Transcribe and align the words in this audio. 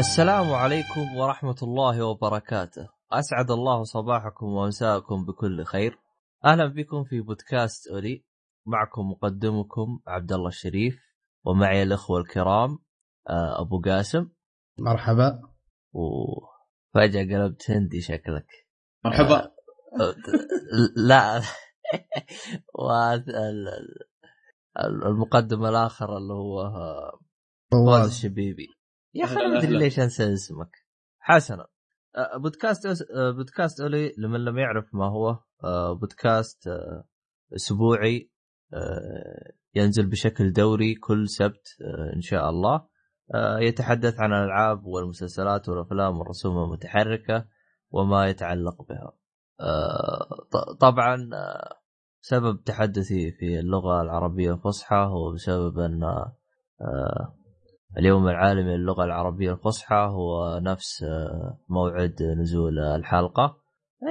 السلام 0.00 0.52
عليكم 0.52 1.16
ورحمة 1.16 1.56
الله 1.62 2.02
وبركاته. 2.06 2.88
أسعد 3.12 3.50
الله 3.50 3.84
صباحكم 3.84 4.46
ومساءكم 4.46 5.24
بكل 5.24 5.64
خير. 5.64 5.98
أهلا 6.44 6.66
بكم 6.66 7.04
في 7.04 7.20
بودكاست 7.20 7.88
أولي. 7.88 8.24
معكم 8.66 9.10
مقدمكم 9.10 10.00
عبد 10.06 10.32
الله 10.32 10.48
الشريف 10.48 10.98
ومعي 11.44 11.82
الأخوة 11.82 12.20
الكرام 12.20 12.78
آه، 13.28 13.60
أبو 13.60 13.80
قاسم. 13.80 14.28
مرحبا. 14.78 15.40
وفجأة 15.92 17.22
قلبت 17.22 17.70
هندي 17.70 18.00
شكلك. 18.00 18.46
مرحبا. 19.04 19.36
آه، 20.00 20.14
لا. 21.08 21.40
والمقدم 25.04 25.64
الآخر 25.64 26.16
اللي 26.16 26.32
هو 26.32 26.60
آه، 26.60 27.20
فواز 27.72 28.08
الشبيبي. 28.08 28.79
يا 29.14 29.24
أخي 29.24 29.34
ما 29.34 29.58
أدري 29.58 29.78
ليش 29.78 30.00
أنسى 30.00 30.32
اسمك. 30.32 30.70
حسنا. 31.18 31.66
آه، 32.16 32.38
بودكاست. 32.38 32.86
آه، 32.86 33.30
بودكاست 33.30 33.80
أولي 33.80 34.12
لمن 34.18 34.44
لم 34.44 34.58
يعرف 34.58 34.94
ما 34.94 35.06
هو 35.06 35.38
آه، 35.64 35.92
بودكاست 35.92 36.68
أسبوعي 37.56 38.30
ينزل 39.74 40.06
بشكل 40.06 40.52
دوري 40.52 40.94
كل 40.94 41.28
سبت 41.28 41.66
إن 42.16 42.20
شاء 42.20 42.50
الله. 42.50 42.88
يتحدث 43.60 44.20
عن 44.20 44.32
الألعاب 44.32 44.84
والمسلسلات 44.84 45.68
والأفلام 45.68 46.18
والرسوم 46.18 46.64
المتحركة 46.64 47.46
وما 47.90 48.26
يتعلق 48.26 48.82
بها. 48.88 49.12
طبعا 50.80 51.16
سبب 52.20 52.62
تحدثي 52.64 53.32
في 53.32 53.58
اللغة 53.58 54.02
العربية 54.02 54.52
الفصحى 54.54 54.96
هو 54.96 55.32
بسبب 55.32 55.78
أن 55.78 56.02
اليوم 57.98 58.28
العالمي 58.28 58.76
للغة 58.76 59.04
العربية 59.04 59.52
الفصحى 59.52 60.08
هو 60.10 60.58
نفس 60.58 61.02
آه، 61.02 61.60
موعد 61.68 62.22
نزول 62.22 62.78
الحلقة. 62.78 63.60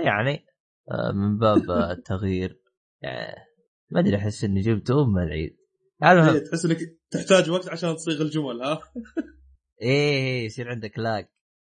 يعني 0.06 0.46
آه، 0.92 1.12
من 1.12 1.38
باب 1.38 1.72
التغيير 1.98 2.62
يعني 3.02 3.36
ما 3.92 4.00
أدري 4.00 4.16
أحس 4.16 4.44
إني 4.44 4.62
جبت 4.62 4.92
ام 4.92 5.18
العيد 5.18 5.58
إيه 6.04 6.44
تحس 6.44 6.66
إنك 6.66 6.78
تحتاج 7.12 7.50
وقت 7.50 7.70
عشان 7.70 7.96
تصيغ 7.96 8.22
الجمل 8.22 8.62
ها؟ 8.62 8.80
إيه 9.82 10.12
إيه 10.12 10.46
يصير 10.46 10.70
عندك 10.70 11.00
لاج 11.00 11.26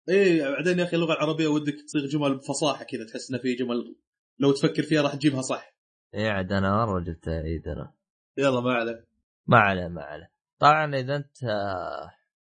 إيه 0.09 0.49
بعدين 0.49 0.79
يا 0.79 0.83
أخي 0.83 0.95
اللغة 0.95 1.13
العربية 1.13 1.47
ودك 1.47 1.75
تصيغ 1.87 2.05
جمل 2.05 2.37
بفصاحة 2.37 2.83
كذا 2.83 3.05
تحس 3.05 3.31
انه 3.31 3.41
في 3.41 3.55
جمل 3.55 3.95
لو 4.39 4.51
تفكر 4.51 4.83
فيها 4.83 5.01
راح 5.01 5.15
تجيبها 5.15 5.41
صح. 5.41 5.75
إيه 6.13 6.29
عاد 6.29 6.51
أنا 6.51 6.85
مرة 6.85 6.99
جبت 6.99 7.27
عيد 7.27 7.67
أنا 7.67 7.93
يلا 8.37 8.59
ما 8.61 8.73
عليه. 8.73 9.07
ما 9.47 9.57
عليه 9.57 9.87
ما 9.87 10.01
عليه. 10.01 10.32
طبعا 10.63 10.95
إذا 10.95 11.15
أنت 11.15 11.37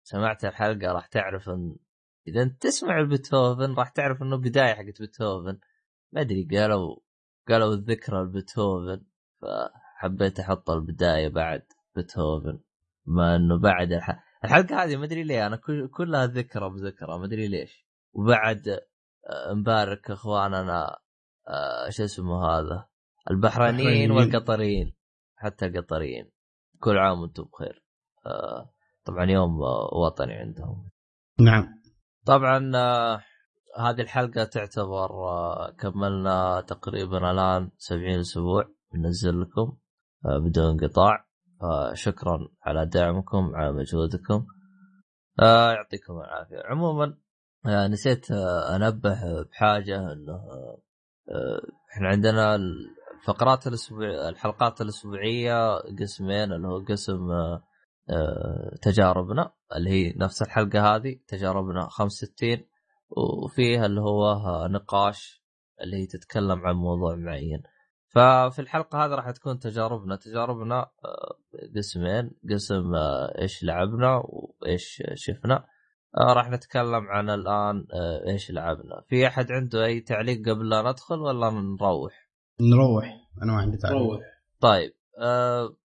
سمعت 0.03 0.45
الحلقة 0.45 0.93
راح 0.93 1.07
تعرف 1.07 1.49
إن 1.49 1.77
إذا 2.29 2.43
أنت 2.43 2.63
تسمع 2.63 3.03
بيتهوفن 3.03 3.75
راح 3.75 3.89
تعرف 3.89 4.23
إنه 4.23 4.37
بداية 4.37 4.75
حقت 4.75 5.01
بيتهوفن. 5.01 5.59
ما 6.13 6.21
أدري 6.21 6.49
قالوا 6.51 6.97
قالوا 7.49 7.75
الذكرى 7.75 8.23
لبيتهوفن 8.23 9.03
فحبيت 9.41 10.41
أحط 10.41 10.71
البداية 10.71 11.29
بعد 11.29 11.63
بيتهوفن. 11.97 12.61
ما 13.07 13.37
إنه 13.37 13.59
بعد 13.59 13.93
الح... 13.93 14.25
الحلقة 14.45 14.85
هذه 14.85 14.97
ما 14.97 15.05
أدري 15.05 15.23
ليه 15.23 15.47
أنا 15.47 15.61
كلها 15.97 16.27
ذكرى 16.27 16.71
بذكرى 16.71 17.19
ما 17.19 17.25
أدري 17.25 17.49
ليش. 17.49 17.87
وبعد 18.13 18.81
مبارك 19.51 20.11
إخواننا 20.11 20.99
شو 21.89 22.05
اسمه 22.05 22.47
هذا؟ 22.47 22.89
البحرينيين. 23.31 24.11
والقطريين. 24.11 24.97
حتى 25.37 25.67
القطريين. 25.67 26.31
كل 26.81 26.99
عام 26.99 27.21
وأنتم 27.21 27.43
بخير. 27.43 27.85
طبعا 29.05 29.25
يوم 29.25 29.61
وطني 29.93 30.33
عندهم. 30.33 30.91
نعم. 31.41 31.81
طبعا 32.27 32.73
آه، 32.75 33.23
هذه 33.79 34.01
الحلقة 34.01 34.45
تعتبر 34.45 35.11
آه، 35.11 35.71
كملنا 35.79 36.61
تقريبا 36.61 37.31
الآن 37.31 37.71
70 37.79 38.19
أسبوع 38.19 38.65
بنزل 38.95 39.41
لكم 39.41 39.77
بدون 40.25 40.65
انقطاع 40.65 41.27
شكرا 41.93 42.49
على 42.63 42.87
دعمكم 42.87 43.53
على 43.55 43.73
مجهودكم. 43.73 44.47
يعطيكم 45.39 46.13
العافية. 46.21 46.63
عموما 46.65 47.17
نسيت 47.67 48.31
أنبه 48.75 49.43
بحاجة 49.43 50.13
إنه 50.13 50.41
إحنا 51.93 52.09
عندنا 52.09 52.59
الفقرات 53.21 53.67
الأسبوع 53.67 54.29
الحلقات 54.29 54.81
الأسبوعية 54.81 55.79
قسمين 56.01 56.53
اللي 56.53 56.69
هو 56.69 56.85
قسم 56.89 57.31
آه، 57.31 57.63
تجاربنا 58.83 59.53
اللي 59.77 59.91
هي 59.91 60.15
نفس 60.17 60.43
الحلقة 60.43 60.97
هذه 60.97 61.17
تجاربنا 61.29 61.89
65 61.89 62.65
وفيها 63.11 63.87
اللي 63.87 64.01
هو 64.01 64.37
نقاش 64.71 65.43
اللي 65.83 65.97
هي 65.97 66.07
تتكلم 66.07 66.67
عن 66.67 66.75
موضوع 66.75 67.17
معين. 67.17 67.63
ففي 68.09 68.59
الحلقة 68.59 69.05
هذه 69.05 69.11
راح 69.11 69.31
تكون 69.31 69.59
تجاربنا. 69.59 70.17
تجاربنا 70.17 70.81
آه، 70.81 71.37
قسمين. 71.77 72.31
قسم 72.51 72.95
آه، 72.95 73.41
إيش 73.43 73.65
لعبنا 73.65 74.23
وإيش 74.25 75.03
شفنا. 75.15 75.65
راح 76.19 76.51
نتكلم 76.51 77.09
عن 77.09 77.31
الآن 77.31 77.87
إيش 78.29 78.51
لعبنا. 78.51 79.03
في 79.09 79.27
أحد 79.27 79.53
عنده 79.53 79.85
أي 79.85 80.01
تعليق 80.01 80.49
قبل 80.49 80.69
لا 80.69 80.91
ندخل 80.91 81.19
ولا 81.19 81.51
نروح؟ 81.51 82.31
نروح. 82.61 83.17
أنا 83.43 83.53
ما 83.53 83.59
عندي 83.59 83.77
تعليق. 83.77 84.03
نروح. 84.03 84.21
طيب 84.61 84.93
أه 85.19 85.77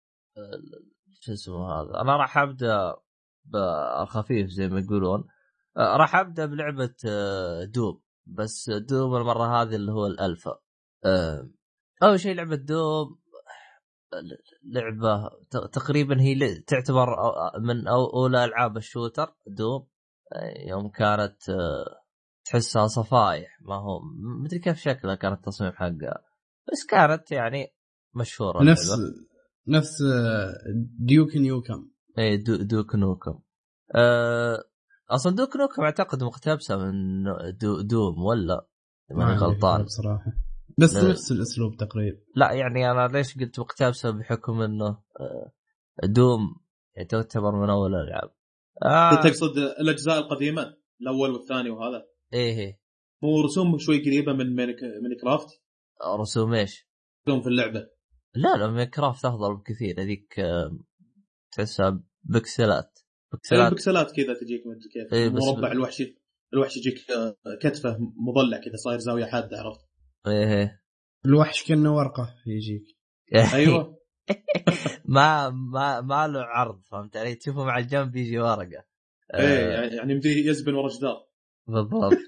شو 1.24 1.32
اسمه 1.32 1.72
هذا؟ 1.72 2.00
أنا 2.00 2.16
راح 2.16 2.38
أبدأ 2.38 2.96
بالخفيف 3.44 4.48
زي 4.48 4.68
ما 4.68 4.80
يقولون. 4.80 5.28
آه، 5.76 5.96
راح 5.96 6.16
أبدأ 6.16 6.46
بلعبة 6.46 6.94
آه، 7.08 7.64
دوم. 7.64 8.02
بس 8.26 8.70
دوم 8.70 9.16
المرة 9.16 9.62
هذه 9.62 9.74
اللي 9.74 9.92
هو 9.92 10.06
الألفا. 10.06 10.58
آه، 11.04 11.50
أول 12.02 12.20
شيء 12.20 12.34
لعبة 12.34 12.56
دوم 12.56 13.18
لعبة 14.64 15.30
تقريبا 15.72 16.20
هي 16.20 16.58
تعتبر 16.58 17.06
من 17.60 17.88
أولى 17.88 18.44
ألعاب 18.44 18.76
الشوتر 18.76 19.34
دوم. 19.46 19.88
يوم 20.66 20.88
كانت 20.88 21.36
تحسها 22.44 22.86
صفايح. 22.86 23.58
ما 23.60 23.74
هو 23.74 24.00
مدري 24.44 24.58
كيف 24.58 24.78
شكلها 24.78 25.14
كان 25.14 25.32
التصميم 25.32 25.72
حقها. 25.72 26.24
بس 26.72 26.86
كانت 26.88 27.32
يعني 27.32 27.74
مشهورة 28.14 28.62
نفس 28.62 28.90
نفس 29.68 30.02
ديوك 30.98 31.36
نيوكم 31.36 31.90
اي 32.18 32.36
دو 32.36 32.56
دوك 32.56 32.94
نوكم 32.94 33.38
أه 33.94 34.64
أصلا 35.10 35.36
دوك 35.36 35.56
نوكم 35.56 35.82
أعتقد 35.82 36.22
مقتبسة 36.22 36.76
من 36.76 37.24
دو 37.60 37.80
دوم 37.80 38.22
ولا؟ 38.22 38.66
ماني 39.10 39.36
غلطان. 39.36 39.82
بصراحة. 39.82 40.32
بس 40.78 40.96
لا. 40.96 41.10
نفس 41.10 41.32
الأسلوب 41.32 41.76
تقريبا. 41.76 42.18
لا 42.36 42.52
يعني 42.52 42.90
أنا 42.90 43.08
ليش 43.08 43.38
قلت 43.38 43.60
مقتبسة 43.60 44.10
بحكم 44.10 44.60
إنه 44.60 44.86
أه 45.20 45.52
دوم 46.04 46.40
يعني 46.96 47.08
تعتبر 47.08 47.62
من 47.62 47.70
أول 47.70 47.94
الالعاب 47.94 48.30
آه. 48.84 49.22
تقصد 49.22 49.58
الأجزاء 49.58 50.18
القديمة 50.18 50.76
الأول 51.00 51.30
والثاني 51.30 51.70
وهذا؟ 51.70 52.06
إيه 52.32 52.58
إيه. 52.58 52.80
هو 53.24 53.40
رسوم 53.40 53.78
شوي 53.78 53.98
قريبة 53.98 54.32
من 54.32 54.56
ميني 54.56 54.74
كرافت 55.22 55.48
رسوم 56.20 56.54
إيش؟ 56.54 56.88
رسوم 57.28 57.42
في 57.42 57.48
اللعبة. 57.48 57.93
لا 58.34 58.56
لا 58.56 58.70
Minecraft 58.70 59.24
أفضل 59.24 59.56
بكثير. 59.56 60.00
هذيك 60.00 60.34
تحسها 61.52 62.02
بكسلات. 62.24 62.98
بكسلات. 63.32 63.72
بكسلات 63.72 64.12
كذا 64.16 64.34
تجيك 64.34 64.66
ما 64.66 64.74
كيف. 64.92 65.12
إيه 65.12 65.28
مربع 65.28 65.72
الوحش 65.72 66.02
الوحش 66.54 66.76
يجيك 66.76 67.10
آه، 67.10 67.36
كتفه 67.62 67.98
مضلع 68.00 68.58
كذا 68.58 68.76
صاير 68.76 68.98
زاوية 68.98 69.24
حادة 69.24 69.58
عرفت؟ 69.58 69.80
إيه, 70.26 70.54
إيه. 70.54 70.82
الوحش 71.26 71.64
كأنه 71.64 71.96
ورقة 71.96 72.34
يجيك. 72.46 72.84
أيوه. 73.54 74.04
ما 75.04 75.50
ما 75.50 76.00
ما 76.00 76.28
له 76.28 76.40
عرض 76.40 76.82
فهمت 76.82 77.16
علي؟ 77.16 77.34
تشوفه 77.34 77.64
مع 77.64 77.78
الجنب 77.78 78.16
يجي 78.16 78.38
ورقة. 78.38 78.84
إيه 79.34 79.68
يعني, 79.68 79.96
يعني 79.96 80.12
يمديه 80.12 80.50
يزبن 80.50 80.74
ورا 80.74 80.88
جدار. 80.88 81.26
بالضبط. 81.66 82.18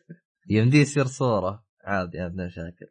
يمديه 0.50 0.80
يصير 0.80 1.06
صورة. 1.06 1.66
عادي 1.84 2.18
عندنا 2.18 2.46
مشاكل. 2.46 2.86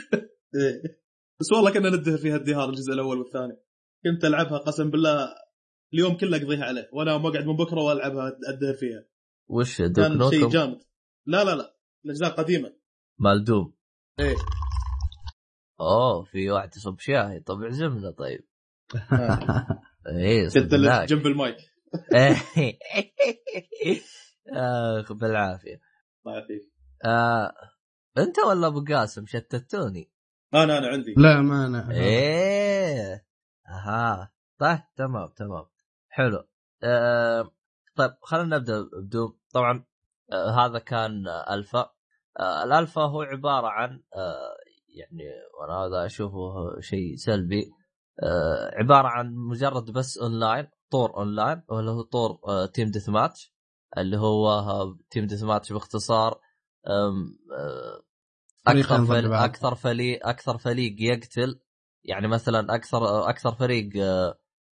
إيه. 0.60 1.00
بس 1.40 1.52
والله 1.52 1.72
كنا 1.72 1.90
ندهر 1.90 2.18
فيها 2.18 2.36
الدهار 2.36 2.68
الجزء 2.68 2.92
الأول 2.92 3.18
والثاني. 3.18 3.56
كنت 4.04 4.24
ألعبها 4.24 4.58
قسم 4.58 4.90
بالله 4.90 5.34
اليوم 5.94 6.16
كله 6.16 6.36
أقضيها 6.36 6.64
عليه 6.64 6.88
وأنا 6.92 7.18
مقعد 7.18 7.44
من 7.46 7.56
بكرة 7.56 7.80
وألعبها 7.80 8.38
ادهر 8.48 8.74
فيها. 8.74 9.04
وش 9.48 9.82
كان 9.82 10.30
شيء 10.30 10.48
جامد. 10.48 10.80
لا 11.26 11.44
لا 11.44 11.54
لا 11.54 11.76
الأجزاء 12.04 12.30
قديمة. 12.30 12.72
مال 13.18 13.44
دوم. 13.44 13.74
إيه. 14.20 14.36
أوه 15.80 16.22
في 16.22 16.50
واحد 16.50 16.76
يصب 16.76 16.98
شاهي. 16.98 17.40
طب 17.40 17.62
اعزمنا 17.62 18.10
طيب. 18.10 18.44
إيه 20.06 20.48
جنب 21.06 21.26
المايك. 21.26 21.56
اخ 25.00 25.12
بالعافية. 25.12 25.80
الله 26.26 26.36
يعافيك. 26.36 26.72
آه، 27.04 27.52
أنت 28.18 28.38
ولا 28.38 28.66
أبو 28.66 28.84
قاسم 28.84 29.26
شتتوني؟ 29.26 30.10
أنا 30.54 30.78
أنا 30.78 30.88
عندي. 30.88 31.14
لا 31.16 31.40
ما 31.40 31.66
أنا. 31.66 31.90
إيه. 31.90 33.26
أها. 33.68 34.32
طيب 34.58 34.78
تمام 34.96 35.28
تمام. 35.36 35.66
حلو. 36.08 36.44
أه... 36.82 37.50
طيب 37.96 38.10
خلينا 38.22 38.56
نبدأ 38.56 38.82
بدوم. 38.82 39.38
طبعا 39.54 39.84
آه 40.32 40.50
هذا 40.50 40.78
كان 40.78 41.28
آه 41.28 41.54
ألفا. 41.54 41.90
آه 42.40 42.64
الألفا 42.64 43.02
هو 43.02 43.22
عبارة 43.22 43.66
عن 43.66 44.02
آه 44.16 44.56
يعني 44.88 45.24
وأنا 45.60 45.74
هذا 45.74 46.06
أشوفه 46.06 46.80
شيء 46.80 47.16
سلبي. 47.16 47.70
آه 48.22 48.70
عبارة 48.74 49.08
عن 49.08 49.34
مجرد 49.34 49.90
بس 49.90 50.18
اونلاين 50.18 50.68
طور 50.90 51.16
اونلاين 51.16 51.62
واللي 51.68 51.90
هو 51.90 52.02
طور 52.02 52.40
آه 52.48 52.66
team 52.66 52.90
deathmatch 52.90 53.54
اللي 53.98 54.16
هو 54.16 54.48
آه، 54.48 54.98
team 55.10 55.26
deathmatch 55.26 55.72
باختصار 55.72 56.40
آه 56.86 57.12
أكثر 58.66 59.04
فريق. 59.04 59.32
أكثر 59.32 59.74
فريق 59.74 60.26
أكثر 60.26 60.58
فريق 60.58 60.96
يقتل 60.98 61.60
يعني 62.04 62.28
مثلا 62.28 62.74
أكثر 62.74 63.28
أكثر 63.28 63.54
فريق 63.54 63.90
آه، 63.96 64.38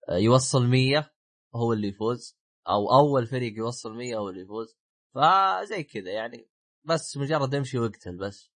آه، 0.09 0.17
يوصل 0.17 0.67
100 0.67 1.11
هو 1.55 1.73
اللي 1.73 1.87
يفوز 1.87 2.37
أو 2.67 2.93
أول 2.93 3.27
فريق 3.27 3.57
يوصل 3.57 3.93
100 3.93 4.15
هو 4.15 4.29
اللي 4.29 4.41
يفوز. 4.41 4.77
فزي 5.15 5.83
كذا 5.83 6.11
يعني. 6.11 6.49
بس 6.83 7.17
مجرد 7.17 7.55
امشي 7.55 7.77
واقتل 7.79 8.17
بس. 8.17 8.51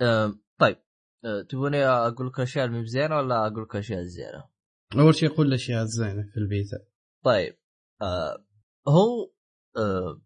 آم، 0.00 0.42
طيب. 0.58 0.76
آه، 1.24 1.42
تبوني 1.42 1.84
أقول 1.84 2.26
لكم 2.26 2.42
أشياء 2.42 2.64
اللي 2.64 2.76
مو 2.76 2.82
بزينه 2.82 3.16
ولا 3.16 3.46
أقول 3.46 3.62
لكم 3.62 3.78
أشياء 3.78 4.02
زينه؟ 4.02 4.52
أول 4.98 5.14
شيء 5.14 5.28
قول 5.28 5.46
الأشياء 5.46 5.82
الزينة 5.82 6.22
في 6.22 6.36
البيتا 6.36 6.78
طيب. 7.24 7.56
آه 8.02 8.44
هو 8.88 9.30
آه 9.76 10.20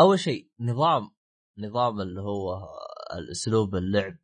أول 0.00 0.18
شيء 0.18 0.50
نظام 0.60 1.10
نظام 1.58 2.00
اللي 2.00 2.20
هو 2.20 2.68
الأسلوب 3.14 3.74
اللعب 3.74 4.16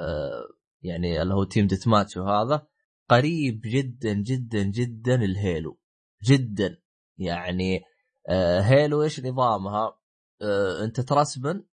آه 0.00 0.48
يعني 0.82 1.22
اللي 1.22 1.34
هو 1.34 1.44
team 1.44 1.66
deathmatch 1.66 2.16
وهذا 2.16 2.66
قريب 3.08 3.60
جدا 3.64 4.12
جدا 4.12 4.62
جدا 4.62 5.14
ال 5.14 5.27
Halo 5.27 5.80
جدا 6.24 6.82
يعني 7.18 7.84
آه 8.28 8.60
Halo 8.60 9.02
إيش 9.02 9.20
نظامها؟ 9.20 9.98
آه 10.42 10.84
أنت 10.84 11.00
ترسبن 11.00 11.64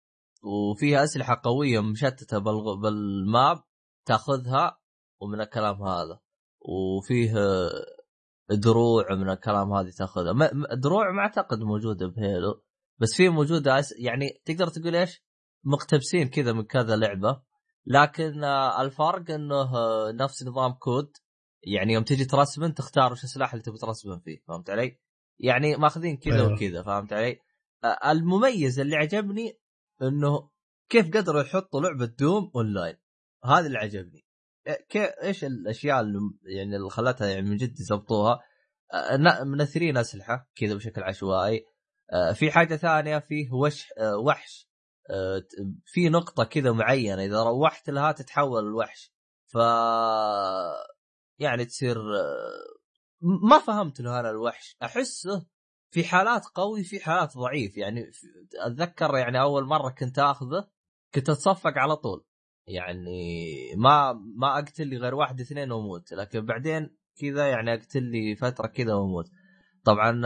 وفيها 0.43 1.05
أسلحة 1.05 1.41
قوية 1.45 1.81
مشتتة 1.81 2.39
بالماب 2.83 3.63
تأخذها 4.07 4.81
ومن 5.21 5.41
الكلام 5.41 5.83
هذا 5.83 6.21
وفيه 6.61 7.35
دروع 8.51 9.15
من 9.15 9.31
الكلام 9.31 9.73
هذه 9.73 9.91
تأخذها 9.91 10.51
دروع 10.75 11.11
ما 11.11 11.21
أعتقد 11.21 11.59
موجودة 11.59 12.07
بهيلو 12.07 12.65
بس 12.99 13.15
في 13.15 13.29
موجودة. 13.29 13.83
يعني 13.99 14.43
تقدر 14.45 14.69
تقول 14.69 14.97
إيش 14.97 15.25
مقتبسين 15.65 16.29
كذا 16.29 16.53
من 16.53 16.63
كذا 16.63 16.97
لعبة 16.97 17.43
لكن 17.87 18.45
آه، 18.45 18.83
الفرق 18.83 19.31
إنه 19.31 19.77
آه، 19.77 20.13
نفس 20.13 20.43
نظام 20.43 20.73
كود 20.73 21.13
يعني 21.63 21.93
يوم 21.93 22.05
تجي 22.05 22.25
ترسبن 22.25 22.75
تختار 22.75 23.13
وش 23.13 23.25
السلاح 23.25 23.53
اللي 23.53 23.63
تبي 23.63 23.79
ترسبن 23.79 24.19
فيه 24.19 24.43
فهمت 24.49 24.71
علي؟ 24.71 24.99
يعني 25.39 25.77
ماخذين 25.77 26.17
كذا 26.17 26.35
أيوه. 26.35 26.53
وكذا 26.53 26.83
فهمت 26.83 27.13
علي؟ 27.13 27.39
آه، 27.85 28.11
المميز 28.11 28.81
اللي 28.81 28.97
عجبني 28.97 29.59
إنه 30.03 30.51
كيف 30.89 31.11
قدروا 31.17 31.43
يحطوا 31.43 31.81
لعبة 31.81 32.07
دوم 32.07 32.51
أونلاين 32.57 32.97
هذا 33.45 33.67
اللي 33.67 33.79
عجبني 33.79 34.27
كيف 34.89 35.11
إيش 35.23 35.45
الأشياء 35.45 36.01
اللي 36.01 36.19
يعني 36.43 36.77
اللي 36.77 36.91
خلتها 36.91 37.29
يعني 37.29 37.51
من 37.51 37.57
جد 37.57 37.75
يضبطوها 37.81 38.41
منثرين 39.45 39.97
أسلحة 39.97 40.51
كذا 40.57 40.75
بشكل 40.75 41.03
عشوائي 41.03 41.65
في 42.35 42.51
حاجة 42.51 42.77
ثانية 42.77 43.19
فيه 43.19 43.53
وش 43.53 43.89
وحش 44.27 44.69
في 45.85 46.09
نقطة 46.09 46.45
كذا 46.45 46.73
معينة 46.73 47.25
إذا 47.25 47.43
روحت 47.43 47.91
لها 47.91 48.13
تتحول 48.13 48.67
الوحش 48.67 49.13
ف 49.47 49.57
يعني 51.39 51.65
تصير 51.65 51.97
آه، 51.97 52.75
ما 53.21 53.59
فهمت 53.59 54.01
له 54.01 54.21
أنا 54.21 54.31
الوحش. 54.31 54.77
أحسه 54.83 55.47
في 55.91 56.05
حالات 56.05 56.47
قوي 56.47 56.85
في 56.85 57.01
حالات 57.01 57.37
ضعيف. 57.37 57.77
يعني 57.77 58.11
أتذكر 58.67 59.17
يعني 59.17 59.41
أول 59.41 59.65
مرة 59.65 59.91
كنت 59.91 60.19
آخذه 60.19 60.69
كنت 61.15 61.29
أتصفق 61.31 61.79
على 61.79 61.97
طول. 61.97 62.25
يعني 62.67 63.75
ما 63.77 64.13
ما 64.13 64.59
أقتل 64.59 64.87
لي 64.87 64.97
غير 64.97 65.15
واحد 65.15 65.41
اثنين 65.41 65.73
وأموت. 65.73 66.13
لكن 66.13 66.47
بعدين 66.47 66.97
كذا 67.21 67.49
يعني 67.49 67.75
أقتل 67.75 68.03
لي 68.03 68.37
فترة 68.37 68.67
كذا 68.67 68.95
وأموت. 68.95 69.27
طبعا 69.85 70.23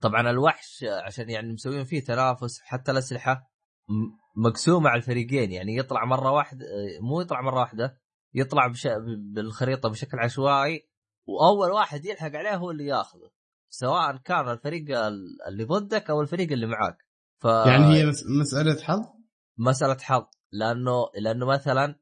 طبعا 0.00 0.30
الوحش 0.30 0.84
عشان 1.04 1.30
يعني 1.30 1.52
مسويين 1.52 1.84
فيه 1.84 2.04
تنافس 2.04 2.60
حتى 2.60 2.90
الأسلحة. 2.92 3.34
م- 3.34 3.51
مقسومة 4.36 4.88
على 4.90 4.98
الفريقين 4.98 5.52
يعني 5.52 5.76
يطلع 5.76 6.04
مرة 6.04 6.30
واحدة 6.30 6.66
مو 7.00 7.20
يطلع 7.20 7.40
مرة 7.40 7.60
واحدة 7.60 7.98
يطلع 8.34 8.66
بش... 8.66 8.88
بالخريطة 9.34 9.88
بشكل 9.88 10.18
عشوائي 10.18 10.88
وأول 11.26 11.70
واحد 11.70 12.04
يلحق 12.04 12.30
عليه 12.34 12.56
هو 12.56 12.70
اللي 12.70 12.86
ياخذه 12.86 13.30
سواء 13.68 14.16
كان 14.16 14.48
الفريق 14.48 14.98
ال- 14.98 15.42
اللي 15.48 15.64
ضدك 15.64 16.10
أو 16.10 16.20
الفريق 16.20 16.52
اللي 16.52 16.66
معاك. 16.66 16.96
ف 17.38 17.44
يعني 17.44 17.84
هي 17.96 18.06
مس- 18.06 18.24
مسألة 18.40 18.82
حظ؟ 18.82 19.00
مسألة 19.58 19.96
حظ 20.00 20.24
لأنه 20.52 20.92
لأنه 21.20 21.46
مثلا 21.46 21.94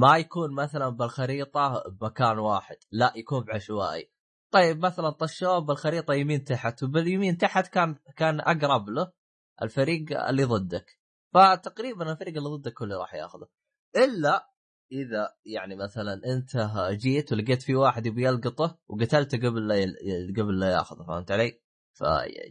ما 0.00 0.16
يكون 0.16 0.54
مثلا 0.54 0.88
بالخريطة 0.88 1.82
بمكان 2.00 2.38
واحد 2.38 2.76
لا 2.92 3.12
يكون 3.16 3.44
بعشوائي. 3.44 4.10
طيب 4.52 4.84
مثلا 4.84 5.10
طشوه 5.10 5.58
بالخريطة 5.58 6.14
يمين 6.14 6.44
تحت 6.44 6.82
وباليمين 6.82 7.36
تحت 7.36 7.66
كان 7.66 7.96
كان 8.16 8.40
أقرب 8.40 8.88
له 8.88 9.12
الفريق 9.62 10.26
اللي 10.28 10.44
ضدك 10.44 10.98
فتقريبا 11.34 12.12
الفريق 12.12 12.36
اللي 12.36 12.48
ضدك 12.48 12.82
اللي 12.82 12.94
راح 12.94 13.14
ياخذه 13.14 13.48
إلا 13.96 14.54
إذا 14.92 15.34
يعني 15.44 15.76
مثلا 15.76 16.20
أنت 16.26 16.50
جيت 16.90 17.32
ولقيت 17.32 17.62
في 17.62 17.74
واحد 17.74 18.06
يبي 18.06 18.24
يلقطه 18.26 18.78
وقتلته 18.88 19.38
قبل 19.38 19.68
لا 19.68 19.74
يل... 19.74 19.94
قبل 20.36 20.60
لا 20.60 20.70
ياخذه 20.70 21.02
فهمت 21.02 21.30
علي؟ 21.30 21.60
ف 21.92 22.00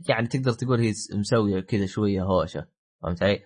يعني 0.10 0.28
تقدر 0.28 0.52
تقول 0.52 0.80
هي 0.80 0.94
مسوية 1.14 1.60
كذا 1.60 1.86
شوية 1.86 2.24
هوشة 2.24 2.68
فهمت 3.02 3.24
علي؟ 3.24 3.44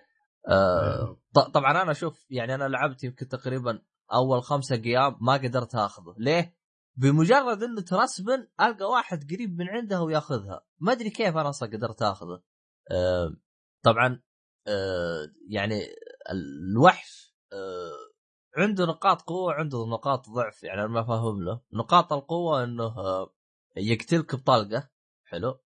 آه 0.48 1.20
طبعا 1.54 1.82
أنا 1.82 1.90
أشوف 1.90 2.26
يعني 2.30 2.54
أنا 2.54 2.68
لعبت 2.68 3.04
يمكن 3.04 3.28
تقريبا 3.28 3.82
أول 4.12 4.42
خمسة 4.42 4.76
قيام 4.76 5.16
ما 5.20 5.32
قدرت 5.32 5.74
أخذه 5.74 6.14
ليه؟ 6.18 6.58
بمجرد 6.96 7.62
إنه 7.62 7.80
ترسبن 7.80 8.46
ألقى 8.60 8.84
واحد 8.84 9.32
قريب 9.32 9.58
من 9.58 9.68
عنده 9.68 10.02
وياخذها 10.02 10.64
ما 10.78 10.92
أدري 10.92 11.10
كيف 11.10 11.36
أنا 11.36 11.48
أصلا 11.48 11.68
قدرت 11.68 12.02
أخذه 12.02 12.42
آه 12.90 13.36
طبعا 13.82 14.22
آه 14.66 15.32
يعني 15.48 15.86
الوحش 16.30 17.36
آه 17.52 18.08
عنده 18.56 18.84
نقاط 18.84 19.22
قوة 19.22 19.44
وعنده 19.44 19.86
نقاط 19.86 20.30
ضعف 20.30 20.62
يعني 20.62 20.80
أنا 20.80 20.88
ما 20.88 21.02
فاهم 21.02 21.42
له 21.42 21.60
نقاط 21.72 22.12
القوة 22.12 22.64
إنه 22.64 22.84
آه 22.84 23.34
يقتلك 23.76 24.34
بطلقة 24.34 24.90
حلو 25.24 25.60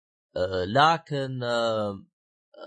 لكن 0.67 1.39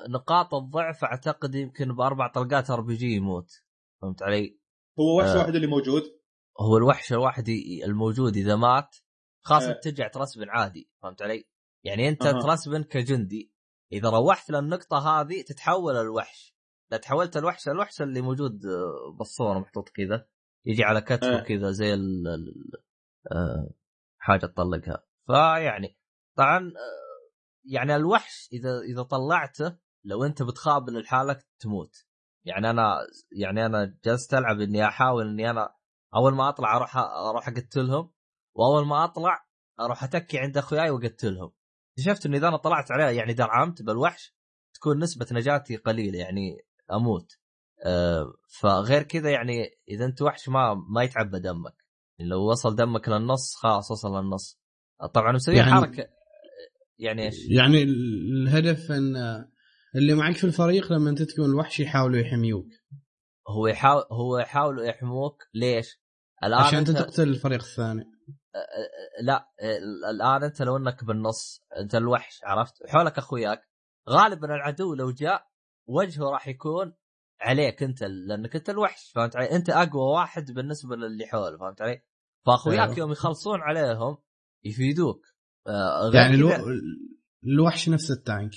نقاط 0.08 0.54
الضعف 0.54 1.04
أعتقد 1.04 1.54
يمكن 1.54 1.94
بأربع 1.94 2.28
طلقات 2.28 2.70
أر 2.70 2.80
بي 2.80 2.94
جي 2.94 3.06
يموت 3.06 3.50
فهمت 4.02 4.22
علي؟ 4.22 4.60
هو 4.98 5.18
وحش 5.18 5.28
آه. 5.28 5.38
واحد 5.38 5.54
اللي 5.54 5.66
موجود 5.66 6.02
هو 6.60 6.76
الوحش 6.76 7.12
الواحد 7.12 7.48
الموجود 7.84 8.36
إذا 8.36 8.56
مات 8.56 8.96
آه. 9.50 9.70
انت 9.70 9.84
ترجع 9.84 10.08
ترسبن 10.08 10.48
عادي 10.48 10.90
فهمت 11.02 11.22
علي؟ 11.22 11.48
يعني 11.84 12.08
أنت 12.08 12.26
أها. 12.26 12.40
ترسبن 12.42 12.82
كجندي 12.82 13.53
إذا 13.92 14.10
روحت 14.10 14.50
للنقطة 14.50 15.20
هذه 15.20 15.42
تتحول 15.42 15.96
الوحش. 15.96 16.56
إذا 16.92 17.00
تحولت 17.00 17.36
الوحش 17.36 17.68
الوحش 17.68 18.02
اللي 18.02 18.20
موجود 18.20 18.60
بالصورة 19.18 19.58
محطوط 19.58 19.88
كذا 19.88 20.26
يجي 20.66 20.84
على 20.84 21.00
كتفه 21.00 21.38
آه. 21.38 21.40
كذا 21.40 21.70
زي 21.70 21.94
ال 21.94 22.26
آه، 23.32 23.70
حاجة 24.18 24.46
تطلقها. 24.46 25.06
فيعني 25.26 25.98
طبعا 26.36 26.58
آه، 26.58 27.30
يعني 27.64 27.96
الوحش 27.96 28.48
إذا 28.52 28.80
إذا 28.80 29.02
طلعته 29.02 29.78
لو 30.04 30.24
أنت 30.24 30.42
بتخابن 30.42 30.98
لحالك 30.98 31.46
تموت. 31.58 32.06
يعني 32.44 32.70
أنا 32.70 32.98
يعني 33.32 33.66
أنا 33.66 33.98
جلست 34.04 34.34
ألعب 34.34 34.60
إني 34.60 34.84
أحاول 34.84 35.28
إني 35.28 35.50
أنا 35.50 35.74
أول 36.14 36.34
ما 36.34 36.48
أطلع 36.48 36.76
أروح 36.76 36.96
أروح 36.96 37.48
أقتلهم 37.48 38.12
وأول 38.54 38.86
ما 38.86 39.04
أطلع 39.04 39.46
أروح 39.80 40.04
أتكي 40.04 40.38
عند 40.38 40.58
أخوياي 40.58 40.90
وأقتلهم. 40.90 41.52
اكتشفت 41.98 42.26
إنه 42.26 42.36
إذا 42.36 42.48
أنا 42.48 42.56
طلعت 42.56 42.90
عليه 42.90 43.04
يعني 43.04 43.32
درعمت 43.34 43.82
بالوحش 43.82 44.34
تكون 44.74 44.98
نسبة 44.98 45.26
نجاتي 45.32 45.76
قليلة 45.76 46.18
يعني 46.18 46.56
أموت. 46.92 47.32
أه 47.86 48.32
فغير 48.60 49.02
كذا 49.02 49.30
يعني 49.30 49.70
إذا 49.88 50.04
أنت 50.04 50.22
وحش 50.22 50.48
ما 50.48 50.74
ما 50.94 51.02
يتعبى 51.02 51.38
دمك. 51.40 51.74
يعني 52.18 52.30
لو 52.30 52.50
وصل 52.50 52.76
دمك 52.76 53.08
للنص 53.08 53.54
خلاص 53.54 53.90
وصل 53.90 54.08
للنص. 54.16 54.60
طبعا 55.14 55.32
مسوي 55.32 55.56
يعني- 55.56 55.70
يعني 55.70 55.80
حركة 55.82 56.08
يعني 56.98 57.22
إيش؟ 57.26 57.34
يعني 57.50 57.82
ال- 57.82 58.42
الهدف 58.48 58.92
إن 58.92 59.16
اللي 59.96 60.14
معك 60.14 60.36
في 60.36 60.44
الفريق 60.44 60.92
لما 60.92 61.10
أنت 61.10 61.22
تكون 61.22 61.44
الوحش 61.44 61.80
يحاولوا 61.80 62.18
يحميوك. 62.18 62.66
هو 63.48 63.66
يحاول 63.66 64.02
هو 64.12 64.38
يحاولوا 64.38 64.84
يحموك. 64.84 65.42
ليش؟ 65.54 66.00
الآن 66.44 66.60
عشان 66.60 66.78
أنت 66.78 66.90
تقتل 66.90 67.28
الفريق 67.28 67.60
الثاني. 67.62 68.04
لا 69.20 69.48
الآن 70.10 70.44
أنت 70.44 70.62
لو 70.62 70.76
إنك 70.76 71.04
بالنص 71.04 71.60
أنت 71.76 71.94
الوحش 71.94 72.40
عرفت 72.44 72.86
حولك 72.86 73.18
أخوياك 73.18 73.68
غالبا 74.08 74.54
العدو 74.54 74.94
لو 74.94 75.10
جاء 75.10 75.46
وجهه 75.86 76.30
راح 76.30 76.48
يكون 76.48 76.94
عليك 77.40 77.82
أنت 77.82 78.02
لأنك 78.02 78.56
أنت 78.56 78.70
الوحش 78.70 79.12
فهمت 79.14 79.36
علي؟ 79.36 79.50
أنت 79.50 79.70
أقوى 79.70 80.12
واحد 80.14 80.50
بالنسبة 80.50 80.96
للي 80.96 81.26
حوله 81.26 81.58
فهمت 81.58 81.82
علي؟ 81.82 82.02
فأخوياك 82.46 82.88
أيوه. 82.88 82.98
يوم 82.98 83.12
يخلصون 83.12 83.60
عليهم 83.60 84.18
يفيدوك 84.64 85.26
آه، 85.66 86.08
غير 86.08 86.14
يعني 86.14 86.34
ألو... 86.34 86.50
الوحش 87.44 87.88
نفس 87.88 88.10
التانك 88.10 88.52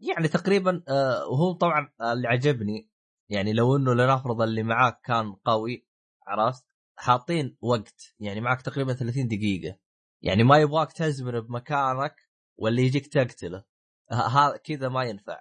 يعني 0.00 0.28
تقريبا 0.28 0.82
آه 0.88 1.28
وهو 1.28 1.52
طبعا 1.52 1.92
اللي 2.00 2.28
عجبني 2.28 2.90
يعني 3.30 3.52
لو 3.52 3.76
إنه 3.76 3.94
لنفرض 3.94 4.42
اللي 4.42 4.62
معاك 4.62 5.00
كان 5.04 5.32
قوي 5.32 5.86
عرفت 6.26 6.64
حاطين 6.96 7.56
وقت 7.60 8.14
يعني 8.20 8.40
معك 8.40 8.62
تقريبا 8.62 8.92
30 8.92 9.28
دقيقة. 9.28 9.78
يعني 10.22 10.44
ما 10.44 10.58
يبغاك 10.58 10.92
تزمن 10.92 11.40
بمكانك 11.40 12.16
ولا 12.58 12.80
يجيك 12.80 13.06
تقتله. 13.06 13.64
هذا 14.12 14.56
كذا 14.56 14.88
ما 14.88 15.04
ينفع. 15.04 15.40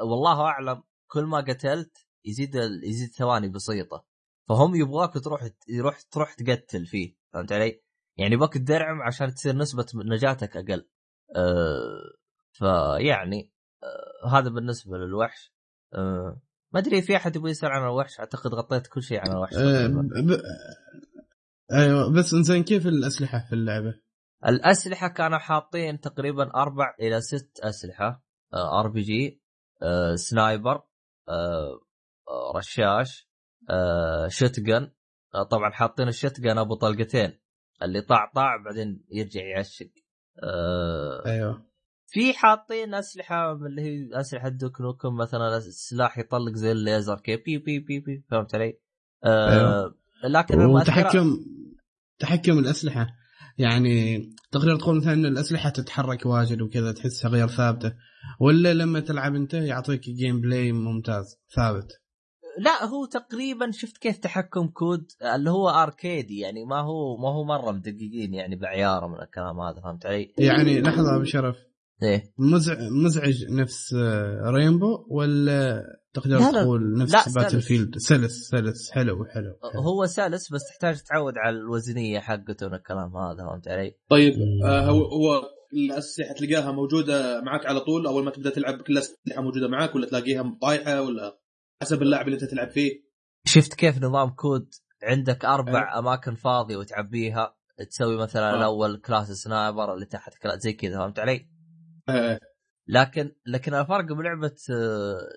والله 0.00 0.40
أعلم 0.40 0.82
كل 1.06 1.24
ما 1.24 1.38
قتلت 1.38 2.06
يزيد 2.24 2.54
يزيد 2.84 3.10
ثواني 3.10 3.48
بسيطة. 3.48 4.04
فهم 4.48 4.74
يبغاك 4.74 5.14
تروح 5.14 5.48
يروح 5.68 6.00
تروح 6.00 6.34
تقتل 6.34 6.86
فيه 6.86 7.16
فهمت 7.32 7.52
علي؟ 7.52 7.82
يعني 8.16 8.36
بك 8.36 8.54
تدرعم 8.54 9.02
عشان 9.02 9.34
تصير 9.34 9.56
نسبة 9.56 9.86
نجاتك 9.94 10.56
أقل. 10.56 10.88
أه 11.36 12.12
فيعني 12.52 13.52
أه 13.82 14.28
هذا 14.28 14.48
بالنسبة 14.50 14.98
للوحش. 14.98 15.54
أه 15.94 16.40
ما 16.76 16.82
أدري 16.82 17.02
في 17.02 17.16
أحد 17.16 17.36
يبغى 17.36 17.50
يسأل 17.50 17.70
عن 17.70 17.82
الوحش 17.82 18.20
أعتقد 18.20 18.54
غطيت 18.54 18.86
كل 18.86 19.02
شيء 19.02 19.20
عن 19.20 19.32
الوحش. 19.32 19.54
أه 19.54 19.86
ب... 19.86 20.40
أيوه 21.72 22.12
بس 22.12 22.34
إنزين 22.34 22.64
كيف 22.64 22.86
الأسلحة 22.86 23.46
في 23.48 23.52
اللعبة؟ 23.52 23.94
الأسلحة 24.46 25.08
كانوا 25.08 25.38
حاطين 25.38 26.00
تقريبا 26.00 26.54
أربع 26.54 26.94
إلى 27.00 27.20
ست 27.20 27.60
أسلحة 27.60 28.24
RPG 28.54 29.00
sniper 29.00 30.82
آه، 31.28 31.80
آه، 32.28 32.52
رشاش 32.56 33.28
آه، 33.70 34.28
shotgun 34.28 34.92
طبعا 35.50 35.70
حاطين 35.70 36.08
ال 36.08 36.14
shotgun 36.14 36.58
أبو 36.58 36.74
طلقتين 36.74 37.38
اللي 37.82 38.00
طاع 38.00 38.30
طاع 38.34 38.56
بعدين 38.64 39.04
يرجع 39.10 39.44
يعشق. 39.44 39.90
أيوه. 41.26 41.66
في 42.06 42.32
حاطين 42.32 42.94
أسلحة 42.94 43.52
اللي 43.52 43.82
هي 43.82 44.20
أسلحة 44.20 44.48
Duke 44.48 44.80
Nukem 44.80 45.16
مثلا 45.16 45.60
سلاح 45.60 46.18
يطلق 46.18 46.52
زي 46.52 46.72
الليزر 46.72 47.20
كي 47.20 47.36
بي 47.36 47.58
بي 47.58 47.78
بي 47.78 48.00
بي 48.00 48.24
فهمت 48.30 48.54
علي؟ 48.54 48.78
أيوه. 49.24 49.94
لكن 50.24 50.60
وتحكم 50.64 51.36
تحكم 52.18 52.58
الأسلحة 52.58 53.06
يعني 53.58 54.18
تقدر 54.50 54.76
تقول 54.76 54.96
مثلا 54.96 55.12
إن 55.12 55.26
الأسلحة 55.26 55.70
تتحرك 55.70 56.26
واجد 56.26 56.62
وكذا 56.62 56.92
تحسها 56.92 57.30
غير 57.30 57.48
ثابتة 57.48 57.92
ولا 58.40 58.74
لما 58.74 59.00
تلعب 59.00 59.34
أنت 59.34 59.54
يعطيك 59.54 60.00
gameplay 60.00 60.72
ممتاز 60.72 61.36
ثابت 61.54 62.00
لا 62.58 62.84
هو 62.84 63.06
تقريبا 63.06 63.70
شفت 63.70 63.98
كيف 63.98 64.18
تحكم 64.18 64.68
COD 64.68 65.06
اللي 65.34 65.50
هو 65.50 65.68
اركيدي 65.68 66.38
يعني 66.38 66.64
ما 66.64 66.80
هو 66.80 67.16
ما 67.16 67.28
هو 67.28 67.44
مرة 67.44 67.72
مدققين 67.72 68.34
يعني 68.34 68.56
بعيارة 68.56 69.06
من 69.06 69.22
الكلام 69.22 69.60
هذا 69.60 69.80
فهمت 69.80 70.06
علي؟ 70.06 70.34
يعني 70.38 70.80
لحظة 70.80 71.16
أبو 71.16 71.24
شرف 71.24 71.56
إيه 72.02 72.32
مزعج 72.38 72.78
مزعج 72.90 73.44
نفس 73.50 73.94
Rainbow 74.54 75.06
ولا 75.10 75.82
تقدر 76.14 76.38
لا 76.38 76.62
تقول 76.62 76.98
نفس 76.98 77.28
Battlefield 77.34 77.98
سلس 77.98 78.48
سلس 78.50 78.90
حلو 78.90 79.24
حلو, 79.24 79.58
حلو. 79.72 79.82
هو 79.82 80.06
سلس 80.06 80.52
بس 80.52 80.68
تحتاج 80.68 81.02
تتعود 81.02 81.34
على 81.36 81.56
الوزنية 81.56 82.20
حقته 82.20 82.66
الكلام 82.66 83.16
هذا 83.16 83.36
فهمت 83.36 83.68
علي؟ 83.68 83.94
طيب 84.10 84.32
آه 84.64 84.80
هو 84.80 85.04
هو 85.04 85.42
الأسلحة 85.72 86.34
تلقاها 86.34 86.72
موجودة 86.72 87.40
معك 87.40 87.66
على 87.66 87.80
طول 87.80 88.06
أول 88.06 88.24
ما 88.24 88.30
تبدأ 88.30 88.50
تلعب 88.50 88.82
كل 88.82 88.92
الاسلحه 88.92 89.42
موجودة 89.42 89.68
معك 89.68 89.94
ولا 89.94 90.06
تلاقيها 90.06 90.58
طايحه 90.62 91.02
ولا 91.02 91.38
حسب 91.82 92.02
اللاعب 92.02 92.26
اللي 92.26 92.34
أنت 92.34 92.50
تلعب 92.50 92.70
فيه 92.70 92.90
شفت 93.46 93.74
كيف 93.74 94.02
نظام 94.02 94.30
COD 94.30 94.68
عندك 95.02 95.44
أربع 95.44 95.96
أه. 95.96 95.98
أماكن 95.98 96.34
فاضية 96.34 96.76
وتعبيها 96.76 97.56
تسوي 97.90 98.16
مثلا 98.16 98.52
أه. 98.52 98.56
الأول 98.56 98.96
class 98.96 99.32
sniper 99.32 99.94
اللي 99.94 100.06
تحت 100.06 100.34
class 100.42 100.60
زي 100.60 100.72
كذا 100.72 100.98
فهمت 100.98 101.18
علي؟ 101.18 101.55
أه. 102.08 102.40
لكن 102.88 103.32
لكن 103.46 103.74
الفرق 103.74 104.04
بلعبه 104.04 104.56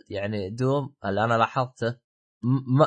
يعني 0.10 0.50
Doom 0.50 0.96
اللي 1.06 1.24
أنا 1.24 1.34
لاحظته 1.34 2.00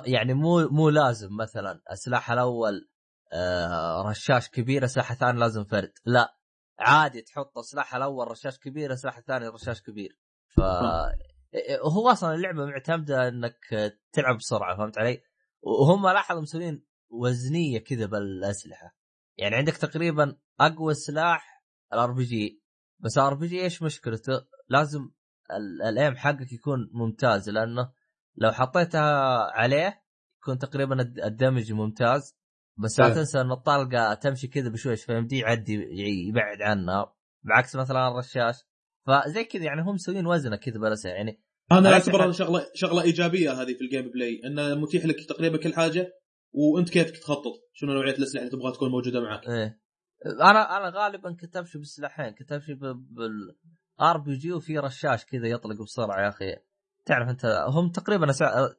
يعني 0.06 0.34
مو 0.34 0.68
مو 0.68 0.88
لازم 0.88 1.36
مثلا 1.36 1.82
السلاح 1.90 2.30
الأول 2.30 2.88
آه، 3.32 4.02
رشاش 4.02 4.48
كبير 4.48 4.82
السلاح 4.82 5.10
الثاني 5.10 5.38
لازم 5.38 5.64
فرد. 5.64 5.92
لا 6.04 6.36
عادي 6.78 7.22
تحط 7.22 7.58
السلاح 7.58 7.94
الأول 7.94 8.28
رشاش 8.28 8.58
كبير 8.58 8.92
السلاح 8.92 9.18
الثاني 9.18 9.48
رشاش 9.48 9.82
كبير. 9.82 10.18
ف 10.48 10.60
هو 11.82 12.08
أصلا 12.10 12.34
اللعبة 12.34 12.66
معتمدة 12.66 13.28
إنك 13.28 13.58
تلعب 14.12 14.36
بسرعة 14.36 14.76
فهمت 14.76 14.98
علي؟ 14.98 15.22
وهم 15.62 16.08
لاحظوا 16.08 16.42
مسوين 16.42 16.86
وزنية 17.10 17.78
كذا 17.78 18.06
بالأسلحة. 18.06 18.96
يعني 19.38 19.56
عندك 19.56 19.76
تقريبا 19.76 20.36
أقوى 20.60 20.94
سلاح 20.94 21.64
ال 21.92 22.12
RPG. 22.12 22.61
بس 23.04 23.18
ال 23.18 23.34
RPG 23.34 23.62
إيش 23.62 23.82
مشكلته؟ 23.82 24.32
لازم 24.68 25.10
ال 25.88 25.95
aim 25.95 26.16
حقك 26.16 26.52
يكون 26.52 26.90
ممتاز 26.92 27.50
لأنه 27.50 27.92
لو 28.36 28.52
حطيتها 28.52 29.38
عليه 29.52 30.02
يكون 30.42 30.58
تقريبا 30.58 31.00
ال 31.26 31.33
damage 31.33 31.72
ممتاز. 31.72 32.36
بس 32.78 33.00
لا 33.00 33.14
تنسى 33.14 33.40
إن 33.40 33.52
الطلقه 33.52 34.14
تمشي 34.14 34.48
كذا 34.48 34.68
بشويش 34.68 35.04
فيمدي 35.04 35.38
يعدي 35.38 35.72
يبعد 36.28 36.62
عنها. 36.62 37.14
بعكس 37.42 37.76
مثلا 37.76 38.08
الرشاش. 38.08 38.56
فزي 39.06 39.44
كذا 39.44 39.64
يعني 39.64 39.82
هم 39.82 39.94
مسوين 39.94 40.26
وزنة 40.26 40.56
كذا 40.56 40.78
بالأسلحة 40.78 41.10
يعني 41.10 41.42
أنا 41.72 41.92
اعتبرها 41.92 42.32
شغلة 42.32 42.66
شغلة 42.74 43.02
إيجابية 43.02 43.52
هذه 43.52 43.74
في 43.74 43.84
ال 43.84 44.10
gameplay 44.10 44.40
انه 44.44 44.74
متيح 44.74 45.06
لك 45.06 45.24
تقريبا 45.28 45.56
كل 45.56 45.74
حاجة 45.74 46.12
وأنت 46.52 46.90
كيفك 46.90 47.16
تخطط؟ 47.16 47.52
شنو 47.72 47.92
نوعية 47.92 48.14
الأسلحة 48.14 48.44
اللي 48.44 48.56
تبغى 48.56 48.72
تكون 48.72 48.90
موجودة 48.90 49.20
معك؟ 49.20 49.48
إيه. 49.48 49.81
أنا 50.26 50.76
أنا 50.76 50.98
غالبا 50.98 51.32
كنت 51.32 51.56
امشي 51.56 51.78
بالسلاحين 51.78 52.30
كنت 52.30 52.52
امشي 52.52 52.74
بال 52.74 54.18
RPG 54.18 54.52
وفي 54.52 54.78
رشاش 54.78 55.24
كذا 55.24 55.46
يطلق 55.46 55.82
بسرعة 55.82 56.22
يا 56.24 56.28
أخي 56.28 56.56
تعرف 57.04 57.28
أنت 57.28 57.66
هم 57.68 57.90
تقريبا 57.90 58.26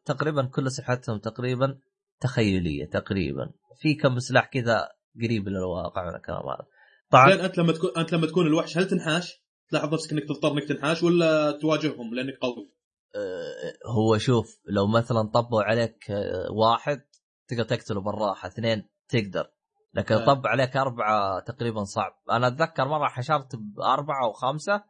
تقريبا 0.05 0.45
كل 0.45 0.67
اسلحتهم 0.67 1.17
تقريبا 1.17 1.79
تخيلية 2.19 2.85
تقريبا 2.85 3.51
في 3.75 3.93
كم 3.93 4.19
سلاح 4.19 4.49
كذا 4.49 4.89
قريب 5.23 5.49
للواقع 5.49 6.09
من 6.09 6.15
الكلام 6.15 6.39
هذا 6.39 6.67
طبعا 7.09 7.45
أنت 7.45 7.57
لما 7.57 7.73
تكون 7.73 7.89
أنت 7.97 8.13
لما 8.13 8.27
تكون 8.27 8.47
الوحش 8.47 8.77
هل 8.77 8.87
تنحاش؟ 8.87 9.43
تلاحظ 9.69 9.93
نفسك 9.93 10.11
إنك 10.11 10.23
تضطر 10.23 10.51
إنك 10.51 10.63
تنحاش 10.63 11.03
ولا 11.03 11.51
تواجههم 11.51 12.13
لأنك 12.13 12.37
قوي؟ 12.41 12.73
أه 13.15 13.91
هو 13.91 14.17
شوف 14.17 14.61
لو 14.65 14.87
مثلا 14.87 15.21
طبوا 15.33 15.63
عليك 15.63 16.11
أه، 16.11 16.51
واحد 16.51 17.01
تقدر 17.47 17.63
تقتله 17.63 18.01
بالراحة 18.01 18.47
اثنين 18.47 18.89
تقدر 19.09 19.52
لكن 19.93 20.15
أه. 20.15 20.25
طب 20.25 20.47
عليك 20.47 20.77
أربعة 20.77 21.39
تقريبا 21.39 21.83
صعب. 21.83 22.11
أنا 22.31 22.47
أتذكر 22.47 22.87
مرة 22.87 23.07
حشرت 23.07 23.55
بأربعة 23.55 24.27
وخمسه 24.27 24.83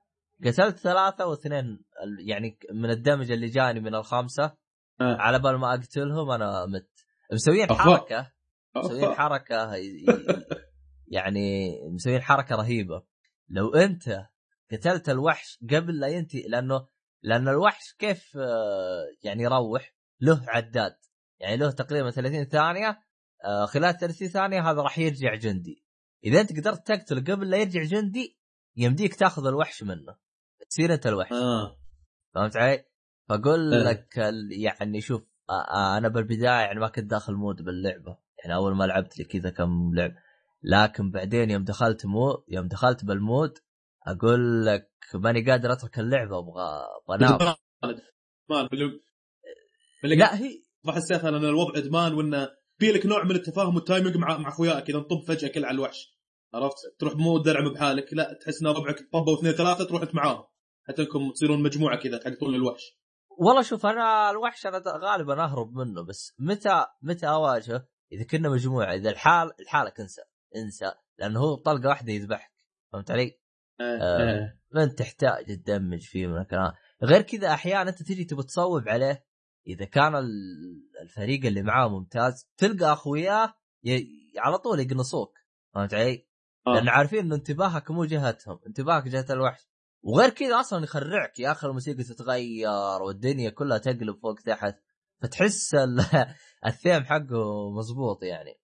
قتلت 0.46 0.78
ثلاثة 0.78 1.26
واثنين 1.26 1.86
يعني 2.26 2.58
من 2.74 2.90
الدمج 2.90 3.32
اللي 3.32 3.48
جاني 3.48 3.80
من 3.80 3.96
الخمسة. 3.96 4.44
أه. 5.02 5.18
على 5.20 5.40
بال 5.40 5.56
ما 5.56 5.74
أقتلهم 5.74 6.32
أنا 6.32 6.66
مت. 6.66 6.90
مسويين 7.34 7.68
حركة. 7.74 8.32
مسويين 8.76 9.14
حركة 9.14 9.72
يعني 11.16 11.72
مسويين 11.90 12.22
حركة 12.22 12.56
رهيبة. 12.56 13.04
لو 13.50 13.74
أنت 13.74 14.26
قتلت 14.72 15.10
الوحش 15.10 15.60
قبل 15.72 16.00
لا 16.00 16.08
ينتهي 16.08 16.48
لأنه 16.48 16.88
لأن 17.22 17.48
الوحش 17.48 17.94
كيف 18.00 18.38
آه، 18.38 19.04
يعني 19.24 19.44
يروح؟ 19.44 19.94
له 20.22 20.42
عداد. 20.48 20.96
يعني 21.40 21.58
له 21.58 21.72
تقريبا 21.72 22.12
30 22.12 22.46
ثانية 22.46 22.90
آه، 22.90 22.98
خلال 23.68 23.98
30 23.98 24.28
ثانية 24.28 24.72
هذا 24.72 24.82
راح 24.82 25.00
يرجع 25.00 25.36
جندي. 25.36 25.84
إذا 26.24 26.42
أنت 26.42 26.60
قدرت 26.60 26.88
تقتله 26.88 27.34
قبل 27.34 27.50
لا 27.50 27.58
يرجع 27.58 27.84
جندي 27.84 28.40
يمديك 28.76 29.16
تاخذ 29.16 29.48
الوحش 29.48 29.84
منه. 29.84 30.16
تصير 30.70 30.94
أنت 30.94 31.08
الوحش. 31.08 31.32
آه. 31.32 31.80
فهمت 32.36 32.58
علي؟ 32.58 32.86
فأقول 33.30 33.74
آه. 33.74 33.84
لك 33.84 34.18
يعني 34.52 35.02
شوف 35.02 35.24
أنا 35.98 36.08
بالبداية 36.08 36.62
يعني 36.62 36.80
ما 36.80 36.88
كنت 36.88 37.06
داخل 37.06 37.34
mood 37.34 37.62
باللعبة. 37.62 38.18
يعني 38.44 38.56
أول 38.56 38.76
ما 38.76 38.84
لعبت 38.84 39.20
لي 39.20 39.26
كذا 39.26 39.50
كم 39.50 39.96
لعب. 39.96 40.12
لكن 40.64 41.12
بعدين 41.12 41.50
يوم 41.50 41.64
دخلت 41.64 42.06
مو 42.06 42.44
يوم 42.48 42.68
دخلت 42.68 43.06
بال 43.06 43.23
mood 43.23 43.58
أقول 44.08 44.66
لك 44.66 44.92
ماني 45.14 45.52
قادر 45.52 45.72
أترك 45.74 46.00
اللعبة 46.00 46.40
أبغى 46.40 46.86
أبغى 47.10 47.56
لا 50.04 50.38
هي 50.38 50.64
حسيت 50.88 51.26
أنا 51.26 51.38
إن 51.38 51.46
الوضع 51.46 51.78
إدمان 51.78 52.14
وإنه 52.14 52.50
في 52.84 52.92
لك 52.92 53.06
نوع 53.06 53.24
من 53.24 53.36
التفاهم 53.36 53.76
وال 53.76 53.86
timing 53.86 54.18
مع 54.18 54.38
مع 54.38 54.50
أخوياك 54.50 54.90
إذا 54.90 54.98
انطب 54.98 55.24
فجأة 55.28 55.48
كل 55.48 55.66
على 55.66 55.76
الوحش 55.76 56.20
عرفت 56.54 56.78
تروح 57.00 57.16
مو 57.16 57.38
درعم 57.38 57.74
بحالك 57.74 58.14
لا 58.14 58.40
تحس 58.42 58.62
إن 58.62 58.68
ربعك 58.68 59.10
طبوا 59.14 59.38
اثنين 59.38 59.54
ثلاثة 59.54 59.86
تروح 59.86 60.02
أنت 60.02 60.16
معاهم 60.16 60.44
حتى 60.88 61.02
أنكم 61.02 61.32
تصيرون 61.32 61.64
مجموعة 61.64 62.00
كذا 62.00 62.18
تحققون 62.18 62.56
الوحش 62.56 63.00
والله 63.38 63.62
شوف 63.62 63.86
أنا 63.86 64.30
الوحش 64.32 64.66
أنا 64.66 64.82
غالبا 64.88 65.44
أهرب 65.44 65.74
منه 65.74 66.02
بس 66.02 66.34
متى 66.40 66.86
متى 67.02 67.28
أواجهه؟ 67.28 67.88
إذا 68.12 68.24
كنا 68.24 68.50
مجموعة 68.50 68.96
إذا 68.96 69.10
الحال 69.10 69.52
لحالك 69.60 70.00
انسى 70.00 70.22
انسى 70.56 70.92
لأنه 71.20 71.40
هو 71.40 71.56
طلقه 71.56 71.90
واحدة 71.90 72.14
يذبحك 72.14 72.52
فهمت 72.94 73.12
علي؟ 73.12 73.40
آه. 73.82 73.98
آه. 74.02 74.60
ما 74.72 74.84
انت 74.84 75.00
تحتاج 75.00 75.46
تدمج 75.46 76.02
فيه 76.02 76.28
من 76.28 76.38
الكلام 76.38 76.72
غير 77.04 77.22
كذا 77.22 77.54
أحيانا 77.54 77.90
أنت 77.90 78.04
تجي 78.04 78.26
تبي 78.26 78.44
تصوب 78.44 78.90
عليه 78.90 79.33
إذا 79.68 79.86
كان 79.86 80.16
الفريق 81.02 81.46
اللي 81.46 81.62
معاه 81.62 81.88
ممتاز 81.88 82.48
تلقى 82.58 82.94
أخوياه. 82.94 83.54
على 84.38 84.58
طول 84.58 84.80
يقنصوك 84.80 85.34
فهمت 85.74 85.94
علي؟ 85.94 86.28
آه. 86.68 86.74
لأن 86.74 86.90
عارفين 86.90 87.20
ان 87.20 87.34
انتباهك 87.34 87.92
مو 87.92 88.06
جهتهم 88.06 88.60
انتباهك 88.68 89.08
جهة 89.08 89.26
الوحش 89.30 89.62
وغير 90.04 90.30
كذا 90.30 90.60
أصلا 90.60 90.84
يخرعك 90.84 91.40
يا 91.40 91.52
أخي 91.52 91.68
الموسيقى 91.68 92.04
تتغير 92.04 93.02
والدنيا 93.08 93.50
كلها 93.50 93.78
تقلب 93.78 94.16
فوق 94.22 94.36
تحت 94.40 94.76
فتحس 95.22 95.76
ال- 95.76 96.06
الثيم 96.68 97.04
حقه 97.04 97.72
مزبوط 97.78 98.24
يعني 98.24 98.60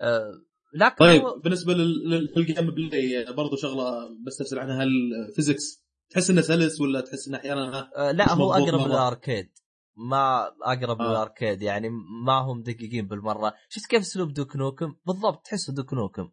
أه 0.00 0.32
لكن 0.74 0.94
طيب 0.96 1.22
هو- 1.22 1.38
بالنسبة 1.38 1.74
لل- 1.74 2.08
لل- 2.10 2.32
لل 2.36 2.70
gameplay 2.70 3.32
برضو 3.32 3.56
شغلة 3.56 4.08
بستفسر 4.26 4.58
عنها 4.58 4.82
هل 4.82 4.88
ال 5.28 5.35
physics 5.35 5.84
تحس 6.10 6.30
إنه 6.30 6.40
سلس 6.40 6.80
ولا 6.80 7.00
تحس 7.00 7.28
إنه 7.28 7.38
أحيانا؟ 7.38 7.90
أه 7.96 8.10
لا 8.12 8.32
هو 8.32 8.52
أقرب. 8.54 8.88
لل 8.88 9.04
arcade 9.04 9.50
ما 9.96 10.50
أقرب 10.62 11.02
آه. 11.02 11.08
لل 11.08 11.22
arcade 11.22 11.62
يعني 11.62 11.88
ما 12.26 12.32
هم 12.32 12.62
دقيقين 12.62 13.08
بالمرة. 13.08 13.54
شفت 13.68 13.86
كيف 13.86 14.00
أسلوب 14.00 14.32
Duke 14.32 14.56
Nukem؟ 14.56 14.96
بالضبط 15.06 15.46
تحسه 15.46 15.72
Duke 15.72 15.94
Nukem. 15.94 16.30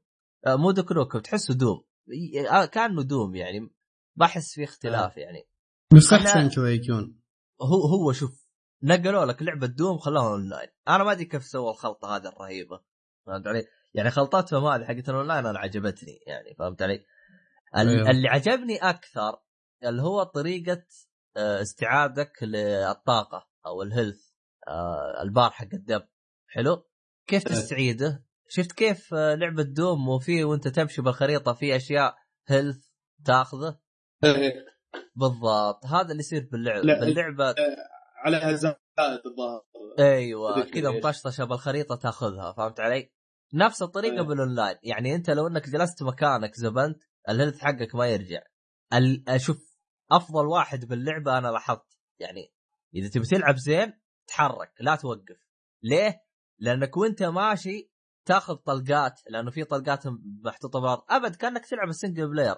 أه 0.47 0.55
مو 0.55 0.71
Duke 0.71 0.91
Nukem 0.91 1.19
تحسه 1.19 1.53
Doom. 1.53 1.83
آه، 2.51 2.65
كأنه 2.65 3.03
Doom 3.03 3.35
يعني. 3.35 3.59
ما 4.15 4.25
أحس 4.25 4.53
في 4.53 4.63
اختلاف 4.63 5.17
يعني. 5.17 5.47
بس 5.93 6.13
احسن 6.13 6.49
كذا 6.49 6.73
يكون. 6.73 7.19
هو 7.61 7.85
هو 7.85 8.11
شوف 8.11 8.43
نقلوا 8.83 9.25
لك 9.25 9.41
لعبة 9.41 9.67
Doom 9.67 9.97
خلاها 9.97 10.29
أونلاين. 10.29 10.69
أنا 10.87 11.03
ما 11.03 11.11
أدري 11.11 11.25
كيف 11.25 11.45
سووا 11.45 11.71
الخلطة 11.71 12.15
هذه 12.15 12.27
الرهيبة. 12.27 12.79
فهمت 13.25 13.47
علي؟ 13.47 13.65
يعني 13.93 14.11
خلطتهم 14.11 14.65
هذه 14.65 14.83
حقت 14.83 15.09
الأونلاين 15.09 15.45
أنا 15.45 15.59
عجبتني 15.59 16.19
يعني 16.27 16.55
فهمت 16.59 16.81
علي؟ 16.81 17.05
أيوه. 17.75 18.09
اللي 18.09 18.27
عجبني 18.27 18.77
أكثر 18.77 19.41
اللي 19.83 20.01
هو 20.01 20.23
طريقة 20.23 20.83
آه، 21.37 21.61
استعادك 21.61 22.43
للطاقة. 22.43 23.52
أو 23.65 23.81
ال 23.81 23.88
health 23.88 24.29
آه، 24.67 25.21
البار 25.21 25.49
حق 25.51 25.67
الدم 25.73 26.01
حلو؟ 26.47 26.85
كيف 27.27 27.47
أيه. 27.47 27.53
تستعيده؟ 27.53 28.25
شفت 28.47 28.71
كيف 28.71 29.13
آه، 29.13 29.35
لعبة 29.35 29.63
دوم 29.63 30.09
وفي 30.09 30.43
وانت 30.43 30.67
تمشي 30.67 31.01
بالخريطة 31.01 31.53
في 31.53 31.75
أشياء 31.75 32.15
health 32.47 32.87
تاخذه؟ 33.25 33.79
إيه، 34.23 34.65
بالضبط 35.15 35.85
هذا 35.85 36.11
اللي 36.11 36.19
يصير 36.19 36.49
باللعبه 36.51 36.81
لا، 36.81 36.99
باللعبة 36.99 37.55
عليها 38.25 38.53
زائد 38.53 38.75
الظاهر 39.25 39.61
أيوه 39.99 40.63
كذا. 40.63 40.91
مطشطشه 40.91 41.43
بالخريطه 41.43 41.95
تاخذها 41.95 42.53
فهمت 42.53 42.79
علي؟ 42.79 43.13
نفس 43.53 43.81
الطريقة 43.81 44.15
أيه. 44.15 44.21
بالأونلاين 44.21 44.77
يعني 44.83 45.15
أنت 45.15 45.29
لو 45.29 45.47
إنك 45.47 45.69
جلست 45.69 46.03
مكانك 46.03 46.55
زبنت 46.55 47.03
ال 47.29 47.34
health 47.34 47.59
حقك 47.59 47.95
ما 47.95 48.07
يرجع 48.07 48.41
أشوف 49.27 49.57
أفضل 50.11 50.45
واحد 50.45 50.85
باللعبة 50.85 51.37
أنا 51.37 51.47
لاحظت 51.47 51.97
يعني 52.19 52.52
إذا 52.95 53.09
تبي 53.09 53.25
تلعب 53.25 53.55
زين 53.55 53.93
تحرك 54.27 54.71
لا 54.79 54.95
توقف. 54.95 55.47
ليه؟ 55.83 56.23
لأنك 56.59 56.97
وأنت 56.97 57.23
ماشي 57.23 57.91
تاخذ 58.25 58.55
طلقات 58.55 59.21
لأنه 59.29 59.51
في 59.51 59.63
طلقات 59.63 60.03
محطوطة 60.45 60.79
بالارض 60.79 61.01
أبد 61.09 61.35
كأنك 61.35 61.65
تلعب 61.65 61.89
ال 61.89 61.95
single 61.95 62.29
player 62.29 62.55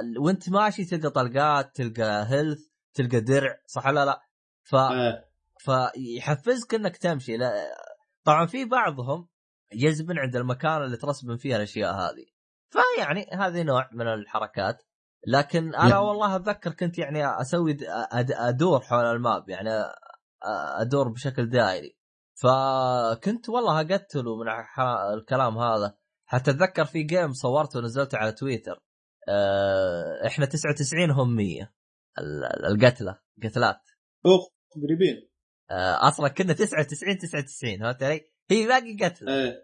ال- 0.00 0.18
وأنت 0.18 0.50
ماشي 0.50 0.84
تلقى 0.84 1.10
طلقات 1.10 1.76
تلقى 1.76 2.26
health 2.30 2.60
تلقى 2.94 3.20
درع 3.20 3.58
صح 3.66 3.86
ولا 3.86 4.04
لا؟ 4.04 4.20
ف 4.62 4.74
آه، 4.74 5.28
فيحفزك 5.58 6.74
إنك 6.74 6.96
تمشي. 6.96 7.36
لا 7.36 7.52
طبعا 8.24 8.46
في 8.46 8.64
بعضهم 8.64 9.28
يزبن 9.72 10.18
عند 10.18 10.36
المكان 10.36 10.82
اللي 10.82 10.96
ت 10.96 11.01
respawn 11.01 11.36
فيها 11.36 11.56
الأشياء 11.56 11.94
هذه. 11.94 12.26
فيعني 12.70 13.26
هذه 13.32 13.62
نوع 13.62 13.88
من 13.92 14.06
الحركات. 14.08 14.82
لكن 15.26 15.74
أنا. 15.74 15.98
والله 15.98 16.36
أتذكر 16.36 16.72
كنت 16.72 16.98
يعني 16.98 17.40
أسوي 17.40 17.76
أدور 18.30 18.80
حول 18.80 19.04
ال 19.04 19.15
map 19.15 19.48
يعني 19.48 19.70
أدور 20.80 21.08
بشكل 21.08 21.50
دائري. 21.50 21.96
فكنت 22.42 23.48
والله 23.48 23.80
أقتله 23.80 24.36
من 24.36 24.46
الكلام 25.18 25.58
هذا. 25.58 25.96
حتى 26.26 26.50
أتذكر 26.50 26.84
في 26.84 27.02
game 27.02 27.32
صورته 27.32 27.78
ونزلته 27.78 28.18
على 28.18 28.32
تويتر. 28.32 28.78
أه، 29.28 30.26
إحنا 30.26 30.46
99 30.46 31.10
هم 31.10 31.36
100 31.36 31.72
ال- 32.18 32.66
القتلة 32.66 33.18
قتلات. 33.44 33.80
اوف 34.26 34.40
قريبين. 34.84 35.30
آه، 35.70 36.08
أصلا 36.08 36.28
كنا 36.28 36.52
99 36.52 37.18
99 37.18 37.78
فهمت 37.80 38.02
علي؟ 38.02 38.20
هي 38.50 38.66
باقي 38.66 38.96
قتل 39.08 39.28
إيه. 39.28 39.54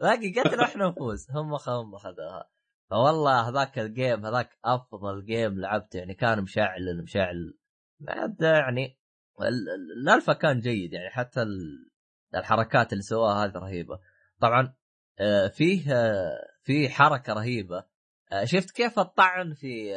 باقي 0.00 0.32
قتل 0.40 0.58
وإحنا 0.60 0.88
نفوز. 0.88 1.26
هم 1.30 1.54
هم 1.54 1.96
خذوها 1.98 2.50
فوالله 2.90 3.48
هذاك 3.48 3.78
الجيم 3.78 4.26
هذاك 4.26 4.50
أفضل 4.64 5.24
جيم 5.24 5.60
لعبته 5.60 5.96
يعني 5.98 6.14
كان 6.14 6.42
مشعل 6.42 7.02
مشعل 7.02 7.58
بعد 8.00 8.42
يعني 8.42 8.98
ال- 9.40 9.46
ال- 9.46 10.02
الألفا 10.02 10.32
كان 10.32 10.60
جيد 10.60 10.92
يعني 10.92 11.10
حتى 11.10 11.42
ال- 11.42 11.90
الحركات 12.34 12.92
اللي 12.92 13.02
سواها 13.02 13.44
هذه 13.44 13.52
رهيبة 13.52 13.98
طبعا 14.40 14.74
آه، 15.20 15.48
فيه 15.48 15.92
آه، 15.94 16.38
في 16.62 16.88
حركة 16.88 17.32
رهيبة 17.32 17.84
آه، 18.32 18.44
شفت 18.44 18.70
كيف 18.70 18.98
الطعن 18.98 19.54
في 19.54 19.94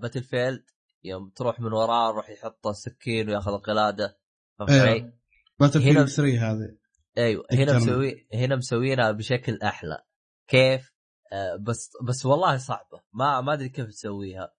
Battlefield 0.00 0.64
يوم 1.04 1.30
تروح 1.30 1.60
من 1.60 1.72
وراه 1.72 2.10
يروح 2.12 2.30
يحط 2.30 2.66
السكين 2.66 3.28
وياخذ 3.28 3.52
القلادة. 3.52 4.18
علي؟ 4.60 5.12
Battlefield 5.60 6.06
3 6.08 6.50
هذه 6.52 6.76
أيوه 7.18 7.44
هنا. 7.52 7.76
مسوي 7.76 8.26
هنا 8.34 8.56
مسوينها 8.56 9.10
بشكل 9.12 9.58
أحلى 9.62 10.02
كيف؟ 10.48 10.92
آه 11.32 11.56
بس 11.56 11.90
بس 12.08 12.26
والله 12.26 12.56
صعبة. 12.56 13.02
ما 13.12 13.40
ما 13.40 13.52
أدري 13.52 13.68
كيف 13.68 13.86
تسويها 13.86 14.52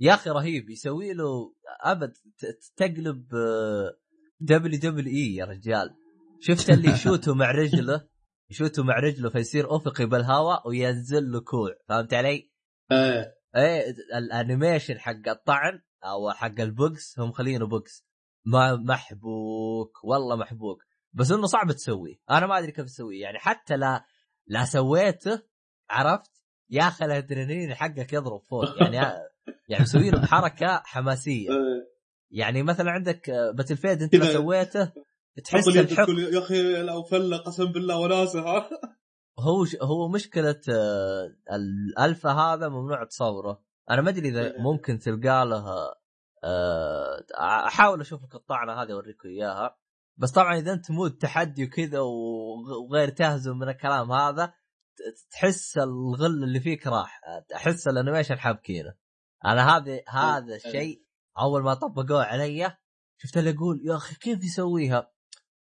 يا 0.00 0.14
أخي 0.14 0.30
رهيب. 0.30 0.70
يسوي 0.70 1.12
له 1.12 1.54
أبد 1.80 2.12
تقلب 2.76 3.28
WWE 4.40 5.34
يا 5.34 5.44
رجال. 5.44 5.94
شفت 6.40 6.70
اللي 6.70 6.90
يشوته 6.94 7.34
مع 7.34 7.50
رجله؟ 7.50 8.08
يشوته 8.50 8.84
مع 8.84 8.98
رجله 8.98 9.30
فيصير 9.30 9.76
أفقي 9.76 10.06
بالهواء 10.06 10.68
وينزل 10.68 11.30
له 11.32 11.40
كوع. 11.40 11.70
فهمت 11.88 12.14
علي؟ 12.14 12.50
إيه. 12.92 13.34
إيه 13.56 13.94
ال 14.14 14.22
animation 14.22 14.98
حق 14.98 15.28
الطعن 15.28 15.82
أو 16.04 16.30
حق 16.30 16.60
البوكس 16.60 17.18
هم 17.18 17.32
خلينه 17.32 17.66
بوكس. 17.66 18.06
ما 18.44 18.76
محبوك. 18.76 20.04
والله 20.04 20.36
محبوك. 20.36 20.82
بس 21.12 21.30
إنه 21.30 21.46
صعب 21.46 21.72
تسويه. 21.72 22.16
أنا 22.30 22.46
ما 22.46 22.58
أدري 22.58 22.72
كيف 22.72 22.84
تسويه. 22.84 23.22
يعني 23.22 23.38
حتى 23.38 23.76
لا 23.76 24.04
لا 24.46 24.64
سويته 24.64 25.42
عرفت؟ 25.90 26.30
يا 26.70 26.88
أخي 26.88 27.04
الأدرينالين 27.04 27.74
حقك 27.74 28.12
يضرب 28.12 28.42
فوق. 28.50 28.82
يعني 28.82 28.96
يعني 29.68 29.82
مسوي 29.82 30.10
له 30.10 30.20
بحركة 30.20 30.82
حماسية. 30.84 31.48
إيه. 31.50 31.94
يعني 32.30 32.62
مثلا 32.62 32.90
عندك 32.90 33.30
Battlefield 33.30 34.02
أنت 34.02 34.14
لو. 34.14 34.24
سويته 34.24 34.92
تحس 35.44 35.64
تقول 35.64 36.18
يا 36.18 36.38
أخي 36.38 36.82
لو 36.82 37.02
فله 37.02 37.36
قسم 37.36 37.64
بالله 37.64 37.98
وناسه 38.00 38.40
ها؟ 38.40 38.68
هو 39.38 39.64
ش... 39.64 39.76
هو 39.82 40.08
مشكلة 40.08 40.60
آه، 40.68 41.34
الألفا 41.52 42.30
هذا 42.30 42.68
ممنوع 42.68 43.04
تصوره. 43.04 43.62
أنا 43.90 44.02
ما 44.02 44.10
أدري 44.10 44.28
إذا 44.28 44.52
ممكن 44.58 44.98
تلقى 44.98 45.46
له 45.46 45.64
آه، 46.44 47.24
أحاول 47.66 48.00
أشوف 48.00 48.24
لك 48.24 48.34
الطعنه 48.34 48.72
هذه 48.82 48.92
أوريكم 48.92 49.28
إياها. 49.28 49.76
بس 50.16 50.30
طبعا 50.32 50.56
إذا 50.58 50.72
أنت 50.72 50.90
mode 50.90 51.16
تحدي 51.16 51.64
وكذا 51.64 51.98
وغ- 52.00 52.78
وغير 52.88 53.08
تهزم 53.08 53.58
من 53.58 53.68
الكلام 53.68 54.12
هذا 54.12 54.52
تحس 55.30 55.78
الغل 55.78 56.44
اللي 56.44 56.60
فيك 56.60 56.86
راح. 56.86 57.20
احس 57.54 57.88
ال 57.88 57.93
animation 57.93 58.38
حابكينه 58.38 58.94
أنا 59.44 59.76
هذا 59.76 60.00
هذا 60.08 60.56
الشيء 60.56 61.02
أول 61.38 61.62
ما 61.62 61.74
طبقوه 61.74 62.24
علي 62.24 62.76
شفت 63.18 63.36
اللي 63.36 63.50
يقول 63.50 63.80
يا 63.84 63.96
أخي 63.96 64.14
كيف 64.14 64.44
يسويها؟ 64.44 65.10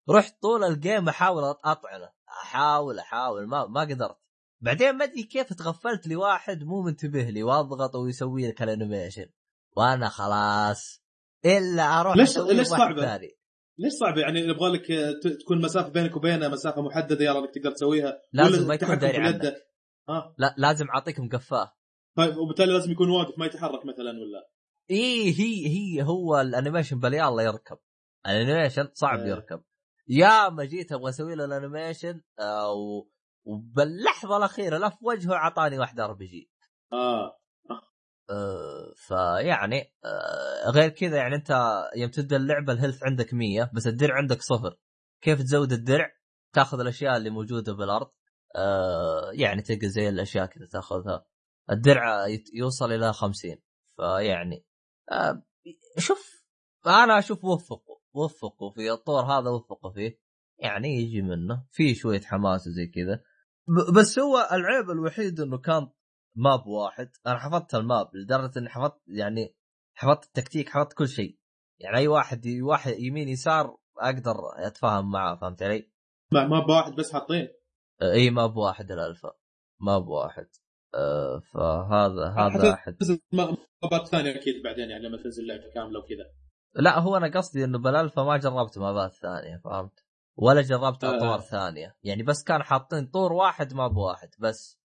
رحت 0.10 0.42
طول 0.42 0.64
ال 0.64 0.73
game 0.73 1.10
أحاول 1.10 1.44
أطعنه. 1.44 2.10
أحاول 2.44 3.00
أحاول 3.00 3.48
ما 3.48 3.66
ما 3.66 3.82
قدرت. 3.82 4.18
بعدين 4.62 4.98
ما 4.98 5.04
أدري 5.06 5.24
كيف 5.24 5.54
تغفلت 5.54 6.08
لي 6.08 6.16
واحد 6.16 6.64
مو 6.64 6.82
منتبه 6.82 7.24
لي 7.24 7.44
واضغط 7.44 7.96
ويسوي 7.96 8.48
لك 8.48 8.62
ال 8.62 8.68
animation. 8.68 9.26
وأنا 9.78 10.10
خلاص. 10.10 11.04
إلا 11.46 12.00
أروح 12.02 12.16
ليش- 12.18 12.38
ليش؟ 12.38 12.68
ثاني. 12.68 13.38
ليش 13.78 13.94
صعب؟ 13.94 14.18
يعني 14.18 14.40
يبغى 14.40 14.70
لك 14.70 14.86
تكون 15.42 15.62
مسافة 15.62 15.90
بينك 15.90 16.16
وبينه 16.16 16.48
مسافة 16.48 16.82
محددة 16.82 17.26
يلا 17.26 17.40
انك 17.40 17.50
تقدر 17.56 17.72
تسويها. 17.72 18.22
لازم 18.34 18.68
ما 18.68 18.74
يكون 18.74 18.98
داري 19.00 19.18
عنك. 19.18 19.56
ها؟ 20.10 20.36
لا 20.38 20.56
لازم 20.58 20.88
اعطيك 20.90 21.20
مقفاه 21.20 21.74
طيب 22.18 22.38
وبالتالي 22.38 22.74
لازم 22.74 22.92
يكون 22.92 23.10
واقف 23.10 23.40
ما 23.40 23.46
يتحرك 23.46 23.86
مثلا 23.86 24.10
ولا؟ 24.10 24.50
إيه 24.90 25.34
هي 25.40 25.68
هي 25.68 26.04
هو 26.04 26.42
ال 26.42 26.48
animation 26.48 27.00
بلي 27.00 27.28
الله 27.28 27.44
يركب. 27.44 27.78
ال 28.26 28.32
animation 28.32 28.90
صعب 28.94 29.20
آه. 29.20 29.26
يركب. 29.28 29.64
يا 30.08 30.50
ما 30.50 30.66
جيت 30.66 30.92
أبغى 30.92 31.10
أسوي 31.10 31.36
له 31.36 31.46
ال 31.46 31.53
animation 31.53 32.22
آه، 32.40 32.74
و- 32.74 33.08
وباللحظة 33.46 34.38
الأخيرة 34.38 34.78
لا 34.78 34.90
في 34.90 34.98
وجهه 35.02 35.34
أعطاني 35.34 35.80
واحدة 35.80 36.06
RPG. 36.06 36.52
آه. 36.94 37.40
فيعني 38.96 39.94
آه، 40.06 40.70
غير 40.70 40.90
كذا 40.90 41.18
يعني 41.18 41.36
أنت 41.36 41.50
يوم 41.96 42.12
تبدأ 42.12 42.36
اللعبة 42.36 42.74
ال 42.74 42.78
health 42.78 43.04
عندك 43.04 43.34
100 43.34 43.72
بس 43.74 43.88
الدرع 43.88 44.16
عندك 44.18 44.42
صفر. 44.42 44.78
كيف 45.22 45.42
تزود 45.42 45.72
الدرع؟ 45.72 46.12
تاخذ 46.54 46.80
الأشياء 46.80 47.18
اللي 47.18 47.30
موجودة 47.30 47.74
بالأرض 47.74 48.12
آه، 48.56 49.32
يعني 49.34 49.62
تلقى 49.62 49.88
زي 49.88 50.10
الأشياء 50.10 50.46
كذا 50.46 50.66
تاخذها. 50.66 51.26
الدرع 51.72 52.28
يوصل 52.54 52.92
إلى 52.92 53.14
50 53.14 53.58
فيعني 53.98 54.66
آه، 55.12 55.44
شوف 55.98 56.46
أنا 56.88 57.20
أشوف 57.20 57.46
وفقوا 57.46 57.98
وفقوا 58.14 58.72
في 58.72 58.92
الطور 58.92 59.24
هذا 59.24 59.50
وفقوا 59.50 59.92
فيه. 59.92 60.20
يعني 60.60 60.88
يجي 60.88 61.22
منه 61.22 61.66
في 61.72 61.96
شوية 61.96 62.22
حماس 62.22 62.68
وزي 62.68 62.88
كذا. 62.88 63.24
بس 63.96 64.20
هو 64.20 64.50
العيب 64.52 64.90
الوحيد 64.90 65.40
إنه 65.40 65.58
كان 65.58 65.90
map 66.36 66.68
واحد 66.68 67.12
أنا 67.28 67.40
حفظت 67.40 67.76
ال 67.76 67.86
map 67.86 68.16
لدرجة 68.16 68.60
إني 68.60 68.70
حفظت 68.70 69.02
يعني 69.08 69.56
حفظت 69.96 70.26
التكتيك 70.26 70.70
حفظت 70.70 70.94
كل 70.94 71.08
شيء. 71.08 71.38
يعني 71.80 71.98
أي 71.98 72.08
واحد 72.08 72.48
واحد 72.48 72.94
يمين 73.00 73.30
يسار 73.30 73.78
أقدر 74.00 74.36
أتفاهم 74.56 75.12
معاه 75.12 75.36
فهمت 75.36 75.64
علي؟ 75.64 75.92
ما 76.34 76.48
map 76.48 76.60
واحد 76.60 76.96
بس 76.96 77.14
حاطين. 77.14 77.48
اي 78.02 78.30
map 78.30 78.58
واحد 78.58 78.92
الألفا. 78.92 79.32
ماب 79.82 80.08
واحد. 80.08 80.48
آه 80.96 81.40
فهذا 81.40 82.28
هذا 82.28 82.74
احد 82.74 82.98
مابات 83.84 84.08
ثانية 84.08 84.36
أكيد 84.36 84.64
بعدين 84.64 84.90
يعني 84.90 85.08
لما 85.08 85.18
تنزل 85.24 85.48
لعبة 85.48 85.74
كاملة 85.74 86.00
وكذا. 86.00 86.32
لا 86.76 87.00
هو 87.00 87.18
أنا 87.18 87.38
قصدي 87.38 87.64
إنه 87.64 87.80
بالألفا 87.80 88.24
ما 88.24 88.38
جربت 88.38 88.78
مابات 88.78 89.14
ثانية 89.14 89.58
فهمت؟ 89.64 90.06
ولا 90.38 90.62
جربت 90.62 91.04
آه. 91.04 91.18
أطوار 91.18 91.40
ثانية. 91.40 91.98
يعني 92.04 92.24
بس 92.24 92.44
كان 92.44 92.64
حاطين 92.64 93.08
طور 93.08 93.34
واحد 93.34 93.74
ماب 93.74 93.98
واحد 93.98 94.30
بس. 94.40 94.80
آه 94.80 94.83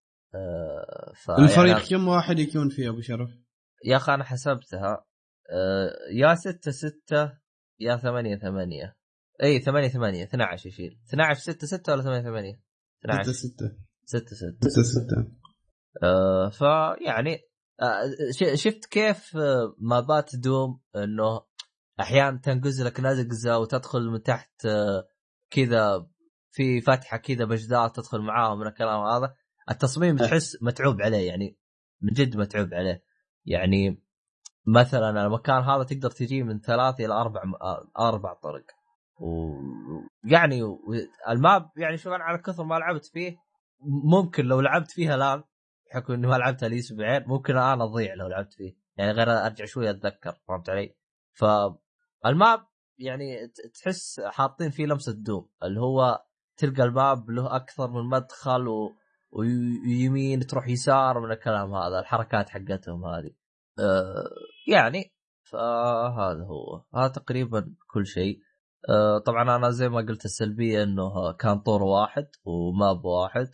الفريق 1.38 1.76
يعني 1.76 1.88
كم 1.88 2.08
واحد 2.08 2.38
يكون 2.38 2.68
فيه 2.68 2.88
أبو 2.88 3.00
شرف؟ 3.00 3.30
يا 3.84 3.96
أخي 3.96 4.14
أنا 4.14 4.24
حسبتها 4.24 5.04
آه 5.50 5.90
يا 6.12 6.34
ستة 6.34 6.70
ستة 6.70 7.32
يا 7.80 7.96
ثمانية 7.96 8.36
ثمانية. 8.36 8.96
إي 9.42 9.60
ثمانية 9.60 9.88
ثمانية 9.88 10.24
12 10.24 10.68
يشيل. 10.68 11.00
12 11.08 11.40
6 11.40 11.66
6 11.66 11.92
ولا 11.92 12.02
8 12.02 12.22
8 12.22 12.60
6 13.02 13.04
12 13.04 13.32
6 13.32 13.76
6 14.04 14.36
6 14.36 14.68
6 14.68 14.82
6 14.82 15.38
آه 16.02 16.48
فيعني 16.48 17.38
آه 17.80 18.54
شفت 18.54 18.86
كيف 18.86 19.36
آه، 19.36 19.74
مابات 19.78 20.36
دوم 20.36 20.80
إنه 20.96 21.40
أحيانا 22.00 22.38
تنقز 22.38 22.82
لك 22.82 23.00
نقزه 23.00 23.58
وتدخل 23.58 24.00
من 24.00 24.22
تحت 24.22 24.66
آه، 24.66 25.08
كذا 25.50 26.06
في 26.50 26.80
فتحة 26.80 27.16
كذا 27.16 27.44
بجدار 27.44 27.88
تدخل 27.88 28.20
معاهم 28.20 28.60
من 28.60 28.66
الكلام 28.66 29.00
هذا. 29.00 29.34
التصميم 29.70 30.16
تحس 30.16 30.62
متعوب 30.62 31.02
عليه 31.02 31.28
يعني 31.28 31.58
من 32.02 32.12
جد 32.12 32.36
متعوب 32.36 32.74
عليه. 32.74 33.02
يعني 33.44 34.02
مثلا 34.66 35.26
المكان 35.26 35.62
هذا 35.62 35.82
تقدر 35.82 36.10
تجيه 36.10 36.42
من 36.42 36.60
ثلاث 36.60 37.00
إلى 37.00 37.12
أربع 37.14 37.42
آه، 37.62 37.88
أربع 37.98 38.34
طرق. 38.34 38.64
ويعني 40.24 40.62
و- 40.62 40.78
ال 41.28 41.39
map 41.39 41.70
يعني 41.76 41.96
شوف 41.96 42.12
أنا 42.12 42.24
على 42.24 42.38
كثر 42.38 42.64
ما 42.64 42.74
لعبت 42.74 43.04
فيه 43.04 43.36
ممكن 44.04 44.44
لو 44.44 44.60
لعبت 44.60 44.90
فيها 44.90 45.14
الآن 45.14 45.42
بحكم 45.90 46.12
إني 46.12 46.26
ما 46.26 46.34
لعبتها 46.38 46.68
لي 46.68 46.78
أسبوعين 46.78 47.24
ممكن 47.26 47.52
الآن 47.56 47.80
أضيع 47.80 48.14
لو 48.14 48.26
لعبت 48.28 48.52
فيه. 48.52 48.76
يعني 48.96 49.12
غير 49.12 49.30
أرجع 49.30 49.64
شوي 49.64 49.90
أتذكر 49.90 50.32
فهمت 50.48 50.70
علي؟ 50.70 50.96
فال 51.32 51.86
map 51.86 52.66
يعني 52.98 53.48
تحس 53.74 54.20
حاطين 54.20 54.70
فيه 54.70 54.86
لمسة 54.86 55.12
دوم 55.12 55.48
اللي 55.62 55.80
هو 55.80 56.24
تلقى 56.56 56.82
ال 56.82 56.94
map 56.94 57.30
له 57.30 57.56
أكثر 57.56 57.90
من 57.90 58.08
مدخل 58.08 58.68
و... 58.68 58.96
ويمين 59.30 60.46
تروح 60.46 60.68
يسار 60.68 61.20
من 61.20 61.32
الكلام 61.32 61.74
هذا 61.74 62.00
الحركات 62.00 62.48
حقتهم 62.48 63.04
هذه. 63.04 63.30
أه 63.78 64.30
يعني 64.68 65.14
فهذا 65.50 66.44
هو. 66.44 66.84
هذا 66.94 67.08
تقريبا 67.08 67.74
كل 67.90 68.06
شيء. 68.06 68.38
أه 68.90 69.18
طبعا 69.18 69.56
أنا 69.56 69.70
زي 69.70 69.88
ما 69.88 69.98
قلت 69.98 70.24
السلبية 70.24 70.82
إنه 70.82 71.32
كان 71.32 71.60
طور 71.60 71.82
واحد 71.82 72.26
وماب 72.44 73.04
واحد. 73.04 73.46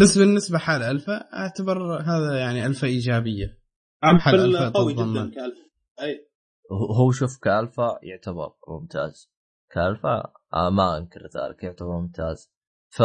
بس 0.00 0.18
بالنسبة 0.18 0.58
حال 0.58 0.82
ألفا 0.82 1.12
أعتبر 1.12 2.02
هذا 2.02 2.38
يعني 2.38 2.66
ألفا 2.66 2.86
إيجابية. 2.86 3.58
حل 4.02 4.34
ألفا 4.34 4.68
قوي. 4.68 4.92
جدا 4.92 5.30
كألفا. 5.30 5.70
أي. 6.00 6.30
هو 6.72 6.92
هو 6.92 7.10
شوف 7.10 7.38
كألفا 7.42 7.98
يعتبر 8.02 8.52
ممتاز. 8.68 9.32
كألفا 9.70 10.32
آه 10.54 10.70
ما 10.70 10.98
أنكر 10.98 11.20
ذلك 11.20 11.62
يعتبر 11.62 12.00
ممتاز. 12.00 12.52
ف 12.90 13.02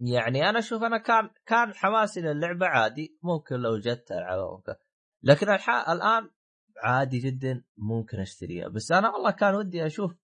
يعني 0.00 0.48
أنا 0.48 0.58
أشوف 0.58 0.82
أنا 0.82 0.98
كان 0.98 1.30
كان 1.46 1.74
حماسي 1.74 2.20
للعبه 2.20 2.66
عادي 2.66 3.18
ممكن 3.22 3.56
لو 3.56 3.78
جت 3.78 4.10
العبها 4.10 4.56
ممكن 4.56 4.74
لكن. 5.22 5.46
الآن 5.92 6.30
عادي 6.82 7.18
جدا 7.18 7.64
ممكن 7.76 8.20
أشتريها. 8.20 8.68
بس 8.68 8.92
أنا 8.92 9.10
والله 9.10 9.30
كان 9.30 9.54
ودي 9.54 9.86
أشوف 9.86 10.14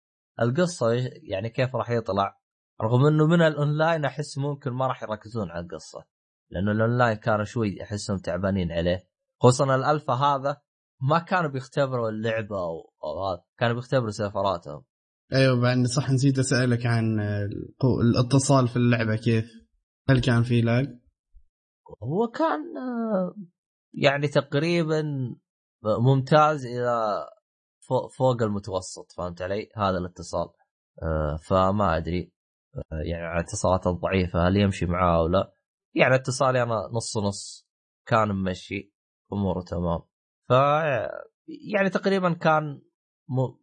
القصة 0.41 0.87
يعني 1.23 1.51
كيف 1.51 1.77
راح 1.77 1.91
يطلع. 1.91 2.39
رغم 2.83 3.07
إنه 3.07 3.27
من 3.27 3.43
الأونلاين 3.43 4.05
أحس 4.05 4.39
ممكن 4.39 4.71
ما 4.71 4.87
راح 4.87 5.03
يركزون 5.03 5.51
على 5.51 5.65
القصة. 5.65 6.05
لأنه 6.51 6.73
الأونلاين 6.73 7.17
كانوا 7.17 7.45
شوي 7.45 7.83
أحسهم 7.83 8.19
تعبانين 8.19 8.73
عليه. 8.73 9.09
خصوصا 9.41 9.75
الألفا 9.75 10.13
هذا 10.13 10.61
ما 11.11 11.19
كانوا 11.19 11.51
بيختبروا 11.51 12.09
اللعبة 12.09 12.57
أو, 12.57 12.93
هذا 13.29 13.45
كانوا 13.59 13.75
بيختبروا 13.75 14.11
سيرفراتهم. 14.11 14.85
أيوه 15.33 15.61
بعد 15.61 15.87
صح 15.87 16.11
نسيت 16.11 16.39
أسألك 16.39 16.87
عن 16.87 17.21
الاتصال 18.01 18.69
في 18.69 18.77
اللعبة 18.77 19.17
كيف؟ 19.17 19.62
هل 20.11 20.21
كان 20.21 20.43
في 20.43 20.61
لاج؟ 20.61 20.99
هو 22.03 22.29
كان 22.29 22.77
آه، 22.77 23.35
يعني 23.95 24.29
تقريبا 24.29 25.03
ممتاز 25.85 26.67
إلى 26.67 27.27
فوق, 28.19 28.43
المتوسط 28.43 29.13
فهمت 29.17 29.43
علي؟ 29.43 29.69
هذا 29.77 29.99
الاتصال 29.99 30.49
آه، 31.03 31.37
فما 31.37 31.97
أدري 31.97 32.33
آه، 32.77 33.03
يعني 33.11 33.25
على 33.25 33.41
الاتصالات 33.41 33.87
الضعيفة 33.87 34.49
هل 34.49 34.57
يمشي 34.57 34.87
معاه 34.87 35.19
أو 35.19 35.27
لا؟ 35.27 35.55
يعني 35.95 36.15
اتصالي 36.15 36.63
أنا 36.63 36.89
نص 36.93 37.17
نص 37.17 37.69
كان 38.07 38.29
ممشي 38.29 38.93
أموره 39.33 39.63
تمام 39.63 40.01
ف 40.49 40.53
يعني 41.73 41.91
تقريبا 41.91 42.33
كان 42.33 42.83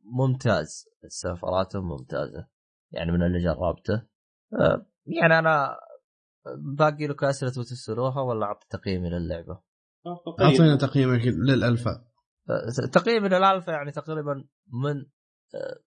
ممتاز 0.04 0.86
سفراته 1.08 1.82
ممتازة 1.82 2.48
يعني 2.92 3.12
من 3.12 3.24
اللي 3.24 3.40
جربته 3.44 4.08
آه، 4.54 4.86
يعني 5.06 5.40
أنا 5.40 5.80
باقي 6.78 7.08
لكم 7.08 7.26
اسئله 7.26 7.52
بتسالوها 7.52 8.22
ولا 8.22 8.46
أعطي 8.46 8.68
تقييمي 8.70 9.10
للعبه؟ 9.10 9.60
أعطينا 10.42 10.76
تقييمك 10.76 11.22
للالفا 11.26 12.06
آه، 12.50 12.88
تقييمي 12.92 13.30
للالفا 13.30 13.72
يعني 13.72 13.92
تقريبا 13.92 14.34
من 14.84 14.96
آه، 15.56 15.80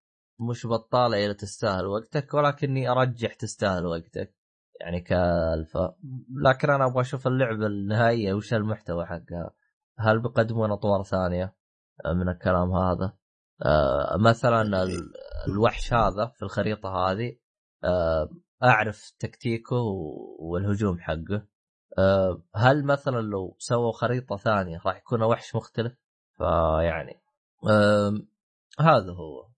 مش 0.50 0.66
بطالة 0.66 1.24
إلى 1.26 1.34
تستاهل 1.34 1.86
وقتك 1.86 2.34
ولكني 2.34 2.88
أرجح 2.88 3.34
تستاهل 3.34 3.86
وقتك 3.86 4.34
يعني 4.80 5.00
كالفا 5.00 5.96
لكن 6.44 6.70
أنا 6.70 6.86
أبغى 6.86 7.00
أشوف 7.00 7.26
اللعبة 7.26 7.66
النهائية 7.66 8.32
وش 8.34 8.54
المحتوى 8.54 9.06
حقها. 9.06 9.50
هل 9.98 10.22
بيقدمون 10.22 10.70
أطوار 10.70 11.02
ثانية؟ 11.02 11.56
آه، 12.04 12.12
من 12.12 12.28
الكلام 12.28 12.72
هذا. 12.72 13.12
آه، 13.64 14.16
مثلا 14.16 14.82
ال- 14.82 15.12
الوحش 15.48 15.92
هذا 15.92 16.26
في 16.26 16.42
الخريطة 16.42 16.88
هذه 16.88 17.36
آه، 17.84 18.28
أعرف 18.64 19.12
تكتيكه 19.18 19.76
و- 19.76 20.36
والهجوم 20.40 20.98
حقه. 21.00 21.46
آه، 21.98 22.42
هل 22.56 22.84
مثلا 22.84 23.20
لو 23.20 23.56
سووا 23.58 23.92
خريطة 23.92 24.36
ثانية 24.36 24.80
راح 24.86 24.96
يكون 24.96 25.22
وحش 25.22 25.56
مختلف؟ 25.56 25.92
فيعني 26.38 27.22
هذا 28.80 29.12
هو. 29.12 29.48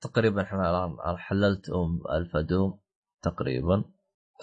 تقريبا 0.00 0.42
إحنا 0.42 0.70
الآن 0.70 1.18
حللت 1.18 1.70
أم 1.70 2.00
الفا 2.16 2.40
دوم 2.40 2.80
تقريبا. 3.22 3.84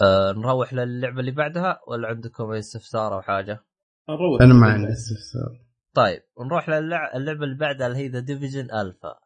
آه، 0.01 0.31
نروح 0.31 0.73
للعبة 0.73 1.19
اللي 1.19 1.31
بعدها 1.31 1.79
ولا 1.87 2.07
عندكم 2.07 2.51
أي 2.51 2.59
استفسار 2.59 3.13
أو 3.13 3.21
حاجة؟ 3.21 3.63
نروح. 4.09 4.41
أنا 4.41 4.53
ما 4.53 4.67
عندي 4.67 4.91
استفسار. 4.91 5.59
طيب 5.93 6.21
نروح 6.39 6.69
للعبه 6.69 7.17
اللي 7.43 7.57
بعدها 7.57 7.87
اللي 7.87 7.97
هي 7.97 8.07
The 8.07 8.19
Division 8.19 8.71
alpha 8.71 9.19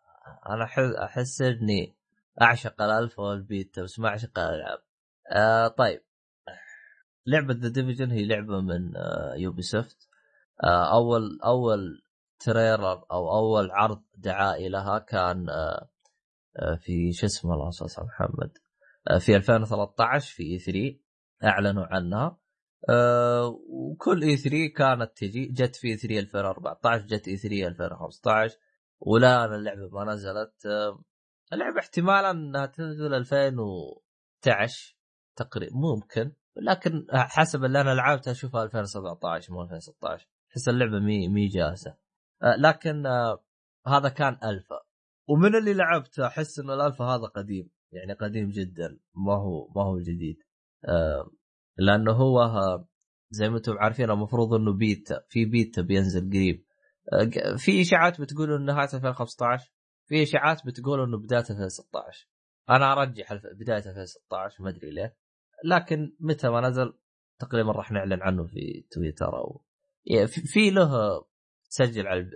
أنا 0.50 0.68
أحس 1.06 1.42
إني 1.42 1.96
أعشق 2.42 2.82
ال 2.82 2.89
alpha 2.89 3.24
وال 3.24 3.43
beta 3.43 3.82
بس 3.84 4.00
ما 4.00 4.08
أعشق 4.10 4.40
الألعاب. 4.40 4.80
آه 5.32 5.68
طيب. 5.68 6.02
لعبة 7.26 7.54
The 7.54 7.70
Division 7.70 8.12
هي 8.12 8.26
لعبة 8.26 8.62
من 8.62 8.98
آه 8.98 9.34
Ubisoft 9.38 10.10
آه 10.64 10.94
أول 10.94 11.40
أول 11.46 12.04
trailer 12.40 13.06
أو 13.12 13.32
أول 13.38 13.72
عرض 13.72 14.04
دعائي 14.16 14.70
لها 14.70 15.00
كان 15.00 15.50
آه 15.50 15.90
آه 16.60 16.76
في 16.76 17.14
شو 17.14 17.26
اسمه 17.26 17.54
الله 17.54 17.70
صل 17.70 17.86
على 17.98 18.08
محمد. 18.08 18.58
آه 19.12 19.18
في 19.18 19.36
2013 19.36 20.36
في 20.36 20.44
E3 20.44 21.00
أعلنوا 21.44 21.86
عنها. 21.86 22.38
آه 22.90 23.60
وكل 23.70 24.24
E3 24.24 24.68
كانت 24.78 25.18
تجي 25.18 25.46
جت 25.46 25.76
في 25.76 25.88
E3 25.88 26.20
2014 26.20 27.06
جت 27.06 27.28
E3 27.28 27.68
2015 27.68 28.58
والان 29.00 29.54
اللعبة 29.54 29.90
ما 29.90 30.14
نزلت. 30.14 30.66
آه 30.66 31.04
اللعبة 31.54 31.80
احتمالا 31.80 32.32
إنها 32.32 32.66
تنزل 32.66 33.14
2019 33.14 34.98
تقريبا 35.36 35.76
ممكن 35.76 36.32
لكن 36.56 37.08
حسب 37.12 37.64
اللي 37.64 37.82
أنا 37.82 37.90
لعبتها 37.90 38.32
أشوفها 38.32 38.64
2017 38.64 39.54
مو 39.54 39.62
2016 39.62 40.28
أحس 40.52 40.70
اللعبة 40.70 41.00
مي 41.00 41.28
مي 41.28 41.48
جاهزه 41.48 41.98
آه 42.44 42.56
لكن 42.56 43.06
آه 43.06 43.44
هذا 43.88 44.10
كان 44.10 44.38
ألفا. 44.44 44.82
ومن 45.30 45.56
اللي 45.56 45.74
لعبته 45.74 46.28
أحس 46.28 46.60
إنه 46.60 46.74
الألفا 46.74 47.06
هذا 47.06 47.26
قديم 47.26 47.70
يعني 47.92 48.14
قديم 48.14 48.50
جدا 48.50 49.00
ما 49.16 49.34
هو 49.34 49.68
ما 49.76 49.84
هو 49.84 50.00
جديد. 50.00 50.38
آه 50.86 51.32
لأنه 51.78 52.12
هو 52.12 52.40
زي 53.30 53.50
ما 53.50 53.58
أنتم 53.58 53.78
عارفين 53.80 54.12
المفروض 54.12 54.54
إنه 54.54 54.74
بيتا 54.74 55.24
في 55.30 55.46
بيتا 55.46 55.82
بينزل 55.82 56.30
قريب. 56.30 56.66
في 57.58 57.82
إشاعات 57.82 58.22
بتقول 58.22 58.54
انه 58.54 58.74
نهاية 58.74 58.90
2015 58.94 59.72
في 60.12 60.24
اشاعات 60.24 60.66
بتقول 60.66 61.00
انه 61.04 61.18
بداية 61.18 61.40
2016 61.50 62.28
أنا 62.70 62.92
ارجح 62.94 63.34
بداية 63.34 63.78
2016 63.78 64.64
ما 64.64 64.70
ادري 64.70 64.92
ليه. 64.92 65.18
لكن 65.66 66.16
متى 66.20 66.50
ما 66.50 66.62
نزل 66.70 66.94
تقريبا 67.40 67.72
راح 67.72 67.92
نعلن 67.92 68.22
عنه 68.22 68.44
في 68.48 68.86
تويتر 68.92 69.38
أو 69.38 69.64
إيه، 70.10 70.26
في- 70.26 70.42
في 70.42 70.70
له 70.70 70.92
تسجل 71.70 72.08
على 72.08 72.30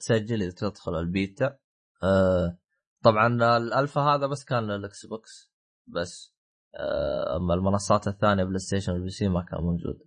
تسجل 0.00 0.42
إذا 0.42 0.54
تدخل 0.56 0.98
البيتا. 0.98 1.58
آه، 2.02 2.58
طبعا 3.04 3.56
الالفا 3.56 4.00
هذا 4.00 4.26
بس 4.26 4.44
كان 4.44 4.64
لل 4.70 5.06
Xbox 5.06 5.52
بس 5.86 6.34
آه، 6.74 7.36
أما 7.36 7.54
المنصات 7.54 8.08
الثانية 8.08 8.44
PlayStation 8.44 8.92
وال 8.92 9.10
PC 9.10 9.28
ما 9.28 9.42
كان 9.42 9.60
موجود. 9.60 9.98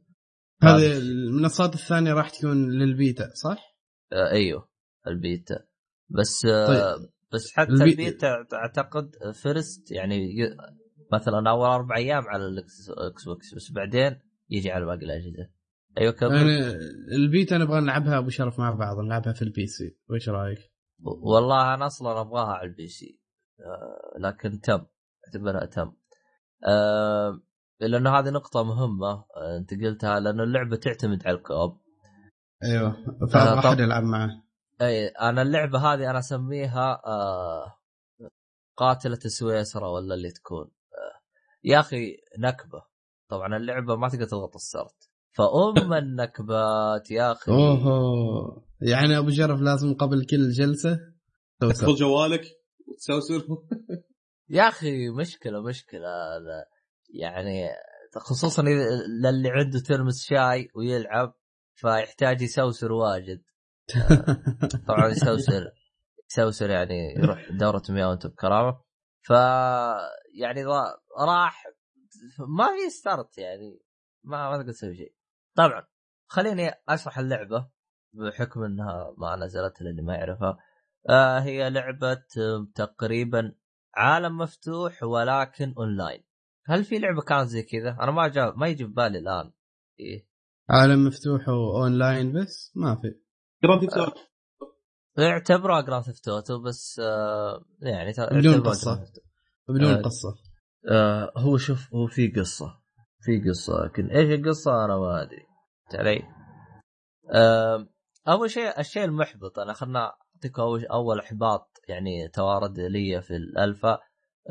هذه 0.64 0.98
المنصات 0.98 1.74
الثانية 1.74 2.14
راح 2.14 2.30
تكون 2.30 2.72
للبيتا 2.72 3.30
صح؟ 3.34 3.78
آه، 4.14 4.32
أيوه 4.32 4.70
البيتا. 5.08 5.71
بس 6.20 6.42
طيب. 6.42 7.10
بس 7.34 7.54
حتى 7.54 7.72
ال 7.72 7.77
be- 7.77 7.92
ال 7.92 8.02
beta 8.02 8.46
أعتقد 8.54 9.12
first 9.34 9.92
يعني 9.92 10.34
مثلا 11.14 11.50
أول 11.50 11.70
أربع 11.70 11.96
أيام 11.98 12.24
على 12.28 12.46
ال 12.46 13.26
Xbox 13.26 13.56
بس 13.56 13.72
بعدين 13.72 14.20
يجي 14.50 14.72
على 14.72 14.86
باقي 14.86 15.06
الأجهزة. 15.06 15.50
أيوه 15.98 16.12
كمل 16.12 16.32
أنا 16.32 16.76
البيتا 17.16 17.58
نبغى 17.58 17.82
نلعبها 17.82 18.18
أبو 18.18 18.30
شرف 18.30 18.60
مع 18.60 18.72
بعض 18.72 19.00
نلعبها 19.00 19.34
في 19.34 19.42
ال 19.42 19.66
PC. 19.66 19.98
وش 20.10 20.30
رأيك؟ 20.30 20.60
والله 21.04 21.74
أنا 21.74 21.86
أصلا 21.86 22.22
أبغاها 22.22 22.54
على 22.54 22.70
ال 22.70 22.88
PC. 22.88 23.20
آه، 23.60 24.20
لكن 24.20 24.60
تم 24.60 24.86
أعتبرها 25.28 25.66
تم. 25.66 25.92
آه، 26.68 27.42
لأنه 27.80 28.20
هذه 28.20 28.30
نقطة 28.30 28.64
مهمة 28.64 29.08
آه، 29.12 29.58
أنت 29.58 29.74
قلتها 29.84 30.20
لأنه 30.20 30.44
اللعبة 30.44 30.76
تعتمد 30.76 31.28
على 31.28 31.38
ال 31.38 31.44
co-op. 31.44 31.82
أيوه 32.64 32.96
فأبغى 33.34 33.70
أحد 33.70 33.80
يلعب 33.80 34.04
معه. 34.04 34.30
اي 34.82 35.08
أنا 35.08 35.42
اللعبة 35.42 35.80
هذه 35.80 36.10
أنا 36.10 36.20
أسميها 36.20 37.02
آه، 37.06 37.78
قاتلة 38.78 39.20
سويسرا 39.26 39.88
ولا 39.90 40.16
اللي 40.16 40.32
تكون. 40.32 40.66
آه، 40.66 41.22
يا 41.64 41.80
أخي 41.80 42.18
نكبة. 42.40 42.84
طبعا 43.30 43.58
اللعبة 43.58 43.96
ما 43.96 44.10
تقدر 44.10 44.26
تضغط 44.26 44.56
ال 44.56 44.65
start 44.65 45.10
فأم 45.32 45.94
النكبات 46.04 47.12
يا 47.12 47.32
أخي. 47.32 47.52
اوه 47.52 48.66
يعني 48.82 49.18
أبو 49.18 49.30
شرف 49.30 49.62
لازم 49.62 49.94
قبل 49.94 50.26
كل 50.26 50.50
جلسة. 50.50 51.00
تدخل 51.62 51.96
جوالك 51.96 52.44
وتسوسر 52.88 53.48
يا 54.50 54.68
أخي 54.68 55.10
مشكلة 55.10 55.62
مشكلة. 55.62 56.00
لا- 56.38 56.70
يعني 57.14 57.70
خصوصا 58.16 58.62
إذا- 58.64 59.08
للي 59.24 59.50
عنده 59.50 59.80
ترمس 59.80 60.24
شاي 60.24 60.68
ويلعب 60.76 61.34
فيحتاج 61.76 62.42
يسوسر 62.42 62.92
واجد. 62.92 63.42
طبعا 64.88 65.08
يسوسر 65.08 65.72
يسوسر 66.32 66.70
يعني 66.70 67.14
يروح 67.18 67.52
دورة 67.52 67.84
مياه 67.90 68.10
وانت 68.10 68.28
بكرامة. 68.28 68.82
ف 69.22 69.30
يعني 70.40 70.66
راح 71.20 71.64
ما 72.40 72.66
في 72.68 72.90
ستارت 72.90 73.38
يعني. 73.38 73.82
ما 74.24 74.50
ما 74.50 74.58
تقدر 74.58 74.72
تسوي 74.72 74.96
شيء. 74.96 75.16
طبعا 75.56 75.88
خليني 76.28 76.72
أشرح 76.90 77.20
اللعبة 77.20 77.70
بحكم 78.14 78.64
إنها 78.64 79.16
ما 79.18 79.36
نزلت 79.36 79.82
للي 79.82 80.02
ما 80.02 80.16
يعرفها. 80.16 80.58
آه 81.10 81.40
هي 81.40 81.70
لعبة 81.70 82.24
آه، 82.38 82.68
تقريبا 82.76 83.56
عالم 83.96 84.38
مفتوح 84.38 85.04
ولكن 85.04 85.74
اونلاين 85.78 86.24
هل 86.66 86.84
في 86.84 87.00
لعبة 87.00 87.22
كانت 87.22 87.48
زي 87.48 87.64
كذا؟ 87.64 87.98
أنا 88.02 88.12
ما 88.12 88.28
جاب 88.28 88.58
ما 88.58 88.68
يجي 88.68 88.86
في 88.86 88.92
بالي 88.92 89.20
الآن. 89.20 89.52
إيه. 90.00 90.28
عالم 90.70 91.08
مفتوح 91.08 91.50
واونلاين 91.50 92.34
بس 92.34 92.72
ما 92.76 92.96
في. 92.96 93.21
Grand 93.64 93.82
Theft. 93.82 94.32
يعتبروها 95.18 95.82
Grand 95.82 96.04
Theft 96.04 96.28
Auto 96.28 96.62
بس 96.62 97.00
آه 97.00 97.66
يعني 97.82 98.14
بدون 98.32 98.74
Auto. 98.74 98.98
بدون 99.70 99.94
آه. 99.94 100.02
قصة 100.02 100.36
آه 100.92 101.34
هو 101.38 101.58
شوف 101.58 101.94
هو 101.94 102.08
في 102.08 102.28
قصة 102.28 102.82
في 103.22 103.50
قصة 103.50 103.86
لكن 103.86 104.08
إيش 104.08 104.40
القصة 104.40 104.86
أنا 104.86 104.98
ما 104.98 105.22
أدري 105.22 105.46
فهمت 105.90 106.00
علي؟ 106.00 106.24
آه 107.34 107.88
أول 108.28 108.50
شيء 108.50 108.80
الشيء 108.80 109.04
المحبط 109.04 109.60
أنا 109.60 109.74
خلنا 109.74 110.14
أعطيك 110.36 110.60
اول 110.60 110.86
أول 110.86 111.20
إحباط 111.20 111.82
يعني 111.88 112.28
توارد 112.28 112.80
لي 112.80 113.22
في 113.22 113.36
الالفا 113.36 114.00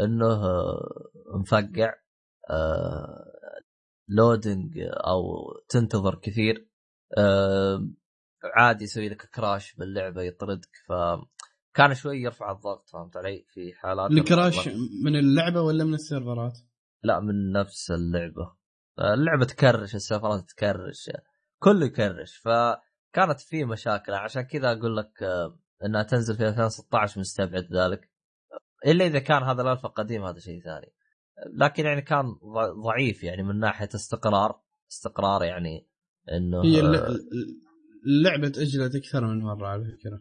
إنه 0.00 0.26
آه، 0.26 1.10
مفقع 1.34 1.94
آه 2.50 3.24
loading 4.08 4.78
أو 4.80 5.22
تنتظر 5.68 6.14
كثير 6.14 6.68
آه 7.18 7.88
عادي 8.44 8.84
يسوي 8.84 9.08
لك 9.08 9.26
crash 9.34 9.74
باللعبة 9.74 10.22
يطردك 10.22 10.76
فكان 10.88 11.94
شوي 11.94 12.22
يرفع 12.22 12.52
الضغط 12.52 12.88
فهمت 12.88 13.16
علي؟ 13.16 13.44
في 13.48 13.72
حالات 13.72 14.10
الكراش 14.10 14.68
من 15.04 15.16
اللعبة 15.16 15.60
ولا 15.60 15.84
من 15.84 15.94
السيرفرات؟ 15.94 16.58
لا 17.02 17.20
من 17.20 17.52
نفس 17.52 17.90
اللعبة. 17.90 18.56
اللعبة 18.98 19.44
تكرش 19.44 19.94
السيرفرات 19.94 20.50
تكرش 20.50 21.10
كله 21.58 21.86
يكرش 21.86 22.36
فكانت 22.36 23.40
في 23.40 23.64
مشاكل. 23.64 24.12
عشان 24.12 24.42
كذا 24.42 24.72
أقول 24.72 24.96
لك 24.96 25.22
آه، 25.22 25.58
إنها 25.84 26.02
تنزل 26.02 26.36
في 26.36 26.48
2016 26.48 27.20
مستبعد 27.20 27.68
ذلك. 27.72 28.10
إلا 28.86 29.06
إذا 29.06 29.18
كان 29.18 29.42
هذا 29.42 29.62
الالفا 29.62 29.88
قديم 29.88 30.24
هذا 30.24 30.38
شيء 30.38 30.62
ثاني. 30.62 30.92
لكن 31.54 31.86
يعني 31.86 32.02
كان 32.02 32.24
ضعيف 32.84 33.24
يعني 33.24 33.42
من 33.42 33.58
ناحية 33.58 33.88
استقرار. 33.94 34.60
استقرار 34.90 35.44
يعني 35.44 35.88
إنه 36.32 36.64
هي 36.64 36.80
آه، 36.80 37.08
اللعبة 38.06 38.48
تأجلت 38.48 38.94
أكثر 38.94 39.26
من 39.26 39.40
مرة 39.42 39.66
على 39.68 39.84
فكرة. 39.84 40.20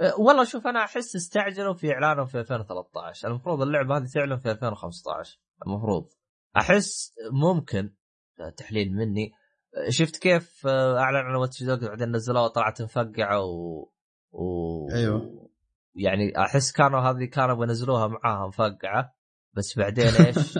أه، 0.00 0.20
والله 0.20 0.44
شوف 0.44 0.66
أنا 0.66 0.84
أحس 0.84 1.16
استعجلوا 1.16 1.74
في 1.74 1.92
إعلانهم 1.92 2.26
في 2.26 2.40
2013 2.40 3.28
المفروض 3.28 3.62
اللعبة 3.62 3.96
هذه 3.96 4.06
تعلن 4.14 4.36
في 4.36 4.50
2015 4.50 5.40
المفروض. 5.66 6.08
أحس 6.56 7.12
ممكن 7.32 7.92
أه، 8.40 8.50
تحليل 8.50 8.92
مني. 8.92 9.32
أه، 9.76 9.90
شفت 9.90 10.16
كيف 10.16 10.66
أعلن 10.66 11.16
عن 11.16 11.34
Watch 11.34 11.62
Dogs 11.62 11.84
بعدين 11.88 12.12
نزلوها 12.12 12.44
وطلعت 12.44 12.82
مفقعة 12.82 13.40
و... 13.40 13.88
و... 14.32 14.90
أيوه. 14.92 15.50
يعني 15.94 16.38
أحس 16.38 16.72
كانوا 16.72 17.00
هذه 17.00 17.24
كانوا 17.24 17.54
بينزلوها 17.54 18.06
معاها 18.06 18.46
مفقعة. 18.48 19.14
بس 19.54 19.78
بعدين 19.78 20.06
إيش؟ 20.26 20.58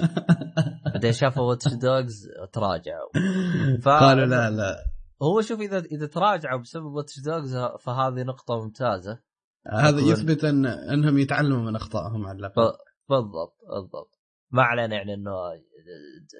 بعدين 0.94 1.12
شافوا 1.12 1.42
Watch 1.42 1.68
Dogs 1.74 2.28
تراجعوا. 2.52 3.10
ف- 3.84 3.88
قالوا 3.88 4.26
لا 4.26 4.50
لا. 4.50 4.89
هو 5.22 5.40
شوف 5.40 5.60
إذا 5.60 5.78
إذا 5.78 6.06
تراجعوا 6.06 6.60
بسبب 6.60 6.84
واتش 6.84 7.20
دوجز 7.20 7.56
فهذه 7.56 8.22
نقطة 8.22 8.62
ممتازة. 8.64 9.20
هذا 9.66 10.00
يثبت 10.00 10.44
ان 10.44 10.66
أنهم 10.66 11.18
يتعلموا 11.18 11.62
من 11.70 11.76
أخطائهم 11.76 12.26
على 12.26 12.38
الأقل. 12.38 12.72
بالضبط 13.08 13.56
بالضبط. 13.74 14.20
ما 14.50 14.62
علينا 14.62 14.96
يعني 14.96 15.14
إنه 15.14 15.32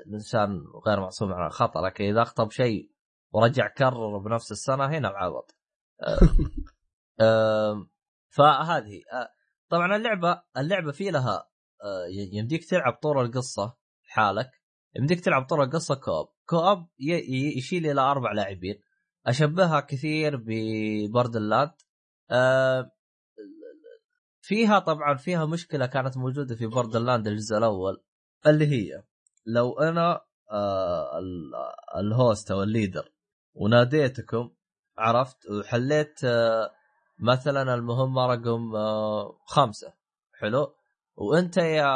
الإنسان 0.06 0.64
غير 0.86 1.00
معصوم 1.00 1.32
عن 1.32 1.46
الخطأ 1.46 1.80
لكن 1.80 2.04
إذا 2.04 2.22
أخطأ 2.22 2.44
بشيء 2.44 2.90
ورجع 3.32 3.68
كرر 3.68 4.18
بنفس 4.18 4.52
السنة 4.52 4.86
هنا 4.86 5.10
العبط. 5.10 5.56
أم- 6.02 6.50
أم، 7.20 7.90
فهذه 8.28 9.02
أه، 9.12 9.28
طبعا 9.68 9.96
اللعبة 9.96 10.42
اللعبة 10.56 10.92
في 10.92 11.10
لها 11.10 11.48
أه، 11.84 12.06
يمديك 12.32 12.64
تلعب 12.64 12.92
طول 13.02 13.24
القصة 13.24 13.76
حالك 14.02 14.50
يمديك 14.96 15.20
تلعب 15.20 15.46
طول 15.46 15.60
القصة 15.60 15.94
co-op. 15.94 16.28
co-op 16.50 16.86
يشيل 17.56 17.86
إلى 17.86 18.00
أربع 18.00 18.32
لاعبين. 18.32 18.74
أشبهها 19.26 19.80
كثير 19.80 20.36
ب 20.46 20.57
Borderlands 20.57 21.70
أه، 22.30 22.90
فيها 24.40 24.78
طبعا 24.78 25.16
فيها 25.16 25.46
مشكلة 25.46 25.86
كانت 25.86 26.16
موجودة 26.16 26.54
في 26.54 26.66
Borderlands 26.66 27.26
الجزء 27.26 27.56
الأول 27.58 28.02
اللي 28.46 28.66
هي 28.66 29.02
لو 29.46 29.78
أنا 29.78 30.20
ال- 31.18 31.54
الـ 31.96 32.07
host 32.07 32.50
أو 32.50 32.62
ال 32.62 32.70
leader 32.70 33.12
وناديتكم 33.54 34.50
عرفت 34.98 35.50
وحليت 35.50 36.24
آه 36.24 36.70
مثلا 37.18 37.74
المهمه 37.74 38.26
رقم 38.26 38.76
آه 38.76 39.38
خمسة. 39.46 39.92
حلو؟ 40.38 40.74
وأنت 41.16 41.56
يا 41.56 41.86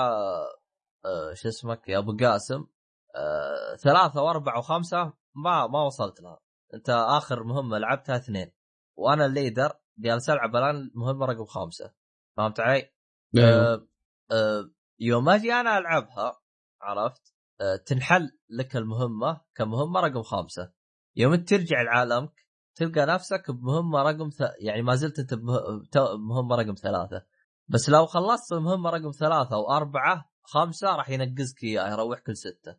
آه 1.05 1.35
شو 1.35 1.49
اسمك؟ 1.49 1.89
يا 1.89 1.99
أبو 1.99 2.17
قاسم 2.17 2.67
آه 3.17 3.77
ثلاثة 3.77 4.23
وأربعة 4.23 4.59
وخمسة 4.59 5.13
ما 5.35 5.67
ما 5.67 5.83
وصلت 5.83 6.21
لها. 6.21 6.41
أنت 6.75 6.91
آخر 6.91 7.45
مهمة 7.45 7.79
لعبتها 7.79 8.17
اثنين 8.17 8.53
وأنا 8.99 9.27
ال 9.27 9.33
leader 9.33 9.73
جالس 9.99 10.31
ألعب 10.31 10.57
الآن 10.57 10.91
مهمه 10.95 11.27
رقم 11.27 11.45
خمسة. 11.45 11.95
فهمت 12.37 12.61
علي؟ 12.61 12.93
أيوه. 13.37 13.73
آه 13.75 13.87
آه 14.33 14.71
يوم 15.01 15.29
أجي 15.29 15.53
أنا 15.53 15.79
ألعبها 15.79 16.41
عرفت؟ 16.81 17.35
آه 17.61 17.77
تنحل 17.77 18.39
لك 18.51 18.77
المهمة 18.77 19.41
كمهمة 19.55 20.01
رقم 20.01 20.23
خمسة. 20.23 20.73
يوم 21.17 21.35
ترجع 21.35 21.83
لعالمك 21.83 22.45
تلقى 22.77 23.07
نفسك 23.07 23.51
بمهمة 23.51 24.03
رقم 24.03 24.29
ث... 24.29 24.41
يعني 24.61 24.83
ما 24.83 24.95
زلت 24.95 25.19
أنت 25.19 25.35
بمه- 25.35 25.85
تو- 25.93 26.17
بمهمه 26.17 26.57
رقم 26.57 26.75
ثلاثة. 26.75 27.27
بس 27.69 27.89
لو 27.89 28.07
خلصت 28.07 28.53
المهمة 28.53 28.91
رقم 28.91 29.11
ثلاثة 29.11 29.59
وأربعة 29.59 30.31
خمسة 30.43 30.97
راح 30.97 31.11
ينقزك 31.11 31.65
إياها 31.65 31.93
يروحك 31.93 32.29
لسته 32.31 32.77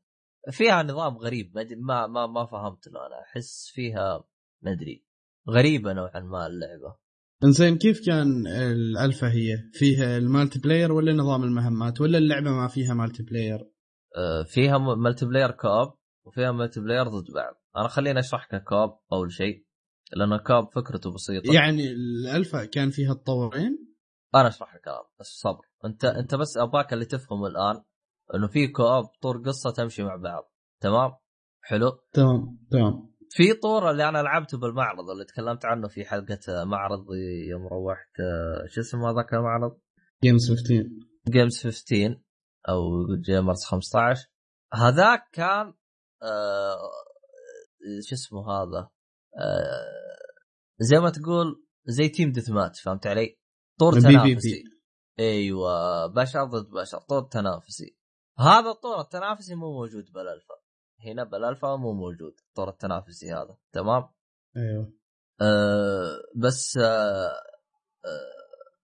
فيها 0.52 0.84
نظام 0.84 1.18
غريب 1.18 1.52
ما 1.56 1.64
ما 1.78 2.08
ما, 2.08 2.28
ما 2.28 2.46
فهمت 2.46 2.88
له 2.88 3.08
أنا 3.08 3.22
أحس 3.22 3.72
فيها 3.74 4.24
ما 4.62 4.72
أدري 4.72 5.06
غريبة 5.50 5.94
نوعا 5.94 6.20
ما 6.20 6.48
اللعبة. 6.48 6.96
إنزين 7.44 7.78
كيف 7.78 8.06
كان 8.06 8.48
الالفا 8.48 9.28
هي؟ 9.32 9.58
فيها 9.74 10.18
ال 10.18 10.60
multiplayer 10.60 10.92
ولا 10.92 11.14
نظام 11.14 11.44
المهمات؟ 11.44 12.02
ولا 12.02 12.18
اللعبة 12.18 12.50
ما 12.52 12.68
فيها 12.68 12.94
multiplayer؟ 12.94 13.60
آه، 14.18 14.44
فيها 14.44 14.78
م- 14.78 15.00
multiplayer 15.00 15.52
co-op 15.52 15.94
وفيها 16.26 16.52
multiplayer 16.52 17.08
ضد 17.08 17.32
بعض. 17.36 17.62
أنا 17.78 17.88
خليني 17.88 18.20
أشرح 18.20 18.54
لك 18.54 18.64
co-op 18.64 19.00
أول 19.14 19.32
شيء 19.32 19.66
لأنه 20.14 20.38
co-op 20.38 20.70
فكرته 20.72 21.14
بسيطة. 21.14 21.54
يعني 21.54 21.92
الالفا 21.92 22.66
كان 22.66 22.90
فيها 22.90 23.12
الطورين؟ 23.12 23.96
أنا 24.36 24.48
أشرح 24.48 24.76
لك 24.76 24.88
الان 24.88 25.04
بس 25.20 25.28
صبر. 25.28 25.62
انت 25.86 26.06
أنت 26.06 26.36
بس 26.36 26.58
اباك 26.58 26.94
اللي 26.94 27.06
تفهمه 27.06 27.48
الآن 27.48 27.84
إنه 28.34 28.48
في 28.48 28.68
co-op 28.68 29.06
طور 29.22 29.38
قصة 29.38 29.72
تمشي 29.72 30.04
مع 30.04 30.16
بعض. 30.16 30.52
تمام؟ 30.82 31.12
حلو؟ 31.62 32.00
تمام 32.14 32.60
تمام. 32.72 33.16
في 33.30 33.54
طور 33.54 33.92
اللي 33.92 34.10
أنا 34.10 34.18
لعبته 34.18 34.58
بالمعرض 34.58 35.10
اللي 35.10 35.26
تكلمت 35.26 35.66
عنه 35.66 35.88
في 35.88 36.06
حلقة 36.06 36.64
معرض 36.64 37.06
يوم 37.50 37.68
روحت 37.68 38.20
آه، 38.20 38.68
شو 38.68 38.82
اسمه 38.82 39.12
هذاك 39.12 39.34
المعرض؟ 39.34 39.80
جيمز 40.24 40.50
15 40.50 40.90
جيمز 41.30 41.64
15 41.64 42.22
أو 42.70 42.82
Gamers 43.26 43.64
15 43.64 44.28
هذاك 44.74 45.30
كان 45.32 45.74
آه 46.24 46.78
شو 48.08 48.16
اسمه 48.16 48.52
هذا؟ 48.52 48.90
آه 49.38 50.16
زي 50.80 51.00
ما 51.00 51.10
تقول 51.10 51.66
زي 51.86 52.10
team 52.10 52.32
deathmatch 52.32 52.82
فهمت 52.82 53.08
علي؟ 53.08 53.40
طور 53.80 53.94
PvP 53.94 54.14
تنافسي. 54.14 54.64
أيوه 55.20 56.08
بشر 56.08 56.44
ضد 56.44 56.70
بشر 56.70 56.98
طور 56.98 57.22
تنافسي. 57.22 57.98
هذا 58.40 58.70
الطور 58.70 59.02
التنافسي 59.02 59.56
مو 59.56 59.72
موجود 59.72 60.12
بالالفا 60.12 60.56
هنا 61.06 61.24
بالالفا 61.24 61.76
مو 61.76 61.94
موجود 61.94 62.34
الطور 62.50 62.70
التنافسي 62.70 63.34
هذا. 63.34 63.58
تمام؟ 63.72 64.10
أيوه. 64.58 64.94
أه 65.42 66.18
بس 66.36 66.78
أه 66.78 66.84
أه 68.06 68.36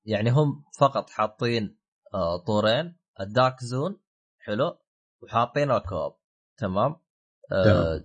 يعني 0.06 0.30
هم 0.30 0.64
فقط 0.80 1.10
حاطين 1.10 1.80
أه 2.14 2.38
طورين 2.38 2.98
ال 3.20 3.28
Dark 3.28 3.64
Zone 3.64 4.02
حلو 4.40 4.78
وحاطين 5.24 5.72
ال 5.72 5.79
co-op 5.79 6.18
تمام؟ 6.58 6.96
أه. 7.52 8.04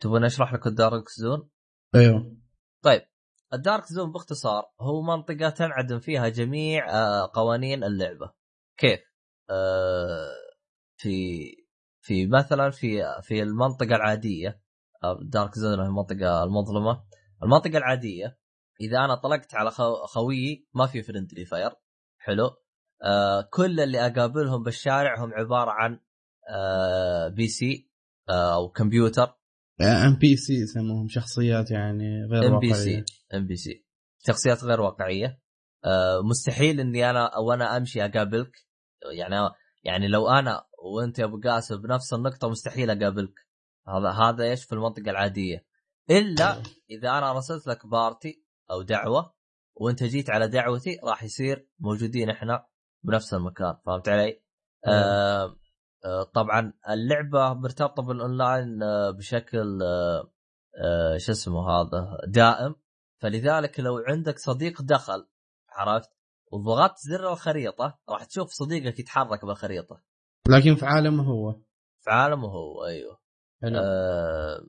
تبغى 0.00 0.26
أشرح 0.26 0.54
لك 0.54 0.66
ال 0.66 0.74
Dark 0.74 1.08
Zone 1.08 1.50
أيوه. 1.94 2.36
طيب 2.82 3.02
ال 3.52 3.58
Dark 3.58 3.84
Zone 3.84 4.12
باختصار 4.12 4.72
هو 4.80 5.02
منطقة 5.02 5.50
تنعدم 5.50 5.98
فيها 5.98 6.28
جميع 6.28 6.90
آه، 6.90 7.30
قوانين 7.34 7.84
اللعبة. 7.84 8.32
كيف؟ 8.76 9.00
آه، 9.50 10.43
في 10.96 11.46
في 12.00 12.26
مثلا 12.26 12.70
في 12.70 13.02
في 13.22 13.42
المنطقة 13.42 13.96
العادية 13.96 14.60
ال 15.22 15.28
Dark 15.28 15.54
Zone 15.54 15.80
هي 15.80 15.86
المنطقة 15.86 16.44
المظلمة. 16.44 17.04
المنطقة 17.42 17.78
العادية 17.78 18.38
إذا 18.80 18.98
أنا 19.04 19.14
طلقت 19.14 19.54
على 19.54 19.70
خو- 19.70 20.06
خويي 20.06 20.68
ما 20.74 20.86
في 20.86 21.02
friendly 21.02 21.44
fire 21.44 21.70
حلو. 22.18 22.50
آه 23.04 23.48
كل 23.52 23.80
اللي 23.80 24.06
أقابلهم 24.06 24.62
بالشارع 24.62 25.24
هم 25.24 25.32
عبارة 25.34 25.70
عن 25.70 26.00
آه 26.50 27.28
PC 27.28 27.90
آه 28.28 28.54
أو 28.54 28.68
كمبيوتر 28.68 29.34
NPC 29.80 30.52
يسموهم 30.54 31.08
شخصيات 31.08 31.70
يعني 31.70 32.24
غير 32.24 32.46
NPC 32.54 33.04
NPC 33.34 33.86
شخصيات 34.26 34.64
غير 34.64 34.80
واقعية. 34.80 35.40
آه 35.84 36.20
مستحيل 36.30 36.80
إني 36.80 37.10
أنا 37.10 37.38
وأنا 37.38 37.76
أمشي 37.76 38.04
أقابلك. 38.04 38.52
يعني 39.18 39.34
يعني 39.84 40.08
لو 40.08 40.28
أنا 40.28 40.64
وانت 40.84 41.18
يا 41.18 41.24
ابو 41.24 41.40
قاسم 41.44 41.76
بنفس 41.76 42.14
النقطة 42.14 42.48
مستحيل 42.48 42.90
أقابلك. 42.90 43.34
هذا 43.88 44.10
هذا 44.10 44.44
إيش 44.44 44.64
في 44.64 44.72
المنطقة 44.72 45.10
العادية. 45.10 45.66
إلا 46.10 46.62
إذا 46.90 47.10
أنا 47.10 47.32
رسلت 47.32 47.66
لك 47.66 47.86
party 47.86 48.44
أو 48.70 48.82
دعوة 48.82 49.34
وانت 49.74 50.04
جيت 50.04 50.30
على 50.30 50.48
دعوتي 50.48 50.98
راح 51.04 51.22
يصير 51.22 51.68
موجودين 51.78 52.30
إحنا 52.30 52.66
بنفس 53.02 53.34
المكان. 53.34 53.76
فهمت 53.86 54.08
علي؟ 54.08 54.42
آه 54.86 55.56
طبعا 56.34 56.72
اللعبة 56.90 57.54
مرتبطة 57.54 58.02
بالأونلاين 58.02 58.78
بشكل 59.18 59.82
آه 59.82 61.16
شو 61.16 61.32
اسمه 61.32 61.70
هذا 61.70 62.18
دائم. 62.26 62.74
فلذلك 63.22 63.80
لو 63.80 63.98
عندك 63.98 64.38
صديق 64.38 64.82
دخل 64.82 65.28
عرفت؟ 65.70 66.10
وضغطت 66.52 66.98
زر 66.98 67.32
الخريطة 67.32 67.98
راح 68.08 68.24
تشوف 68.24 68.50
صديقك 68.50 68.98
يتحرك 68.98 69.44
بالخريطة. 69.44 70.13
لكن 70.48 70.74
في 70.74 70.86
عالمه 70.86 71.24
هو. 71.24 71.52
في 72.04 72.10
عالمه 72.10 72.48
هو 72.48 72.84
أيوه. 72.84 73.20
حلو. 73.62 73.78
آه 73.78 74.66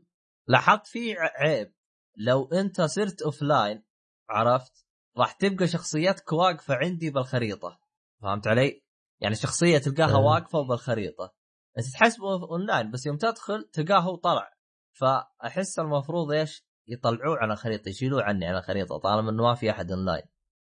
لاحظت 0.48 0.88
في 0.88 1.16
عيب. 1.18 1.74
لو 2.18 2.46
أنت 2.46 2.82
صرت 2.82 3.22
offline 3.22 3.84
عرفت؟ 4.30 4.86
راح 5.18 5.32
تبقى 5.32 5.68
شخصياتك 5.68 6.34
واقفة 6.34 6.76
عندي 6.76 7.10
بالخريطة. 7.10 7.80
فهمت 8.22 8.48
علي؟ 8.48 8.84
يعني 9.22 9.36
شخصية 9.36 9.78
تلقاها 9.78 10.16
آه. 10.16 10.20
واقفة 10.26 10.62
بالخريطه 10.68 11.34
أنت 11.78 11.86
تحسبه 11.94 12.44
اونلاين 12.50 12.92
بس 12.92 13.06
يوم 13.06 13.18
تدخل 13.18 13.70
تلقاه 13.74 14.00
هو 14.00 14.16
طلع. 14.16 14.54
فأحس 15.00 15.80
المفروض 15.80 16.32
إيش؟ 16.32 16.66
يطلعوه 16.88 17.38
على 17.38 17.54
الخريطه 17.54 17.90
يشيلوه 17.90 18.24
عني 18.24 18.46
على 18.48 18.58
الخريطه 18.58 18.98
طالما 18.98 19.30
إنه 19.30 19.44
ما 19.44 19.56
في 19.56 19.72
أحد 19.72 19.92
اونلاين 19.92 20.24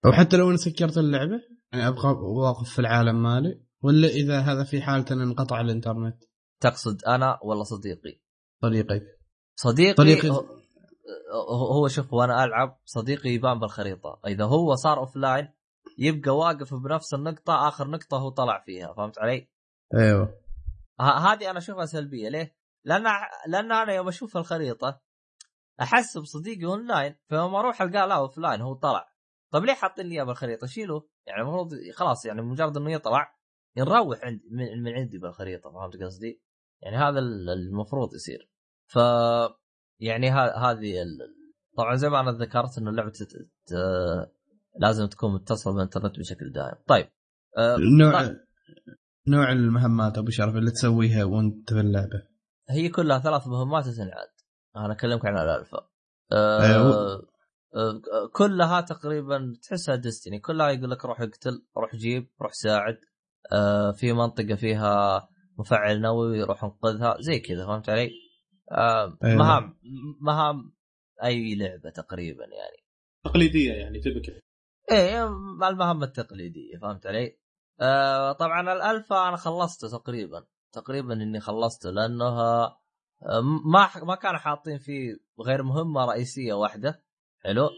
أو 0.05 0.11
حتى 0.11 0.37
لو 0.37 0.49
أنا 0.49 0.57
سكرت 0.57 0.97
اللعبة 0.97 1.41
يعني 1.73 1.87
ابقى 1.87 2.09
واقف 2.09 2.69
في 2.69 2.79
العالم 2.79 3.23
مالي. 3.23 3.63
ولا 3.83 4.07
إذا 4.07 4.39
هذا 4.39 4.63
في 4.63 4.81
حالة 4.81 5.05
أن 5.11 5.21
انقطع 5.21 5.61
الإنترنت 5.61 6.23
تقصد 6.59 7.03
أنا 7.05 7.39
ولا 7.43 7.63
صديقي؟ 7.63 8.21
طريقك 8.61 9.03
صديقي 9.55 9.93
طريقي 9.93 10.29
هو- 10.29 11.87
شوف 11.87 12.13
وأنا 12.13 12.43
ألعب 12.43 12.79
صديقي 12.85 13.29
يبان 13.29 13.59
بالخريطة 13.59 14.19
إذا 14.27 14.45
هو 14.45 14.75
صار 14.75 14.97
offline 14.99 15.53
يبقى 15.97 16.37
واقف 16.37 16.73
بنفس 16.73 17.13
النقطة 17.13 17.67
آخر 17.67 17.87
نقطة 17.87 18.17
هو 18.17 18.29
طلع 18.29 18.63
فيها 18.65 18.93
فهمت 18.93 19.19
علي؟ 19.19 19.49
أيوه 19.95 20.39
هذه 21.01 21.49
أنا 21.49 21.57
أشوفها 21.57 21.85
سلبية 21.85 22.29
ليه؟ 22.29 22.55
لأن 22.85 23.03
لأن 23.47 23.71
أنا 23.71 23.93
يوم 23.93 24.07
أشوف 24.07 24.37
الخريطة 24.37 25.01
احسب 25.81 26.23
صديقي 26.23 26.65
اون 26.65 26.87
لاين 26.87 27.15
فيوم 27.29 27.55
أروح 27.55 27.81
ألقاه 27.81 28.05
لا 28.05 28.15
offline 28.15 28.61
هو 28.61 28.73
طلع 28.73 29.13
طيب 29.53 29.65
ليه 29.65 29.73
حاطين 29.73 30.05
لي 30.05 30.15
إياه 30.15 30.23
بالخريطة؟ 30.23 30.67
شيله 30.67 31.07
يعني 31.27 31.41
المفروض 31.41 31.73
خلاص 31.93 32.25
يعني 32.25 32.41
مجرد 32.41 32.77
إنه 32.77 32.91
يطلع 32.91 33.35
نروح 33.77 34.19
عندي 34.23 34.43
من, 34.51 34.83
من 34.83 34.93
عندي 34.93 35.17
بالخريطة 35.17 35.69
فهمت 35.71 36.03
قصدي؟ 36.03 36.41
يعني 36.81 36.97
هذا 36.97 37.19
ال- 37.19 37.49
المفروض 37.49 38.13
يصير 38.13 38.49
ف 38.87 38.95
يعني 39.99 40.31
هذه 40.31 41.01
ال- 41.01 41.43
طبعا 41.77 41.95
زي 41.95 42.09
ما 42.09 42.19
أنا 42.19 42.31
ذكرت 42.31 42.77
انه 42.77 42.89
اللعبة 42.89 43.09
تت... 43.09 43.31
ت... 43.65 43.73
لازم 44.79 45.05
تكون 45.05 45.33
متصلة 45.33 45.73
بالإنترنت 45.73 46.19
بشكل 46.19 46.51
دائم 46.51 46.75
طيب 46.87 47.09
آه، 47.57 47.77
نوع 47.99 48.21
طيب. 48.21 48.37
نوع 49.27 49.51
المهمات 49.51 50.17
أبو 50.17 50.29
شرف 50.29 50.55
اللي 50.55 50.71
تسويها 50.71 51.23
وأنت 51.23 51.73
في 51.73 51.79
اللعبة 51.79 52.27
هي 52.69 52.89
كلها 52.89 53.19
ثلاث 53.19 53.47
مهمات 53.47 53.87
تنعاد 53.87 54.29
أنا 54.75 54.93
أكلمك 54.93 55.25
عن 55.25 55.37
الألفا 55.37 55.89
آه 56.31 56.61
أيوه. 56.61 57.27
كلها 58.33 58.81
تقريبا 58.81 59.53
تحسها 59.63 59.95
ديستني 59.95 60.39
كلها 60.39 60.69
يقول 60.69 60.91
لك 60.91 61.05
روح 61.05 61.21
اقتل 61.21 61.65
روح 61.77 61.95
جيب 61.95 62.29
روح 62.41 62.53
ساعد 62.53 62.97
آه 63.51 63.91
في 63.91 64.13
منطقة 64.13 64.55
فيها 64.55 65.27
مفعل 65.57 66.01
نووي 66.01 66.43
روح 66.43 66.63
انقذها 66.63 67.17
زي 67.19 67.39
كذا 67.39 67.65
فهمت 67.65 67.89
علي؟ 67.89 68.11
آه 68.71 69.17
أيوه. 69.23 69.37
مهام 69.37 69.79
مهام 70.21 70.73
أي 71.23 71.55
لعبة 71.55 71.89
تقريبا 71.89 72.43
يعني 72.43 72.83
تقليدية 73.25 73.73
يعني 73.73 73.99
تبكي 73.99 74.39
إيه 74.91 75.27
المهمة 75.69 76.05
التقليدية 76.05 76.77
فهمت 76.81 77.07
علي؟ 77.07 77.37
آه 77.81 78.31
طبعا 78.31 78.73
الالفا 78.73 79.27
أنا 79.27 79.37
خلصته 79.37 79.97
تقريبا 79.97 80.45
تقريبا 80.71 81.13
إني 81.13 81.39
خلصته 81.39 81.89
لأنه 81.89 82.25
آه 82.25 82.77
ما 83.65 83.89
ما 84.03 84.15
كانوا 84.15 84.39
حاطين 84.39 84.77
فيه 84.77 85.17
غير 85.41 85.63
مهمة 85.63 86.05
رئيسية 86.05 86.53
واحدة 86.53 87.03
حلو 87.39 87.69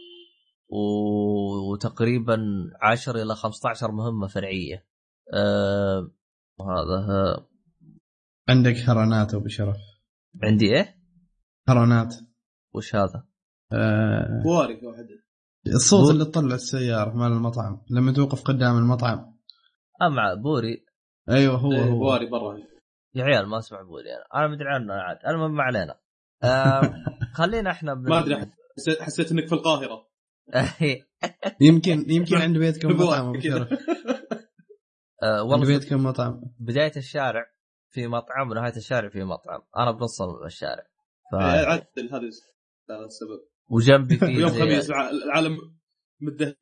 وتقريبا 1.72 2.40
10 2.82 3.22
إلى 3.22 3.36
15 3.36 3.92
مهمة 3.92 4.28
فرعية 4.28 4.86
آه 5.34 6.12
هذا 6.62 7.06
آه 7.10 7.48
عندك 8.50 8.76
هرنات 8.76 9.34
أبو 9.34 9.48
شرف. 9.48 9.78
عندي 10.44 10.76
إيه؟ 10.76 10.96
هرنات 11.70 12.16
وش 12.74 12.96
هذا؟ 12.96 13.28
آه 13.72 14.44
وارق 14.46 14.84
واحد 14.84 15.06
الصوت 15.68 16.12
اللي 16.12 16.26
تطلع 16.26 16.56
السيارة 16.56 17.14
مال 17.14 17.32
المطعم. 17.32 17.82
لما 17.90 18.14
توقف 18.14 18.44
قدام 18.44 18.78
المطعم. 18.78 19.36
امع 20.02 20.34
بوري. 20.34 20.86
أيوه 21.30 21.56
هو 21.56 21.72
إيه، 21.72 21.84
هو. 21.84 22.00
بواري 22.00 22.30
برا. 22.30 22.58
يا 23.16 23.24
عيال 23.24 23.48
ما 23.50 23.58
أسمع 23.58 23.82
بوري 23.82 24.10
أنا. 24.16 24.26
أنا 24.46 24.54
مدري 24.56 24.68
عنه 24.70 24.94
عاد. 24.94 25.18
المهم 25.28 25.56
ما 25.56 25.64
علينا. 25.64 26.00
آه 26.44 26.82
خلينا 27.38 27.72
إحنا. 27.72 27.94
ما 27.94 28.20
أدري 28.20 28.52
حسيت, 28.78 29.02
حسيت 29.02 29.32
إنك 29.32 29.48
في 29.48 29.56
القاهرة. 29.56 30.08
يمكن 31.62 32.06
يمكن 32.10 32.36
عند 32.36 32.58
بيتكم 32.58 32.88
بوارق 32.94 33.12
مطعم 33.12 33.30
أبو. 33.30 33.40
شرف. 33.40 33.70
آه 35.24 35.44
والله 35.44 35.68
بيتكم 35.68 36.04
مطعم. 36.04 36.42
بداية 36.60 36.92
الشارع 36.98 37.46
في 37.90 38.08
مطعم 38.08 38.50
ونهاية 38.52 38.76
الشارع 38.78 39.10
في 39.10 39.24
مطعم. 39.24 39.62
أنا 39.78 39.92
بنص 39.92 40.22
الشارع. 40.22 40.84
ف... 41.32 41.36
إيه، 41.36 41.66
عدل 41.66 42.10
هذا 42.12 42.20
السبب. 43.06 43.40
وجنبي 43.70 44.18
في 44.18 44.26
ويوم 44.36 44.50
زي- 44.50 44.60
خميس 44.60 44.90
الع- 44.90 45.10
العالم 45.10 45.58
مدهين 46.22 46.56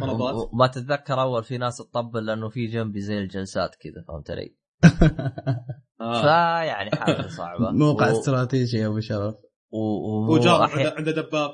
طلبات 0.00 0.50
ما 0.54 0.66
تتذكر 0.66 1.20
أول 1.20 1.44
في 1.44 1.58
ناس 1.58 1.76
تطبل 1.76 2.26
لأنه 2.26 2.48
في 2.48 2.66
جنبي 2.66 3.00
زي 3.00 3.18
الجلسات 3.18 3.74
كذا 3.74 4.04
فهمت 4.08 4.30
علي؟ 4.30 4.56
آه. 6.00 6.22
فيعني 6.22 6.90
حاجة 6.90 7.26
صعبة. 7.38 7.70
موقع 7.70 8.12
و... 8.12 8.18
استراتيجي 8.18 8.76
يا 8.78 8.86
أبو 8.86 9.00
شرف. 9.00 9.34
و... 9.70 9.78
و... 9.78 10.34
وجار 10.34 10.68
وأحي- 10.68 10.76
عنده 10.78 10.94
عنده 10.96 11.12
دباب. 11.12 11.50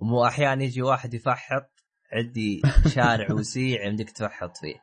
مو 0.00 0.24
أحيانا 0.24 0.64
يجي 0.64 0.82
واحد 0.82 1.14
يفحط 1.14 1.70
عندي 2.12 2.62
شارع 2.94 3.32
وسيع 3.32 3.86
يمديك 3.86 4.10
تفحط 4.10 4.56
فيه. 4.56 4.74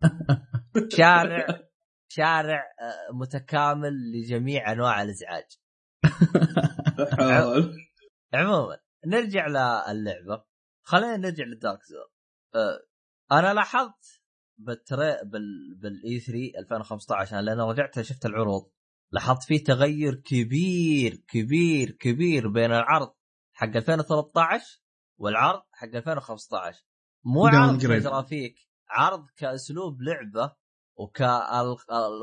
شارع 0.96 1.46
شارع 2.08 2.62
آه، 2.80 3.12
متكامل 3.14 4.12
لجميع 4.12 4.72
أنواع 4.72 5.02
الإزعاج. 5.02 5.44
عموما 8.34 8.78
نرجع 9.06 9.46
للعبة 9.46 10.44
خلينا 10.82 11.16
نرجع 11.16 11.44
للدارك 11.44 11.82
زون 11.82 12.06
أه 12.54 12.86
أنا 13.32 13.54
لاحظت 13.54 14.22
بالتري 14.58 15.18
بال 15.24 15.74
بال 15.74 16.20
E3 16.20 16.58
2015 16.58 17.40
لأن 17.40 17.60
رجعت 17.60 18.00
شفت 18.00 18.26
العروض 18.26 18.70
لاحظت 19.12 19.42
فيه 19.42 19.64
تغير 19.64 20.14
كبير 20.14 21.16
كبير 21.16 21.90
كبير 21.90 22.48
بين 22.48 22.72
العرض 22.72 23.14
حق 23.52 23.76
2013 23.76 24.82
والعرض 25.18 25.62
حق 25.72 25.88
2015 25.88 26.84
مو. 27.24 27.46
عرض 27.46 27.82
كجرافيك 27.82 28.68
عرض 28.90 29.26
كأسلوب 29.36 30.02
لعبة 30.02 30.52
وكال... 30.96 31.76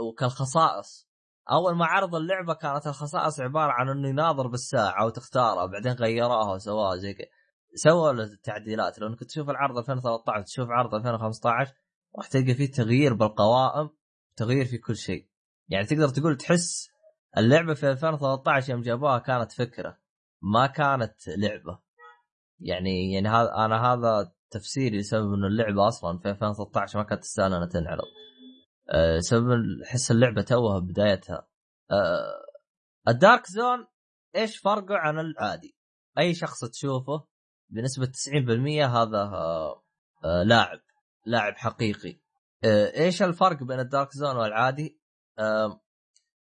وكالخصائص. 0.10 1.10
أول 1.52 1.76
ما 1.76 1.86
عرض 1.86 2.16
اللعبة 2.16 2.54
كانت 2.54 2.88
الخصائص 2.88 3.40
عبارة 3.40 3.72
عن 3.72 3.90
إنه 3.90 4.10
يناظر 4.10 4.48
بالساعة 4.48 5.06
وتختارها 5.06 5.66
بعدين 5.66 5.92
غيروها 5.92 6.54
وسواها 6.54 6.96
زي 6.96 7.14
كذا. 7.14 7.28
سووا 7.76 8.12
له 8.12 8.38
لو 8.98 9.08
إنك 9.08 9.24
تشوف 9.24 9.50
العرض 9.50 9.78
2013 9.78 10.44
تشوف 10.44 10.70
عرض 10.70 10.96
2015 10.96 11.74
راح 12.18 12.28
تلقى 12.28 12.54
فيه 12.54 12.72
تغيير 12.72 13.14
بالقوائم 13.14 13.90
تغيير 14.36 14.66
في 14.66 14.78
كل 14.78 14.96
شيء. 14.96 15.30
يعني 15.70 15.86
تقدر 15.86 16.10
تقول 16.10 16.38
تحس 16.38 16.90
اللعبة 17.38 17.74
في 17.74 17.92
2013 17.92 18.72
يوم 18.72 18.82
جابوها 18.82 19.20
كانت 19.20 19.52
فكرة 19.52 19.98
ما 20.42 20.68
كانت 20.68 21.16
لعبة. 21.28 21.80
يعني 22.60 23.14
يعني 23.14 23.30
هذا 23.30 23.56
أنا 23.56 23.94
هذا 23.94 24.32
تفسيري 24.54 24.98
لسبب 24.98 25.34
إنه 25.34 25.48
اللعبة 25.48 25.88
أصلا 25.88 26.18
في 26.18 26.30
2013 26.30 27.00
ما 27.00 27.06
كانت 27.06 27.22
تستاهل 27.22 27.54
إنها 27.54 27.68
تنعرض 27.68 28.06
أه 28.90 29.20
سبب 29.20 29.64
احس 29.86 30.12
اللعبة 30.12 30.42
توها 30.42 30.80
بدايتها 30.80 31.48
أه 31.92 32.44
ال 33.08 33.16
Dark 33.16 33.48
Zone 33.48 33.88
إيش 34.36 34.58
فرقه 34.58 34.96
عن 34.96 35.20
العادي؟ 35.20 35.76
أي 36.18 36.34
شخص 36.34 36.66
تشوفه 36.66 37.28
بنسبة 37.70 38.06
90% 38.06 38.10
هذا 38.86 39.18
آه 39.18 39.84
آه 40.26 40.44
لاعب 40.44 40.80
لاعب 41.26 41.54
حقيقي 41.54 42.20
آه 42.64 43.04
إيش 43.04 43.22
الفرق 43.24 43.64
بين 43.64 43.80
ال 43.80 43.86
Dark 43.86 44.12
Zone 44.12 44.36
والعادي؟ 44.36 45.00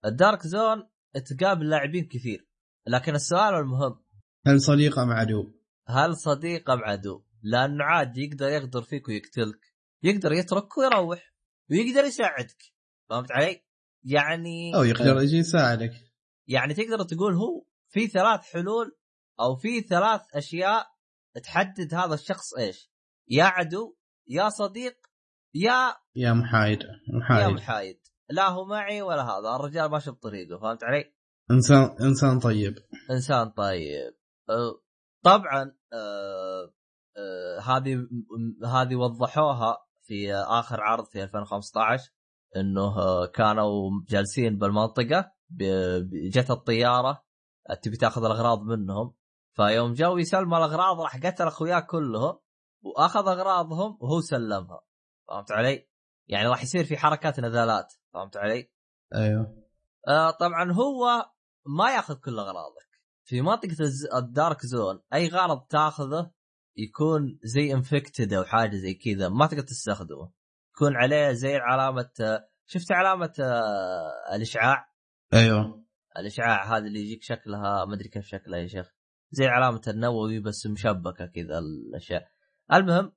ال 0.05 0.13
Dark 0.13 0.47
Zone 0.47 0.89
تقابل 1.25 1.69
لاعبين 1.69 2.09
كثير 2.09 2.49
لكن 2.87 3.15
السؤال 3.15 3.55
المهم 3.55 4.05
هل 4.47 4.61
صديق 4.61 4.99
ام 4.99 5.11
عدو؟ 5.11 5.53
هل 5.87 6.17
صديق 6.17 6.71
ام 6.71 6.85
عدو؟ 6.85 7.23
لأنه 7.47 7.85
عادي 7.85 8.25
يقدر 8.25 8.49
يغدر 8.49 8.83
فيك 8.83 9.09
ويقتلك. 9.09 9.61
يقدر 10.03 10.33
يترك 10.33 10.79
ويروح. 10.79 11.35
ويقدر 11.71 12.05
يساعدك. 12.05 12.63
فهمت 13.11 13.33
علي؟ 13.33 13.65
يعني 14.05 14.75
أو 14.75 14.83
يقدر 14.83 15.21
يجي 15.23 15.37
يساعدك. 15.37 15.93
يعني 16.49 16.75
تقدر 16.75 17.03
تقول 17.05 17.35
هو 17.35 17.65
في 17.89 18.07
ثلاث 18.07 18.41
حلول 18.41 18.99
أو 19.41 19.57
في 19.57 19.81
ثلاث 19.81 20.21
أشياء 20.35 20.87
تحدد 21.43 21.95
هذا 21.95 22.15
الشخص 22.15 22.55
إيش. 22.55 22.91
يا 23.29 23.45
عدو 23.45 23.97
يا 24.29 24.49
صديق 24.49 24.97
يا 25.55 25.95
يا 26.17 26.33
محايد. 26.33 26.83
يا 26.83 27.19
محايد. 27.19 27.55
محايد 27.55 28.01
لا 28.31 28.49
هو 28.49 28.65
معي 28.65 29.03
ولا 29.03 29.23
هذا. 29.23 29.57
الرجال 29.57 29.91
ماشي 29.91 30.11
بطريقه 30.11 30.59
فهمت 30.59 30.85
علي؟ 30.85 31.15
إنسان 31.51 31.97
إنسان 32.01 32.39
طيب. 32.39 32.75
إنسان 33.11 33.51
طيب. 33.51 34.15
أه، 34.51 34.83
طبعا 35.25 35.77
أه، 35.93 36.76
هذه 37.63 37.95
م- 37.95 38.67
هذه 38.67 38.97
وضحوها 38.97 39.79
في 40.03 40.35
آخر 40.35 40.81
عرض 40.81 41.05
في 41.05 41.23
2015 41.23 42.13
إنه 42.57 42.99
آه، 42.99 43.27
كانوا 43.27 43.91
جالسين 44.09 44.59
بالمنطقة 44.59 45.33
جت 46.13 46.51
الطيارة 46.51 47.25
تبي 47.83 47.97
تاخذ 47.97 48.25
الأغراض 48.25 48.63
منهم. 48.63 49.15
فيوم 49.53 49.93
جو 49.93 50.19
يسلموا 50.19 50.59
الأغراض 50.59 51.01
راح 51.01 51.17
قتل 51.17 51.47
أخوياه 51.47 51.81
كلهم 51.81 52.39
وأخذ 52.83 53.29
أغراضهم 53.29 53.99
وهو 54.01 54.21
سلمها. 54.21 54.81
فهمت 55.29 55.53
علي؟ 55.53 55.89
يعني 56.29 56.49
راح 56.49 56.63
يصير 56.63 56.85
في 56.85 56.97
حركات 56.97 57.41
نزالات. 57.41 57.95
فهمت 58.15 58.37
علي؟ 58.37 58.71
أيوه. 59.15 59.63
آه 60.09 60.31
طبعا 60.31 60.73
هو 60.73 61.31
ما 61.67 61.95
ياخذ 61.95 62.15
كل 62.15 62.39
أغراضك. 62.39 62.87
في 63.25 63.41
منطقة 63.41 63.77
الدارك 64.19 64.67
زون 64.67 65.03
أي 65.15 65.29
غرض 65.29 65.61
تاخذه 65.67 66.31
يكون 66.77 67.39
زي 67.43 67.73
انفكتد 67.73 68.33
أو 68.33 68.45
حاجة 68.45 68.77
زي 68.77 68.95
كذا 68.95 69.29
ما 69.29 69.47
تقدر 69.47 69.63
تستخدمه. 69.63 70.33
يكون 70.75 70.97
عليه 70.97 71.33
زي 71.33 71.57
علامة 71.57 72.11
شفت 72.67 72.93
علامة 72.93 73.33
آه، 73.41 74.35
الإشعاع؟ 74.37 74.93
أيوه. 75.35 75.85
الإشعاع 76.19 76.77
هذا 76.77 76.87
اللي 76.87 77.01
يجيك 77.01 77.23
شكلها 77.23 77.85
ما 77.85 77.95
أدري 77.95 78.09
كيف 78.09 78.27
شكلها 78.27 78.59
يا 78.59 78.67
شيخ. 78.67 78.95
زي 79.31 79.47
علامة 79.47 79.81
النووي 79.89 80.41
بس 80.41 80.67
مشبكة 80.67 81.27
كذا 81.27 81.59
الأشياء. 81.59 82.29
المهم 82.73 83.13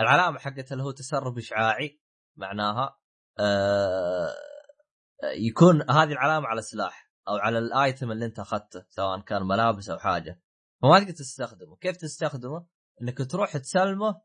العلامة 0.00 0.38
حقت 0.38 0.72
اللي 0.72 0.82
هو 0.82 0.90
تسرب 0.90 1.38
إشعاعي 1.38 2.00
معناها 2.36 2.98
آه 3.38 4.34
يكون 5.36 5.90
هذه 5.90 6.12
العلامة 6.12 6.46
على 6.46 6.62
سلاح 6.62 7.10
أو 7.28 7.36
على 7.36 7.58
الآيتم 7.58 8.12
اللي 8.12 8.24
أنت 8.24 8.38
أخذته 8.38 8.84
سواء 8.88 9.20
كان 9.20 9.42
ملابس 9.42 9.90
أو 9.90 9.98
حاجة. 9.98 10.40
فما 10.82 10.98
تقدر 10.98 11.12
تستخدمه. 11.12 11.76
كيف 11.76 11.96
تستخدمه؟ 11.96 12.66
إنك 13.02 13.30
تروح 13.30 13.56
تسلمه 13.56 14.20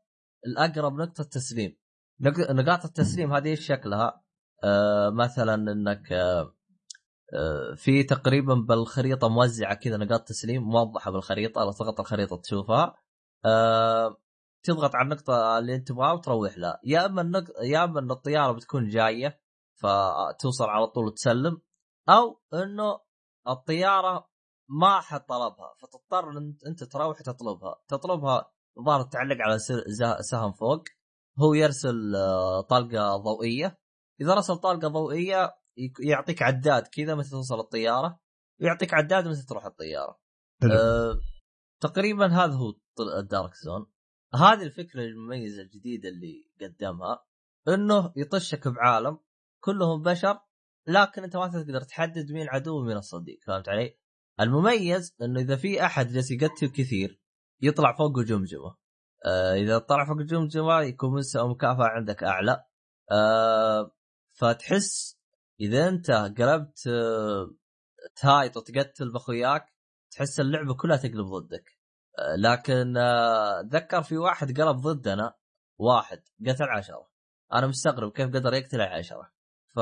الأقرب 0.46 0.94
نقطة 0.94 1.24
تسليم. 1.24 1.76
نق- 2.20 2.50
نقاط 2.50 2.84
التسليم 2.84 3.32
هذه 3.34 3.48
إيش 3.48 3.66
شكلها؟ 3.66 4.22
آه 4.64 5.10
مثلا 5.10 5.54
إنك 5.54 6.12
آه 6.12 6.54
آه، 7.34 7.74
في 7.76 8.02
تقريبا 8.02 8.54
بالخريطة 8.54 9.28
موزعة 9.28 9.74
كذا 9.74 9.96
نقاط 9.96 10.28
تسليم 10.28 10.62
موضحة 10.62 11.10
بالخريطة 11.10 11.60
لو 11.64 11.72
تضغط 11.72 12.00
الخريطة 12.00 12.36
تشوفها. 12.36 12.94
آه، 13.44 14.16
تضغط 14.62 14.94
على 14.94 15.04
النقطة 15.04 15.58
اللي 15.58 15.74
أنت 15.74 15.88
تبغاها 15.88 16.12
وتروح 16.12 16.58
لها. 16.58 16.80
يا 16.84 17.06
إما 17.06 17.22
النق... 17.22 17.44
يا 17.62 17.84
إما 17.84 18.00
إن 18.00 18.10
الطيارة 18.10 18.52
بتكون 18.52 18.88
جاية 18.88 19.40
فتوصل 19.76 20.64
على 20.64 20.86
طول 20.86 21.06
وتسلم. 21.06 21.62
أو 22.08 22.40
إنه 22.54 23.00
الطيارة 23.48 24.30
ما 24.68 25.00
حد 25.00 25.20
طلبها 25.26 25.74
فتضطر 25.78 26.38
أنت 26.66 26.84
تروح 26.84 27.22
تطلبها. 27.22 27.76
تطلبها 27.88 28.52
الظاهر 28.78 29.02
تعلق 29.02 29.36
على 29.40 29.58
سهم 30.22 30.52
فوق 30.52 30.84
هو 31.38 31.54
يرسل 31.54 32.16
آه، 32.16 32.60
طلقة 32.60 33.16
ضوئية 33.16 33.78
إذا 34.20 34.34
رسل 34.34 34.56
طلقة 34.56 34.88
ضوئية 34.88 35.54
يك- 35.76 36.00
يعطيك 36.00 36.42
عداد 36.42 36.86
كذا 36.86 37.14
متى 37.14 37.30
توصل 37.30 37.60
الطيارة 37.60 38.20
ويعطيك 38.60 38.94
عداد 38.94 39.28
متى 39.28 39.46
تروح 39.46 39.66
الطيارة. 39.66 40.20
أه 40.72 41.20
تقريبا 41.80 42.26
هذا 42.26 42.52
هو 42.54 42.72
الدارك 43.18 43.54
زون 43.54 43.86
هذه 44.34 44.62
الفكرة 44.62 45.00
المميزة 45.00 45.62
الجديدة 45.62 46.08
اللي 46.08 46.50
قدمها 46.60 47.24
إنه 47.68 48.12
يطشك 48.16 48.68
بعالم 48.68 49.18
كلهم 49.64 50.02
بشر 50.02 50.38
لكن 50.86 51.24
أنت 51.24 51.36
ما 51.36 51.48
تقدر 51.48 51.80
تحدد 51.80 52.32
مين 52.32 52.48
عدو 52.48 52.78
ومين 52.80 52.96
الصديق 52.96 53.38
فهمت 53.46 53.68
علي؟ 53.68 53.98
المميز 54.40 55.16
إنه 55.22 55.40
إذا 55.40 55.56
في 55.56 55.84
أحد 55.86 56.08
جالس 56.08 56.30
يقتل 56.30 56.68
كثير 56.68 57.19
يطلع 57.62 57.92
فوقه 57.92 58.22
جمجمة. 58.22 58.76
آه 59.26 59.54
إذا 59.54 59.78
طلع 59.78 60.04
فوق 60.04 60.16
الجمجمه 60.16 60.80
يكون 60.80 61.18
مستوى 61.18 61.48
مكافاه 61.48 61.84
عندك 61.84 62.24
أعلى. 62.24 62.64
آه 63.10 63.90
فتحس 64.32 65.20
إذا 65.60 65.88
أنت 65.88 66.10
قلبت 66.10 66.86
آه، 66.86 67.50
تهايط 68.16 68.56
وتقتل 68.56 69.12
بأخوياك 69.12 69.66
تحس 70.10 70.40
اللعبة 70.40 70.74
كلها 70.74 70.96
تقلب 70.96 71.26
ضدك. 71.26 71.78
آه، 72.18 72.36
لكن 72.36 72.96
آه، 72.96 73.60
أتذكر 73.60 74.02
في 74.02 74.16
واحد 74.16 74.60
قلب 74.60 74.76
ضدنا 74.76 75.34
واحد 75.78 76.22
قتل 76.46 76.64
عشرة. 76.64 77.08
أنا 77.52 77.66
مستغرب 77.66 78.12
كيف 78.12 78.28
قدر 78.28 78.54
يقتل 78.54 78.80
عشرة. 78.80 79.30
ف 79.74 79.78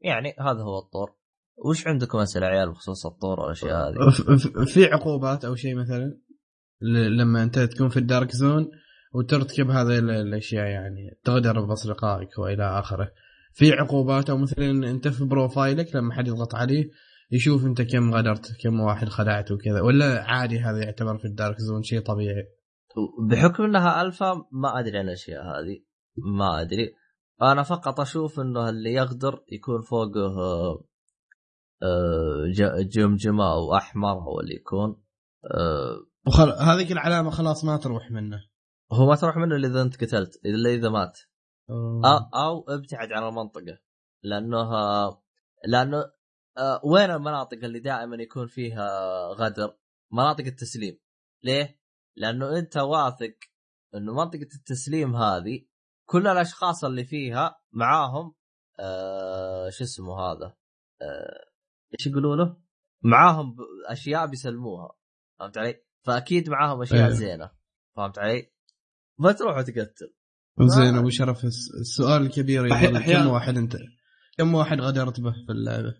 يعني 0.00 0.34
هذا 0.38 0.62
هو 0.62 0.78
الطور. 0.78 1.16
وش 1.64 1.86
عندكم 1.86 2.18
أسئلة 2.18 2.46
يا 2.46 2.50
عيال 2.50 2.70
بخصوص 2.70 3.06
الطور 3.06 3.40
والأشياء 3.40 3.88
هذه؟ 3.88 4.10
في 4.74 4.84
عقوبات 4.84 5.44
أو 5.44 5.54
شيء 5.54 5.76
مثلا؟ 5.76 6.20
لما 7.18 7.42
انت 7.42 7.58
تكون 7.58 7.88
في 7.88 7.96
ال 7.96 8.03
Dark 8.03 8.30
Zone 8.30 8.70
وترتكب 9.14 9.70
هذه 9.70 9.98
ال- 9.98 10.10
الأشياء 10.10 10.66
يعني 10.66 11.18
تغدر 11.24 11.60
بأصدقائك 11.64 12.38
وإلى 12.38 12.78
آخره. 12.78 13.12
في 13.52 13.72
عقوبات 13.72 14.30
أو 14.30 14.38
مثلا 14.38 14.90
أنت 14.90 15.08
في 15.08 15.24
profile 15.24 15.87
ك 15.87 15.96
لما 15.96 16.14
حد 16.14 16.28
يضغط 16.28 16.54
عليه 16.54 16.90
يشوف 17.32 17.64
أنت 17.64 17.82
كم 17.82 18.14
غدرت 18.14 18.56
كم 18.62 18.80
واحد 18.80 19.08
خدعت 19.08 19.50
وكذا 19.52 19.80
ولا 19.80 20.24
عادي 20.24 20.58
هذا 20.58 20.78
يعتبر 20.84 21.18
في 21.18 21.24
ال 21.24 21.30
Dark 21.30 21.56
Zone 21.58 21.82
شيء 21.82 22.00
طبيعي؟ 22.00 22.44
بحكم 23.30 23.64
إنها 23.64 24.02
ألفا 24.02 24.34
ما 24.52 24.78
أدري 24.80 24.98
عن 24.98 25.04
الأشياء 25.04 25.42
هذه 25.42 25.82
ما 26.38 26.60
أدري. 26.60 26.94
أنا 27.42 27.62
فقط 27.62 28.00
أشوف 28.00 28.40
إنه 28.40 28.68
اللي 28.68 28.92
يغدر 28.92 29.42
يكون 29.52 29.80
فوقه 29.82 30.20
آه، 30.38 30.84
آه، 31.82 32.82
جمجمة 32.82 33.52
أو 33.52 33.76
أحمر 33.76 34.12
هو 34.12 34.40
اللي 34.40 34.54
يكون 34.54 35.02
آه، 35.44 35.96
وخل... 36.26 36.50
هذيك 36.50 36.92
العلامة 36.92 37.30
خلاص 37.30 37.64
ما 37.64 37.76
تروح 37.76 38.10
منه 38.10 38.44
هو 38.92 39.06
ما 39.06 39.16
تروح 39.16 39.36
منه 39.36 39.56
إلا 39.56 39.68
إذا 39.68 39.82
أنت 39.82 40.04
قتلت 40.04 40.40
إلا 40.44 40.70
إذا 40.70 40.88
مات 40.88 41.18
أوه. 41.70 42.02
أو, 42.04 42.18
أو 42.44 42.74
ابتعد 42.74 43.12
عن 43.12 43.28
المنطقة 43.28 43.78
لأنه 44.22 44.70
لأنه 45.68 46.04
وين 46.84 47.10
المناطق 47.10 47.58
اللي 47.64 47.80
دائما 47.80 48.16
يكون 48.16 48.46
فيها 48.46 48.88
غدر؟ 49.28 49.78
مناطق 50.12 50.44
التسليم 50.44 50.98
ليه؟ 51.42 51.80
لأنه 52.16 52.58
أنت 52.58 52.76
واثق 52.76 53.34
إنه 53.94 54.14
منطقة 54.14 54.48
التسليم 54.54 55.16
هذه 55.16 55.66
كل 56.08 56.26
الأشخاص 56.26 56.84
اللي 56.84 57.04
فيها 57.04 57.60
معاهم 57.72 58.34
آه 58.80 59.68
شو 59.70 59.84
اسمه 59.84 60.20
هذا 60.20 60.56
آه 61.02 61.50
إيش 61.98 62.06
يقولوا 62.06 62.36
له؟ 62.36 62.56
معاهم 63.02 63.54
ب- 63.54 63.58
أشياء 63.88 64.26
بيسلموها 64.26 64.92
فهمت 65.38 65.58
علي؟ 65.58 65.84
فأكيد 66.02 66.50
معاهم 66.50 66.82
أشياء 66.82 67.06
إيه. 67.08 67.12
زينة. 67.14 67.50
فهمت 67.96 68.18
علي؟ 68.18 68.52
ما 69.18 69.32
تروح 69.32 69.56
وتقتل. 69.58 70.14
زين 70.60 70.92
ما- 70.92 70.98
أبو 71.00 71.10
شرف 71.10 71.44
الس- 71.44 71.74
السؤال 71.80 72.22
الكبير 72.22 72.68
كم 72.68 73.26
واحد 73.26 73.56
أنت؟ 73.56 73.76
كم 74.38 74.54
واحد 74.54 74.80
غدرت 74.80 75.20
به 75.20 75.32
في 75.46 75.52
اللعبة؟ 75.52 75.94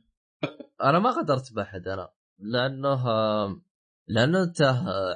أنا 0.83 0.99
ما 0.99 1.11
قدرت 1.11 1.53
باحد 1.53 1.89
أنا. 1.89 2.09
لأنه 2.39 3.05
لأنه 4.09 4.43
أنت 4.43 4.63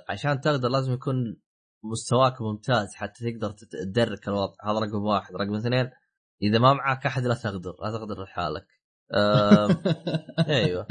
عشان 0.09 0.41
تقدر 0.41 0.69
لازم 0.69 0.93
يكون 0.93 1.37
مستواك 1.85 2.43
ممتاز 2.43 2.95
حتى 2.95 3.33
تقدر 3.33 3.51
تدرك 3.51 4.29
الوضع. 4.29 4.55
هذا 4.65 4.79
رقم 4.79 5.05
واحد. 5.05 5.35
رقم 5.35 5.55
اثنين 5.55 5.91
إذا 6.43 6.59
ما 6.59 6.73
معك 6.75 7.07
أحد 7.07 7.23
لا 7.23 7.35
تغدر 7.35 7.75
لا 7.83 7.91
تغدر 7.91 8.23
لحالك. 8.23 8.67
أيوه. 10.49 10.87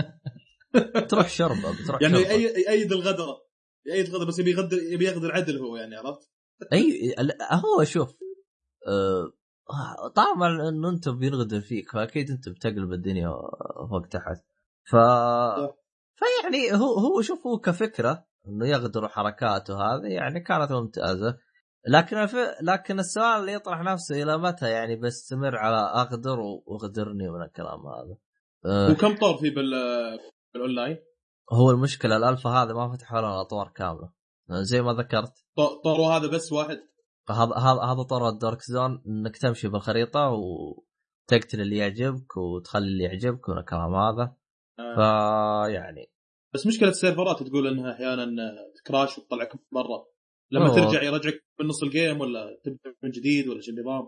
تروح 1.10 1.30
شربه 1.30 1.82
بتروح 1.84 2.02
يعني 2.02 2.14
شربة. 2.18 2.30
يأيد 2.68 2.92
الغدرة. 2.92 3.38
يأيد 3.86 4.08
الغدره 4.08 4.28
بس 4.28 4.40
يبي 4.40 4.52
يغدر 4.52 4.78
يبي 4.78 5.06
يغدر 5.06 5.32
عدل 5.32 5.58
هو 5.58 5.76
يعني 5.76 5.96
عرفت؟ 5.96 6.30
أي 6.74 7.16
هو 7.52 7.84
شوف 7.84 8.16
أه، 8.88 9.34
طالما 10.16 10.70
إنه 10.70 10.90
أنت 10.90 11.10
بينغدر 11.10 11.62
فيك 11.62 11.92
فأكيد 11.92 12.32
أنت 12.32 12.50
بتقلب 12.50 12.94
الدنيا 12.94 13.30
فوق 13.90 14.08
تحت. 14.08 14.44
ف 14.84 14.96
فيعني 16.16 16.74
هو 16.74 16.94
هو 16.94 17.22
شوف 17.22 17.48
هو 17.48 17.58
كفكرة 17.60 18.26
إنه 18.48 18.68
يغدر 18.68 19.08
حركاته 19.08 19.76
هذه 19.76 20.08
يعني 20.08 20.40
كانت 20.40 20.72
ممتازة. 20.72 21.38
لكن 21.88 22.18
الف... 22.18 22.36
لكن 22.62 23.00
السؤال 23.00 23.40
اللي 23.40 23.54
يطرح 23.54 23.82
نفسه 23.82 24.24
إلى 24.24 24.38
متى 24.38 24.70
يعني 24.70 24.96
بستمر 24.96 25.56
على 25.58 26.02
أغدر 26.02 26.40
وأغدرني 26.40 27.30
من 27.30 27.42
الكلام 27.42 27.80
هذا؟ 27.88 28.18
أه. 28.66 28.92
وكم 28.92 29.16
طور 29.16 29.38
في 29.38 29.50
بال 29.50 29.72
بالأونلاين؟ 30.54 30.98
هو 31.52 31.72
المشكلة 31.72 32.18
الألفا 32.18 32.50
هذا 32.50 32.74
ما 32.74 32.92
فتحوا 32.94 33.20
لنا 33.20 33.42
اطوار 33.42 33.72
كاملة. 33.76 34.12
زي 34.52 34.82
ما 34.82 34.94
ذكرت. 34.94 35.34
طور 35.58 35.82
طور 35.84 36.00
هذا 36.00 36.28
بس 36.28 36.52
واحد. 36.52 36.80
هذا 37.30 37.56
هذا 37.56 37.82
هذا 37.82 38.04
طور 38.04 38.30
ال 38.30 38.36
Dark 38.36 38.62
Zone 38.62 39.04
إنك 39.08 39.38
تمشي 39.38 39.68
بالخريطة 39.68 40.30
وتقتل 40.30 41.62
اللي 41.62 41.78
يعجبك 41.78 42.38
وتخلي 42.38 42.88
اللي 42.88 43.04
يعجبك 43.04 43.50
والكلام 43.50 43.96
هذا. 43.96 44.36
آه. 44.80 44.96
فيعني 44.96 46.12
بس 46.54 46.68
مشكلة 46.68 46.90
السيرفرات 46.90 47.44
تقول 47.44 47.68
إنها 47.68 47.94
أحيانا 47.94 48.26
ت 48.76 48.83
crash 48.83 49.18
وتطلعك 49.18 49.52
برا. 49.72 50.06
لما 50.52 50.68
أوه. 50.68 50.76
ترجع 50.76 51.04
يرجعك 51.04 51.44
من 51.60 51.68
نص 51.68 51.84
ال 51.84 51.91
game 51.91 52.22
ولا 52.22 52.60
تبدأ 52.66 52.96
من 53.04 53.10
جديد 53.10 53.48
ولا 53.48 53.62
شو 53.62 53.72
النظام؟ 53.72 54.08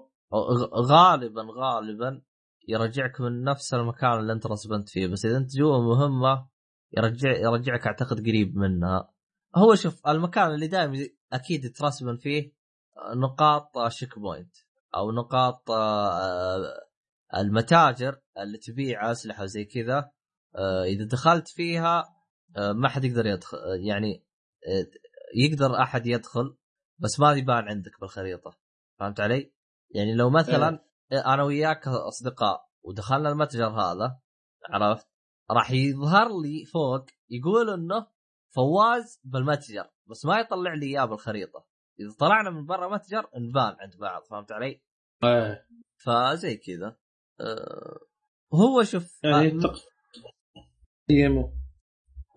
غالبا 0.92 1.42
غالبا 1.62 2.22
يرجعك 2.68 3.22
من 3.22 3.44
نفس 3.44 3.74
المكان 3.74 4.20
اللي 4.20 4.34
أنت 4.34 4.48
respawn 4.47 4.84
ت 4.84 4.89
فيه. 4.90 5.08
بس 5.08 5.26
إذا 5.26 5.38
أنت 5.38 5.50
جوا 5.58 5.78
مهمة 5.78 6.48
يرجع 6.98 7.32
يرجعك 7.32 7.88
أعتقد 7.88 8.20
قريب 8.20 8.58
منها 8.58 9.14
هو 9.56 9.76
شوف 9.76 10.08
المكان 10.08 10.54
اللي 10.54 10.68
دائما 10.68 11.08
أكيد 11.34 11.76
ترسبن 11.76 12.18
فيه 12.18 12.54
نقاط 13.16 13.88
شيك 13.88 14.20
بوينت 14.20 14.56
أو 14.96 15.12
نقاط 15.12 15.72
آه، 15.72 16.88
المتاجر 17.36 18.22
اللي 18.38 18.58
تبيع 18.58 19.12
أسلحة 19.12 19.43
وزي 19.43 19.66
كذا 19.66 20.12
آه، 20.56 20.84
إذا 20.84 21.06
دخلت 21.06 21.48
فيها 21.48 22.16
آه، 22.58 22.72
ما 22.72 22.89
حد 22.89 23.06
يقدر 23.06 23.26
يدخل 23.26 23.58
يعني 23.88 24.26
يقدر 25.36 25.82
أحد 25.82 26.08
يدخل 26.08 26.58
بس 27.00 27.20
ما 27.20 27.34
يبان 27.34 27.68
عندك 27.68 28.00
بالخريطة 28.02 28.58
فهمت 29.00 29.20
علي؟ 29.20 29.54
يعني 29.89 30.16
لو 30.16 30.30
مثلا 30.30 30.86
أنا 31.14 31.43
وياك 31.43 31.88
أصدقاء 31.88 32.70
ودخلنا 32.84 33.30
المتجر 33.30 33.68
هذا 33.68 34.20
عرفت؟ 34.70 35.14
راح 35.52 35.72
يظهر 35.72 36.41
لي 36.41 36.66
فوق 36.66 37.06
يقول 37.30 37.70
إنه 37.70 38.08
فواز 38.56 39.22
بالمتجر 39.24 39.89
بس 40.10 40.26
ما 40.26 40.39
يطلع 40.39 40.74
لي 40.74 40.86
إياه 40.86 41.06
بالخريطة 41.06 41.66
إذا 42.00 42.16
طلعنا 42.20 42.50
من 42.50 42.66
برا 42.66 42.96
متجر 42.96 43.30
نبان 43.38 43.76
عند 43.80 43.98
بعض 44.00 44.24
فهمت 44.24 44.52
علي؟ 44.52 44.82
إيه 45.24 45.68
فزي 46.06 46.58
كذا 46.58 46.98
أه 47.39 48.00
هو 48.54 48.84
شوف 48.84 49.20
يعني 49.24 49.52
تق... 49.52 49.76
يمو 51.10 51.54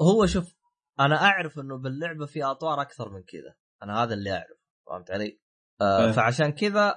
هو 0.03 0.27
شوف 0.27 0.55
أنا 1.01 1.17
أعرف 1.17 1.59
إنه 1.59 1.79
باللعبة 1.79 2.27
في 2.27 2.45
أطوار 2.45 2.81
أكثر 2.81 3.11
من 3.11 3.23
كذا 3.23 3.55
أنا 3.83 4.03
هذا 4.03 4.15
اللي 4.15 4.33
اعرف 4.33 4.59
فهمت 4.87 5.11
علي؟ 5.11 5.41
آه 5.81 6.09
أه. 6.09 6.13
فعشان 6.13 6.53
كذا 6.53 6.95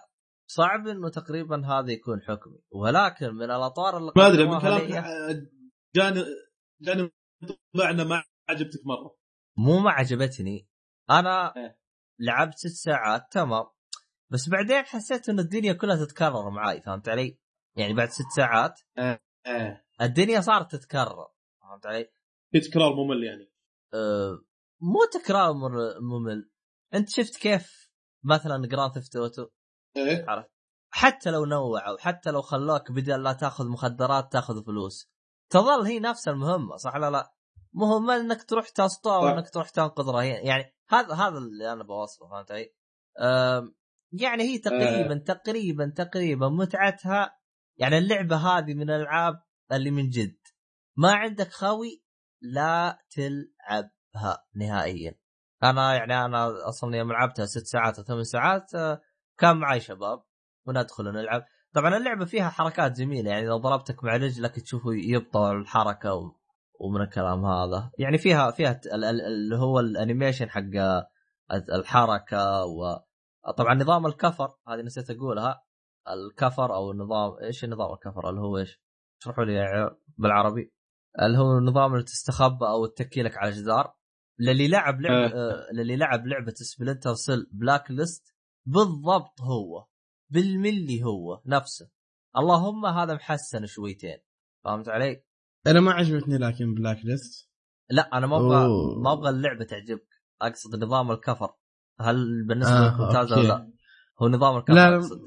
صعب 0.48 0.88
إنه 0.88 1.10
تقريبا 1.10 1.66
هذا 1.66 1.92
يكون 1.92 2.22
حكمي 2.22 2.60
ولكن 2.72 3.34
من 3.34 3.52
الأطوار 3.52 3.98
اللي 3.98 4.12
ما 4.16 4.28
أدري 4.28 4.46
من 4.46 4.60
كلامك 4.60 5.52
جاني 5.96 6.24
جاني 6.82 7.12
ما 7.76 8.24
عجبتك 8.50 8.80
مرة. 8.86 9.18
مو 9.58 9.80
ما 9.80 9.92
عجبتني. 9.92 10.70
أنا 11.10 11.56
إيه. 11.56 11.80
لعبت 12.20 12.58
ست 12.58 12.68
ساعات 12.68 13.32
تمام. 13.32 13.66
بس 14.32 14.50
بعدين 14.50 14.84
حسيت 14.84 15.30
انه 15.30 15.42
الدنيا 15.42 15.74
كلها 15.74 16.06
تتكرر 16.06 16.50
معي 16.50 16.82
فهمت 16.82 17.10
علي؟ 17.10 17.40
يعني 17.78 17.94
بعد 17.94 18.10
ست 18.10 18.28
ساعات 18.36 18.80
إيه 19.48 19.86
الدنيا 20.02 20.42
صارت 20.42 20.76
تتكرر 20.76 21.28
فهمت 21.62 21.86
علي؟ 21.86 22.12
في 22.52 22.60
تكرار 22.60 22.94
ممل 22.94 23.24
يعني. 23.24 23.52
أه 23.94 24.46
مو 24.82 25.00
تكرار 25.14 25.54
ممل. 26.02 26.52
أنت 26.94 27.10
شفت 27.10 27.36
كيف 27.36 27.92
مثلا 28.24 28.68
Grand 28.68 28.94
Theft 28.94 29.16
Auto 29.16 29.48
إيه. 29.98 30.26
حتى 30.94 31.32
لو 31.32 31.46
نوعوا 31.46 31.98
حتى 32.00 32.32
لو 32.32 32.42
خلوك 32.42 32.92
بدل 32.92 33.24
لا 33.24 33.34
تاخذ 33.34 33.68
مخدرات 33.68 34.32
تاخذ 34.32 34.66
فلوس. 34.66 35.11
تظل 35.52 35.86
هي 35.86 36.00
نفس 36.00 36.28
المهمة 36.28 36.76
صح 36.76 36.96
ولا 36.96 37.12
لا؟ 37.12 37.34
مهمة 37.74 38.16
إنك 38.16 38.44
تروح 38.44 38.70
تسطو 38.70 39.16
أو 39.16 39.22
صح. 39.22 39.34
انك 39.34 39.50
تروح 39.50 39.70
تنقذ 39.70 40.10
رهين 40.10 40.46
يعني 40.46 40.76
هذا 40.90 41.14
هذا 41.14 41.38
اللي 41.38 41.74
أنا 41.74 41.84
بوصفه 41.84 42.28
فهمت 42.30 42.52
علي؟ 42.52 42.74
يعني 44.12 44.44
هي 44.44 44.58
تقريبا 44.58 45.24
تقريبا 45.28 45.94
تقريبا 45.96 46.50
متعتها 46.50 47.38
يعني 47.78 47.98
اللعبة 47.98 48.36
هذه 48.36 48.74
من 48.74 48.90
الألعاب 48.90 49.44
اللي 49.72 49.92
من 49.92 50.10
جد 50.10 50.40
ما 50.98 51.14
عندك 51.14 51.52
خوي 51.52 52.04
لا 52.42 53.00
تلعبها 53.10 54.46
نهائيا 54.56 55.16
أنا 55.64 55.94
يعني 55.96 56.26
أنا 56.26 56.68
أصلا 56.70 56.98
يوم 56.98 57.12
لعبتها 57.12 57.46
ست 57.46 57.66
ساعات 57.66 57.98
أو 57.98 58.04
ثمان 58.04 58.24
ساعات 58.24 58.76
آه، 58.76 59.02
كان 59.38 59.58
معي 59.58 59.80
شباب 59.80 60.24
وندخل 60.68 61.04
نلعب 61.04 61.46
طبعا 61.74 61.98
اللعبة 61.98 62.26
فيها 62.26 62.50
حركات 62.50 62.92
جميلة 62.92 63.32
يعني 63.32 63.46
لو 63.46 63.58
ضربتك 63.58 64.04
مع 64.04 64.16
رجلك 64.16 64.60
تشوفه 64.60 64.90
يبطل 64.94 65.56
الحركة 65.56 66.14
و... 66.14 66.36
ومن 66.80 67.02
الكلام 67.02 67.46
هذا. 67.46 67.92
يعني 67.98 68.18
فيها 68.18 68.52
فيها 68.52 68.80
اللي 69.28 69.56
هو 69.56 69.80
الانيميشن 69.80 70.50
حق 70.50 71.04
الحركة 71.52 72.66
وطبعا 72.66 73.76
نظام 73.76 74.06
الكفر 74.06 74.56
هذه 74.68 74.82
نسيت 74.82 75.10
أقولها. 75.10 75.64
الكفر 76.10 76.76
أو 76.76 76.92
النظام 76.92 77.32
إيش 77.44 77.66
نظام 77.66 77.94
الكفر؟ 77.94 78.30
اللي 78.30 78.42
هو 78.42 78.58
إيش؟ 78.58 78.82
اشرحوا 79.22 79.44
لي 79.44 79.90
بالعربي. 80.18 80.74
اللي 81.22 81.38
هو 81.38 81.58
النظام 81.58 81.94
اللي 81.94 82.04
تستخبى 82.04 82.66
أو 82.66 82.86
تتكي 82.86 83.24
لك 83.24 83.38
على 83.38 83.52
جدار. 83.52 83.94
للي 84.40 84.68
لعب 84.68 85.02
لعب 85.02 85.32
آه. 85.32 85.68
للي 85.74 85.96
لعب 85.96 86.28
لعبة 86.28 86.54
Splinter 86.56 87.14
Cell 87.14 87.50
Blacklist 87.52 88.36
بالضبط 88.66 89.42
هو. 89.42 89.91
بالملي 90.32 91.04
هو 91.04 91.42
نفسه 91.46 91.90
اللهم 92.38 92.86
هذا 92.86 93.14
محسن 93.14 93.66
شويتين 93.66 94.18
فهمت 94.64 94.90
علي؟ 94.90 95.24
أنا 95.68 95.80
ما 95.80 95.92
عجبتني 95.92 96.38
لكن 96.38 96.74
Blacklist 96.74 97.50
لا 97.90 98.18
أنا 98.18 98.28
ما 98.28 98.38
أبغى. 98.38 98.68
ما 99.04 99.14
أبغى 99.14 99.30
اللعبة 99.30 99.66
تعجبك 99.66 100.08
أقصد 100.42 100.84
نظام 100.84 101.12
ال 101.12 101.19
cover 101.19 101.54
هل 102.00 102.48
بالنسبة 102.48 102.74
آه، 102.74 102.88
لك 102.88 103.02
ممتاز 103.02 103.34
ولا. 103.34 103.48
لا؟ 103.48 103.72
هو 104.22 104.28
نظام 104.28 104.58
ال 104.58 104.61
cover 104.61 104.74
لا،. 104.74 104.96
أقصد 104.96 105.22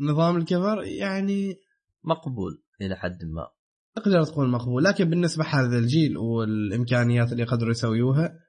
نظام 0.00 0.36
الكفر 0.36 0.82
يعني 0.82 1.56
مقبول 2.04 2.62
إلى 2.80 2.96
حد 2.96 3.24
ما 3.24 3.48
تقدر 3.96 4.24
تقول 4.24 4.48
مقبول 4.48 4.84
لكن 4.84 5.10
بالنسبة 5.10 5.44
لهذا 5.44 5.78
الجيل 5.78 6.18
والإمكانيات 6.18 7.32
اللي 7.32 7.42
يقدروا 7.42 7.70
يسويوها 7.70 8.40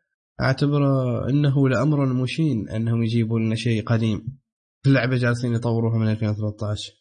أعتبره 0.41 1.29
إنه 1.29 1.69
لأمر 1.69 2.05
مشين 2.05 2.69
إنهم 2.69 3.03
يجيبوا 3.03 3.39
لنا 3.39 3.55
شيء 3.55 3.83
قديم 3.83 4.39
اللعبة 4.87 5.15
جالسين 5.17 5.53
يطوروها 5.53 5.97
من 5.97 6.09
2013 6.11 6.93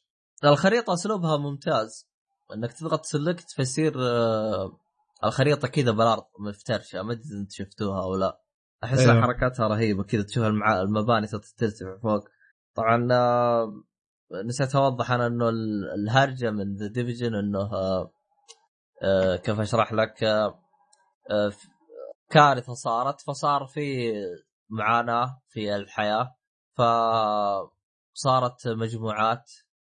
الخريطة 0.45 0.95
أسلوبها 0.95 1.37
ممتاز. 1.37 2.09
إنك 2.55 2.73
تضغط 2.73 3.05
سلكت 3.05 3.51
فيصير 3.51 3.95
آه، 4.03 4.79
الخريطة 5.25 5.69
كذا 5.69 5.91
بالارض 5.91 6.23
مفترشة. 6.41 7.03
ما 7.03 7.13
أدري 7.13 7.23
انت 7.41 7.53
شفتوها 7.53 8.03
أو 8.03 8.15
لا. 8.17 8.41
احسها 8.85 9.13
أيوه. 9.13 9.23
حركاتها 9.23 9.69
رهيبة 9.69 10.03
كذا 10.05 10.23
تشوف 10.23 10.45
المع... 10.45 10.81
المباني 10.81 11.27
ترتفع 11.27 11.99
فوق. 12.03 12.25
طبعا 12.75 13.09
آه، 13.13 13.73
نسيت 14.47 14.75
أوضح 14.77 15.11
أنا 15.11 15.27
إنه 15.27 15.49
ال- 15.49 15.91
الهرجة 15.95 16.51
من 16.51 16.77
The 16.77 16.87
Division 16.87 17.35
إنه 17.35 17.61
آه، 19.03 19.37
كيف 19.37 19.61
أشرح 19.61 19.93
لك؟ 19.93 20.15
كارثة 22.31 22.75
صارت. 22.75 23.21
فصار 23.21 23.67
في 23.67 24.13
معاناة 24.71 25.41
في 25.49 25.77
الحياة. 25.77 26.35
فصارت 26.79 28.69
مجموعات 28.69 29.53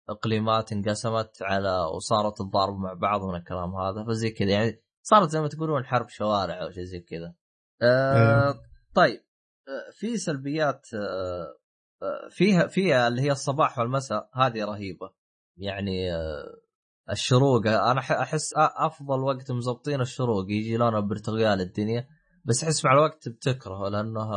إقليمات 0.09 0.73
انقسمت 0.73 1.43
على 1.43 1.85
وصارت 1.95 2.39
تضارب 2.39 2.79
مع 2.79 2.93
بعض 2.93 3.25
من 3.25 3.35
الكلام 3.35 3.75
هذا 3.75 4.05
فزي 4.05 4.31
كذا 4.31 4.51
يعني 4.51 4.83
صارت 5.03 5.29
زي 5.31 5.41
ما 5.41 5.49
تقولون 5.49 5.85
حرب 5.85 6.09
شوارع 6.09 6.63
أو 6.63 6.71
شيء 6.71 6.85
زي 6.85 7.01
كذا. 7.01 7.35
آه 7.83 8.17
أيوه. 8.17 8.63
طيب 8.95 9.21
آه 9.69 9.91
في 9.93 10.17
سلبيات 10.17 10.87
آه 10.95 11.59
آه، 12.03 12.29
فيها 12.29 12.67
فيها 12.67 13.09
اللي 13.09 13.23
هي 13.23 13.33
الصباح 13.33 13.79
والمساء 13.79 14.31
هذه 14.35 14.65
رهيبة 14.65 15.11
يعني 15.57 16.11
الشروق 17.11 17.67
أنا 17.67 18.01
أحس 18.01 18.55
أفضل 18.57 19.21
وقت 19.21 19.51
مزبطين 19.53 20.01
الشروق 20.01 20.45
يجي 20.49 20.77
لونه 20.77 21.01
برتقال 21.01 21.61
الدنيا 21.61 22.09
بس 22.45 22.65
أحس 22.65 22.85
مع 22.85 22.93
الوقت 22.93 23.29
بتكرهه 23.29 23.89
لأنه 23.89 24.31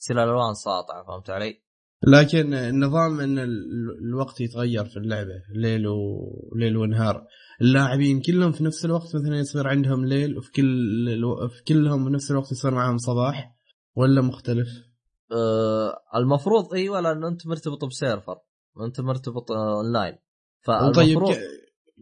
تصير 0.00 0.16
الالوان 0.16 0.54
ساطعة 0.54 1.04
فهمت 1.04 1.30
علي؟ 1.30 1.63
لكن 2.08 2.54
النظام 2.54 3.20
إن 3.20 3.38
ال- 3.38 3.98
الوقت 4.08 4.40
يتغير 4.40 4.84
في 4.84 4.96
اللعبة 4.96 5.42
ليل 5.54 5.86
وليل 5.86 6.76
ونهار. 6.76 7.26
اللاعبين 7.60 8.20
كلهم 8.20 8.52
في 8.52 8.64
نفس 8.64 8.84
الوقت 8.84 9.16
مثلا 9.16 9.38
يصير 9.38 9.68
عندهم 9.68 10.04
ليل 10.04 10.38
وفي 10.38 10.52
كل 10.52 11.08
ألو... 11.08 11.48
في 11.48 11.62
كلهم 11.68 12.04
بنفس 12.04 12.30
الوقت 12.30 12.52
يصير 12.52 12.70
معهم 12.74 12.98
صباح 12.98 13.54
ولا 13.96 14.20
مختلف؟ 14.22 14.68
آه 15.32 16.18
المفروض 16.18 16.74
أيوه 16.74 17.00
لأنه 17.00 17.28
أنت 17.28 17.46
مرتبط 17.46 17.84
بسيرفر 17.84 18.36
وانت 18.76 19.00
مرتبط 19.00 19.50
آه، 19.52 19.76
أونلاين. 19.76 20.12
طيب 20.66 20.94
فالمفروض 20.94 21.32
ك... 21.34 21.38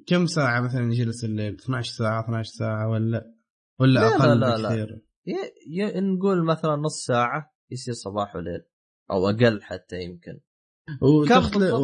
كم 0.06 0.26
ساعة 0.26 0.60
مثلا 0.60 0.92
يجلس 0.92 1.24
الليل؟ 1.24 1.54
12 1.54 1.92
ساعة 1.92 2.24
12 2.24 2.50
ساعة 2.52 2.88
ولا 2.88 3.34
ولا 3.78 4.00
لا، 4.00 4.06
أقل 4.16 4.40
لا، 4.40 4.56
لا. 4.56 4.68
بكثير؟ 4.68 5.00
ي... 5.26 5.34
ي... 5.70 6.00
نقول 6.00 6.44
مثلا 6.44 6.76
نص 6.76 7.04
ساعة 7.06 7.52
يصير 7.70 7.94
صباح 7.94 8.36
وليل. 8.36 8.62
أو 9.10 9.28
أقل 9.28 9.62
حتى 9.62 10.02
يمكن. 10.02 10.40
وتختلف 11.02 11.74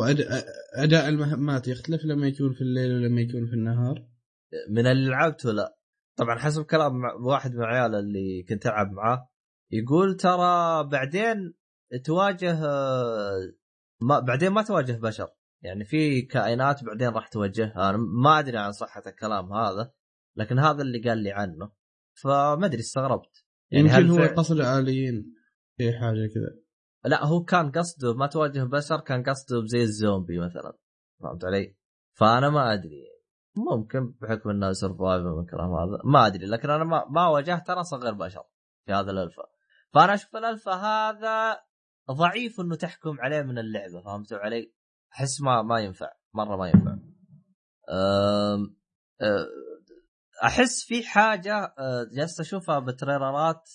أداء 0.74 1.08
المهمات 1.08 1.68
يختلف 1.68 2.04
لما 2.04 2.28
يكون 2.28 2.52
في 2.52 2.60
الليل 2.60 2.94
ولما 2.94 3.20
يكون 3.20 3.46
في 3.46 3.52
النهار؟ 3.52 4.08
من 4.70 4.86
اللي 4.86 5.10
لعبته 5.10 5.52
لا. 5.52 5.78
طبعا 6.18 6.38
حسب 6.38 6.62
كلام 6.64 6.96
مع- 6.98 7.14
واحد 7.14 7.54
من 7.54 7.62
عيال 7.64 7.94
اللي 7.94 8.42
كنت 8.48 8.66
ألعب 8.66 8.90
معاه 8.92 9.28
يقول 9.72 10.16
ترى 10.16 10.84
بعدين 10.88 11.54
تواجه 12.04 12.58
ما 14.00 14.18
بعدين 14.20 14.48
ما 14.50 14.62
تواجه 14.62 14.92
بشر. 14.92 15.28
يعني 15.64 15.84
في 15.84 16.22
كائنات 16.22 16.84
بعدين 16.84 17.08
راح 17.08 17.28
تواجهها 17.28 17.90
أنا 17.90 17.98
ما 18.22 18.38
أدري 18.38 18.56
عن 18.58 18.72
صحة 18.72 19.02
الكلام 19.06 19.52
هذا 19.52 19.92
لكن 20.36 20.58
هذا 20.58 20.82
اللي 20.82 20.98
قال 21.08 21.18
لي 21.18 21.32
عنه. 21.32 21.72
فما 22.22 22.66
أدري 22.66 22.80
استغربت. 22.80 23.44
يعني 23.70 23.84
يمكن 23.84 23.94
هل 23.96 24.10
هو 24.10 24.16
فعل- 24.16 24.34
قصد 24.36 24.60
آليين 24.60 25.34
في 25.78 25.92
حاجة 25.92 26.26
كذا. 26.34 26.60
لا 27.05 27.24
هو 27.24 27.44
كان 27.44 27.70
قصده 27.70 28.14
ما 28.14 28.26
تواجه 28.26 28.64
بشر 28.64 29.01
كان 29.01 29.22
قصده 29.22 29.66
زي 29.66 29.82
الزومبي 29.82 30.38
مثلا 30.38 30.72
فهمت 31.20 31.44
علي؟ 31.44 31.76
فأنا 32.14 32.51
ما 32.51 32.72
أدري 32.72 33.05
ممكن 33.57 34.14
بحكم 34.20 34.51
إنه 34.51 34.72
survival 34.72 35.24
من 35.24 35.42
الكلام 35.42 35.74
هذا 35.74 35.99
ما 36.05 36.26
أدري 36.26 36.46
لكن 36.46 36.70
أنا 36.70 36.84
ما, 36.84 37.05
ما 37.11 37.26
واجهت 37.26 37.70
أنا 37.70 37.82
صغير 37.82 38.14
بشر 38.14 38.42
في 38.86 38.92
هذا 38.92 39.11
الالفا 39.11 39.42
فأنا 39.94 40.14
أشوف 40.14 40.36
الالفا 40.36 40.72
هذا 40.72 41.61
ضعيف 42.11 42.61
إنه 42.61 42.76
تحكم 42.76 43.20
عليه 43.20 43.42
من 43.42 43.59
اللعبة 43.59 44.03
فهمتوا 44.05 44.38
علي؟ 44.38 44.74
أحس 45.12 45.40
ما 45.40 45.62
ما 45.62 45.80
ينفع 45.80 46.12
مرة 46.34 46.57
ما 46.57 46.68
ينفع. 46.68 46.90
أم 46.90 48.76
أه، 49.20 49.46
أحس 50.44 50.84
في 50.84 51.07
حاجة 51.07 51.74
أه، 51.78 52.07
جالس 52.16 52.40
أشوفها 52.40 52.78
بتريلرات 52.78 53.70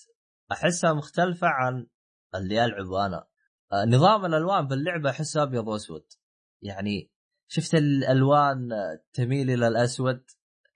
أحسها 0.51 0.93
مختلفة 0.93 1.47
عن 1.47 1.87
اللي 2.35 2.65
العبه 2.65 3.05
أنا 3.05 3.27
آه، 3.73 3.85
نظام 3.85 4.25
الألوان 4.25 4.67
باللعبه 4.67 5.09
أحسه 5.09 5.43
أبيض 5.43 5.67
وأسود. 5.67 6.05
يعني 6.61 7.11
شفت 7.47 7.75
الألوان 7.75 8.69
تميل 9.13 9.49
إلى 9.49 9.67
الأسود؟ 9.67 10.23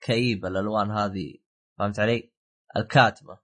كئيبه 0.00 0.48
الألوان 0.48 0.90
هذه. 0.90 1.34
فهمت 1.78 2.00
علي؟ 2.00 2.32
الكاتمة. 2.76 3.38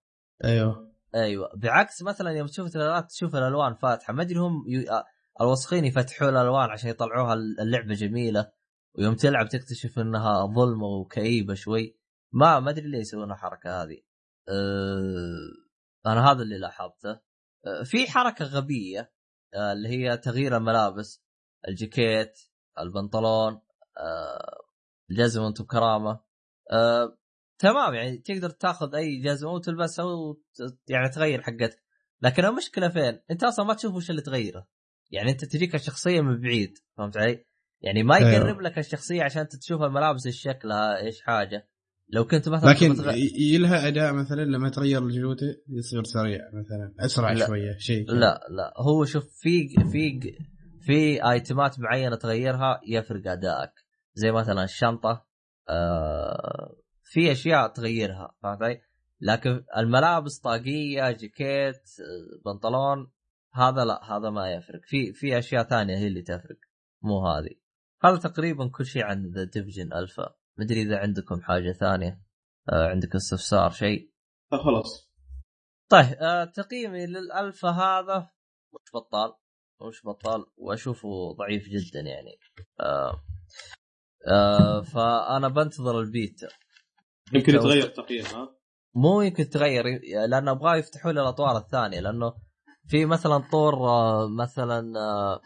أيوه. 0.45 0.95
أيوه. 1.15 1.51
بعكس 1.57 2.03
مثلا 2.03 2.31
يوم 2.31 2.47
تشوف 2.47 2.73
تريلرات 2.73 3.11
تشوف 3.11 3.37
الألوان 3.37 3.75
فاتحة 3.75 4.13
ما 4.13 4.23
أدري 4.23 4.39
هم 4.39 4.65
ي... 4.69 4.91
آه، 4.91 5.05
الوسخين 5.41 5.85
يفتحوا 5.85 6.29
الألوان 6.29 6.71
عشان 6.71 6.91
يطلعوها 6.91 7.35
اللعبة 7.35 7.95
جميلة. 7.95 8.53
ويوم 8.95 9.15
تلعب 9.15 9.49
تكتشف 9.49 9.99
إنها 9.99 10.47
ظلمة 10.47 10.87
وكئيبة 10.87 11.55
شوي. 11.55 11.99
ما 12.33 12.61
ما 12.61 12.71
أدري 12.71 12.89
ليه 12.89 12.99
يسوون 12.99 13.33
الحركه 13.33 13.83
هذه. 13.83 13.99
أه... 14.49 16.11
أنا 16.11 16.31
هذا 16.31 16.43
اللي 16.43 16.59
لاحظته. 16.59 17.21
في 17.85 18.11
حركة 18.11 18.45
غبية 18.45 19.13
أه... 19.55 19.73
اللي 19.73 19.89
هي 19.89 20.17
تغيير 20.17 20.57
الملابس 20.57 21.23
الجاكيت 21.69 22.39
البنطلون 22.79 23.61
أه... 23.99 24.65
الجزمة 25.11 25.45
وانت 25.45 25.63
بكرامة 25.63 26.21
أه... 26.73 27.19
تمام 27.59 27.95
يعني 27.95 28.19
تقدر 28.19 28.51
تاخذ 28.51 28.95
أي 28.95 29.17
جزمة 29.21 29.51
وتلبسها 29.51 30.05
وت... 30.05 30.45
يعني 30.89 31.09
تغير 31.09 31.43
حقتك 31.43 31.85
لكن 32.23 32.45
المشكلة 32.45 32.89
فين؟ 32.89 33.21
أنت 33.31 33.45
أصلا 33.45 33.65
ما 33.65 33.75
تشوف 33.75 33.95
وش 33.95 34.11
اللي 34.11 34.23
تغيره 34.23 34.69
يعني 35.11 35.31
أنت 35.31 35.45
تجيك 35.45 35.75
الشخصية 35.75 36.21
من 36.21 36.41
بعيد 36.41 36.79
فهمت 36.97 37.17
علي؟ 37.17 37.45
يعني 37.81 38.03
ما 38.03 38.17
أيوه. 38.17 38.31
يقرب 38.31 38.61
لك 38.61 38.79
الشخصية 38.79 39.23
عشان 39.23 39.49
تشوف 39.49 39.83
الملابس 39.83 40.27
إيش 40.27 40.43
شكلها 40.43 40.99
إيش 40.99 41.23
حاجة 41.23 41.69
لو 42.09 42.25
كنت 42.25 42.49
مثلا 42.49 42.71
لكن 42.71 42.95
تبغى 42.95 43.13
تغ- 43.13 43.17
ي- 43.17 43.55
يلها 43.55 43.89
أداء 43.89 44.13
مثلا 44.13 44.45
لما 44.45 44.69
تغير 44.69 45.03
الجلوده 45.03 45.47
يصير 45.69 46.05
سريع 46.05 46.41
مثلا 46.53 46.95
أسرع 47.01 47.33
لا. 47.33 47.47
شوية 47.47 47.77
شيء. 47.79 48.11
لا 48.11 48.41
لا 48.51 48.73
هو 48.77 49.05
شوف 49.05 49.25
في 49.41 49.69
في 49.93 50.21
في 50.81 51.31
آيتمات 51.31 51.81
معينة 51.81 52.17
تغيرها 52.17 52.81
يفرق 52.89 53.31
أدائك 53.31 53.71
زي 54.15 54.33
مثلا 54.33 54.65
الشنطة 54.65 55.27
آه 55.69 56.77
في 57.03 57.33
أشياء 57.33 57.69
تغيرها 57.69 58.35
فهمت 58.43 58.63
علي؟ 58.63 58.81
لكن 59.21 59.65
الملابس 59.77 60.39
طاقية 60.39 61.11
جاكيت 61.11 61.83
بنطلون 62.45 63.11
هذا 63.55 63.85
لا 63.85 64.17
هذا 64.17 64.31
ما 64.31 64.53
يفرق 64.53 64.81
في 64.85 65.13
في 65.13 65.39
أشياء 65.39 65.65
ثانية 65.65 65.97
هي 65.99 66.07
اللي 66.07 66.23
تفرق 66.23 66.59
مو 67.03 67.27
هذه 67.29 67.51
هذا 68.05 68.17
تقريبا 68.17 68.69
كل 68.69 68.87
شيء 68.87 69.05
عن 69.05 69.27
The 69.27 69.45
Division 69.45 69.93
alpha 69.93 70.35
مدري 70.59 70.83
إذا 70.83 70.99
عندكم 70.99 71.41
حاجة 71.43 71.73
ثانية 71.73 72.21
آه 72.73 72.89
عندك 72.89 73.15
استفسار 73.15 73.71
شيء؟ 73.71 74.11
آه، 74.53 74.57
خلاص. 74.57 75.11
طيب 75.91 76.17
آه 76.21 76.45
تقييمي 76.45 77.07
للالفا 77.07 77.69
هذا 77.69 78.31
مش 78.75 78.91
بطال؟ 78.95 79.33
مش 79.89 80.07
بطال؟ 80.07 80.47
وأشوفه 80.57 81.33
ضعيف 81.39 81.69
جدا 81.69 82.01
يعني. 82.01 82.39
آه 82.81 83.25
آه 84.33 84.81
فأنا 84.83 85.49
بنتظر 85.49 86.01
البيتا. 86.01 86.49
يمكن 87.33 87.55
يتغير 87.55 87.85
التقييم 87.85 88.25
ها؟ 88.25 88.57
مو 88.95 89.23
يمكن 89.23 89.49
تغير 89.49 89.85
لأن 90.29 90.49
أبغاه 90.49 90.77
يفتحوا 90.77 91.13
لي 91.13 91.21
الأطوار 91.21 91.57
الثانية 91.57 92.01
لأنه 92.01 92.35
في 92.89 93.07
مثلا 93.07 93.39
طور 93.53 93.75
آه، 93.75 94.29
مثلا 94.29 94.93
آه، 94.99 95.41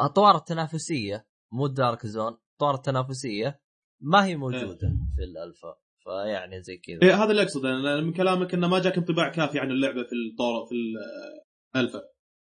أطوار 0.00 0.36
التنافسيه 0.36 1.26
مو 1.52 1.66
ال 1.66 1.74
Dark 1.74 2.06
Zone 2.06 2.38
اطوار 2.62 2.74
التنافسية 2.74 3.60
ما 4.00 4.24
هي 4.24 4.36
موجودة 4.36 4.88
في 5.16 5.22
الألفا 5.22 5.76
فيعني 6.04 6.62
زي 6.62 6.76
كذا. 6.76 6.98
إيه 7.02 7.24
هذا 7.24 7.30
اللي 7.30 7.42
أقصده 7.42 7.68
أنا 7.68 8.00
من 8.00 8.12
كلامك 8.12 8.54
إنه 8.54 8.68
ما 8.68 8.78
جاك 8.78 8.98
انطباع 8.98 9.30
كافي 9.30 9.58
عن 9.58 9.70
اللعبة 9.70 10.02
في 10.02 10.14
الطور 10.30 10.66
في 10.68 10.74
الالفا 11.74 12.02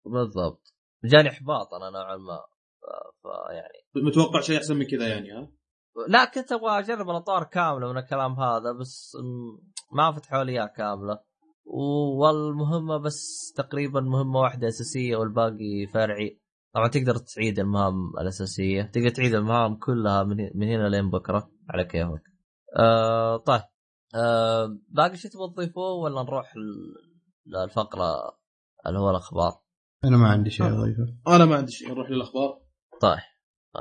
بالضبط. 0.05 0.74
جاني 1.03 1.30
إحباط 1.30 1.74
أنا 1.74 1.89
نوعا 1.89 2.18
ما 2.18 2.39
فيعني 3.22 4.05
متوقع 4.07 4.41
شيء 4.41 4.57
أحسن 4.57 4.76
من 4.76 4.86
كذا 4.88 5.07
يعني 5.07 5.32
ها؟ 5.32 5.51
لا 6.07 6.26
كنت 6.26 6.51
أبغى 6.51 6.80
أجرب 6.80 7.09
الاطوار 7.09 7.43
كاملة 7.43 7.91
من 7.91 7.97
الكلام 7.97 8.32
هذا 8.32 8.72
بس 8.80 9.18
ما 9.91 10.11
فتحوا 10.11 10.43
لي 10.43 10.51
إياها 10.51 10.68
كاملة. 10.68 11.20
والمهمة 12.20 12.97
بس 12.97 13.53
تقريبا 13.57 14.01
مهمة 14.01 14.39
واحدة 14.39 14.68
أساسية 14.68 15.16
والباقي 15.16 15.88
فرعي. 15.93 16.43
طبعا 16.74 16.88
تقدر 16.88 17.18
تعيد 17.18 17.60
المهام 17.60 18.10
الأساسية. 18.22 18.82
تقدر 18.84 19.10
تعيد 19.10 19.34
المهام 19.34 19.76
كلها 19.76 20.24
من, 20.24 20.38
من 20.56 20.68
هنا 20.68 20.90
لين 20.90 21.10
بكرة 21.10 21.52
على 21.70 21.86
كيفك 21.86 22.24
آه 22.80 23.38
طيب. 23.38 23.62
آه 24.16 24.78
باقي 24.90 25.18
شيء 25.18 25.32
تبغى 25.32 25.50
تضيفوه 25.50 25.92
ولا 25.94 26.24
نروح 26.24 26.54
للفقرة 27.46 28.38
اللي 28.88 29.00
هو 29.00 29.10
الأخبار؟ 29.10 29.52
أنا 30.06 30.18
ما 30.18 30.28
عندي 30.28 30.50
شيء 30.50 30.66
أضيفه. 30.68 31.18
أنا 31.28 31.46
ما 31.46 31.56
عندي 31.56 31.72
شيء. 31.72 31.90
نروح 31.90 32.10
للأخبار. 32.10 32.62
طيب. 33.02 33.20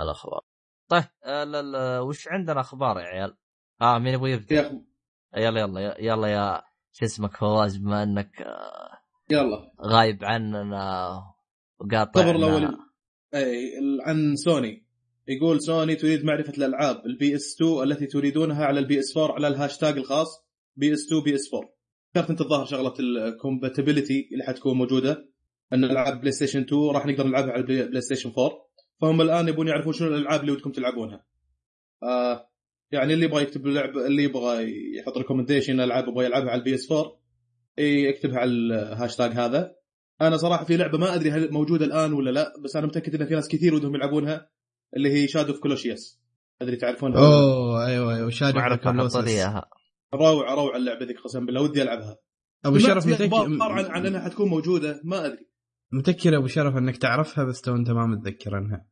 الأخبار. 0.01 0.41
طيب. 0.89 1.05
آه 1.25 1.45
لا 1.45 1.63
لا. 1.63 2.01
وش 2.01 2.29
عندنا 2.29 2.61
أخبار 2.61 2.99
يا 2.99 3.05
عيال؟ 3.05 3.37
آه 3.83 3.99
مين 3.99 4.15
يبغى 4.15 4.33
يبدأ؟ 4.33 4.83
يلا 5.37 5.61
يلا 5.61 6.01
يلا 6.01 6.27
يا 6.29 6.63
شو 6.93 7.05
اسمك 7.05 7.37
فواز 7.37 7.77
بما 7.77 8.03
إنك 8.03 8.43
آه، 8.43 8.99
يلا. 9.31 9.73
غايب 9.87 10.25
عننا. 10.25 11.23
وقاطع 11.85 12.23
خبر 12.23 12.37
الأول 12.37 12.77
أي 13.35 13.73
عن 14.07 14.37
سوني. 14.37 14.87
يقول 15.29 15.61
سوني 15.61 15.95
تريد 15.95 16.25
معرفة 16.25 16.53
الألعاب 16.59 17.07
ال 17.07 17.37
PS 17.37 17.57
2 17.63 17.83
التي 17.83 18.07
تريدونها 18.07 18.65
على 18.65 18.81
ال 18.81 18.99
PS 18.99 19.17
4 19.17 19.35
على 19.35 19.49
الهاشتاج 19.49 19.97
الخاص 19.99 20.29
PS 20.77 21.07
2 21.07 21.23
PS 21.23 21.55
4 21.55 21.73
ذكرت 22.17 22.31
انت 22.31 22.41
الظاهر 22.41 22.65
شغلة 22.65 22.95
ال 23.01 23.10
compatibility 23.10 24.29
اللي 24.33 24.45
حتكون 24.45 24.77
موجودة. 24.77 25.29
أن 25.73 25.85
ألعاب 25.85 26.21
بلاي 26.21 26.33
ستيشن 26.33 26.61
2 26.61 26.83
راح 26.83 27.07
نقدر 27.07 27.27
نلعبها 27.27 27.51
على 27.51 27.61
البلاي 27.61 28.01
ستيشن 28.01 28.33
4 28.39 28.51
فهم 29.01 29.21
الآن 29.21 29.49
يبون 29.49 29.69
يعرفون 29.69 29.93
شنو 29.93 30.09
الألعاب 30.09 30.41
اللي 30.41 30.53
ودكم 30.53 30.71
تلعبونها. 30.71 31.25
آه 32.03 32.49
يعني 32.91 33.15
اللي 33.15 33.25
يبغى 33.25 33.43
يكتب 33.43 33.67
لعب 33.67 33.99
اللي 33.99 34.23
يبغى 34.23 34.73
يحط 34.99 35.17
recommendation 35.17 35.81
ألعاب 35.81 36.09
يبغى 36.09 36.25
يلعبها 36.25 36.51
على 36.51 36.59
ال 36.59 36.75
PS 36.75 36.93
4 36.93 37.21
يكتبها 37.79 38.39
على 38.39 38.51
الهاشتاج 38.51 39.31
هذا. 39.31 39.77
أنا 40.23 40.37
صراحة 40.37 40.65
في 40.65 40.77
لعبة 40.77 40.99
ما 40.99 41.15
أدري 41.15 41.31
هل 41.31 41.53
موجودة 41.53 41.85
الآن 41.87 42.13
ولا 42.13 42.31
لا 42.31 42.53
بس 42.65 42.77
أنا 42.77 42.87
متأكد 42.87 43.15
ان 43.21 43.27
في 43.29 43.35
ناس 43.35 43.49
كثير 43.49 43.75
ودهم 43.75 43.95
يلعبونها 43.95 44.49
اللي 44.97 45.13
هي 45.13 45.29
Shadow 45.29 45.53
of 45.53 45.61
Colossus 45.61 46.21
أدري 46.63 46.77
تعرفونها 46.77 47.19
أوه 47.21 47.87
أيوه 47.87 48.15
أيوه 48.17 48.31
Shadow 48.31 48.61
Colossus 48.83 49.17
اياها 49.17 49.65
روعة 50.15 50.55
روعة 50.55 50.77
اللعبة 50.77 51.07
ذيك 51.07 51.19
قسم 51.21 51.47
بالله 51.47 51.63
ودي 51.63 51.83
ألعبها. 51.83 52.17
أبو 52.65 52.79
شرف. 52.79 53.09
أخبار 53.09 53.73
عن, 53.73 53.85
عن 53.85 54.07
أنها 54.07 54.21
حتكون 54.21 54.49
موجودة 54.49 55.01
ما 55.05 55.27
أدري. 55.27 55.49
متذكر 55.93 56.37
أبو 56.37 56.47
شرف 56.47 56.77
أنك 56.77 56.97
تعرفها 56.97 57.45
بس 57.45 57.61
تو 57.61 57.75
أنت 57.77 57.91
ما 57.91 58.07
متذكر 58.07 58.55
عنها. 58.55 58.87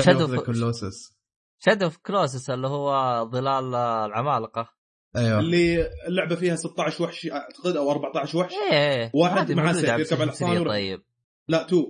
Shadow 0.00 0.36
of- 0.36 0.44
Colossus 0.44 1.16
Shadow 1.58 1.84
of 1.84 1.96
Colossus 1.96 2.50
اللي 2.50 2.66
هو 2.68 2.90
ظلال 3.32 3.74
العمالقة. 3.74 4.68
أيوه. 5.16 5.38
اللي 5.40 5.90
اللعبة 6.08 6.34
فيها 6.34 6.56
16 6.56 7.04
وحش 7.04 7.26
أعتقد 7.26 7.76
أو 7.76 7.90
14 7.90 8.38
وحش. 8.38 8.52
إيه 8.72 9.10
واحد 9.14 9.38
هذه 9.50 9.54
معاه 9.54 9.72
سيف 9.72 9.84
يركب 9.84 10.14
على 10.16 10.24
الحصان 10.24 10.48
3 10.48 10.50
ويروح. 10.60 10.68
طيب. 10.74 11.02
لا 11.48 11.66
2 11.66 11.82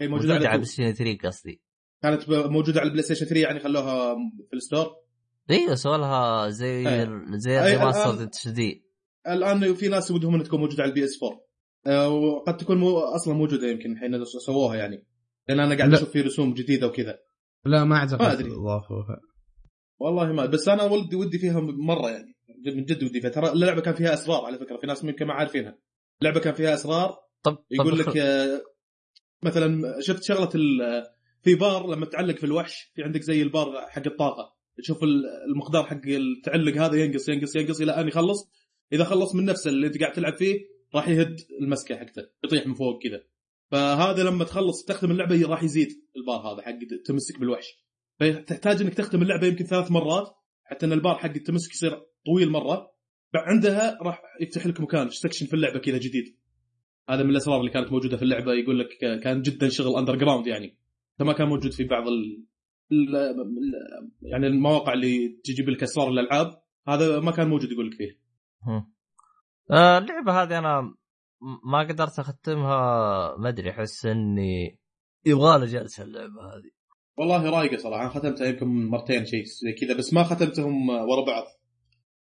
هي 0.00 0.08
موجوده 0.08 0.28
موجودة 0.34 0.34
على 0.34 0.46
على 0.48 0.62
2 0.62 0.92
بلاي 0.92 1.14
3 1.16 1.28
قصدي. 1.28 1.62
كانت 2.02 2.28
موجودة 2.30 2.80
على 2.80 2.86
البلاي 2.86 3.02
ستيشن 3.02 3.26
3 3.26 3.40
يعني 3.40 3.60
خلوها 3.60 4.14
في 4.50 4.56
ال 4.56 4.60
store. 4.60 4.86
أيوه 5.50 5.74
سووا 5.74 5.96
لها 5.96 6.48
زي 6.50 6.88
أي. 6.88 7.08
زي 7.38 7.58
remaster 7.60 8.16
الآن- 8.16 8.20
HD 8.20 8.84
الآن 9.28 9.74
في 9.74 9.88
ناس 9.88 10.10
ودهم 10.10 10.34
إنها 10.34 10.44
تكون 10.44 10.60
موجودة 10.60 10.82
على 10.82 10.90
ال 10.90 11.04
PS 11.04 11.22
4 11.22 11.40
آه، 11.86 12.08
وقد 12.08 12.56
تكون 12.56 12.78
مو 12.78 12.98
أصلا 12.98 13.34
موجودة 13.34 13.66
يمكن 13.68 13.92
الحين 13.92 14.24
سووها 14.24 14.76
يعني. 14.76 15.06
لأن 15.48 15.60
أنا 15.60 15.76
قاعد. 15.78 15.94
أشوف 15.94 16.10
في 16.10 16.20
رسوم 16.20 16.54
جديدة 16.54 16.86
وكذا. 16.86 17.18
لا 17.64 17.84
ما 17.84 17.96
أعتقد 17.96 18.22
ما 18.22 18.32
أدري. 18.32 18.48
ضافوها. 18.50 19.20
والله 19.98 20.32
ما 20.32 20.46
بس 20.46 20.68
أنا 20.68 20.82
ودي 20.82 21.16
ودي 21.16 21.38
فيها 21.38 21.60
مرة 21.60 22.10
يعني. 22.10 22.34
من 22.66 22.84
جد 22.84 23.04
ودي 23.04 23.20
فيها. 23.20 23.30
ترى 23.30 23.52
اللعبة 23.52 23.80
كان 23.80 23.94
فيها 23.94 24.14
أسرار 24.14 24.44
على 24.44 24.58
فكرة 24.58 24.76
في 24.76 24.86
ناس 24.86 25.04
يمكن 25.04 25.26
ما 25.26 25.34
عارفينها. 25.34 25.78
اللعبة 26.22 26.40
كان 26.40 26.54
فيها 26.54 26.74
أسرار 26.74 27.08
طب 27.42 27.54
طب 27.54 27.64
يقول 27.70 27.98
لك 27.98 28.16
آه، 28.16 28.62
مثلا 29.42 30.00
شفت 30.00 30.22
شغلة 30.22 30.50
ال- 30.54 31.04
في 31.42 31.54
بار 31.54 31.86
لما 31.94 32.06
تعلق 32.06 32.36
في 32.36 32.44
الوحش 32.44 32.90
في 32.94 33.02
عندك 33.02 33.20
زي 33.22 33.42
البار 33.42 33.86
حق 33.88 34.02
الطاقة. 34.06 34.56
تشوف 34.78 35.02
ال- 35.02 35.26
المقدار 35.50 35.84
حق 35.84 36.00
التعلق 36.06 36.76
هذا 36.76 37.04
ينقص 37.04 37.28
ينقص 37.28 37.56
ينقص 37.56 37.80
إلى 37.80 37.92
أن 38.00 38.08
يخلص. 38.08 38.50
إذا 38.92 39.04
خلص 39.04 39.34
من 39.34 39.44
نفسه 39.44 39.70
اللي 39.70 39.86
أنت 39.86 40.00
قاعد 40.00 40.12
تلعب 40.12 40.34
فيه 40.36 40.60
راح 40.94 41.08
يهد 41.08 41.36
المسكة 41.60 41.96
حقته 41.96 42.22
يطيح 42.44 42.66
من 42.66 42.74
فوق 42.74 43.02
كذا. 43.02 43.22
فهذا 43.70 44.22
لما 44.22 44.44
تخلص 44.44 44.84
تختم 44.84 45.10
اللعبة 45.10 45.46
راح 45.48 45.62
يزيد 45.62 45.88
البار 46.16 46.36
هذا 46.54 46.62
حق 46.62 46.78
تمسك 47.06 47.38
بالوحش. 47.40 47.66
فتحتاج 48.20 48.82
إنك 48.82 48.94
تختم 48.94 49.22
اللعبة 49.22 49.46
يمكن 49.46 49.64
ثلاث 49.64 49.90
مرات 49.90 50.34
حتى 50.64 50.86
إن 50.86 50.92
البار 50.92 51.14
حق 51.18 51.30
التمسك 51.30 51.72
يصير 51.74 52.02
طويل 52.26 52.50
مرة. 52.50 52.90
عندها 53.34 53.98
راح 54.02 54.22
يفتح 54.40 54.66
لك 54.66 54.80
مكان 54.80 55.08
section 55.08 55.46
في 55.46 55.54
اللعبة 55.54 55.78
كذا 55.78 55.98
جديد. 55.98 56.36
هذا 57.08 57.22
من 57.22 57.30
الأسرار 57.30 57.60
اللي 57.60 57.70
كانت 57.70 57.92
موجودة 57.92 58.16
في 58.16 58.22
اللعبة. 58.22 58.52
يقول 58.52 58.78
لك 58.78 58.88
كان 59.22 59.42
جدا 59.42 59.68
شغل 59.68 59.98
underground 59.98 60.46
يعني 60.46 60.76
كما 61.18 61.32
كان 61.32 61.48
موجود 61.48 61.72
في 61.72 61.84
بعض 61.84 62.08
ال... 62.08 62.46
يعني 64.22 64.46
المواقع 64.46 64.92
اللي 64.92 65.28
تجيب 65.44 65.68
لك 65.68 65.82
أسرار 65.82 66.08
الألعاب 66.08 66.62
هذا 66.88 67.20
ما 67.20 67.30
كان 67.30 67.48
موجود 67.48 67.72
يقول 67.72 67.86
لك 67.86 67.94
فيه. 67.96 68.20
آه، 69.70 69.98
اللعبة 69.98 70.42
هذه 70.42 70.58
أنا 70.58 70.94
ما 71.64 71.78
قدرت 71.78 72.18
أختمها. 72.18 73.36
ما 73.36 73.48
أدري 73.48 73.70
أحس 73.70 74.06
إني 74.06 74.78
يبغى 75.26 75.58
له 75.58 75.66
جلسة 75.66 76.04
اللعبة 76.04 76.42
هذه. 76.42 76.70
والله 77.16 77.50
رايقة 77.50 77.76
صراحة. 77.76 78.08
ختمتها 78.08 78.46
يمكن 78.46 78.66
مرتين 78.66 79.26
شيء 79.26 79.44
زي 79.44 79.72
كذا 79.72 79.98
بس 79.98 80.14
ما 80.14 80.22
ختمتهم 80.22 80.88
ورا 80.88 81.24
بعض. 81.26 81.44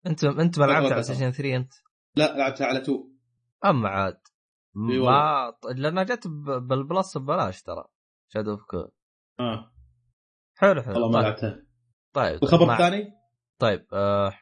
انت 0.06 0.24
انت 0.24 0.58
ما 0.58 0.64
لا، 0.64 0.70
لعبت 0.72 0.86
لا، 0.86 0.92
على 0.92 0.96
لا. 0.96 1.02
ستيشن 1.02 1.30
3 1.30 1.56
انت؟ 1.56 1.72
لا 2.16 2.36
لعبتها 2.38 2.66
على 2.66 2.80
تو 2.80 3.08
اما 3.64 3.88
عاد. 3.88 4.20
ما 4.74 5.52
لأنها 5.76 6.02
جت 6.02 6.28
بال 6.68 6.85
Plus 6.85 7.18
ببلاش 7.18 7.62
ترى. 7.62 7.84
Shadow 8.28 8.50
of 8.50 8.62
Col 8.62 8.90
آه. 9.40 9.72
حلو 10.56 10.82
حلو. 10.82 10.94
والله 10.94 11.08
ما 11.08 11.14
طيب, 11.14 11.24
لعبتها. 11.24 11.62
طيب 12.12 12.42
الخبر 12.42 12.72
الثاني؟ 12.72 13.12
طيب 13.58 13.86
آه 13.92 14.32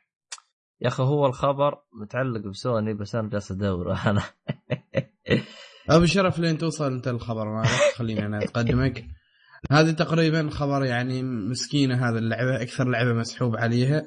يا 0.80 0.88
أخي 0.88 1.02
هو 1.02 1.26
الخبر 1.26 1.82
متعلق 2.02 2.40
بسوني 2.48 2.94
بس 2.94 3.14
أنا 3.14 3.28
جالس 3.30 3.50
أدور 3.52 3.92
أنا. 4.06 4.22
أبو 5.90 6.06
شرف 6.06 6.38
لين 6.38 6.58
توصل 6.58 6.92
أنت 6.92 7.08
الخبر 7.08 7.44
مالك 7.54 7.68
خليني 7.96 8.26
أنا 8.26 8.38
أقدمك. 8.44 9.04
هذه 9.70 9.90
تقريبا 9.90 10.50
خبر 10.50 10.84
يعني 10.84 11.22
مسكينة 11.22 12.08
هذا 12.08 12.18
اللعبة 12.18 12.62
أكثر 12.62 12.84
لعبة 12.88 13.12
مسحوب 13.12 13.56
عليها. 13.56 14.02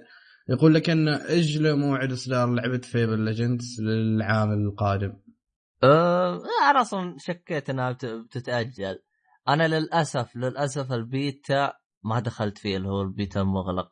يقول 0.50 0.74
لك 0.74 0.90
أن 0.90 1.08
إجل 1.08 1.80
موعد 1.80 2.12
إصدار 2.12 2.50
لعبة 2.50 2.78
Fable 2.78 3.20
Legends 3.20 3.82
للعام 3.82 4.52
القادم. 4.54 5.14
آه 5.84 6.42
أنا 6.72 6.82
أصلا 6.82 7.16
شكيت 7.18 7.70
إنها 7.70 7.92
بت- 7.92 8.06
بتتأجل. 8.06 9.00
أنا 9.48 9.68
للأسف 9.68 10.36
للأسف 10.36 10.92
البيتا 10.92 11.74
ما 12.04 12.20
دخلت 12.20 12.58
فيه 12.58 12.78
اللي 12.78 12.88
هو 12.90 13.02
البيتا 13.02 13.42
المغلق. 13.42 13.90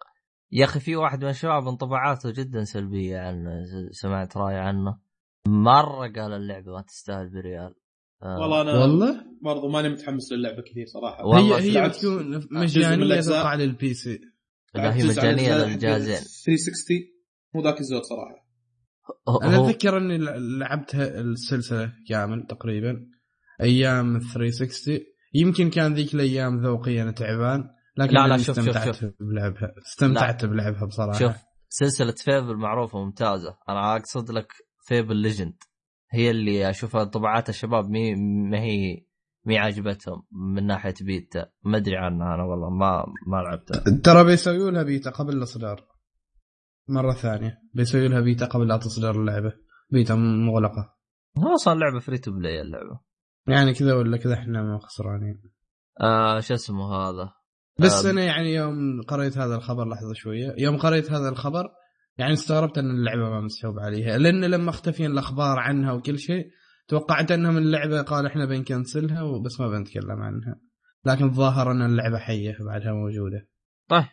يا 0.52 0.66
أخي 0.66 0.80
في 0.80 0.96
واحد 0.96 1.24
من 1.24 1.30
الشباب 1.30 1.68
انطباعاته 1.68 2.32
جدا 2.32 2.64
سلبية 2.64 3.20
عنه 3.20 3.50
سمعت 3.92 4.38
رأي 4.38 4.56
عنه. 4.56 5.00
مرة 5.48 6.08
قال 6.08 6.34
اللعبة 6.34 6.72
ما 6.72 6.82
تستاهل 6.82 7.30
بريال. 7.30 7.76
آه. 8.24 8.40
والله 8.40 8.62
أنا 8.62 8.82
والله؟ 8.82 9.26
برضو 9.42 9.70
ماني 9.70 9.90
متحمس 9.90 10.32
للعبة 10.32 10.62
كثير 10.62 10.86
صراحة. 10.86 11.26
والله 11.26 11.60
هي 11.60 11.80
هي 11.80 11.90
بتكون 11.90 12.48
مجانية. 12.52 13.22
تطلع 13.22 13.54
لل 13.56 13.94
PC 13.94 14.33
لا 14.76 14.96
هي 14.96 15.04
مجانية 15.04 15.58
للجهازين 15.58 16.16
360 16.16 16.98
مو 17.56 17.62
ذاك 17.62 17.80
الزود 17.80 18.02
صراحة. 18.02 18.44
أنا 19.44 19.70
أتذكر 19.70 19.98
إني 19.98 20.18
لعبتها 20.60 21.22
السلسلة 21.22 21.94
كامل 22.10 22.48
تقريبا 22.50 23.06
أيام 23.62 24.20
360 24.20 25.00
يمكن 25.34 25.70
كان 25.70 25.94
ذيك 25.94 26.14
الأيام 26.14 26.66
ذوقي 26.66 27.02
أنا 27.02 27.12
تعبان 27.12 27.64
لكن 27.98 28.14
لا، 28.14 28.28
لا، 28.28 28.38
شوف، 28.38 28.46
شوف، 28.46 28.60
استمتعت 28.60 28.96
شوف. 28.96 29.12
بلعبها. 29.20 29.74
استمتعت 29.86 30.46
بلعبها 30.46 30.86
بصراحة. 30.86 31.20
شوف 31.20 31.36
سلسلة 31.70 32.12
Fable 32.12 32.56
معروفة 32.56 33.00
ممتازة. 33.06 33.58
أنا 33.70 33.96
أقصد 33.96 34.32
لك 34.32 34.54
Fable 34.86 35.16
Legend 35.16 35.56
هي 36.12 36.32
اللي 36.32 36.70
أشوفها 36.70 37.04
انطباعات 37.04 37.50
الشباب 37.50 37.90
مي 37.90 38.16
ما 38.50 38.60
هي 38.60 39.06
مي 39.46 39.58
عجبتهم 39.58 40.24
من 40.32 40.68
ناحية 40.68 40.94
بيتا. 41.02 41.46
ما 41.64 41.78
أدري 41.78 41.98
عنها 41.98 42.36
أنا 42.36 42.44
والله 42.44 42.70
ما 42.70 43.06
ما 43.28 43.38
لعبتها. 43.38 44.02
ترى 44.04 44.24
بيسويوا 44.24 44.72
لها 44.72 44.84
بيتا 44.84 45.10
قبل 45.10 45.38
الإصدار. 45.38 45.88
مرة 46.88 47.14
ثانية. 47.14 47.62
بيسويوا 47.74 48.08
لها 48.08 48.20
بيتا 48.20 48.46
قبل 48.46 48.68
لا 48.68 48.78
تصدر 48.78 49.22
اللعبة. 49.22 49.54
بيتا 49.90 50.16
مغلقة. 50.16 50.96
هو 51.38 51.54
أصلا 51.56 51.80
لعبة 51.80 52.00
free 52.00 52.18
to 52.18 52.32
play 52.32 52.62
اللعبة. 52.62 53.00
يعني 53.48 53.74
كذا 53.74 53.94
ولا 53.94 54.18
كذا 54.18 54.34
إحنا 54.34 54.64
ما 54.64 54.80
خسرانين. 54.80 55.42
آه 56.02 56.40
شو 56.40 56.54
اسمه 56.54 56.96
هذا؟ 56.96 57.34
بس 57.80 58.06
آه، 58.06 58.12
أنا 58.12 58.24
يعني 58.24 58.54
يوم 58.54 59.02
قريت 59.08 59.38
هذا 59.38 59.56
الخبر 59.56 59.90
لحظة 59.90 60.14
شوية. 60.14 60.56
يوم 60.58 60.78
قريت 60.78 61.12
هذا 61.12 61.30
الخبر 61.30 61.70
يعني 62.18 62.34
استغربت 62.34 62.78
إن 62.78 62.92
اللعبة 62.92 63.30
ما 63.30 63.42
مسحوب 63.42 63.80
عليها. 63.80 64.18
لأن 64.18 64.46
لما 64.46 64.70
اختفين 64.70 65.12
الأخبار 65.12 65.60
عنها 65.60 65.94
وكل 65.94 66.20
شيء 66.20 66.46
توقعت 66.88 67.32
انها 67.32 67.52
من 67.52 67.58
اللعبة 67.58 68.02
قال 68.02 68.26
إحنا 68.26 68.46
بنكنسلها 68.46 69.22
وبس 69.22 69.60
ما 69.60 69.68
بنتكلم 69.68 70.22
عنها. 70.22 70.60
لكن 71.06 71.26
الظاهر 71.26 71.72
أن 71.72 71.82
اللعبة 71.82 72.18
حية 72.18 72.58
بعدها 72.66 72.94
موجودة. 72.94 73.48
طيب. 73.90 74.06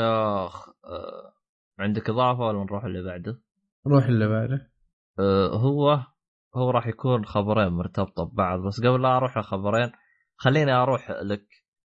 آخ 0.00 0.68
آه 0.68 1.32
عندك 1.78 2.10
إضافة 2.10 2.40
ولا 2.40 2.64
نروح 2.64 2.84
اللي 2.84 3.02
بعده؟ 3.02 3.42
روح 3.86 4.04
اللي 4.04 4.28
بعده. 4.28 4.72
آه 5.18 5.48
هو 5.48 6.00
هو 6.56 6.70
راح 6.70 6.86
يكون 6.86 7.24
خبرين 7.24 7.68
مرتبطة 7.68 8.24
ببعض 8.24 8.60
بس 8.60 8.80
قبل 8.80 9.02
لا 9.02 9.16
أروح 9.16 9.38
لخبرين 9.38 9.92
خليني 10.36 10.72
أروح 10.72 11.10
لك. 11.10 11.46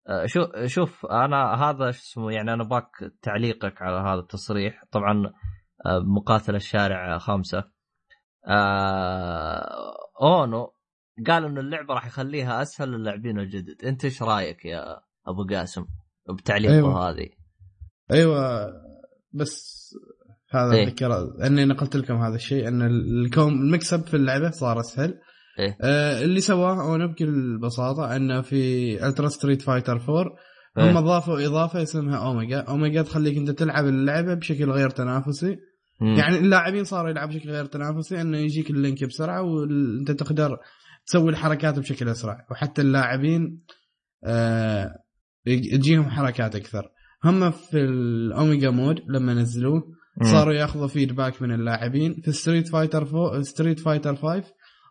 آه 0.09 0.27
شوف 0.27 0.47
شوف 0.67 1.07
أنا 1.07 1.55
هذا 1.55 1.91
شو 1.91 1.99
اسمه 1.99 2.33
يعني 2.33 2.53
أنا 2.55 2.65
أبغى 2.65 2.91
تعليقك 3.23 3.83
على 3.83 4.09
هذا 4.11 4.21
التصريح. 4.21 4.85
طبعا 4.93 5.27
آه 5.87 5.99
مقاتل 5.99 6.55
الشارع 6.55 7.19
خمسة. 7.19 7.65
آه 8.47 9.97
أونو 10.23 10.75
قال 11.27 11.45
إن 11.45 11.59
اللعبة 11.59 11.95
راح 11.95 12.07
يخليها 12.07 12.63
أسهل 12.63 12.89
للاعبين 12.89 13.39
الجدد 13.39 13.85
أنت 13.85 14.05
إيش 14.05 14.23
رأيك 14.23 14.65
يا 14.65 15.01
أبو 15.27 15.45
قاسم 15.51 15.87
بتعليقه 16.39 16.75
أيوة. 16.75 17.11
هذه 17.11 17.29
أيوه 18.11 18.73
بس 19.33 19.81
هذا 20.51 20.73
إيه. 20.73 20.83
اتذكر 20.83 21.35
أني 21.47 21.65
نقلت 21.65 21.97
لكم 21.97 22.15
هذا 22.15 22.35
الشيء 22.35 22.69
أن 22.69 22.83
الـ 22.83 22.95
combo 22.95 23.53
max 23.53 24.07
في 24.07 24.15
اللعبة 24.15 24.51
صار 24.51 24.81
أسهل 24.81 25.21
إيه. 25.59 25.77
آه 25.83 26.23
اللي 26.23 26.41
سواه 26.41 26.83
أونو 26.83 27.09
بكل 27.09 27.59
بساطة 27.59 28.17
أنه 28.17 28.41
في 28.41 29.07
Ultra 29.07 29.29
Street 29.29 29.63
Fighter 29.63 29.93
4 29.93 30.25
إيه. 30.79 30.91
هم 30.91 31.01
ضافوا 31.01 31.47
إضافة 31.47 31.83
اسمها 31.83 32.27
Omega 32.27 32.61
Omega 32.61 33.03
تخليك 33.03 33.37
أنت 33.37 33.51
تلعب 33.51 33.87
اللعبة 33.87 34.35
بشكل 34.35 34.71
غير 34.71 34.91
تنافسي 34.91 35.59
مم. 36.01 36.15
يعني 36.15 36.39
اللاعبين 36.39 36.85
صاروا 36.85 37.11
يلعبوا 37.11 37.35
بشكل 37.35 37.51
غير 37.51 37.65
تنافسي 37.65 38.21
إنه 38.21 38.39
يجيك 38.39 38.71
الـ 38.71 38.78
link 38.78 39.05
بسرعة 39.05 39.43
وانت 39.43 40.11
تقدر 40.11 40.59
تسوي 41.07 41.31
الحركات 41.31 41.79
بشكل 41.79 42.09
أسرع 42.09 42.47
وحتى 42.51 42.83
اللاعبين 42.83 43.65
آه 44.25 44.95
تجيهم 45.47 46.11
حركات 46.11 46.57
أكثر 46.57 46.89
هم 47.25 47.51
في 47.51 47.79
الـ 47.79 47.94
Omega 47.94 48.71
mode 48.71 49.01
لما 49.09 49.35
نزلوه. 49.35 49.83
صاروا 50.23 50.55
ياخذوا 50.55 50.87
feedback 50.87 51.43
من 51.43 51.53
اللاعبين 51.53 52.21
في 52.25 52.33
Street 52.33 52.69
Fighter 52.69 53.05
ف 53.05 53.43
Street 53.43 53.81
Fighter 53.81 54.17
5 54.17 54.45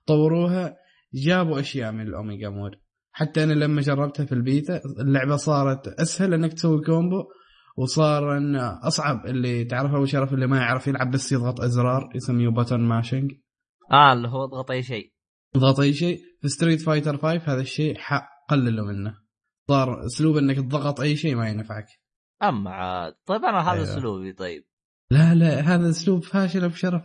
طوروها 0.06 0.76
جابوا 1.14 1.60
أشياء 1.60 1.92
من 1.92 2.08
الـ 2.08 2.15
Omega 2.15 2.50
mode 2.50 2.72
حتى 3.12 3.44
أنا 3.44 3.54
لما 3.54 3.82
جربتها 3.82 4.26
في 4.26 4.32
البيتا 4.32 4.82
اللعبة 5.00 5.36
صارت 5.36 5.88
أسهل 5.88 6.34
إنك 6.34 6.54
تسوي 6.54 6.82
combo 6.82 7.24
وصار 7.80 8.38
ان 8.38 8.56
أصعب 8.56 9.26
اللي 9.26 9.66
تعرف 9.66 9.94
ابو 9.94 10.06
شرف 10.06 10.34
اللي 10.34 10.48
ما 10.48 10.58
يعرف 10.58 10.88
يلعب 10.88 11.12
بس 11.12 11.32
يضغط 11.32 11.62
إزرار 11.62 12.10
يسميه 12.16 12.50
button 12.50 12.80
mashing 12.80 13.32
آه 13.92 14.14
اللي 14.14 14.28
هو 14.28 14.44
اضغط 14.44 14.72
أي 14.72 14.84
شيء. 14.84 15.14
ضغط 15.58 15.80
أي 15.80 15.94
شيء. 15.94 16.20
في 16.42 16.48
Street 16.48 16.82
Fighter 16.82 17.18
5 17.18 17.54
هذا 17.54 17.62
الشيء 17.62 17.98
حق 17.98 18.30
قللوا 18.50 18.86
منه. 18.86 19.18
صار 19.70 20.06
أسلوب 20.06 20.38
إنك 20.38 20.58
تضغط 20.58 21.00
أي 21.00 21.16
شيء 21.16 21.36
ما 21.36 21.50
ينفعك. 21.50 21.86
أما 22.44 22.72
عاد. 22.72 23.14
طيب 23.26 23.46
أنا 23.46 23.60
هذا 23.60 23.72
أيوه. 23.72 23.84
أسلوبي 23.84 24.34
طيب. 24.34 24.64
لا 25.12 25.36
لا 25.36 25.60
هذا 25.60 25.90
أسلوب 25.90 26.24
فاشل 26.24 26.64
أبو 26.64 26.76
شرف. 26.76 27.02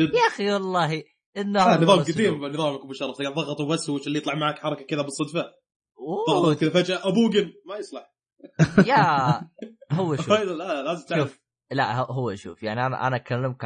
يا 0.00 0.26
أخي 0.34 0.52
والله 0.52 1.02
إنه 1.36 1.60
آه 1.60 1.74
هذا 1.74 1.82
نظام. 1.82 1.98
قديم 1.98 2.46
نظامك 2.46 2.80
أبو 2.80 2.92
شرف. 2.92 3.20
يعني 3.20 3.34
ضغط 3.34 3.60
وبس 3.60 3.88
وش 3.88 4.06
اللي 4.06 4.18
يطلع 4.18 4.34
معك 4.34 4.58
حركة 4.58 4.84
كذا 4.84 5.02
بالصدفة. 5.02 5.44
ضغط 6.30 6.58
كذا 6.58 6.70
فجأة 6.70 7.08
أبوكن. 7.08 7.52
ما 7.68 7.76
يصلح. 7.76 8.11
يا 8.86 9.40
هو 9.92 10.16
شوف 10.16 10.28
لا 10.28 10.82
لازم 10.82 11.06
تعرف 11.06 11.22
شوف 11.30 11.40
لا 11.70 11.96
هو- 11.96 12.04
هو 12.04 12.34
شوف 12.34 12.62
يعني 12.62 12.86
أنا 12.86 13.06
أنا 13.06 13.16
أكلمك 13.16 13.56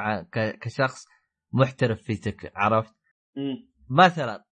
كشخص 0.60 1.04
محترف 1.52 2.02
في 2.02 2.16
تك 2.16 2.52
عرفت 2.54 2.94
مم. 3.36 3.70
مثلا 3.90 4.44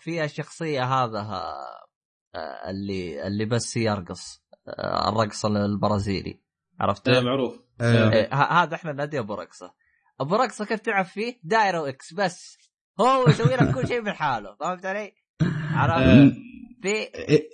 في 0.00 0.24
الشخصية 0.24 0.84
هذا 0.84 1.18
آه، 1.20 2.70
اللي 2.70 3.26
اللي 3.26 3.44
بس 3.44 3.76
يرقص 3.76 4.42
آه، 4.68 5.08
الرقص 5.08 5.44
البرازيلي 5.46 6.40
عرفت؟ 6.80 7.08
إيه، 7.08 7.20
معروف 7.20 7.60
أيوه. 7.80 8.12
إيه، 8.12 8.28
ه- 8.34 8.62
هذا 8.62 8.74
إحنا 8.74 8.92
ناديه 8.92 9.20
أبو 9.20 9.34
رقصة 9.34 9.74
أبو 10.20 10.36
رقصة 10.36 10.64
كيف 10.64 10.80
تلعب 10.80 11.04
فيه؟ 11.04 11.40
دايرة 11.42 11.80
واكس 11.80 12.14
بس 12.14 12.58
هو 13.00 13.28
يسوي 13.28 13.56
لك 13.56 13.70
كل 13.70 13.86
شيء 13.88 14.00
من 14.00 14.12
حاله 14.12 14.56
فهمت 14.60 14.86
علي؟ 14.86 15.12
عرفت؟ 15.74 16.02
آه. 16.06 16.32
في 16.82 16.88
إيه، 16.88 17.48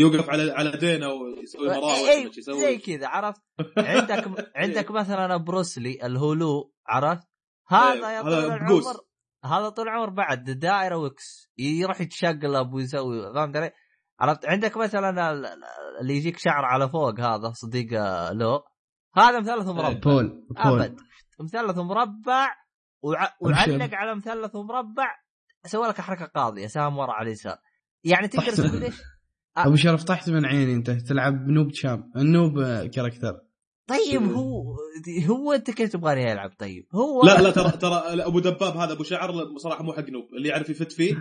يوقف 0.00 0.30
على 0.30 0.52
على 0.52 0.70
دينه 0.70 1.08
ويسوي 1.08 1.68
مراوح 1.68 1.92
اي 1.94 2.22
ولا 2.24 2.32
شي 2.32 2.42
زي 2.42 2.52
يسوي 2.52 2.78
كذا 2.78 3.08
عرفت؟ 3.08 3.40
عندك 3.78 4.50
عندك 4.56 4.90
مثلا 4.90 5.36
بروسلي 5.36 5.98
الهولو 6.06 6.72
عرفت؟ 6.86 7.26
هذا 7.68 8.10
يا 8.12 8.20
هذا 8.22 8.48
طول 8.48 8.58
بقوس. 8.58 8.86
العمر 8.86 9.00
هذا 9.44 9.68
طول 9.68 9.88
العمر 9.88 10.10
بعد 10.10 10.44
دائرة 10.50 10.96
وكس 10.96 11.50
يروح 11.58 12.00
يتشقلب 12.00 12.72
ويسوي 12.72 13.34
فهمت 13.34 13.56
علي؟ 13.56 13.70
عرفت؟ 14.20 14.46
عندك 14.46 14.76
مثلا 14.76 15.10
ال- 15.32 15.46
ال- 15.46 15.64
اللي 16.00 16.16
يجيك 16.16 16.38
شعر 16.38 16.64
على 16.64 16.88
فوق 16.88 17.20
هذا 17.20 17.52
صديق 17.52 18.00
آه، 18.00 18.32
لو 18.32 18.62
هذا 19.16 19.40
مثلث 19.40 19.66
مربع 19.66 19.92
بول 19.92 20.46
بول 20.64 20.82
أبد 20.82 21.00
مثلث 21.40 21.78
مربع 21.78 22.48
وع... 23.02 23.28
وعلق 23.40 23.94
على 23.94 24.14
مثلث 24.14 24.56
مربع 24.56 25.16
سوى 25.66 25.88
لك 25.88 26.00
حركة 26.00 26.24
قاضية 26.26 26.66
سهم 26.66 26.98
ورا 26.98 27.12
على 27.12 27.26
اليسار 27.26 27.58
يعني 28.04 28.28
تقدر. 28.28 28.52
تقول 28.68 28.82
إيش؟ 28.84 28.94
أبو 29.56 29.76
شرف 29.76 30.04
طحت 30.04 30.30
من 30.30 30.44
عيني 30.46 30.74
أنت 30.74 30.90
تلعب 30.90 31.48
نوب 31.48 31.72
شام 31.74 32.12
النوب 32.16 32.58
آه، 32.58 32.86
كاركتر. 32.86 33.40
طيب 33.88 34.22
هو 34.22 34.76
هو 35.28 35.52
أنت 35.52 35.70
كيف 35.70 35.92
تبغاني 35.92 36.22
يلعب؟ 36.30 36.50
طيب؟ 36.58 36.86
هو 36.94 37.22
لا 37.26 37.40
لا 37.42 37.50
ترى 37.50 37.70
ترى 37.70 37.96
أبو 38.24 38.40
دباب 38.40 38.76
هذا 38.76 38.92
أبو 38.92 39.02
شعر 39.02 39.52
بصراحه 39.54 39.84
مو 39.84 39.92
حق 39.92 40.10
نوب 40.10 40.24
اللي 40.36 40.48
يعرف 40.48 40.70
يفت 40.70 40.92
فيه 40.92 41.16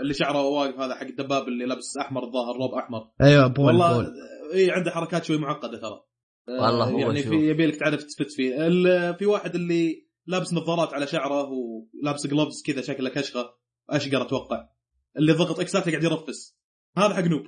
اللي 0.00 0.14
شعره 0.14 0.42
واقف 0.42 0.78
هذا 0.80 0.94
حق 0.94 1.02
الدباب 1.06 1.48
اللي 1.48 1.64
لابس 1.66 1.96
أحمر 2.00 2.24
الظاهر 2.24 2.56
روب 2.56 2.74
أحمر. 2.74 3.00
أيوه 3.22 3.46
بول 3.46 3.64
والله 3.66 3.94
بول. 3.94 4.06
إي 4.54 4.70
عنده 4.70 4.90
حركات 4.90 5.24
شوي 5.24 5.38
معقدة 5.38 5.78
ترى. 5.78 6.00
آه، 6.48 6.62
والله 6.62 6.84
هو 6.90 6.98
يعني 6.98 7.22
شوف. 7.22 7.28
في 7.28 7.48
يبي 7.50 7.66
لك 7.66 7.76
تعرف 7.76 8.02
تفت 8.02 8.30
فيه. 8.30 8.66
ال- 8.66 9.14
في 9.18 9.26
واحد 9.26 9.54
اللي 9.54 10.06
لابس 10.26 10.54
نظارات 10.54 10.94
على 10.94 11.06
شعره 11.06 11.48
ولابس 11.50 12.26
جلوفز 12.26 12.62
كذا 12.66 12.82
شكله 12.82 13.10
كشخة 13.10 13.44
أشقر 13.90 14.22
أتوقع 14.22 14.68
اللي 15.16 15.32
ضغط 15.32 15.60
اكسات 15.60 15.88
قاعد 15.88 16.04
يرفس. 16.04 16.56
هذا 16.98 17.14
حق 17.14 17.24
نوب. 17.24 17.42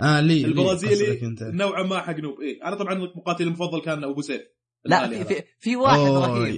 آه 0.00 0.20
لي 0.20 0.42
لي 0.42 0.44
البرازيلي 0.48 1.36
نوعا 1.42 1.82
ما 1.82 2.00
حق 2.00 2.16
نوب 2.16 2.40
إيه 2.40 2.64
أنا 2.64 2.76
طبعا 2.76 2.94
مقاتلي 2.94 3.46
المفضل 3.46 3.80
كان 3.80 4.04
أبو 4.04 4.20
سيف 4.22 4.42
لا 4.84 5.08
في. 5.08 5.24
في, 5.24 5.42
في 5.58 5.76
واحد 5.76 5.98
أوه، 5.98 6.26
رهيب 6.26 6.54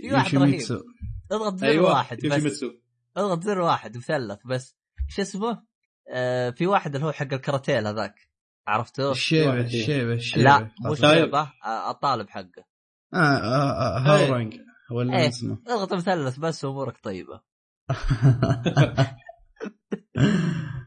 في 0.00 0.12
واحد. 0.12 0.34
رهيب. 0.34 0.60
اضغط 1.32 1.56
زر 1.56 1.66
أيوه 1.66 1.90
واحد 1.90 2.26
بس 2.26 2.64
اضغط 3.16 3.42
زر 3.42 3.60
واحد 3.60 3.96
مثلث 3.96 4.38
بس 4.46 4.76
شو 5.08 5.22
اسمه؟ 5.22 5.62
آه 6.12 6.50
في 6.50 6.66
واحد 6.66 6.94
اللي 6.94 7.06
هو 7.06 7.12
حق 7.12 7.32
الكاراتيل 7.32 7.86
هذاك 7.86 8.14
عرفته؟ 8.66 9.10
الشيبة. 9.10 9.60
الشيبة 9.60 10.12
الشيبة 10.14 10.44
لا 10.44 10.70
مو 10.80 10.90
قصدك. 10.90 11.14
شيبه 11.14 11.52
آه 11.64 11.90
الطالب 11.90 12.28
حقه 12.28 12.64
آه 13.14 13.16
آه 13.16 13.70
آه 13.70 13.98
هاورانج 13.98 14.54
ولا 14.90 15.18
إيه. 15.18 15.28
اسمه 15.28 15.58
اضغط 15.66 15.92
مثلث 15.94 16.38
بس 16.38 16.64
امورك 16.64 16.96
طيبة 17.02 17.40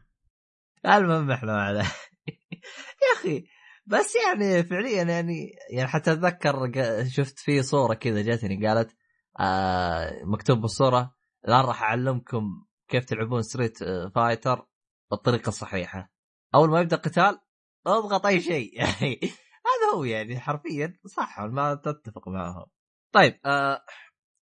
المهم 0.86 1.30
إحنا 1.30 1.72
ذا. 1.72 1.82
يا 3.02 3.12
أخي 3.16 3.46
بس 3.86 4.14
يعني 4.26 4.62
فعليا 4.62 5.02
يعني 5.02 5.50
يعني 5.70 5.88
حتى 5.88 6.12
أتذكر 6.12 6.72
شفت 7.08 7.38
في 7.38 7.62
صورة 7.62 7.94
كذا 7.94 8.22
جاتني 8.22 8.66
قالت 8.66 8.96
آه 9.40 10.24
مكتوب 10.24 10.60
بالصورة 10.60 11.14
الآن 11.48 11.64
راح 11.64 11.82
أعلمكم 11.82 12.64
كيف 12.88 13.04
تلعبون 13.04 13.42
Street 13.42 13.78
Fighter 14.14 14.66
بالطريقة 15.10 15.48
الصحيحة. 15.48 16.12
أول 16.54 16.70
ما 16.70 16.80
يبدأ 16.80 16.96
قتال 16.96 17.38
أضغط 17.86 18.26
أي 18.26 18.40
شيء. 18.40 18.76
يعني 18.78 19.20
هذا 19.66 19.96
هو 19.96 20.04
يعني 20.04 20.40
حرفيا 20.40 20.98
صح 21.06 21.40
ما 21.40 21.74
تتفق 21.74 22.28
معهم. 22.28 22.66
طيب 23.12 23.40
آه 23.46 23.84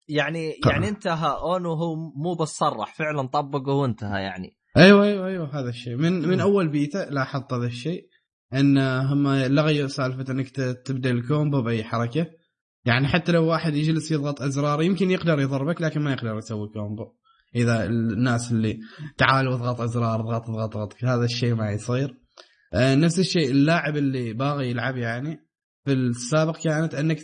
يعني 0.08 0.60
يعني 0.66 0.90
انتهى 0.90 1.38
أونو 1.38 1.74
هو 1.74 1.96
مو 1.96 2.34
بس 2.34 2.50
صرح 2.50 2.94
فعلا 2.94 3.28
طبقه 3.28 3.74
وانتهى 3.74 4.24
يعني. 4.24 4.61
أيوه 4.78 5.04
أيوه 5.04 5.28
أيوه 5.28 5.60
هذا 5.60 5.70
الشيء. 5.70 5.96
من 5.96 6.28
من 6.28 6.40
أول 6.40 6.70
بيتا 6.70 7.08
لاحظت 7.10 7.54
هذا 7.54 7.66
الشيء 7.66 8.08
إن 8.54 8.78
هم 8.78 9.28
لغيوا 9.28 9.88
سالفة 9.88 10.34
إنك 10.34 10.50
تبدأ 10.86 11.12
الـ 11.12 11.20
combo 11.20 11.62
بأي 11.62 11.84
حركة. 11.84 12.28
يعني 12.86 13.08
حتى 13.08 13.32
لو 13.32 13.46
واحد 13.46 13.76
يجلس 13.76 14.12
يضغط 14.12 14.42
أزرار 14.42 14.82
يمكن 14.82 15.12
يقدر 15.12 15.40
يضربك 15.40 15.82
لكن 15.82 16.02
ما 16.02 16.12
يقدر 16.12 16.38
يسوي 16.38 16.68
combo. 16.68 17.14
إذا 17.56 17.86
الناس 17.86 18.52
اللي 18.52 18.80
تعالوا 19.18 19.54
اضغط 19.54 19.82
أزرار 19.82 20.20
اضغط 20.20 20.50
اضغط 20.50 20.78
اضغط 20.78 21.04
هذا 21.04 21.26
الشيء 21.26 21.56
ما 21.56 21.72
يصير. 21.72 22.18
آه، 22.74 22.96
نفس 22.96 23.20
الشيء 23.20 23.52
اللاعب 23.52 23.98
اللي 23.98 24.34
باغي 24.34 24.70
يلعب 24.70 24.98
يعني 24.98 25.48
في 25.86 25.94
السابق 25.94 26.58
كانت 26.58 26.96
إنك 26.96 27.20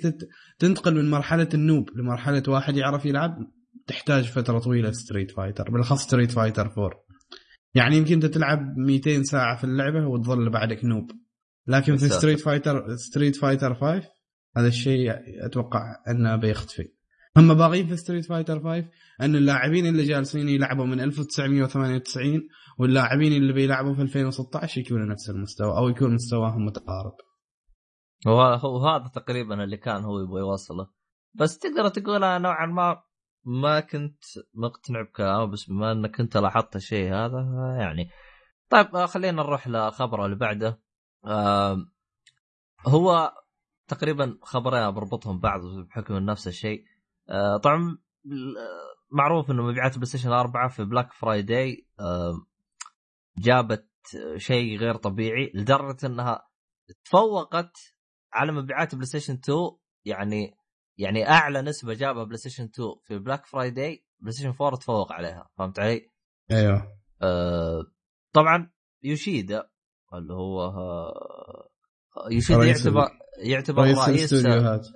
تنتقل 0.60 0.96
من 0.96 1.10
مرحلة 1.10 1.50
الـ 1.54 1.61
noob 1.61 1.90
لمرحلة 1.96 2.44
واحد 2.48 2.78
يعرف 2.78 3.06
يلعب. 3.06 3.38
تحتاج 3.88 4.24
فترة 4.24 4.60
طويلة 4.60 4.92
Street 4.92 5.32
Fighter 5.32 5.72
بالأخص 5.72 6.04
Street 6.04 6.32
Fighter 6.32 6.62
4 6.62 7.07
يعني 7.76 7.98
يمكن 7.98 8.14
أنت 8.14 8.26
تلعب 8.26 8.78
200 8.78 9.24
ساعة 9.24 9.58
في 9.58 9.64
اللعبة 9.64 10.08
وتظل 10.08 10.50
بعدك 10.50 10.86
noob. 10.86 11.12
لكن 11.68 11.98
في. 11.98 12.10
Street 12.10 12.40
Fighter 12.40 12.96
Street 12.96 13.36
Fighter 13.36 13.76
5 13.76 14.10
هذا 14.58 14.68
الشيء 14.68 15.12
أتوقع 15.46 15.96
أنه 16.08 16.36
بيختفي. 16.36 16.98
هم 17.38 17.54
باغيين 17.54 17.88
في 17.88 17.98
Street 17.98 18.26
Fighter 18.26 18.60
5 18.60 18.90
أن 19.22 19.36
اللاعبين 19.36 19.88
اللي 19.88 20.04
جالسين 20.04 20.50
يلعبوا 20.50 20.86
من 20.86 21.00
1998 21.00 22.42
واللاعبين 22.80 23.34
اللي 23.34 23.54
بيلعبوا 23.54 23.94
في 23.94 24.02
2016 24.02 24.82
يكونوا 24.82 25.06
نفس 25.06 25.30
المستوى 25.30 25.78
أو 25.78 25.90
يكون 25.90 26.14
مستواهم 26.14 26.66
متقارب. 26.66 27.16
هو 28.28 28.42
هو 28.42 28.88
هذا 28.88 29.08
تقريبا 29.08 29.64
اللي 29.64 29.78
كان 29.78 30.04
هو 30.04 30.20
يبغى 30.20 30.40
يوصله. 30.40 30.88
بس 31.34 31.58
تقدر 31.58 31.88
تقول 31.88 32.20
نوعا 32.20 32.66
ما 32.66 33.02
ما 33.48 33.80
كنت 33.80 34.24
مقتنع 34.54 35.02
بكلامه 35.02 35.46
بس 35.46 35.70
بما 35.70 35.92
أنك 35.92 36.20
انت 36.20 36.38
لاحظت 36.38 36.76
الشيء 36.76 37.14
هذا 37.14 37.40
يعني. 37.80 38.10
طيب 38.70 38.96
آه، 38.96 39.06
خلينا 39.06 39.44
نروح 39.44 39.68
لخبر 39.68 40.26
اللي 40.26 40.36
بعده. 40.36 40.82
هو 42.88 43.34
تقريبا 43.88 44.38
خبرين 44.42 44.92
بربطهم 44.92 45.40
بعض 45.40 45.62
بحكم 45.66 46.14
نفس 46.14 46.48
الشيء. 46.48 46.84
آه، 47.30 47.58
طبعا 47.58 47.98
معروف 49.12 49.52
إنه 49.52 49.64
مبيعات 49.64 49.96
بلاي 49.96 50.06
ستيشن 50.06 50.32
4 50.32 50.70
في 50.70 50.86
Black 50.86 51.14
Friday 51.14 51.88
جابت 53.38 53.90
شيء 54.38 54.78
غير 54.78 54.96
طبيعي 54.96 55.52
لدرجة 55.56 56.06
إنها 56.06 56.50
تفوقت 57.06 57.78
على 58.34 58.52
مبيعات 58.52 58.96
بلاي 58.96 59.06
ستيشن 59.06 59.34
2 59.34 59.58
يعني 60.06 60.57
يعني 60.98 61.30
أعلى 61.30 61.62
نسبة 61.62 61.94
جابها 61.94 62.24
بلاي 62.24 62.38
ستيشن 62.38 62.64
2 62.64 62.90
في 63.04 63.18
Black 63.20 63.46
Friday 63.46 64.06
بلاي 64.20 64.32
ستيشن 64.32 64.54
4 64.62 64.80
تفوق 64.80 65.12
عليها 65.12 65.50
فهمت 65.58 65.80
علي؟ 65.80 66.12
أيوه. 66.52 66.98
آه 67.22 67.84
طبعا 68.34 68.72
يوشيدا 69.04 69.70
اللي 70.14 70.34
هو 70.34 70.64
آه 70.64 71.70
يوشيدا 72.32 72.66
يعتبر 72.66 73.10
يعتبر 73.38 73.84
رئيس 73.84 74.08
الاستوديوهات 74.10 74.88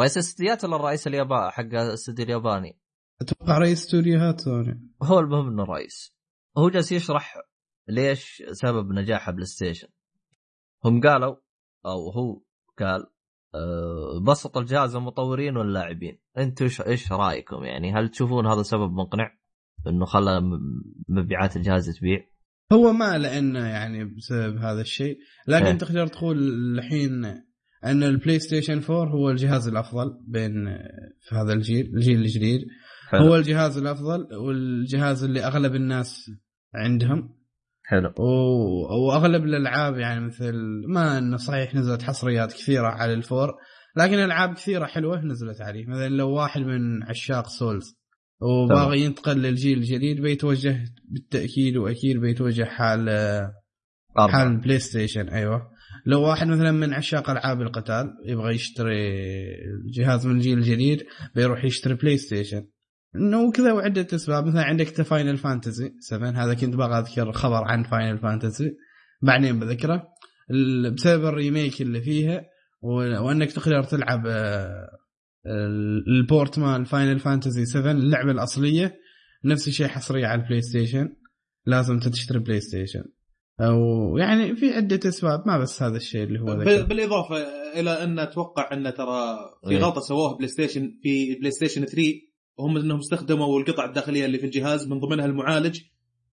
رئيس 0.00 0.16
الاستديوهات 0.16 0.64
ولا 0.64 0.76
الرئيس 0.76 1.06
الياباني 1.06 1.50
حق 1.50 1.62
الاستوديو 1.62 2.24
الياباني؟ 2.24 2.78
أتوقع 3.20 3.58
رئيس 3.58 3.84
استوديوهات 3.84 4.40
سوني 4.40 4.80
هو 5.02 5.18
المهم 5.18 5.48
إنه 5.48 5.64
رئيس. 5.64 6.14
هو 6.58 6.68
جالس 6.68 6.92
يشرح 6.92 7.36
ليش 7.88 8.42
سبب 8.52 8.92
نجاح 8.92 9.30
بلاي 9.30 9.46
ستيشن 9.46 9.88
هم 10.84 11.00
قالوا 11.00 11.36
أو 11.86 12.10
هو 12.10 12.42
قال 12.78 13.06
أه 13.58 14.20
بسط 14.20 14.56
الجهاز 14.56 14.96
المطورين 14.96 15.56
واللاعبين. 15.56 16.18
أنتم 16.38 16.64
إيش 16.64 16.80
إيش 16.80 17.12
رأيكم 17.12 17.64
يعني؟ 17.64 17.92
هل 17.92 18.08
تشوفون 18.08 18.46
هذا 18.46 18.62
سبب 18.62 18.92
مقنع؟ 18.92 19.38
إنه 19.86 20.04
خلى 20.04 20.40
مبيعات 21.08 21.56
الجهاز 21.56 21.98
تبيع؟ 21.98 22.26
هو 22.72 22.92
ما 22.92 23.18
لأنه 23.18 23.66
يعني 23.66 24.04
بسبب 24.04 24.56
هذا 24.56 24.80
الشيء. 24.80 25.18
لكن 25.48 25.66
إيه. 25.66 25.78
تقدر 25.78 26.06
تقول 26.06 26.38
الحين 26.78 27.24
أن 27.84 28.02
البلاي 28.02 28.38
ستيشن 28.38 28.82
4 28.90 29.10
هو 29.10 29.30
الجهاز 29.30 29.68
الأفضل 29.68 30.20
بين 30.26 30.64
في 31.20 31.34
هذا 31.34 31.52
الجيل 31.52 31.86
الجيل 31.94 32.20
الجديد. 32.20 32.60
حلو. 33.08 33.20
هو 33.20 33.36
الجهاز 33.36 33.78
الأفضل 33.78 34.36
والجهاز 34.36 35.24
اللي 35.24 35.44
أغلب 35.44 35.74
الناس 35.74 36.30
عندهم. 36.74 37.37
حلو. 37.90 38.12
و- 38.18 39.06
واغلب 39.06 39.44
الألعاب 39.44 39.98
يعني 39.98 40.26
مثل 40.26 40.54
ما 40.88 41.18
إنه 41.18 41.36
صحيح 41.36 41.74
نزلت 41.74 42.02
حصريات 42.02 42.52
كثيرة 42.52 42.86
على 42.86 43.12
الـ 43.12 43.30
4 43.30 43.48
لكن 43.96 44.14
ألعاب 44.14 44.54
كثيرة 44.54 44.86
حلوة 44.86 45.24
نزلت 45.24 45.60
عليه. 45.60 45.86
مثلا 45.86 46.08
لو 46.08 46.30
واحد 46.30 46.60
من 46.60 47.02
عشاق 47.02 47.48
Souls 47.48 47.98
وباغي 48.40 49.00
ينتقل 49.00 49.36
للجيل 49.42 49.78
الجديد 49.78 50.20
بيتوجه 50.20 50.84
بالتأكيد 51.10 51.76
وأكيد 51.76 52.16
بيتوجه 52.20 52.64
حال 52.64 53.08
أربعة. 53.08 54.32
حال 54.32 54.46
ال 54.48 54.78
PlayStation 54.78 55.28
أيوه. 55.28 55.62
لو 56.06 56.22
واحد 56.22 56.46
مثلا 56.46 56.72
من 56.72 56.92
عشاق 56.94 57.30
ألعاب 57.30 57.60
القتال 57.60 58.10
يبغى 58.26 58.54
يشتري 58.54 59.12
جهاز 59.94 60.26
من 60.26 60.36
الجيل 60.36 60.58
الجديد 60.58 61.04
بيروح 61.34 61.64
يشتري 61.64 61.94
PlayStation. 61.94 62.64
إنه 63.18 63.50
كذا 63.52 63.72
وعدة 63.72 64.06
أسباب. 64.14 64.46
مثلا 64.46 64.62
عندك 64.64 64.86
Final 65.02 65.36
Fantasy 65.36 65.92
7 66.00 66.30
هذا 66.30 66.54
كنت 66.54 66.76
باغى 66.76 66.98
أذكر 66.98 67.32
خبر 67.32 67.64
عن 67.64 67.82
Final 67.82 68.18
Fantasy 68.18 68.70
بعدين 69.22 69.58
بذكره. 69.60 70.08
بسبب 70.94 71.24
ال 71.24 71.32
remake 71.32 71.82
اللي 71.82 72.00
فيها 72.00 72.42
وأنك 73.22 73.52
تقدر 73.52 73.82
تلعب 73.82 74.26
آه، 74.26 74.88
ال- 75.46 76.04
ال 76.08 76.18
port 76.18 76.58
مال 76.58 76.86
Final 76.86 77.18
Fantasy 77.18 77.64
7 77.64 77.90
اللعبة 77.92 78.30
الأصلية. 78.30 78.96
نفس 79.44 79.68
الشيء 79.68 79.86
حصرية 79.86 80.26
على 80.26 80.42
ال 80.42 80.60
PlayStation 80.62 81.08
لازم 81.66 81.98
تشتري 81.98 82.38
PlayStation 82.38 83.04
أو 83.60 83.76
يعني 84.18 84.56
في 84.56 84.70
عدة 84.74 85.08
أسباب 85.08 85.42
ما 85.46 85.58
بس 85.58 85.82
هذا 85.82 85.96
الشيء 85.96 86.22
اللي 86.24 86.40
هو 86.40 86.52
ذكر 86.52 86.84
بالإضافة 86.86 87.36
إلى 87.80 87.90
أن 87.90 88.18
أتوقع 88.18 88.68
أن 88.72 88.94
ترى 88.94 89.36
في 89.64 89.70
إيه. 89.70 89.78
غلطة 89.78 90.00
سووها 90.00 90.36
PlayStation 90.36 90.90
في 91.02 91.34
PlayStation 91.34 91.84
3 91.84 92.02
وهم 92.58 92.76
إنهم 92.76 92.98
استخدموا 92.98 93.60
القطع 93.60 93.84
الداخلية 93.84 94.26
اللي 94.26 94.38
في 94.38 94.46
الجهاز 94.46 94.88
من 94.88 95.00
ضمنها 95.00 95.26
المعالج. 95.26 95.80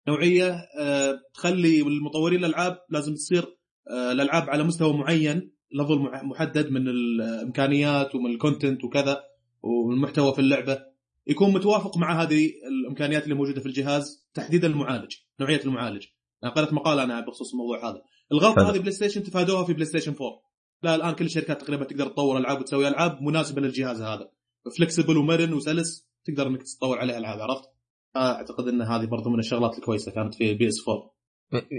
نوعية 0.08 0.52
آه، 0.80 1.20
تخلي 1.34 1.82
المطورين 1.82 2.40
الألعاب 2.46 2.78
لازم 2.90 3.14
تصير 3.14 3.58
آه، 3.90 4.12
الألعاب 4.12 4.50
على 4.50 4.64
مستوى 4.64 4.94
معين 4.98 5.52
level 5.72 5.96
مع- 6.00 6.24
محدد 6.24 6.70
من 6.72 6.88
الإمكانيات 6.88 8.16
ومن 8.16 8.32
ال 8.32 8.38
content 8.38 8.84
وكذا 8.84 9.24
والمحتوى 9.64 10.34
في 10.34 10.40
اللعبة. 10.40 10.80
يكون 11.28 11.54
متوافق 11.54 11.98
مع 11.98 12.22
هذه 12.24 12.52
الإمكانيات 12.68 13.24
اللي 13.24 13.36
موجودة 13.36 13.60
في 13.62 13.66
الجهاز 13.66 14.28
تحديدا 14.34 14.68
المعالج 14.68 15.12
نوعية 15.40 15.62
المعالج. 15.66 16.06
أنا 16.44 16.52
قرأت 16.52 16.74
مقال 16.74 17.00
أنا 17.00 17.20
بخصوص 17.20 17.52
الموضوع 17.52 17.90
هذا. 17.90 18.02
الغلطة. 18.32 18.72
هذه 18.72 18.80
PlayStation 18.80 19.24
تفادوها 19.24 19.64
في 19.64 19.74
PlayStation 19.74 20.12
4 20.12 20.42
لا 20.84 20.96
الآن 20.96 21.14
كل 21.16 21.26
الشركات 21.26 21.62
تقريبا 21.62 21.84
تقدر 21.86 22.08
تطور 22.08 22.38
ألعاب 22.38 22.60
وتسوي 22.60 22.88
ألعاب 22.88 23.22
مناسبة 23.22 23.62
للجهاز 23.62 24.02
هذا. 24.02 24.30
flexible 24.78 25.18
ومرن 25.18 25.54
وسلس. 25.54 26.11
تقدر 26.26 26.48
إنك 26.48 26.64
تطور 26.64 27.00
عليه 27.00 27.18
ألعاب 27.18 27.40
عرفت؟ 27.40 27.70
أعتقد 28.16 28.68
إن 28.68 28.82
هذه 28.82 29.06
برضو 29.06 29.30
من 29.30 29.40
الشغلات 29.40 29.78
الكويسة 29.78 30.12
كانت 30.12 30.34
في 30.34 30.54
PS 30.54 30.90
4 30.90 31.12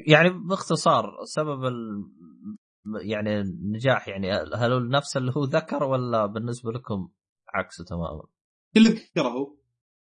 يعني 0.09 0.31
باختصار 0.49 1.05
سبب 1.25 1.65
ال... 1.65 2.05
يعني 3.03 3.41
النجاح 3.41 4.09
يعني 4.09 4.33
هل 4.33 4.73
هو 4.73 4.79
نفس 4.79 5.17
اللي 5.17 5.33
هو 5.37 5.45
ذكر 5.45 5.85
ولا 5.85 6.27
بالنسبة 6.27 6.73
لكم 6.73 7.09
عكسه 7.55 7.85
تماما؟ 7.85 8.23
اللي 8.77 8.89
ذكره 8.89 9.29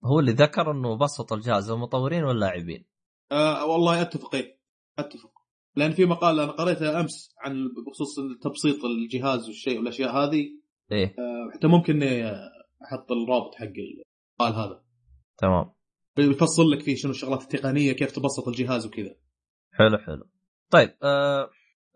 هو. 0.05 0.19
اللي 0.19 0.31
ذكر 0.31 0.71
إنه 0.71 0.97
بسط 0.97 1.33
الجهاز 1.33 1.69
المطورين 1.69 2.23
واللاعبين 2.23 2.85
آه 3.31 3.65
والله 3.65 4.01
أتفق 4.01 4.35
إيه 4.35 4.59
أتفق. 4.99 5.31
لأن 5.75 5.91
في 5.91 6.05
مقال 6.05 6.39
أنا 6.39 6.51
قريته 6.51 6.99
أمس 6.99 7.35
عن 7.41 7.67
بخصوص 7.87 8.15
تبسيط 8.41 8.85
الجهاز 8.85 9.47
والشيء 9.47 9.77
والأشياء 9.77 10.11
هذه. 10.11 10.45
إيه. 10.91 11.05
آه، 11.05 11.51
حتى 11.53 11.67
ممكن 11.67 12.03
أحط 12.83 13.11
الرابط 13.11 13.55
حق 13.55 13.73
المقال 14.41 14.65
هذا. 14.65 14.83
تمام. 15.37 15.73
بيفصل 16.17 16.71
لك 16.71 16.81
فيه 16.81 16.95
شنو 16.95 17.11
الشغلات 17.11 17.41
التقنية 17.41 17.91
كيف 17.91 18.11
تبسط 18.11 18.47
الجهاز 18.47 18.85
وكذا. 18.85 19.15
حلو 19.73 19.97
حلو. 19.97 20.29
طيب 20.69 20.97
آه 21.03 21.41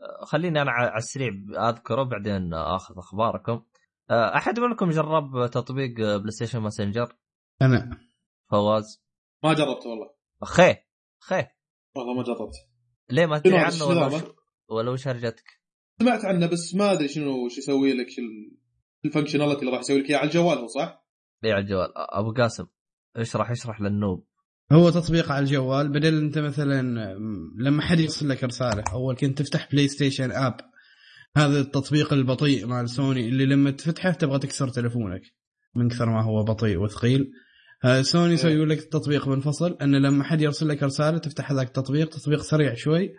آه، 0.01 0.25
خليني 0.25 0.61
أنا 0.61 0.71
على 0.71 0.97
السريع 0.97 1.29
أذكره 1.69 2.03
بعدين 2.03 2.53
أخذ 2.53 2.97
أخباركم. 2.97 3.63
آه 4.09 4.35
أحد 4.37 4.59
منكم 4.59 4.89
جرب 4.89 5.49
تطبيق 5.51 5.95
PlayStation 5.95 6.59
Messenger 6.59 7.15
أنا. 7.61 7.99
فواز؟ 8.51 9.03
ما 9.43 9.53
جربت 9.53 9.85
والله. 9.85 10.13
خيه 10.43 10.87
خيه 11.19 11.55
والله 11.95 12.13
ما 12.13 12.23
جربت 12.23 12.53
ليه 13.09 13.25
ما 13.25 13.39
تدري 13.39 13.57
عنه؟ 13.57 13.85
ولا 13.85 14.05
وش؟ 14.05 14.21
ولا 14.69 14.91
وش 14.91 15.07
هرجتك؟ 15.07 15.61
سمعت 15.99 16.25
عنه 16.25 16.47
بس 16.47 16.75
ما 16.75 16.91
أدري 16.91 17.07
شنو 17.07 17.45
وش 17.45 17.57
يسوي 17.57 17.93
لك 17.93 18.07
ال 19.05 19.09
functionality 19.09 19.59
اللي 19.59 19.71
راح 19.71 19.79
يسوي 19.79 20.01
لك 20.01 20.09
إياه. 20.09 20.17
على 20.17 20.27
الجوال 20.27 20.57
هو 20.57 20.67
صح؟ 20.67 21.02
على 21.51 21.63
الجوال 21.63 21.97
آه، 21.97 22.19
أبو 22.19 22.33
قاسم 22.33 22.65
اشرح 23.15 23.51
اشرح 23.51 23.81
لل 23.81 23.94
noob. 23.94 24.25
هو 24.71 24.89
تطبيق 24.89 25.31
على 25.31 25.43
الجوال 25.43 25.89
بدل 25.89 26.17
انت 26.17 26.37
مثلا 26.37 26.81
لما 27.59 27.81
حد 27.81 27.99
يرسل 27.99 28.29
لك 28.29 28.43
رسالة 28.43 28.83
أول 28.93 29.15
كنت 29.15 29.41
تفتح 29.41 29.71
PlayStation 29.71 30.31
app 30.31 30.55
هذا 31.37 31.59
التطبيق 31.59 32.13
البطيء 32.13 32.65
مال 32.65 32.89
سوني 32.89 33.27
اللي 33.27 33.45
لما 33.45 33.71
تفتحه 33.71 34.11
تبغى 34.11 34.39
تكسر 34.39 34.67
تلفونك 34.67 35.21
من 35.75 35.89
كثر 35.89 36.05
ما 36.05 36.23
هو 36.23 36.43
بطيء 36.43 36.77
وثقيل. 36.77 37.31
ها، 37.83 38.01
سوني 38.01 38.33
يسوي 38.33 38.65
لك 38.65 38.79
التطبيق 38.79 39.27
منفصل 39.27 39.77
ان 39.81 39.95
لما 39.95 40.23
حد 40.23 40.41
يرسل 40.41 40.67
لك 40.67 40.83
رسالة 40.83 41.17
تفتح 41.17 41.51
هذاك 41.51 41.67
التطبيق 41.67 42.09
تطبيق 42.09 42.41
سريع 42.41 42.73
شوي 42.73 43.09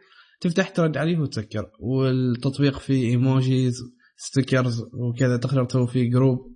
تفتح 0.41 0.69
ترد 0.69 0.97
عليه 0.97 1.19
وتسكر. 1.19 1.71
والتطبيق 1.81 2.79
فيه 2.79 3.09
emojis 3.09 3.75
stickers 4.17 4.83
وكذا 4.93 5.37
تقدر 5.37 5.65
تسوي 5.65 5.87
فيه 5.87 6.11
group 6.11 6.54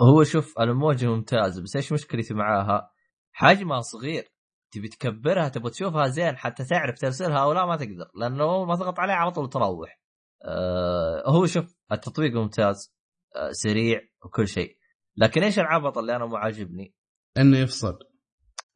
هو 0.00 0.24
شوف 0.24 0.58
الموجه 0.60 1.06
ممتاز 1.06 1.60
بس 1.60 1.76
إيش 1.76 1.92
مشكلتي 1.92 2.34
معاها؟ 2.34 2.90
حجمها 3.32 3.80
صغير 3.80 4.24
تبي 4.70 4.88
تكبرها 4.88 5.48
تبغى 5.48 5.70
تشوفها 5.70 6.08
زين 6.08 6.36
حتى 6.36 6.64
تعرف 6.64 6.98
ترسلها 6.98 7.38
أو 7.38 7.52
لا 7.52 7.66
ما 7.66 7.76
تقدر 7.76 8.10
لأنه 8.14 8.64
ما 8.64 8.76
تضغط 8.76 8.98
عليه 8.98 9.14
على 9.14 9.30
طول 9.30 9.48
تروح. 9.48 10.00
آه 10.44 11.22
هو 11.26 11.46
شوف 11.46 11.76
التطبيق 11.92 12.32
ممتاز 12.32 12.94
آه 13.36 13.50
سريع 13.52 14.00
وكل 14.24 14.48
شيء 14.48 14.76
لكن 15.16 15.42
إيش 15.42 15.58
العبط 15.58 15.98
اللي 15.98 16.16
أنا 16.16 16.26
مو 16.26 16.36
عاجبني؟ 16.36 16.94
إنه 17.38 17.58
يفصل 17.58 17.98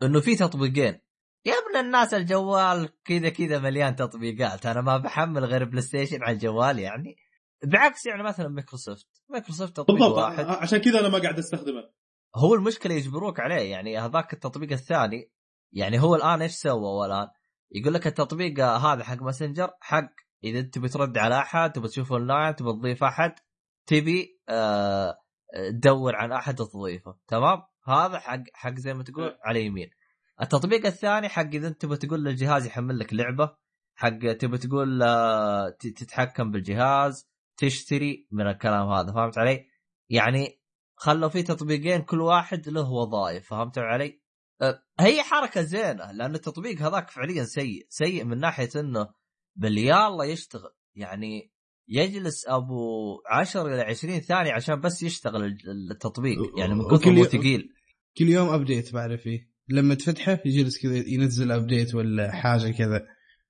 إنه 0.02 0.20
في 0.20 0.36
تطبيقين 0.36 1.00
يا 1.44 1.52
ابن 1.52 1.86
الناس 1.86 2.14
الجوال 2.14 2.88
كذا 3.04 3.28
كذا 3.28 3.58
مليان 3.58 3.96
تطبيقات 3.96 4.66
أنا 4.66 4.80
ما 4.80 4.96
بحمل 4.98 5.44
غير 5.44 5.64
PlayStation 5.64 6.22
على 6.22 6.32
الجوال 6.32 6.78
يعني 6.78 7.16
بعكس 7.64 8.06
يعني 8.06 8.22
مثلا 8.22 8.48
مايكروسوفت. 8.48 9.22
مايكروسوفت 9.28 9.76
تطبيق 9.76 9.98
بالضبط. 9.98 10.18
واحد. 10.18 10.44
عشان 10.44 10.78
كذا 10.78 11.00
أنا 11.00 11.08
ما 11.08 11.18
قاعد 11.18 11.38
أستخدمه. 11.38 11.90
هو 12.36 12.54
المشكلة 12.54 12.94
يجبروك 12.94 13.40
عليه. 13.40 13.70
يعني 13.70 13.98
هذاك 13.98 14.32
التطبيق 14.32 14.72
الثاني 14.72 15.30
يعني 15.72 16.00
هو 16.00 16.14
الآن 16.16 16.42
إيش 16.42 16.52
سوى 16.52 16.72
هو 16.72 17.04
الآن؟ 17.04 17.28
يقول 17.72 17.94
لك 17.94 18.06
التطبيق 18.06 18.60
هذا 18.60 19.04
حق 19.04 19.22
messenger 19.22 19.70
حق 19.80 20.10
إذا 20.44 20.58
انت 20.58 20.78
ترد 20.78 21.18
على 21.18 21.38
أحد 21.38 21.72
تبي 21.72 21.88
تشوف 21.88 22.12
أونلاين 22.12 22.56
تبي 22.56 22.72
تضيف 22.72 23.04
أحد 23.04 23.34
تبي 23.86 24.40
آه 24.48 25.18
تدور 25.72 26.16
عن 26.16 26.32
أحد 26.32 26.54
تضيفه. 26.54 27.18
تمام؟ 27.28 27.62
هذا 27.88 28.18
حق 28.18 28.42
حق 28.54 28.74
زي 28.74 28.94
ما 28.94 29.02
تقول 29.02 29.38
على 29.44 29.64
يمين. 29.64 29.90
التطبيق 30.42 30.86
الثاني 30.86 31.28
حق 31.28 31.46
إذا 31.46 31.68
انت 31.68 31.80
تبي 31.80 31.96
تقول 31.96 32.24
للجهاز 32.24 32.66
يحمل 32.66 32.98
لك 32.98 33.14
لعبة 33.14 33.56
حق 33.94 34.32
تبي 34.32 34.58
تقول 34.58 35.02
آه، 35.02 35.68
تتحكم 35.70 36.50
بالجهاز 36.50 37.29
تشتري 37.60 38.28
من 38.30 38.46
الكلام 38.46 38.88
هذا 38.88 39.12
فهمت 39.12 39.38
علي؟ 39.38 39.66
يعني 40.10 40.60
خلوا 40.96 41.28
في 41.28 41.42
تطبيقين 41.42 42.02
كل 42.02 42.20
واحد 42.20 42.68
له 42.68 42.90
وظائف 42.90 43.48
فهمت 43.48 43.78
علي؟ 43.78 44.20
أه، 44.62 44.82
هي 45.00 45.22
حركة 45.22 45.62
زينة 45.62 46.12
لأن 46.12 46.34
التطبيق 46.34 46.82
هذاك 46.82 47.10
فعليا 47.10 47.44
سيء، 47.44 47.86
سيء 47.88 48.24
من 48.24 48.38
ناحية 48.38 48.68
إنه 48.76 49.08
باليالله 49.56 50.24
يشتغل. 50.24 50.70
يعني 50.94 51.52
يجلس 51.88 52.48
أبو 52.48 53.22
10 53.26 53.66
إلى 53.66 53.82
20 53.82 54.20
ثانية 54.20 54.52
عشان 54.52 54.80
بس 54.80 55.02
يشتغل 55.02 55.56
التطبيق 55.90 56.38
يعني 56.58 56.74
من 56.74 56.88
كثر 56.90 57.10
ما 57.10 57.24
ثقيل 57.24 57.72
كل 58.18 58.28
يوم 58.28 58.48
update 58.48 58.92
بعد 58.92 59.16
فيه. 59.16 59.50
لما 59.68 59.94
تفتحه 59.94 60.40
يجلس 60.44 60.82
كذا 60.82 60.96
ينزل 60.96 61.52
update 61.52 61.94
ولا 61.94 62.32
حاجة 62.32 62.70
كذا. 62.70 63.06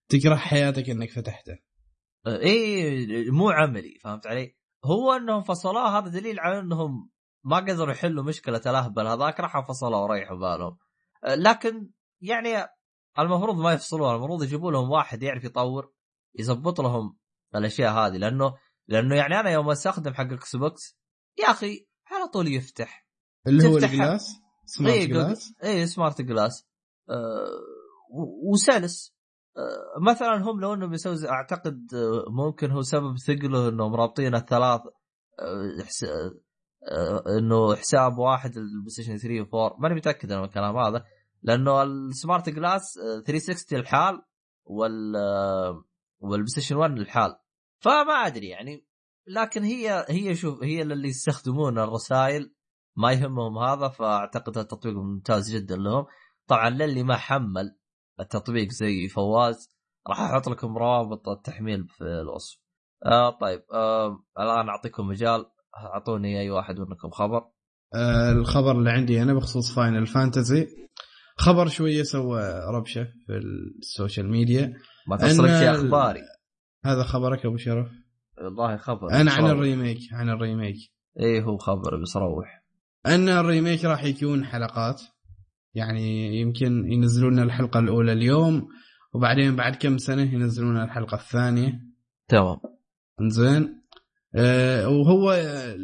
تكره 0.09 0.37
حياتك 0.37 0.91
إنك 0.91 1.11
فتحته. 1.11 1.59
اي 2.27 3.31
مو 3.31 3.51
عملي 3.51 3.99
فهمت 4.03 4.27
علي؟ 4.27 4.57
هو 4.85 5.13
إنهم 5.13 5.43
فصلوه 5.43 5.99
هذا 5.99 6.09
دليل 6.09 6.41
على 6.41 6.59
إنهم 6.59 7.11
ما 7.45 7.57
قدروا 7.57 7.93
يحلوا 7.93 8.25
مشكلة 8.25 8.61
الأهبل 8.67 9.07
هذاك 9.07 9.41
راحوا 9.41 9.63
فصلوه 9.63 10.03
وريحوا 10.03 10.37
بالهم. 10.37 10.79
لكن 11.25 11.91
يعني 12.21 12.67
المفروض 13.19 13.57
ما 13.57 13.73
يفصلوه 13.73 14.15
المفروض 14.15 14.43
يجيبوا 14.43 14.73
لهم 14.73 14.91
واحد 14.91 15.23
يعرف 15.23 15.45
يطور 15.45 15.93
يزبط 16.39 16.81
لهم 16.81 17.19
الأشياء 17.55 17.93
هذه 17.93 18.17
لأنه 18.17 18.55
لأنه 18.89 19.17
يعني 19.17 19.41
أنا 19.41 19.51
يوم 19.51 19.71
أستخدم 19.71 20.15
حق 20.15 20.33
Xbox 20.33 20.99
يا 21.39 21.51
أخي 21.51 21.87
على 22.07 22.29
طول 22.29 22.49
يفتح. 22.49 23.07
اللي 23.47 23.69
هو 23.69 23.77
ال 23.77 23.87
Glass 23.87 24.41
Smart 24.65 24.95
اي 24.95 25.07
Glass. 25.07 25.55
اي 25.65 25.87
Smart 25.87 26.23
Glass. 26.23 26.69
أه 27.11 27.51
وسلس. 28.53 29.15
مثلا 30.01 30.37
هم 30.37 30.61
لو 30.61 30.75
إنه 30.75 30.87
بيسوي 30.87 31.17
زي- 31.17 31.29
أعتقد 31.29 31.95
آه، 31.95 32.25
ممكن 32.31 32.71
هو 32.71 32.83
سبب 32.83 33.19
ثقله 33.19 33.69
انهم 33.69 33.95
رابطين 33.95 34.35
الثلاث 34.35 34.81
أه 35.41 35.83
حس... 35.85 36.05
إنه 37.39 37.75
حساب 37.77 38.19
واحد 38.19 38.57
ال 38.57 38.89
PlayStation 38.89 39.17
3 39.17 39.41
و 39.41 39.65
4 39.67 39.77
ماني 39.81 39.95
متأكد 39.95 40.33
من 40.33 40.45
الكلام 40.45 40.77
هذا 40.77 41.05
لأنه 41.43 41.83
ال 41.83 41.94
Smart 41.94 42.49
Glass 42.49 42.99
آه، 42.99 43.21
360 43.27 43.79
الحال 43.79 44.23
وال 44.65 45.17
آه، 45.17 45.85
وال 46.21 46.47
PlayStation 46.47 46.77
1 46.77 46.91
الحال. 46.99 47.37
فما 47.79 48.13
أدري 48.13 48.49
يعني 48.49 48.87
لكن 49.27 49.63
هي 49.63 50.07
هي 50.09 50.35
شوف 50.37 50.63
هي 50.63 50.83
اللي 50.83 51.09
يستخدمون 51.09 51.79
الرسائل 51.79 52.55
ما 52.97 53.13
يهمهم 53.13 53.59
هذا 53.59 53.89
فأعتقد 53.89 54.59
التطبيق 54.59 54.95
ممتاز 54.95 55.55
جدا 55.55 55.77
لهم. 55.77 56.07
طبعا 56.47 56.71
للي 56.71 57.03
ما 57.03 57.17
حمل 57.17 57.77
التطبيق 58.21 58.69
زي 58.69 59.09
فواز 59.09 59.69
راح 60.09 60.21
أحط 60.21 60.49
لكم 60.49 60.79
روابط 60.79 61.29
التحميل 61.29 61.89
في 61.89 62.05
الوصف. 62.05 62.59
آه 63.07 63.39
طيب 63.41 63.63
آه 63.73 64.25
الآن 64.39 64.69
أعطيكم 64.69 65.07
مجال 65.07 65.47
أعطوني 65.77 66.41
أي 66.41 66.51
واحد 66.51 66.79
منكم 66.79 67.11
خبر. 67.11 67.43
آه 67.95 68.33
الخبر 68.33 68.73
اللي 68.73 68.91
عندي 68.91 69.23
أنا 69.23 69.35
بخصوص 69.35 69.75
Final 69.75 70.07
Fantasy 70.07 70.69
خبر 71.37 71.69
شوية 71.69 72.03
سوى 72.03 72.43
ربشة 72.75 73.05
في 73.05 73.33
ال 73.79 73.86
social 73.86 74.31
media. 74.31 74.75
ما 75.09 75.17
تصرف 75.17 75.51
شيء 75.51 75.71
أخباري. 75.71 76.21
هذا 76.85 77.03
خبرك 77.03 77.47
أبو 77.47 77.57
شرف؟ 77.57 77.89
والله 78.45 78.77
خبر 78.77 79.11
أنا 79.11 79.33
عن 79.33 79.39
بصروح. 79.39 79.51
ال 79.51 79.58
remake 79.58 79.99
عن 80.13 80.29
ال 80.29 80.35
remake. 80.35 80.77
إيه 81.21 81.43
هو 81.43 81.59
خبر 81.59 82.03
بصروح 82.03 82.65
أن 83.07 83.29
ال 83.29 83.37
remake 83.37 83.85
راح 83.85 84.05
يكون 84.05 84.45
حلقات. 84.45 85.03
يعني 85.75 86.37
يمكن 86.41 86.93
ينزلون 86.93 87.39
الحلقة 87.39 87.81
الأولى 87.81 88.13
اليوم 88.13 88.69
وبعدين 89.15 89.57
بعد 89.57 89.77
كم 89.77 89.99
سنة 89.99 90.23
ينزلون 90.35 90.77
الحلقة 90.83 91.15
الثانية. 91.15 91.81
تمام. 92.29 92.57
انزين. 93.21 93.81
أه 94.35 94.89
وهو 94.89 95.33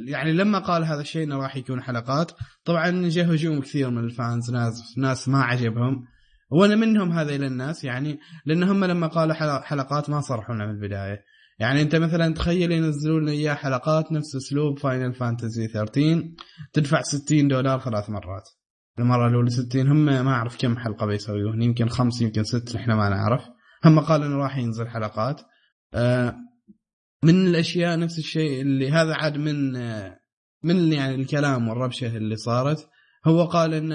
يعني 0.08 0.32
لما 0.32 0.58
قال 0.58 0.84
هذا 0.84 1.00
الشيء 1.00 1.24
إنه 1.24 1.36
راح 1.36 1.56
يكون 1.56 1.82
حلقات 1.82 2.32
طبعا 2.64 3.08
جاء 3.08 3.34
هجوم 3.34 3.60
كثير 3.60 3.90
من 3.90 4.04
ال 4.04 4.14
fans 4.14 4.50
ناس 4.50 4.98
ناس 4.98 5.28
ما 5.28 5.42
عجبهم. 5.42 6.04
وأنا 6.50 6.76
منهم 6.76 7.12
هذيل 7.12 7.44
الناس 7.44 7.84
يعني 7.84 8.18
لأن 8.46 8.62
هم 8.62 8.84
لما 8.84 9.06
قالوا 9.06 9.34
حل- 9.34 9.62
حلقات 9.62 10.10
ما 10.10 10.20
صرحوا 10.20 10.54
لنا 10.54 10.66
من 10.66 10.70
البداية. 10.74 11.18
يعني 11.58 11.82
أنت 11.82 11.96
مثلا 11.96 12.34
تخيل 12.34 12.72
ينزلون 12.72 13.22
لنا 13.22 13.32
إياه 13.32 13.54
حلقات 13.54 14.12
نفس 14.12 14.36
أسلوب 14.36 14.78
فاينل 14.78 15.14
فانتزي 15.14 15.68
13 15.68 16.22
تدفع 16.72 17.02
60 17.02 17.48
دولار 17.48 17.80
ثلاث 17.80 18.10
مرات. 18.10 18.48
المره 18.98 19.28
الأولى 19.28 19.50
60 19.50 19.88
هم 19.88 20.04
ما 20.04 20.30
أعرف 20.30 20.56
كم 20.58 20.76
حلقة 20.76 21.06
بيسويون 21.06 21.62
يمكن 21.62 21.88
خمس 21.88 22.22
يمكن 22.22 22.44
ست 22.44 22.76
إحنا 22.76 22.96
ما 22.96 23.08
نعرف. 23.08 23.42
هم 23.84 24.00
قالوا 24.00 24.26
إنه 24.26 24.36
راح 24.36 24.56
ينزل 24.56 24.88
حلقات. 24.88 25.40
آه 25.94 26.36
من 27.24 27.46
الأشياء 27.46 27.98
نفس 27.98 28.18
الشيء 28.18 28.60
اللي 28.60 28.90
هذا 28.90 29.14
عاد 29.14 29.36
من 29.36 29.76
آه، 29.76 30.20
من 30.62 30.92
يعني 30.92 31.14
الكلام 31.14 31.68
والربشة 31.68 32.16
اللي 32.16 32.36
صارت. 32.36 32.88
هو 33.26 33.44
قال 33.44 33.74
إن 33.74 33.92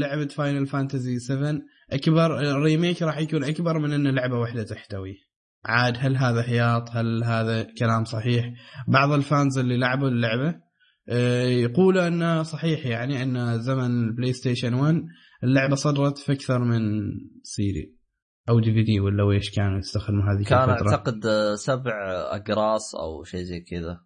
لعبة 0.00 0.26
Final 0.26 0.66
Fantasy 0.66 1.18
7 1.18 1.60
أكبر 1.92 2.40
ال 2.40 2.49
remake 2.49 3.02
راح 3.02 3.18
يكون 3.18 3.44
أكبر 3.44 3.78
من 3.78 3.92
إن 3.92 4.14
لعبة 4.14 4.38
واحدة 4.38 4.62
تحتويه 4.62 5.16
عاد 5.64 5.96
هل 5.98 6.16
هذا 6.16 6.42
هياط؟ 6.42 6.90
هل 6.90 7.24
هذا 7.24 7.62
كلام 7.62 8.04
صحيح؟ 8.04 8.52
بعض 8.88 9.12
ال 9.12 9.21
fans 9.21 9.58
اللي 9.58 9.76
لعبوا 9.76 10.08
اللعبة 10.08 10.54
آه، 11.08 11.42
يقولوا 11.42 12.08
انه 12.08 12.42
صحيح 12.42 12.86
يعني 12.86 13.22
أن 13.22 13.58
زمن 13.58 14.08
ال 14.08 14.32
PlayStation 14.32 14.74
1 14.74 15.04
اللعبة 15.44 15.74
صدرت 15.74 16.18
في 16.18 16.32
أكثر 16.32 16.58
من 16.58 16.80
سيري 17.42 17.94
أو 18.48 18.60
DVD 18.60 19.00
ولا 19.00 19.24
ويش 19.24 19.50
كانوا 19.56 19.78
يستخدموا 19.78 20.22
هذه 20.22 20.44
كان 20.44 20.70
الفترة. 20.70 20.90
أعتقد 20.90 21.20
سبع 21.54 21.92
أقراص 22.10 22.94
أو 22.94 23.22
شيء 23.24 23.42
زي 23.42 23.60
كذا 23.60 24.00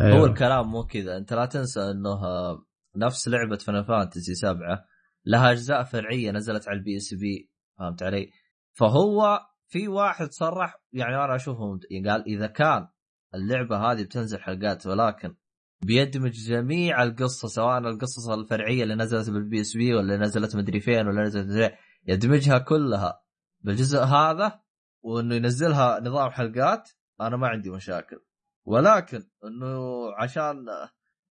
أيوة. 0.00 0.18
هو 0.18 0.26
الكلام 0.26 0.70
مو 0.70 0.84
كذا 0.84 1.16
أنت 1.16 1.32
لا 1.32 1.46
تنسى 1.46 1.80
أنه 1.80 2.24
آه، 2.24 2.66
نفس 2.96 3.28
لعبة 3.28 3.56
Final 3.56 3.82
Fantasy 3.82 4.34
سبعة 4.34 4.84
لها 5.26 5.52
أجزاء 5.52 5.82
فرعية 5.84 6.30
نزلت 6.30 6.68
على 6.68 6.78
ال 6.78 6.96
PSP 6.96 7.50
فهمت 7.78 8.02
علي؟ 8.02 8.30
فهو 8.72 9.40
في 9.68 9.88
واحد 9.88 10.30
صرح 10.30 10.82
يعني 10.92 11.16
أنا 11.24 11.36
اشوفه 11.36 11.78
قال 12.06 12.24
إذا 12.26 12.46
كان 12.46 12.88
اللعبة 13.34 13.76
هذه 13.76 14.02
بتنزل 14.02 14.38
حلقات 14.38 14.86
ولكن 14.86 15.34
بيدمج 15.80 16.32
جميع 16.32 17.02
القصة 17.02 17.48
سواء 17.48 17.78
القصص 17.78 18.28
الفرعية 18.28 18.82
اللي 18.82 18.94
نزلت 18.94 19.30
بال 19.30 19.60
PSP 19.60 19.94
ولا 19.94 20.16
نزلت 20.16 20.56
مدري 20.56 20.80
فين 20.80 21.06
ولا 21.06 21.22
نزلت 21.22 21.46
مدري 21.46 21.76
يدمجها 22.06 22.58
كلها 22.58 23.22
بالجزء 23.60 23.98
هذا 23.98 24.60
وإنه 25.02 25.34
ينزلها 25.34 26.00
نظام 26.00 26.30
حلقات 26.30 26.90
أنا 27.20 27.36
ما 27.36 27.48
عندي 27.48 27.70
مشاكل 27.70 28.20
ولكن 28.64 29.22
إنه 29.44 30.12
عشان 30.12 30.66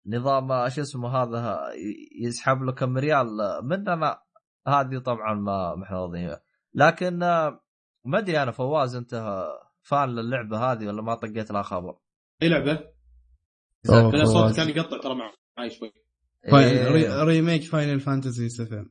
نظام 0.06 0.68
شو 0.68 0.80
اسمه 0.80 1.08
هذا 1.08 1.60
يسحب 2.22 2.62
له 2.62 2.72
كم 2.72 2.98
ريال 2.98 3.26
مننا 3.62 4.22
هذه 4.66 4.98
طبعا 4.98 5.34
ما 5.34 5.82
إحنا 5.82 5.96
راضيين. 5.96 6.36
لكن 6.74 7.18
ما 8.04 8.18
أدري 8.18 8.42
أنا 8.42 8.50
فواز 8.50 8.96
أنت 8.96 9.44
fan 9.80 10.08
للعبة 10.08 10.72
هذه 10.72 10.86
ولا 10.86 11.02
ما 11.02 11.14
طقيت 11.14 11.50
لها 11.50 11.62
خبر؟ 11.62 11.98
أي 12.42 12.48
لعبة 12.48 12.95
أوه، 13.90 14.14
أنا 14.14 14.24
فواز. 14.24 14.28
صوت 14.50 14.56
كان 14.56 14.68
يقطع 14.68 14.98
ترى 15.00 15.14
معي 15.58 15.70
شوي. 15.70 15.92
Fin- 16.52 16.76
إيه. 16.76 16.88
re- 16.88 17.22
remake 17.24 17.62
Final 17.62 18.00
Fantasy 18.00 18.48
7 18.48 18.86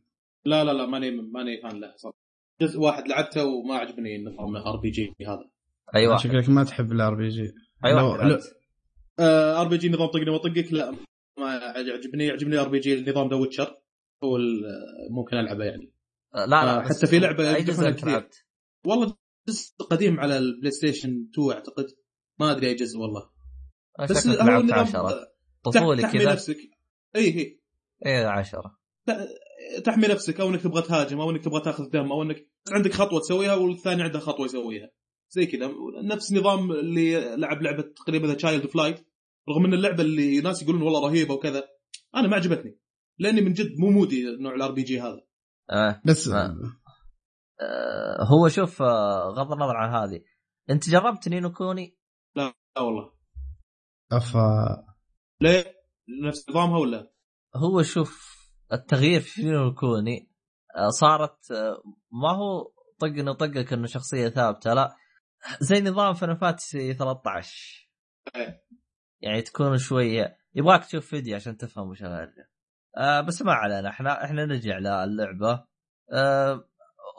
لا 0.45 0.63
لا 0.63 0.71
لا 0.73 0.85
ماني 0.85 1.11
ماني 1.11 1.61
fan 1.63 1.79
له 1.79 1.93
صراحة. 1.95 2.17
جزء 2.61 2.79
واحد 2.79 3.07
لعبته 3.07 3.45
وما 3.45 3.75
عجبني 3.75 4.23
نظام 4.23 4.55
RPG 4.55 5.13
هذا. 5.27 5.49
اي 5.95 6.07
واحد 6.07 6.19
شكلك 6.23 6.49
ما 6.49 6.63
تحب 6.63 6.91
الار 6.91 7.15
بي 7.15 7.27
جي 7.27 7.41
اي 7.85 7.93
لو- 7.93 8.07
واحد 8.11 8.27
لو- 8.27 8.39
ار 9.61 9.67
بي 9.67 9.77
جي 9.77 9.89
نظام 9.89 10.07
طقني 10.07 10.29
واطقك؟ 10.29 10.73
لا 10.73 10.91
ما 11.39 11.55
يعجبني 11.87 12.25
يعجبني 12.25 12.57
ار 12.57 12.67
بي 12.69 12.79
جي 12.79 13.01
نظام 13.11 13.29
ذا 13.29 13.35
ويتشر 13.35 13.77
هو 14.23 14.37
ال- 14.37 14.63
ممكن 15.11 15.37
ألعبه 15.37 15.65
يعني. 15.65 15.91
لا 16.35 16.45
لا 16.47 16.77
آه، 16.77 16.81
حتى 16.81 17.07
في 17.07 17.19
لعبة 17.19 17.55
أي 17.55 17.63
جزء. 17.63 17.83
لعبت؟ 18.05 18.45
والله 18.85 19.15
جزء 19.47 19.75
قديم 19.91 20.19
على 20.19 20.37
البلاي 20.37 20.71
ستيشن 20.71 21.27
2 21.33 21.51
أعتقد. 21.51 21.85
ما 22.39 22.51
أدري 22.51 22.67
أي 22.67 22.73
جزء 22.75 22.97
والله. 22.99 23.29
بس 24.09 24.27
هو 24.27 24.73
عشرة. 24.73 25.27
طفولي 25.63 26.01
تحمي 26.01 26.19
كذا. 26.19 26.31
نفسك. 26.31 26.57
اي 27.15 27.25
اي 27.25 27.59
إيه 28.05 28.25
عشرة. 28.25 28.77
تحمي 29.85 30.07
نفسك 30.07 30.39
أو 30.39 30.49
إنك 30.49 30.61
تبغى 30.61 30.81
تهاجم 30.81 31.21
أو 31.21 31.31
إنك 31.31 31.43
تبغى 31.43 31.61
تأخذ 31.61 31.89
دم 31.89 32.11
أو 32.11 32.23
إنك 32.23 32.47
عندك 32.71 32.93
خطوة 32.93 33.19
تسويها 33.19 33.55
والثاني 33.55 34.03
عنده 34.03 34.19
خطوة 34.19 34.45
يسويها. 34.45 34.89
زي 35.29 35.45
كذا. 35.45 35.71
نفس 36.03 36.33
نظام 36.33 36.71
اللي 36.71 37.35
لعب 37.35 37.61
لعبة 37.61 37.81
تقريبا 37.81 38.27
ذا 38.27 38.33
Child 38.33 38.67
of 38.67 38.79
Light 38.79 39.07
رغم 39.49 39.65
إن 39.65 39.73
اللعبة 39.73 40.03
اللي 40.03 40.41
ناس 40.41 40.63
يقولون 40.63 40.81
والله 40.81 41.07
رهيبة 41.07 41.33
وكذا 41.33 41.63
أنا 42.15 42.27
ما 42.27 42.35
عجبتني. 42.35 42.79
لأني 43.19 43.41
من 43.41 43.53
جد 43.53 43.79
مو 43.79 43.89
mood 43.91 44.17
ي 44.17 44.23
نوع 44.39 44.55
ال 44.55 44.71
RPG 44.71 45.01
هذا. 45.01 45.21
آه. 45.69 46.01
بس 46.05 46.27
ما- 46.27 46.55
آه 47.61 48.23
هو 48.23 48.49
شوف 48.49 48.81
آه 48.81 49.27
غض 49.29 49.51
النظر 49.51 49.75
عن 49.75 50.09
هذه. 50.09 50.21
أنت 50.69 50.89
جربت 50.89 51.29
Ni 51.29 51.40
no 51.40 51.51
Kuni؟ 51.51 51.97
لا 52.35 52.53
والله. 52.77 53.14
افا 54.11 54.85
ليه 55.41 55.75
نفس 56.27 56.49
نظامها 56.49 56.79
ولا؟ 56.79 57.11
هو 57.55 57.81
شوف 57.81 58.35
التغيير 58.73 59.21
في 59.21 59.43
Ni 59.43 59.58
no 59.58 59.73
Kuni 59.73 60.31
آه 60.75 60.89
صارت 60.89 61.51
آه 61.51 61.83
ما 62.11 62.31
هو 62.31 62.71
طقني 62.99 63.33
طقك 63.33 63.73
إنه 63.73 63.87
شخصية 63.87 64.29
ثابتة 64.29 64.73
لا. 64.73 64.95
زي 65.59 65.81
نظام 65.81 66.13
فان 66.13 66.35
فانتسي 66.37 66.93
13 66.93 67.89
إيه. 68.35 68.65
يعني 69.21 69.41
تكون 69.41 69.77
شوية. 69.77 70.37
يبغاك 70.55 70.85
تشوف 70.85 71.05
فيديو 71.07 71.35
عشان 71.35 71.57
تفهم 71.57 71.89
وش 71.89 72.01
الهرجه 72.03 72.49
آه 72.97 73.21
بس 73.21 73.41
ما 73.41 73.53
علينا 73.53 73.89
إحنا 73.89 74.25
إحنا 74.25 74.45
نرجع 74.45 74.77
للعبه 74.77 75.65
آه 76.13 76.69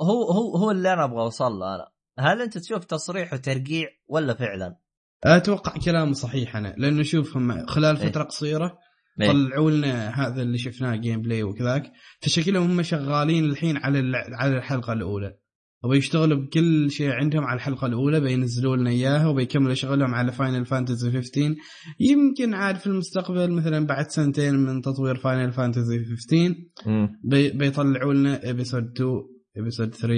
هو 0.00 0.22
هو 0.32 0.56
هو 0.56 0.70
اللي 0.70 0.92
أنا 0.92 1.04
أبغى 1.04 1.20
أوصل 1.20 1.52
له 1.52 1.74
أنا. 1.74 1.92
هل 2.18 2.42
أنت 2.42 2.58
تشوف 2.58 2.84
تصريح 2.84 3.32
وترقيع 3.32 3.88
ولا 4.06 4.34
فعلا؟ 4.34 4.76
أتوقع 5.24 5.72
كلامه 5.84 6.12
صحيح 6.12 6.56
أنا 6.56 6.74
لأنه 6.78 7.02
شوف 7.02 7.36
هم 7.36 7.66
خلال 7.66 7.96
إيه. 7.96 8.08
فترة 8.08 8.22
قصيرة 8.22 8.78
إيه. 9.20 9.28
طلعوا 9.28 9.70
لنا 9.70 10.08
هذا 10.08 10.42
اللي 10.42 10.58
شفناه 10.58 10.96
gameplay 10.96 11.42
وكذاك 11.42 11.92
فشكلهم 12.20 12.70
هم 12.70 12.82
شغالين 12.82 13.44
الحين 13.44 13.76
على 13.76 14.16
على 14.16 14.56
الحلقة 14.56 14.92
الأولى 14.92 15.36
وبيشتغلوا 15.84 16.38
بكل 16.38 16.90
شيء 16.90 17.10
عندهم 17.10 17.44
على 17.44 17.56
الحلقة 17.56 17.86
الأولى 17.86 18.20
بينزلوا 18.20 18.76
لنا 18.76 18.90
إياها 18.90 19.26
وبيكملوا 19.26 19.74
شغلهم 19.74 20.14
على 20.14 20.32
Final 20.32 20.66
Fantasy 20.66 21.10
15 21.10 21.54
يمكن 22.00 22.54
عاد 22.54 22.76
في 22.76 22.86
المستقبل 22.86 23.50
مثلا 23.50 23.86
بعد 23.86 24.10
سنتين 24.10 24.54
من 24.54 24.82
تطوير 24.82 25.16
Final 25.16 25.52
Fantasy 25.52 26.04
15 26.04 26.54
مم. 26.86 27.20
بي 27.24 27.50
بيطلعوا 27.50 28.14
لنا 28.14 28.50
episode 28.50 28.82
2 28.82 29.10
episode 29.56 29.94
3 29.94 30.14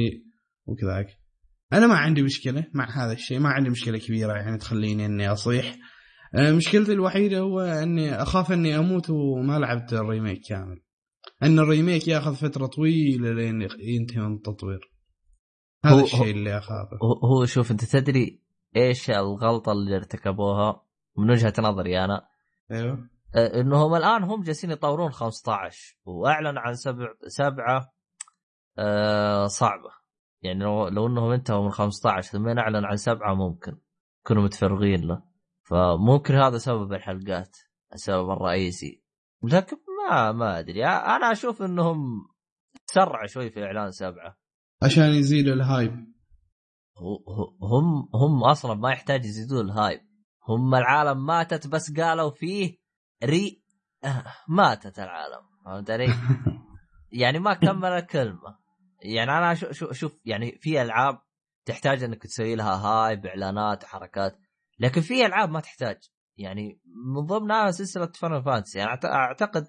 وكذاك 0.67 1.07
أنا 1.73 1.87
ما 1.87 1.95
عندي 1.95 2.23
مشكلة 2.23 2.65
مع 2.75 2.91
هذا 3.05 3.13
الشيء 3.13 3.39
ما 3.39 3.49
عندي 3.49 3.71
مشكلة 3.71 3.99
كبيرة 3.99 4.33
يعني 4.33 4.59
تخليني 4.59 5.07
إني 5.07 5.33
أصيح. 5.33 5.77
آه، 6.35 6.53
مشكلتي 6.53 6.93
الوحيدة 6.93 7.39
هو 7.39 7.61
إني 7.61 8.23
أخاف 8.23 8.53
إني 8.53 8.79
أموت 8.79 9.11
وما 9.11 9.59
لعبت 9.59 9.93
ال 9.93 10.00
remake 10.00 10.41
كامل. 10.49 10.81
إن 11.43 11.59
ال 11.59 11.66
remake 11.66 12.09
ياخذ 12.09 12.35
فترة 12.35 12.67
طويلة 12.67 13.33
لين 13.33 13.69
ينتهي 13.81 14.21
من 14.21 14.35
التطوير. 14.37 14.81
هذا 15.85 15.95
هو- 15.95 16.05
الشيء 16.05 16.31
اللي 16.31 16.59
أخافه. 16.59 16.99
هو 17.25 17.45
شوف 17.47 17.71
أنت 17.71 17.85
تدري 17.85 18.43
إيش 18.77 19.11
الغلطة 19.11 19.73
اللي 19.73 19.97
ارتكبوها؟ 19.97 20.83
من 21.19 21.31
وجهة 21.31 21.53
نظري 21.59 22.05
أنا. 22.05 22.21
أيوه. 22.73 23.11
آه، 23.37 23.61
إنهم 23.61 23.95
الآن 23.95 24.23
هم 24.23 24.43
جالسين 24.43 24.71
يطورون 24.71 25.11
15 25.13 25.97
وأعلن 26.05 26.59
عن 26.59 26.75
سبع 26.75 27.07
سبعة 27.27 27.93
آه 28.79 29.47
صعبة. 29.47 29.98
يعني 30.43 30.65
لو, 30.65 30.89
لو 30.89 31.07
انهم 31.07 31.31
انتهوا 31.31 31.65
من 31.65 31.71
15 31.71 32.33
ثم 32.33 32.59
اعلن 32.59 32.85
عن 32.85 32.97
سبعة 32.97 33.35
ممكن. 33.35 33.79
يكونوا 34.21 34.43
متفرغين 34.43 35.01
له. 35.01 35.23
فممكن 35.63 36.35
هذا 36.35 36.59
سبب 36.59 36.93
الحلقات 36.93 37.57
السبب 37.95 38.31
الرئيسي. 38.31 39.03
لكن 39.43 39.77
ما 40.09 40.33
ما 40.33 40.59
أدري. 40.59 40.87
أنا 40.87 41.33
أشوف 41.33 41.63
إنهم 41.63 42.29
تسرع 42.87 43.27
شوي 43.27 43.51
في 43.51 43.65
إعلان 43.65 43.91
سبعة. 43.91 44.39
عشان 44.83 45.05
يزيدوا 45.05 45.55
ال 45.55 45.61
hype. 45.61 45.93
هم 47.63 48.09
هم 48.15 48.45
أصلا 48.45 48.75
ما 48.75 48.91
يحتاج 48.91 49.25
يزيدون 49.25 49.65
ال 49.65 49.71
hype. 49.71 50.01
هم 50.49 50.75
العالم 50.75 51.27
ماتت 51.27 51.67
بس 51.67 52.01
قالوا 52.01 52.31
فيه 52.31 52.79
re 53.25 53.63
آه، 54.05 54.25
ماتت 54.49 54.99
العالم. 54.99 55.43
فهمت 55.65 55.91
علي؟ 55.91 56.09
يعني 57.23 57.39
ما 57.39 57.55
كمل 57.55 57.89
الكلمة. 57.89 58.68
يعني 59.03 59.31
أنا 59.31 59.55
شو 59.55 59.73
شو 59.73 59.93
شوف 59.93 60.21
يعني 60.25 60.59
في 60.61 60.83
ألعاب 60.83 61.19
تحتاج 61.65 62.03
إنك 62.03 62.23
تسوي 62.23 62.55
لها 62.55 62.75
hype 62.75 63.27
إعلانات 63.27 63.85
حركات 63.85 64.39
لكن 64.79 65.01
في 65.01 65.27
ألعاب 65.27 65.51
ما 65.51 65.61
تحتاج. 65.61 65.97
يعني 66.37 66.81
من 67.15 67.27
ضمنها 67.27 67.71
سلسلة 67.71 68.07
Final 68.07 68.43
Fantasy 68.43 68.79
يعني 68.79 68.91
أعتقد 69.05 69.67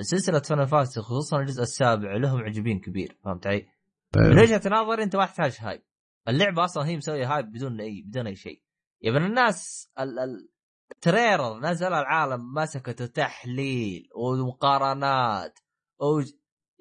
سلسلة 0.00 0.40
Final 0.40 0.66
Fantasy 0.66 1.00
خصوصا 1.00 1.40
الجزء 1.40 1.62
السابع 1.62 2.16
لهم 2.16 2.40
عجبين 2.40 2.80
كبير 2.80 3.18
فهمت 3.24 3.46
علي؟ 3.46 3.68
من 4.16 4.38
وجهة 4.38 4.62
نظري 4.66 5.02
أنت 5.02 5.16
ما 5.16 5.26
تحتاج 5.26 5.56
hype. 5.60 5.82
اللعبة 6.28 6.64
أصلا 6.64 6.86
هي 6.86 6.96
مسوية 6.96 7.34
hype 7.36 7.52
بدون 7.52 7.80
اي 7.80 8.02
بدون 8.06 8.26
أي 8.26 8.36
شيء. 8.36 8.62
يا 9.02 9.10
ابن 9.10 9.24
الناس 9.24 9.88
ال- 10.00 10.18
ال- 10.18 10.48
ال 10.92 11.01
trailer 11.01 11.60
نزل 11.60 11.92
العالم 11.92 12.54
مسكته 12.54 13.06
تحليل 13.06 14.08
ومقارنات. 14.16 15.58
وج... 16.00 16.32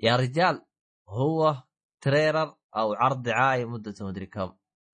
يا 0.04 0.16
رجال 0.16 0.66
هو 1.10 1.64
trailer 2.02 2.56
أو 2.78 2.94
عرض 2.94 3.22
دعاية 3.22 3.66
مدته 3.66 4.08
مدري 4.08 4.26
كم 4.26 4.52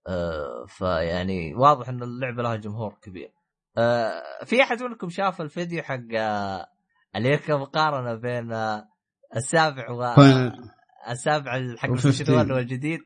آه 0.08 0.66
فيعني 0.68 1.56
واضح 1.56 1.90
إن 1.90 2.04
اللعبة 2.04 2.44
لها 2.44 2.56
جمهور 2.56 2.98
كبير 3.02 3.34
آه 3.78 4.24
في 4.46 4.64
أحد 4.64 4.84
منكم 4.84 5.10
شاف 5.10 5.42
الفيديو 5.42 5.84
حق 5.84 6.00
آه 6.18 6.68
اللي 7.16 7.30
يركب 7.30 7.56
مقارنة 7.56 8.16
بين 8.16 8.54
آه 8.54 8.88
السابع 9.36 9.92
و 9.92 10.16
Final. 10.16 10.70
السابع 11.10 11.76
حق 11.78 11.90
و15. 11.90 12.06
الشتوان 12.06 12.52
والجديد 12.52 13.00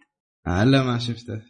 آه، 0.48 0.64
لا 0.64 0.84
ما 0.84 0.98
شفته 0.98 1.42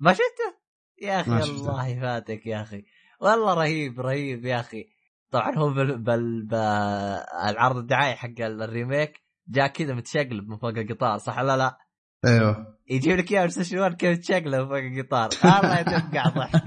ما 0.00 0.12
شفته؟ 0.12 0.60
يا 1.02 1.20
أخي. 1.20 1.50
الله 1.50 2.00
فاتك 2.00 2.46
يا 2.46 2.62
أخي 2.62 2.84
والله 3.20 3.54
رهيب 3.54 4.00
رهيب 4.00 4.44
يا 4.44 4.60
أخي 4.60 4.86
طبعا 5.30 5.58
هو 5.58 5.70
بال... 5.70 5.98
بال... 5.98 6.46
بالعرض 6.46 7.76
الدعاية 7.76 8.14
حق 8.14 8.40
ال 8.40 8.51
remake 8.51 9.20
جاء 9.48 9.66
كذا 9.66 9.94
متشقلب 9.94 10.48
من 10.48 10.56
فوق 10.56 10.70
القطار 10.70 11.18
صح 11.18 11.38
ولا 11.38 11.56
لا؟ 11.56 11.78
أيوه. 12.26 12.78
يجيب 12.90 13.18
لك 13.18 13.32
إياه 13.32 13.46
play 13.46 13.94
كيف 13.94 14.18
تشقلب 14.18 14.46
من 14.46 14.68
فوق 14.68 14.76
القطار. 14.76 15.28
الله 15.64 15.80
يتفقع 15.80 16.28
ضحك. 16.28 16.62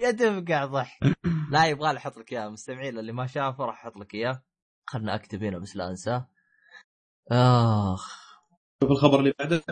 يتفقع 0.00 0.64
ضحك. 0.64 1.16
لا 1.50 1.66
يبغى 1.66 1.92
لي 1.92 1.98
أحط 1.98 2.18
لك 2.18 2.32
إياه. 2.32 2.48
مستمعين 2.48 2.98
اللي 2.98 3.12
ما 3.12 3.26
شافه 3.26 3.64
راح 3.64 3.86
أحط 3.86 3.96
لك 3.96 4.14
إياه. 4.14 4.42
خلنا 4.86 5.14
أكتب 5.14 5.42
هنا 5.42 5.58
بس 5.58 5.76
لا 5.76 5.90
أنساه. 5.90 6.28
آخ. 7.32 8.22
شوف 8.82 8.90
الخبر 8.90 9.18
اللي 9.18 9.32
بعده. 9.38 9.62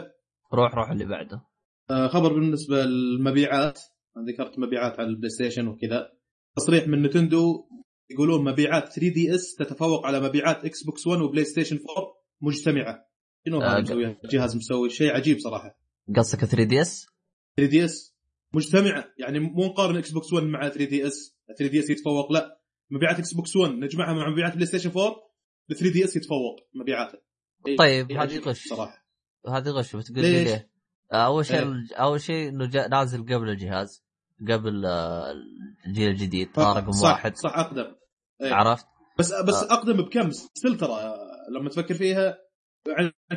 روح 0.55 0.75
روح 0.75 0.91
اللي 0.91 1.05
بعده. 1.05 1.43
آه، 1.91 2.09
خبر 2.09 2.33
بالنسبة 2.33 2.85
للمبيعات. 2.85 3.81
ذكرت 4.29 4.59
مبيعات 4.59 5.01
على 5.01 5.09
ال 5.09 5.31
PlayStation 5.31 5.69
وكذا. 5.69 6.13
تصريح 6.57 6.89
من 6.89 7.03
Nintendo. 7.03 7.69
يقولون 8.11 8.45
مبيعات 8.45 8.85
3DS 8.93 9.55
تتفوق 9.55 10.07
على 10.07 10.21
مبيعات 10.21 10.65
Xbox 10.65 11.07
1 11.07 11.21
و 11.21 11.45
PlayStation 11.45 11.77
4 11.77 12.15
مجتمعة. 12.41 13.10
شنو 13.47 13.63
آه، 13.63 13.73
هذا 13.73 13.81
مسوي 13.81 14.17
الجهاز 14.25 14.57
مسوي 14.57 14.91
شيء 14.91 15.11
عجيب 15.11 15.39
صراحة 15.39 15.79
قصدك 16.17 16.45
3DS؟ 16.45 17.07
3DS 17.57 18.17
مجتمعه 18.53 19.05
يعني 19.19 19.39
مو 19.39 19.67
نقارن 19.67 19.97
Xbox 19.97 20.33
1 20.33 20.47
مع 20.47 20.69
3 20.69 20.85
دي 20.85 21.07
إس 21.07 21.37
3 21.59 21.73
دي 21.73 21.81
إس 21.81 21.91
يتفوق 21.91 22.33
لا 22.33 22.61
مبيعات 22.91 23.19
Xbox 23.19 23.57
1 23.57 23.73
نجمعها 23.73 24.13
مع 24.13 24.31
مبيعات 24.31 24.55
PlayStation 24.55 24.91
4 24.91 25.17
ال 25.71 25.77
3DS 25.77 26.17
يتفوق 26.17 26.57
مبيعاته 26.75 27.19
إيه، 27.67 27.77
طيب 27.77 28.11
إيه 28.11 28.23
هذه 28.23 28.39
غش 28.39 28.69
صراحة 28.69 29.07
هذه 29.49 29.69
غش 29.69 29.97
بتقول 29.97 30.21
لي؟ 30.21 30.45
ليه؟ 30.45 30.71
أول 31.13 31.47
شيء 31.47 31.57
إيه. 31.57 31.97
أول 31.97 32.21
شيء 32.21 32.49
إنه 32.49 32.87
نازل 32.91 33.23
قبل 33.23 33.49
الجهاز 33.49 34.05
قبل 34.49 34.87
آه، 34.87 35.33
الجيل 35.87 36.09
الجديد 36.09 36.49
آه، 36.59 36.79
رقم 36.79 36.93
صح 36.93 37.09
واحد 37.09 37.37
صح 37.37 37.59
أقدم 37.59 37.95
إيه. 38.43 38.55
عرفت؟ 38.55 38.87
بس 39.19 39.33
بس 39.33 39.55
آه. 39.55 39.73
أقدم 39.75 39.97
بكم 39.97 40.31
still 40.31 40.77
ترى 40.77 41.17
لما 41.51 41.71
تفكر 41.71 41.95
فيها 41.95 42.39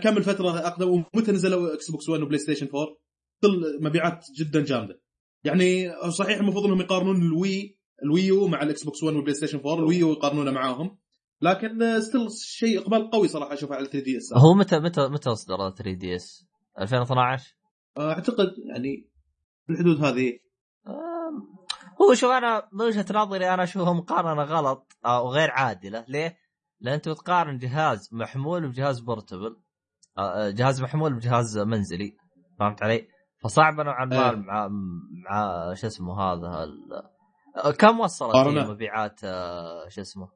كم 0.03 0.17
الفترة 0.17 0.59
أقدم؟ 0.59 0.89
ومتى 1.15 1.31
نزلوا 1.31 1.73
إكس 1.73 1.91
بوكس 1.91 2.09
1 2.09 2.21
وبلاي 2.21 2.39
ستيشن 2.39 2.67
4 2.75 2.97
still 3.37 3.83
مبيعات 3.83 4.25
جدا 4.37 4.63
جامدة. 4.63 5.01
يعني 5.43 5.91
صحيح 6.09 6.39
المفروض 6.39 6.65
إنهم 6.65 6.81
يقارنون 6.81 7.21
ال 7.21 7.77
Wii 8.03 8.20
ال 8.20 8.25
Wii 8.25 8.42
U 8.42 8.47
مع 8.47 8.61
الاكس 8.61 8.83
بوكس 8.83 9.03
1 9.03 9.15
والبلاي 9.15 9.35
ستيشن 9.35 9.57
4 9.57 9.73
ال 9.73 9.81
Wii 9.81 10.04
U 10.04 10.11
يقارنونه 10.11 10.51
معاهم. 10.51 10.97
لكن 11.41 12.01
still 12.01 12.31
شيء 12.31 12.79
إقبال 12.79 13.09
قوي 13.09 13.27
صراحة 13.27 13.53
أشوفه 13.53 13.75
على 13.75 13.85
3 13.85 13.99
DS 13.99 14.33
هو 14.33 14.53
متى 14.53 14.79
متى 14.79 15.07
متى 15.07 15.29
اصدر 15.29 15.57
3 15.69 15.93
DS؟ 15.93 16.45
2012 16.79 17.55
أعتقد 17.97 18.47
يعني 18.65 19.09
في 19.67 19.73
الحدود 19.73 20.03
هذه 20.03 20.39
هو 22.01 22.13
شوف 22.13 22.31
أنا 22.31 22.69
من 22.73 22.81
وجهة 22.85 23.05
نظري 23.13 23.53
أنا 23.53 23.63
اشوفها 23.63 23.93
مقارنة 23.93 24.43
غلط 24.43 24.97
أو 25.05 25.29
غير 25.29 25.51
عادلة. 25.51 26.05
ليه؟ 26.07 26.37
لأن 26.83 26.93
أنت 26.93 27.09
بتقارن 27.09 27.57
جهاز 27.57 28.09
محمول 28.11 28.67
بجهاز 28.67 28.99
portable 28.99 29.61
آه، 30.17 30.49
جهاز 30.49 30.81
محمول 30.81 31.13
بجهاز 31.13 31.57
منزلي 31.57 32.17
فهمت 32.59 32.83
علي؟ 32.83 33.07
فصعب 33.43 33.81
نوعا 33.81 34.05
ما 34.05 34.29
إيه. 34.29 34.35
مع 34.35 34.67
مع 35.29 35.73
شو 35.73 35.87
اسمه 35.87 36.19
هذا 36.21 36.63
ال- 36.63 37.03
آه، 37.63 37.71
كم 37.71 37.99
وصلت 37.99 38.35
مبيعات 38.69 39.19
آه، 39.23 39.89
شو 39.89 40.01
اسمه؟ 40.01 40.27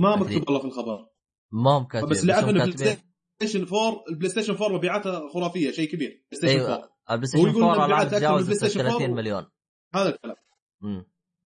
ما. 0.00 0.16
مكتوب 0.16 0.42
والله 0.46 0.58
في 0.60 0.64
الخبر 0.66 1.06
ما 1.52 1.70
هم 1.78 1.84
كاتبين 1.86 2.10
بس 2.10 2.26
كاتبين- 2.26 2.60
البلاي 2.62 2.98
ستيشن 3.42 3.60
4 3.62 4.04
البلاي 4.10 4.30
ستيشن 4.30 4.52
4 4.54 4.68
مبيعاته 4.68 5.28
خرافية 5.28 5.70
شيء 5.70 5.88
كبير 5.92 6.08
بلاي 6.30 6.38
ستيشن 6.40 6.60
4 6.60 6.76
أيوه 6.76 6.90
البلاي 7.10 7.26
ستيشن 7.26 7.48
يقول 7.48 7.62
إن 7.62 7.68
4 7.70 7.84
مبيعات 7.84 8.06
الان 8.06 8.06
أكثر 8.06 8.14
من 8.16 8.20
تجاوزت 8.20 8.42
البلاي 8.52 8.58
ستيشن 8.70 8.80
30 8.82 9.02
4. 9.02 9.14
مليون 9.16 9.46
هذا 9.94 10.08
الكلام 10.08 10.36
امم 10.84 11.04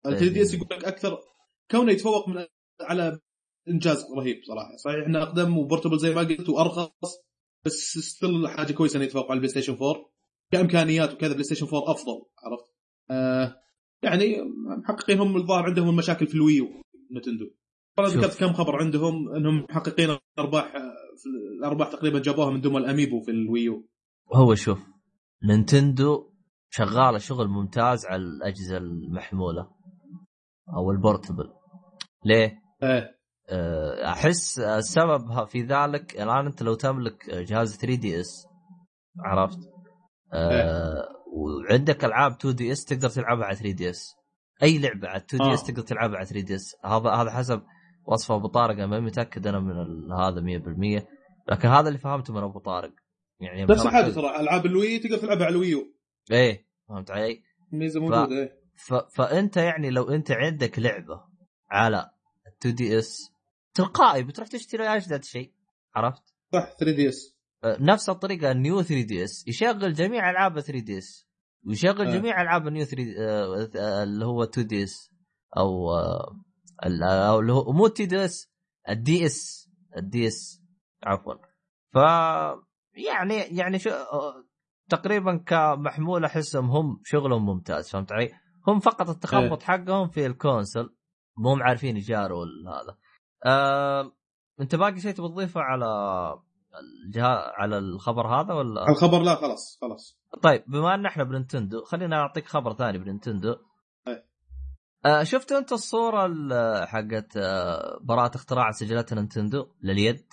ال 0.06 0.16
3 0.18 0.28
D 0.32 0.42
S 0.42 0.55
يقول 0.55 0.68
لك 0.70 0.85
أكثر 0.85 1.18
كونه 1.70 1.93
يتفوق 1.93 2.28
من 2.28 2.47
على 2.80 3.20
إنجاز 3.68 4.06
رهيب 4.16 4.40
صراحة. 4.44 4.76
صحيح 4.76 5.06
انه 5.06 5.22
أقدم 5.22 5.58
و 5.59 5.63
portable 5.63 5.98
زي 5.98 6.14
ما 6.14 6.20
قلت 6.20 6.48
وأرخص 6.48 6.90
بس 7.64 7.98
still 7.98 8.48
حاجة 8.48 8.72
كويسة 8.72 8.96
انه 8.96 9.04
يتفوق 9.04 9.24
على 9.24 9.32
البلاي 9.32 9.48
ستيشن 9.48 9.72
4 9.72 10.10
كإمكانيات 10.52 11.14
وكذا 11.14 11.32
بلاي 11.32 11.44
ستيشن 11.44 11.66
4 11.66 11.90
أفضل 11.90 12.22
عرفت؟ 12.44 12.64
آه 13.10 13.56
يعني 14.02 14.36
محققين 14.78 15.20
هم 15.20 15.36
الظاهر 15.36 15.64
عندهم 15.64 15.88
المشاكل 15.88 16.26
في 16.26 16.34
ال 16.34 16.68
Wii 17.16 17.25
U 17.25 17.28
نينتندو. 17.28 17.50
أنا. 17.98 18.06
ذكرت 18.06 18.40
كم 18.40 18.52
خبر 18.52 18.76
عندهم 18.76 19.34
إنهم 19.36 19.66
محققين 19.70 20.16
أرباح 20.38 20.74
آه، 20.76 20.92
الأرباح 21.58 21.88
تقريبا 21.88 22.18
جابوها 22.18 22.50
من 22.50 22.60
دون 22.60 22.76
ال 22.76 22.83
Amiibo 22.83 23.20
في 23.20 23.30
ال 23.30 23.40
Wii 23.40 23.69
U. 23.69 23.88
هو 24.34 24.54
شوف 24.54 24.78
نينتندو 25.44 26.32
شغالة 26.70 27.18
شغل 27.18 27.48
ممتاز 27.48 28.06
على 28.06 28.22
الأجهزة 28.22 28.76
المحمولة 28.76 29.70
أو 30.76 30.90
ال 30.90 30.97
portable 30.97 31.50
ليه؟ 32.24 32.62
إيه. 32.82 33.17
أحس 34.04 34.58
السبب 34.58 35.44
في 35.44 35.62
ذلك 35.62 36.22
الآن 36.22 36.46
أنت 36.46 36.62
لو 36.62 36.74
تملك 36.74 37.30
جهاز 37.30 37.76
3 37.76 37.94
DS 37.94 38.46
عرفت؟ 39.24 39.58
آه، 40.32 41.08
وعندك 41.32 42.04
ألعاب 42.04 42.32
2 42.32 42.54
DS 42.55 42.84
تقدر 42.84 43.08
تلعبها 43.08 43.44
على 43.44 43.56
3 43.56 43.72
DS. 43.72 44.14
أي 44.62 44.78
لعبة 44.78 45.08
على 45.08 45.22
2 45.30 45.48
DS 45.48 45.62
آه. 45.62 45.66
تقدر 45.66 45.82
تلعبها 45.82 46.16
على 46.16 46.26
3 46.26 46.46
DS. 46.46 46.76
هذا 46.84 47.10
هذا 47.10 47.30
حسب 47.30 47.62
وصف 48.06 48.32
أبو 48.32 48.48
طارق 48.48 48.74
أنا 48.74 48.86
ما 48.86 49.00
متأكد 49.00 49.46
أنا 49.46 49.60
من 49.60 50.12
هذا 50.12 50.40
100% 51.00 51.06
لكن 51.48 51.68
هذا 51.68 51.88
اللي 51.88 51.98
فهمته 51.98 52.34
من 52.34 52.42
أبو 52.42 52.58
طارق. 52.58 52.92
يعني 53.40 53.64
نفس 53.64 53.86
الحاجة 53.86 54.10
ترى 54.10 54.40
ألعاب 54.40 54.66
ال 54.66 54.74
Wii 54.74 54.98
تقدر 54.98 55.16
تلعبها 55.18 55.46
على 55.46 55.54
ال 55.55 55.61
Wii 55.61 55.81
U. 55.81 55.94
إيه 56.30 56.66
فهمت 56.88 57.10
علي؟ 57.10 57.42
ميزة 57.72 58.00
موجودة 58.00 58.36
إيه. 58.36 58.58
ف... 58.76 58.94
فأنت 58.94 59.56
يعني 59.56 59.90
لو 59.90 60.10
أنت 60.10 60.30
عندك 60.30 60.78
لعبة 60.78 61.24
على 61.70 62.10
2 62.60 62.74
DS 62.74 63.38
تلقائي 63.78 64.22
بتروح 64.22 64.48
تشتري 64.48 64.88
اجدد 64.88 65.24
شيء 65.24 65.52
عرفت؟ 65.94 66.22
صح 66.52 66.72
3 66.80 66.96
DS 66.96 67.38
أه، 67.64 67.76
نفس 67.80 68.09
الطريقة 68.09 68.50
ال 68.50 68.59
New 68.59 68.82
3 68.82 69.02
DS 69.06 69.48
يشغل 69.48 69.92
جميع 69.94 70.30
ألعاب 70.30 70.60
3 70.60 70.78
DS 70.84 71.28
ويشغل 71.66 72.06
آه. 72.06 72.18
جميع 72.18 72.42
ألعاب 72.42 72.68
ال 72.68 72.72
New 72.72 72.84
3 72.84 73.02
آه، 73.18 73.70
آه، 73.76 74.02
اللي 74.02 74.24
هو 74.26 74.42
2 74.42 74.66
DS 74.66 75.10
أو 75.56 75.98
ال- 76.86 77.02
أو 77.02 77.40
اللي 77.40 77.52
هو 77.52 77.72
مو 77.72 77.86
2 77.86 78.09
DS 78.09 78.50
ال 78.88 79.01
DS 79.01 79.26
ال 79.26 79.70
DS 79.96 80.62
عفوا 81.02 81.34
ف 81.94 81.96
يعني 82.96 83.34
يعني 83.34 83.78
شو 83.78 83.90
تقريبا 84.88 85.36
كمحمول 85.36 86.24
أحسهم 86.24 86.70
هم 86.70 87.00
شغلهم 87.05 87.46
ممتاز 87.46 87.88
فهمت 87.88 88.12
علي؟ 88.12 88.30
هم 88.68 88.80
فقط 88.80 89.09
التخبط 89.09 89.62
حقهم 89.62 90.09
في 90.09 90.26
ال 90.26 90.34
console 90.34 90.90
مو 91.38 91.56
عارفين 91.56 91.96
يجاروا 91.96 92.44
هذا. 92.66 92.98
آه، 93.47 94.12
انت 94.60 94.74
باقي 94.74 95.01
شيء 95.01 95.12
تبغى 95.12 95.28
تضيفه 95.28 95.60
على 95.60 95.86
الجهاز 97.05 97.39
على 97.56 97.78
الخبر 97.78 98.27
هذا 98.27 98.55
ولا؟ 98.55 98.89
الخبر 98.90 99.23
لا 99.23 99.35
خلاص 99.35 99.78
خلاص 99.81 100.19
طيب 100.43 100.65
بما 100.69 100.94
ان 100.94 101.06
إحنا 101.06 101.24
بننتندو 101.24 101.85
خلينا 101.85 102.16
اعطيك 102.16 102.47
خبر 102.47 102.74
ثاني 102.74 102.98
بننتندو 102.98 103.56
أي. 104.09 104.24
آه 105.06 105.23
شفت 105.23 105.52
انت 105.52 105.73
الصورة 105.73 106.27
ال- 106.27 106.89
حقت 106.89 107.36
آه 107.36 107.98
براءة 108.02 108.36
اختراع 108.36 108.70
سجلات 108.70 109.12
نينتندو 109.15 109.66
لليد؟ 109.82 110.27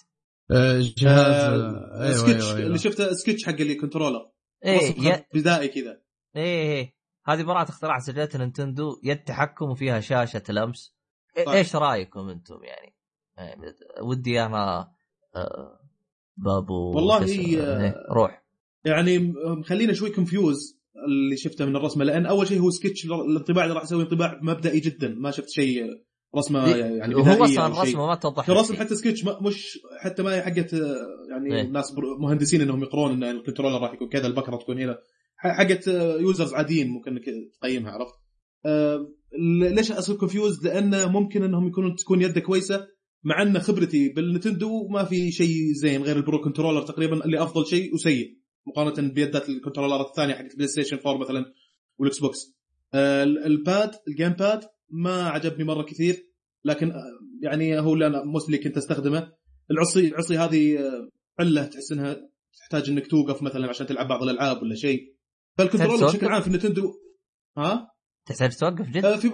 آه، 0.52 0.80
جهاز 0.98 1.44
آه، 1.44 1.56
آه، 1.56 2.02
أيوه 2.04 2.14
سكتش 2.14 2.46
أيوه, 2.46 2.56
أيوة. 2.58 2.68
اللي 2.68 2.78
شفته 2.78 3.14
سكتش 3.14 3.46
حق 3.46 3.52
اللي 3.54 3.76
controller 3.76 4.32
إيه 4.66 4.78
وصف 4.78 4.98
ي... 4.98 5.26
بدائي 5.34 5.68
كذا 5.68 6.02
إيه 6.36 6.44
إيه 6.72 6.96
هذه 7.26 7.44
براءة 7.44 7.70
اختراع 7.70 8.00
سجلات 8.00 8.36
نينتندو 8.36 9.00
يد 9.04 9.24
تحكم 9.24 9.70
وفيها 9.70 10.00
شاشة 10.00 10.44
لمس 10.50 10.95
إيه 10.95 10.95
طيب. 11.36 11.50
إيش 11.50 11.76
رأيكم 11.76 12.30
أنتم 12.30 12.64
يعني؟ 12.64 12.96
يعني 13.38 13.62
ودي 14.02 14.42
أنا 14.46 14.88
آه 15.36 15.80
بابو 16.38 16.92
والله. 16.96 17.26
هي- 17.26 17.82
إيه، 17.84 17.96
روح 18.12 18.44
يعني 18.86 19.34
مخلينا 19.60 19.94
شوي 19.94 20.10
confused 20.10 20.80
اللي 21.08 21.38
شفته 21.38 21.66
من 21.66 21.76
الرسمة 21.76 22.04
لأن 22.06 22.26
أول 22.26 22.48
شيء 22.48 22.60
هو 22.62 22.70
سكتش 22.70 23.06
الانطباع 23.06 23.64
اللي 23.64 23.76
راح 23.76 23.84
أسوي 23.84 24.04
انطباع 24.04 24.40
مبدئي 24.44 24.80
جدا 24.80 25.10
ما 25.10 25.32
شفت 25.32 25.50
شيء 25.50 25.84
رسمة 26.36 26.68
يعني 26.76 27.16
بدائيه 27.16 27.44
أصلا. 27.44 27.68
الرسمه 27.68 28.08
ما 28.08 28.16
توضح 28.16 28.50
الرسم. 28.50 28.76
حتى 28.76 28.96
سكتش 28.96 29.24
ما 29.26 29.40
مش 29.42 29.80
حتى 30.02 30.24
ما 30.24 30.36
هي 30.36 30.42
حقت 30.42 30.74
آه، 30.74 30.96
يعني 31.32 31.56
إيه. 31.56 31.68
ناس 31.68 31.96
مهندسين 32.20 32.62
إنهم 32.62 32.84
يقرون 32.84 33.12
إن 33.12 33.24
ال 33.38 33.42
controller 33.42 33.82
راح 33.82 33.94
يكون 33.94 34.10
كذا 34.10 34.28
البكرة 34.28 34.58
تكون 34.58 34.82
هنا 34.82 34.98
حقت 35.38 35.88
آه، 35.88 36.18
users 36.18 36.54
عاديين 36.54 36.90
ممكن 36.90 37.12
إنك 37.12 37.24
تقيمها 37.62 37.92
عرفت؟ 37.92 38.14
ليش 39.60 39.92
أصير 39.92 40.16
confused؟ 40.16 40.66
لأن 40.66 41.12
ممكن 41.12 41.44
إنهم 41.44 41.68
يكونون 41.68 41.96
تكون 41.96 42.22
يده 42.22 42.42
كويسة 42.42 42.88
مع 43.24 43.42
إن 43.42 43.60
خبرتي 43.60 44.10
بالنتندو 44.10 44.88
ما 44.88 45.04
في 45.04 45.32
شيء 45.32 45.74
زين 45.74 46.04
غير 46.04 46.18
ال 46.18 46.24
Pro 46.24 46.42
Controller 46.42 46.82
تقريبا 46.82 47.26
اللي 47.26 47.44
أفضل 47.44 47.66
شيء 47.66 47.94
وسيء 47.94 48.38
مقارنة 48.68 49.14
بيدات 49.14 49.50
ال 49.50 49.55
controller 49.55 50.03
ات 50.03 50.08
الثانية 50.08 50.34
حقت 50.34 50.52
البلاي 50.52 50.68
ستيشن 50.68 50.98
4 51.06 51.18
مثلا 51.18 51.46
والاكس 51.98 52.20
بوكس. 52.20 52.56
ال 53.46 53.55
pad 53.55 53.83
ال 53.83 53.92
GamePad 54.08 54.64
ما 54.90 55.24
عجبني 55.24 55.64
مرة 55.64 55.84
كثير 55.84 56.16
لكن 56.66 56.92
آه، 56.92 57.04
يعني 57.42 57.80
هو 57.80 57.94
اللي 57.94 58.08
أنا 58.08 58.24
mostly 58.24 58.58
كنت 58.58 58.78
أستخدمه 58.78 59.32
العصي 59.72 60.08
العصي 60.08 60.38
هذه 60.38 60.80
آه، 60.80 61.10
علة 61.40 61.66
تحس 61.66 61.92
إنها 61.92 62.18
تحتاج 62.60 62.90
إنك 62.90 63.08
توقف 63.08 63.44
مثلا 63.44 63.70
عشان 63.70 63.88
تلعب 63.88 64.08
بعض 64.08 64.24
الألعاب 64.24 64.62
ولا 64.62 64.76
شيء 64.76 65.16
فال 65.58 65.66
controller 65.66 66.06
بشكل 66.06 66.26
عام 66.26 66.42
في 66.42 66.48
النتندو 66.48 66.94
ها 67.58 67.95
تحتاج 68.26 68.56
توقف 68.56 68.90
جد 68.90 69.16
في 69.16 69.32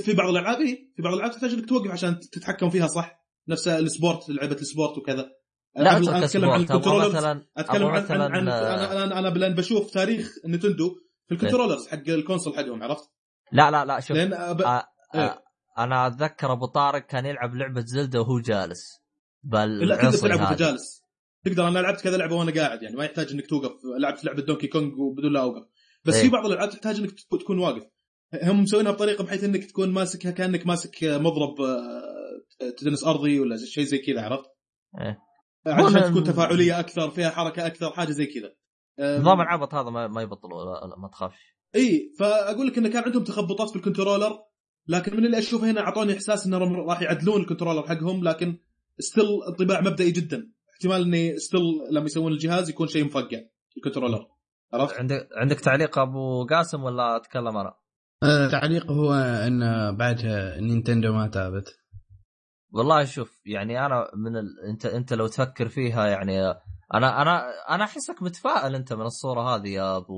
في 0.00 0.12
بعض 0.12 0.28
الألعاب 0.28 0.60
إيه، 0.60 0.92
في 0.96 1.02
بعض 1.02 1.12
الألعاب 1.12 1.32
تحتاج 1.32 1.52
إنك 1.52 1.68
توقف 1.68 1.90
عشان 1.90 2.20
تتحكم 2.20 2.70
فيها 2.70 2.86
صح. 2.86 3.22
نفس 3.48 3.68
ال 3.68 3.78
sport 3.78 4.28
لعبة 4.28 4.56
ال 4.56 4.63
sport 4.63 4.98
وكذا. 4.98 5.30
لا 5.76 5.98
اترك 5.98 6.08
أتكلم 6.08 6.50
عن 6.50 6.60
ال 6.60 6.64
controllers 6.64 7.14
مثلا 7.14 7.46
أتكلم 7.56 7.86
عن, 7.86 8.02
مثلا 8.02 8.24
عن, 8.24 8.32
عن 8.32 8.48
أنا 8.48 9.18
أنا 9.18 9.28
أنا 9.28 9.54
بشوف 9.54 9.90
تاريخ 9.90 10.32
نتندو 10.46 10.94
في 11.28 11.34
ال 11.34 11.38
controllers 11.38 11.88
حق 11.88 12.08
ال 12.08 12.14
console 12.14 12.56
حقهم 12.56 12.82
عرفت؟ 12.82 13.10
لا 13.52 13.70
لا 13.70 13.84
لا 13.84 14.00
شوف 14.00 14.16
لأن 14.16 14.32
أب... 14.32 14.62
آه 14.62 14.84
إيه. 15.14 15.20
آه 15.20 15.42
أنا 15.78 16.06
أتذكر 16.06 16.52
أبو 16.52 16.66
طارق 16.66 17.06
كان 17.06 17.26
يلعب 17.26 17.54
لعبة 17.54 17.80
Zelda 17.80 18.20
وهو 18.20 18.40
جالس. 18.40 19.02
لا 19.44 19.96
تقدر 19.96 20.18
تلعب 20.18 20.40
وانت 20.40 20.58
جالس. 20.58 21.02
تقدر 21.44 21.68
أنا 21.68 21.78
لعبت 21.78 22.00
كذا 22.00 22.16
لعبة 22.16 22.36
وأنا 22.36 22.52
قاعد 22.52 22.82
يعني 22.82 22.96
ما 22.96 23.04
يحتاج 23.04 23.32
إنك 23.32 23.46
توقف. 23.46 23.72
لعبت 23.98 24.24
لعبة 24.24 24.42
Donkey 24.42 24.66
Kong 24.66 24.92
وبدون 24.98 25.32
لا 25.32 25.40
أوقف. 25.40 25.68
بس 26.04 26.14
إيه. 26.14 26.22
في 26.22 26.28
بعض 26.28 26.46
الألعاب 26.46 26.70
تحتاج 26.70 26.98
إنك 26.98 27.10
تكون 27.40 27.58
واقف. 27.58 27.82
هم 28.42 28.62
مسوينها 28.62 28.92
بطريقة 28.92 29.24
بحيث 29.24 29.44
إنك 29.44 29.64
تكون 29.64 29.90
ماسكها 29.90 30.30
كأنك 30.30 30.66
ماسك 30.66 31.04
مضرب 31.04 31.60
آه، 31.60 32.70
تنس 32.78 33.04
أرضي 33.04 33.40
ولا 33.40 33.56
شيء 33.56 33.84
زي 33.84 33.98
كذا 33.98 34.22
عرفت؟ 34.22 34.50
إيه. 35.00 35.18
عشان 35.66 36.02
هو 36.02 36.08
تكون 36.08 36.24
تفاعلية 36.24 36.80
أكثر 36.80 37.10
فيها 37.10 37.30
حركة 37.30 37.66
أكثر 37.66 37.90
حاجة 37.90 38.10
زي 38.10 38.26
كذا 38.26 38.52
آه، 38.98 39.18
نظام 39.18 39.40
العبط 39.40 39.74
هذا 39.74 39.90
ما, 39.90 40.06
ما 40.08 40.22
يبطلوا 40.22 40.96
ما 40.96 41.08
تخافش 41.08 41.56
إي 41.74 42.12
فأقول 42.18 42.66
لك 42.66 42.78
انه 42.78 42.88
كان 42.88 43.02
عندهم 43.02 43.24
تخبطات 43.24 43.70
في 43.70 43.76
ال 43.76 43.82
controller 43.82 44.38
لكن 44.88 45.16
من 45.16 45.26
اللي 45.26 45.38
أشوفه 45.38 45.70
هنا 45.70 45.80
أعطوني 45.80 46.12
إحساس 46.12 46.46
إنهم 46.46 46.76
راح 46.76 47.02
يعدلون 47.02 47.40
ال 47.40 47.44
controller 47.44 47.88
حقهم 47.88 48.24
لكن 48.24 48.58
still 48.98 49.24
انطباع 49.48 49.80
مبدئي 49.80 50.10
جدا 50.10 50.52
احتمال 50.74 51.02
إني 51.02 51.38
still 51.38 51.60
لما 51.90 52.06
يسوون 52.06 52.32
الجهاز 52.32 52.70
يكون 52.70 52.86
شيء 52.86 53.04
مفقع 53.04 53.40
ال 53.76 53.80
controller 53.80 54.26
عرفت؟ 54.72 54.94
عندك 54.94 55.28
عندك 55.36 55.60
تعليق 55.60 55.98
أبو 55.98 56.46
قاسم 56.46 56.84
ولا 56.84 57.16
أتكلم 57.16 57.56
أنا؟ 57.56 57.74
آه، 58.22 58.48
تعليق 58.50 58.90
هو 58.92 59.12
إن 59.46 59.60
بعدها 59.96 60.60
نينتندو 60.60 61.12
ما 61.12 61.26
تابت 61.28 61.64
والله 62.72 63.04
شوف 63.04 63.40
يعني 63.46 63.86
أنا 63.86 64.10
من 64.16 64.36
ال... 64.36 64.46
أنت 64.70 64.86
أنت 64.86 65.12
لو 65.12 65.26
تفكر 65.26 65.68
فيها 65.68 66.06
يعني 66.06 66.40
أنا 66.94 67.22
أنا 67.22 67.42
أنا 67.70 67.84
أحسك 67.84 68.22
متفائل 68.22 68.74
أنت 68.74 68.92
من 68.92 69.02
الصورة 69.02 69.54
هذه 69.56 69.68
يا 69.68 69.96
أبو 69.96 70.14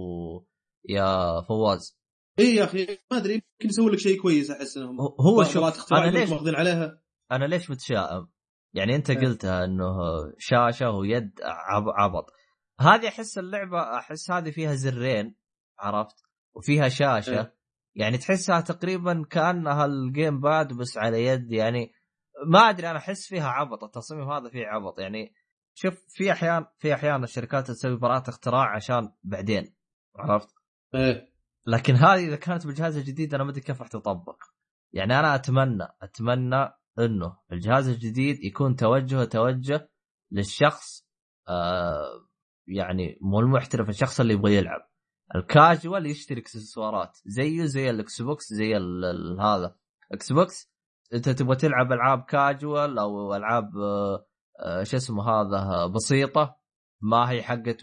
يا 0.89 1.41
فواز 1.41 1.99
إي 2.39 2.55
يا 2.55 2.65
أخي 2.65 2.87
ما 3.11 3.17
أدري 3.17 3.33
يمكن 3.35 3.69
يسوي 3.69 3.91
لك 3.91 3.99
شيء 3.99 4.23
كويس 4.23 4.51
أحس 4.51 4.77
إنهم 4.77 5.01
هو- 5.01 5.45
شوف 5.45 5.63
اختراع 5.63 6.05
أنا 6.05 6.11
ليش 6.19 6.31
ماخذين 6.31 6.55
عليها 6.55 7.01
أنا 7.33 7.45
ليش 7.45 7.71
متشائم؟ 7.71 8.29
يعني 8.75 8.97
أنت 8.97 9.11
إيه. 9.11 9.19
قلتها 9.19 9.65
إنه 9.65 9.95
شاشة 10.39 10.91
ويد 10.91 11.31
عب- 11.43 11.89
عبط 11.89 12.27
هذه 12.81 13.09
أحس 13.09 13.39
اللعبة 13.39 13.99
أحس 13.99 14.31
هذه 14.31 14.51
فيها 14.51 14.75
زرين 14.75 15.37
عرفت؟ 15.79 16.17
وفيها 16.55 16.89
شاشة 16.89 17.41
إيه. 17.41 17.55
يعني 17.95 18.19
تحسها 18.19 18.61
تقريبا 18.61 19.25
كأنها 19.31 19.85
ال 19.85 19.96
game 19.96 20.41
pad 20.41 20.73
بس 20.73 20.99
على 20.99 21.25
يد 21.27 21.53
يعني 21.53 21.93
ما 22.47 22.59
أدري 22.59 22.91
أنا 22.91 22.99
أحس 22.99 23.27
فيها 23.29 23.49
عبط 23.49 23.85
التصميم 23.85 24.31
هذا 24.31 24.49
فيه 24.49 24.67
عبط. 24.67 24.99
يعني 24.99 25.35
شوف 25.75 25.95
في 26.09 26.33
أحيان 26.33 26.67
في 26.79 26.95
أحيان 26.95 27.25
الشركات 27.25 27.67
تسوي 27.67 27.97
براءة 27.97 28.31
اختراع 28.31 28.75
عشان 28.75 29.13
بعدين 29.25 29.75
عرفت؟ 30.17 30.49
إيه. 30.95 31.35
لكن 31.67 31.95
هذه 31.95 32.27
إذا 32.29 32.37
كانت 32.37 32.67
بالجهاز 32.67 32.97
الجديد 32.97 33.35
أنا 33.35 33.45
ما 33.45 33.51
أدري 33.51 33.61
كيف 33.61 33.81
راح 33.81 33.89
تطبق. 33.89 34.37
يعني 34.93 35.19
أنا 35.19 35.35
أتمنى 35.35 35.85
أتمنى 36.03 36.71
إنه 36.99 37.37
الجهاز 37.53 37.89
الجديد 37.89 38.45
يكون 38.45 38.77
توجهه 38.77 39.25
توجه 39.25 39.89
للشخص 40.31 41.09
آه 41.49 42.29
يعني 42.67 43.19
مو 43.21 43.41
المحترف 43.41 43.89
الشخص 43.89 44.21
اللي 44.21 44.35
يبغى 44.35 44.57
يلعب. 44.57 44.94
الكاجوال 45.37 46.07
يشتري 46.07 46.41
اكسسوارات 46.41 47.19
زيه 47.27 47.65
زي 47.65 47.91
الاكس 47.91 48.23
بوكس 48.23 48.53
زي 48.53 48.77
هذا. 49.41 49.77
إكس 50.13 50.33
بوكس 50.33 50.75
أنت 51.15 51.29
تبغى 51.29 51.57
تلعب 51.57 51.93
ألعاب 51.93 52.23
كاجوال 52.23 52.99
أو 52.99 53.35
ألعاب 53.35 53.71
آه 54.61 54.83
شو 54.83 54.97
اسمه 54.97 55.31
هذا 55.31 55.87
بسيطة 55.87 56.57
ما 57.01 57.31
هي 57.31 57.43
حقت 57.43 57.81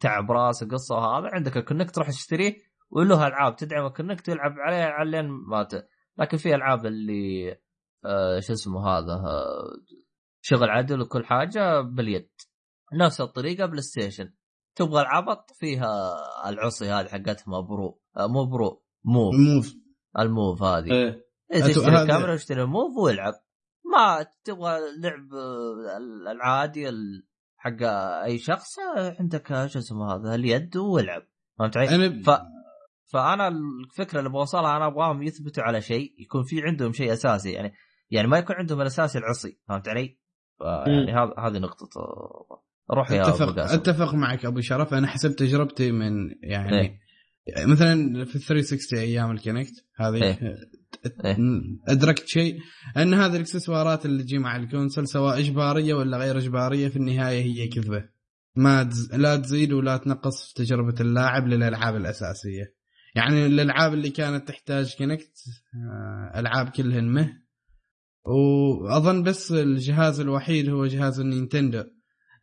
تعب 0.00 0.30
راس 0.30 0.64
قصة 0.64 0.94
وهذا 0.94 1.28
عندك 1.32 1.56
ال 1.56 1.61
Kinect 1.61 1.94
تروح 1.94 2.08
تشتريه 2.08 2.56
وله 2.90 3.26
العاب 3.26 3.56
تدعم 3.56 3.86
ال 3.86 3.92
Kinect 3.92 4.28
ويلعب 4.28 4.52
عليه 4.58 4.84
علين 4.84 5.28
ما. 5.28 5.68
لكن 6.18 6.36
في 6.36 6.54
ألعاب 6.54 6.86
اللي 6.86 7.50
آه 8.04 8.40
شو 8.40 8.52
اسمه 8.52 8.88
هذا 8.88 9.12
آه 9.12 9.70
شغل 10.40 10.70
عدل 10.70 11.00
وكل 11.00 11.24
حاجة 11.24 11.80
باليد. 11.80 12.30
نفس 12.94 13.20
الطريقة 13.20 13.66
بلاي 13.66 13.82
ستيشن 13.82 14.32
تبغى 14.74 15.02
العبط 15.02 15.50
فيها 15.54 16.14
العصي 16.46 16.90
هذه 16.90 17.08
حقتها 17.08 17.60
برو 17.60 18.00
مو 18.16 18.44
برو 18.44 18.82
move. 19.04 19.34
move. 19.34 19.74
ال 20.18 20.27
move 20.27 20.62
هذه. 20.62 20.92
إيه. 20.92 21.26
إيه 21.52 21.62
تشتري 21.62 22.02
الكاميرا 22.02 22.30
واشتري 22.30 22.62
ال 22.62 22.69
move 22.69 22.96
والعب 22.96 23.32
ما 23.92 24.26
تبغى 24.44 24.78
لعب 24.98 25.28
العادي 26.30 26.88
ال- 26.88 27.26
حق 27.56 27.82
أي 28.24 28.38
شخص 28.38 28.78
عندك 29.20 29.46
شو 29.66 29.78
اسمه 29.78 30.14
هذا 30.14 30.34
اليد 30.34 30.76
والعب 30.76 31.22
فهمت 31.58 31.76
علي؟ 31.76 31.94
أنا 31.94 32.22
ف... 32.22 32.30
فأنا 33.12 33.48
الفكرة 33.48 34.18
اللي 34.18 34.30
بوصلها 34.30 34.76
أنا 34.76 34.86
أبغاهم 34.86 35.22
يثبتوا 35.22 35.62
على 35.62 35.80
شيء 35.80 36.14
يكون 36.18 36.42
في 36.42 36.62
عندهم 36.62 36.92
شيء 36.92 37.12
أساسي. 37.12 37.52
يعني 37.52 37.72
يعني 38.10 38.28
ما 38.28 38.38
يكون 38.38 38.56
عندهم 38.56 38.80
الأساسي 38.80 39.18
العصي. 39.18 39.60
فهمت 39.68 39.88
علي؟ 39.88 40.18
يعني 40.86 41.12
هذا 41.12 41.34
هذه 41.38 41.58
نقطة. 41.58 41.86
روح 42.94 43.10
يا 43.10 43.22
اتفق 43.22 43.42
أبو 43.42 43.60
قاسم 43.60 43.74
أتفق 43.74 44.14
معك 44.14 44.44
أبو 44.44 44.60
شرف 44.60 44.94
أنا 44.94 45.06
حسب 45.06 45.36
تجربتي 45.36 45.92
من 45.92 46.12
يعني 46.42 46.80
إيه. 46.80 47.00
مثلا 47.66 48.24
في 48.24 48.36
ال 48.36 48.40
360 48.40 48.98
أيام 48.98 49.30
الكونكت 49.30 49.74
هذه 49.96 50.22
إيه. 50.22 50.38
إيه. 51.24 51.36
أدركت 51.88 52.26
شيء 52.26 52.58
أن 52.96 53.14
هذه 53.14 53.36
الإكسسوارات 53.36 54.06
اللي 54.06 54.22
تجي 54.22 54.38
مع 54.38 54.56
ال 54.56 54.62
console 54.62 55.08
سواء 55.08 55.38
إجبارية 55.38 55.94
ولا 55.94 56.18
غير 56.18 56.38
إجبارية 56.38 56.88
في 56.88 56.96
النهاية 56.96 57.42
هي 57.42 57.68
كذبة 57.68 58.04
ما 58.56 58.82
تز... 58.82 59.14
لا 59.14 59.36
تزيد 59.36 59.72
ولا 59.72 59.96
تنقص 59.96 60.48
في 60.48 60.54
تجربة 60.54 60.94
اللاعب 61.00 61.46
للألعاب 61.48 61.96
الأساسية 61.96 62.74
يعني 63.14 63.46
الألعاب 63.46 63.94
اللي 63.94 64.10
كانت 64.10 64.48
تحتاج 64.48 64.96
Kinect 64.98 65.32
آه، 65.74 66.40
ألعاب 66.40 66.68
كلهن 66.68 67.04
مه 67.04 67.32
وأظن 68.26 69.22
بس 69.22 69.52
الجهاز 69.52 70.20
الوحيد 70.20 70.68
هو 70.68 70.86
جهاز 70.86 71.20
النينتندو 71.20 71.84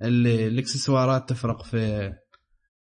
اللي 0.01 0.47
الاكسسوارات 0.47 1.29
تفرق 1.29 1.63
في 1.63 2.11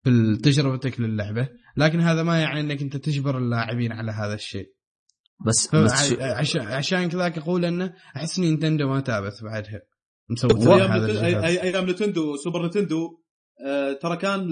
في 0.03 0.37
تجربتك 0.43 0.99
للعبة. 0.99 1.49
لكن 1.77 1.99
هذا 1.99 2.23
ما 2.23 2.39
يعني 2.41 2.59
إنك 2.59 2.81
أنت 2.81 2.97
تجبر 2.97 3.37
اللاعبين 3.37 3.91
على 3.91 4.11
هذا 4.11 4.33
الشيء. 4.33 4.73
بس 5.47 5.75
بس 5.75 6.13
عشان 6.21 6.61
عشان 6.61 7.09
كذاك 7.09 7.37
أقول 7.37 7.65
إنه 7.65 7.93
أحس 8.15 8.39
نينتندو 8.39 8.87
ما 8.87 8.99
تابت 8.99 9.33
بعدها. 9.43 9.81
مسوي 10.29 10.75
أيام 10.75 10.91
هذا 10.91 11.07
نتن- 11.07 11.09
الجهاز. 11.25 11.43
أي- 11.57 11.61
أيام 11.63 11.89
نتندو 11.89 12.35
سوبر 12.35 12.65
نتندو 12.65 13.21
آه، 13.67 13.93
ترى 13.93 14.17
كان 14.17 14.47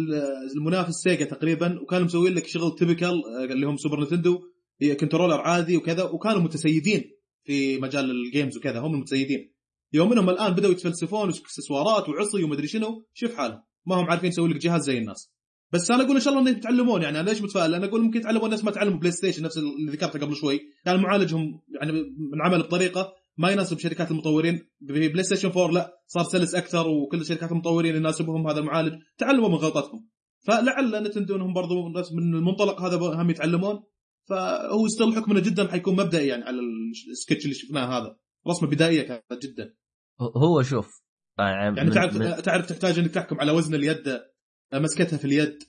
المنافس 0.58 0.94
سيجا 1.04 1.26
تقريبا 1.26 1.80
وكانوا 1.82 2.06
مسوين 2.06 2.34
لك 2.34 2.48
شغل 2.48 2.76
typical 2.76 3.14
اللي 3.52 3.66
هم 3.68 3.78
سوبر 3.78 4.04
نتندو 4.04 4.40
هي 4.82 4.96
controller 4.95 5.41
عادي 5.42 5.78
وكذا 5.78 6.04
وكانوا 6.04 6.42
متسيدين 6.42 7.04
في 7.44 7.78
مجال 7.78 8.12
ال 8.12 8.19
games 8.19 8.57
وكذا 8.58 8.80
هم 8.80 8.94
المتسيدين. 8.94 9.55
يوم 9.96 10.12
انهم 10.12 10.30
الآن 10.30 10.54
بدأوا 10.54 10.72
يتفلسفون 10.72 11.28
واكسسوارات 11.30 12.10
وعصي 12.10 12.44
ومدري 12.44 12.68
شنو. 12.68 13.06
شوف 13.14 13.36
حالهم. 13.36 13.62
ما 13.86 13.96
هم 13.96 14.06
عارفين 14.06 14.30
يسوي 14.30 14.50
لك 14.50 14.58
جهاز 14.58 14.84
زي 14.84 14.98
الناس. 14.98 15.32
بس 15.72 15.92
أنا 15.92 16.04
أقول 16.04 16.16
إن 16.16 16.22
شاء 16.22 16.34
الله 16.34 16.44
انهم 16.44 16.58
يتعلمون 16.58 17.02
يعني 17.02 17.20
أنا 17.20 17.30
ليش 17.30 17.42
متفائل؟ 17.42 17.76
أنا 17.76 17.86
أقول 17.86 18.02
ممكن 18.02 18.20
يتعلمون 18.20 18.50
نفس 18.50 18.64
ما 18.64 18.72
تعلموا 18.72 19.00
بلاي 19.00 19.12
ستيشن 19.12 19.44
نفس 19.44 19.58
اللي 19.58 19.92
ذكرته 19.92 20.20
قبل 20.20 20.36
شوي. 20.36 20.60
كان 20.86 21.00
معالجهم 21.00 21.62
يعني 21.82 21.92
معمول 22.34 22.60
بطريقة 22.64 23.14
ما 23.38 23.52
يناسب 23.52 23.80
شركات 23.80 24.12
المطورين. 24.12 24.70
بلاي 24.80 25.24
ستيشن 25.24 25.50
4 25.50 25.72
لا 25.72 26.02
صار 26.08 26.24
سلس 26.24 26.56
أكثر 26.56 26.88
وكل 26.88 27.26
شركات 27.26 27.52
المطورين 27.52 27.96
يناسبهم 27.96 28.48
هذا 28.48 28.60
المعالج. 28.60 28.94
تعلموا 29.18 29.50
من 29.50 29.56
غلطتهم 29.56 30.10
فلعل 30.48 31.04
نتندو 31.04 31.36
انهم 31.36 31.54
برضو 31.54 31.88
من 32.14 32.36
المنطلق 32.36 32.82
هذا 32.82 32.98
هم 32.98 33.30
يتعلمون. 33.30 33.84
فهو 34.30 34.88
still 34.88 35.16
حكمنا 35.16 35.40
جدا 35.40 35.72
حيكون 35.72 35.96
مبدئي 35.96 36.28
يعني 36.28 36.44
على 36.44 36.60
السكتش 37.12 37.44
اللي 37.44 37.56
شفناه 37.56 37.98
هذا. 37.98 38.18
رسمة 38.48 38.70
بدائية 38.70 39.02
كانت 39.02 39.44
جدا. 39.44 39.74
هو 40.22 40.62
شوف 40.62 41.02
يعني 41.40 41.72
من- 41.72 41.92
تعرف 41.94 42.18
من- 42.18 42.42
تعرف 42.44 42.66
تحتاج 42.66 43.00
إنك 43.00 43.12
تحكم 43.12 43.40
على 43.40 43.52
وزن 43.52 43.76
اليد 43.76 44.22
مسكتها 44.74 45.18
في 45.18 45.26
اليد 45.26 45.64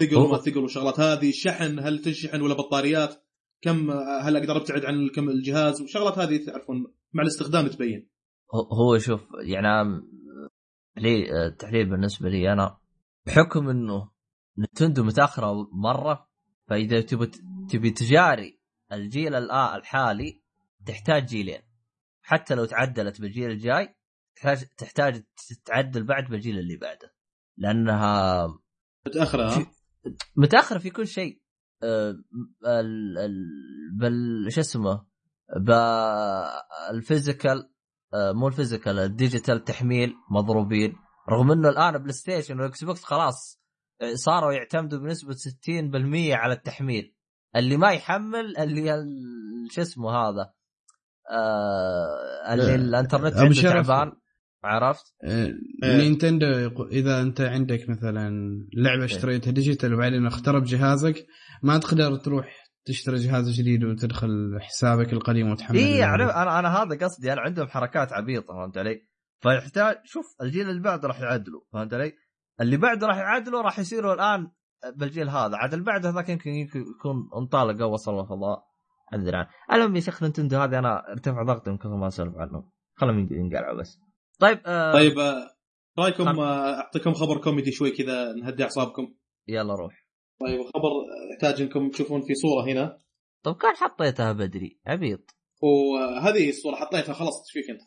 ثقل 0.00 0.16
وما 0.16 0.38
ثقل 0.38 0.58
والشغلات 0.58 1.00
هذه 1.00 1.28
الشحن 1.28 1.78
هل 1.78 1.98
تنشحن 1.98 2.40
ولا 2.40 2.54
بطاريات 2.54 3.14
كم 3.62 3.90
هل 4.22 4.36
أقدر 4.36 4.56
أبتعد 4.56 4.84
عن 4.84 5.08
كم 5.14 5.28
الجهاز 5.28 5.82
وشغلات 5.82 6.18
هذه 6.18 6.44
تعرفون 6.46 6.86
مع 7.12 7.22
الاستخدام 7.22 7.66
تبين. 7.68 8.08
هو 8.72 8.98
شوف 8.98 9.26
يعني 9.44 10.02
لي 10.96 11.46
التحليل 11.46 11.90
بالنسبة 11.90 12.28
لي 12.28 12.52
أنا 12.52 12.78
بحكم 13.26 13.68
إنه 13.68 14.10
نتندو 14.58 15.04
متأخرة 15.04 15.68
مرة 15.72 16.28
فإذا 16.68 17.00
تبي 17.00 17.30
تبي 17.70 17.90
تجاري 17.90 18.60
الجيل 18.92 19.34
الحالي 19.34 20.42
تحتاج 20.86 21.26
جيلين. 21.26 21.60
حتى 22.26 22.54
لو 22.54 22.64
تعدلت 22.64 23.20
بالجيل 23.20 23.50
الجاي 23.50 23.94
تحتاج 24.36 24.64
تحتاج 24.76 25.24
تعدل 25.64 26.04
بعد 26.06 26.24
بالجيل 26.30 26.58
اللي 26.58 26.76
بعده. 26.76 27.14
لأنها 27.56 28.46
متأخرة 29.06 29.50
ها؟ 29.50 29.66
متأخرة 30.36 30.78
في 30.78 30.90
كل 30.90 31.06
شيء. 31.06 31.40
آه، 31.82 32.10
ال 32.66 33.18
ال 33.18 33.34
بال 34.00 34.52
شو 34.52 34.60
اسمه؟ 34.60 35.06
بال 36.90 37.06
physical 37.06 37.70
آه، 38.14 38.32
مو 38.32 38.48
ال 38.48 38.54
physical 38.54 38.98
ال 38.98 39.06
digital 39.06 39.64
تحميل 39.64 40.14
مضروبين. 40.30 40.96
رغم 41.30 41.52
إنه 41.52 41.68
الآن 41.68 41.98
بلاي 41.98 42.12
ستيشن 42.12 42.60
وإكس 42.60 42.84
بوكس 42.84 43.04
خلاص 43.04 43.60
آه، 44.02 44.14
صاروا 44.14 44.52
يعتمدوا 44.52 44.98
بنسبة 44.98 45.32
60% 45.34 46.34
على 46.34 46.52
التحميل. 46.54 47.14
اللي 47.56 47.76
ما 47.76 47.90
يحمل 47.92 48.56
اللي 48.58 48.94
ال- 48.94 49.68
شو 49.70 49.82
اسمه 49.82 50.10
هذا؟ 50.10 50.52
آه 51.30 52.54
اللي 52.54 52.74
الانترنت 52.74 53.36
عنده. 53.36 53.62
تعبان 53.62 54.12
عرفت؟ 54.64 55.04
آه، 55.24 55.46
إيه. 55.84 55.96
نينتندو 55.96 56.46
يقو- 56.46 56.88
إذا 56.92 57.20
أنت 57.22 57.40
عندك 57.40 57.88
مثلا 57.88 58.30
لعبة 58.76 59.04
اشتريتها 59.04 59.50
digital 59.50 59.94
وبعدين 59.94 60.26
اخترب 60.26 60.64
جهازك 60.64 61.26
ما 61.62 61.78
تقدر 61.78 62.16
تروح 62.16 62.66
تشتري 62.84 63.16
جهاز 63.16 63.50
جديد 63.50 63.84
وتدخل 63.84 64.58
حسابك 64.60 65.12
القديم 65.12 65.50
وتحمل 65.50 65.78
اي 65.78 65.94
اللعبة. 65.94 66.14
أنا 66.24 66.42
أنا 66.42 66.58
أنا 66.58 66.68
هذا 66.82 66.98
قصدي 67.06 67.32
أنا 67.32 67.40
عندهم 67.40 67.66
حركات 67.66 68.12
عبيطة 68.12 68.46
فهمت 68.54 68.78
علي؟ 68.78 69.06
فيحتاج 69.42 69.96
شوف 70.04 70.24
الجيل 70.42 70.70
اللي 70.70 70.80
بعده 70.82 71.08
راح 71.08 71.20
يعدلوا 71.20 71.60
فهمت 71.72 71.94
علي؟ 71.94 72.12
اللي 72.60 72.76
بعده 72.76 73.06
راح 73.06 73.16
يعدلوا 73.16 73.62
راح 73.62 73.78
يصيروا 73.78 74.14
الآن 74.14 74.50
بالجيل 74.96 75.28
هذا 75.28 75.56
عاد 75.56 75.72
اللي 75.72 75.84
بعده 75.84 76.10
هذاك 76.10 76.28
يمكن 76.28 76.50
يمكن 76.50 76.80
يكون 76.80 77.16
انطلق 77.42 77.82
أو 77.82 77.92
وصل 77.92 78.20
الفضاء 78.20 78.62
ادري 79.12 79.36
عنه 79.36 79.48
المهم 79.72 79.96
يا 79.96 80.00
شيخ 80.00 80.22
نتندو 80.22 80.56
هذه 80.56 80.78
أنا 80.78 81.12
ارتفع 81.12 81.42
ضغطي 81.42 81.70
من 81.70 81.78
كثر 81.78 81.96
ما 81.96 82.06
أسولف 82.06 82.36
عنهم. 82.36 82.70
خلهم 82.94 83.28
ينقلعوا 83.30 83.80
بس. 83.80 83.98
طيب 84.40 84.60
آه 84.66 84.92
طيب 84.92 85.18
آه، 85.18 85.50
رأيكم 85.98 86.28
آه، 86.28 86.80
أعطيكم 86.80 87.14
خبر 87.14 87.40
كوميدي 87.40 87.72
شوي 87.72 87.90
كذا 87.90 88.32
نهدي 88.32 88.62
أعصابكم. 88.62 89.14
يلا 89.48 89.74
روح. 89.74 90.06
طيب 90.40 90.60
الخبر 90.60 90.90
يحتاج 91.32 91.62
إنكم 91.62 91.90
تشوفون 91.90 92.20
في 92.20 92.34
صورة 92.34 92.64
هنا. 92.64 92.98
طب 93.42 93.56
كان 93.56 93.74
حطيتها 93.74 94.32
بدري. 94.32 94.80
عبيط. 94.86 95.36
وهذه 95.62 96.48
الصورة 96.48 96.76
حطيتها 96.76 97.12
خلاص 97.12 97.34
إيش 97.34 97.52
فيك 97.52 97.70
أنت؟ 97.70 97.80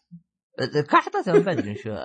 كان 0.89 1.01
حطيتها 1.01 1.33
من 1.33 1.39
بدري 1.39 1.75
شو؟ 1.75 1.89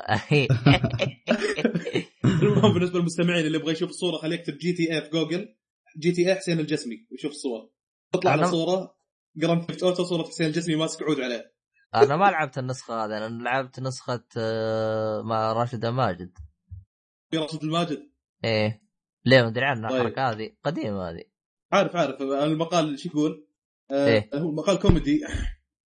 المهم 2.25 2.75
بالنسبة 2.75 2.99
للمستمعين 2.99 3.47
اللي 3.47 3.59
يبغى 3.59 3.73
يشوف 3.73 3.91
الصورة 3.91 4.17
خليه 4.17 4.37
يكتب 4.37 4.59
GTA 4.59 5.01
في 5.03 5.11
جوجل. 5.11 5.55
GTA 5.99 6.35
حسين 6.35 6.61
الجسمي 6.61 7.07
ويشوف 7.11 7.31
الصور 7.31 7.71
تطلع 8.13 8.31
على 8.31 8.47
صوره 8.47 8.94
Grand 9.37 9.63
Theft 9.63 9.83
Auto 9.83 10.05
صورة 10.05 10.23
حسين 10.23 10.47
الجسمي 10.47 10.77
ماسك 10.77 11.03
عود 11.03 11.21
عليه 11.21 11.55
أنا 11.95 12.17
ما 12.17 12.25
لعبت 12.25 12.59
النسخة 12.59 13.05
هذه 13.05 13.27
أنا 13.27 13.43
لعبت 13.43 13.81
نسخة 13.81 14.25
آه، 14.37 15.23
مع 15.23 15.53
راشد 15.53 15.87
ماجد 15.87 16.39
في 17.31 17.39
راشد 17.39 17.65
الماجد 17.65 18.11
إيه 18.45 18.83
ليه 19.25 19.43
ما 19.43 19.49
ادري 19.49 19.65
عنها 19.65 19.91
طيب. 19.91 20.01
الحركة 20.01 20.31
هذه 20.31 20.51
قديمة 20.65 21.11
هذه 21.11 21.25
عارف 21.73 21.97
عارف 21.97 22.23
المقال 22.23 22.99
شو 22.99 23.09
يقول؟ 23.09 23.47
آه 23.91 24.07
إيه. 24.07 24.31
هو 24.35 24.53
مقال 24.53 24.79
كوميدي 24.79 25.21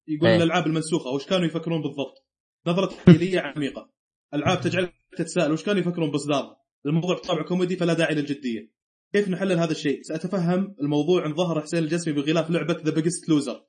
يقول 0.09 0.29
إيه. 0.29 0.37
الألعاب 0.37 0.67
المنسوخة 0.67 1.11
وش 1.11 1.27
كانوا 1.27 1.47
يفكرون 1.47 1.83
بالضبط؟ 1.83 2.27
نظرة 2.67 2.87
تحليليه 2.87 3.41
عميقة 3.41 3.91
ألعاب 4.35 4.61
تجعلك 4.61 4.95
تتساءل 5.17 5.53
وش 5.53 5.65
كانوا 5.65 5.81
يفكرون 5.81 6.11
باصدارها؟ 6.11 6.57
الموضوع 6.87 7.17
بطبع 7.17 7.43
كوميدي 7.43 7.77
فلا 7.77 7.95
داعي 7.95 8.15
للجدية. 8.15 8.78
كيف 9.13 9.29
نحلل 9.29 9.59
هذا 9.59 9.73
الشيء؟ 9.73 10.03
سأتفهم 10.03 10.75
الموضوع 10.81 11.23
عن 11.23 11.35
ظهور 11.35 11.61
حسين 11.61 11.79
الجسمي 11.79 12.15
بغلاف 12.15 12.51
لعبة 12.51 12.77
The 12.85 12.91
Biggest 12.91 13.29
Loser. 13.29 13.65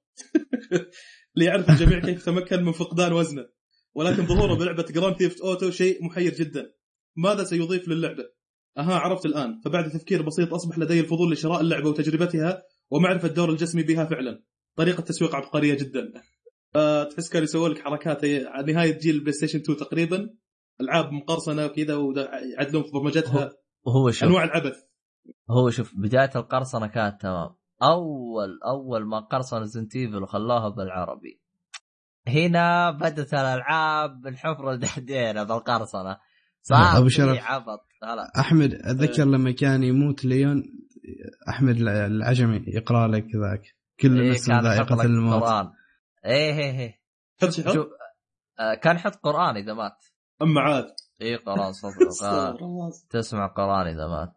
ليعرف 1.35 1.69
الجميع 1.69 1.99
كيف 1.99 2.25
تمكن 2.25 2.63
من 2.63 2.71
فقدان 2.71 3.13
وزنه. 3.13 3.45
ولكن 3.95 4.25
ظهوره 4.25 4.53
بلعبة 4.53 4.83
Grand 4.83 5.15
Theft 5.15 5.41
Auto 5.41 5.71
شيء 5.71 6.05
محير 6.05 6.33
جدا. 6.33 6.73
ماذا 7.17 7.43
سيضيف 7.43 7.87
للعبة؟ 7.87 8.23
أها 8.77 8.93
عرفت 8.93 9.25
الآن 9.25 9.61
فبعد 9.65 9.89
تفكير 9.89 10.21
بسيط 10.21 10.53
أصبح 10.53 10.79
لدي 10.79 10.99
الفضول 10.99 11.31
لشراء 11.31 11.61
اللعبة 11.61 11.89
وتجربتها 11.89 12.63
ومعرفة 12.91 13.27
دور 13.27 13.49
الجسمي 13.49 13.83
بها 13.83 14.05
فعلا. 14.05 14.43
طريقة 14.77 15.01
تسويق 15.01 15.35
عبقرية 15.35 15.73
جدا. 15.73 16.13
آه، 16.75 17.03
تحس 17.03 17.29
كانوا 17.29 17.43
يسوون 17.43 17.71
لك 17.71 17.79
حركات 17.79 18.25
نهاية 18.67 18.99
جيل 18.99 19.15
البلاي 19.15 19.33
ستيشن 19.33 19.59
2 19.59 19.77
تقريبا 19.77 20.29
ألعاب 20.81 21.11
مقرصنة 21.11 21.65
وكذا 21.65 21.95
ويعدلون 21.95 22.83
في 22.83 22.89
برمجتها 22.91 23.51
وهو 23.85 24.11
شوف 24.11 24.23
أنواع 24.23 24.43
العبث 24.43 24.88
هو 25.49 25.69
شوف 25.69 25.93
بداية 25.95 26.31
القرصنة 26.35 26.87
كانت 26.87 27.21
تمام. 27.21 27.55
أول 27.83 28.59
أول 28.65 29.05
ما 29.05 29.19
قرصن 29.19 29.57
Resident 29.57 29.95
Evil 29.95 30.23
وخلوها 30.23 30.69
بالعربي. 30.69 31.41
هنا 32.27 32.91
بدت 32.91 33.33
الألعاب 33.33 34.21
بالحفرة 34.21 34.71
الدحدينه 34.71 35.43
بالقرصنه 35.43 36.17
صار 36.61 36.97
أبو 36.97 37.03
في 37.03 37.09
شرف. 37.09 37.37
عبط. 37.43 37.79
أحمد 38.39 38.73
أتذكر 38.73 39.23
لما 39.23 39.51
كان 39.51 39.83
يموت 39.83 40.25
ليون 40.25 40.63
أحمد 41.49 41.75
العجمي 41.77 42.63
يقرأ 42.67 43.07
لك 43.07 43.25
ذاك. 43.35 43.61
كل 43.99 44.21
إيه 44.21 44.31
نفس 44.31 44.47
كان 44.47 44.57
يحط 44.57 44.63
ذائقه 44.63 45.01
الموت. 45.01 45.43
قران 45.43 45.71
إيه 46.25 46.53
إيه 46.53 46.79
إيه. 46.79 47.01
آه 48.59 48.73
كان 48.73 48.95
يحط 48.95 49.15
قرآن 49.15 49.57
إذا 49.57 49.73
مات. 49.73 49.97
أما 50.41 50.61
عاد. 50.61 50.85
اي 51.21 51.35
قران 51.35 51.71
صدق. 51.71 51.97
تسمع 53.09 53.47
قرآن 53.47 53.87
إذا 53.87 54.07
مات. 54.07 54.33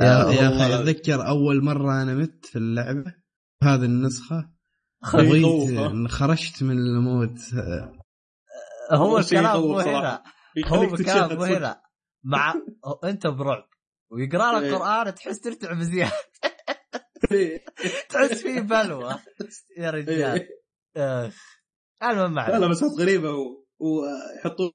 يا 0.00 0.22
آه، 0.24 0.32
يا. 0.32 0.48
أخي 0.48 0.74
أتذكر 0.74 1.28
أول 1.28 1.64
مرة 1.64 2.02
أنا 2.02 2.14
مت 2.14 2.46
في 2.46 2.56
اللعبة 2.58 3.14
هذه 3.62 3.84
النسخة 3.84 4.50
بغيت 5.14 6.08
خرجت 6.10 6.62
من 6.62 6.78
الموت 6.78 7.38
هو 8.92 9.20
شيء 9.20 9.38
الكلام 9.38 9.60
مو 9.60 9.78
هنا. 9.78 10.22
هو 10.66 10.82
الكلام 10.94 11.36
مو. 11.36 11.44
هنا 11.44 11.80
مع 12.24 12.54
هو- 12.84 13.00
أنت 13.10 13.26
برعب 13.26 13.68
ويقرأ 14.12 14.58
لك 14.58 14.62
إيه. 14.64 14.74
قران 14.74 15.14
تحس 15.14 15.40
ترتعب 15.40 15.82
زياده 15.82 16.12
إيه. 17.32 17.64
تحس 18.10 18.42
فيه 18.42 18.60
بلوى 18.60 19.14
يا 19.78 19.90
رجال 19.90 20.48
إيه. 20.96 21.26
اخ 21.28 21.34
المهم 22.02 22.34
ما 22.34 22.40
لا 22.48 22.58
لا. 22.58 22.68
مسات 22.68 22.90
غريبة 23.00 23.30
ويحطون 23.78 24.70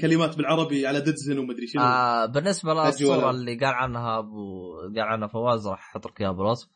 كلمات 0.00 0.36
بالعربي 0.36 0.86
على 0.86 1.00
ديدزن 1.00 1.38
ومدري 1.38 1.66
شنو 1.66 1.82
آه 1.82 2.26
بالنسبة 2.26 2.74
للصورة. 2.74 3.30
اللي 3.30 3.54
قال 3.58 3.74
عنها 3.74 4.18
ابو 4.18 4.72
قال 4.80 5.00
عنها 5.00 5.28
فواز 5.28 5.68
راح 5.68 5.90
أحط 5.90 6.06
لك 6.06 6.20
إياها 6.20 6.32
بالوصف 6.32 6.68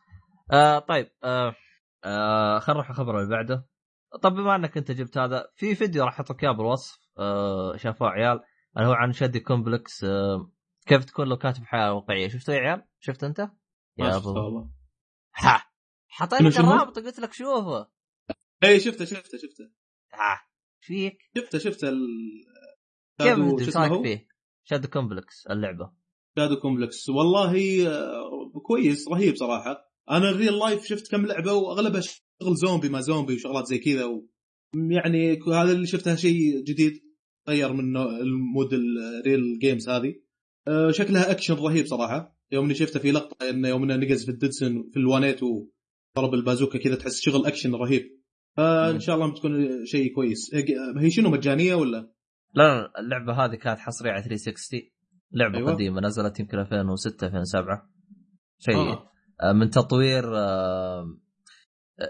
آه 0.53 0.79
طيب 0.79 1.11
آه 1.25 1.57
آه 2.05 2.59
خلينا 2.59 2.81
نروح 2.81 2.91
الخبر 2.91 3.19
اللي 3.19 3.31
بعده 3.31 3.67
طب 4.23 4.33
بما 4.33 4.57
إنك 4.57 4.77
أنت 4.77 4.91
جبت 4.91 5.19
هذا 5.19 5.49
في 5.57 5.75
فيديو 5.75 6.05
راح 6.05 6.15
أحط 6.15 6.31
لك 6.31 6.45
إياه 6.45 6.53
بالوصف 6.53 6.99
آه 7.19 7.77
شافوه 7.77 8.09
عيال 8.09 8.41
اللي 8.77 8.89
هو 8.89 8.93
عن 8.93 9.13
Shadow 9.13 9.41
Complex 9.41 10.05
آه 10.05 10.51
كيف 10.87 11.05
تكون 11.05 11.29
لو 11.29 11.37
كاتب 11.37 11.65
حياة 11.65 11.93
واقعية 11.93 12.29
شفتوا 12.29 12.55
يا 12.55 12.61
عيال؟ 12.61 12.85
شفت 13.01 13.25
أنت؟ 13.25 13.39
يا 13.99 14.11
شفته 14.11 14.31
ابو 14.31 14.69
ها 15.35 15.65
حطيت؟ 16.09 16.41
الرابط 16.59 16.99
قلت 16.99 17.19
لك 17.21 17.33
شوفه 17.33 17.89
اي 18.65 18.81
شفته 18.81 19.05
شفته 19.05 19.39
شفته 19.39 19.65
ها 20.13 20.33
إيش 20.33 20.87
فيك؟ 20.87 21.19
شفته 21.37 21.59
شفته 21.59 21.89
ال... 21.89 22.07
رايك؟ 23.77 24.03
فيه؟ 24.03 24.27
Shadow 24.65 24.89
Complex 24.89 25.47
اللعبة 25.51 25.91
Shadow 26.37 26.57
Complex 26.57 27.09
والله 27.09 27.87
آه، 27.89 28.61
كويس 28.67 29.09
رهيب 29.09 29.37
صراحة 29.37 29.95
أنا 30.11 30.31
ال 30.31 30.59
real 30.59 30.72
life 30.72 30.85
شفت 30.85 31.11
كم 31.11 31.27
لعبة 31.27 31.53
وأغلبها 31.53 32.01
شغل 32.01 32.55
زومبي 32.55 32.89
ما 32.89 33.01
زومبي 33.01 33.35
وشغلات 33.35 33.67
زي 33.67 33.79
كذا 33.79 34.05
و... 34.05 34.29
يعني 34.91 35.39
هذا 35.53 35.73
اللي 35.73 35.87
شفتها 35.87 36.17
شيء 36.17 36.63
جديد 36.63 36.93
غير 37.49 37.73
من 37.73 37.97
ال 37.97 38.12
mode 38.12 38.73
ال 38.73 38.90
real 38.90 39.59
games 39.59 39.89
هذه 39.89 40.15
آه، 40.69 40.91
شكلها 40.91 41.31
اكشن 41.31 41.55
رهيب 41.55 41.87
صراحة 41.87 42.39
يوم 42.53 42.65
إني 42.65 42.75
شفته 42.75 43.01
في 43.01 43.13
لقطة 43.13 43.51
إنه 43.51 43.69
يوم 43.69 43.83
إنه 43.83 43.97
نقز 43.97 44.25
في 44.25 44.31
الديفيدسون 44.31 44.91
في 44.93 44.97
الوانيت 44.97 45.41
وضرب 45.43 46.35
البازوكا 46.35 46.79
كذا 46.79 46.95
تحس 46.95 47.21
شغل 47.21 47.47
اكشن 47.47 47.75
رهيب 47.75 48.21
آه 48.59 48.89
مم. 48.89 48.95
إن 48.95 49.01
شاء 49.01 49.17
الله 49.17 49.33
بتكون 49.33 49.87
شيء 49.87 50.15
كويس 50.15 50.55
آه، 50.55 50.65
هي 51.01 51.11
شنو 51.11 51.31
مجانية 51.31 51.75
ولا؟ 51.75 52.14
لا 52.55 52.63
لا 52.83 52.93
اللعبة 53.01 53.33
هذه 53.45 53.55
كانت 53.55 53.79
حصرية 53.79 54.11
على 54.13 54.23
360 54.23 54.81
لعبة 55.33 55.59
أيوة. 55.59 55.73
قديمة 55.75 56.01
نزلت 56.01 56.41
يمكن 56.41 56.59
2006 56.59 57.27
2007 57.27 57.91
شيء. 58.59 58.77
آه. 58.77 59.11
آه. 59.43 59.53
من 59.53 59.71
تطوير 59.71 60.37
آه 60.39 61.19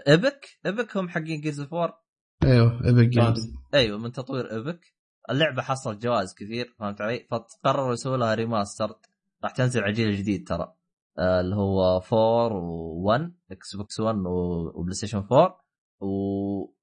Epic 0.07 0.45
Epic 0.65 0.97
هم 0.97 1.09
حقين 1.09 1.41
Gears 1.41 1.59
of 1.59 1.73
War 1.73 1.91
أيوه 2.43 2.85
Epic 2.85 3.07
Games 3.07 3.53
أيوه 3.73 3.97
من 3.97 4.11
تطوير 4.11 4.51
Epic 4.51 4.79
اللعبة 5.29 5.61
حصلت 5.61 6.01
جوائز 6.03 6.33
كثير 6.33 6.75
فهمت 6.79 7.01
علي؟ 7.01 7.27
فقرروا 7.31 7.93
يسووا 7.93 8.17
لها 8.17 8.33
remaster 8.35 8.93
راح 9.43 9.51
تنزل 9.51 9.81
على 9.81 9.89
الجيل 9.89 10.09
الجديد 10.09 10.47
ترى. 10.47 10.73
آه 11.19 11.41
اللي 11.41 11.55
هو 11.55 11.97
4 12.13 12.49
و1 12.49 13.31
Xbox 13.51 13.99
1 13.99 14.15
و- 14.17 14.79
و 14.79 14.93
PlayStation 14.93 15.17
4 15.17 15.65
و... 15.99 16.07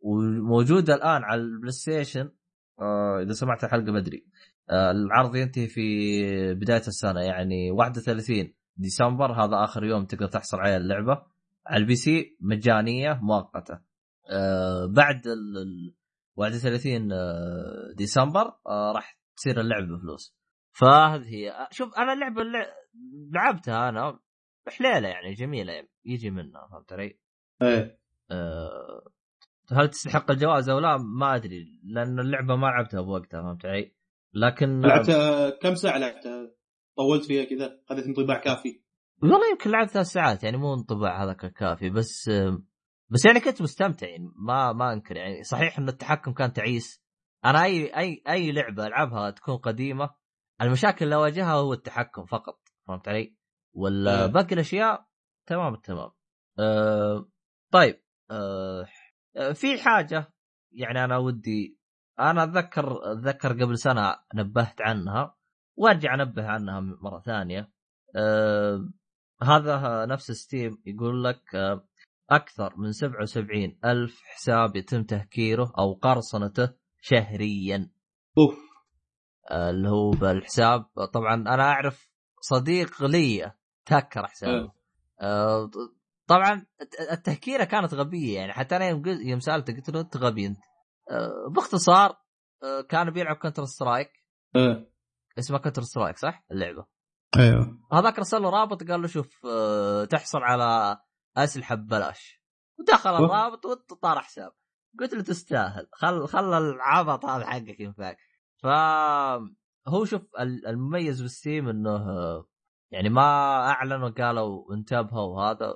وموجودة 0.00 0.94
الآن 0.94 1.22
على 1.24 1.40
ال 1.40 1.72
PlayStation 1.72 2.30
إذا 3.22 3.32
سمعت 3.32 3.64
الحلقة 3.64 3.92
بدري. 3.92 4.26
آه 4.70 4.90
العرض 4.90 5.36
ينتهي 5.36 5.66
في 5.66 6.54
بداية 6.54 6.78
السنة 6.88 7.20
يعني 7.20 7.70
31 7.70 8.54
ديسمبر 8.76 9.32
هذا 9.32 9.64
آخر 9.64 9.84
يوم 9.84 10.04
تقدر 10.04 10.26
تحصل 10.26 10.56
على 10.60 10.76
اللعبة. 10.76 11.22
على 11.66 11.82
ال 11.82 11.94
PC 11.94 12.36
مجانية 12.40 13.18
مؤقتة. 13.22 13.80
آه 14.30 14.86
بعد 14.86 15.26
ال... 15.26 15.58
ال- 15.58 15.94
31 16.36 17.12
آه، 17.12 17.92
ديسمبر 17.96 18.54
آه، 18.66 18.92
راح 18.92 19.18
تصير 19.36 19.60
اللعبة 19.60 19.96
بفلوس. 19.96 20.36
فهذه 20.72 21.28
هي. 21.28 21.50
آه، 21.50 21.68
شوف 21.70 21.94
أنا 21.98 22.12
اللعبة 22.12 22.42
اللي 22.42 22.66
لعبتها 23.30 23.88
أنا 23.88 24.18
حليله 24.68 25.08
يعني 25.08 25.32
جميلة 25.34 25.72
يعني 25.72 25.88
يجي 26.04 26.30
منها 26.30 26.68
فهمت 26.70 26.92
علي؟ 26.92 27.18
إيه. 27.62 27.98
هل 29.72 29.88
تستحق 29.88 30.30
الجوائز 30.30 30.68
أو 30.68 30.78
لا 30.78 30.96
ما 30.96 31.34
أدري 31.34 31.80
لأن 31.84 32.20
اللعبة 32.20 32.56
ما 32.56 32.66
لعبتها 32.66 33.00
بوقتها 33.00 33.42
فهمت 33.42 33.66
علي؟ 33.66 33.94
لكن 34.34 34.80
لعبتها 34.80 35.50
كم 35.50 35.74
ساعة 35.74 35.98
لعبتها؟ 35.98 36.50
طولت 36.96 37.24
فيها 37.24 37.44
كذا 37.44 37.80
اخذت 37.90 38.06
انطباع 38.06 38.38
كافي 38.38 38.82
والله 39.22 39.50
يمكن 39.50 39.70
لعبت 39.70 39.90
ثلاث 39.90 40.06
ساعات 40.06 40.44
يعني 40.44 40.56
مو 40.56 40.74
انطباع 40.74 41.24
هذاك 41.24 41.44
الكافي 41.44 41.90
بس 41.90 42.30
بس 43.10 43.24
يعني 43.26 43.40
كنت 43.40 43.62
مستمتع 43.62 44.08
يعني 44.08 44.32
ما 44.36 44.72
ما 44.72 44.92
أنكر 44.92 45.16
يعني 45.16 45.42
صحيح 45.42 45.78
إن 45.78 45.88
التحكم 45.88 46.32
كان 46.32 46.52
تعيس 46.52 47.02
أنا 47.44 47.64
أي 47.64 47.96
أي 47.96 48.22
أي 48.28 48.52
لعبة 48.52 48.86
ألعبها 48.86 49.30
تكون 49.30 49.56
قديمة 49.56 50.10
المشاكل 50.62 51.04
اللي 51.04 51.14
أواجهها 51.14 51.52
هو 51.54 51.72
التحكم 51.72 52.24
فقط 52.24 52.58
فهمت 52.88 53.08
علي؟ 53.08 53.36
ولا. 53.74 54.26
باقي 54.26 54.54
الأشياء 54.54 55.06
تمام 55.46 55.74
التمام. 55.74 56.10
أه 56.58 57.28
طيب 57.72 58.02
أه 58.30 58.86
في 59.54 59.82
حاجة 59.82 60.32
يعني 60.72 61.04
أنا 61.04 61.18
ودي 61.18 61.78
أنا 62.20 62.44
أتذكر 62.44 63.12
أتذكر 63.12 63.52
قبل 63.52 63.78
سنة 63.78 64.16
نبهت 64.34 64.80
عنها 64.80 65.36
وأرجع 65.76 66.14
أنبه 66.14 66.46
عنها 66.46 66.80
مرة 66.80 67.20
ثانية. 67.20 67.72
أه 68.16 68.88
هذا 69.42 70.06
نفس 70.06 70.30
ستيم 70.30 70.82
يقول 70.86 71.24
لك 71.24 71.54
أه 71.54 71.84
أكثر 72.30 72.76
من 72.76 72.92
77 72.92 73.78
ألف 73.84 74.20
حساب 74.24 74.76
يتم 74.76 75.02
تهكيره 75.02 75.72
أو 75.78 75.92
قرصنته 75.92 76.74
شهريا. 77.00 77.90
أوف. 78.38 78.58
آه، 79.50 79.70
اللي 79.70 79.88
هو 79.88 80.10
بالحساب. 80.10 80.84
طبعا 81.14 81.34
أنا 81.34 81.62
أعرف 81.62 82.08
صديق 82.40 83.02
لي 83.02 83.52
تهكر 83.86 84.26
حسابه. 84.26 84.72
إيه. 85.22 85.68
طبعا 86.26 86.66
التهكيرة 87.12 87.64
كانت 87.64 87.94
غبية 87.94 88.36
يعني 88.38 88.52
حتى 88.52 88.76
أنا 88.76 88.88
يوم 89.06 89.40
سالته 89.40 89.72
قلت 89.76 89.90
له 89.90 90.00
أنت 90.00 90.16
غبي 90.16 90.46
أنت. 90.46 90.58
آه، 91.10 91.48
باختصار 91.54 92.16
كان 92.88 93.10
بيلعب 93.10 93.36
Counter-Strike 93.36 94.10
إيه. 94.56 94.92
اسمها 95.38 95.58
Counter-Strike 95.58 96.18
صح؟ 96.18 96.44
اللعبة. 96.50 96.86
أيوه. 97.38 97.78
هذاك 97.92 98.18
رسل 98.18 98.42
له 98.42 98.50
رابط 98.50 98.82
قال 98.90 99.00
له 99.02 99.06
شوف 99.06 99.46
آه، 99.46 100.04
تحصل 100.04 100.38
على 100.42 100.98
أسلحة 101.36 101.74
ببلاش. 101.74 102.42
ودخل. 102.78 103.10
الرابط 103.10 103.66
وطار 103.66 104.20
حساب. 104.20 104.52
قلت 105.00 105.14
له 105.14 105.22
تستاهل. 105.22 105.88
خل 105.92 106.26
خل 106.28 106.54
العبط 106.54 107.24
هذا 107.24 107.46
حقك 107.46 107.80
ينفعك. 107.80 108.16
ف 108.62 108.66
هو 109.88 110.04
شوف 110.04 110.22
ال- 110.40 110.66
المميز 110.66 111.22
بال 111.22 111.35
Steam 111.35 111.68
إنه 111.68 112.04
يعني 112.90 113.08
ما 113.08 113.22
أعلنوا 113.70 114.08
قالوا 114.10 114.74
انتبهوا 114.74 115.36
وهذا. 115.36 115.74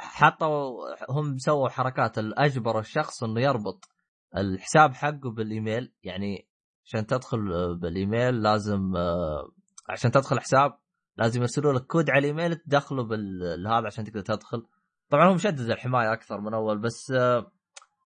حطوا 0.00 0.84
هم 1.10 1.38
سووا 1.38 1.68
حركات 1.68 2.18
اجبروا 2.18 2.80
الشخص 2.80 3.22
إنه 3.22 3.40
يربط 3.40 3.88
الحساب 4.36 4.94
حقه 4.94 5.30
بالإيميل. 5.30 5.92
يعني 6.02 6.48
عشان 6.84 7.06
تدخل 7.06 7.38
بالإيميل 7.76 8.42
لازم 8.42 8.96
آه، 8.96 9.52
عشان 9.88 10.10
تدخل 10.10 10.40
حساب 10.40 10.78
لازم 11.16 11.40
يرسلوا 11.40 11.72
لك 11.72 11.86
كود 11.86 12.10
على 12.10 12.18
الإيميل 12.18 12.56
تدخله 12.56 13.02
بالهذا 13.02 13.86
عشان 13.86 14.04
تقدر 14.04 14.20
تدخل. 14.20 14.62
طبعا 15.10 15.28
هو 15.28 15.34
مشدد 15.34 15.70
الحماية 15.70 16.12
أكثر 16.12 16.40
من 16.40 16.54
أول 16.54 16.78
بس 16.78 17.10
آه، 17.10 17.52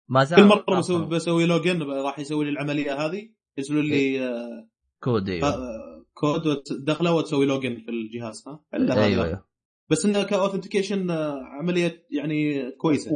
ما 0.08 0.24
زال 0.24 0.38
كل 0.38 0.44
مرة 0.44 0.78
بسوي 0.78 1.06
بسوي 1.06 1.46
login 1.46 1.82
راح 1.82 2.18
يسوي 2.18 2.44
لي 2.44 2.50
العملية 2.50 3.06
هذه 3.06 3.30
يرسلوا 3.58 3.82
لي 3.82 4.28
آه، 4.28 4.68
كود 5.00 5.28
إيوه. 5.28 5.54
كود 6.14 6.46
وتدخله 6.46 7.12
وتسوي 7.14 7.46
login 7.46 7.76
في 7.76 7.90
الجهاز 7.90 8.48
ها. 8.48 8.60
إيوه 8.74 9.24
إيوه. 9.24 9.49
بس 9.90 10.06
إنها 10.06 10.22
ك 10.22 10.28
authentication 10.28 11.10
عملية 11.60 12.06
يعني 12.10 12.70
كويسة 12.72 13.10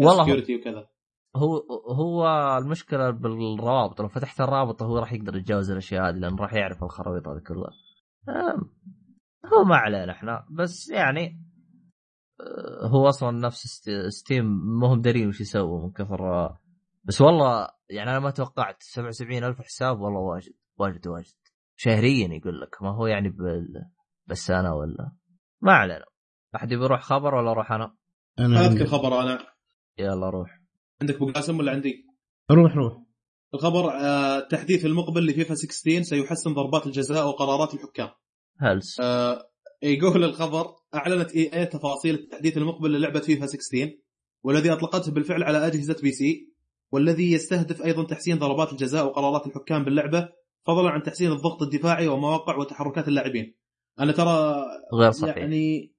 والله 0.00 0.22
هو- 0.22 0.26
security 0.26 0.56
وكذا. 0.56 0.88
هو 1.36 1.56
هو 1.94 2.26
المشكلة 2.58 3.10
بالروابط 3.10 4.00
لو 4.00 4.08
فتحت 4.08 4.40
الرابط 4.40 4.82
هو 4.82 4.98
راح 4.98 5.12
يقدر 5.12 5.36
يتجاوز 5.36 5.70
الأشياء 5.70 6.08
هذه 6.08 6.14
لأنه 6.16 6.36
راح 6.36 6.54
يعرف 6.54 6.84
الخرابيط 6.84 7.28
هذه 7.28 7.38
كلها. 7.48 7.70
هو 9.52 9.64
ما 9.64 9.76
علينا 9.76 10.12
إحنا 10.12 10.46
بس 10.50 10.88
يعني 10.90 11.44
آه، 12.40 12.86
هو 12.86 13.08
أصلا 13.08 13.30
نفس 13.38 13.66
St- 13.66 14.06
Steam 14.08 14.44
ما 14.80 14.88
هم 14.92 15.00
دارين 15.00 15.28
وش 15.28 15.40
يسووا 15.40 15.82
من 15.86 15.92
كثر 15.92 16.32
آه، 16.34 16.60
بس 17.04 17.20
والله 17.20 17.68
يعني 17.90 18.10
أنا 18.10 18.18
ما 18.18 18.30
توقعت 18.30 18.76
77 18.82 19.44
ألف 19.44 19.60
حساب 19.60 20.00
والله 20.00 20.20
واجد 20.20 20.52
واجد 20.78 21.06
واجد. 21.08 21.34
شهريا 21.76 22.28
يقول 22.34 22.60
لك 22.60 22.82
ما 22.82 22.90
هو 22.90 23.06
يعني 23.06 23.28
بال... 23.28 23.84
بالسنة 24.26 24.74
ولا؟ 24.74 25.12
ما 25.60 25.72
علينا. 25.72 26.04
أحد 26.56 26.72
يبي 26.72 26.84
يروح 26.84 27.02
خبر 27.02 27.34
ولا 27.34 27.50
أروح 27.50 27.72
أنا؟ 27.72 27.94
أنا 28.38 28.60
اذكر 28.60 28.70
عندي. 28.70 28.86
خبر 28.86 29.20
أنا 29.20 29.38
يلا 29.98 30.30
روح 30.30 30.60
عندك 31.00 31.14
أبو 31.14 31.32
قاسم 31.32 31.58
ولا 31.58 31.72
عندي؟ 31.72 32.06
روح 32.50 32.76
روح 32.76 33.02
الخبر 33.54 33.90
آه، 33.90 34.38
التحديث 34.38 34.84
المقبل 34.84 35.26
لفيفا 35.26 35.54
16 35.54 36.02
سيحسن 36.02 36.54
ضربات 36.54 36.86
الجزاء 36.86 37.28
وقرارات 37.28 37.74
الحكام 37.74 38.08
هلس 38.58 39.00
آه، 39.00 39.50
يقول 39.82 40.24
الخبر 40.24 40.74
أعلنت 40.94 41.34
EA 41.34 41.66
تفاصيل 41.66 42.14
التحديث 42.14 42.56
المقبل 42.56 42.92
للعبة 42.92 43.20
فيفا 43.20 43.46
16 43.46 43.98
والذي 44.42 44.72
أطلقته 44.72 45.12
بالفعل 45.12 45.42
على 45.42 45.66
أجهزة 45.66 45.96
PC 46.02 46.52
والذي 46.92 47.32
يستهدف 47.32 47.82
أيضا 47.82 48.04
تحسين 48.04 48.38
ضربات 48.38 48.72
الجزاء 48.72 49.06
وقرارات 49.06 49.46
الحكام 49.46 49.84
باللعبة 49.84 50.28
فضلا 50.64 50.90
عن 50.90 51.02
تحسين 51.02 51.32
الضغط 51.32 51.62
الدفاعي 51.62 52.08
ومواقع 52.08 52.56
وتحركات 52.56 53.08
اللاعبين. 53.08 53.54
أنا 54.00 54.12
ترى 54.12 54.64
غير 54.94 55.10
صحيح 55.10 55.36
يعني 55.36 55.92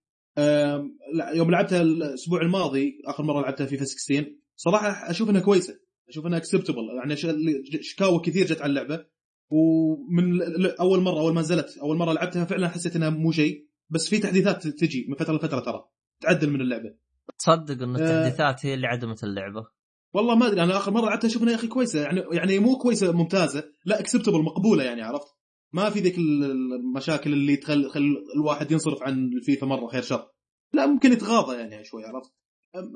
يوم 1.34 1.52
لعبتها 1.52 1.82
الأسبوع 1.82 2.42
الماضي 2.42 3.02
آخر 3.06 3.24
مرة 3.24 3.42
لعبتها 3.42 3.66
فيفا 3.66 3.86
16 3.86 4.36
صراحة 4.56 5.10
أشوف 5.10 5.30
إنها 5.30 5.42
كويسة 5.42 5.80
أشوف 6.10 6.26
إنها 6.26 6.38
اكسبتبل 6.38 6.82
يعني 6.98 7.16
شكاوى 7.82 8.20
كثير 8.20 8.46
جت 8.46 8.62
على 8.62 8.70
اللعبة 8.70 9.06
ومن 9.50 10.42
أول 10.80 11.02
مرة 11.02 11.20
أول 11.20 11.34
ما 11.34 11.42
نزلت 11.42 11.78
أول 11.78 11.98
مرة 11.98 12.14
لعبتها 12.14 12.46
فعلا 12.46 12.68
حسيت 12.68 12.96
إنها 12.96 13.10
مو 13.10 13.32
شيء 13.32 13.68
بس 13.90 14.10
في 14.10 14.18
تحديثات 14.18 14.68
تجي 14.68 15.06
من 15.10 15.16
فترة 15.16 15.36
لفترة 15.36 15.60
ترى 15.60 15.86
تعدل 16.22 16.50
من 16.50 16.62
اللعبة 16.62 16.96
تصدق 17.38 17.84
إن 17.84 17.96
آه. 17.96 18.00
التحديثات 18.00 18.66
هي 18.66 18.74
اللي 18.74 18.88
عدمت 18.88 19.24
اللعبة 19.24 19.68
والله 20.14 20.36
ما 20.36 20.48
أدري 20.48 20.64
أنا 20.64 20.78
آخر 20.78 20.92
مرة 20.92 21.06
لعبتها 21.06 21.28
أشوف 21.28 21.44
إنها 21.44 21.54
يا 21.54 21.58
أخي 21.58 21.68
كويسة 21.68 22.02
يعني 22.02 22.24
يعني 22.32 22.60
مو 22.60 22.78
كويسة 22.78 23.12
ممتازة 23.12 23.64
لا 23.86 24.00
acceptable 24.00 24.44
مقبولة 24.44 24.84
يعني 24.84 25.02
عرفت 25.02 25.28
ما 25.74 25.90
في 25.90 26.00
ذيك 26.00 26.18
المشاكل 26.18 27.34
اللي 27.34 27.56
تخل, 27.56 27.90
تخل 27.90 28.02
الواحد 28.36 28.72
ينصرف 28.72 29.04
عن 29.04 29.30
الفيفا 29.34 29.68
مرة 29.68 29.88
خير 29.88 30.02
شر. 30.02 30.32
لا 30.74 30.86
ممكن 30.86 31.12
يتغاضى 31.12 31.58
يعني 31.58 31.84
شوي 31.84 32.04
عرفت؟ 32.06 32.32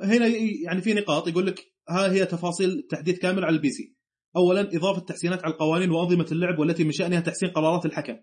هنا 0.04 0.28
يعني 0.66 0.82
في 0.82 0.94
نقاط 0.94 1.28
يقول 1.28 1.48
لك 1.48 1.74
ها 1.90 2.12
هي 2.12 2.26
تفاصيل 2.26 2.88
تحديث 2.90 3.20
كامل 3.20 3.46
على 3.46 3.56
ال 3.56 3.70
PC. 3.70 3.96
اولا 4.36 4.62
إضافة 4.62 5.02
تحسينات 5.02 5.44
على 5.44 5.54
القوانين 5.54 5.92
وأنظمة 5.92 6.28
اللعب 6.32 6.60
والتي 6.60 6.84
من 6.84 6.92
شأنها 6.92 7.20
تحسين 7.20 7.50
قرارات 7.50 7.86
الحكم. 7.86 8.18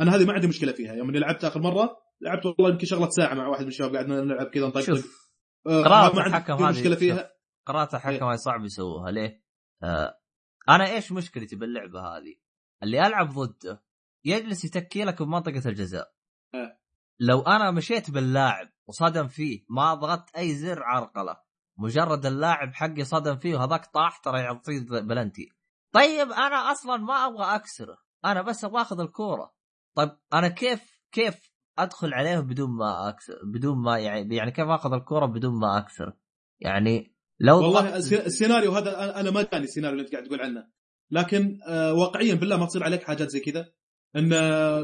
أنا 0.00 0.16
هذه 0.16 0.24
ما 0.24 0.32
عندي 0.32 0.46
مشكلة 0.46 0.72
فيها. 0.72 0.94
يوم 0.94 1.08
إني 1.08 1.18
لعبت 1.18 1.44
آخر 1.44 1.60
مرة 1.60 1.96
لعبت 2.20 2.46
والله 2.46 2.70
يمكن 2.70 2.86
شغلة 2.86 3.08
ساعة 3.08 3.34
مع 3.34 3.48
واحد 3.48 3.62
من 3.62 3.68
الشباب 3.68 3.96
قعدنا 3.96 4.20
نلعب 4.20 4.46
كذا 4.46 4.66
نطقطق. 4.66 4.86
شوف 4.86 5.30
آه، 5.66 5.82
قرارة 5.82 6.14
ما 6.14 6.22
عندي 6.22 6.36
الحكم 6.36 6.52
هذه 6.52 6.70
مشكلة 6.70 6.96
فيها. 6.96 7.30
قرارات 7.66 7.94
إيه. 7.94 8.00
الحكم 8.00 8.24
هاي 8.24 8.36
صعب 8.36 8.64
يسووها. 8.64 9.10
ليه؟ 9.10 9.42
آه 9.82 10.20
أنا 10.68 10.94
إيش 10.94 11.12
مشكلتي 11.12 11.56
باللعبة 11.56 12.00
هذه؟ 12.00 12.34
اللي 12.82 13.06
ألعب 13.06 13.28
ضده 13.28 13.83
يجلس 14.24 14.64
يتكي 14.64 15.04
لك 15.04 15.22
بمنطقه 15.22 15.62
الجزاء. 15.66 16.12
آه. 16.54 16.78
لو 17.20 17.40
أنا 17.40 17.70
مشيت 17.70 18.10
باللاعب 18.10 18.68
وصدم 18.86 19.28
فيه 19.28 19.64
ما 19.68 19.94
ضغطت 19.94 20.36
أي 20.36 20.54
زر 20.54 20.82
عرقلة. 20.82 21.36
مجرد 21.78 22.26
اللاعب 22.26 22.74
حقي 22.74 23.04
صدم 23.04 23.36
فيه 23.36 23.54
وهذاك 23.54 23.86
طاح 23.86 24.18
ترى 24.18 24.40
يعطيه 24.40 24.80
بلنتي. 24.80 25.48
طيب 25.92 26.32
أنا 26.32 26.72
أصلا 26.72 26.96
ما 26.96 27.26
أبغى 27.26 27.54
أكسره. 27.54 27.98
أنا 28.24 28.42
بس 28.42 28.64
أبغى 28.64 28.82
أخذ 28.82 29.00
الكورة. 29.00 29.54
طيب 29.94 30.10
أنا 30.32 30.48
كيف 30.48 31.02
كيف 31.12 31.54
أدخل 31.78 32.14
عليه 32.14 32.38
بدون 32.38 32.70
ما 32.70 33.08
أكسر 33.08 33.34
بدون 33.44 33.78
ما 33.78 33.98
يعني 33.98 34.36
يعني 34.36 34.50
كيف 34.50 34.68
أخذ 34.68 34.92
الكورة 34.92 35.26
بدون 35.26 35.60
ما 35.60 35.78
أكسر؟ 35.78 36.12
يعني 36.60 37.14
لو 37.40 37.56
والله 37.56 37.96
السيناريو 37.96 38.72
هذا 38.72 39.20
أنا 39.20 39.30
ما 39.30 39.42
جاني 39.42 39.64
السيناريو 39.64 39.92
اللي 39.98 40.06
أنت 40.06 40.12
قاعد 40.12 40.26
تقول 40.26 40.40
عنه. 40.40 40.68
لكن 41.10 41.58
آه، 41.68 41.92
واقعيا 41.92 42.34
بالله 42.34 42.56
ما 42.56 42.66
تصير 42.66 42.84
عليك 42.84 43.02
حاجات 43.02 43.28
زي 43.28 43.40
كذا؟ 43.40 43.72
إن 44.16 44.28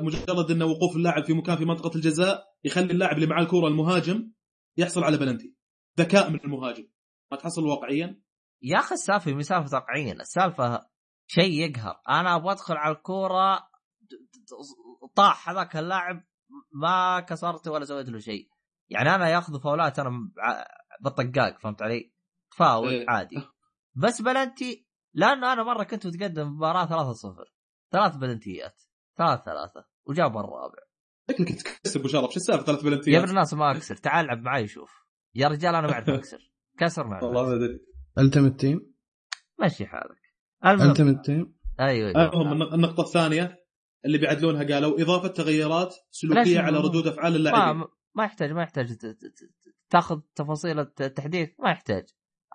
مجرد 0.04 0.50
إن 0.50 0.62
وقوف 0.62 0.96
اللاعب 0.96 1.24
في 1.24 1.32
مكان 1.32 1.56
في 1.56 1.64
منطقة 1.64 1.96
الجزاء 1.96 2.44
يخلي 2.64 2.92
اللاعب 2.92 3.16
اللي 3.16 3.26
معاه 3.26 3.42
الكوره 3.42 3.68
المهاجم 3.68 4.32
يحصل 4.76 5.04
على 5.04 5.16
بلنتي 5.16 5.54
ذكاء 5.98 6.30
من 6.30 6.40
المهاجم. 6.44 6.88
ما 7.32 7.38
تحصل 7.38 7.66
واقعيا. 7.66 8.22
يا 8.62 8.78
أخي 8.78 8.94
السالفة 8.94 9.32
مي 9.32 9.42
سالفه 9.42 9.76
واقعيا. 9.76 10.12
السالفة 10.12 10.86
شيء 11.26 11.52
يقهر. 11.52 12.00
أنا 12.08 12.36
أبغى 12.36 12.52
أدخل 12.52 12.76
على 12.76 12.94
الكورة 12.94 13.70
طاح 15.14 15.48
هذاك 15.48 15.76
اللاعب 15.76 16.24
ما 16.72 17.20
كسرته 17.20 17.70
ولا 17.70 17.84
سويت 17.84 18.08
له 18.08 18.18
شيء. 18.18 18.48
يعني 18.88 19.14
أنا 19.14 19.28
ياخذ 19.28 19.60
فاولات 19.60 19.98
أنا 19.98 20.10
بالطقاق 21.00 21.58
فهمت 21.60 21.82
علي؟ 21.82 22.12
فاول 22.56 22.88
إيه. 22.88 23.06
عادي. 23.08 23.42
بس 23.94 24.22
بلنتي 24.22 24.86
لأنه 25.14 25.52
أنا 25.52 25.62
مرة 25.62 25.84
كنت 25.84 26.06
متقدم 26.06 26.48
مباراة 26.48 26.86
3-0 26.86 27.52
ثلاث 27.92 28.16
بلنتيات 28.16 28.82
ثلاث 29.20 29.40
ثلاثة. 29.44 29.86
وجاب 30.06 30.36
الرابع 30.36 30.78
شكلك 31.30 31.48
تكسب 31.62 32.00
ابو 32.00 32.08
شرف 32.08 32.30
شو 32.30 32.36
السالفة؟ 32.36 32.64
ثلاث 32.64 32.78
يا 32.78 32.88
ابن 32.88 32.90
بلنتيات 32.90 33.28
الناس 33.30 33.54
ما 33.54 33.70
أكسر. 33.70 33.96
تعال 33.96 34.24
العب 34.24 34.38
معي 34.42 34.66
شوف 34.66 34.90
يا 35.34 35.48
رجال 35.48 35.74
أنا 35.74 35.86
ما 35.86 35.92
أعرف 35.92 36.08
أكسر. 36.08 36.50
كسر 36.78 37.06
ما 37.06 37.24
والله 37.24 37.42
ما. 37.48 37.54
أدري. 37.56 37.80
التمت 38.18 38.60
تيم 38.60 38.94
مشي 39.64 39.86
حالك. 39.86 40.20
المهم 40.66 40.90
التمت 40.90 41.24
تيم 41.26 41.54
أيوه 41.80 42.10
المهم 42.10 42.52
النق- 42.52 42.74
النقطة 42.74 43.00
الثانية 43.00 43.56
اللي 44.04 44.18
بيعدلونها 44.18 44.64
قالوا 44.74 45.02
إضافة 45.02 45.28
تغيرات 45.28 45.94
سلوكية 46.10 46.42
ليش؟ 46.42 46.56
على 46.56 46.78
ردود 46.78 47.06
أفعال 47.06 47.32
ما 47.32 47.36
اللاعبين. 47.38 47.84
ما 48.14 48.24
يحتاج 48.24 48.52
ما 48.52 48.62
يحتاج 48.62 48.92
ت- 48.96 49.06
ت- 49.06 49.24
ت- 49.24 49.74
تأخذ 49.90 50.20
تفاصيل 50.34 50.78
التحديث. 50.80 51.48
ما 51.58 51.70
يحتاج. 51.70 52.04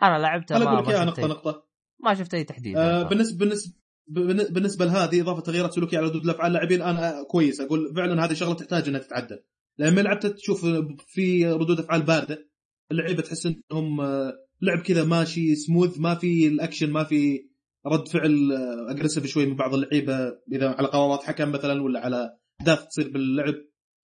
أنا 0.03 0.17
لعبتها 0.17 0.59
ما 0.59 0.65
أقول 0.65 0.77
لك 0.77 0.95
نقطه 1.07 1.21
أي- 1.21 1.25
نقطة 1.29 1.67
ما 2.03 2.13
شفت 2.13 2.33
أي 2.33 2.43
تحديث. 2.43 2.77
آه،. 2.77 3.03
بالنسبة 3.03 3.39
بالنسبة 3.39 3.71
بالن- 3.73 3.85
بالنسبة 4.07 4.86
لهذه 4.86 5.22
إضافة 5.22 5.41
تغييرات 5.41 5.73
سلوكية 5.73 5.98
على 5.98 6.07
ردود 6.07 6.23
الأفعال 6.23 6.48
اللاعبين 6.48 6.82
أنا 6.82 7.23
كويس 7.23 7.61
أقول 7.61 7.95
فعلا 7.95 8.26
هذه 8.26 8.34
شغلة 8.34 8.53
تحتاج 8.53 8.88
إنها 8.88 8.99
تتعدل. 8.99 9.40
لما 9.80 10.02
لعبت 10.02 10.26
تشوف 10.26 10.65
في 11.07 11.45
ردود 11.45 11.80
أفعال 11.80 12.02
باردة 12.02 12.49
اللعيبة 12.91 13.22
تحس 13.22 13.45
إنهم 13.45 14.02
آه، 14.02 14.34
لعب 14.61 14.80
كذا 14.80 15.03
ماشي 15.03 15.56
سموث 15.56 15.99
ما 15.99 16.15
في 16.15 16.48
الأكشن 16.48 16.91
ما 16.91 17.03
في 17.03 17.49
رد 17.86 18.07
فعل 18.07 18.52
aggressive 18.89 19.26
شوي 19.26 19.45
من 19.45 19.56
بعض 19.56 19.73
اللعيبة. 19.73 20.18
إذا 20.52 20.69
على 20.69 20.88
قرارات 20.88 21.23
حكم 21.23 21.52
مثلا 21.52 21.84
ولا 21.84 21.99
على 21.99 22.38
احداث 22.61 22.88
تصير 22.88 23.10
باللعب 23.10 23.56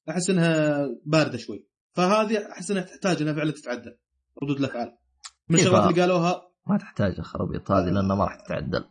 أحس 0.10 0.30
إنها 0.30 0.80
باردة 1.06 1.38
شوي. 1.38 1.68
فهذه 1.94 2.52
أحس 2.52 2.72
إنها 2.72 2.84
تحتاج 2.84 3.22
إنها 3.22 3.34
فعلا 3.34 3.52
تتعدل 3.52 3.98
ردود 4.44 4.58
الأفعال. 4.58 4.98
من؟ 5.50 5.60
الشغلات 5.60 5.90
اللي 5.90 6.02
قالوها؟ 6.02 6.42
ما 6.68 6.78
تحتاج 6.78 7.16
الخرابيط 7.20 7.72
هذه 7.72 7.86
لأنها 7.86 8.16
ما 8.16 8.24
راح 8.24 8.36
تتعدل. 8.36 8.86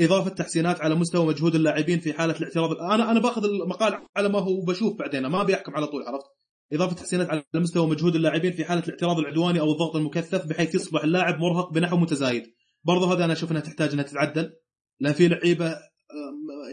إضافة 0.00 0.30
تحسينات 0.30 0.80
على 0.80 0.94
مستوى 0.94 1.26
مجهود 1.26 1.54
اللاعبين 1.54 2.00
في 2.00 2.12
حالة 2.12 2.36
الاعتراض. 2.36 2.72
أنا 2.72 3.10
أنا 3.10 3.20
باخذ 3.20 3.44
المقال 3.44 3.98
على 4.16 4.28
ما 4.28 4.38
هو 4.38 4.60
بشوف 4.60 4.98
بعدين 4.98 5.26
ما 5.26 5.42
بيحكم 5.42 5.72
على 5.76 5.86
طول 5.86 6.02
عرفت؟ 6.02 6.26
إضافة 6.72 6.94
تحسينات 6.94 7.30
على 7.30 7.42
مستوى 7.54 7.86
مجهود 7.86 8.14
اللاعبين 8.14 8.52
في 8.52 8.64
حالة 8.64 8.82
الاعتراض 8.82 9.18
العدواني 9.18 9.60
أو 9.60 9.72
الضغط 9.72 9.96
المكثف 9.96 10.46
بحيث 10.46 10.74
يصبح 10.74 11.04
اللاعب 11.04 11.38
مرهق 11.40 11.72
بنحو 11.72 11.96
متزايد. 11.96 12.42
برضه 12.84 13.12
هذا 13.14 13.24
أنا 13.24 13.32
أشوف 13.32 13.50
إنها 13.50 13.62
تحتاج 13.62 13.92
إنها 13.92 14.04
تتعدل 14.04 14.52
لأن 15.00 15.12
في 15.12 15.28
لعيبة 15.28 15.76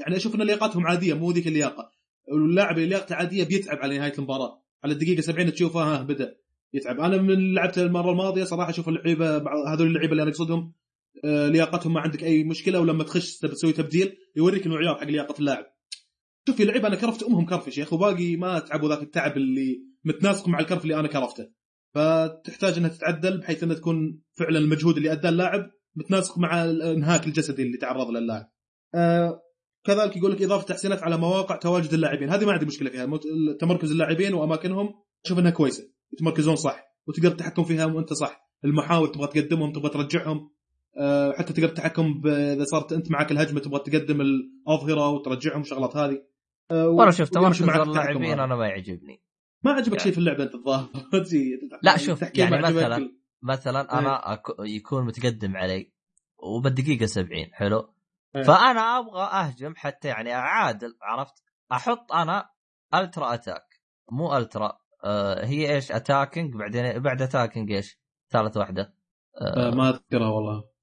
يعني 0.02 0.18
أشوف 0.18 0.36
إن 0.36 0.42
لياقتهم 0.42 0.88
عادية 0.88 1.14
مو 1.14 1.32
ذيك 1.32 1.48
اللياقة. 1.48 1.92
واللاعب 2.32 2.78
اللي 2.78 2.90
لياقته 2.90 3.16
عادية 3.16 3.44
بيتعب 3.44 3.78
على 3.78 3.98
نهاية 3.98 4.14
المباراة. 4.18 4.64
على 4.84 4.94
الدقيقة 4.94 5.22
70 5.22 5.54
تشوفه 5.54 5.84
ها 5.84 6.04
بدأ 6.04 6.36
يتعب. 6.74 7.00
أنا 7.00 7.18
من 7.18 7.54
لعبت 7.54 7.78
المرة 7.78 8.12
الماضية 8.12 8.44
صراحة 8.44 8.70
أشوف 8.70 8.90
اللعيبة 8.90 9.38
هذول 9.74 9.88
اللعيبة 9.88 10.12
اللي 10.12 10.24
أنا 10.24 10.32
أقصدهم 10.32 10.74
لياقتهم 11.24 11.94
ما 11.94 12.00
عندك 12.00 12.24
أي 12.24 12.44
مشكلة. 12.44 12.80
ولما 12.80 13.04
تخش 13.04 13.38
تسوي 13.38 13.74
تبديل 13.74 14.18
يوريك 14.36 14.66
المعيار 14.66 14.96
حق 14.96 15.04
لياقة 15.04 15.40
اللاعب. 15.40 15.66
شوف 16.48 16.58
في 16.58 16.66
لعيبة 16.66 16.88
أنا 16.88 16.96
كرفت 16.96 17.24
أمهم 17.24 17.46
كرفش 17.46 17.78
يا 17.78 17.84
أخي 17.84 17.96
وباقي 17.96 18.36
ما 18.36 18.60
تعبوا 18.60 18.90
ذاك 18.90 19.02
التعب 19.02 19.38
اللي 19.38 19.82
متناسق 20.06 20.48
مع 20.48 20.60
الكرف 20.60 20.84
اللي 20.84 21.00
أنا 21.00 21.08
كرفته. 21.08 21.48
فتحتاج 21.96 22.78
إنها 22.78 22.90
تتعدل 22.90 23.38
بحيث 23.38 23.64
إنها 23.64 23.76
تكون 23.76 24.22
فعلا 24.34 24.60
المجهود 24.60 24.98
اللي 24.98 25.12
أداه 25.12 25.30
اللاعب 25.30 25.72
متناسق 25.96 26.38
مع 26.38 26.64
الإنهاك 26.64 27.28
الجسدي 27.28 27.64
اللي 27.64 27.78
تعرض 27.78 28.10
له 28.10 28.20
اللاعب. 28.20 28.52
آه 28.96 29.42
كذلك 29.86 30.18
يقول 30.18 30.32
لك 30.32 30.42
إضافة 30.42 30.66
تحسينات 30.66 31.04
على 31.04 31.18
مواقع 31.18 31.56
تواجد 31.56 31.94
اللاعبين. 31.94 32.30
هذه 32.30 32.46
ما 32.46 32.52
عندي 32.52 32.66
مشكلة 32.66 32.90
فيها. 32.90 33.20
تمركز 33.60 33.92
اللاعبين 33.92 34.34
وأماكنهم 34.34 34.90
أشوف 35.26 35.40
إنها 35.40 35.52
كويسة. 35.52 35.84
يتمركزون 36.14 36.56
صح 36.56 36.84
وتقدر 37.08 37.32
التحكم 37.32 37.64
فيها 37.64 37.86
وأنت 37.86 38.14
صح. 38.14 38.42
المحاور 38.66 39.08
تبغى 39.08 39.28
تقدمهم 39.28 39.74
تبغى 39.74 39.90
ترجعهم. 39.90 40.38
آه، 40.38 40.55
حتى 41.38 41.54
تقدر 41.54 41.68
التحكم 41.68 42.22
ب- 42.22 42.28
إذا 42.28 42.64
صارت 42.64 42.94
أنت 42.94 43.12
معك 43.12 43.32
الهجمة 43.32 43.60
تبغى 43.60 43.80
تقدم 43.80 44.22
الاظهره 44.22 45.10
وترجعهم 45.10 45.64
شغلات 45.64 45.98
هذه. 45.98 46.24
آه، 46.72 46.90
وأنا 46.90 47.12
شفت 47.12 47.34
تمركز 47.34 47.64
معك 47.64 47.76
التحكم 47.76 48.00
اللاعبين. 48.00 48.40
أنا 48.40 48.56
ما 48.56 48.68
يعجبني. 48.68 49.22
ما 49.64 49.72
عجبك 49.72 50.00
شيء 50.00 50.12
في 50.12 50.18
اللعبة 50.18 50.44
أنت 50.44 50.56
الظاهر. 50.56 50.88
لا، 51.84 51.98
شوف، 51.98 52.22
يعني. 52.38 52.62
مثلاً 52.62 53.10
مثلا 53.44 54.00
أنا 54.00 54.34
أك... 54.34 54.42
يكون 54.60 55.06
متقدم 55.06 55.58
علي 55.58 55.92
وبالدقيقة 56.38 57.06
70 57.06 57.46
حلو؟ 57.54 57.94
إيه. 58.36 58.44
فأنا 58.44 59.00
أبغى 59.00 59.24
أهجم 59.24 59.74
حتى 59.76 60.08
يعني 60.08 60.34
أعادل 60.34 60.98
عرفت؟ 61.02 61.44
أحط 61.72 62.12
أنا 62.14 62.50
ultra 62.94 63.34
attack. 63.34 63.82
مو 64.12 64.38
ultra 64.38 64.78
آه 65.04 65.46
هي 65.46 65.76
إيش؟ 65.76 65.92
attacking 65.92 66.54
بعدين 66.56 67.00
بعد 67.00 67.22
attacking 67.22 67.72
إيش؟ 67.72 68.00
ثالث 68.32 68.58
واحدة. 68.58 68.94
آه، 69.42 69.70
ما 69.70 69.90
أذكرها 69.90 70.28
والله. 70.30 70.54
آه 70.58 70.75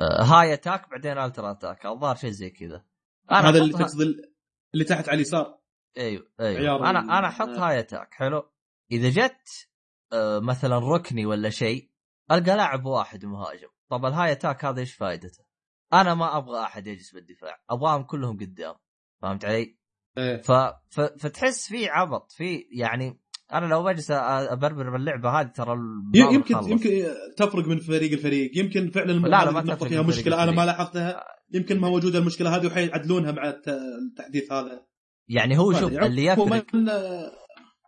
high 0.00 0.54
attack 0.54 0.90
بعدين 0.90 1.18
ultra 1.18 1.50
attack 1.50 1.86
الظاهر 1.86 2.16
شيء 2.16 2.30
زي 2.30 2.50
كذا 2.50 2.84
أنا 3.30 3.48
هذا 3.48 3.58
اللي 3.58 3.72
تقصد 3.72 4.00
ال- 4.00 4.34
اللي 4.74 4.84
تحت 4.84 5.08
على 5.08 5.16
اليسار 5.16 5.58
أيوه 5.96 6.32
أيوه 6.40 6.90
أنا 6.90 6.98
أنا 6.98 7.28
أحط 7.28 7.48
آه. 7.48 7.68
high 7.68 7.78
attack 7.78 8.14
حلو 8.14 8.52
إذا 8.92 9.08
جت 9.10 9.68
آه 10.12 10.38
مثلا 10.38 10.78
ركني 10.78 11.26
ولا 11.26 11.50
شيء 11.50 11.90
ألقى 12.30 12.56
لاعب 12.56 12.84
واحد 12.86 13.24
مهاجم 13.24 13.68
طب 13.90 14.04
ال 14.04 14.32
high 14.32 14.45
attack 14.45 14.64
هذا 14.64 14.80
إيش 14.80 14.94
فائدته؟ 14.94 15.44
أنا 15.92 16.14
ما 16.14 16.36
أبغى 16.36 16.60
أحد 16.62 16.86
يجلس 16.86 17.14
بالدفاع 17.14 17.62
أبغاهم 17.70 18.02
كلهم 18.02 18.36
قدام 18.36 18.74
فهمت 19.22 19.44
علي؟ 19.44 19.78
إيه. 20.18 20.36
ف... 20.36 20.52
ف... 20.90 21.00
فتحس 21.00 21.68
في 21.68 21.88
عبط 21.88 22.32
في 22.32 22.68
يعني 22.70 23.20
أنا 23.52 23.66
لو 23.66 23.82
بجلس 23.84 24.10
ابربر 24.10 24.90
باللعبة 24.90 25.40
هذه 25.40 25.46
ترى 25.46 25.76
يمكن 26.14 26.54
بخلص. 26.54 26.68
يمكن 26.68 27.04
تفرق 27.36 27.66
من 27.68 27.78
فريق 27.78 28.12
لفريق 28.12 28.58
يمكن 28.58 28.90
فعلا 28.90 29.12
لا، 29.12 29.28
لا، 29.44 29.50
ما 29.50 29.60
تفرق 29.60 29.88
فيها 29.88 30.02
من 30.02 30.08
مشكلة 30.08 30.42
أنا. 30.42 30.52
ما 30.52 30.66
لاحظتها 30.66 31.24
يمكن 31.54 31.80
ما 31.80 31.88
موجودة 31.88 32.18
المشكلة 32.18 32.56
هذه 32.56 32.66
وحيعدلونها 32.66 33.32
مع 33.32 33.48
الت- 33.48 33.68
التحديث 33.68 34.52
هذا 34.52 34.86
يعني 35.28 35.58
هو 35.58 35.72
شوف 35.72 35.92
يعني 35.92 36.06
اللي 36.06 36.24
يفرق 36.24 36.66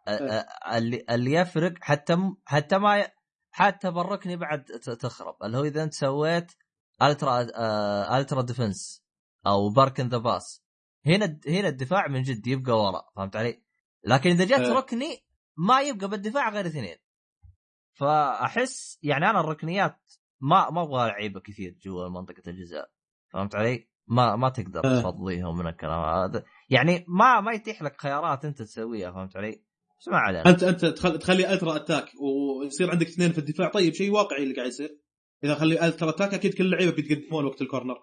أ- 0.09 0.75
اللي 0.75 1.05
اللي 1.11 1.33
يفرق 1.33 1.75
حتى 1.81 2.17
م- 2.17 2.37
حتى 2.45 2.79
ما 2.79 2.99
ي- 2.99 3.07
حتى 3.51 3.91
بركني 3.91 4.37
بعد 4.37 4.65
تخرب 5.01 5.35
اللي 5.45 5.59
هو 5.59 5.65
إذا 5.65 5.83
أنت 5.83 5.95
سويت 5.95 6.53
ultra 7.03 7.41
ultra 8.19 8.43
defense 8.43 9.05
أو 9.47 9.69
parking 9.71 10.09
the 10.09 10.19
bus 10.19 10.63
هنا 11.07 11.39
هنا 11.49 11.69
الدفاع 11.69 12.09
من 12.09 12.23
جد 12.23 12.47
يبقى 12.47 12.73
ورا 12.73 13.03
فهمت 13.17 13.37
علي؟ 13.37 13.63
لكن 14.05 14.31
إذا 14.31 14.45
جت 14.45 14.53
آه. 14.53 14.73
ركني 14.73 15.28
ما 15.59 15.81
يبقى 15.81 16.09
بالدفاع 16.09 16.49
غير 16.51 16.67
اثنين 16.67 16.97
فأحس 17.95 18.99
يعني 19.03 19.31
أنا 19.31 19.41
الركنيات 19.41 19.97
ما 20.41 20.71
ما 20.71 20.83
أبغى 20.83 21.09
لعيبة 21.09 21.41
كثير 21.41 21.77
جوا 21.85 22.09
منطقة 22.09 22.43
الجزاء 22.47 22.91
فهمت 23.33 23.55
علي؟ 23.55 23.89
ما 24.07 24.37
ما 24.37 24.49
تقدر 24.49 24.85
آه. 24.85 25.01
تفضيهم 25.01 25.59
من 25.59 25.67
الكلام 25.67 26.01
هذا 26.01 26.45
يعني 26.71 27.05
ما 27.09 27.41
ما 27.41 27.53
يتيح 27.53 27.83
لك 27.83 28.01
خيارات 28.01 28.45
أنت 28.45 28.59
تسويها 28.63 29.13
فهمت 29.13 29.37
علي؟ 29.37 29.65
بس 30.01 30.09
ما 30.09 30.17
علينا 30.19 30.51
انت 30.51 30.63
أنت 30.63 30.85
تخل- 30.85 31.19
تخلي 31.19 31.53
ultra 31.53 31.77
attack 31.77 32.09
ويصير 32.21 32.91
عندك 32.91 33.07
اثنين 33.07 33.33
في 33.33 33.39
الدفاع 33.39 33.69
طيب 33.69 33.95
شيء 33.95 34.11
واقعي 34.11 34.43
اللي 34.43 34.55
قاعد 34.55 34.69
يصير 34.69 34.99
إذا 35.45 35.55
خلي 35.55 35.87
ultra 35.87 36.11
attack 36.11 36.35
أكيد 36.35 36.55
كل 36.55 36.65
اللعيبة 36.65 36.93
بيتقدمون 36.93 37.45
وقت 37.45 37.63
ال 37.63 37.68
corner 37.68 37.97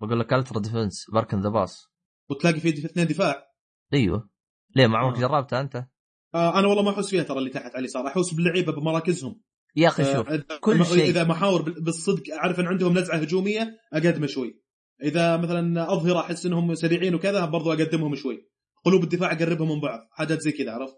بقول 0.00 0.20
لك 0.20 0.32
ultra 0.32 0.60
defense 0.60 1.10
parking 1.10 1.40
the 1.40 1.48
bus 1.48 1.86
وتلاقي 2.30 2.60
في 2.60 2.68
اثنين 2.68 3.06
دفاع 3.06 3.46
أيوه 3.94 4.30
ليه 4.76 4.86
ما 4.86 4.98
عمرك 4.98 5.16
آه. 5.16 5.20
جربتها 5.20 5.60
أنت؟ 5.60 5.86
آه 6.34 6.58
أنا 6.58 6.68
والله 6.68 6.82
ما 6.82 6.90
أحس 6.90 7.10
فيها 7.10 7.22
ترى 7.22 7.38
اللي 7.38 7.50
تحت 7.50 7.64
على 7.70 7.78
اليسار. 7.78 8.06
أحس 8.06 8.34
باللعيبه 8.34 8.72
بمراكزهم. 8.72 9.40
يا 9.76 9.88
أخي 9.88 10.04
شوف 10.04 10.28
آه، 10.28 10.42
كل 10.60 10.86
شيء. 10.86 11.04
إذا 11.04 11.24
محاور 11.24 11.62
بال- 11.62 11.84
بالصدق 11.84 12.22
أعرف 12.34 12.60
إن 12.60 12.66
عندهم 12.66 12.98
نزعة 12.98 13.16
هجومية 13.16 13.78
أقدمه 13.92 14.26
شوي. 14.26 14.62
إذا 15.02 15.36
مثلا 15.36 15.92
اظهر 15.92 16.20
أحس 16.20 16.46
إنهم 16.46 16.74
سريعين 16.74 17.14
وكذا 17.14 17.44
برضو 17.44 17.72
أقدمهم 17.72 18.14
شوي. 18.14 18.48
قلوب 18.84 19.02
الدفاع 19.02 19.32
أقربهم 19.32 19.68
من 19.68 19.80
بعض. 19.80 20.00
حاجات 20.12 20.40
زي 20.40 20.52
كذا 20.52 20.72
عرفت؟ 20.72 20.94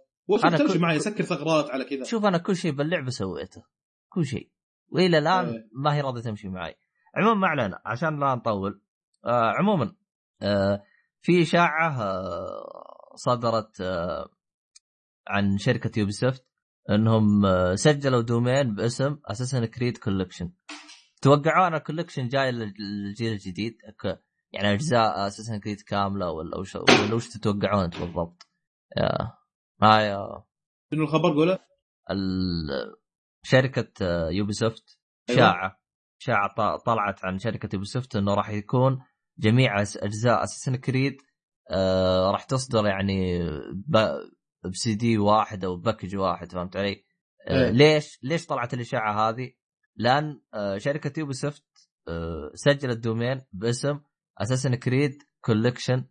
تمشي 0.58 0.72
كل- 0.72 0.80
معي 0.80 0.98
سكر 0.98 1.24
ثغرات 1.24 1.70
على 1.70 1.84
كذا. 1.84 2.04
شوف 2.04 2.24
أنا 2.24 2.38
كل 2.38 2.56
شيء 2.56 2.72
باللعبة 2.72 3.10
سويته. 3.10 3.62
كل 4.08 4.26
شيء. 4.26 4.50
وإلى 4.88 5.18
الآن 5.18 5.44
إيه. 5.46 5.68
ما 5.72 5.94
هي 5.94 6.00
راضية 6.00 6.20
تمشي 6.22 6.48
معي. 6.48 6.74
عموما 7.16 7.34
ما 7.40 7.48
علينا 7.48 7.78
عشان 7.86 8.20
لا 8.20 8.34
نطول. 8.34 8.80
آه 9.24 9.52
عموما 9.58 9.94
آه 10.42 10.82
في 11.20 11.42
إشاعة 11.42 12.02
آه 12.02 13.14
صدرت 13.14 13.80
آه 13.80 14.28
عن 15.28 15.58
شركة 15.58 15.98
يوبيسوفت 15.98 16.44
انهم 16.90 17.46
آه 17.46 17.74
سجلوا 17.74 18.20
domain 18.22 18.74
باسم 18.74 19.18
Assassin's 19.26 19.64
Creed 19.64 19.98
Collection 19.98 20.52
توقعوا 21.22 21.66
أن 21.66 21.74
ال 21.74 21.79
collection 21.79 22.28
جاي 22.28 22.52
لل- 22.52 22.74
للجيل 22.78 23.32
الجديد 23.32 23.76
يعني 24.52 24.72
أجزاء 24.72 25.26
Assassin's 25.26 25.60
Creed 25.60 25.80
كاملة 25.80 26.30
ولا 26.30 26.58
وش 26.58 26.76
ولا 26.76 27.14
وش 27.14 27.28
تتوقعون 27.28 27.84
أنتم 27.84 28.00
بالضبط؟ 28.00 28.46
يا 28.96 29.32
هاي 29.82 30.16
شنو 30.92 31.04
الخبر 31.04 31.32
قوله؟ 31.32 31.58
شركة 33.42 34.28
يوبيسوفت 34.28 34.98
أيوة. 35.30 35.40
شاعه 35.40 35.80
شاعه 36.18 36.48
ط- 36.48 36.82
طلعت 36.84 37.24
عن 37.24 37.38
شركة 37.38 37.68
يوبيسوفت 37.74 38.16
إنه 38.16 38.34
راح 38.34 38.50
يكون 38.50 39.02
جميع 39.38 39.80
أجزاء 39.82 40.42
Assassin's 40.44 40.76
Creed 40.76 41.16
آه 41.70 42.30
راح 42.30 42.44
تصدر 42.44 42.86
يعني 42.86 43.40
بسي 44.72 44.94
دي 44.94 45.18
واحد 45.18 45.64
أو 45.64 45.76
package 45.76 46.16
واحد 46.16 46.52
فهمت 46.52 46.76
علي؟ 46.76 47.04
آه 47.48 47.64
إيه. 47.64 47.70
ليش؟ 47.70 48.18
ليش 48.22 48.46
طلعت 48.46 48.74
الإشاعة 48.74 49.28
هذه؟ 49.28 49.52
لأن 49.96 50.40
آه 50.54 50.78
شركة 50.78 51.20
يوبيسوفت 51.20 51.64
آه 52.08 52.50
سجلت 52.54 52.98
domain 52.98 53.40
باسم 53.52 54.00
Assassin's 54.38 54.74
Creed 54.74 55.22
Collection 55.40 56.04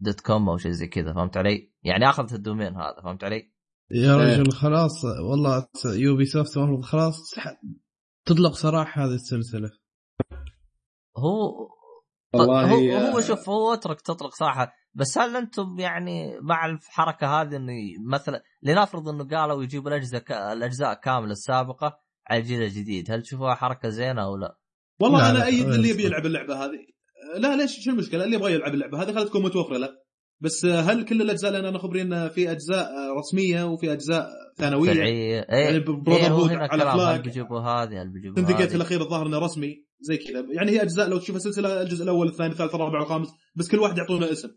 dot 0.00 0.20
com 0.20 0.48
أو 0.48 0.56
شيء 0.56 0.70
زي 0.70 0.86
كذا 0.86 1.12
فهمت 1.12 1.36
علي؟ 1.36 1.72
يعني 1.82 2.08
أخذت 2.08 2.32
ال 2.32 2.38
domain 2.38 2.76
هذا 2.76 3.00
فهمت 3.04 3.24
علي؟ 3.24 3.52
يا 3.90 4.14
إيه. 4.14 4.36
رجل 4.36 4.52
خلاص 4.52 5.04
والله 5.04 5.66
يوبي 5.84 6.24
سوفت 6.24 6.56
المفروض 6.56 6.84
خلاص 6.84 7.34
تطلق 8.24 8.52
سراح 8.52 8.98
هذه 8.98 9.14
السلسلة 9.14 9.70
هو 11.16 11.68
والله 12.34 12.70
هو, 12.70 13.12
هو 13.12 13.20
شوف 13.20 13.48
هو 13.48 13.74
اترك 13.74 14.00
تطلق 14.00 14.34
صراحة 14.34 14.72
بس 14.94 15.18
هل 15.18 15.36
أنتم 15.36 15.76
يعني 15.78 16.40
مع 16.40 16.66
الحركة 16.66 17.40
هذه 17.40 17.56
انه 17.56 17.72
مثلا 18.06 18.42
لنفرض 18.62 19.08
انه 19.08 19.24
قالوا 19.28 19.62
يجيبوا 19.62 19.90
الأجزاء 19.90 20.20
ك... 20.20 20.32
الأجزاء 20.32 20.94
كاملة 20.94 21.32
السابقة 21.32 21.98
على 22.30 22.40
الجيل 22.40 22.62
الجديد 22.62 23.10
هل 23.10 23.22
تشوفوها 23.22 23.54
حركة 23.54 23.88
زينة 23.88 24.24
أو 24.24 24.36
لا؟ 24.36 24.56
والله 25.00 25.18
لا، 25.18 25.30
أنا 25.30 25.46
ايد 25.46 25.68
اللي. 25.68 25.88
يبي 25.88 26.04
يلعب 26.04 26.26
اللعبة 26.26 26.64
هذه 26.64 26.86
لا 27.38 27.56
ليش 27.56 27.84
شو 27.84 27.90
المشكلة 27.90 28.24
اللي 28.24 28.36
يبغى 28.36 28.52
يلعب 28.52 28.74
اللعبة 28.74 29.02
هذه 29.02 29.12
خليها 29.12 29.24
تكون 29.24 29.42
متوفرة 29.42 29.78
له 29.78 29.88
بس 30.42 30.66
هل 30.66 31.04
كل 31.04 31.22
الأجزاء 31.22 31.52
لأن 31.52 31.64
أنا 31.64 31.78
خبرين 31.78 32.28
في 32.28 32.50
أجزاء 32.50 32.88
رسمية 33.18 33.64
وفي 33.64 33.92
أجزاء 33.92 34.28
ثانوية؟ 34.56 34.92
فرعيه 34.94 35.46
يعني 35.48 35.78
براذر 35.78 36.16
إيه 36.16 36.28
هو 36.28 36.40
هود 36.40 36.50
هنا 36.50 36.68
على 36.70 36.92
فلاج 36.92 37.20
بيجيبوا 37.20 37.60
هذه 37.60 38.02
هل 38.02 38.08
بيجيبوا 38.08 38.42
هذه. 38.42 38.74
الأخير 38.74 39.00
الظاهر 39.00 39.26
إنه 39.26 39.38
رسمي 39.38 39.84
زي 40.00 40.16
كذا. 40.16 40.46
يعني 40.50 40.70
هي 40.70 40.82
أجزاء 40.82 41.08
لو 41.08 41.18
تشوفها 41.18 41.38
سلسله 41.38 41.82
الجزء 41.82 42.04
الأول 42.04 42.28
الثاني 42.28 42.52
الثالث 42.52 42.74
الرابع 42.74 43.00
والخامس 43.00 43.28
بس 43.54 43.68
كل 43.68 43.78
واحد 43.78 43.98
يعطونه 43.98 44.32
اسم. 44.32 44.48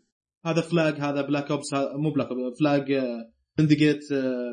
هذا 0.46 0.60
فلاج 0.60 0.94
هذا 0.94 1.22
بلاك 1.22 1.50
اوبس 1.50 1.74
مو 1.74 2.10
بلاك 2.10 2.28
اوبس 2.28 2.58
فلاج 2.58 3.04
سندكيت 3.58 4.00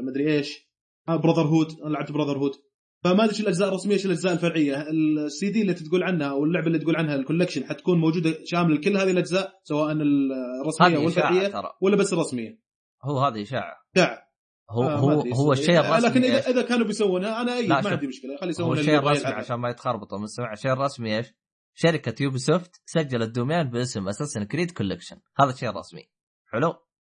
مدري 0.07 0.37
إيش. 0.37 0.71
براذر 1.07 1.41
هود 1.41 1.67
أنا 1.85 1.93
لعبت 1.93 2.11
براذر 2.11 2.37
هود 2.37 2.51
فما 3.03 3.23
أدري 3.23 3.29
إيش 3.29 3.41
الأجزاء 3.41 3.69
الرسمية 3.69 3.93
إيش 3.93 4.05
الأجزاء 4.05 4.33
الفرعية. 4.33 4.85
السي 5.25 5.49
دي 5.49 5.61
اللي 5.61 5.73
تقول 5.73 6.03
عنها 6.03 6.27
أو 6.27 6.43
اللعبة 6.43 6.67
اللي 6.67 6.79
تقول 6.79 6.95
عنها 6.95 7.15
الكولكشن 7.15 7.65
حتكون 7.65 7.99
موجودة 7.99 8.37
شاملة 8.45 8.75
لكل 8.75 8.97
هذه 8.97 9.11
الأجزاء 9.11 9.59
سواء 9.63 9.91
الرسمية 9.91 10.87
إشاعة 10.87 11.03
والفرعية 11.03 11.47
ترى. 11.47 11.71
ولا 11.81 11.95
بس 11.95 12.13
الرسمية. 12.13 12.59
هو 13.03 13.19
هذه 13.19 13.41
إشاعة. 13.41 13.75
شاع 13.95 14.27
هو 14.69 14.83
آه، 14.83 14.95
هو 14.95 15.09
هو. 15.21 15.51
الشيء 15.51 15.79
الرسمي 15.79 16.09
لكن؟ 16.09 16.23
إذا 16.23 16.49
إذا 16.49 16.61
كانوا 16.61 16.87
بيسوونها 16.87 17.41
أنا 17.41 17.55
أي 17.55 17.67
ما. 17.67 17.75
عندي 17.75 18.07
مشكلة. 18.07 18.37
خلي 18.37 18.47
هو 18.47 18.49
يسوون 18.49 18.79
الشيء 18.79 18.97
الرسمي 18.97 19.31
عشان 19.31 19.55
ما 19.55 19.69
يتخربطوا. 19.69 20.17
من 20.17 20.23
السمع 20.23 20.53
الشيء 20.53 20.73
الرسمي 20.73 21.17
إيش؟ 21.17 21.33
شركة 21.73 22.23
يوبي 22.23 22.37
سوفت 22.37 22.81
سجلت 22.85 23.35
domain 23.35 23.63
باسم 23.63 24.07
Assassin's 24.07 24.43
Creed 24.43 24.71
Collection 24.71 25.17
هذا 25.39 25.49
الشيء 25.49 25.69
الرسمي 25.69 26.09
حلو؟ 26.51 26.73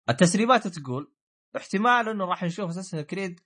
التسريبات 0.09 0.67
تقول 0.67 1.13
احتمال 1.57 2.09
إنه 2.09 2.25
راح 2.25 2.43
نشوف 2.43 2.69
Assassin's 2.69 3.01
Creed 3.01 3.39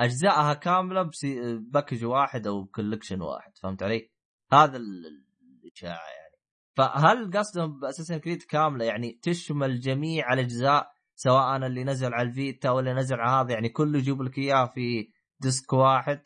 اجزائها 0.00 0.54
كاملة 0.54 1.02
ب 1.02 1.13
C... 1.13 1.58
package 1.58 2.04
واحد 2.04 2.46
أو 2.46 2.66
collection 2.66 3.20
واحد 3.20 3.58
فهمت 3.62 3.82
علي؟ 3.82 4.10
هذا 4.52 4.76
ال- 4.76 5.24
الإشاعة 5.64 6.08
يعني 6.08 6.36
فهل 6.76 7.38
قصدهم 7.38 7.80
ب 7.80 7.84
Assassin's 7.84 8.18
Creed 8.18 8.42
كاملة 8.42 8.84
يعني 8.84 9.18
تشمل 9.22 9.80
جميع 9.80 10.32
الأجزاء 10.32 10.90
سواء 11.14 11.56
اللي 11.56 11.84
نزل 11.84 12.14
على 12.14 12.28
الفيتا 12.28 12.70
ولا 12.70 12.94
نزل 12.94 13.20
على 13.20 13.44
هذا 13.44 13.54
يعني 13.54 13.68
كله 13.68 13.98
يجيب 13.98 14.22
لك 14.22 14.38
اياه 14.38 14.66
في 14.66 15.08
ديسك 15.40 15.72
واحد 15.72 16.22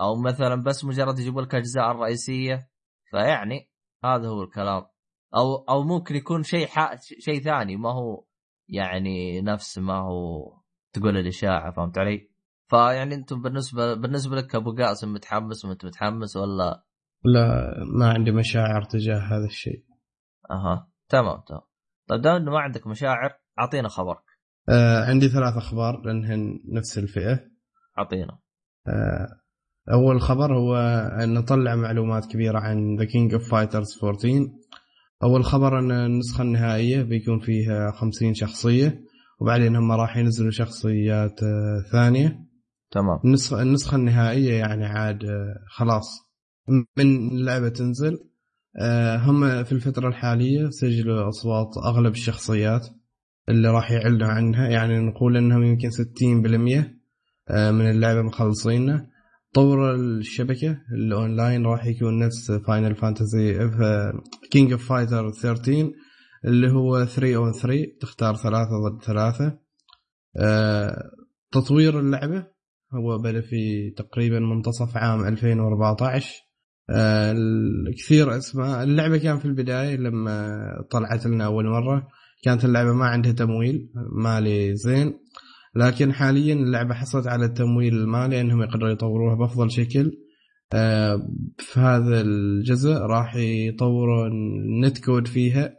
أو 0.00 0.22
مثلا 0.22 0.62
بس 0.62 0.84
مجرد 0.84 1.18
يجيبوا 1.18 1.42
لك 1.42 1.54
أجزاء 1.54 1.90
الرئيسية 1.90 2.70
فيعني 3.10 3.70
هذا 4.04 4.28
هو 4.28 4.42
الكلام 4.42 4.86
أو 5.36 5.64
أو 5.68 5.82
ممكن 5.82 6.16
يكون 6.16 6.42
شيء. 6.42 6.68
شيء 7.18 7.40
ثاني 7.40 7.76
ما 7.76 7.92
هو 7.92 8.24
يعني 8.68 9.40
نفس 9.40 9.78
ما 9.78 9.98
هو 9.98 10.52
تقول 10.92 11.16
الإشاعة 11.16 11.70
فهمت 11.72 11.98
علي؟ 11.98 12.29
فيعني 12.70 13.14
أنتم 13.14 13.42
بالنسبة 13.42 13.94
بالنسبة 13.94 14.36
لك 14.36 14.54
أبو 14.54 14.74
قاسم 14.74 15.12
متحمس 15.12 15.64
وانت 15.64 15.84
متحمس 15.84 16.36
ولا؟ 16.36 16.84
لا 17.24 17.74
ما 17.98 18.08
عندي 18.08 18.30
مشاعر 18.30 18.82
تجاه 18.82 19.18
هذا 19.18 19.44
الشيء. 19.46 19.84
أها 20.50 20.88
تمام 21.08 21.40
تمام. 21.48 21.60
طيب 22.08 22.20
دام 22.20 22.36
إنه 22.36 22.50
ما 22.50 22.58
عندك 22.58 22.86
مشاعر 22.86 23.30
أعطينا 23.58 23.88
خبرك. 23.88 24.22
آه 24.68 25.04
عندي 25.04 25.28
ثلاث 25.28 25.56
أخبار 25.56 26.00
لأنهن 26.04 26.60
نفس 26.72 26.98
الفئة. 26.98 27.40
أعطينا. 27.98 28.38
آه 28.86 29.40
أول 29.92 30.20
خبر 30.20 30.58
هو 30.58 30.76
أن 31.22 31.34
نطلع 31.34 31.76
معلومات 31.76 32.26
كبيرة 32.26 32.58
عن 32.58 32.96
The 32.98 33.04
King 33.04 33.34
of 33.34 33.50
Fighters 33.50 33.98
14 34.04 34.48
أول 35.22 35.44
خبر 35.44 35.78
أن 35.78 35.90
النسخة 35.90 36.42
النهائية 36.42 37.02
بيكون 37.02 37.40
فيها 37.40 37.90
50 37.90 38.34
شخصية 38.34 39.00
وبعدين 39.40 39.76
هم 39.76 39.92
راح 39.92 40.16
ينزلوا 40.16 40.50
شخصيات 40.50 41.42
آه 41.42 41.84
ثانية. 41.92 42.49
تمام. 42.90 43.20
النسخه 43.24 43.62
النسخة 43.62 43.96
النهائية 43.96 44.54
يعني 44.54 44.86
عاد 44.86 45.24
آه 45.24 45.54
خلاص. 45.68 46.30
من 46.96 47.28
اللعبة 47.28 47.68
تنزل 47.68 48.18
آه 48.80 49.16
هم 49.16 49.64
في 49.64 49.72
الفترة 49.72 50.08
الحالية 50.08 50.70
سجلوا 50.70 51.28
أصوات 51.28 51.68
أغلب 51.84 52.12
الشخصيات 52.12 52.88
اللي 53.48 53.68
راح 53.68 53.90
يعلنوا 53.90 54.28
عنها. 54.28 54.68
يعني 54.68 54.98
نقول 54.98 55.36
إنهم 55.36 55.62
يمكن 55.62 55.90
60% 55.90 57.00
آه، 57.50 57.70
من 57.70 57.90
اللعبة 57.90 58.22
مخلصينه 58.22 59.06
طور 59.54 59.94
الشبكة 59.94 60.78
الأونلاين 60.94 61.66
راح 61.66 61.86
يكون 61.86 62.18
نفس 62.18 62.52
Final 62.52 62.96
Fantasy 62.96 63.70
King 64.50 64.72
of 64.72 64.88
Fighter 64.88 65.30
13 65.30 65.92
اللي 66.44 66.70
هو 66.72 67.04
3 67.04 67.36
on 67.36 67.52
3 67.52 67.86
تختار 68.00 68.36
ثلاثة 68.36 68.70
ضد 68.88 69.02
ثلاثة. 69.02 69.58
تطوير 71.52 72.00
اللعبة. 72.00 72.46
هو 72.94 73.18
بدأ 73.18 73.40
في 73.40 73.90
تقريبا 73.90 74.38
منتصف 74.40 74.96
عام 74.96 75.24
2014 75.24 76.50
آه، 76.90 77.34
كثير 77.98 78.36
اسماء 78.36 78.82
اللعبة 78.82 79.18
كان 79.18 79.38
في 79.38 79.44
البداية 79.44 79.96
لما 79.96 80.60
طلعت 80.90 81.26
لنا 81.26 81.44
أول 81.44 81.66
مرة. 81.66 82.08
كانت 82.42 82.64
اللعبة 82.64 82.92
ما 82.92 83.06
عندها 83.06 83.32
تمويل 83.32 83.90
مالي 84.12 84.76
زين 84.76 85.14
لكن 85.74 86.12
حاليا 86.12 86.54
اللعبة 86.54 86.94
حصلت 86.94 87.26
على 87.26 87.44
التمويل 87.44 87.94
المالي 87.94 88.40
إنهم 88.40 88.62
يقدروا 88.62 88.90
يطوروها 88.90 89.34
بأفضل 89.34 89.70
شكل. 89.70 90.12
آه، 90.74 91.28
في 91.58 91.80
هذا 91.80 92.20
الجزء 92.20 92.92
راح 92.92 93.36
يطوروا 93.36 94.26
ال 94.26 95.04
netcode 95.04 95.26
فيها 95.26 95.74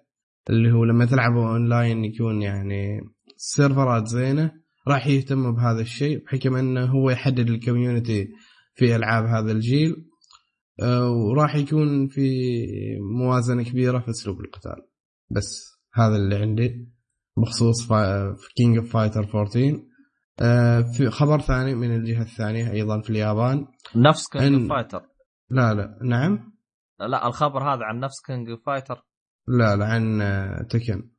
اللي 0.49 0.71
هو 0.71 0.83
لما 0.85 1.05
تلعبوا 1.05 1.49
أونلاين 1.49 2.05
يكون 2.05 2.41
يعني 2.41 3.01
سيرفرات 3.38 4.07
زينة. 4.07 4.60
راح 4.87 5.07
يهتم 5.07 5.55
بهذا 5.55 5.81
الشيء 5.81 6.23
بحكم 6.25 6.55
أنه 6.55 6.85
هو 6.85 7.09
يحدد 7.09 7.49
ال 7.49 7.57
community 7.57 8.27
في 8.75 8.95
ألعاب 8.95 9.25
هذا 9.25 9.51
الجيل 9.51 10.05
آه، 10.81 11.11
وراح 11.11 11.55
يكون 11.55 12.07
في 12.07 12.51
موازنة 13.19 13.63
كبيرة 13.63 13.99
في 13.99 14.09
أسلوب 14.09 14.41
القتال. 14.41 14.87
بس 15.29 15.79
هذا 15.93 16.15
اللي 16.15 16.35
عندي 16.35 16.89
بخصوص 17.37 17.87
في 17.87 18.53
King 18.55 18.77
of 18.77 18.93
Fighter 18.93 19.23
14 19.23 19.91
في 20.97 21.09
خبر 21.09 21.39
ثاني 21.39 21.75
من 21.75 21.95
الجهة 21.95 22.21
الثانية 22.21 22.71
أيضا 22.71 23.01
في 23.01 23.09
اليابان. 23.09 23.67
نفس 23.95 24.27
King 24.27 24.61
of 24.61 24.69
Fighter 24.69 25.01
لا 25.49 25.73
لا 25.73 25.99
نعم. 26.03 26.51
لا 26.99 27.27
الخبر 27.27 27.63
هذا 27.63 27.83
عن 27.83 27.99
نفس 27.99 28.21
King 28.25 28.49
of 28.49 28.65
Fighter 28.65 29.05
لا 29.47 29.75
لا 29.75 29.85
عن 29.85 30.21
آه، 30.21 30.63
Tekken 30.69 31.10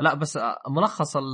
لا 0.00 0.14
بس 0.14 0.36
آه، 0.36 0.56
ملخص 0.76 1.16
ال- 1.16 1.24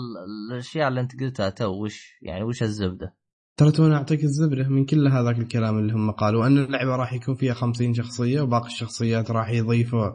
الأشياء 0.53 0.89
اللي 0.89 1.01
أنت 1.01 1.21
قلتها 1.21 1.49
تو 1.51 1.85
وش 1.85 2.13
يعني 2.23 2.45
وش 2.45 2.63
الزبدة؟ 2.63 3.17
ترى 3.57 3.71
تونا 3.73 3.97
أعطيك 3.97 4.25
الزبدة 4.25 4.69
من 4.69 4.85
كل 4.85 5.09
هذاك 5.09 5.39
الكلام 5.39 5.79
اللي 5.79 5.93
هم 5.93 6.11
قالوا 6.11 6.47
أن 6.47 6.59
اللعبة 6.59 6.97
راح 6.97 7.13
يكون 7.13 7.35
فيها 7.35 7.55
50 7.55 7.95
شخصية 7.95 8.41
وباقي 8.41 8.67
الشخصيات 8.67 9.31
راح 9.31 9.51
يضيفوا. 9.51 10.11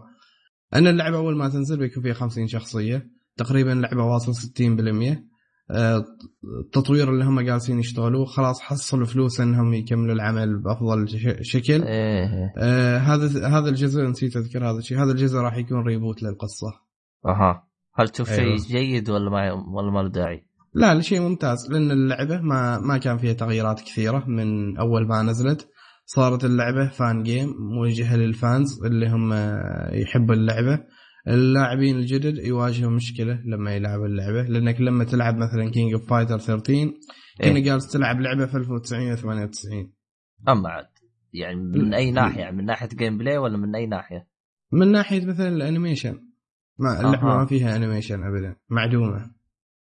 أن 0.75 0.87
اللعبة 0.87 1.17
أول 1.17 1.37
ما 1.37 1.49
تنزل 1.49 1.77
بيكون 1.79 2.03
فيها 2.03 2.13
50 2.13 2.47
شخصية 2.47 3.09
تقريبا 3.37 3.73
اللعبة 3.73 4.03
واصل 4.03 4.33
60% 4.33 5.23
آه، 5.71 6.05
التطوير 6.65 7.09
اللي 7.09 7.25
هم 7.25 7.41
جالسين 7.41 7.79
يشتغلوه 7.79 8.25
خلاص 8.25 8.61
حصلوا 8.61 9.05
فلوس 9.05 9.39
إنهم 9.39 9.73
يكملوا 9.73 10.15
العمل 10.15 10.59
بأفضل 10.63 11.07
شكل. 11.41 11.83
إيه. 11.83 12.53
آه، 12.57 12.97
هذا 12.97 13.47
هذا 13.47 13.69
الجزء 13.69 14.01
نسيت 14.03 14.37
أذكر 14.37 14.69
هذا 14.71 14.77
الشيء 14.77 15.03
هذا 15.03 15.11
الجزء 15.11 15.37
راح 15.37 15.57
يكون 15.57 15.81
ريبوت 15.83 16.23
للقصة. 16.23 16.67
أها. 17.25 17.68
هل 17.99 18.09
تشوف 18.09 18.29
أيوة. 18.29 18.57
شيء 18.57 18.67
جيد 18.67 19.09
ولا 19.09 19.29
ما 19.29 19.51
ولا 19.51 19.91
ما 19.91 19.99
له 19.99 20.09
داعي؟ 20.09 20.45
لا 20.73 21.01
شيء 21.01 21.21
ممتاز. 21.21 21.71
لأن 21.71 21.91
اللعبة 21.91 22.41
ما 22.41 22.79
ما 22.79 22.97
كان 22.97 23.17
فيها 23.17 23.33
تغييرات 23.33 23.81
كثيرة 23.81 24.25
من 24.27 24.77
أول 24.77 25.07
ما 25.07 25.21
نزلت. 25.21 25.69
صارت 26.05 26.45
اللعبة 26.45 26.87
fan 26.87 27.23
game 27.23 27.49
موجهة 27.59 28.15
لل 28.15 28.39
fans 28.39 28.85
اللي 28.85 29.09
هم 29.09 29.33
يحبوا 29.93 30.35
اللعبة. 30.35 30.83
اللاعبين 31.27 31.95
الجدد 31.95 32.37
يواجهوا 32.37 32.91
مشكلة 32.91 33.41
لما 33.45 33.75
يلعبوا 33.75 34.05
اللعبة. 34.05 34.41
لأنك 34.41 34.81
لما 34.81 35.03
تلعب 35.03 35.35
مثلا 35.35 35.71
King 35.71 35.93
of 35.93 36.09
Fighter 36.09 36.37
13 36.37 36.91
كأنك 37.41 37.59
جالس 37.59 37.91
تلعب 37.91 38.21
لعبة 38.21 38.45
في 38.45 38.57
1998 38.57 39.91
أما 40.49 40.69
عاد. 40.69 40.85
يعني 41.33 41.55
من 41.55 41.93
أي 41.93 42.11
ناحية؟ 42.11 42.51
من 42.51 42.65
ناحية 42.65 42.87
gameplay 42.87 43.37
ولا 43.37 43.57
من 43.57 43.75
أي 43.75 43.85
ناحية؟ 43.85 44.27
من 44.71 44.91
ناحية 44.91 45.25
مثلا 45.25 45.47
ال 45.47 45.55
animation. 45.55 46.28
ما 46.79 46.99
اللعبه 46.99 47.31
أها. 47.33 47.37
ما 47.37 47.45
فيها 47.45 47.75
animation 47.75 48.23
ابدا. 48.23 48.55
معدومة. 48.69 49.31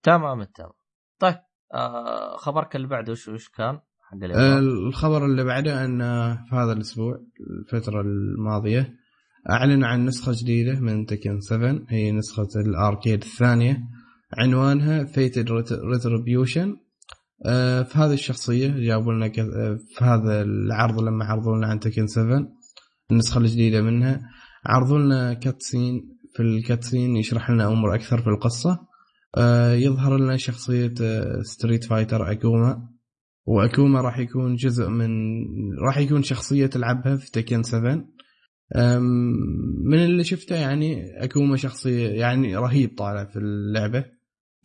تمام 0.03 0.43
تمام 0.45 0.71
طيب 1.19 1.35
آه 1.75 2.37
خبرك 2.37 2.77
اللي 2.77 2.87
بعده 2.87 3.13
وش 3.13 3.29
وش 3.29 3.49
كان؟ 3.49 3.79
حق 4.11 4.37
آه، 4.37 4.59
الخبر 4.59 5.25
اللي 5.25 5.45
بعده 5.45 5.85
إن 5.85 5.99
في 6.37 6.55
هذا 6.57 6.73
الأسبوع 6.73 7.19
الفترة 7.61 8.01
الماضية 8.01 8.95
اعلنوا 9.51 9.89
عن 9.89 10.05
نسخة 10.05 10.33
جديدة 10.43 10.81
من 10.81 11.07
Tekken 11.07 11.41
7 11.41 11.79
هي 11.89 12.13
نسخة 12.13 12.49
ال 12.67 12.75
arcade 12.75 13.23
الثانية. 13.23 13.81
عنوانها 14.39 15.05
Fated 15.05 15.49
Retribution 15.93 16.77
في 17.85 17.93
هذه 17.95 18.13
الشخصية 18.13 18.69
جابوا 18.79 19.13
لنا 19.13 19.29
ك- 19.29 19.39
آه، 19.39 19.79
في 19.97 20.05
هذا 20.05 20.43
العرض 20.43 21.01
لما 21.01 21.25
عرضوا 21.25 21.57
لنا 21.57 21.67
عن 21.67 21.81
Tekken 21.81 22.07
7 22.07 22.49
النسخة 23.11 23.39
الجديدة 23.39 23.83
منها. 23.83 24.21
عرضوا 24.67 24.99
لنا 24.99 25.35
cutscene 25.35 26.16
في 26.37 26.43
ال 26.43 26.51
cutscene 26.51 27.17
يشرح 27.17 27.51
لنا 27.51 27.67
امور 27.69 27.95
أكثر 27.95 28.23
في 28.23 28.27
القصة. 28.27 28.79
آه، 29.37 29.73
يظهر 29.73 30.17
لنا 30.17 30.37
شخصية 30.37 30.95
Street 31.43 31.85
Fighter 31.85 32.31
أكوما. 32.33 32.89
وأكوما 33.47 34.01
راح 34.01 34.19
يكون 34.19 34.55
جزء 34.55 34.89
من 34.89 35.11
راح 35.87 35.99
يكون 35.99 36.23
شخصية 36.23 36.67
تلعبها 36.67 37.17
في 37.17 37.31
Tekken 37.31 37.63
7 37.63 38.05
أم، 38.77 39.03
من 39.85 39.99
اللي 39.99 40.25
شفته 40.25 40.57
يعني 40.57 41.05
أكوما 41.25 41.57
شخصية 41.57 42.09
يعني 42.09 42.57
رهيب 42.57 42.95
طالع 42.99 43.25
في 43.25 43.39
اللعبة. 43.39 44.05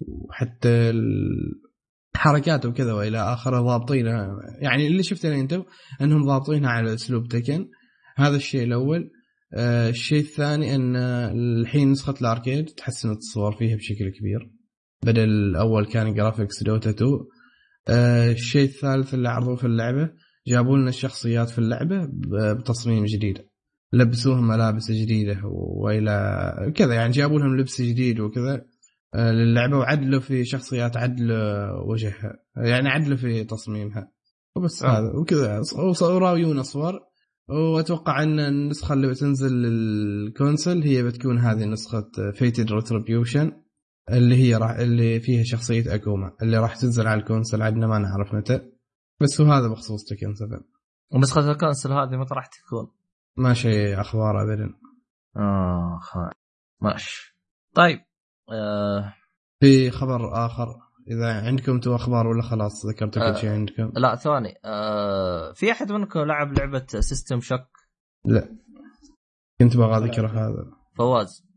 وحتى 0.08 0.94
حركاته 2.16 2.70
وكذا 2.70 2.94
وإلى 2.94 3.18
آخره 3.18 3.62
ضابطينها 3.62 4.38
يعني 4.62 4.88
اللي 4.88 5.04
شفته 5.04 5.30
أنا 5.30 5.40
أنت 5.42 5.62
أنهم 6.02 6.26
ضابطينها 6.26 6.70
على 6.70 6.94
أسلوب 6.94 7.28
تكن 7.28 7.68
هذا 8.18 8.36
الشيء 8.36 8.64
الأول. 8.64 9.00
آه، 9.02 9.10
الشيء 9.58 10.20
الثاني 10.20 10.76
أن 10.76 10.96
الحين 10.96 11.92
نسخة 11.92 12.16
الأركيد 12.22 12.66
تحسنت 12.66 13.18
الصور 13.18 13.56
فيها 13.56 13.76
بشكل 13.76 14.10
كبير 14.10 14.52
بدل 15.06 15.30
الأول 15.30 15.86
كان 15.86 16.14
جرافيكس 16.14 16.64
دوتا 16.64 16.90
2 16.90 17.10
آه، 17.88 18.32
الشيء 18.32 18.64
الثالث 18.64 19.14
اللي 19.14 19.30
عرضوه 19.30 19.56
في 19.56 19.64
اللعبة 19.64 20.10
جابوا 20.48 20.78
لنا 20.78 20.90
الشخصيات 20.90 21.50
في 21.50 21.60
اللعبة 21.60 22.10
بتصميم 22.54 23.06
جديد. 23.06 23.38
لبسوهم 23.94 24.48
ملابس 24.48 24.92
جديدة 24.92 25.42
وإلى 25.44 26.74
كذا 26.76 26.94
يعني 26.94 27.12
جابوا 27.12 27.40
لهم 27.40 27.58
لبس 27.58 27.82
جديد 27.82 28.20
وكذا. 28.20 28.66
آه، 29.16 29.32
للعبة 29.32 29.78
وعدلوا 29.78 30.20
في 30.20 30.46
شخصيات 30.46 30.98
عدلوا 30.98 31.72
وجهها 31.92 32.40
يعني 32.58 32.90
عدلوا 32.90 33.18
في 33.18 33.44
تصميمها. 33.44 34.12
وبس 34.56 34.84
آه. 34.84 35.00
هذا 35.00 35.12
وكذا 35.16 35.62
وراويونا 36.02 36.64
صور 36.64 37.00
وأتوقع 37.50 38.24
أن 38.24 38.40
النسخة 38.40 38.94
اللي 38.94 39.08
بتنزل 39.08 39.52
لل 39.52 39.81
console 39.81 40.84
هي 40.84 41.04
بتكون 41.04 41.38
هذه 41.38 41.66
نسخة 41.66 42.12
Fated 42.34 42.72
Retribution 42.72 43.62
اللي 44.10 44.36
هي 44.36 44.56
راح 44.56 44.72
اللي 44.72 45.20
فيها 45.20 45.44
شخصية 45.44 45.96
أكوما 45.96 46.32
اللي 46.42 46.58
راح 46.58 46.76
تنزل 46.76 47.08
على 47.08 47.20
ال 47.20 47.25
console 47.25 47.62
عندنا 47.62 47.88
ما 47.88 48.00
نعرف 48.00 48.34
متى. 48.34 48.72
بس 49.22 49.42
هو 49.42 49.52
هذا 49.52 49.68
بخصوص 49.68 50.06
تكن 50.06 50.34
7 50.34 50.60
نسخه 51.14 51.52
ال 51.52 51.57
console 51.57 51.92
هذه 51.92 52.18
متى 52.18 52.34
راح 52.34 52.48
تكون؟ 52.48 52.92
ما 53.38 53.54
شيء 53.54 54.02
أخبار 54.02 54.44
ابدا. 54.44 54.74
آه 55.38 56.00
ماشي. 56.82 57.38
طيب 57.76 58.00
آه 58.52 59.14
في 59.60 59.92
خبر 59.92 60.46
آخر. 60.46 60.68
إذا 61.12 61.46
عندكم 61.48 61.80
تو 61.80 61.96
أخبار 61.96 62.28
ولا 62.28 62.42
خلاص 62.42 62.86
ذكرتوا 62.86 63.22
آه. 63.22 63.32
كل 63.34 63.38
شيء 63.40 63.50
عندكم؟ 63.50 63.92
لا 63.96 64.16
ثواني. 64.16 64.54
آه 64.66 65.52
في 65.54 65.72
أحد 65.72 65.92
منكم 65.92 66.20
لعب 66.20 66.54
لعبة 66.54 66.86
سيستم 66.88 67.40
شوك 67.40 67.68
لا. 68.26 68.58
كنت 69.62 69.78
بغى 69.78 69.98
أذكر 69.98 70.28
هذا. 70.28 70.72
فواز. 70.98 71.48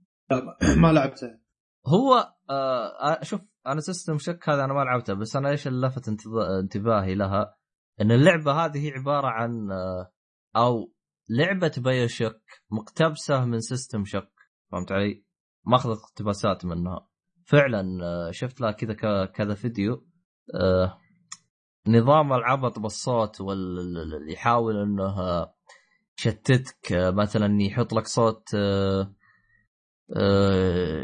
ما 0.77 0.93
لعبته. 0.93 1.39
هو 1.87 2.35
آه 2.51 3.23
شوف 3.23 3.41
أنا 3.67 3.81
System 3.81 4.19
Shock 4.19 4.49
هذا 4.49 4.65
أنا 4.65 4.75
ما 4.75 4.81
لعبته 4.85 5.15
بس 5.15 5.37
أنا 5.37 5.51
إيش 5.51 5.67
اللي 5.67 5.87
لفت 5.87 6.09
انتظ- 6.11 6.49
انتباهي 6.63 7.15
لها؟ 7.15 7.57
إن 8.01 8.13
اللعبة 8.13 8.53
هذه 8.53 8.87
هي 8.87 8.91
عبارة 8.91 9.27
عن 9.27 9.71
آه 9.73 10.13
أو 10.57 10.93
لعبة 11.31 11.73
BioShock 11.79 12.41
مقتبسة 12.71 13.45
من 13.45 13.61
System 13.61 14.05
Shock 14.05 14.29
فهمت 14.73 14.93
علي؟ 14.93 15.25
ماخذ 15.67 15.91
اقتباسات 15.91 16.65
منها. 16.65 17.09
فعلا 17.45 18.05
آه 18.05 18.31
شفت 18.31 18.61
لها 18.61 18.71
كذا 18.71 19.25
كذا 19.25 19.55
فيديو 19.55 20.07
آه 20.55 20.99
نظام 21.87 22.33
العبط 22.33 22.79
بالصوت 22.79 23.41
واللي 23.41 24.33
يحاول 24.33 24.77
إنه 24.77 25.21
آه، 25.21 25.55
يشتتك 26.19 26.93
مثلا 26.93 27.63
يحط 27.63 27.93
لك 27.93 28.07
صوت 28.07 28.49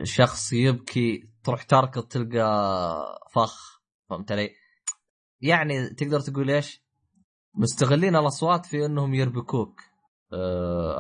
شخص 0.02 0.52
يبكي 0.52 1.30
تروح 1.44 1.62
تركض 1.62 2.02
تلقى 2.02 3.20
فخ 3.34 3.80
فهمت 4.10 4.32
علي؟ 4.32 4.50
يعني 5.40 5.88
تقدر 5.88 6.20
تقول 6.20 6.50
إيش؟ 6.50 6.84
مستغلين 7.54 8.16
الأصوات 8.16 8.66
في 8.66 8.86
إنهم 8.86 9.14
يربكوك. 9.14 9.80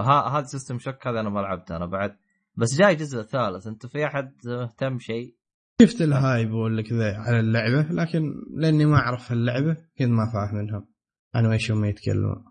هذا 0.06 0.42
System 0.42 0.78
Shock 0.78 1.06
هذا 1.06 1.20
أنا 1.20 1.30
ما 1.30 1.40
لعبته 1.40 1.76
أنا 1.76 1.86
بعد 1.86 2.16
بس 2.54 2.78
جاي 2.78 2.94
جزء 2.94 3.22
ثالث 3.22 3.66
انت 3.66 3.86
في 3.86 4.06
أحد 4.06 4.32
مهتم 4.46 4.98
شيء؟ 4.98 5.36
شفت 5.82 6.00
ال 6.02 6.12
hype 6.12 6.50
ولا 6.52 6.82
كذا 6.82 7.16
على 7.16 7.40
اللعبة 7.40 7.82
لكن 7.90 8.34
لأني 8.56 8.84
ما 8.84 8.96
أعرف 8.96 9.32
اللعبه 9.32 9.74
كنت 9.98 10.08
ما 10.08 10.26
فاهم 10.32 10.56
منهم 10.64 10.88
عن 11.34 11.46
ويش 11.46 11.70
هم 11.70 11.84
يتكلمون 11.84 12.44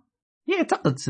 يعتقد 0.48 0.98
س- 0.98 1.10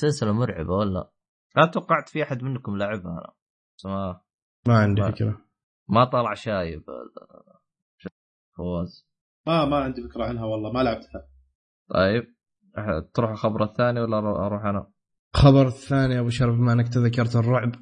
سلسلة 0.00 0.32
مرعبة 0.32 0.72
ولا؟ 0.72 1.10
لا 1.56 1.66
توقعت 1.66 2.08
في 2.08 2.22
أحد 2.22 2.42
منكم 2.42 2.76
لعبها 2.76 3.12
أنا 3.12 3.32
بس 3.78 3.86
ما 3.86 4.20
ما 4.68 4.78
عندي 4.78 5.00
ما- 5.00 5.10
فكرة 5.10 5.44
ما 5.88 6.04
طلع 6.04 6.34
شايب. 6.34 6.82
فواز 8.56 9.06
ما 9.46 9.64
ما 9.64 9.76
عندي 9.76 10.02
فكرة 10.02 10.24
عنها 10.24 10.44
والله 10.44 10.72
ما 10.72 10.82
لعبتها 10.82 11.28
طيب 11.94 12.34
تروح 13.14 13.30
الخبر 13.30 13.64
الثاني 13.64 14.00
ولا 14.00 14.18
أروح 14.18 14.64
أنا؟ 14.64 14.90
خبر 15.34 15.66
الثاني 15.66 16.20
أبو 16.20 16.28
شرف 16.28 16.54
بما 16.54 16.72
أنك 16.72 16.88
تذكرت 16.88 17.36
الرعب 17.36 17.72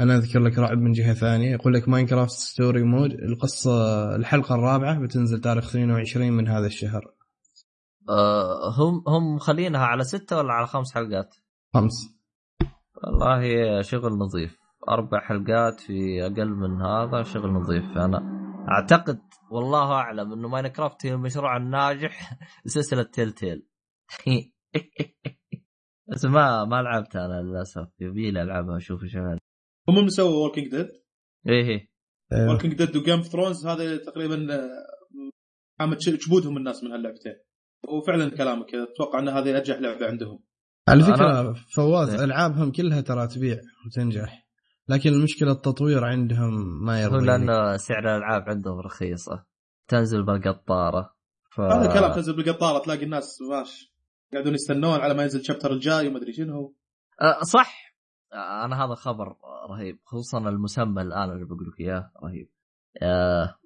أنا 0.00 0.16
أذكر 0.16 0.38
لك 0.40 0.58
رعب 0.58 0.78
من 0.78 0.92
جهة 0.92 1.14
ثانية. 1.14 1.50
يقول 1.52 1.74
لك 1.74 1.88
Minecraft 1.88 2.30
Story 2.30 2.82
Mode 2.82 3.12
القصة 3.12 3.70
الحلقة 4.16 4.54
الرابعة 4.54 5.00
بتنزل 5.00 5.40
تاريخ 5.40 5.68
22 5.68 6.32
من 6.32 6.48
هذا 6.48 6.66
الشهر. 6.66 7.02
أه 8.08 8.70
هم 8.78 9.04
هم 9.08 9.34
مخلينها 9.34 9.86
على 9.86 10.04
ستة 10.04 10.36
ولا 10.36 10.52
على 10.52 10.66
خمس 10.66 10.94
حلقات؟ 10.94 11.36
خمس. 11.74 11.92
والله 13.04 13.82
شغل 13.82 14.12
نظيف. 14.12 14.58
أربع 14.88 15.20
حلقات 15.20 15.80
في 15.80 16.26
أقل 16.26 16.48
من 16.48 16.82
هذا 16.82 17.22
شغل 17.22 17.52
نظيف. 17.52 17.84
أنا 17.84 18.22
أعتقد 18.70 19.18
والله 19.50 19.92
أعلم 19.92 20.32
إنه 20.32 20.48
Minecraft 20.48 21.06
هي 21.06 21.12
المشروع 21.12 21.56
الناجح 21.56 22.38
لسلسله 22.66 23.02
Telltale 23.02 23.66
بس 26.08 26.24
ما 26.24 26.64
ما 26.64 26.82
لعبتها 26.82 27.26
أنا 27.26 27.42
للأسف. 27.42 27.88
يبي 28.00 28.30
لي 28.30 28.42
ألعبها 28.42 28.76
أشوف 28.76 29.02
إيش 29.02 29.16
هم 29.88 29.98
اللي 29.98 30.10
سووا 30.10 30.44
Walking 30.44 30.68
Dead 30.70 30.88
إيه. 31.48 31.68
إيه. 31.68 31.88
آه، 32.32 32.48
Walking 32.48 32.74
Dead 32.74 32.96
و 32.96 33.00
Game 33.00 33.16
of 33.16 33.26
Thrones 33.26 33.66
هذا 33.66 33.96
تقريبا 33.96 34.54
آه، 34.54 34.68
عامة 35.80 35.98
جبودهم 36.26 36.56
الناس 36.56 36.84
من 36.84 36.92
هاللعبتين. 36.92 37.34
وفعلا 37.88 38.30
كلامك 38.36 38.74
أتوقع 38.74 39.18
إن 39.18 39.28
هذه 39.28 39.58
انجح 39.58 39.76
لعبة 39.78 40.06
عندهم. 40.06 40.38
على 40.88 41.02
أنا- 41.02 41.06
فكرة 41.06 41.52
فواز 41.74 42.14
إيه. 42.14 42.24
ألعابهم 42.24 42.72
كلها 42.72 43.00
ترى 43.00 43.26
تبيع 43.28 43.56
وتنجح. 43.86 44.46
لكن 44.88 45.10
المشكلة 45.10 45.52
التطوير 45.52 46.04
عندهم 46.04 46.84
ما 46.84 47.06
هو 47.06 47.14
يرضي. 47.14 47.26
لأنه 47.26 47.76
سعر 47.76 47.98
الألعاب 47.98 48.42
عندهم 48.48 48.80
رخيصه 48.80 49.44
تنزل 49.88 50.22
بالقطارة. 50.26 51.14
ف... 51.56 51.60
هذا 51.60 51.94
كلام 51.94 52.12
تنزل 52.14 52.36
بالقطارة 52.36 52.84
تلاقي 52.84 53.04
الناس 53.04 53.38
ماش 53.50 53.92
قاعدون 54.32 54.54
يستنون 54.54 55.00
على 55.00 55.14
ما 55.14 55.22
ينزل 55.22 55.40
ال 55.40 55.44
chapter 55.44 55.72
الجاي 55.72 56.08
وما 56.08 56.18
أدري 56.18 56.32
شنو. 56.32 56.76
أه 57.22 57.42
صح. 57.42 57.85
أنا 58.36 58.84
هذا 58.84 58.94
خبر 58.94 59.36
رهيب 59.70 59.98
خصوصا 60.04 60.38
المسمى 60.38 61.02
الآن 61.02 61.30
اللي 61.30 61.44
بقول 61.44 61.68
لك 61.68 61.80
إياه 61.80 62.12
رهيب. 62.24 62.48
أه 63.02 63.58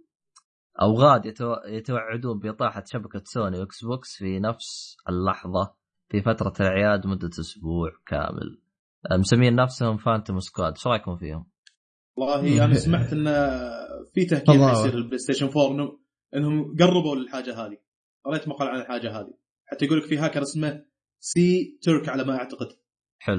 أوغاد 0.83 1.27
يتو... 1.27 1.55
يتوعدون 1.67 2.39
بإطاحة 2.39 2.85
شبكة 2.87 3.23
سوني 3.25 3.59
و 3.59 3.85
Xbox 3.85 4.16
في 4.17 4.41
نفس 4.41 4.97
اللحظة 5.09 5.75
في 6.09 6.23
فترة 6.23 6.53
الإعياد 6.61 7.07
مدة 7.07 7.29
أسبوع 7.29 7.91
كامل. 8.07 8.63
أه 9.11 9.17
مسمين 9.17 9.55
نفسهم 9.55 9.97
Phantom 9.97 10.41
Squad 10.41 10.73
إيش 10.73 10.87
رأيكم 10.87 11.17
فيهم؟ 11.17 11.47
والله 12.17 12.65
أنا 12.65 12.75
سمعت 12.75 13.13
إن 13.13 13.25
في 14.15 14.25
تهكير. 14.25 14.55
يصير 14.55 14.95
ال 14.95 15.19
PlayStation 15.19 15.47
4 15.47 15.71
انهم 15.71 16.01
إنهم 16.37 16.77
قربوا 16.79 17.17
للحاجة 17.17 17.67
هذه. 17.67 17.79
قريت 18.25 18.49
مقال 18.49 18.69
عن 18.69 18.81
الحاجة 18.81 19.21
هذه. 19.21 19.35
حتى 19.67 19.85
يقول 19.85 19.99
لك 19.99 20.05
في 20.05 20.19
هاكر 20.19 20.43
اسمه 20.43 20.85
سي 21.21 21.79
ترك 21.83 22.09
على 22.09 22.25
ما 22.25 22.37
أعتقد. 22.37 22.69
حلو. 23.21 23.39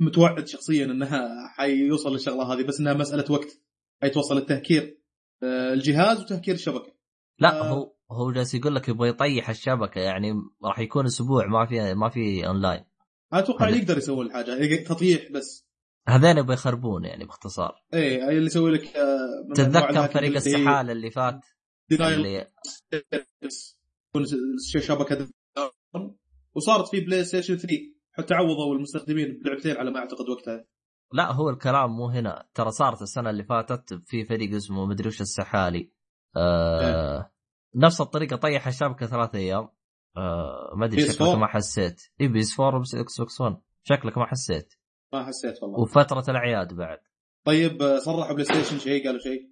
متوعد 0.00 0.46
شخصيا 0.46 0.84
إنها 0.84 1.48
حيوصل 1.56 2.12
للشغلة 2.12 2.42
هذه 2.42 2.62
بس 2.62 2.80
إنها 2.80 2.94
مسألة 2.94 3.32
وقت. 3.32 3.60
حيتوصل 4.02 4.38
التهكير 4.38 5.00
أه، 5.42 5.72
الجهاز 5.72 6.20
وتهكير 6.20 6.54
الشبكة. 6.54 6.92
لا 7.38 7.60
آه. 7.60 7.68
هو 7.68 7.94
هو 8.10 8.32
جالس 8.32 8.54
يقول 8.54 8.74
لك 8.74 8.88
يبغى 8.88 9.08
يطيح 9.08 9.50
الشبكة 9.50 10.00
يعني 10.00 10.32
راح 10.64 10.78
يكون 10.78 11.06
أسبوع 11.06 11.46
ما 11.46 11.66
في 11.66 11.94
ما 11.94 12.08
في 12.08 12.46
اونلاين 12.46 12.84
أتوقع. 13.32 13.68
يقدر 13.68 13.98
يسوي 13.98 14.26
الحاجة 14.26 14.84
تطيح 14.84 15.32
بس. 15.32 15.66
هذين 16.08 16.38
يبغى 16.38 16.54
يخربون 16.54 17.04
يعني 17.04 17.24
باختصار. 17.24 17.74
إيه 17.94 18.28
اللي 18.28 18.46
يسوي 18.46 18.70
لك 18.70 18.96
أنواع 18.96 19.54
تتذكر 19.54 20.08
فريق 20.08 20.16
اللي 20.16 20.32
هي 20.32 20.36
السحال 20.36 20.90
اللي 20.90 21.10
فات؟ 21.10 21.40
اللي 21.92 22.50
شبكه. 24.80 25.28
وصارت 26.54 26.88
في 26.88 27.00
PlayStation 27.00 27.56
3 27.56 27.99
حتى 28.20 28.34
عوضوا 28.34 28.74
المستخدمين 28.74 29.40
بلعبتين 29.44 29.76
على 29.76 29.90
ما 29.90 29.98
أعتقد 29.98 30.28
وقتها. 30.28 30.64
لا 31.12 31.32
هو 31.32 31.50
الكلام 31.50 31.90
مو 31.90 32.08
هنا. 32.08 32.48
ترى 32.54 32.70
صارت 32.70 33.02
السنة 33.02 33.30
اللي 33.30 33.44
فاتت 33.44 33.94
في 34.06 34.24
فريق 34.24 34.54
اسمه 34.54 34.86
مدري 34.86 35.08
وش 35.08 35.20
السحالي. 35.20 35.92
آه 36.36 37.32
نفس 37.76 38.00
الطريقة 38.00 38.36
طيح 38.36 38.66
الشبكة 38.66 39.06
ثلاث 39.06 39.34
أيام. 39.34 39.68
آه 40.16 40.72
ما 40.76 40.86
أدري 40.86 41.02
PS4. 41.02 41.10
شكلك 41.12 41.38
ما 41.38 41.46
حسيت. 41.46 42.02
اي 42.20 42.28
PS4 42.28 42.78
وبس 42.78 42.94
Xbox 42.94 43.40
One 43.40 43.56
شكلك 43.82 44.18
ما 44.18 44.26
حسيت. 44.26 44.74
ما 45.12 45.24
حسيت 45.24 45.62
والله. 45.62 45.80
وفترة 45.80 46.24
الأعياد 46.28 46.74
بعد. 46.74 46.98
طيب 47.46 47.82
آه، 47.82 47.98
صرحوا 47.98 48.32
PlayStation 48.32 48.78
شيء؟ 48.78 49.04
قالوا 49.06 49.20
شيء؟ 49.20 49.50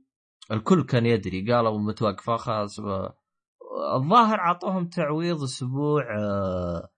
الكل 0.52 0.84
كان 0.84 1.06
يدري. 1.06 1.52
قالوا 1.52 1.78
متوقفه 1.78 2.36
خلاص 2.36 2.80
الظاهر 3.94 4.38
اعطوهم 4.40 4.88
تعويض 4.88 5.42
أسبوع 5.42 6.02
آه 6.18 6.88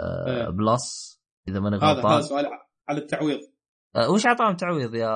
آه 0.00 0.26
إيه. 0.26 0.48
Plus. 0.50 1.19
إذا 1.48 1.60
ماني 1.60 1.76
هذا 1.76 1.86
هذا 1.86 1.94
غلطان. 1.94 2.22
سؤال 2.22 2.46
على 2.88 2.98
التعويض. 2.98 3.40
آه 3.96 4.10
وش 4.10 4.26
أعطاهم 4.26 4.56
تعويض 4.56 4.94
يا 4.94 5.10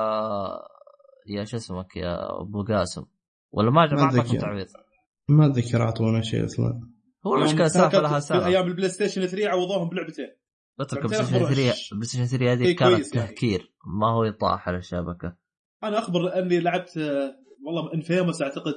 يا 1.27 1.43
شو 1.43 1.57
اسمك 1.57 1.95
يا 1.95 2.41
أبو 2.41 2.63
قاسم؟ 2.63 3.05
ولا 3.51 3.71
ما 3.71 3.93
ما 3.93 4.01
اعطاكم. 4.01 4.37
تعويض؟ 4.37 4.67
ما 5.29 5.45
أتذكر 5.45 5.81
أعطونا 5.81 6.21
شيء 6.21 6.45
أصلا. 6.45 6.89
هو 7.27 7.35
المشكلة 7.35 7.59
يوم 7.59 7.67
سالفه 7.67 7.99
لها 7.99 8.19
في 8.19 8.25
سنه 8.25 8.45
أيام 8.45 8.67
ال 8.67 8.89
PlayStation 8.89 9.25
3 9.25 9.49
عوضوهم 9.49 9.89
بلعبتين. 9.89 10.35
اترك 10.79 11.05
PlayStation 11.05 11.35
أخبار 11.35 11.53
3 11.53 11.69
وحش. 11.69 11.93
PlayStation 11.93 12.25
3 12.25 12.53
هذه 12.53 12.63
شيء 12.63 12.75
كانت 12.75 12.93
كويس. 12.93 13.15
يعني. 13.15 13.27
تهكير 13.27 13.73
ما 13.99 14.11
هو 14.11 14.23
يطاح 14.23 14.67
على 14.67 14.77
الشبكة. 14.77 15.37
أنا 15.83 15.99
أخبر 15.99 16.39
إني 16.39 16.59
لعبت 16.59 16.97
آه، 16.97 17.35
والله 17.65 17.93
Infamous 17.93 18.41
أعتقد. 18.41 18.73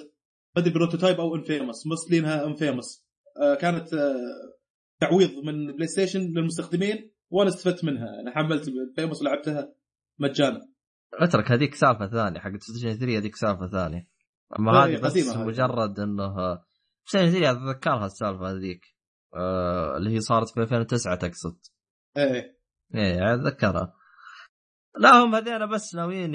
ما 0.57 0.63
أدري 0.63 0.75
Prototype 0.75 1.21
أو 1.21 1.37
Infamous 1.37 1.87
مسلينها 1.87 2.47
Infamous 2.47 3.07
كانت 3.61 3.95
آه، 3.95 4.17
تعويض 5.01 5.31
من 5.45 5.73
PlayStation 5.73 6.21
للمستخدمين. 6.21 7.11
وأنا 7.31 7.49
استفدت 7.49 7.85
منها. 7.85 8.21
أنا 8.21 8.35
حملت 8.35 8.69
Infamous 8.69 9.23
ولعبتها 9.23 9.75
مجانا. 10.19 10.61
اترك 11.15 11.51
هذيك 11.51 11.75
سالفة 11.75 12.07
ثانية 12.07 12.41
حقت 12.41 12.63
Station 12.63 12.99
3 12.99 13.19
هذيك 13.19 13.37
سالفة 13.37 13.67
ثانية. 13.67 14.09
أما 14.59 14.73
هذه 14.73 15.01
بس. 15.01 15.37
مجرد 15.37 16.01
إنه 16.01 16.59
Station 17.05 17.31
3 17.31 17.51
أتذكرها 17.51 18.07
السالفة 18.07 18.51
هذيك. 18.51 18.81
آه 19.35 19.97
اللي 19.97 20.11
هي 20.11 20.21
صارت 20.21 20.49
في 20.49 20.61
2009 20.61 21.15
تقصد. 21.15 21.59
إيه. 22.17 22.59
إيه 22.95 23.35
أتذكرها. 23.35 23.95
لا 24.99 25.11
هم 25.11 25.35
هذين 25.35 25.67
بس 25.67 25.95
ناويين 25.95 26.35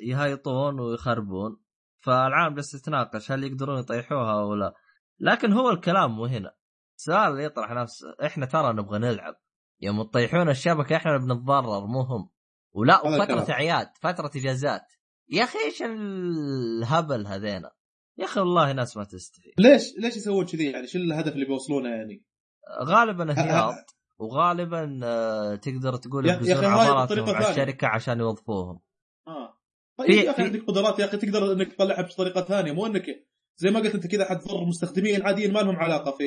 يهايطون 0.00 0.80
ويخربون. 0.80 1.60
فالعالم 2.00 2.54
جالس 2.54 2.70
تتناقش 2.70 3.32
هل 3.32 3.44
يقدرون 3.44 3.78
يطيحوها 3.78 4.32
أو 4.32 4.54
لا. 4.54 4.74
لكن 5.20 5.52
هو 5.52 5.70
الكلام 5.70 6.10
مو 6.10 6.24
هنا. 6.26 6.54
السؤال 6.96 7.32
اللي 7.32 7.44
يطرح 7.44 7.70
نفسه 7.72 8.06
إحنا 8.24 8.46
ترى 8.46 8.72
نبغى 8.72 8.98
نلعب. 8.98 9.34
يوم 9.80 10.02
تطيحون 10.02 10.48
الشبكة 10.48 10.96
إحنا 10.96 11.18
بنتضرر 11.18 11.86
مو 11.86 12.00
هم. 12.00 12.30
ولا 12.72 13.06
وفترة. 13.06 13.52
اعياد 13.52 13.88
فترة 14.00 14.30
إجازات. 14.36 14.92
يا 15.28 15.44
أخي 15.44 15.58
إيش 15.58 15.82
الهبل 15.82 17.26
هذينا؟ 17.26 17.70
يا 18.18 18.24
أخي 18.24 18.40
والله 18.40 18.72
ناس 18.72 18.96
ما 18.96 19.04
تستحي 19.04 19.50
ليش 19.58 19.94
ليش 19.98 20.16
يسوون 20.16 20.46
كذي؟ 20.46 20.70
يعني 20.70 20.86
شو 20.86 20.98
الهدف 20.98 21.32
اللي 21.32 21.44
بيوصلونه 21.44 21.88
يعني؟ 21.88 22.24
غالبا 22.82 23.24
انهيار 23.32 23.74
وغالبا 24.18 25.00
آه، 25.04 25.54
تقدر 25.54 25.96
تقول 25.96 26.30
يبذلون 26.30 26.64
عضلاتهم 26.64 27.34
على. 27.34 27.50
الشركة 27.50 27.86
عشان 27.86 28.20
يوظفوهم. 28.20 28.80
آه. 29.28 29.58
طيب 29.98 30.10
يا 30.10 30.30
أخي 30.30 30.42
عندك 30.42 30.64
قدرات 30.64 30.98
يا 30.98 31.04
أخي 31.04 31.16
تقدر 31.16 31.52
إنك 31.52 31.72
تطلعها 31.72 32.02
بطريقة 32.02 32.40
ثانية. 32.40 32.72
مو 32.72 32.86
إنك 32.86 33.06
زي 33.56 33.70
ما 33.70 33.80
قلت 33.80 33.94
أنت 33.94 34.06
كذا 34.06 34.24
حتضر 34.24 34.64
مستخدمين 34.64 35.22
عاديين 35.22 35.52
ما 35.52 35.58
لهم 35.58 35.76
علاقة 35.76 36.10
في 36.10 36.24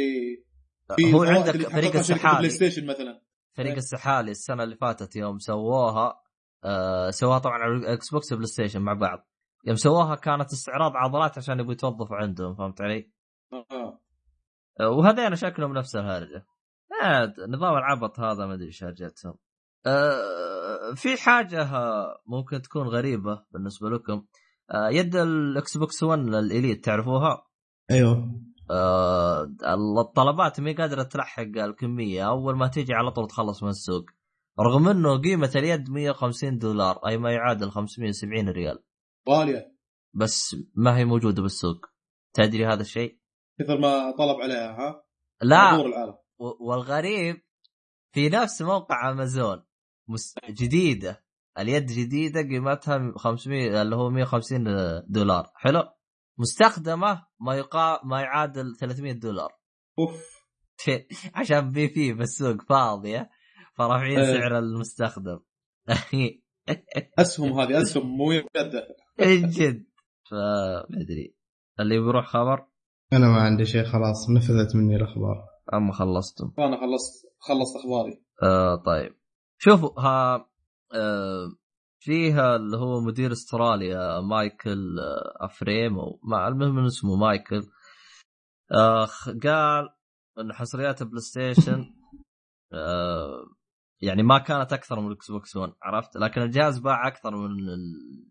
في 0.96 1.14
هو 1.14 1.24
عندك 1.24 1.52
فريق 1.52 1.76
ال 1.76 1.80
Play 1.80 2.00
السحالي 2.00 2.50
Station 2.50 2.86
مثلا. 2.86 3.22
فريق 3.54 3.72
إيه. 3.72 3.78
السحالي 3.78 4.32
السنة 4.32 4.64
اللي 4.64 4.76
فاتت 4.76 5.16
يوم 5.16 5.40
سووها 5.40 6.22
آه 6.64 7.10
سووها 7.10 7.40
طبعا 7.40 7.58
على 7.58 7.74
ال 7.74 8.12
Xbox 8.12 8.32
و 8.32 8.48
PlayStation 8.48 8.82
مع 8.82 8.94
بعض 8.94 9.28
يوم 9.66 9.76
سووها 9.76 10.16
كانت 10.16 10.54
استعراض 10.54 10.92
عضلات 10.96 11.38
عشان 11.38 11.60
يبغوا 11.60 11.74
يتوظفوا 11.74 12.18
عندهم 12.18 12.56
فهمت 12.56 12.82
علي؟ 12.82 13.12
آه 13.54 14.00
آه 14.80 14.90
وهذين 14.90 15.36
شكلهم 15.36 15.74
نفس 15.74 15.96
الهرجة 15.96 16.46
آه 17.04 17.34
نظام 17.48 17.78
العبط 17.78 18.20
هذا 18.20 18.46
ما 18.46 18.54
أدري 18.54 18.66
إيش 18.66 18.84
هرجتهم 18.84 19.36
آه 19.86 20.94
في 20.96 21.18
حاجة 21.18 21.62
آه، 21.62 22.22
ممكن 22.28 22.62
تكون 22.62 22.88
غريبة 22.88 23.46
بالنسبة 23.52 23.90
لكم 23.90 24.26
آه 24.72 24.90
يد 24.90 25.16
ال 25.16 25.78
Xbox 25.78 26.04
One 26.04 26.20
ال 26.20 26.31
Elite 26.31 26.86
تعرفوها؟ 26.86 27.48
أيوه 27.92 28.12
آه 28.12 28.51
الطلبات 30.00 30.60
ما 30.60 30.76
قادرة 30.78 31.04
تلحق 31.04 31.58
الكمية. 31.58 32.28
أول 32.28 32.58
ما 32.58 32.68
تيجي 32.68 32.94
على 32.94 33.12
طول 33.12 33.28
تخلص 33.28 33.64
من 33.64 33.70
السوق. 33.70 34.06
رغم 34.60 34.88
إنه 34.88 35.22
قيمة 35.22 35.52
اليد 35.56 35.90
150 35.90 36.58
دولار 36.58 37.08
أي 37.08 37.18
ما 37.18 37.32
يعادل 37.32 37.72
570 37.72 38.50
ريال. 38.50 38.84
غاليه 39.30 39.76
بس 40.14 40.56
ما 40.76 40.98
هي 40.98 41.06
موجودة 41.06 41.42
بالسوق. 41.42 41.86
تدري 42.34 42.66
هذا 42.66 42.82
الشيء؟ 42.82 43.18
كثر 43.60 43.78
ما 43.78 44.12
طلب 44.12 44.42
عليها 44.42 44.72
ها؟ 44.80 45.04
لا. 45.42 46.18
والغريب 46.60 47.42
في 48.14 48.30
نفس 48.30 48.62
موقع 48.62 49.12
أمازون. 49.12 49.64
جديدة. 50.50 51.24
اليد 51.60 51.86
جديدة 51.86 52.42
قيمتها 52.42 53.14
500 53.18 53.82
اللي 53.82 53.96
هو 53.96 54.10
150 54.10 54.64
دولار. 55.08 55.52
حلو؟ 55.56 55.84
مستخدمة 56.42 57.26
ما 57.40 57.56
يقا 57.56 58.06
ما 58.06 58.22
يعادل 58.22 58.76
300 58.76 59.12
دولار. 59.14 59.52
أوف. 60.00 60.42
عشان 61.36 61.70
بي 61.70 61.88
في 61.90 62.14
بالسوق 62.14 62.62
فاضية 62.62 63.30
فرافعين 63.78 64.20
إيه. 64.20 64.40
سعر 64.40 64.58
المستخدم. 64.58 65.40
أسهم 67.20 67.60
هذه 67.60 67.82
أسهم 67.82 68.18
مو 68.18 68.32
يده 68.32 68.88
من 69.20 69.50
جد. 69.50 69.86
فما 70.32 71.02
ادري 71.02 71.36
اللي 71.80 72.00
بيروح 72.00 72.26
خبر؟ 72.28 72.68
أنا 73.14 73.28
ما 73.28 73.42
عندي 73.42 73.66
شيء 73.66 73.84
خلاص 73.84 74.30
نفذت 74.30 74.76
مني 74.76 74.96
الأخبار. 74.96 75.48
اما 75.74 75.94
خلصتم. 75.94 76.54
أنا 76.60 76.78
خلصت 76.78 77.26
خلصت 77.40 77.76
أخباري. 77.76 78.24
آه 78.44 78.76
طيب. 78.76 79.16
شوفوا 79.58 80.00
ها 80.00 80.36
آه 80.94 81.52
فيها 82.02 82.56
اللي 82.56 82.78
هو 82.78 83.02
مدير 83.02 83.32
استراليا 83.32 84.20
مايكل 84.22 85.00
آه 85.00 85.46
افريم 85.46 85.94
ما 86.24 86.48
المهم 86.48 86.78
إنه 86.78 86.88
اسمه 86.88 87.16
مايكل. 87.16 87.64
آه 88.72 89.08
قال 89.44 89.90
ان 90.40 90.54
حصريات 90.54 91.04
PlayStation 91.04 91.94
آه 92.74 93.46
يعني 94.02 94.24
ما 94.24 94.38
كانت 94.40 94.74
أكثر 94.74 95.00
من 95.00 95.08
ال 95.08 95.32
Xbox 95.32 95.56
1 95.56 95.74
عرفت؟ 95.84 96.18
لكن 96.18 96.42
الجهاز 96.42 96.80
باع 96.80 97.08
أكثر 97.08 97.36
من 97.36 97.70
ال... 97.70 97.80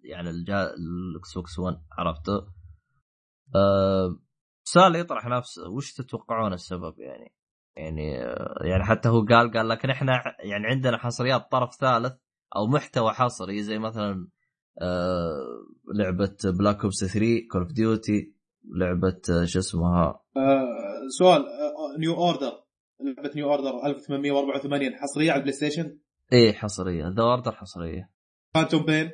يعني 0.05 0.31
ال 0.31 1.35
Xbox 1.35 1.59
1 1.59 1.77
عرفته 1.99 2.35
آه 3.57 4.21
سؤال 4.65 4.97
يطرح 4.97 5.27
نفسه 5.27 5.69
وش 5.69 5.93
تتوقعون 5.93 6.53
السبب 6.53 6.99
يعني؟ 6.99 7.35
يعني 7.77 8.25
آه، 8.25 8.59
يعني 8.65 8.85
حتى 8.85 9.09
هو 9.09 9.25
قال 9.25 9.53
قال 9.53 9.69
لكن 9.69 9.91
إحنا 9.91 10.13
يعني 10.41 10.67
عندنا 10.67 10.99
حصريات 10.99 11.51
طرف 11.51 11.75
ثالث 11.75 12.13
أو 12.57 12.67
محتوى 12.67 13.13
حصري 13.13 13.63
زي 13.63 13.79
مثلا 13.79 14.29
آه 14.83 15.37
لعبة 15.95 16.37
Black 16.45 16.83
Ops 16.85 17.05
3 17.05 17.19
Call 17.53 17.63
of 17.63 17.73
Duty 17.73 18.35
لعبة 18.77 19.21
آه، 19.31 19.45
شو 19.45 19.59
اسمها؟ 19.59 20.21
آه 20.37 20.67
سؤال 21.19 21.41
آه 21.41 21.99
The 21.99 22.15
Order 22.15 22.53
لعبة 23.01 23.31
The 23.37 23.51
Order 23.53 23.87
1884 23.87 24.95
حصرية 24.95 25.31
على 25.31 25.39
ال 25.39 25.53
PlayStation 25.53 25.99
إيه 26.33 26.53
حصرية 26.53 27.09
The 27.09 27.23
Order 27.23 27.53
حصرية. 27.53 28.11
Phantom 28.55 28.85
Pain 28.85 29.11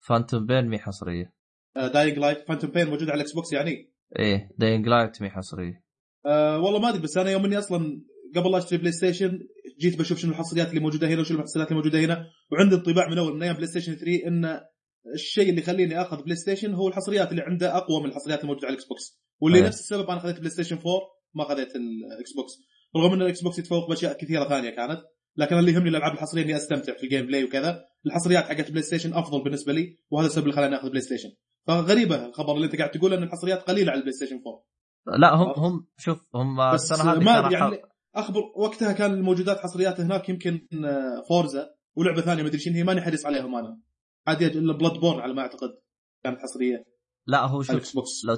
Phantom 0.00 0.46
Pain 0.46 0.68
مي 0.68 0.78
حصرية. 0.78 1.34
Dying 1.76 2.18
Light 2.18 2.48
Phantom 2.48 2.70
Pain 2.70 2.86
موجود 2.86 3.10
على 3.10 3.14
ال 3.14 3.32
Xbox 3.34 3.52
يعني؟ 3.52 3.92
إيه 4.18 4.50
Dying 4.58 4.88
Light 4.88 5.22
مي 5.22 5.30
حصرية. 5.30 5.84
آه 6.26 6.58
والله 6.58 6.80
ما 6.80 6.88
أدري 6.88 7.02
بس 7.02 7.16
أنا 7.16 7.30
يوم 7.30 7.44
إني 7.44 7.58
أصلا 7.58 8.02
قبل 8.36 8.50
لا 8.52 8.58
أشتري 8.58 8.78
PlayStation 8.78 9.38
جيت 9.80 9.98
بشوف 9.98 10.18
شنو 10.18 10.30
الحصريات 10.30 10.68
اللي 10.68 10.80
موجودة 10.80 11.08
هنا 11.08 11.20
وشنو 11.20 11.38
الحصريات 11.38 11.68
اللي 11.68 11.82
موجودة 11.82 12.00
هنا. 12.00 12.26
وعندي 12.52 12.74
انطباع 12.74 13.08
من 13.08 13.18
أول 13.18 13.34
من 13.34 13.42
أيام 13.42 13.54
PlayStation 13.54 13.94
3 13.94 14.26
إن 14.26 14.60
الشيء 15.14 15.50
اللي 15.50 15.60
يخليني 15.60 16.00
أخذ 16.02 16.22
PlayStation 16.22 16.74
هو 16.74 16.88
الحصريات 16.88 17.30
اللي 17.30 17.42
عنده 17.42 17.76
أقوى 17.76 18.00
من 18.02 18.08
الحصريات 18.08 18.42
الموجودة 18.42 18.66
على 18.66 18.74
ال 18.74 18.88
Xbox 18.88 19.20
واللي 19.40 19.58
أيه. 19.58 19.66
نفس 19.66 19.80
السبب 19.80 20.10
أنا 20.10 20.20
خذيت 20.20 20.38
PlayStation 20.38 20.76
4 20.76 20.92
ما 21.34 21.44
خذيت 21.44 21.76
ال 21.76 22.32
Xbox 22.36 22.52
رغم 22.96 23.12
إن 23.12 23.22
ال 23.22 23.42
Xbox 23.42 23.58
يتفوق 23.58 23.88
بأشياء 23.88 24.18
كثيرة 24.18 24.48
ثانية 24.48 24.70
كانت 24.70 25.00
لكن 25.36 25.58
اللي 25.58 25.72
يهمني 25.72 25.88
الألعاب 25.88 26.12
الحصرية 26.12 26.42
إني 26.42 26.56
أستمتع 26.56 26.96
في 26.96 27.04
ال 27.04 27.26
gameplay 27.26 27.44
وكذا. 27.44 27.84
الحصريات 28.06 28.44
حقت 28.44 28.70
PlayStation 28.70 29.14
أفضل 29.14 29.44
بالنسبة 29.44 29.72
لي 29.72 29.98
وهذا 30.10 30.26
السبب 30.26 30.44
اللي 30.44 30.56
خلاني 30.56 30.76
أخذ 30.76 30.88
PlayStation 30.88 31.28
فغريبة 31.66 32.26
الخبر 32.26 32.54
اللي 32.54 32.66
أنت 32.66 32.76
قاعد 32.76 32.90
تقول 32.90 33.12
إن 33.12 33.22
الحصريات 33.22 33.62
قليلة 33.62 33.90
على 33.90 33.98
ال 33.98 34.12
PlayStation 34.12 34.40
4 35.06 35.18
لا 35.18 35.34
هم 35.34 35.64
هم 35.64 35.86
شوف 35.98 36.18
هم 36.34 36.60
السنة 36.60 37.12
هذه 37.12 37.24
ما 37.24 37.50
يعني 37.52 37.82
أخبر 38.18 38.40
وقتها 38.56 38.92
كان 38.92 39.12
الموجودات 39.14 39.58
حصريات 39.58 40.00
هناك 40.00 40.28
يمكن 40.28 40.66
آه، 40.84 41.22
Forza 41.28 41.70
ولعبة 41.96 42.20
ثانية 42.20 42.42
ما 42.42 42.48
ادري 42.48 42.58
شنو 42.60 42.74
هي 42.74 42.84
ماني 42.84 43.00
حريص 43.00 43.26
عليهم 43.26 43.54
أنا 43.56 43.78
عادي 44.26 44.46
إلا 44.46 44.72
Bloodborne 44.72 45.20
على 45.20 45.34
ما 45.34 45.42
أعتقد 45.42 45.70
كانت 46.24 46.38
حصرية. 46.40 46.84
لا 47.26 47.46
هو 47.46 47.62
شوف 47.62 47.70
ال 47.70 47.92
Xbox 47.92 48.24
لو 48.24 48.36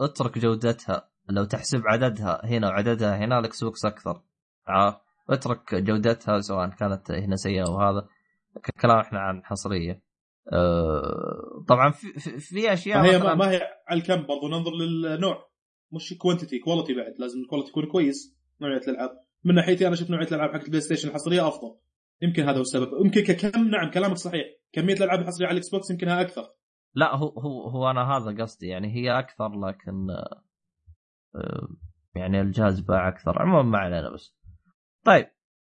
أترك 0.00 0.38
جودتها. 0.38 1.08
لو 1.30 1.44
تحسب 1.44 1.82
عددها 1.86 2.40
هنا 2.44 2.68
وعددها 2.68 3.16
هنا 3.16 3.38
ال 3.38 3.64
Xbox 3.64 3.84
أكثر 3.84 4.22
أترك 5.30 5.74
جودتها 5.74 6.40
سواء 6.40 6.68
كانت 6.68 7.10
هنا 7.10 7.36
سيئة 7.36 7.70
وهذا 7.70 8.06
ك- 8.64 8.80
كلام 8.80 8.98
إحنا 8.98 9.18
عن 9.18 9.44
حصرية. 9.44 10.02
أه 10.52 11.64
طبعا 11.68 11.90
في, 11.90 12.12
في, 12.12 12.38
في 12.40 12.72
أشياء 12.72 12.98
ما 12.98 13.04
هي 13.10 13.18
ما, 13.18 13.34
ما 13.34 13.50
هي 13.50 13.60
على 13.88 14.00
الكم 14.00 14.26
برضو 14.26 14.48
ننظر 14.48 14.72
للنوع. 14.72 15.48
مش 15.92 16.14
quantity 16.18 16.58
quality 16.58 16.94
بعد 16.94 17.14
لازم 17.18 17.40
ال 17.40 17.44
quality 17.44 17.70
يكون 17.70 17.86
كويس. 17.86 18.34
نوعية 18.60 18.80
الألعاب. 18.88 19.10
من 19.44 19.54
ناحيتي 19.54 19.86
أنا 19.86 19.96
شفت 19.96 20.10
نوعية 20.10 20.26
الألعاب 20.26 20.50
حقت 20.50 20.64
ال 20.64 20.80
PlayStation 20.80 21.08
الحصرية 21.08 21.48
أفضل. 21.48 21.76
يمكن 22.22 22.42
هذا 22.42 22.56
هو 22.56 22.60
السبب. 22.60 22.88
يمكن 23.04 23.20
ككم 23.20 23.68
نعم 23.68 23.90
كلامك 23.90 24.16
صحيح. 24.16 24.44
كمية 24.72 24.94
الألعاب 24.94 25.20
الحصرية 25.20 25.46
على 25.46 25.52
ال 25.54 25.70
Xbox 25.70 25.90
يمكنها 25.90 26.20
أكثر. 26.20 26.48
لا 26.94 27.16
هو 27.16 27.28
هو 27.28 27.68
هو 27.68 27.90
أنا 27.90 28.00
هذا 28.16 28.42
قصدي. 28.42 28.66
يعني 28.66 28.94
هي 28.94 29.18
أكثر 29.18 29.48
لكن 29.60 30.10
آه، 31.34 31.68
يعني 32.14 32.40
الجهاز 32.40 32.80
باع 32.80 33.08
أكثر. 33.08 33.42
عموما 33.42 33.62
ما 33.62 33.78
علينا 33.78 34.10
بس. 34.14 34.36
طيب 35.04 35.26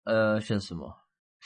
آه، 0.07 0.39
شو 0.39 0.55
اسمه؟ 0.55 0.93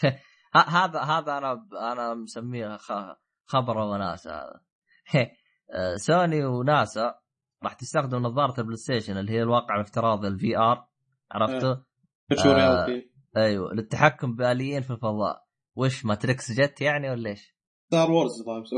هذا 0.67 0.99
هذا 0.99 1.37
أنا 1.37 1.65
أنا 1.91 2.13
مسميه 2.13 2.77
خ- 2.77 3.15
خبر 3.45 3.77
وناسا 3.77 4.31
هذا. 4.31 4.61
آه، 5.75 5.95
سوني 5.95 6.45
وناسا 6.45 7.15
راح 7.63 7.73
تستخدم 7.73 8.17
نظارة 8.17 8.59
ال 8.59 8.75
PlayStation 8.75 9.17
اللي 9.17 9.31
هي 9.31 9.41
الواقع 9.41 9.75
الافتراضي 9.75 10.27
ال 10.27 10.57
VR 10.57 10.87
عرفته؟ 11.31 11.83
virtual 12.27 12.59
آه. 12.59 13.01
أيوه 13.37 13.73
للتحكم 13.73 14.35
بآليين 14.35 14.81
في 14.81 14.91
الفضاء 14.91 15.45
وش 15.75 16.05
Matrix 16.05 16.51
جت 16.51 16.81
يعني 16.81 17.09
ولا 17.09 17.29
إيش؟ 17.29 17.55
Star 17.87 18.11
Wars 18.11 18.41
طيب 18.41 18.65
سو 18.65 18.75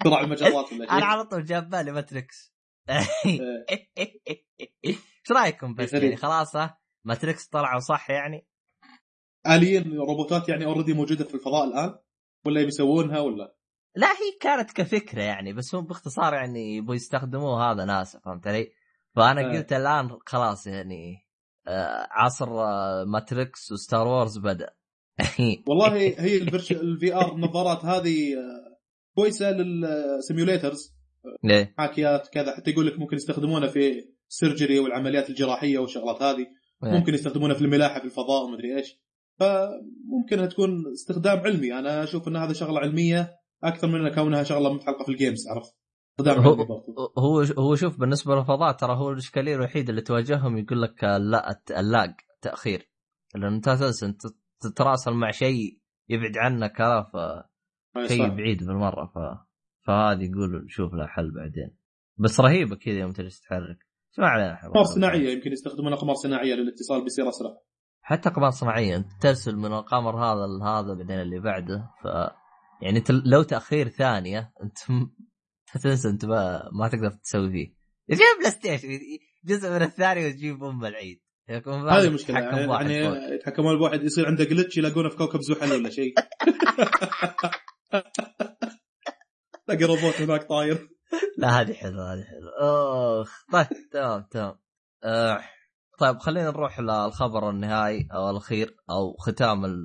اختراع 0.00 0.20
المجرات 0.24 0.72
ولا 0.72 0.84
أنا 0.90 1.04
على 1.04 1.24
طول 1.24 1.44
جاب 1.44 1.68
بالي 1.68 1.92
Matrix 1.92 2.54
إيه. 2.90 3.66
إيش 4.84 4.96
رأيكم 5.30 5.74
بس. 5.74 5.92
يعني 5.92 6.16
خلاص 6.16 6.52
Matrix 7.06 7.46
طلعوا 7.46 7.80
صح 7.80 8.10
يعني 8.10 8.48
آليين 9.46 9.98
روبوتات 9.98 10.48
يعني 10.48 10.64
already 10.64 10.92
موجودة 10.92 11.24
في 11.24 11.34
الفضاء 11.34 11.64
الآن 11.64 11.98
ولا 12.46 12.64
بيسوونها 12.64 13.20
ولا 13.20 13.56
لا 13.96 14.06
هي 14.06 14.38
كانت 14.40 14.72
كفكرة 14.72 15.22
يعني 15.22 15.52
بس 15.52 15.74
هم 15.74 15.86
باختصار 15.86 16.34
يعني 16.34 16.76
يبغوا 16.76 16.94
يستخدموه 16.94 17.70
هذا 17.70 17.84
ناسا 17.84 18.18
فهمت 18.18 18.46
علي؟ 18.46 18.72
فأنا 19.16 19.40
آه. 19.40 19.56
قلت 19.56 19.72
الآن 19.72 20.18
خلاص 20.26 20.66
يعني 20.66 21.23
عصر 22.10 22.48
آه، 22.48 23.04
Matrix 23.04 23.72
و 23.72 23.79
Star 23.79 24.06
Wars 24.06 24.38
بدأ. 24.38 24.70
والله 25.68 25.96
هي 25.96 26.36
ال 26.70 27.14
VR 27.14 27.34
النظارات 27.34 27.84
هذه 27.84 28.34
آه، 28.34 28.78
كويسة 29.14 29.50
لل 29.50 29.72
simulators. 29.72 30.94
ليه؟ 31.44 31.74
محاكيات 31.78 32.28
كذا 32.28 32.56
حتى 32.56 32.70
يقول 32.70 32.86
لك 32.86 32.98
ممكن 32.98 33.16
يستخدمونها 33.16 33.68
في 33.68 34.04
ال 34.30 34.36
surgery 34.36 34.78
والعمليات 34.78 35.30
الجراحية 35.30 35.78
والشغلات 35.78 36.22
هذه. 36.22 36.46
ممكن 36.82 37.14
يستخدمونها 37.14 37.54
في 37.54 37.62
الملاحة 37.62 37.98
في 37.98 38.04
الفضاء 38.04 38.44
ومدري 38.44 38.76
إيش. 38.76 39.00
فممكن 39.38 40.48
تكون 40.48 40.92
استخدام 40.92 41.38
علمي. 41.38 41.78
أنا 41.78 42.04
أشوف 42.04 42.28
إن 42.28 42.36
هذا 42.36 42.52
شغلة 42.52 42.80
علمية 42.80 43.30
أكثر 43.64 43.86
من 43.86 44.14
كونها 44.14 44.42
شغلة 44.42 44.72
متعلقة 44.72 45.04
في 45.04 45.12
ال 45.12 45.18
games 45.18 45.48
عرفت؟ 45.48 45.83
هو- 46.20 47.12
هو 47.18 47.42
هو 47.58 47.74
شوف 47.74 48.00
بالنسبة 48.00 48.34
للفضاء 48.36 48.72
ترى 48.72 48.96
هو 48.96 49.10
الإشكالية 49.10 49.54
الوحيدة 49.54 49.90
اللي 49.90 50.00
تواجههم 50.00 50.58
يقول 50.58 50.82
لك 50.82 51.04
لا 51.04 51.60
ال 51.78 51.87
lag 51.87 52.14
تأخير. 52.42 52.90
لأن 53.34 53.54
أنت 53.54 53.68
أساسا 53.68 54.14
تتراسل 54.60 55.12
مع 55.12 55.30
شيء 55.30 55.78
يبعد 56.08 56.38
عنك 56.38 56.80
أي 56.80 57.04
فشيء 58.08 58.28
صح. 58.28 58.34
بعيد 58.34 58.58
بالمرة 58.64 59.06
ف 59.06 59.18
فهذه 59.86 60.24
يقولوا 60.24 60.60
نشوف 60.64 60.94
له 60.94 61.06
حل 61.06 61.30
بعدين. 61.34 61.76
بس 62.18 62.40
رهيبه 62.40 62.76
كذا 62.76 62.94
يوم 62.94 63.12
تجلس 63.12 63.40
تتحرك 63.40 63.78
بس 64.12 64.18
ما 64.18 64.26
علينا. 64.26 64.66
اقمار 64.66 64.84
صناعية 64.84 65.32
يمكن 65.36 65.52
يستخدمون 65.52 65.92
اقمار 65.92 66.14
صناعية 66.14 66.54
للاتصال 66.54 67.02
بيصير 67.04 67.28
أسرع. 67.28 67.50
حتى 68.02 68.28
اقمار 68.28 68.50
صناعية 68.50 68.96
أنت 68.96 69.06
ترسل 69.20 69.56
من 69.56 69.72
القمر 69.72 70.24
هذا 70.24 70.46
لهذا 70.46 70.94
بعدين 70.94 71.20
اللي 71.20 71.40
بعده 71.40 71.90
ف 72.02 72.06
يعني 72.82 73.02
لو 73.24 73.42
تأخير 73.42 73.88
ثانية 73.88 74.52
أنت 74.62 74.78
تنسى 75.78 76.08
أنت 76.08 76.24
ما, 76.24 76.70
ما 76.72 76.88
تقدر 76.88 77.10
تسوي 77.10 77.50
فيه. 77.50 77.74
يجيب 78.08 78.24
PlayStation 78.40 78.88
جزء 79.44 79.70
من 79.70 79.82
الثانية 79.82 80.26
وتجيب 80.26 80.64
أم 80.64 80.84
العيد. 80.84 81.20
هذه 81.48 82.16
تتحكم 82.16 82.70
يعني, 82.70 82.94
يعني. 82.94 83.34
يتحكمون 83.34 83.78
بواحد 83.78 84.02
يصير 84.02 84.26
عنده 84.26 84.44
جلتش 84.44 84.76
يلاقونه 84.76 85.08
في 85.08 85.16
كوكب 85.16 85.40
زحل 85.40 85.72
ولا 85.72 85.90
شيء. 85.90 86.14
تلاقي 89.66 89.84
روبوت 89.84 90.20
هناك 90.20 90.48
طاير. 90.48 90.88
لا 91.38 91.60
هذه 91.60 91.72
حلوة 91.72 92.14
هذه 92.14 92.24
حلوة. 92.24 92.52
اخ 93.22 93.44
طيب 93.52 93.66
تمام 93.92 94.26
تمام. 94.30 94.58
آه. 95.04 95.40
طيب 95.98 96.18
خلينا 96.18 96.50
نروح 96.50 96.80
للخبر 96.80 97.50
النهائي 97.50 98.08
أو 98.12 98.30
الأخير 98.30 98.76
أو 98.90 99.16
ختام 99.16 99.64
ال... 99.64 99.84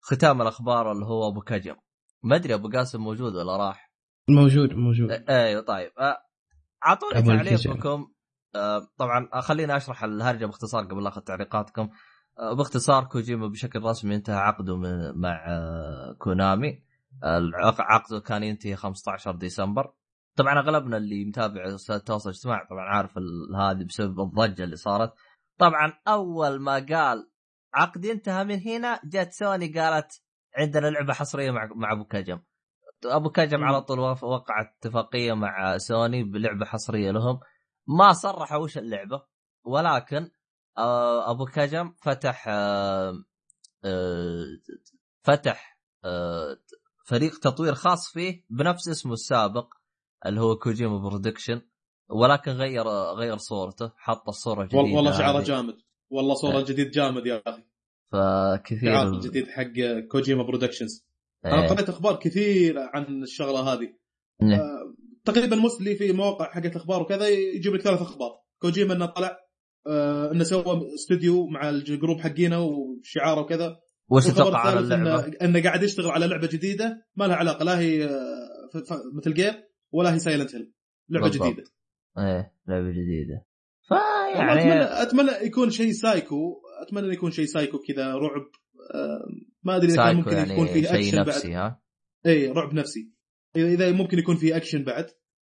ختام 0.00 0.42
الأخبار 0.42 0.92
اللي 0.92 1.06
هو 1.06 1.28
أبو 1.28 1.40
كجم. 1.40 1.76
ما 2.22 2.36
أدري 2.36 2.54
أبو 2.54 2.68
قاسم 2.68 3.00
موجود 3.00 3.34
ولا 3.34 3.56
راح. 3.56 3.89
موجود 4.34 4.74
موجود. 4.74 5.10
أيوه 5.10 5.62
طيب. 5.62 5.90
أعطوني. 6.86 7.22
تعليقكم. 7.22 8.06
طبعا 8.98 9.40
خليني 9.40 9.76
أشرح 9.76 10.04
الهرجة 10.04 10.46
باختصار 10.46 10.84
قبل 10.84 11.06
أخذ 11.06 11.20
تعليقاتكم. 11.20 11.88
باختصار 12.56 13.04
كوجيما 13.04 13.48
بشكل 13.48 13.82
رسمي 13.82 14.14
انتهى 14.14 14.36
عقده 14.36 14.76
من 14.76 15.20
مع 15.20 15.46
كونامي. 16.18 16.82
عقده 17.78 18.20
كان 18.20 18.42
ينتهي 18.42 18.76
15 18.76 19.36
ديسمبر. 19.36 19.92
طبعا 20.36 20.58
أغلبنا 20.58 20.96
اللي 20.96 21.24
متابع 21.24 21.72
وسائل 21.74 21.98
التواصل 22.00 22.30
الاجتماعي 22.30 22.66
طبعا 22.70 22.84
عارف 22.84 23.18
هذه 23.56 23.84
بسبب 23.84 24.20
الضجة 24.20 24.64
اللي 24.64 24.76
صارت. 24.76 25.12
طبعا 25.58 25.92
أول 26.08 26.60
ما 26.60 26.72
قال 26.72 27.30
عقدي 27.74 28.12
انتهى 28.12 28.44
من 28.44 28.60
هنا 28.60 29.00
جت 29.04 29.32
سوني 29.32 29.68
قالت 29.80 30.22
عندنا 30.58 30.86
لعبة 30.86 31.12
حصرية 31.12 31.50
مع 31.50 31.68
مع 31.74 31.92
أبو 31.92 32.04
كجم. 32.04 32.40
أبو 33.06 33.30
كجم. 33.30 33.64
على 33.64 33.82
طول 33.82 33.98
وقع 33.98 34.54
اتفاقية 34.60 35.32
مع 35.32 35.78
سوني 35.78 36.24
بلعبة 36.24 36.64
حصرية 36.64 37.10
لهم 37.10 37.40
ما 37.86 38.12
صرحوا 38.12 38.58
وش 38.58 38.78
اللعبة 38.78 39.22
ولكن 39.64 40.30
آه، 40.78 41.30
أبو 41.30 41.44
كجم 41.44 41.94
فتح 42.02 42.44
آه، 42.48 43.24
آه، 43.84 44.44
فتح 45.22 45.80
فريق 47.06 47.38
تطوير 47.38 47.74
خاص 47.74 48.12
فيه 48.12 48.44
بنفس 48.50 48.88
اسمه 48.88 49.12
السابق 49.12 49.74
اللي 50.26 50.40
هو 50.40 50.56
Kojima 50.56 50.98
Production 50.98 51.60
ولكن 52.08 52.50
غير 52.52 52.88
غير 53.18 53.36
صورته 53.36 53.92
حط 53.96 54.28
الصورة 54.28 54.62
الجديدة 54.62 54.96
والله 54.96 55.38
هذه. 55.38 55.44
جامد 55.44 55.74
والله 56.10 56.34
صورة 56.34 56.58
إيه. 56.58 56.64
جديد 56.64 56.90
جامد 56.90 57.26
يا 57.26 57.42
أخي 57.46 57.64
فكثير 58.12 58.92
شعار 58.92 59.20
جديد 59.20 59.48
حق 59.48 59.72
Kojima 60.10 60.42
Productions 60.42 61.09
أنا 61.44 61.62
إيه. 61.62 61.68
قريت 61.68 61.88
أخبار 61.88 62.16
كثير 62.16 62.78
عن 62.78 63.22
الشغلة 63.22 63.60
هذه 63.60 63.92
إيه. 64.42 64.54
آه، 64.54 64.94
تقريبا 65.24 65.56
مسلي 65.56 65.94
في 65.94 66.12
مواقع 66.12 66.50
حقت 66.50 66.76
أخبار 66.76 67.02
وكذا 67.02 67.28
يجيب 67.28 67.74
لك 67.74 67.80
ثلاث 67.80 68.02
أخبار 68.02 68.30
كوجيما 68.58 68.94
إنه 68.94 69.06
طلع 69.06 69.36
آه، 69.86 70.32
إنه 70.32 70.44
سوى 70.44 70.94
استوديو 70.94 71.46
مع 71.46 71.68
ال 71.68 71.77
group 71.77 72.20
حقينا 72.20 72.58
وشعاره 72.58 73.40
وكذا 73.40 73.76
وش 74.08 74.26
تتوقع 74.26 74.68
الثالث 74.68 74.92
اللعبة؟ 74.92 75.26
انه 75.26 75.36
إنه 75.42 75.62
قاعد 75.62 75.82
يشتغل 75.82 76.10
على 76.10 76.26
لعبة 76.26 76.46
جديدة 76.46 77.06
ما 77.16 77.24
لها 77.24 77.36
علاقة 77.36 77.64
لا 77.64 77.78
هي 77.78 78.04
آه، 78.04 78.30
Metal 79.16 79.34
Gear 79.34 79.52
ولا 79.92 80.14
هي 80.14 80.18
Silent 80.18 80.54
Hill 80.54 80.72
لعبة 81.08 81.28
بالضبط. 81.28 81.46
جديدة 81.46 81.64
إيه 82.18 82.54
لعبة 82.68 82.90
جديدة 82.90 83.46
فيعني 83.88 84.60
اتمنى 84.62 85.02
أتمنى 85.02 85.46
يكون 85.46 85.70
شيء 85.70 85.92
سايكو 85.92 86.62
أتمنى 86.82 87.12
يكون 87.12 87.30
شيء 87.30 87.44
سايكو 87.44 87.78
كذا 87.78 88.14
رعب 88.14 88.50
ما 89.62 89.76
أدري 89.76 89.86
إذا 89.86 89.96
كان 89.96 90.04
سايكو 90.04 90.18
ممكن 90.18 90.36
يعني 90.36 90.52
يكون 90.52 90.66
فيه 90.66 90.82
شيء 90.82 90.94
اكشن 90.98 91.16
بعد. 91.16 91.28
نفسي 91.28 91.54
ها؟ 91.54 91.80
اي 92.26 92.46
رعب 92.52 92.74
نفسي. 92.74 93.12
اذا 93.56 93.66
إذا 93.68 93.92
ممكن 93.92 94.18
يكون 94.18 94.36
فيه 94.36 94.56
اكشن 94.56 94.84
بعد. 94.84 95.06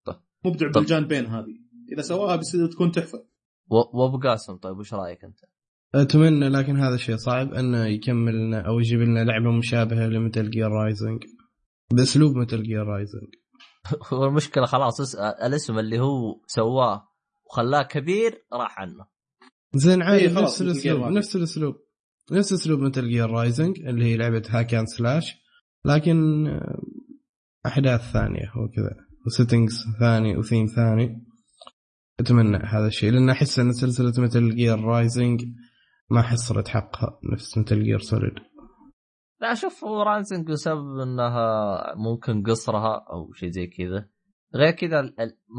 طيب. 0.05 0.15
مبدع 0.45 0.65
طيب. 0.65 0.71
بالجانبين 0.73 1.25
هذه. 1.25 1.59
إذا 1.93 2.01
سواها 2.01 2.35
بس 2.35 2.57
تكون 2.73 2.91
تحفة. 2.91 3.25
وأبو 3.69 4.19
قاسم 4.19 4.55
طيب 4.55 4.77
وش 4.77 4.93
رأيك 4.93 5.23
أنت؟ 5.23 5.37
أتمنى 5.95 6.49
لكن 6.49 6.77
هذا 6.77 6.95
الشيء 6.95 7.15
صعب 7.15 7.53
انه 7.53 7.85
يكمل 7.85 8.33
لنا 8.47 8.67
أو 8.67 8.79
يجيب 8.79 8.99
لنا 8.99 9.23
لعبة 9.23 9.51
مشابهة 9.51 10.07
ل 10.07 10.14
Metal 10.14 10.49
Gear 10.49 10.67
Rising 10.71 11.23
بأسلوب 11.93 12.35
Metal 12.35 12.63
Gear 12.63 12.83
Rising 12.83 13.27
هو 14.13 14.25
المشكلة 14.25 14.65
خلاص 14.65 15.01
اس- 15.01 15.15
الاسم 15.15 15.79
اللي 15.79 15.99
هو 15.99 16.41
سواه 16.47 17.07
وخلاه 17.45 17.83
كبير 17.83 18.45
راح 18.53 18.79
عنه. 18.79 19.05
زين 19.73 20.01
عادي 20.01 20.21
إيه، 20.21 20.29
خلاص، 20.29 20.61
نفس 20.61 20.61
الأسلوب. 20.61 21.11
نفس 21.11 21.35
الأسلوب. 21.35 21.75
نفس 22.31 22.53
اسلوب 22.53 22.79
Metal 22.79 23.09
Gear 23.09 23.29
Rising 23.29 23.79
اللي 23.79 24.05
هي 24.05 24.17
لعبة 24.17 24.43
hack 24.49 24.70
and 24.70 24.85
slash 24.85 25.35
لكن 25.85 26.47
آه، 26.47 26.81
أحداث 27.65 28.11
ثانية 28.11 28.51
وكذا 28.57 28.95
و 29.25 29.32
settings 29.32 29.83
ثاني 29.99 30.37
وثيم 30.37 30.65
ثاني. 30.65 31.23
أتمنى 32.19 32.57
هذا 32.57 32.87
الشيء 32.87 33.11
لأن 33.11 33.29
أحس 33.29 33.59
أن 33.59 33.71
سلسلة 33.73 34.13
Metal 34.23 34.55
Gear 34.55 34.79
Rising 34.81 35.41
ما 36.09 36.21
حصلت 36.21 36.67
حقها 36.67 37.19
نفس 37.33 37.57
Metal 37.57 37.83
Gear 37.83 37.99
Solid 37.99 38.33
لا 39.41 39.53
شوف 39.53 39.83
هو 39.83 40.01
Rising 40.01 40.47
بسبب 40.47 40.99
إنها 40.99 41.77
ممكن 41.95 42.43
قصرها 42.43 43.05
أو 43.13 43.33
شيء 43.33 43.49
زي 43.49 43.67
كذا. 43.67 44.09
غير 44.55 44.71
كذا 44.71 45.01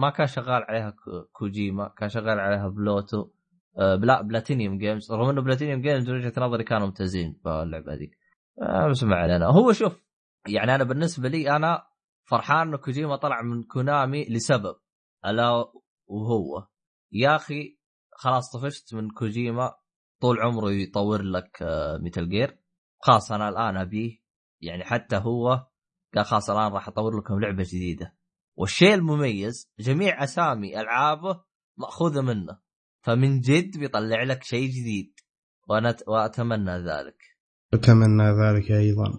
ما 0.00 0.10
كان 0.10 0.26
شغال 0.26 0.62
عليها 0.68 0.90
كو- 0.90 1.24
كوجيما 1.32 1.88
كان 1.98 2.08
شغال 2.08 2.38
عليها 2.40 2.68
بلوتو 2.68 3.30
آه، 3.78 3.96
بلا 3.96 4.22
Platinum 4.22 4.78
Games. 4.78 5.12
رغم 5.12 5.28
إنه 5.28 5.42
Platinum 5.42 5.80
Games 5.80 6.10
من 6.10 6.16
وجهة 6.16 6.32
نظري 6.38 6.64
كانوا 6.64 6.86
ممتازين 6.86 7.40
في 7.42 7.48
اللعبة 7.48 7.94
هذيك. 7.94 8.18
آه، 8.62 8.88
بس 8.88 9.04
ما 9.04 9.16
علينا. 9.16 9.46
هو 9.46 9.72
شوف 9.72 10.04
يعني 10.48 10.74
أنا 10.74 10.84
بالنسبة 10.84 11.28
لي 11.28 11.56
أنا 11.56 11.86
فرحان 12.24 12.68
إنه 12.68 12.76
كوجيما 12.76 13.16
طلع 13.16 13.42
من 13.42 13.62
كونامي 13.62 14.24
لسبب. 14.24 14.76
ألا 15.26 15.50
وهو 16.06 16.66
يا 17.12 17.36
أخي 17.36 17.78
خلاص 18.12 18.56
طفشت 18.56 18.94
من 18.94 19.10
كوجيما 19.10 19.74
طول 20.20 20.40
عمره 20.40 20.70
يطور 20.70 21.22
لك 21.22 21.58
Metal 22.02 22.28
Gear 22.28 22.58
خلاص 23.00 23.32
أنا 23.32 23.48
الآن 23.48 23.76
أبيه 23.76 24.18
يعني 24.60 24.84
حتى 24.84 25.16
هو 25.16 25.66
قال 26.14 26.24
خلاص 26.24 26.50
الآن 26.50 26.72
راح 26.72 26.88
أطور 26.88 27.18
لكم 27.18 27.40
لعبة 27.40 27.62
جديدة. 27.62 28.16
والشيء 28.56 28.94
المميز 28.94 29.72
جميع 29.78 30.24
أسامي 30.24 30.80
ألعابه 30.80 31.44
مأخوذة 31.76 32.20
منه. 32.20 32.58
فمن 33.08 33.40
جد 33.40 33.78
بيطلع 33.78 34.22
لك 34.22 34.42
شيء 34.44 34.68
جديد. 34.68 35.12
وأنا 35.68 35.96
وأتمنى 36.08 36.70
ذلك. 36.78 37.16
أتمنى 37.74 38.24
ذلك 38.24 38.70
أيضا. 38.72 39.18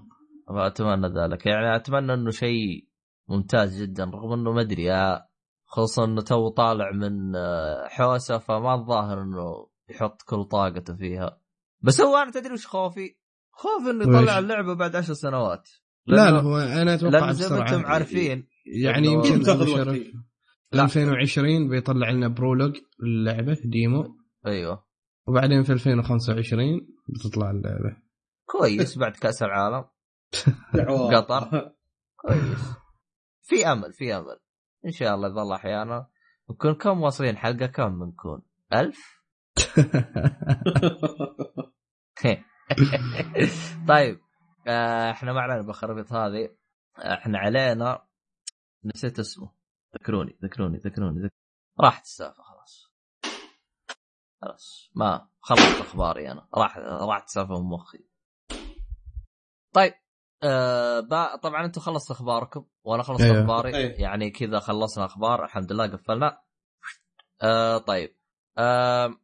وأتمنى 0.49 1.07
ذلك. 1.07 1.45
يعني 1.45 1.75
أتمنى 1.75 2.13
إنه 2.13 2.31
شيء 2.31 2.87
ممتاز 3.29 3.81
جدا 3.81 4.03
رغم 4.03 4.33
إنه 4.33 4.51
ما 4.51 4.61
أدري 4.61 4.83
يا- 4.83 5.25
خصوصا 5.65 6.05
إنه 6.05 6.21
تو 6.21 6.49
طالع 6.49 6.91
من 6.91 7.35
آه، 7.35 7.87
حوسة 7.87 8.37
فما 8.37 8.73
الظاهر 8.75 9.21
إنه 9.21 9.67
يحط 9.89 10.21
كل 10.21 10.43
طاقته 10.43 10.95
فيها. 10.95 11.41
بس 11.81 12.01
هو 12.01 12.17
أنا 12.17 12.31
تدري 12.31 12.53
وش 12.53 12.67
خوفي؟ 12.67 13.15
خوفي 13.51 13.89
إنه 13.91 14.07
ويش؟ 14.07 14.21
يطلع 14.21 14.39
اللعبة 14.39 14.73
بعد 14.75 14.95
عشر 14.95 15.13
سنوات. 15.13 15.69
لا 16.07 16.31
لا 16.31 16.39
هو 16.39 16.57
أنا 16.57 16.93
أتوقع 16.93 17.19
لأن 17.19 17.33
زي 17.33 17.49
ما 17.49 17.61
أنتم 17.61 17.85
عارفين 17.85 18.47
يعني 18.83 19.07
يمكن 19.07 19.41
تأخذ 19.41 19.69
وقت. 19.69 19.97
لا. 20.71 20.83
2020 20.83 21.69
بيطلع 21.69 22.09
لنا 22.09 22.27
برولوج 22.27 22.77
اللعبة 23.03 23.57
ديمو. 23.65 24.15
أيوه. 24.45 24.85
وبعدين 25.27 25.63
في 25.63 25.73
2025 25.73 26.87
بتطلع 27.09 27.51
اللعبة. 27.51 27.97
كويس 28.45 28.97
بعد 28.97 29.11
كأس 29.11 29.43
العالم. 29.43 29.85
قطر. 31.15 31.71
كويس. 32.21 32.73
في 33.43 33.67
أمل 33.67 33.93
في 33.93 34.15
أمل. 34.15 34.39
إن 34.85 34.91
شاء 34.91 35.15
الله 35.15 35.27
الله 35.27 35.55
أحيانا. 35.55 36.07
نكون 36.49 36.73
كم 36.73 37.01
واصلين 37.01 37.37
حلقة؟ 37.37 37.65
كم 37.65 37.99
بنكون؟ 37.99 38.41
ألف؟ 38.73 39.19
طيب 43.87 44.19
آه، 44.67 45.11
إحنا 45.11 45.33
ما 45.33 45.41
علينا 45.41 45.61
بالخرابيط 45.61 46.13
هذه. 46.13 46.49
إحنا 46.97 47.39
علينا. 47.39 48.05
نسيت 48.85 49.19
اسمه. 49.19 49.58
ذكروني 49.95 50.39
ذكروني 50.43 50.77
ذكروني 50.77 51.15
ذكروني 51.17 51.31
راحت 51.79 52.03
السالفة 52.03 52.43
خلاص. 52.43 52.93
خلاص. 54.41 54.91
ما 54.95 55.29
خلصت 55.39 55.81
أخباري 55.81 56.31
أنا. 56.31 56.47
راح 56.55 56.77
راحت 56.77 57.23
السالفة 57.23 57.59
من 57.59 57.69
مخي. 57.69 58.09
طيب 59.73 59.93
آه 60.43 60.99
با... 60.99 61.35
طبعا 61.35 61.65
أنتم 61.65 61.81
خلصت 61.81 62.11
أخباركم 62.11 62.65
وأنا 62.83 63.03
خلصت 63.03 63.21
أيوه. 63.21 63.41
أخباري. 63.41 63.75
أيوه. 63.75 63.91
يعني 63.91 64.29
كذا 64.31 64.59
خلصنا 64.59 65.05
أخبار 65.05 65.45
الحمد 65.45 65.71
لله 65.71 65.87
قفلنا. 65.87 66.41
آه 67.41 67.77
طيب. 67.77 68.15
آه 68.57 69.15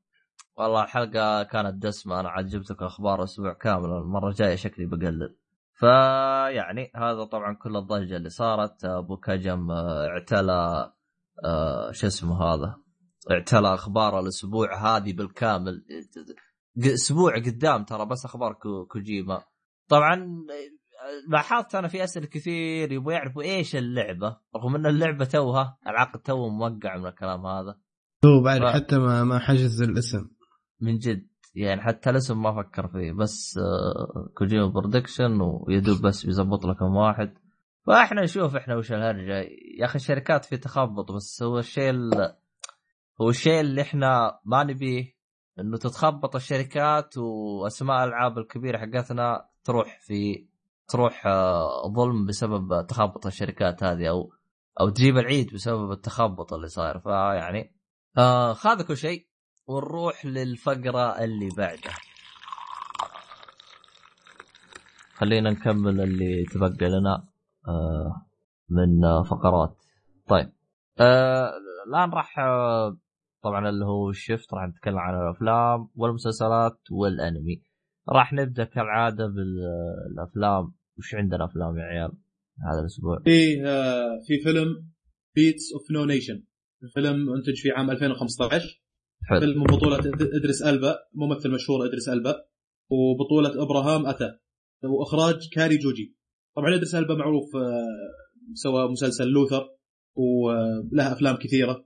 والله 0.57 0.83
الحلقة 0.83 1.43
كانت 1.43 1.83
دسمة. 1.83 2.19
أنا 2.19 2.29
عاد 2.29 2.45
جبت 2.45 2.71
لكم 2.71 2.85
أخبار 2.85 3.23
أسبوع 3.23 3.53
كامل 3.53 3.89
المرة 3.89 4.27
الجاية 4.29 4.55
شكلي 4.55 4.85
بقلل. 4.85 5.37
فيعني 5.79 6.91
هذا 6.95 7.23
طبعا 7.23 7.55
كل 7.55 7.77
الضجة 7.77 8.17
اللي 8.17 8.29
صارت. 8.29 8.85
أبو 8.85 9.17
كجم 9.17 9.71
آه، 9.71 10.07
اعتلى 10.07 10.91
آه 11.45 11.91
شو 11.91 12.07
اسمه 12.07 12.43
هذا؟ 12.43 12.75
اعتلى 13.31 13.73
أخبار 13.73 14.19
الأسبوع 14.19 14.97
هذه 14.97 15.13
بالكامل. 15.13 15.85
أسبوع 16.93 17.35
قدام 17.35 17.83
ترى 17.83 18.05
بس 18.05 18.25
أخبار 18.25 18.53
كو- 18.53 18.85
كوجيما. 18.85 19.43
طبعا 19.89 20.13
آه، 20.13 21.29
لاحظت 21.31 21.75
أنا 21.75 21.87
في 21.87 22.03
أسئلة 22.03 22.25
كثير 22.25 22.91
يبغوا 22.91 23.13
يعرفوا 23.13 23.43
إيش 23.43 23.75
اللعبة 23.75 24.37
رغم 24.55 24.75
إن 24.75 24.85
اللعبة 24.85 25.25
توها 25.25 25.77
العقد 25.87 26.19
تو 26.19 26.49
موقع 26.49 26.97
من 26.97 27.05
الكلام 27.07 27.45
هذا. 27.45 27.75
هو 28.25 28.41
بعد 28.43 28.61
ف- 28.61 28.65
حتى 28.75 28.97
ما 28.97 29.23
ما 29.23 29.39
حجز 29.39 29.81
الاسم. 29.81 30.29
من 30.81 30.97
جد. 30.97 31.27
يعني 31.55 31.81
حتى 31.81 32.09
الاسم 32.09 32.41
ما 32.41 32.63
فكر 32.63 32.87
فيه 32.87 33.11
بس 33.11 33.59
كوجيما 34.37 34.67
برودكشن 34.67 35.41
ويدوب 35.41 36.01
بس 36.01 36.25
بيزبط 36.25 36.65
لكم 36.65 36.95
واحد. 36.95 37.33
فاحنا 37.87 38.21
نشوف 38.23 38.55
إحنا 38.55 38.75
وش 38.75 38.91
الهرجة. 38.91 39.47
يا 39.79 39.85
أخي 39.85 39.95
الشركات 39.95 40.45
في 40.45 40.57
تخبط 40.57 41.11
بس 41.11 41.43
هو 41.43 41.59
الشيء 41.59 41.89
ال- 41.89 42.35
هو 43.21 43.29
الشيء 43.29 43.59
اللي 43.59 43.81
إحنا 43.81 44.39
ما 44.45 44.63
نبيه 44.63 45.15
إنه 45.59 45.77
تتخبط 45.77 46.35
الشركات 46.35 47.17
وأسماء 47.17 48.03
الألعاب 48.03 48.37
الكبيرة 48.37 48.77
حقتنا 48.77 49.45
تروح 49.63 49.99
في 50.01 50.45
تروح 50.87 51.27
آه، 51.27 51.91
ظلم 51.95 52.25
بسبب 52.25 52.85
تخبط 52.87 53.25
الشركات 53.25 53.83
هذه 53.83 54.09
أو 54.09 54.31
أو 54.81 54.89
تجيب 54.89 55.17
العيد 55.17 55.53
بسبب 55.53 55.91
التخبط 55.91 56.53
اللي 56.53 56.67
صاير. 56.67 56.99
فيعني 56.99 57.75
آه 58.17 58.55
هذا 58.65 58.83
كل 58.83 58.97
شيء. 58.97 59.27
ونروح 59.67 60.25
للفقرة 60.25 61.23
اللي 61.23 61.49
بعدها 61.57 61.95
خلينا 65.13 65.49
نكمل 65.51 66.01
اللي 66.01 66.43
تبقى 66.53 66.89
لنا 66.89 67.27
آه 67.67 68.25
من 68.69 69.23
فقرات. 69.23 69.77
طيب 70.27 70.51
آه 70.99 71.51
الآن 71.87 72.09
راح 72.09 72.39
آه 72.39 72.97
طبعا 73.43 73.69
اللي 73.69 73.85
هو 73.85 74.09
الشفت 74.09 74.53
راح 74.53 74.67
نتكلم 74.67 74.97
عن 74.99 75.21
الأفلام 75.21 75.89
والمسلسلات 75.95 76.79
والأنمي. 76.91 77.61
راح 78.09 78.33
نبدأ 78.33 78.63
كالعادة 78.63 79.27
بالأفلام. 79.27 80.73
وش 80.97 81.15
عندنا 81.15 81.45
أفلام 81.45 81.77
يا 81.77 81.83
عيال 81.83 82.11
هذا 82.71 82.79
الأسبوع؟ 82.81 83.19
في 83.23 83.55
في 84.27 84.39
فيلم 84.43 84.89
Beasts 85.35 85.73
of 85.73 85.91
No 85.91 86.05
Nation 86.05 86.43
الفيلم 86.83 87.33
انتج 87.33 87.61
في 87.61 87.71
عام 87.71 87.91
2015 87.91 88.81
حلو. 89.29 89.39
فيلم 89.39 89.63
بطولة 89.63 89.97
إد- 89.97 90.35
إدريس 90.35 90.61
ألبا 90.63 90.99
ممثل 91.13 91.51
مشهور 91.51 91.85
إدريس 91.85 92.09
ألبا 92.09 92.35
وبطولة 92.89 93.63
إبراهام 93.63 94.05
اتا 94.05 94.39
وإخراج 94.83 95.49
كاري 95.53 95.77
جوجي. 95.77 96.15
طبعا 96.55 96.75
إدريس 96.75 96.95
ألبا 96.95 97.15
معروف 97.15 97.55
آه، 97.55 98.53
سوى 98.53 98.91
مسلسل 98.91 99.27
Luther 99.27 99.67
وله 100.15 101.11
أفلام 101.13 101.35
كثيرة. 101.35 101.85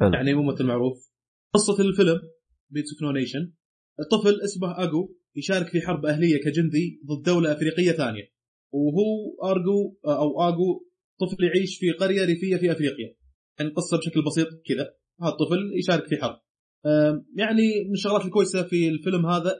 حلو. 0.00 0.12
يعني 0.12 0.34
ممثل 0.34 0.64
معروف. 0.64 1.10
قصة 1.54 1.82
الفيلم 1.82 2.20
Beasts 2.70 3.02
of 3.02 3.14
Nation 3.14 3.52
الطفل 4.00 4.40
اسمه 4.44 4.82
اجو 4.82 5.14
يشارك 5.36 5.66
في 5.68 5.80
حرب 5.80 6.06
أهلية 6.06 6.40
كجندي 6.44 7.00
ضد 7.06 7.22
دولة 7.26 7.52
أفريقية 7.52 7.92
ثانية. 7.92 8.22
وهو 8.72 9.50
أرجو 9.50 9.96
أو 10.06 10.48
اجو 10.48 10.86
طفل 11.20 11.44
يعيش 11.44 11.78
في 11.78 11.90
قرية 11.92 12.24
ريفية 12.24 12.56
في 12.56 12.72
أفريقيا. 12.72 13.14
يعني 13.58 13.70
القصة 13.70 13.98
بشكل 13.98 14.24
بسيط 14.24 14.48
كذا. 14.48 14.94
هذا 15.22 15.30
الطفل 15.30 15.72
يشارك 15.78 16.06
في 16.06 16.16
حرب. 16.16 16.40
يعني 17.36 17.84
من 17.86 17.92
الشغلات 17.92 18.24
الكويسة 18.24 18.62
في 18.62 18.88
الفيلم 18.88 19.26
هذا 19.26 19.56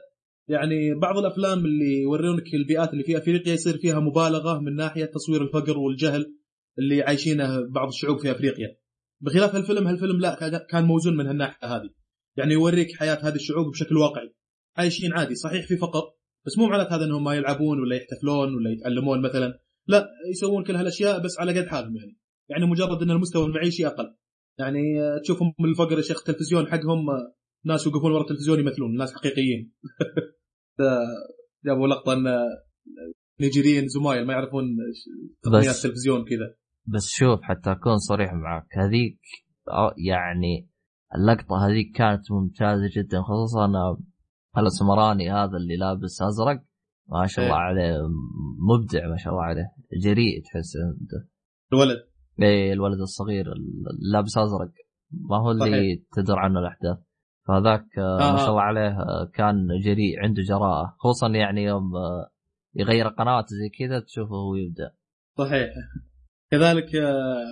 يعني 0.47 0.93
بعض 1.01 1.17
الأفلام 1.17 1.65
اللي 1.65 2.01
يورونك 2.01 2.53
البيئات 2.53 2.93
اللي 2.93 3.03
في 3.03 3.17
أفريقيا 3.17 3.53
يصير 3.53 3.77
فيها 3.77 3.99
مبالغة 3.99 4.59
من 4.59 4.75
ناحية 4.75 5.05
تصوير 5.05 5.41
الفقر 5.41 5.77
والجهل 5.77 6.35
اللي 6.79 7.01
عايشينه 7.01 7.61
بعض 7.69 7.87
الشعوب 7.87 8.19
في 8.19 8.31
أفريقيا. 8.31 8.67
بخلاف 9.21 9.55
هالفيلم 9.55 9.87
هالفيلم 9.87 10.19
لا 10.19 10.59
كان- 10.69 10.83
موزون 10.85 11.17
من 11.17 11.27
هالناحية 11.27 11.75
هذه. 11.75 11.89
يعني 12.37 12.53
يوريك 12.53 12.95
حياة 12.99 13.15
هذه 13.21 13.35
الشعوب 13.35 13.71
بشكل 13.71 13.97
واقعي. 13.97 14.33
عايشين 14.77 15.13
عادي 15.13 15.35
صحيح 15.35 15.67
في 15.67 15.77
فقر 15.77 16.01
بس 16.45 16.57
مو 16.57 16.67
معناته 16.67 16.95
هذا 16.95 17.05
إنهم 17.05 17.23
ما 17.23 17.35
يلعبون 17.35 17.79
ولا 17.79 17.95
يحتفلون 17.95 18.55
ولا 18.55 18.69
يتعلمون 18.71 19.21
مثلا. 19.21 19.59
لا 19.87 20.09
يسوون 20.31 20.63
كل 20.63 20.75
هالأشياء 20.75 21.19
بس 21.23 21.39
على 21.39 21.59
قد 21.59 21.67
حالهم 21.67 21.95
يعني. 21.95 22.17
يعني 22.49 22.65
مجرد 22.65 23.01
إن 23.01 23.11
المستوى 23.11 23.45
المعيشي 23.45 23.87
أقل. 23.87 24.15
يعني 24.59 25.01
آه، 25.01 25.19
تشوفهم 25.23 25.53
من 25.59 25.69
الفقر 25.69 25.97
يا 25.97 26.01
شيخ 26.01 26.17
التلفزيون 26.17 26.67
حقهم 26.67 27.09
آه، 27.09 27.33
ناس 27.65 27.85
يوقفون 27.85 28.11
ورا 28.11 28.21
التلفزيون 28.21 28.59
يمثلون 28.59 28.97
ناس 28.97 29.13
حقيقيين. 29.15 29.71
جابوا 31.65 31.87
لقطة 31.87 32.13
إن 32.13 32.27
آه، 32.27 32.63
نيجيريين 33.41 33.87
زمايل 33.87 34.25
ما 34.27 34.33
يعرفون 34.33 34.63
تقنيات 35.43 35.75
التلفزيون 35.75 36.25
كذا. 36.25 36.55
بس 36.85 37.07
شوف 37.09 37.41
حتى 37.41 37.71
أكون 37.71 37.97
صريح 37.97 38.33
معك 38.33 38.67
هذيك 38.77 39.19
آه، 39.69 39.93
يعني 39.97 40.69
اللقطة 41.15 41.67
هذيك 41.67 41.95
كانت 41.95 42.31
ممتازة 42.31 42.89
جدا 42.95 43.21
خصوصا 43.21 43.97
الاسمراني 44.57 45.31
هذا 45.31 45.57
اللي 45.57 45.77
لابس 45.77 46.21
أزرق 46.21 46.63
ما 47.07 47.25
شاء 47.25 47.45
الله 47.45 47.57
إيه. 47.57 47.61
عليه 47.61 47.97
مبدع 48.69 49.07
ما 49.07 49.17
شاء 49.17 49.33
الله 49.33 49.43
عليه 49.43 49.71
جريء 50.03 50.43
تحس 50.43 50.75
أنت. 50.75 51.27
الولد. 51.73 52.08
إيه 52.41 52.73
الولد 52.73 52.99
الصغير 52.99 53.45
اللابس 54.01 54.37
أزرق 54.37 54.71
ما 55.11 55.37
هو 55.37 55.51
اللي 55.51 55.63
صحيح. 55.65 55.99
تدر 56.15 56.39
عنه 56.39 56.59
الأحداث 56.59 56.97
فذاك 57.47 57.85
آه، 57.97 58.01
آه، 58.01 58.33
ما 58.33 58.33
آه. 58.33 58.37
شاء 58.37 58.49
الله 58.49 58.61
عليه 58.61 58.89
آه، 58.89 59.31
كان 59.33 59.67
جريء 59.83 60.19
عنده 60.19 60.41
جراءة 60.43 60.95
خصوصا 60.99 61.27
يعني 61.29 61.63
يوم 61.63 61.95
آه، 61.95 62.31
يغير 62.75 63.07
قناة 63.07 63.45
زي 63.47 63.69
كذا 63.79 63.99
تشوفه 63.99 64.35
هو 64.35 64.55
يبدأ 64.55 64.91
صحيح 65.37 65.69
كذلك 66.51 66.95
آه، 66.95 67.43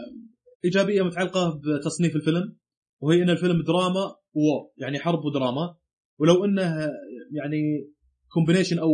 إيجابية 0.65 1.01
متعلقة 1.01 1.61
بتصنيف 1.79 2.15
الفيلم 2.15 2.57
وهي 3.01 3.23
إن 3.23 3.29
الفيلم 3.29 3.61
دراما 3.61 4.15
و 4.33 4.43
war 4.43 4.71
يعني 4.77 4.99
حرب 4.99 5.25
ودراما 5.25 5.75
ولو 6.19 6.45
إنه 6.45 6.89
يعني 7.31 7.87
combination 8.33 8.79
أو 8.79 8.89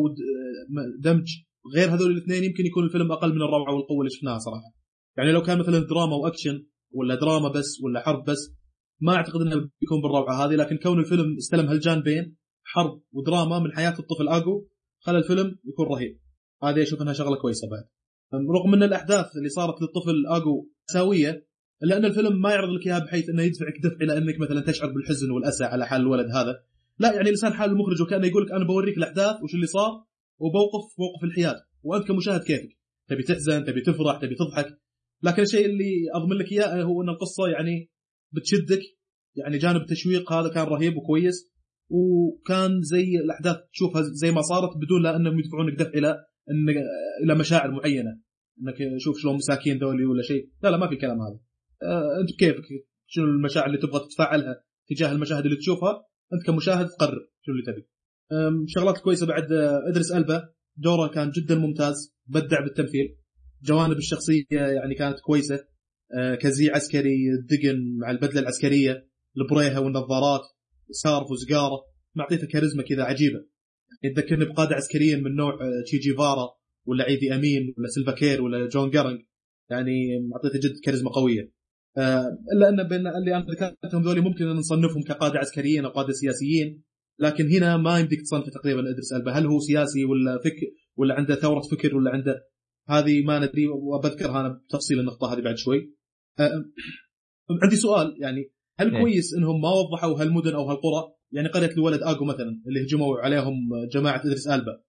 دمج 0.99 1.27
غير 1.75 1.89
هذول 1.89 2.11
الاثنين 2.11 2.43
يمكن 2.43 2.65
يكون 2.65 2.83
الفيلم 2.83 3.11
أقل 3.11 3.29
من 3.29 3.41
الروعة 3.41 3.73
والقوة 3.73 3.99
اللي 3.99 4.09
شفناها 4.09 4.37
صراحة. 4.37 4.82
يعني 5.17 5.31
لو 5.31 5.41
كان 5.41 5.59
مثلا 5.59 5.79
دراما 5.79 6.15
وأكشن 6.15 6.65
ولا 6.91 7.15
دراما 7.15 7.49
بس 7.49 7.81
ولا 7.83 7.99
حرب 7.99 8.23
بس 8.29 8.53
ما 9.01 9.15
أعتقد 9.15 9.41
إنه 9.41 9.69
بيكون 9.81 10.01
بالروعة 10.01 10.45
هذه 10.45 10.55
لكن 10.55 10.77
كون 10.77 10.99
الفيلم 10.99 11.37
استلم 11.37 11.67
هالجانبين 11.67 12.35
حرب 12.63 13.01
ودراما 13.11 13.59
من 13.59 13.71
حياة 13.71 13.95
الطفل 13.99 14.27
آجو 14.27 14.67
خلى 14.99 15.17
الفيلم 15.17 15.59
يكون 15.65 15.87
رهيب. 15.87 16.19
هذه 16.63 16.83
أشوف 16.83 17.01
إنها 17.01 17.13
شغلة 17.13 17.35
كويسة 17.35 17.69
بعد. 17.69 17.83
رغم 18.33 18.73
إن 18.73 18.83
الأحداث 18.83 19.25
اللي 19.37 19.49
صارت 19.49 19.81
للطفل 19.81 20.27
آجو 20.27 20.69
ساويه 20.85 21.47
الا 21.83 21.97
ان 21.97 22.05
الفيلم 22.05 22.41
ما 22.41 22.51
يعرض 22.51 22.69
لك 22.69 22.87
إياها 22.87 22.99
بحيث 22.99 23.29
إنه 23.29 23.43
يدفعك 23.43 23.73
دفع 23.83 23.95
إلى 24.01 24.17
إنك 24.17 24.39
مثلا 24.39 24.61
تشعر 24.61 24.91
بالحزن 24.91 25.31
والأسى 25.31 25.63
على 25.63 25.87
حال 25.87 26.01
الولد 26.01 26.27
هذا 26.31 26.63
لا 26.99 27.13
يعني 27.13 27.31
لسان 27.31 27.53
حال 27.53 27.69
المخرج 27.69 28.01
وكأنه 28.01 28.27
يقول 28.27 28.45
لك 28.45 28.51
أنا 28.51 28.65
بوريك 28.65 28.97
الأحداث 28.97 29.35
وش 29.43 29.55
اللي 29.55 29.67
صار 29.67 29.91
وبوقف 30.39 30.99
موقف 30.99 31.23
الحياد 31.23 31.55
وأنت 31.83 32.07
كمشاهد 32.07 32.41
كيفك 32.43 32.77
تبي 33.09 33.23
تحزن 33.23 33.65
تبي 33.65 33.81
تفرح 33.81 34.17
تبي 34.17 34.35
تضحك 34.35 34.79
لكن 35.23 35.41
الشيء 35.41 35.65
اللي 35.65 35.93
اضمن 36.13 36.37
لك 36.37 36.51
إياه 36.51 36.83
هو 36.83 37.01
أن 37.01 37.09
القصة 37.09 37.47
يعني 37.47 37.89
بتشدك. 38.31 38.81
يعني 39.35 39.57
جانب 39.57 39.81
التشويق 39.81 40.33
هذا 40.33 40.49
كان 40.49 40.63
رهيب 40.63 40.97
وكويس 40.97 41.53
وكان 41.89 42.81
زي 42.81 43.17
الأحداث 43.25 43.57
تشوفها 43.73 44.01
زي 44.01 44.31
ما 44.31 44.41
صارت 44.41 44.77
بدون 44.77 45.03
لا 45.03 45.15
أنهم 45.15 45.39
يدفعونك 45.39 45.79
دفع 45.79 45.89
إلى 45.89 46.25
ان 46.51 46.69
إلى 47.23 47.35
مشاعر 47.35 47.71
معينة. 47.71 48.19
أنك 48.61 48.75
شوف 48.97 49.19
شلون 49.19 49.35
مساكين 49.35 49.77
ذولي 49.77 50.05
ولا 50.05 50.21
شيء. 50.21 50.49
لا 50.63 50.69
لا 50.69 50.77
ما 50.77 50.87
في 50.87 50.93
الكلام 50.93 51.17
هذا. 51.21 51.39
آه، 51.83 52.21
أنت 52.21 52.33
بكيفك 52.33 52.63
شنو 53.07 53.25
المشاعر 53.25 53.67
اللي 53.67 53.77
تبغى 53.77 53.99
تتفاعلها 53.99 54.63
تجاه 54.89 55.11
المشاهد 55.11 55.45
اللي 55.45 55.57
تشوفها؟ 55.57 56.05
أنت 56.33 56.45
كمشاهد 56.45 56.87
تقرر 56.87 57.27
شنو 57.41 57.55
اللي 57.55 57.65
تبي. 57.65 57.87
شغلات 58.67 58.97
كويسة 58.97 59.25
بعد 59.25 59.51
آه، 59.51 59.81
إدريس 59.89 60.11
ألبا. 60.11 60.49
دوره 60.77 61.07
كان 61.07 61.29
جدا 61.29 61.55
ممتاز 61.55 62.15
بدع 62.27 62.59
بالتمثيل. 62.63 63.17
جوانب 63.63 63.97
الشخصية 63.97 64.45
يعني 64.51 64.95
كانت 64.95 65.19
كويسة. 65.19 65.73
آه، 66.17 66.35
كزي 66.35 66.69
عسكري 66.69 67.15
الدقن 67.39 67.97
مع 68.01 68.11
البدلة 68.11 68.39
العسكرية 68.41 69.07
البريهة 69.37 69.81
والنظارات 69.81 70.41
سارف 70.91 71.31
وسجاره 71.31 71.79
معطيته 72.15 72.47
كاريزما 72.47 72.83
كذا 72.83 73.03
عجيبة. 73.03 73.39
يعني 74.03 74.15
تذكرني 74.15 74.45
بقادة 74.45 74.75
عسكريين 74.75 75.23
من 75.23 75.35
نوع 75.35 75.53
آه، 75.53 75.83
تشي 75.85 75.97
جيفارا 75.97 76.49
ولا 76.85 77.03
عيدي 77.03 77.35
أمين 77.35 77.73
ولا 77.77 77.87
سيلفا 77.87 78.11
كير 78.11 78.41
ولا 78.41 78.67
جون 78.67 78.89
جارنج. 78.89 79.19
يعني 79.69 80.19
معطيته 80.31 80.59
جد 80.59 80.73
كاريزما 80.83 81.11
قوية. 81.11 81.51
آه، 81.97 82.25
إلا 82.55 82.69
أن 82.69 82.87
بين 82.87 83.07
اللي 83.07 83.35
أنا 83.35 83.45
ذكرتهم 83.45 84.01
ذولي 84.01 84.21
ممكن 84.21 84.47
أن 84.47 84.55
نصنفهم 84.55 85.03
كقادة 85.03 85.39
عسكريين 85.39 85.85
أو 85.85 85.91
قادة 85.91 86.13
سياسيين. 86.13 86.83
لكن 87.19 87.49
هنا 87.49 87.77
ما 87.77 87.99
يمديك 87.99 88.21
تصنفه 88.21 88.51
تقريبا 88.51 88.79
إدريس 88.79 89.13
ألبا. 89.13 89.31
هل 89.31 89.45
هو 89.45 89.59
سياسي 89.59 90.05
ولا 90.05 90.37
فكر 90.37 90.67
ولا 90.95 91.13
عنده 91.13 91.35
ثورة 91.35 91.61
فكر 91.71 91.95
ولا 91.95 92.11
عنده 92.11 92.52
هذه 92.89 93.23
ما 93.23 93.39
ندري 93.39 93.67
وبذكرها 93.67 94.41
أنا 94.41 94.49
بتفصيل 94.49 94.99
النقطة 94.99 95.33
هذه 95.33 95.41
بعد 95.41 95.57
شوي. 95.57 95.95
آه، 96.39 96.65
عندي 97.63 97.75
سؤال 97.75 98.15
يعني 98.21 98.51
هل 98.79 98.95
إيه. 98.95 99.01
كويس 99.01 99.33
إنهم 99.37 99.61
ما 99.61 99.69
وضحوا 99.69 100.21
هالمدن 100.21 100.53
أو 100.53 100.69
هالقرى؟ 100.69 101.13
يعني 101.31 101.47
قرية 101.47 101.71
الولد 101.71 102.03
اجو 102.03 102.25
مثلا 102.25 102.61
اللي 102.67 102.85
هجموا 102.85 103.19
عليهم 103.19 103.55
جماعة 103.93 104.21
إدريس 104.25 104.47
ألبا. 104.47 104.83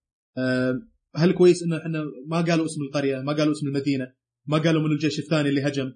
هل 1.16 1.32
كويس 1.32 1.62
ان 1.62 1.72
إحنا 1.72 2.04
ما 2.26 2.40
قالوا 2.40 2.64
اسم 2.64 2.82
القرية 2.82 3.20
ما 3.20 3.32
قالوا 3.32 3.52
اسم 3.52 3.66
المدينة 3.66 4.14
ما 4.46 4.58
قالوا 4.58 4.82
من 4.82 4.92
الجيش 4.92 5.18
الثاني 5.18 5.48
اللي 5.48 5.68
هجم؟ 5.68 5.92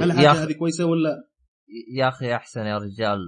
هل 0.00 0.10
أخي 0.10 0.26
هذه 0.26 0.52
كويسة 0.52 0.84
ولا؟ 0.84 1.28
يا 1.96 2.08
أخي 2.08 2.34
أحسن 2.34 2.60
يا 2.60 2.78
رجال 2.78 3.18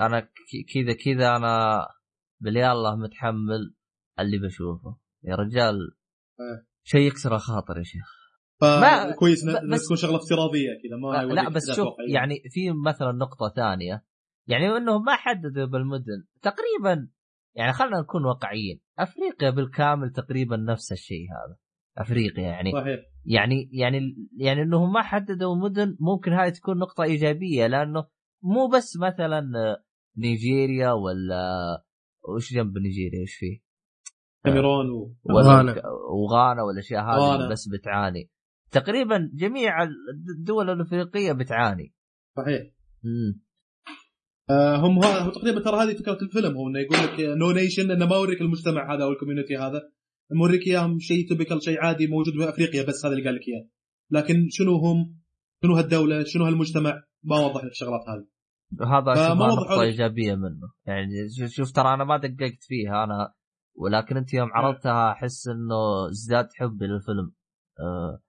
أنا 0.00 0.28
كذا 0.74 0.92
كذا 0.92 1.36
أنا 1.36 1.86
بالله 2.40 2.96
متحمل 2.96 3.74
اللي 4.20 4.38
بشوفه. 4.38 4.98
يا 5.24 5.34
رجال 5.34 5.74
آه. 6.40 6.66
شيء 6.88 7.00
يكسر 7.00 7.34
الخاطر 7.34 7.78
يا 7.78 7.82
شيخ 7.82 8.06
ما- 8.62 9.14
انها 9.54 9.76
بس- 9.76 9.84
تكون 9.84 9.96
شغلة 9.96 10.16
افتراضية 10.16 10.68
كذا 10.82 10.96
ما 10.96 11.32
لا, 11.34 11.48
بس 11.48 11.70
شوف. 11.76 11.88
يعني 12.12 12.34
في 12.50 12.70
مثلا 12.86 13.12
نقطة 13.12 13.52
ثانية 13.56 14.04
يعني 14.46 14.76
انهم 14.76 15.04
ما 15.04 15.16
حددوا 15.16 15.66
بالمدن 15.66 16.24
تقريبا 16.42 17.08
يعني 17.54 17.72
خلينا 17.72 18.00
نكون 18.00 18.24
واقعيين 18.24 18.80
أفريقيا 18.98 19.50
بالكامل 19.50 20.10
تقريبا 20.12 20.56
نفس 20.56 20.92
الشيء 20.92 21.26
هذا 21.30 21.56
أفريقيا 21.98 22.42
يعني 22.42 22.72
صحيح 22.72 23.00
يعني 23.24 23.70
يعني 23.72 24.16
يعني 24.36 24.62
انهم 24.62 24.92
ما 24.92 25.02
حددوا 25.02 25.56
مدن 25.56 25.96
ممكن 26.00 26.32
هاي 26.32 26.50
تكون 26.50 26.78
نقطة 26.78 27.02
إيجابية 27.04 27.66
لأنه 27.66 28.06
مو 28.42 28.68
بس 28.68 28.96
مثلا 28.96 29.42
نيجيريا 30.18 30.92
ولا 30.92 31.42
وش 32.36 32.52
جنب 32.52 32.78
نيجيريا 32.78 33.22
وش 33.22 33.34
فيه؟ 33.34 33.67
كاميرون 34.44 34.90
و... 34.90 35.16
ولا 35.24 35.48
غانا. 35.48 35.82
وغانا 36.10 36.62
والأشياء 36.62 37.02
هذه. 37.02 37.50
بس 37.50 37.68
بتعاني. 37.68 38.30
تقريبا 38.70 39.30
جميع 39.34 39.82
الدول 40.38 40.70
الأفريقية 40.70 41.32
بتعاني. 41.32 41.94
صحيح. 42.36 42.60
امم 43.04 43.40
آه 44.50 44.76
هم 44.76 44.98
ها 44.98 45.30
تقريبا 45.30 45.60
ترى 45.60 45.76
هذه 45.76 45.96
فكرة 45.96 46.18
الفيلم 46.22 46.56
هو 46.56 46.68
انه 46.68 46.78
يقول 46.78 46.98
لك 46.98 47.38
No 47.38 47.50
Nation 47.50 47.90
إنه 47.90 48.06
ما 48.06 48.16
اوريك 48.16 48.40
المجتمع 48.40 48.94
هذا 48.94 49.04
أو 49.04 49.10
ال 49.10 49.15
community 49.15 49.56
هذا. 49.56 49.80
موريك 50.32 50.66
إياهم 50.66 50.98
شيء 50.98 51.28
typical 51.30 51.62
شيء 51.62 51.80
عادي 51.80 52.06
موجود 52.06 52.34
في 52.34 52.48
أفريقيا 52.48 52.82
بس 52.82 53.06
هذا 53.06 53.14
اللي 53.14 53.24
قال 53.24 53.34
لك 53.34 53.48
إياه. 53.48 53.68
لكن 54.10 54.46
شنو 54.50 54.76
هم؟ 54.76 55.18
شنو 55.62 55.74
هالدولة؟ 55.74 56.24
شنو 56.24 56.44
هالمجتمع؟ 56.44 57.02
ما 57.24 57.36
وضح 57.38 57.64
لك 57.64 57.70
الشغلات 57.70 58.00
هذه. 58.08 58.26
هذا 58.80 59.34
لك. 59.76 59.80
إيجابية 59.80 60.34
منه. 60.34 60.72
يعني 60.86 61.08
شوف- 61.38 61.50
شوف 61.50 61.72
ترى 61.72 61.94
أنا 61.94 62.04
ما 62.04 62.16
دققت 62.16 62.58
فيها. 62.60 63.04
أنا 63.04 63.34
ولكن 63.80 64.16
انت 64.16 64.34
يوم 64.34 64.48
عرضتها 64.52 65.12
احس 65.12 65.48
انه 65.48 66.08
ازداد 66.10 66.48
حبي 66.54 66.86
للفيلم 66.86 67.32
آه 67.80 68.22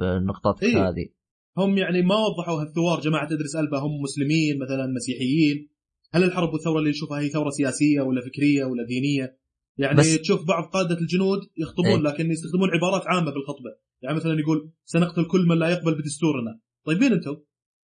بنقطتك 0.00 0.62
إيه. 0.62 0.88
هذه. 0.88 1.08
هم 1.56 1.78
يعني 1.78 2.02
ما 2.02 2.14
وضحوا 2.16 2.62
هالثوار 2.62 3.00
جماعة 3.00 3.26
إدريس 3.32 3.56
ألبا 3.56 3.78
هم 3.78 4.02
مسلمين 4.02 4.58
مثلا 4.62 4.86
مسيحيين. 4.86 5.68
هل 6.14 6.24
الحرب 6.24 6.52
والثورة 6.52 6.78
اللي 6.78 6.90
نشوفها 6.90 7.20
هي 7.20 7.28
ثورة 7.28 7.50
سياسية 7.50 8.00
ولا 8.00 8.20
فكرية 8.20 8.64
ولا 8.64 8.86
دينية؟ 8.86 9.38
يعني 9.78 9.96
بس- 9.96 10.18
تشوف 10.20 10.44
بعض 10.48 10.64
قادة 10.64 10.94
الجنود 11.00 11.38
يخطبون 11.56 11.86
إيه. 12.06 12.12
لكن 12.12 12.30
يستخدمون 12.30 12.70
عبارات 12.70 13.02
عامة 13.06 13.30
بالخطبة. 13.32 13.70
يعني 14.02 14.16
مثلا 14.16 14.40
يقول 14.40 14.72
سنقتل 14.84 15.24
كل 15.24 15.46
من 15.46 15.58
لا 15.58 15.68
يقبل 15.70 15.94
بدستورنا. 15.94 16.60
طيبين 16.86 17.12
أنتم؟ 17.12 17.36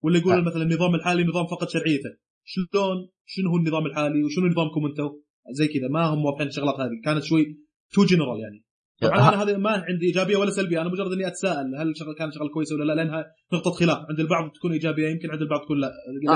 ولا 0.02 0.18
يقول 0.18 0.32
آه. 0.32 0.40
مثلا 0.40 0.62
النظام 0.62 0.94
الحالي 0.94 1.24
نظام 1.24 1.46
فقد 1.46 1.68
شرعيته. 1.68 2.10
شلون؟ 2.44 3.08
شنو 3.24 3.50
هو 3.50 3.56
النظام 3.56 3.86
الحالي؟ 3.86 4.24
وشنو 4.24 4.46
نظامكم 4.46 4.86
أنتم؟ 4.86 5.10
زي 5.52 5.68
كذا. 5.68 5.88
ما 5.90 6.06
هم 6.06 6.24
واضحين 6.24 6.46
الشغلات 6.46 6.74
هذه. 6.74 7.00
كانت 7.04 7.24
شوي 7.24 7.44
too 7.92 8.04
general 8.04 8.40
يعني. 8.40 8.64
طبعا 9.00 9.28
أنا 9.28 9.42
هذه 9.42 9.56
ما 9.56 9.70
عندي 9.70 10.06
إيجابية 10.06 10.36
ولا 10.36 10.50
سلبية. 10.50 10.80
أنا 10.80 10.88
مجرد 10.88 11.12
إني 11.12 11.26
أتساءل 11.26 11.76
هل 11.76 11.90
الشغل 11.90 12.14
كان 12.18 12.30
شغل 12.32 12.48
كويس 12.54 12.72
ولا 12.72 12.84
لا 12.84 12.92
لأنها 12.92 13.24
نقطة 13.52 13.70
خلاف. 13.70 13.98
عند 14.08 14.20
البعض 14.20 14.50
تكون 14.50 14.72
إيجابية 14.72 15.08
يمكن 15.08 15.30
عند 15.30 15.42
البعض 15.42 15.60
تكون 15.60 15.80
لا. 15.80 15.90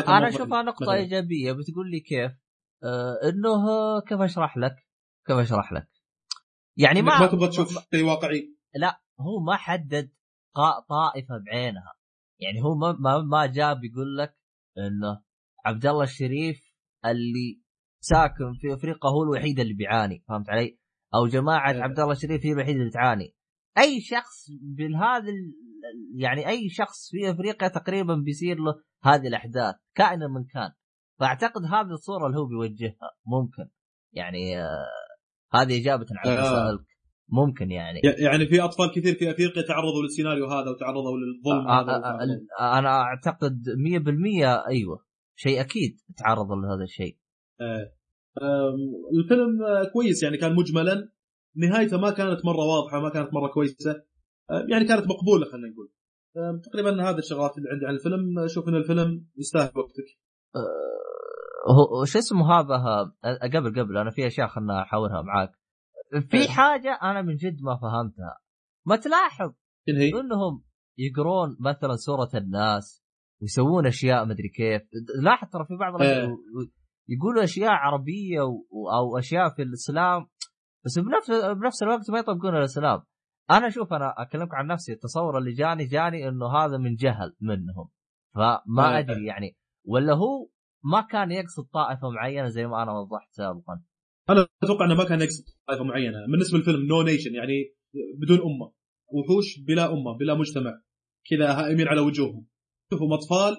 أنا 0.08 0.28
اشوفها 0.28 0.62
نقطه 0.62 0.82
مثلاً. 0.82 0.94
إيجابية. 0.94 1.52
بتقول 1.52 1.90
لي 1.90 2.00
كيف؟ 2.00 2.32
آه 2.84 3.28
إنه 3.28 4.00
كيف 4.00 4.20
أشرح 4.20 4.56
لك؟ 4.56 4.76
كيف 5.26 5.36
أشرح 5.36 5.72
لك؟ 5.72 5.88
يعني 6.76 7.02
ما 7.02 7.20
ما 7.20 7.26
تبغى 7.26 7.48
تشوف 7.48 7.78
شيء 7.94 8.04
واقعي؟ 8.04 8.56
هو 9.20 9.40
ما 9.46 9.56
حدد 9.56 10.10
طائفة 10.88 11.38
بعينها. 11.46 11.94
يعني 12.40 12.62
هو 12.62 12.74
ما 12.74 12.92
ما, 13.00 13.22
ما 13.22 13.46
جاء 13.46 13.74
بيقول 13.74 14.16
لك 14.16 14.38
إنه 14.78 15.22
عبد 15.64 15.86
الله 15.86 16.04
الشريف 16.04 16.60
اللي 17.04 17.60
ساكن 18.00 18.52
في 18.60 18.74
أفريقيا 18.74 19.10
هو 19.10 19.22
الوحيد 19.22 19.60
اللي 19.60 19.74
بيعاني 19.74 20.24
فهمت 20.28 20.50
علي؟ 20.50 20.78
أو 21.14 21.26
جماعة 21.26 21.72
إيه. 21.72 21.82
عبد 21.82 22.00
الله 22.00 22.12
الشريف 22.12 22.46
هي 22.46 22.52
الوحيدة 22.52 22.78
اللي 22.80 22.90
تعاني 22.90 23.34
أي 23.78 24.00
شخص 24.00 24.46
بهذا 24.76 25.28
ال- 25.28 25.54
يعني 26.14 26.48
أي 26.48 26.68
شخص 26.68 27.10
في 27.10 27.30
أفريقيا 27.30 27.68
تقريبا 27.68 28.14
بيصير 28.14 28.56
له 28.58 28.74
هذه 29.02 29.26
الأحداث 29.26 29.74
كائنا 29.94 30.28
من 30.28 30.44
كان 30.44 30.70
فأعتقد 31.20 31.64
هذه 31.64 31.92
الصورة 31.92 32.26
اللي 32.26 32.38
هو 32.38 32.46
بيوجهها 32.46 33.10
ممكن 33.26 33.70
يعني 34.12 34.58
آه 34.60 34.86
هذه 35.54 35.80
إجابة 35.82 36.06
على 36.24 36.38
آه. 36.38 36.50
سؤالك 36.50 36.86
ممكن 37.28 37.70
يعني 37.70 38.00
يعني 38.04 38.46
في 38.46 38.60
أطفال 38.60 38.90
كثير 38.90 39.14
في 39.14 39.30
أفريقيا 39.30 39.62
تعرضوا 39.68 40.02
للسيناريو 40.02 40.46
هذا 40.46 40.70
وتعرضوا 40.70 41.16
للظلم 41.18 41.68
آه، 41.68 41.82
هذا 41.82 41.92
آه، 41.92 42.18
آه، 42.60 42.78
أنا 42.78 43.00
أعتقد 43.00 43.62
100% 43.76 44.68
أيوه 44.68 45.04
شيء 45.36 45.60
أكيد 45.60 45.96
تعرض 46.16 46.52
لهذا 46.52 46.82
الشيء 46.82 47.14
آه. 47.14 47.29
الفيلم 49.12 49.62
آه، 49.62 49.84
كويس 49.92 50.22
يعني 50.22 50.36
كان 50.36 50.54
مجملا. 50.54 51.08
نهايته 51.56 51.98
ما 51.98 52.10
كانت 52.10 52.44
مرة 52.44 52.64
واضحة 52.64 53.00
ما 53.00 53.08
كانت 53.10 53.34
مرة 53.34 53.48
كويسة. 53.48 53.90
آه، 54.50 54.66
يعني 54.68 54.84
كانت 54.84 55.06
مقبولة 55.06 55.50
خلينا 55.52 55.68
نقول. 55.68 55.92
تقريبا 56.62 57.10
هذه 57.10 57.18
الشغلات 57.18 57.58
اللي 57.58 57.68
عندي 57.70 57.86
عن 57.86 57.94
الفيلم. 57.94 58.38
أشوف 58.38 58.68
إن 58.68 58.74
الفيلم 58.74 59.26
يستاهل 59.36 59.70
وقتك. 59.76 60.18
هو 61.70 62.04
شو 62.04 62.18
اسمه 62.18 62.52
هذا؟ 62.52 62.76
قبل 63.54 63.80
قبل 63.80 63.96
أنا 63.98 64.10
في 64.10 64.26
أشياء 64.26 64.48
خلنا 64.48 64.82
أحاورها 64.82 65.22
معاك. 65.22 65.50
في 66.30 66.36
إيه. 66.36 66.48
حاجة 66.48 66.98
أنا 67.02 67.22
من 67.22 67.36
جد 67.36 67.62
ما 67.62 67.76
فهمتها. 67.76 68.40
ما 68.86 68.96
تلاحظ؟ 68.96 69.52
إنهم 69.88 70.64
يقرون 70.98 71.56
مثلا 71.60 71.96
سورة 71.96 72.30
الناس 72.34 73.04
ويسوون 73.42 73.86
أشياء 73.86 74.24
مدري 74.24 74.48
كيف. 74.48 74.82
لاحظ 75.22 75.48
ترى 75.52 75.64
في 75.64 75.76
بعض 75.76 76.02
إيه. 76.02 76.36
يقولوا 77.08 77.44
أشياء 77.44 77.70
عربية 77.70 78.40
و... 78.40 78.90
أو 78.90 79.18
أشياء 79.18 79.54
في 79.54 79.62
الإسلام 79.62 80.26
بس 80.84 80.98
بنفس 80.98 81.30
بنفس 81.30 81.82
الوقت 81.82 82.10
ما 82.10 82.18
يطبقون 82.18 82.56
الإسلام. 82.56 83.02
أنا 83.50 83.66
أشوف 83.66 83.92
أنا 83.92 84.14
أكلمك 84.22 84.54
عن 84.54 84.66
نفسي 84.66 84.92
التصور 84.92 85.38
اللي 85.38 85.52
جاني 85.52 85.84
جاني 85.84 86.28
إنه 86.28 86.46
هذا 86.46 86.76
من 86.76 86.94
جهل 86.94 87.36
منهم. 87.40 87.88
فما 88.34 88.62
إيه. 88.78 88.98
أدري 88.98 89.26
يعني 89.26 89.56
ولا 89.84 90.14
هو 90.14 90.48
ما 90.84 91.00
كان 91.00 91.30
يقصد 91.30 91.64
طائفة 91.72 92.10
معينة 92.10 92.48
زي 92.48 92.66
ما 92.66 92.82
أنا 92.82 92.92
وضحت 92.92 93.30
سابقا. 93.30 93.82
أنا 94.30 94.46
أتوقع 94.62 94.84
إنه 94.84 94.94
ما 94.94 95.04
كان 95.04 95.20
يقصد 95.20 95.44
طائفة 95.68 95.84
معينة. 95.84 96.26
بالنسبة 96.32 96.58
للفيلم 96.58 96.86
No 96.86 97.02
Nation 97.02 97.34
يعني 97.34 97.74
بدون 98.18 98.38
أمة. 98.38 98.72
وحوش 99.12 99.60
بلا 99.66 99.92
أمة 99.92 100.16
بلا 100.18 100.34
مجتمع. 100.34 100.80
كذا 101.30 101.52
هائمين 101.52 101.88
على 101.88 102.00
وجوههم. 102.00 102.46
شوفهم 102.90 103.12
أطفال 103.12 103.56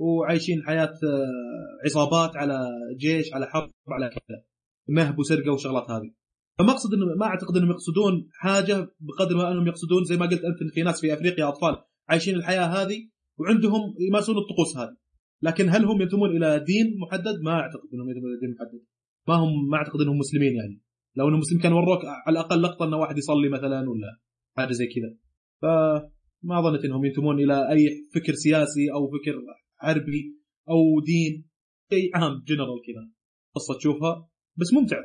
وعايشين 0.00 0.62
حياة 0.66 0.94
آه، 1.04 1.84
عصابات 1.84 2.36
على 2.36 2.58
جيش 2.96 3.34
على 3.34 3.46
حرب 3.46 3.70
على 3.88 4.08
كذا. 4.08 4.42
مهب 4.88 5.18
وسرقة 5.18 5.52
وشغلات 5.52 5.90
هذه. 5.90 6.10
فما 6.58 6.72
اقصد 6.72 6.94
انه 6.94 7.06
ما 7.20 7.26
أعتقد 7.26 7.56
إنهم 7.56 7.70
يقصدون 7.70 8.28
حاجة 8.32 8.76
بقدر 9.00 9.36
ما 9.36 9.52
أنهم 9.52 9.66
يقصدون 9.66 10.04
زي 10.04 10.16
ما 10.16 10.26
قلت 10.26 10.44
أنت 10.44 10.74
في 10.74 10.82
ناس 10.82 11.00
في 11.00 11.14
أفريقيا 11.14 11.48
أطفال 11.48 11.76
عايشين 12.08 12.34
الحياة 12.34 12.66
هذه 12.66 13.08
وعندهم 13.38 13.80
يمارسون 14.08 14.36
الطقوس 14.38 14.76
هذه. 14.76 14.96
لكن 15.42 15.68
هل 15.68 15.84
هم 15.84 16.02
ينتمون 16.02 16.30
إلى 16.36 16.64
دين 16.64 16.98
محدد؟ 16.98 17.40
ما 17.42 17.52
أعتقد 17.52 17.88
إنهم 17.94 18.08
ينتمون 18.08 18.30
إلى 18.30 18.40
دين 18.40 18.50
محدد. 18.54 18.82
ما 19.28 19.34
هم 19.34 19.68
ما 19.70 19.76
أعتقد 19.76 20.00
إنهم 20.00 20.18
مسلمين 20.18 20.56
يعني. 20.56 20.80
لو 21.16 21.28
انهم 21.28 21.38
مسلمين 21.38 21.62
كان 21.62 21.72
وروك 21.72 22.04
على 22.04 22.38
الأقل 22.38 22.62
لقطة 22.62 22.84
إنه 22.86 22.96
واحد 22.96 23.18
يصلي 23.18 23.48
مثلا 23.48 23.90
ولا 23.90 24.20
حاجة 24.56 24.72
زي 24.72 24.86
كذا. 24.86 25.16
فما 25.62 26.60
ظنيت 26.62 26.84
إنهم 26.84 27.04
ينتمون 27.04 27.38
إلى 27.40 27.70
أي 27.72 27.88
فكر 28.14 28.32
سياسي 28.32 28.92
أو 28.92 29.08
فكر 29.08 29.34
حربي 29.80 30.40
أو 30.68 31.00
دين 31.06 31.50
شيء 31.92 32.16
عام 32.16 32.42
جنرال 32.46 32.80
كذا 32.86 33.10
قصة 33.54 33.78
تشوفها 33.78 34.28
بس 34.58 34.72
ممتع 34.72 34.96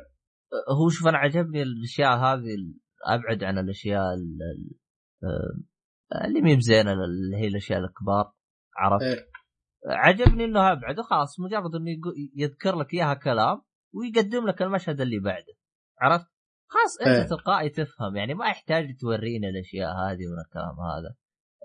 هو 0.78 0.88
شوف 0.88 1.06
أنا 1.08 1.18
عجبني 1.18 1.62
الأشياء 1.62 2.16
هذه 2.18 2.56
أبعد 3.06 3.44
عن 3.44 3.58
الأشياء 3.58 4.02
ال- 4.14 4.38
ال- 4.42 4.78
آه، 5.24 6.26
اللي 6.26 6.40
مي 6.40 6.56
بزينه 6.56 6.92
اللي 6.92 7.36
هي 7.36 7.46
الأشياء 7.46 7.78
الكبار 7.78 8.32
عرفت؟ 8.76 9.04
إيه. 9.04 9.30
عجبني 9.86 10.44
إنه 10.44 10.72
أبعد 10.72 10.98
وخلاص 10.98 11.40
مجرد 11.40 11.74
إنه 11.74 11.90
يذكر 12.36 12.76
لك 12.76 12.94
إياها 12.94 13.14
كلام 13.14 13.62
ويقدم 13.94 14.46
لك 14.46 14.62
المشهد 14.62 15.00
اللي 15.00 15.18
بعده 15.18 15.54
عرفت؟ 16.00 16.26
خلاص 16.70 17.00
أنت 17.00 17.08
إيه. 17.08 17.22
تلقائي 17.28 17.68
تفهم 17.70 18.16
يعني 18.16 18.34
ما 18.34 18.46
يحتاج 18.46 18.96
تورينا 19.00 19.48
الأشياء 19.48 19.88
هذه 19.90 20.18
من 20.32 20.40
الكلام 20.46 20.80
هذا. 20.80 21.14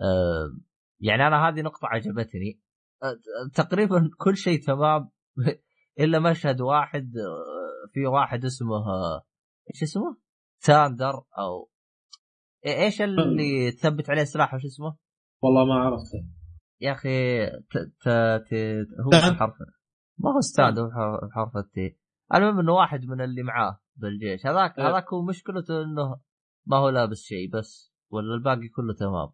آه، 0.01 0.57
يعني 0.99 1.27
أنا 1.27 1.49
هذه 1.49 1.61
نقطة 1.61 1.87
عجبتني 1.87 2.61
تقريبا 3.55 4.09
كل 4.17 4.37
شيء 4.37 4.61
تمام 4.61 5.09
إلا 5.99 6.19
مشهد 6.19 6.61
واحد 6.61 7.13
في 7.93 8.05
واحد 8.05 8.45
اسمه 8.45 8.83
إيش 9.73 9.83
اسمه؟ 9.83 10.17
ساندر 10.59 11.13
أو 11.37 11.69
إيش 12.65 13.01
اللي 13.01 13.71
تثبت 13.71 14.09
عليه 14.09 14.23
سلاح 14.23 14.53
وش 14.53 14.65
اسمه؟ 14.65 14.97
والله 15.43 15.65
ما 15.65 15.73
عرفت 15.73 16.11
يا 16.81 16.91
أخي 16.91 17.45
ت... 17.45 17.77
ت... 17.77 18.09
ت... 18.49 18.53
هو؟ 19.05 19.11
حرف 19.39 19.53
ما 20.17 20.31
هو 20.35 20.41
ستاند 20.41 20.79
هو 20.79 20.89
حرف- 21.35 21.57
التي 21.57 21.97
المهم 22.35 22.59
إنه 22.59 22.71
واحد 22.71 23.05
من 23.05 23.21
اللي 23.21 23.43
معاه 23.43 23.79
بالجيش 23.95 24.45
هذاك 24.45 24.79
إيه. 24.79 24.89
هذاك 24.89 25.13
هو 25.13 25.25
مشكلته 25.25 25.83
إنه 25.83 26.21
ما 26.65 26.77
هو 26.77 26.89
لابس 26.89 27.21
شيء 27.21 27.49
بس 27.53 27.93
ولا 28.11 28.35
الباقي 28.35 28.67
كله 28.67 28.93
تمام 28.93 29.29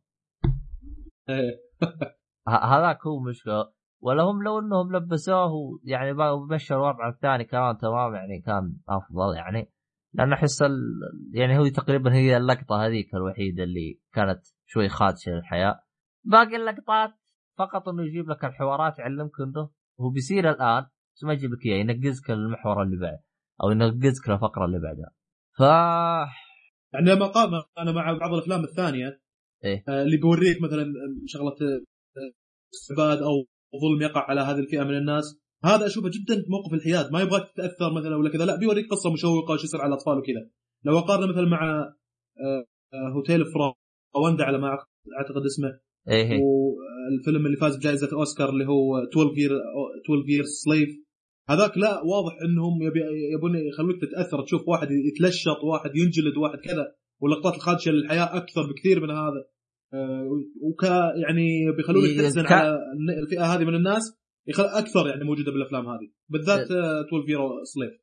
إيه. 1.29 1.59
هذاك 2.47 3.07
هو 3.07 3.19
مشكلة. 3.19 3.71
ولا 4.01 4.23
هم 4.23 4.43
لو 4.43 4.59
إنهم 4.59 4.95
لبسوه 4.95 5.79
يعني 5.83 6.13
مشى 6.51 6.73
الوضع 6.73 7.09
الثاني 7.09 7.43
كمان 7.43 7.77
تمام 7.77 8.15
يعني 8.15 8.41
كان 8.41 8.77
أفضل 8.89 9.35
يعني. 9.35 9.71
لأن 10.13 10.33
أحس 10.33 10.61
ال... 10.61 10.73
يعني 11.33 11.59
هو 11.59 11.67
تقريبا 11.67 12.13
هي 12.13 12.37
اللقطة 12.37 12.85
هذيك 12.85 13.15
الوحيدة 13.15 13.63
اللي 13.63 13.99
كانت 14.13 14.41
شوي 14.65 14.89
خادشة 14.89 15.31
للحياة. 15.31 15.79
باقي 16.23 16.55
اللقطات 16.55 17.13
فقط 17.57 17.89
إنه 17.89 18.03
يجيب 18.03 18.29
لك 18.29 18.45
الحوارات 18.45 18.99
يعلمك 18.99 19.41
إنه 19.41 19.69
هو 20.01 20.09
بيصير 20.09 20.49
الآن 20.49 20.85
بس 21.15 21.23
ما 21.23 21.33
يجيب 21.33 21.51
لك 21.53 21.65
إياه 21.65 21.77
ينقزك 21.77 22.31
المحور 22.31 22.83
اللي 22.83 22.97
بعد 22.97 23.19
أو 23.63 23.71
ينقزك 23.71 24.29
الفقرة 24.29 24.65
اللي 24.65 24.79
بعدها. 24.79 25.11
ف 25.57 25.61
يعني 26.93 27.11
لما 27.11 27.27
قام 27.27 27.49
أنا 27.77 27.91
مع 27.91 28.13
بعض 28.13 28.33
الأفلام 28.33 28.63
الثانية 28.63 29.21
إيه. 29.63 29.83
آه، 29.87 30.03
اللي 30.03 30.17
بيوريك 30.17 30.61
مثلا 30.61 30.85
شغلة 31.25 31.55
استعباد 32.73 33.17
أو 33.17 33.45
ظلم 33.81 34.01
يقع 34.01 34.21
على 34.21 34.41
هذه 34.41 34.59
الفئة 34.59 34.83
من 34.83 34.97
الناس. 34.97 35.39
هذا 35.65 35.85
أشوفه 35.85 36.09
جدا 36.09 36.45
موقف 36.49 36.73
الحياد. 36.73 37.11
ما 37.11 37.21
يبغاك 37.21 37.51
تتأثر 37.51 37.93
مثلا 37.93 38.15
ولا 38.15 38.29
كذا. 38.29 38.45
لا 38.45 38.55
بيوريك 38.55 38.85
قصة 38.91 39.13
مشوقة 39.13 39.53
وش 39.53 39.63
يصير 39.63 39.81
على 39.81 39.87
الأطفال 39.87 40.17
وكذا. 40.17 40.49
لو 40.85 40.97
اقارن 40.99 41.29
مثلا 41.29 41.47
مع 41.47 41.93
آه، 42.39 43.09
هوتيل 43.15 43.45
فراوندا 43.45 44.43
على 44.43 44.57
ما 44.57 44.67
أعتقد 45.19 45.45
اسمه. 45.45 45.79
إيه 46.09 46.39
والفيلم 46.41 47.45
اللي 47.45 47.57
فاز 47.57 47.77
بجائزة 47.77 48.09
أوسكار 48.13 48.49
اللي 48.49 48.65
هو 48.65 48.97
12 48.97 49.37
يير 49.37 49.51
12 50.05 50.29
يير 50.29 50.43
سليف 50.43 50.89
هذاك 51.49 51.77
لا 51.77 52.01
واضح 52.01 52.33
إنهم 52.45 52.81
يبي 52.81 52.99
يبون 53.33 53.55
يخلوك 53.55 54.01
تتأثر. 54.01 54.43
تشوف 54.43 54.67
واحد 54.67 54.87
يتلشط 54.91 55.63
واحد 55.63 55.91
ينجلد 55.95 56.37
واحد 56.37 56.59
كذا. 56.59 56.95
واللقطات 57.21 57.55
الخادشة 57.55 57.91
للحياة 57.91 58.37
أكثر 58.37 58.61
بكثير 58.71 58.99
من 58.99 59.09
هذا. 59.09 59.41
وك 60.61 60.83
يعني 61.27 61.71
بيخلونك 61.77 62.17
تحزن 62.21 62.43
ك- 62.43 62.51
على 62.51 62.77
الفئة 63.23 63.45
هذه 63.45 63.63
من 63.65 63.75
الناس 63.75 64.17
يخل 64.47 64.63
أكثر 64.63 65.07
يعني 65.07 65.23
موجودة 65.23 65.51
بالأفلام 65.51 65.85
هذه 65.87 66.11
بالذات 66.29 66.71
إيه. 66.71 66.77
آه، 66.77 67.01
12 67.07 67.29
ييرو 67.29 67.49
سليف 67.63 68.01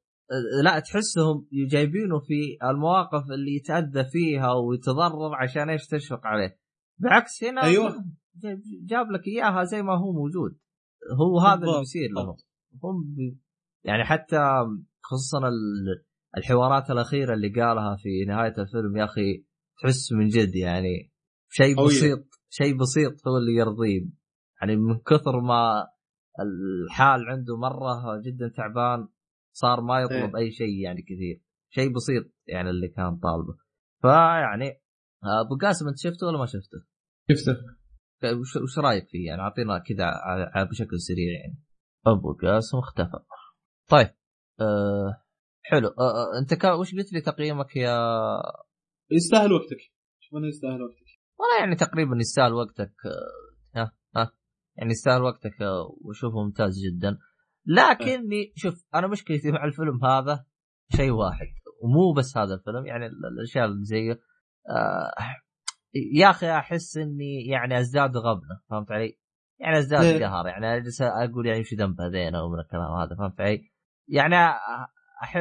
لا 0.65 0.79
تحسهم 0.79 1.47
جايبينه 1.71 2.19
في 2.19 2.59
المواقف 2.71 3.31
اللي 3.31 3.55
يتأذى 3.57 4.05
فيها 4.13 4.53
ويتضرر 4.53 5.35
عشان 5.35 5.71
إيش 5.71 5.87
تشفق 5.87 6.21
عليه 6.27 6.59
بالعكس 7.01 7.45
هنا 7.45 7.63
أيوة. 7.63 8.05
جاب- 8.87 9.11
لك 9.11 9.27
إياها 9.29 9.65
زي 9.65 9.83
ما 9.83 9.99
هو 9.99 10.13
موجود 10.13 10.59
هو 11.21 11.39
هذا 11.41 11.55
اللي. 11.67 11.79
بيصير 11.79 12.11
لهم 12.17 12.37
هم 12.85 13.15
بي 13.17 13.39
يعني 13.85 14.05
حتى 14.05 14.39
خصوصا 15.03 15.39
ال- 15.49 16.05
الحوارات 16.37 16.91
الأخيرة 16.91 17.35
اللي 17.35 17.49
قالها 17.49 17.97
في 17.97 18.25
نهاية 18.29 18.55
الفيلم 18.59 18.97
يا 18.97 19.05
أخي 19.05 19.45
تحس 19.83 20.13
من 20.13 20.29
جد 20.29 20.55
يعني 20.57 21.13
شيء. 21.57 21.85
بسيط 21.87 22.25
شيء 22.51 22.77
بسيط 22.77 23.29
هو 23.29 23.37
اللي 23.37 23.55
يرضيه. 23.55 24.11
يعني 24.61 24.77
من 24.77 24.99
كثر 24.99 25.41
ما 25.41 25.87
الحال 26.41 27.29
عنده 27.29 27.57
مرة 27.57 28.21
جدا 28.27 28.53
تعبان 28.57 29.09
صار 29.53 29.81
ما 29.81 30.01
يطلب 30.01 30.37
أي 30.37 30.51
شيء 30.51 30.83
يعني 30.85 31.03
كثير. 31.03 31.43
شيء 31.71 31.93
بسيط 31.93 32.33
يعني 32.47 32.71
اللي 32.71 32.89
كان 32.89 33.17
طالبه. 33.17 33.57
فيعني 34.03 34.69
آه، 35.25 35.41
أبو 35.47 35.57
قاسم 35.63 35.89
أنت 35.89 35.99
شفته 35.99 36.27
ولا 36.27 36.39
ما 36.39 36.47
شفته؟ 36.47 36.79
شفته. 37.31 37.53
وش, 38.63 38.79
رأيك 38.79 39.09
فيه؟ 39.09 39.27
يعني 39.27 39.43
أعطينا 39.43 39.79
كذا 39.79 40.07
بشكل 40.71 41.01
سريع 41.01 41.41
يعني. 41.41 41.63
أبو 42.07 42.33
قاسم 42.43 42.79
اختفى. 42.79 43.19
طيب 43.91 44.09
أه 44.61 45.25
حلو. 45.63 45.89
أه 45.89 45.93
أه 46.01 46.39
أنت 46.41 46.65
وش 46.65 46.95
قلت 46.95 47.13
لي 47.13 47.21
تقييمك 47.21 47.77
يا؟ 47.77 47.99
يستاهل 49.11 49.53
وقتك. 49.53 49.81
شوف 50.21 50.39
أنا 50.39 50.47
يستاهل 50.49 50.83
وقتك. 50.83 51.04
والله 51.39 51.59
يعني 51.61 51.77
تقريبا 51.77 52.17
يستاهل 52.17 52.53
وقتك 52.53 52.93
آه، 53.07 53.81
ها 53.81 53.93
ها 54.17 54.33
يعني 54.77 54.91
يستاهل 54.91 55.23
وقتك 55.23 55.63
آه، 55.63 55.97
واشوفه 56.01 56.43
ممتاز 56.45 56.75
جدا 56.87 57.19
لكني 57.67 58.53
شوف 58.57 58.85
أنا 58.95 59.07
مشكلتي 59.07 59.53
مع 59.53 59.65
الفيلم 59.65 60.05
هذا 60.05 60.47
شيء 60.97 61.11
واحد 61.11 61.47
ومو 61.83 62.13
بس 62.13 62.37
هذا 62.37 62.55
الفيلم 62.55 62.87
يعني 62.87 63.07
ال- 63.07 63.27
الأشياء 63.27 63.65
اللي 63.65 63.85
زيه 63.85 64.13
آه 64.71 65.15
يا 66.15 66.31
أخي 66.31 66.51
أحس 66.51 66.97
إني 66.97 67.47
يعني 67.47 67.79
أزداد 67.79 68.17
غبنة 68.17 68.61
فهمت 68.71 68.93
علي؟ 68.93 69.19
يعني 69.61 69.79
أزداد 69.79 70.05
إيه. 70.05 70.27
قهر 70.27 70.47
يعني 70.47 70.77
اجلس 70.77 71.03
أقول 71.03 71.47
يعني 71.47 71.61
وش 71.61 71.75
ذنب 71.75 72.01
هذين 72.01 72.35
أو 72.35 72.49
من 72.49 72.61
الكلام 72.61 72.93
هذا 72.93 73.17
فهمت 73.17 73.41
علي؟ 73.41 73.73
يعني 74.09 74.37
أح... 75.23 75.37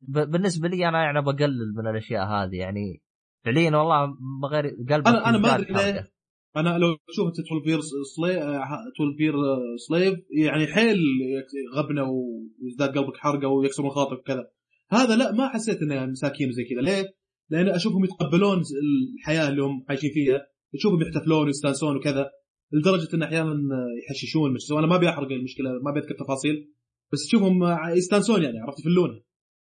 بالنسبة 0.00 0.68
لي 0.68 0.88
أنا 0.88 1.02
يعني 1.02 1.22
بقلل 1.22 1.74
من 1.76 1.86
الأشياء 1.86 2.26
هذه 2.26 2.56
يعني 2.56 3.02
فعليا 3.44 3.76
والله 3.76 4.16
غير 4.52 4.64
قلبك 4.64 5.08
أنا 5.08 5.28
أنا 5.28 5.38
ما 5.38 5.54
أدري. 5.54 5.72
ليه 5.72 6.10
أنا 6.56 6.78
لو 6.78 6.96
شفت 7.10 7.38
12 7.38 7.64
Years 7.64 7.80
Slave 8.16 8.38
12 8.38 9.16
Years 9.18 9.34
Slave 9.88 10.18
يعني 10.30 10.66
حيل 10.66 10.98
غبنه 11.76 12.10
ويزداد 12.62 12.98
قلبك 12.98 13.16
حرقة 13.16 13.48
ويكسرون 13.48 13.90
خاطرك 13.90 14.18
وكذا 14.18 14.48
هذا 14.90 15.16
لا 15.16 15.32
ما 15.32 15.48
حسيت 15.48 15.82
إنه 15.82 16.06
مساكين 16.06 16.52
زي 16.52 16.64
كذا 16.64 16.80
ليه؟ 16.80 17.04
لأن 17.50 17.68
أشوفهم 17.68 18.04
يتقبلون 18.04 18.62
الحياة 19.18 19.48
اللي 19.48 19.62
هم 19.62 19.84
عايشين 19.88 20.10
فيها 20.14 20.46
تشوفهم 20.78 21.02
يحتفلون 21.02 21.46
ويستانسون 21.46 21.96
وكذا 21.96 22.30
لدرجة 22.72 23.14
إن 23.14 23.22
أحيانا 23.22 23.54
يحششون 24.08 24.52
مش 24.52 24.72
أنا 24.72 24.86
ما 24.86 24.96
أبي 24.96 25.08
أحرق 25.08 25.32
المشكلة 25.32 25.70
ما 25.70 25.90
بذكر 25.90 26.14
تفاصيل 26.24 26.72
بس 27.12 27.26
تشوفهم 27.26 27.62
يستانسون 27.96 28.42
يعني 28.42 28.58
عرفت 28.58 28.80
يفلونها 28.80 29.20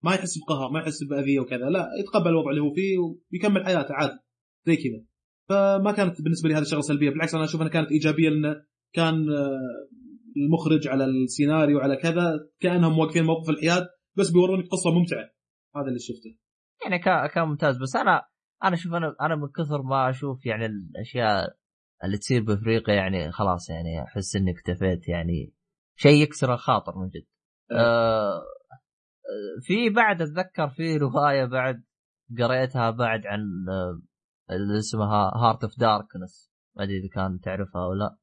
ما 0.07 0.15
يحس 0.15 0.39
بقهر 0.39 0.71
ما 0.71 0.81
يحس 0.81 1.05
بأذية 1.05 1.41
وكذا. 1.41 1.71
لا 1.71 1.89
يتقبل 2.01 2.29
الوضع 2.29 2.51
اللي 2.51 2.63
هو 2.63 2.75
فيه 2.75 2.99
ويكمل 3.33 3.65
حياته 3.65 3.95
عادي 3.95 4.19
زي 4.67 4.77
كذا. 4.77 5.05
فما 5.49 5.93
كانت 5.93 6.23
بالنسبة 6.23 6.49
لي 6.49 6.55
هذه 6.55 6.63
الشغلة 6.63 6.81
سلبية 6.81 7.11
بالعكس 7.11 7.35
أنا 7.35 7.45
أشوف 7.45 7.61
أنها 7.61 7.73
كانت 7.73 7.91
إيجابية 7.91 8.29
لأنه 8.29 8.63
كان 8.93 9.15
آه، 9.31 9.89
المخرج 10.37 10.89
على 10.89 11.05
السيناريو 11.05 11.79
على 11.79 11.97
كذا 11.97 12.49
كأنهم 12.61 12.99
واقفين 12.99 13.25
موقف 13.25 13.51
الحياد 13.51 13.87
بس 14.17 14.31
بيورونك 14.31 14.65
قصة 14.69 14.91
ممتعة. 14.91 15.31
هذا 15.77 15.89
اللي 15.89 15.99
شفته. 15.99 16.39
يعني 16.83 16.99
كان 16.99 17.27
كان 17.27 17.49
ممتاز. 17.49 17.79
بس 17.79 17.97
أنا 17.97 18.23
أنا 18.65 18.77
شوف 18.77 18.95
أنا 18.95 19.17
أنا 19.21 19.37
من 19.37 19.49
كثر 19.49 19.83
ما 19.83 20.11
أشوف 20.11 20.47
يعني 20.47 20.67
الأشياء 20.67 21.57
اللي 22.05 22.19
تصير 22.19 22.43
بأفريقيا 22.43 22.95
يعني 22.95 23.33
خلاص 23.33 23.71
يعني 23.71 24.03
أحس 24.03 24.37
إني 24.37 24.51
اكتفيت 24.51 25.09
يعني. 25.09 25.53
شيء 25.99 26.23
يكسر 26.23 26.55
الخاطر 26.55 26.93
من 26.99 27.09
جد. 27.09 27.27
آه 27.73 28.43
في 29.63 29.91
بعد 29.91 30.23
أتذكر 30.23 30.69
في 30.69 30.97
رواية 30.97 31.45
بعد 31.45 31.85
قريتها 32.39 32.91
بعد 32.91 33.27
عن 33.27 33.41
آه، 33.69 34.03
اللي 34.55 34.79
اسمها 34.79 35.33
Heart 35.37 35.65
of 35.65 35.79
Darkness 35.79 36.53
ما 36.77 36.85
أدري 36.85 36.99
إذا 36.99 37.09
كان 37.15 37.41
تعرفها 37.41 37.85
أو 37.85 37.93
لا. 37.93 38.17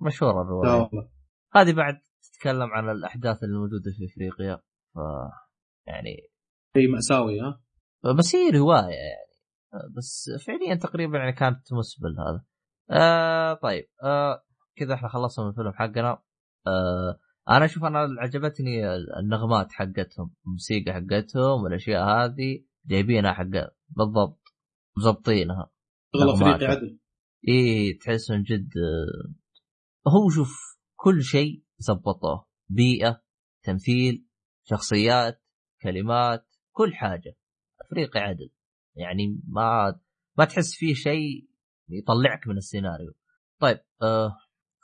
مشهورة 0.00 0.34
لا 0.34 0.40
الروايه 0.42 0.72
والله. 0.72 1.10
هذه 1.54 1.72
بعد 1.72 2.00
تتكلم 2.22 2.70
عن 2.70 2.90
الأحداث 2.90 3.42
اللي 3.44 3.58
موجودة 3.58 3.90
في 3.98 4.06
إفريقيا. 4.12 4.56
ف 4.94 4.98
يعني 5.86 6.16
شيء 6.76 6.88
مأساوي 6.92 7.40
ها؟ 7.40 7.60
بس 8.18 8.36
هي 8.36 8.50
رواية 8.50 8.94
يعني. 8.94 9.30
بس 9.96 10.30
فعليا 10.46 10.74
تقريبا 10.74 11.18
يعني 11.18 11.32
كانت 11.32 11.66
تمس 11.66 12.00
بالهذا. 12.00 12.44
آه 12.90 13.54
طيب. 13.54 13.84
آه 14.02 14.44
كذا 14.76 14.94
إحنا 14.94 15.08
خلصنا 15.08 15.44
من 15.44 15.50
الفيلم 15.50 15.72
حقنا. 15.72 16.22
آه 16.66 17.18
أنا 17.50 17.64
أشوف 17.64 17.84
أنا 17.84 18.08
عجبتني 18.18 18.94
النغمات 19.20 19.72
حقتهم 19.72 20.34
الموسيقى 20.46 20.92
حقتهم 20.92 21.62
والاشياء 21.62 22.04
هذه 22.04 22.64
جايبينها 22.86 23.32
حق 23.32 23.70
بالضبط 23.88 24.40
مظبطينها. 24.96 25.70
شغل 26.14 26.26
نغمات. 26.26 26.42
افريقي 26.42 26.72
عدل. 26.72 26.98
إيه 27.48 27.98
تحس 27.98 28.30
من 28.30 28.42
جد 28.42 28.70
هو 30.08 30.30
شوف 30.30 30.80
كل 30.96 31.22
شيء 31.22 31.64
زبطوه. 31.78 32.46
بيئة 32.68 33.22
تمثيل 33.64 34.26
شخصيات 34.64 35.42
كلمات 35.82 36.46
كل 36.72 36.94
حاجة. 36.94 37.36
افريقي 37.80 38.20
عدل. 38.20 38.50
يعني 38.96 39.40
ما 39.48 40.00
ما 40.38 40.44
تحس 40.44 40.74
فيه 40.74 40.94
شيء 40.94 41.50
يطلعك 41.88 42.48
من 42.48 42.56
السيناريو. 42.56 43.12
طيب 43.60 43.78
آه 44.02 44.36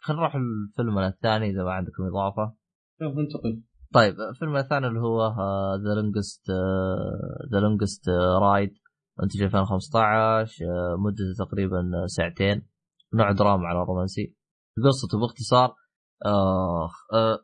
خلينا 0.07 0.23
نروح 0.23 0.35
الفيلم 0.35 0.99
الثاني 0.99 1.51
إذا 1.51 1.65
ما 1.65 1.73
عندكم 1.73 2.03
إضافة. 2.03 2.55
شوف 2.99 3.13
ننتقل. 3.19 3.63
طيب 3.95 4.15
الفيلم 4.31 4.57
الثاني 4.57 4.87
اللي 4.87 5.01
هو 5.01 5.35
The 5.85 5.95
Longest 5.95 6.51
The 7.53 7.61
Longest 7.61 8.09
رايد 8.43 8.75
أنتج 9.23 9.43
2015 9.43 10.65
آه، 10.65 10.97
مدته 10.99 11.45
تقريبا 11.45 12.07
ساعتين. 12.07 12.69
نوع 13.15 13.33
دراما 13.33 13.67
على 13.67 13.79
رومانسي. 13.79 14.37
قصته 14.85 15.19
باختصار 15.21 15.75
آه 16.25 16.91
آه 17.13 17.39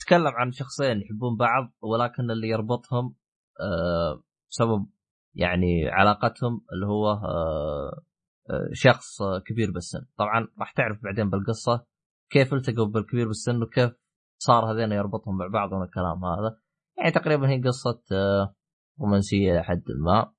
تكلم 0.00 0.32
عن 0.36 0.52
شخصين 0.52 1.00
يحبون 1.00 1.36
بعض 1.36 1.72
ولكن 1.82 2.30
اللي 2.30 2.48
يربطهم 2.48 3.14
آه 3.60 4.22
بسبب 4.50 4.86
يعني 5.34 5.88
علاقتهم 5.88 6.64
اللي 6.72 6.86
هو 6.86 7.10
آه 7.10 8.02
آه، 8.50 8.68
شخص 8.72 9.22
كبير 9.46 9.70
بالسن. 9.70 10.06
طبعا 10.18 10.48
راح 10.60 10.72
تعرف 10.72 11.02
بعدين 11.04 11.30
بالقصة 11.30 11.86
كيف 12.30 12.54
التقوا 12.54 12.86
بالكبير 12.86 13.26
بالسن 13.26 13.62
وكيف 13.62 13.90
صار 14.38 14.72
هذين 14.72 14.92
يربطهم 14.92 15.38
مع 15.38 15.46
بعض 15.46 15.74
من 15.74 15.82
الكلام 15.82 16.24
هذا؟ 16.24 16.58
يعني 16.98 17.10
تقريبا 17.10 17.48
هي 17.48 17.60
قصة 17.62 18.02
آه، 18.12 18.54
رومانسية 19.00 19.52
إلى 19.52 19.62
حد 19.62 19.82
ما. 20.04 20.32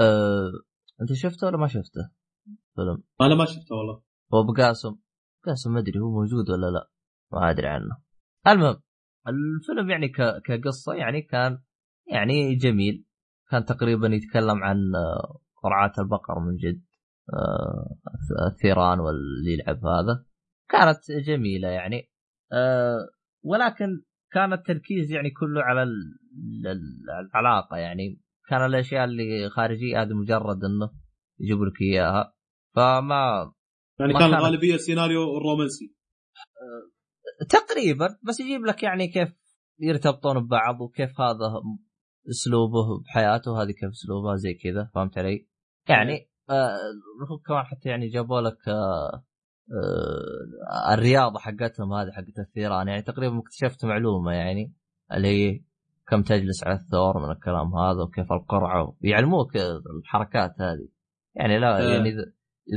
أه... 0.00 0.50
أنت 1.00 1.12
شفته 1.12 1.46
ولا 1.46 1.56
ما 1.56 1.66
شفته؟ 1.66 2.10
فيلم. 2.74 3.02
أنا 3.20 3.34
ما 3.34 3.44
شفته 3.44 3.74
والله. 3.74 4.02
هو 4.34 4.52
بقاسم. 4.52 4.96
قاسم 5.46 5.72
ما 5.72 5.80
أدري 5.80 6.00
هو 6.00 6.10
موجود 6.10 6.50
ولا 6.50 6.66
لا. 6.66 6.90
ما 7.32 7.50
أدري 7.50 7.66
عنه. 7.66 7.98
المهم 8.46 8.76
الفيلم 9.28 9.90
يعني 9.90 10.08
ك... 10.08 10.42
كقصة 10.44 10.94
يعني 10.94 11.22
كان 11.22 11.58
يعني 12.12 12.54
جميل. 12.54 13.04
كان 13.50 13.64
تقريبا 13.64 14.06
يتكلم 14.08 14.64
عن 14.64 14.76
آه، 14.94 15.40
رعاة 15.64 15.92
البقر 15.98 16.40
من 16.40 16.56
جد 16.56 16.82
آه، 17.34 17.96
الثيران 18.50 19.00
واللي 19.00 19.52
يلعب 19.52 19.76
هذا. 19.76 20.24
كانت 20.70 20.98
جميلة 21.26 21.68
يعني. 21.68 22.10
آه، 22.52 23.08
ولكن 23.44 24.02
كان 24.32 24.52
التركيز 24.52 25.12
يعني 25.12 25.30
كله 25.30 25.62
على 25.62 25.82
ال- 25.82 26.16
ال- 26.66 27.28
العلاقة 27.34 27.76
يعني. 27.76 28.20
كان 28.48 28.66
الأشياء 28.66 29.04
اللي 29.04 29.50
خارجية 29.50 30.02
هذه 30.02 30.12
مجرد 30.12 30.64
إنه 30.64 30.90
يجيبوا 31.40 31.66
لك 31.66 31.82
إياها. 31.82 32.34
فما 32.76 33.52
يعني 34.00 34.12
كان 34.12 34.20
كانت- 34.22 34.34
الغالبية 34.34 34.74
السيناريو 34.74 35.36
الرومانسي. 35.36 35.94
تقريبا. 37.50 38.18
بس 38.22 38.40
يجيب 38.40 38.64
لك 38.64 38.82
يعني 38.82 39.08
كيف 39.08 39.28
يرتبطون 39.80 40.46
ببعض 40.46 40.80
وكيف 40.80 41.20
هذا 41.20 41.62
أسلوبه 42.30 43.02
بحياته 43.04 43.62
هذه 43.62 43.70
كيف 43.70 43.90
أسلوبها 43.90 44.36
زي 44.36 44.54
كذا. 44.54 44.90
فهمت 44.94 45.18
علي؟ 45.18 45.48
يعني 45.88 46.30
آه 46.50 46.76
هو 47.30 47.38
كمان 47.46 47.64
حتى 47.64 47.88
يعني 47.88 48.08
جابوا 48.08 48.40
لك 48.40 48.68
آه 48.68 48.72
آه 48.72 49.24
الرياضة 50.92 51.38
حقتهم 51.38 51.92
هذه 51.92 52.10
حقت 52.10 52.38
الثيران 52.38 52.88
يعني 52.88 53.02
تقريبا 53.02 53.38
اكتشفت 53.38 53.84
معلومة 53.84 54.32
يعني 54.32 54.74
اللي 55.12 55.28
هي 55.28 55.60
كم 56.08 56.22
تجلس 56.22 56.64
على 56.64 56.74
الثور 56.74 57.26
من 57.26 57.30
الكلام 57.30 57.74
هذا 57.74 58.02
وكيف 58.02 58.32
القرعة 58.32 58.96
يعلموك 59.00 59.56
الحركات 60.00 60.60
هذه 60.60 60.88
يعني 61.34 61.58
لا 61.58 61.78
آه. 61.78 61.92
يعني 61.94 62.08
اذا 62.08 62.24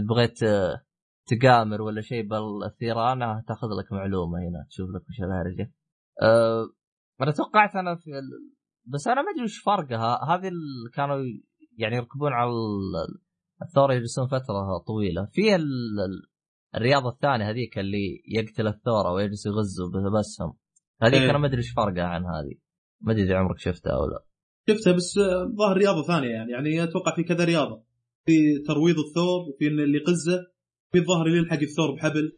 بغيت 0.09 0.43
آه، 0.43 0.81
تقامر 1.27 1.81
ولا 1.81 2.01
شيء 2.01 2.27
بالثيران 2.27 3.21
آه، 3.21 3.43
تاخذ 3.47 3.67
لك 3.79 3.91
معلومة 3.91 4.39
هنا 4.39 4.65
تشوف 4.69 4.89
لك 4.89 5.01
وش 5.09 5.19
الهرجة. 5.19 5.73
أه 6.21 6.69
أنا 7.21 7.31
توقعت 7.31 7.75
أنا 7.75 7.95
في 7.95 8.09
ال... 8.09 8.29
بس 8.85 9.07
أنا 9.07 9.21
ما 9.21 9.31
أدري 9.31 9.43
وش 9.43 9.59
فرقها 9.59 10.19
هذه 10.35 10.47
اللي 10.47 10.89
كانوا 10.93 11.17
يعني 11.77 11.95
يركبون 11.95 12.33
على 12.33 12.49
ال- 12.49 13.19
الثور 13.61 13.91
يجلسون 13.91 14.27
فترة 14.27 14.77
طويلة 14.87 15.25
في 15.31 15.55
ال... 15.55 15.63
ال- 16.77 16.81
الرياضة 16.81 17.09
الثانية 17.09 17.49
هذيك 17.49 17.79
اللي 17.79 18.21
يقتل 18.27 18.67
الثور 18.67 19.07
أو 19.07 19.19
يجلس 19.19 19.45
يغزه 19.45 19.91
بسهم 20.19 20.53
هذيك 21.01 21.21
إيه. 21.21 21.29
أنا 21.29 21.37
ما 21.37 21.47
أدري 21.47 21.57
إيش 21.57 21.71
فرقها 21.71 22.03
عن 22.03 22.21
هذه. 22.25 22.55
ما 23.01 23.11
أدري 23.13 23.23
إذا 23.23 23.35
عمرك 23.37 23.59
شفتها 23.59 23.91
أو 23.93 24.05
لا. 24.05 24.23
شفتها 24.75 24.93
بس 24.93 25.19
ظاهر 25.57 25.77
رياضة 25.77 26.03
ثانية 26.07 26.29
يعني. 26.29 26.51
يعني 26.51 26.83
أتوقع 26.83 27.15
في 27.15 27.23
كذا 27.23 27.45
رياضة. 27.45 27.83
في 28.25 28.33
ترويض 28.67 28.95
الثور 28.99 29.39
وفي 29.49 29.67
اللي 29.67 29.97
يقزه 29.97 30.39
في 30.91 30.97
الظاهر 30.97 31.25
اللي 31.25 31.37
يلحق 31.37 31.59
الثور 31.59 31.95
بحبل 31.95 32.37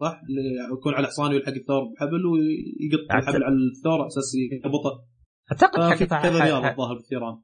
صح؟ 0.00 0.20
اللي 0.28 0.76
يكون 0.78 0.94
على 0.94 1.06
حصان 1.06 1.30
ويلحق 1.32 1.52
الثور 1.52 1.84
بحبل 1.94 2.26
ويقطع 2.26 3.18
الحبل 3.18 3.44
على 3.44 3.54
الثور 3.76 3.92
على 4.00 4.06
أساس 4.06 4.34
يربطه 4.64 5.04
أعتقد 5.52 5.80
حقت 5.82 6.22
كذا 6.22 6.44
رياضة 6.44 6.70
الظاهر 6.70 6.94
بالثيران 6.94 7.40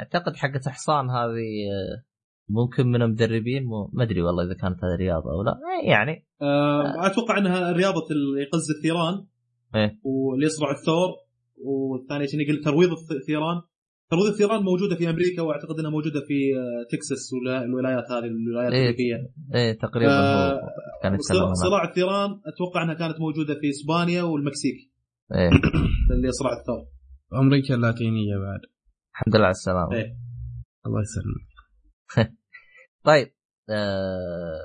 أعتقد 0.00 0.36
حقت 0.36 0.68
حصان 0.68 1.10
هذه 1.10 1.48
آه، 1.72 2.04
ممكن 2.50 2.86
من 2.86 3.02
المدربين 3.02 3.64
مو- 3.64 3.90
ما 3.92 4.02
أدري 4.04 4.22
والله 4.22 4.44
إذا 4.44 4.54
كانت 4.54 4.78
هذه 4.84 4.96
رياضة 4.98 5.30
أو 5.32 5.42
لا. 5.42 5.52
إيه 5.82 5.90
يعني. 5.90 6.26
آه، 6.42 7.06
أتوقع 7.06 7.38
إنها 7.38 7.72
رياضة 7.72 8.06
اللي 8.10 8.42
يقز 8.42 8.70
الثيران. 8.76 9.26
إيه. 9.74 9.98
واللي 10.02 10.46
يصرع 10.46 10.70
الثور 10.70 11.08
والثانيه 11.64 12.26
شنو 12.26 12.40
يقول 12.40 12.60
ترويض 12.64 12.90
الثيران. 13.20 13.60
ترويض 14.10 14.26
الثيران 14.26 14.62
موجودة 14.62 14.96
في 14.96 15.10
أمريكا 15.10 15.42
وأعتقد 15.42 15.78
إنها 15.78 15.90
موجودة 15.90 16.20
في 16.28 16.34
آه، 16.58 16.86
تكساس 16.92 17.30
ولا- 17.32 17.62
الولايات 17.64 18.04
هذه 18.10 18.24
الولايات 18.24 18.72
إيه، 18.72 18.80
الأمريكية. 18.80 19.16
إيه 19.54 19.78
تقريبا 19.78 20.12
آه، 20.12 20.52
هو 20.52 20.60
كان 21.02 21.14
يتكلم 21.14 21.36
صراع- 21.38 21.42
عنها. 21.44 21.54
صراع 21.54 21.84
الثيران 21.88 22.30
أتوقع 22.30 22.82
إنها 22.82 22.94
كانت 22.94 23.20
موجودة 23.20 23.54
في 23.60 23.68
إسبانيا 23.70 24.22
والمكسيك. 24.22 24.76
إيه. 25.34 25.50
اللي 26.12 26.28
يصرع 26.28 26.50
الثور. 26.52 26.86
أمريكا 27.40 27.74
اللاتينية 27.74 28.36
بعد. 28.36 28.60
الحمد 29.14 29.36
لله 29.36 29.44
على 29.44 29.50
السلامة. 29.50 29.92
إيه. 29.92 30.16
الله 30.86 31.00
يسلمك. 31.00 31.50
طيب 33.04 33.32
آه... 33.70 34.60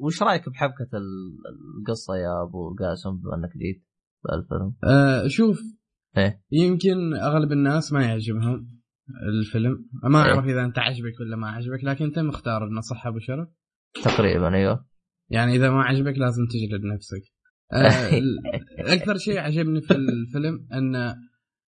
وش 0.00 0.22
رأيك 0.22 0.48
بحبكة 0.48 0.88
ال- 0.94 1.38
القصة 1.78 2.16
يا 2.16 2.42
أبو 2.42 2.74
قاسم 2.74 3.10
بما 3.16 3.34
أنك 3.34 3.56
جيت 3.56 3.84
بالفيلم؟ 4.24 4.74
آه 4.84 5.26
شوف 5.26 5.60
إيه. 6.16 6.42
يمكن 6.52 7.14
أغلب 7.14 7.52
الناس 7.52 7.92
ما 7.92 8.02
يعجبهم 8.02 8.78
الفيلم 9.28 9.88
ما 10.02 10.24
إيه. 10.24 10.30
أعرف 10.30 10.44
إذا 10.44 10.64
أنت 10.64 10.78
عجبك 10.78 11.20
ولا 11.20 11.36
ما 11.36 11.48
عجبك 11.50 11.84
لكن 11.84 12.04
أنت 12.04 12.18
مختار 12.18 12.64
إنه 12.66 12.80
صح 12.80 13.06
أبو 13.06 13.18
شرف 13.18 13.48
تقريبا 14.04 14.54
أيوه 14.54 14.86
يعني 15.30 15.56
إذا 15.56 15.70
ما 15.70 15.82
عجبك 15.82 16.18
لازم 16.18 16.42
تجلد 16.46 16.84
نفسك 16.84 17.22
آه 17.72 18.20
أكثر 18.94 19.16
شيء 19.16 19.38
عجبني 19.38 19.80
في 19.80 19.94
الفيلم 19.94 20.68
أن 20.72 21.14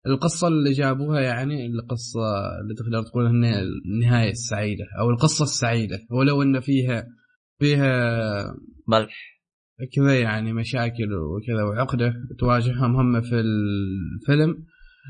القصة 0.07 0.47
اللي 0.47 0.71
جابوها 0.71 1.21
يعني 1.21 1.65
القصة 1.65 2.19
اللي 2.61 2.75
تقدر 2.75 3.03
تقول 3.03 3.25
إنها 3.25 3.61
النهاية 3.61 4.31
السعيدة 4.31 4.85
أو 4.99 5.09
القصة 5.09 5.43
السعيدة 5.43 5.99
ولو 6.11 6.41
إن 6.41 6.59
فيها 6.59 7.07
فيها 7.59 8.55
ملح. 8.87 9.39
كذا 9.95 10.19
يعني 10.19 10.53
مشاكل 10.53 11.13
وكذا 11.13 11.63
وعقدة 11.63 12.13
تواجههم 12.39 12.95
هم 12.95 13.21
في 13.21 13.39
الفيلم. 13.39 14.65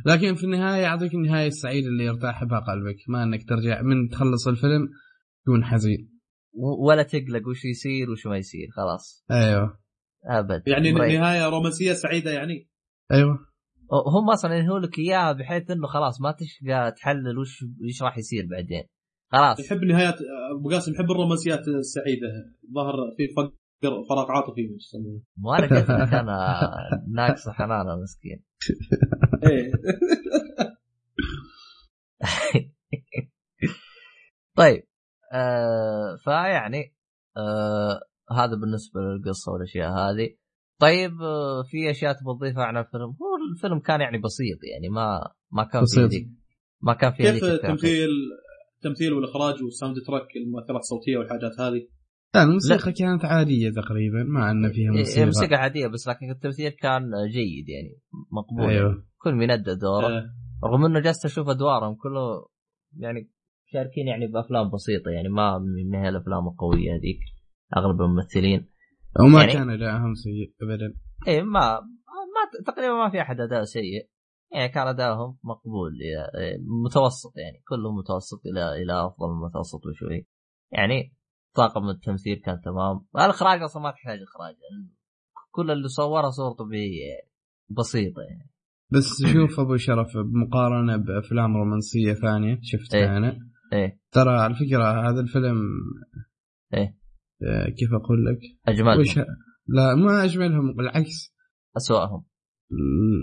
لكن 0.05 0.35
في 0.35 0.43
النهاية 0.43 0.81
يعطيك 0.81 1.13
النهاية 1.13 1.47
السعيدة 1.47 1.87
اللي 1.87 2.05
يرتاح 2.05 2.43
بها 2.43 2.59
قلبك 2.59 2.97
ما 3.07 3.23
إنك 3.23 3.49
ترجع 3.49 3.81
من 3.81 4.09
تخلص 4.09 4.47
الفيلم 4.47 4.89
تكون 5.45 5.63
حزين. 5.63 6.19
ولا 6.79 7.03
تقلق 7.03 7.47
وش 7.47 7.65
يصير 7.65 8.11
وش 8.11 8.27
ما 8.27 8.37
يصير 8.37 8.67
خلاص. 8.75 9.25
أيوه. 9.31 9.79
أبد. 10.25 10.67
يعني 10.67 10.93
مريح. 10.93 11.21
نهايه 11.21 11.49
رومانسية 11.49 11.93
سعيدة 11.93 12.31
يعني؟ 12.31 12.69
أيوه. 13.11 13.48
هم 13.91 14.29
أصلا 14.29 14.55
ينهوا 14.55 14.79
لك 14.79 14.99
إياها 14.99 15.31
بحيث 15.31 15.71
إنه 15.71 15.87
خلاص 15.87 16.21
ما 16.21 16.31
تشقى 16.31 16.91
تحلل 16.91 17.37
وش 17.37 17.63
وش 17.63 18.03
راح 18.03 18.17
يصير 18.17 18.47
بعدين. 18.51 18.83
خلاص. 19.31 19.59
يحب 19.59 19.83
نهايات 19.83 20.15
أبو 20.59 20.69
قاسم 20.69 20.93
يحب 20.93 21.11
الرومانسيات 21.11 21.67
السعيدة. 21.67 22.27
ظهر 22.75 22.93
في 23.17 23.27
فقر 23.37 23.51
فراغ 24.09 24.31
عاطفي 24.31 24.61
يسمونه. 24.61 25.21
مو 25.37 25.53
أنا 25.53 25.67
قلت 25.67 25.89
لك 25.89 26.13
أنا 26.13 26.59
ناقص 27.15 27.49
حنانة 27.49 27.95
مسكين. 28.01 28.43
إيه. 29.43 29.71
طيب. 34.57 34.83
آه 35.33 36.15
فيعني 36.23 36.95
آه 37.37 38.01
هذا 38.31 38.55
بالنسبة 38.55 39.01
للقصة 39.01 39.51
والأشياء 39.51 39.91
هذه. 39.91 40.35
طيب 40.79 41.11
في 41.71 41.89
أشياء 41.91 42.13
تبغى 42.13 42.35
تضيفها 42.39 42.63
عن 42.63 42.77
الفيلم؟ 42.77 43.03
هو 43.03 43.53
الفيلم 43.55 43.79
كان 43.79 44.01
يعني 44.01 44.17
بسيط 44.17 44.57
يعني 44.71 44.89
ما 44.89 45.19
ما 45.51 45.63
كان 45.63 45.85
فيه 45.85 46.01
بسيط. 46.01 46.09
ذيك 46.11 46.27
ما 46.81 46.93
كان 46.93 47.11
فيه 47.11 47.31
كيف. 47.31 47.43
التمثيل 47.43 48.09
التمثيل 48.77 49.13
والإخراج 49.13 49.63
وال 49.63 49.95
soundtrack 50.07 50.27
المؤثرات 50.35 50.79
الصوتية 50.79 51.17
والحاجات 51.17 51.59
هذه؟ 51.59 51.87
لا 52.35 52.43
الموسيقى 52.43 52.91
كانت 52.91 53.25
عادية 53.25 53.69
تقريبا 53.69 54.23
ما 54.23 54.51
كان 54.51 54.71
فيها 54.71 54.91
إيه، 54.91 54.97
موسيقى. 54.97 55.25
موسيقى 55.25 55.55
عادية 55.55 55.87
بس 55.87 56.07
لكن 56.07 56.31
التمثيل 56.31 56.69
كان 56.69 57.11
جيد 57.31 57.69
يعني 57.69 57.99
مقبول. 58.31 58.69
أيوه. 58.69 59.03
كل 59.17 59.33
من 59.33 59.51
ادى 59.51 59.75
دوره. 59.75 60.07
آه، 60.07 60.29
رغم 60.63 60.85
إنه 60.85 60.99
جالس 60.99 61.25
أشوف 61.25 61.49
أدوارهم 61.49 61.95
كله 61.95 62.47
يعني 62.97 63.31
شاركين 63.73 64.07
يعني 64.07 64.27
بأفلام 64.27 64.69
بسيطة 64.71 65.11
يعني 65.11 65.29
ما 65.29 65.57
من 65.57 65.95
هي 65.95 66.09
الأفلام 66.09 66.47
القوية 66.47 66.95
هذيك 66.95 67.19
أغلب 67.77 68.01
الممثلين. 68.01 68.69
وما 69.25 69.39
يعني- 69.41 69.53
كان 69.53 69.69
اداءهم 69.69 70.13
سيء 70.13 70.53
ابدا. 70.61 70.95
إيه 71.27 71.41
ما 71.41 71.79
ما 71.79 72.63
تقريبا 72.73 72.93
ما 72.93 73.09
في 73.09 73.21
أحد 73.21 73.39
أداء 73.39 73.63
سيء. 73.63 74.09
يعني 74.53 74.69
كان 74.69 74.87
ادائهم 74.87 75.37
مقبول 75.43 75.91
إيه، 76.01 76.57
متوسط 76.85 77.33
يعني 77.37 77.63
كله 77.67 77.91
متوسط 77.95 78.41
إلى 78.45 78.83
إلى 78.83 79.05
أفضل 79.05 79.27
من 79.27 79.37
المتوسط 79.43 79.81
بشوي. 79.87 80.27
يعني 80.71 81.15
طاقم 81.55 81.89
التمثيل 81.89 82.35
كان 82.45 82.61
تمام. 82.65 83.05
الإخراج 83.15 83.61
أصلا 83.61 83.83
ما 83.83 83.91
تحتاج 83.91 84.19
إخراج 84.21 84.55
يعني 84.71 84.95
كل 85.51 85.71
اللي 85.71 85.87
صوره 85.87 86.29
صور 86.29 86.51
طبيعيه 86.51 87.07
يعني 87.09 87.31
بسيطة 87.69 88.21
يعني. 88.21 88.49
بس 88.91 89.23
شوف 89.33 89.59
أبو 89.59 89.77
شرف 89.77 90.17
بمقارنه 90.17 90.97
بأفلام 90.97 91.57
رومانسية 91.57 92.13
ثانية 92.13 92.59
شفتها 92.61 92.99
إيه. 92.99 93.17
أنا 93.17 93.37
إيه. 93.73 93.99
ترى 94.11 94.29
على 94.29 94.55
فكرة 94.55 95.09
هذا 95.09 95.19
الفيلم 95.19 95.57
إيه. 96.73 96.97
آه، 97.43 97.69
كيف 97.69 97.93
أقول 97.93 98.25
لك؟ 98.25 98.39
أجملهم. 98.67 98.99
وش 98.99 99.17
لا 99.67 99.95
ما 99.95 100.23
أجملهم 100.23 100.73
بالعكس. 100.73 101.35
أسوأهم. 101.77 102.25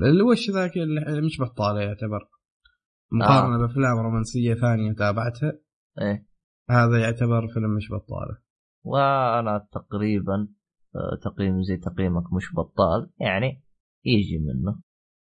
اللي 0.07 0.23
وش 0.23 0.51
ذاك 0.51 0.77
اللي 0.77 1.21
مش 1.27 1.41
بطالة 1.41 1.81
يعتبر؟ 1.81 2.29
مقارنة 3.13 3.55
آه. 3.55 3.67
بأفلام 3.67 3.99
رومانسية 3.99 4.55
ثانية 4.55 4.93
تابعتها. 4.93 5.53
إيه. 6.01 6.27
هذا 6.71 6.99
يعتبر 6.99 7.49
فيلم 7.49 7.75
مش 7.77 7.89
بطالة. 7.91 8.39
وأنا 8.85 9.69
تقريبا 9.73 10.49
آه، 10.95 11.19
تقييم 11.25 11.63
زي 11.63 11.77
تقييمك 11.77 12.33
مش 12.33 12.55
بطال 12.55 13.11
يعني 13.21 13.63
يجي 14.05 14.39
منه. 14.39 14.81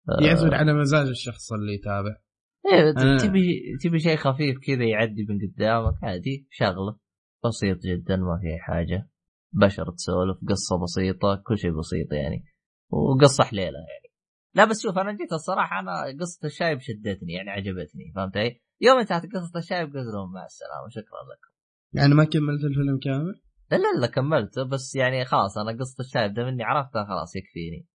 آه، 0.10 0.26
يعتمد 0.26 0.54
على 0.54 0.74
مزاج 0.74 1.08
الشخص 1.08 1.54
اللي 1.54 1.74
يتابع. 1.74 2.18
إيه 2.66 2.94
أنا- 2.94 3.22
تبي 3.24 3.78
تبي 3.84 4.00
شيء 4.00 4.16
خفيف 4.16 4.58
كذا 4.68 4.84
يعدي 4.84 5.26
من 5.30 5.38
قدامك 5.48 6.04
عادي 6.04 6.48
شغلة. 6.52 6.98
بسيط 7.46 7.78
جدا 7.78 8.16
ما 8.16 8.40
في 8.42 8.60
حاجة. 8.60 9.10
بشر 9.54 9.92
تسولف 9.92 10.38
قصة 10.50 10.84
بسيطة 10.84 11.42
كل 11.46 11.58
شيء 11.58 11.80
بسيط 11.80 12.14
يعني. 12.14 12.46
وقصة 12.90 13.44
حليلة 13.44 13.80
يعني. 13.80 14.14
لا 14.56 14.66
بس 14.66 14.84
شوف 14.84 14.98
أنا 14.98 15.12
جيت 15.12 15.34
الصراحة 15.34 15.80
أنا 15.80 16.18
قصة 16.20 16.46
الشايب 16.46 16.80
شدتني 16.80 17.34
يعني 17.34 17.50
عجبتني 17.50 18.12
فهمت 18.16 18.38
علي؟ 18.38 18.62
يوم 18.82 19.00
انتهت 19.00 19.22
قصة 19.22 19.60
الشايب 19.60 19.88
قلت 19.88 20.14
لهم 20.14 20.34
مع 20.34 20.46
السلامة 20.46 20.90
شكرا 20.90 21.24
لكم. 21.24 21.54
يعني 21.94 22.14
ما 22.14 22.24
كملت 22.24 22.64
الفيلم 22.64 23.00
كامل؟ 23.04 23.42
لا 23.72 23.78
لا 23.78 24.00
لا 24.02 24.08
كملته 24.08 24.64
بس 24.64 24.96
يعني 24.96 25.26
خلاص 25.26 25.58
أنا 25.58 25.78
قصة 25.80 25.96
الشايب 26.00 26.34
ده 26.34 26.46
مني 26.46 26.64
عرفتها 26.64 27.06
خلاص 27.06 27.36
يكفيني. 27.36 27.88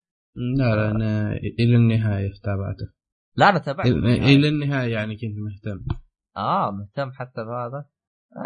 لا 0.59 0.75
لا 0.75 0.91
أنا 0.91 1.33
إلى 1.33 1.77
النهاية 1.77 2.33
تابعته. 2.43 2.93
لا 3.37 3.49
أنا 3.49 3.59
تابعت 3.59 3.87
إلى 3.87 4.49
النهاية 4.49 4.93
يعني 4.93 5.17
كنت 5.17 5.37
مهتم. 5.39 5.85
آه 6.37 6.71
مهتم 6.71 7.13
حتى 7.13 7.45
بهذا. 7.45 7.85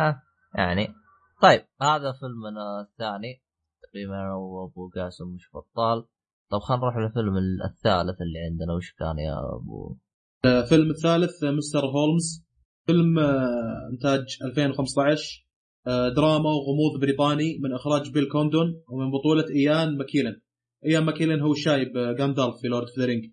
آه. 0.00 0.22
يعني. 0.54 0.94
طيب 1.42 1.64
هذا 1.82 2.12
فيلمنا 2.12 2.80
الثاني 2.80 3.42
تقريبا 3.82 4.14
أنا 4.14 4.34
وابو 4.34 4.90
قاسم 4.94 5.24
مش 5.34 5.48
بطال. 5.54 6.06
طب 6.50 6.58
خلينا 6.58 6.82
نروح 6.82 6.96
للفيلم 6.96 7.36
الثالث 7.70 8.20
اللي 8.20 8.38
عندنا 8.50 8.72
وش 8.76 8.92
كان 8.92 9.18
يا 9.18 9.38
أبو؟ 9.56 9.96
الفيلم 10.44 10.90
الثالث 10.90 11.44
آه، 11.44 11.50
مستر 11.50 11.86
هولمز. 11.86 12.44
فيلم 12.86 13.18
آه، 13.18 13.88
إنتاج 13.92 14.38
2015 14.44 15.46
آه، 15.86 16.08
دراما 16.08 16.50
وغموض 16.50 17.00
بريطاني 17.00 17.58
من 17.62 17.74
إخراج 17.74 18.12
بيل 18.12 18.28
كوندون 18.28 18.82
ومن 18.88 19.10
بطولة 19.10 19.44
إيان 19.50 19.96
ماكيلن. 19.96 20.40
إيان 20.86 21.04
ماكيلن 21.04 21.40
هو 21.40 21.52
الشايب 21.52 21.96
آه، 21.96 22.12
غاندالف 22.20 22.56
في 22.60 22.68
Lord 22.68 22.86
of 22.88 22.98
the 22.98 23.04
Rings. 23.04 23.24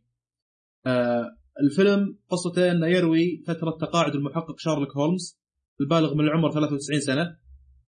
آه 0.85 1.25
الفيلم 1.61 2.19
قصته 2.29 2.71
إنه 2.71 2.87
يروي 2.87 3.43
فترة 3.47 3.77
تقاعد 3.81 4.15
المحقق 4.15 4.55
شارلوك 4.57 4.97
هولمز. 4.97 5.38
البالغ 5.81 6.13
من 6.13 6.25
العمر 6.25 6.51
93 6.51 6.99
سنة 6.99 7.35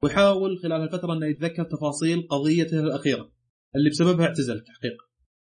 ويحاول 0.02 0.58
خلال 0.58 0.82
الفترة 0.82 1.12
إنه 1.12 1.26
يتذكر 1.26 1.64
تفاصيل 1.64 2.26
قضيته 2.30 2.80
الأخيرة 2.80 3.32
اللي 3.76 3.90
بسببها 3.90 4.26
اعتزل 4.26 4.56
التحقيق 4.56 4.96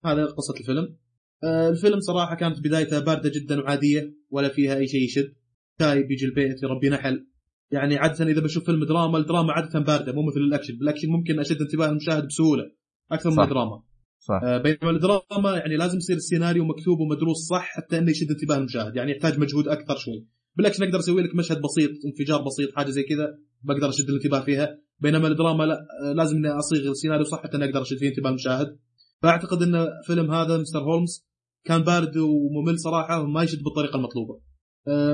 هذا 0.05 0.25
قصة 0.25 0.55
الفيلم. 0.61 0.97
آه 1.45 1.69
الفيلم 1.69 2.01
صراحة 2.01 2.35
كانت 2.35 2.59
بدايته 2.59 3.01
باردة 3.01 3.31
جدا 3.35 3.61
وعادية 3.61 4.15
ولا 4.31 4.49
فيها 4.49 4.77
أي 4.77 4.87
شيء 4.89 5.05
يشد. 5.05 5.35
شايب 5.79 6.11
يجي 6.11 6.27
البيت 6.27 6.63
يربي 6.63 6.89
نحل. 6.89 7.27
يعني 7.71 7.97
عادة 7.97 8.25
إذا 8.25 8.41
بشوف 8.41 8.65
فيلم 8.65 8.85
دراما 8.85 9.19
الدراما 9.19 9.53
عادة 9.53 9.81
باردة 9.81 10.13
مو 10.13 10.23
مثل 10.23 10.41
الأكشن. 10.41 10.79
بالأكشن 10.79 11.09
ممكن 11.09 11.41
أشد 11.41 11.61
انتباه 11.61 11.89
المشاهد 11.89 12.27
بسهولة 12.27 12.71
أكثر 13.13 13.31
من 13.31 13.37
صح. 13.37 13.43
الدراما. 13.43 13.83
صح. 14.19 14.41
آه، 14.45 14.59
بينما 14.59 14.91
الدراما 14.91 15.57
يعني 15.57 15.77
لازم 15.77 15.99
يصير 15.99 16.17
السيناريو 16.17 16.65
مكتوب 16.65 17.01
ومدروس 17.01 17.37
صح 17.37 17.65
حتى 17.77 17.99
إنه 17.99 18.11
يشد 18.11 18.31
انتباه 18.31 18.57
المشاهد 18.57 18.97
يعني 18.97 19.13
يحتاج 19.13 19.39
مجهود 19.39 19.69
أكثر 19.69 19.97
شوي. 19.97 20.27
بالاكشن 20.57 20.85
أقدر 20.85 20.99
أسوي 20.99 21.23
لك 21.23 21.35
مشهد 21.35 21.61
بسيط 21.61 21.91
انفجار 22.07 22.43
بسيط 22.43 22.75
حاجة 22.77 22.91
زي 22.91 23.03
كذا 23.03 23.39
بقدر 23.63 23.89
أشد 23.89 24.09
الانتباه 24.09 24.41
فيها. 24.41 24.79
بينما 24.99 25.29
الدراما 25.29 25.65
لا 25.65 25.87
لازم 26.15 26.37
إني 26.37 26.49
أصيغ 26.49 26.91
السيناريو 26.91 27.25
صح 27.25 27.43
حتى 27.43 27.57
أقدر 27.57 27.83
أشد 27.83 27.97
فيه 27.97 28.09
انتباه 28.09 28.31
المشاهد. 28.31 28.79
فأعتقد 29.23 29.63
إن 29.63 29.87
فيلم 30.07 30.31
هذا 30.31 30.59
مستر 30.59 30.79
هولمز 30.79 31.27
كان 31.65 31.83
بارد 31.83 32.17
وممل 32.17 32.79
صراحة 32.79 33.23
وما 33.23 33.43
يشد 33.43 33.63
بالطريقة 33.63 33.97
المطلوبة. 33.97 34.41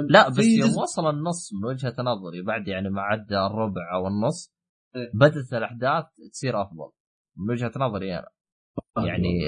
لا 0.09 0.29
بس 0.29 0.47
يوم 0.47 0.71
وصل 0.83 1.11
النص 1.11 1.51
من 1.53 1.69
وجهة 1.69 1.95
نظري 1.99 2.43
بعد 2.43 2.69
يعني 2.69 2.91
ما 2.91 3.03
عدى 3.03 3.39
الربع 3.39 3.95
أو 3.95 4.07
النص 4.07 4.55
إيه. 4.97 5.11
بدأت 5.15 5.53
الأحداث 5.53 6.05
تصير 6.33 6.63
أفضل. 6.63 6.91
من 7.37 7.51
وجهة 7.51 7.73
نظري 7.77 8.19
أنا. 8.19 8.29
يعني 9.07 9.41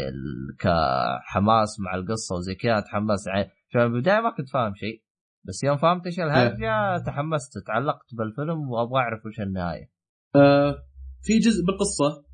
كحماس 0.59 1.81
مع 1.81 1.95
القصة 1.95 2.37
وزي 2.37 2.55
كذا 2.55 2.81
تحمست 2.81 3.27
يعني 3.27 3.51
في 3.69 3.79
البداية 3.79 4.21
ما 4.21 4.31
كنت 4.37 4.49
فاهم 4.49 4.75
شيء. 4.75 5.03
بس 5.45 5.65
يوم 5.65 5.77
فهمت 5.77 6.07
إيش 6.07 6.21
الهرجة 6.21 6.99
تحمست 7.07 7.59
تعلقت 7.67 8.15
بالفيلم 8.15 8.71
وأبغى 8.71 9.01
أعرف 9.01 9.27
وش 9.27 9.41
النهاية. 9.41 9.91
آه، 10.37 10.85
في 11.23 11.39
جزء 11.39 11.65
بالقصة. 11.67 12.25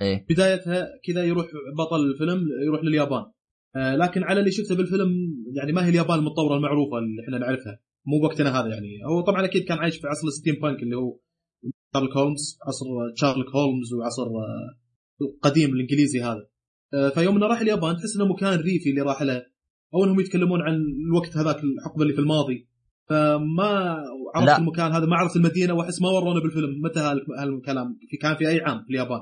إيه. 0.00 0.26
بدايتها 0.30 0.86
كذا 1.04 1.24
يروح 1.24 1.46
بطل 1.78 2.00
الفيلم 2.00 2.44
يروح 2.66 2.84
لليابان. 2.84 3.24
آه، 3.76 3.96
لكن 3.96 4.22
على 4.22 4.40
اللي 4.40 4.50
شفته 4.50 4.76
بالفيلم 4.76 5.08
يعني 5.56 5.72
ما 5.72 5.84
هي 5.84 5.88
اليابان 5.88 6.18
المتطورة 6.18 6.56
المعروفة 6.56 6.98
اللي 6.98 7.22
إحنا 7.22 7.38
نعرفها. 7.38 7.80
مو 8.06 8.20
بوقتنا 8.20 8.60
هذا 8.60 8.68
يعني. 8.68 8.88
هو 9.06 9.20
طبعا 9.20 9.44
أكيد 9.44 9.64
كان 9.64 9.78
عايش 9.78 9.96
في 9.96 10.06
عصر 10.06 10.26
ال 10.26 10.54
steampunk 10.62 10.82
اللي 10.82 10.96
هو 10.96 11.18
شارلوك 11.94 12.16
هولمز 12.16 12.58
عصر 12.66 12.86
شارلوك 13.14 13.48
هولمز 13.48 13.92
وعصر 13.94 14.22
آه، 14.22 14.78
القديم 15.22 15.70
الإنجليزي 15.74 16.22
هذا. 16.22 16.46
آه، 16.94 17.08
فيوم 17.08 17.36
إنه 17.36 17.46
راح 17.46 17.60
اليابان 17.60 17.96
تحس 17.96 18.16
إنه 18.16 18.26
مكان 18.32 18.58
ريفي 18.60 18.90
اللي 18.90 19.00
راح 19.00 19.22
له. 19.22 19.42
أو 19.94 20.04
إنهم 20.04 20.20
يتكلمون 20.20 20.62
عن 20.62 20.74
الوقت 21.08 21.36
هذاك 21.36 21.56
الحقبة 21.64 22.02
اللي 22.02 22.12
في 22.14 22.20
الماضي. 22.20 22.68
فما 23.08 23.96
عرفت 24.34 24.46
لا. 24.46 24.58
المكان 24.58 24.92
هذا 24.92 25.06
ما 25.06 25.16
عرفت 25.16 25.36
المدينة 25.36 25.74
وأحس 25.74 26.02
ما 26.02 26.08
ورونا 26.08 26.40
بالفيلم. 26.40 26.80
متى 26.84 27.00
هال- 27.00 27.26
هالكلام؟ 27.38 27.98
في 28.10 28.16
كان 28.16 28.34
في 28.36 28.48
أي 28.48 28.60
عام 28.60 28.82
في 28.84 28.90
اليابان؟ 28.90 29.20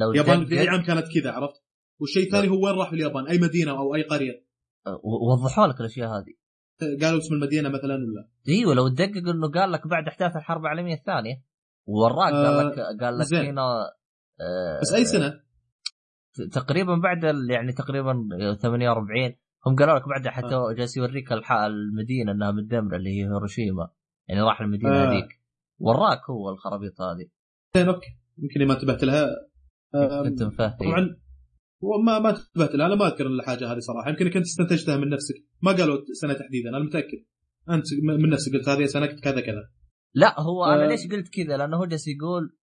لو 0.00 0.10
اليابان 0.10 0.44
في 0.44 0.60
أي 0.60 0.68
عام 0.68 0.82
كانت 0.82 1.06
كذا 1.14 1.30
عرفت؟ 1.32 1.54
والشيء 2.00 2.22
الثاني 2.26 2.48
هو 2.48 2.66
وين 2.66 2.74
راح 2.74 2.88
في 2.90 2.96
اليابان؟ 2.96 3.26
أي 3.26 3.38
مدينة 3.38 3.70
أو 3.78 3.94
أي 3.94 4.02
قرية؟ 4.02 4.46
و- 4.86 5.32
وضحوا 5.32 5.66
لك 5.66 5.80
الأشياء 5.80 6.08
هذه. 6.08 6.34
قالوا 7.02 7.18
اسم 7.18 7.34
المدينة 7.34 7.68
مثلا 7.68 7.94
ولا؟ 7.94 8.28
إيوه 8.48 8.74
لو 8.74 8.88
تدقق 8.88 9.28
إنه 9.34 9.50
قال 9.54 9.72
لك 9.72 9.86
بعد 9.86 10.08
إحداث 10.08 10.36
الحرب 10.36 10.60
العالمية 10.60 10.94
الثانية 10.94 11.42
ووراك 11.86 12.32
قال 12.32 12.46
آه، 12.46 12.62
لك 12.62 13.00
قال 13.02 13.18
لك 13.18 13.26
زين. 13.26 13.40
هنا 13.44 13.62
آه، 14.40 14.80
بس 14.82 14.92
أي 14.92 15.04
سنة؟ 15.04 15.40
تقريبا 16.52 16.94
بعد 16.96 17.24
يعني 17.50 17.72
تقريبا 17.72 18.28
48 18.62 19.36
هم 19.66 19.76
قالوا 19.76 19.98
لك 19.98 20.08
بعدها 20.08 20.32
حتى 20.32 20.74
جالس 20.76 20.96
يوريك 20.96 21.32
المدينة 21.50 22.32
إنها 22.32 22.50
مدمره 22.52 22.96
اللي 22.96 23.10
هي 23.10 23.24
هيروشيما. 23.24 23.88
يعني 24.28 24.42
راح 24.42 24.60
المدينة 24.60 25.02
آه. 25.02 25.08
هذيك. 25.08 25.28
وراك 25.78 26.30
هو 26.30 26.50
الخرابيط 26.50 27.00
هذه. 27.00 27.28
زين 27.76 27.88
أوكي. 27.88 28.08
يمكن 28.38 28.66
ما 28.66 28.74
انتبهت 28.74 29.04
لها. 29.04 29.28
كنت 30.24 30.42
مفهم 30.42 30.70
طبعا 30.70 31.16
وما 31.80 32.18
ما 32.18 32.30
انتبهت 32.30 32.74
لها. 32.74 32.86
أنا 32.86 32.94
ما 32.94 33.06
أذكر 33.06 33.26
الحاجة 33.26 33.72
هذه 33.72 33.78
صراحة. 33.78 34.10
يمكن 34.10 34.30
كنت 34.30 34.42
استنتجتها 34.42 34.96
من 34.96 35.08
نفسك. 35.08 35.34
ما 35.62 35.72
قالوا 35.72 35.98
سنة 36.12 36.32
تحديدا. 36.32 36.68
أنا 36.70 36.78
متأكد. 36.78 37.24
أنت 37.70 37.84
من 38.02 38.30
نفسك 38.30 38.52
قلت 38.52 38.68
هذه 38.68 38.84
سنة 38.84 39.06
كذا 39.06 39.40
كذا. 39.40 39.68
لا 40.14 40.40
هو 40.40 40.64
أنا 40.64 40.84
آه. 40.84 40.88
ليش 40.88 41.00
قلت 41.12 41.28
كذا؟ 41.28 41.56
لأنه 41.56 41.76
هو 41.76 41.84
جالس 41.84 42.08
يقول 42.08 42.56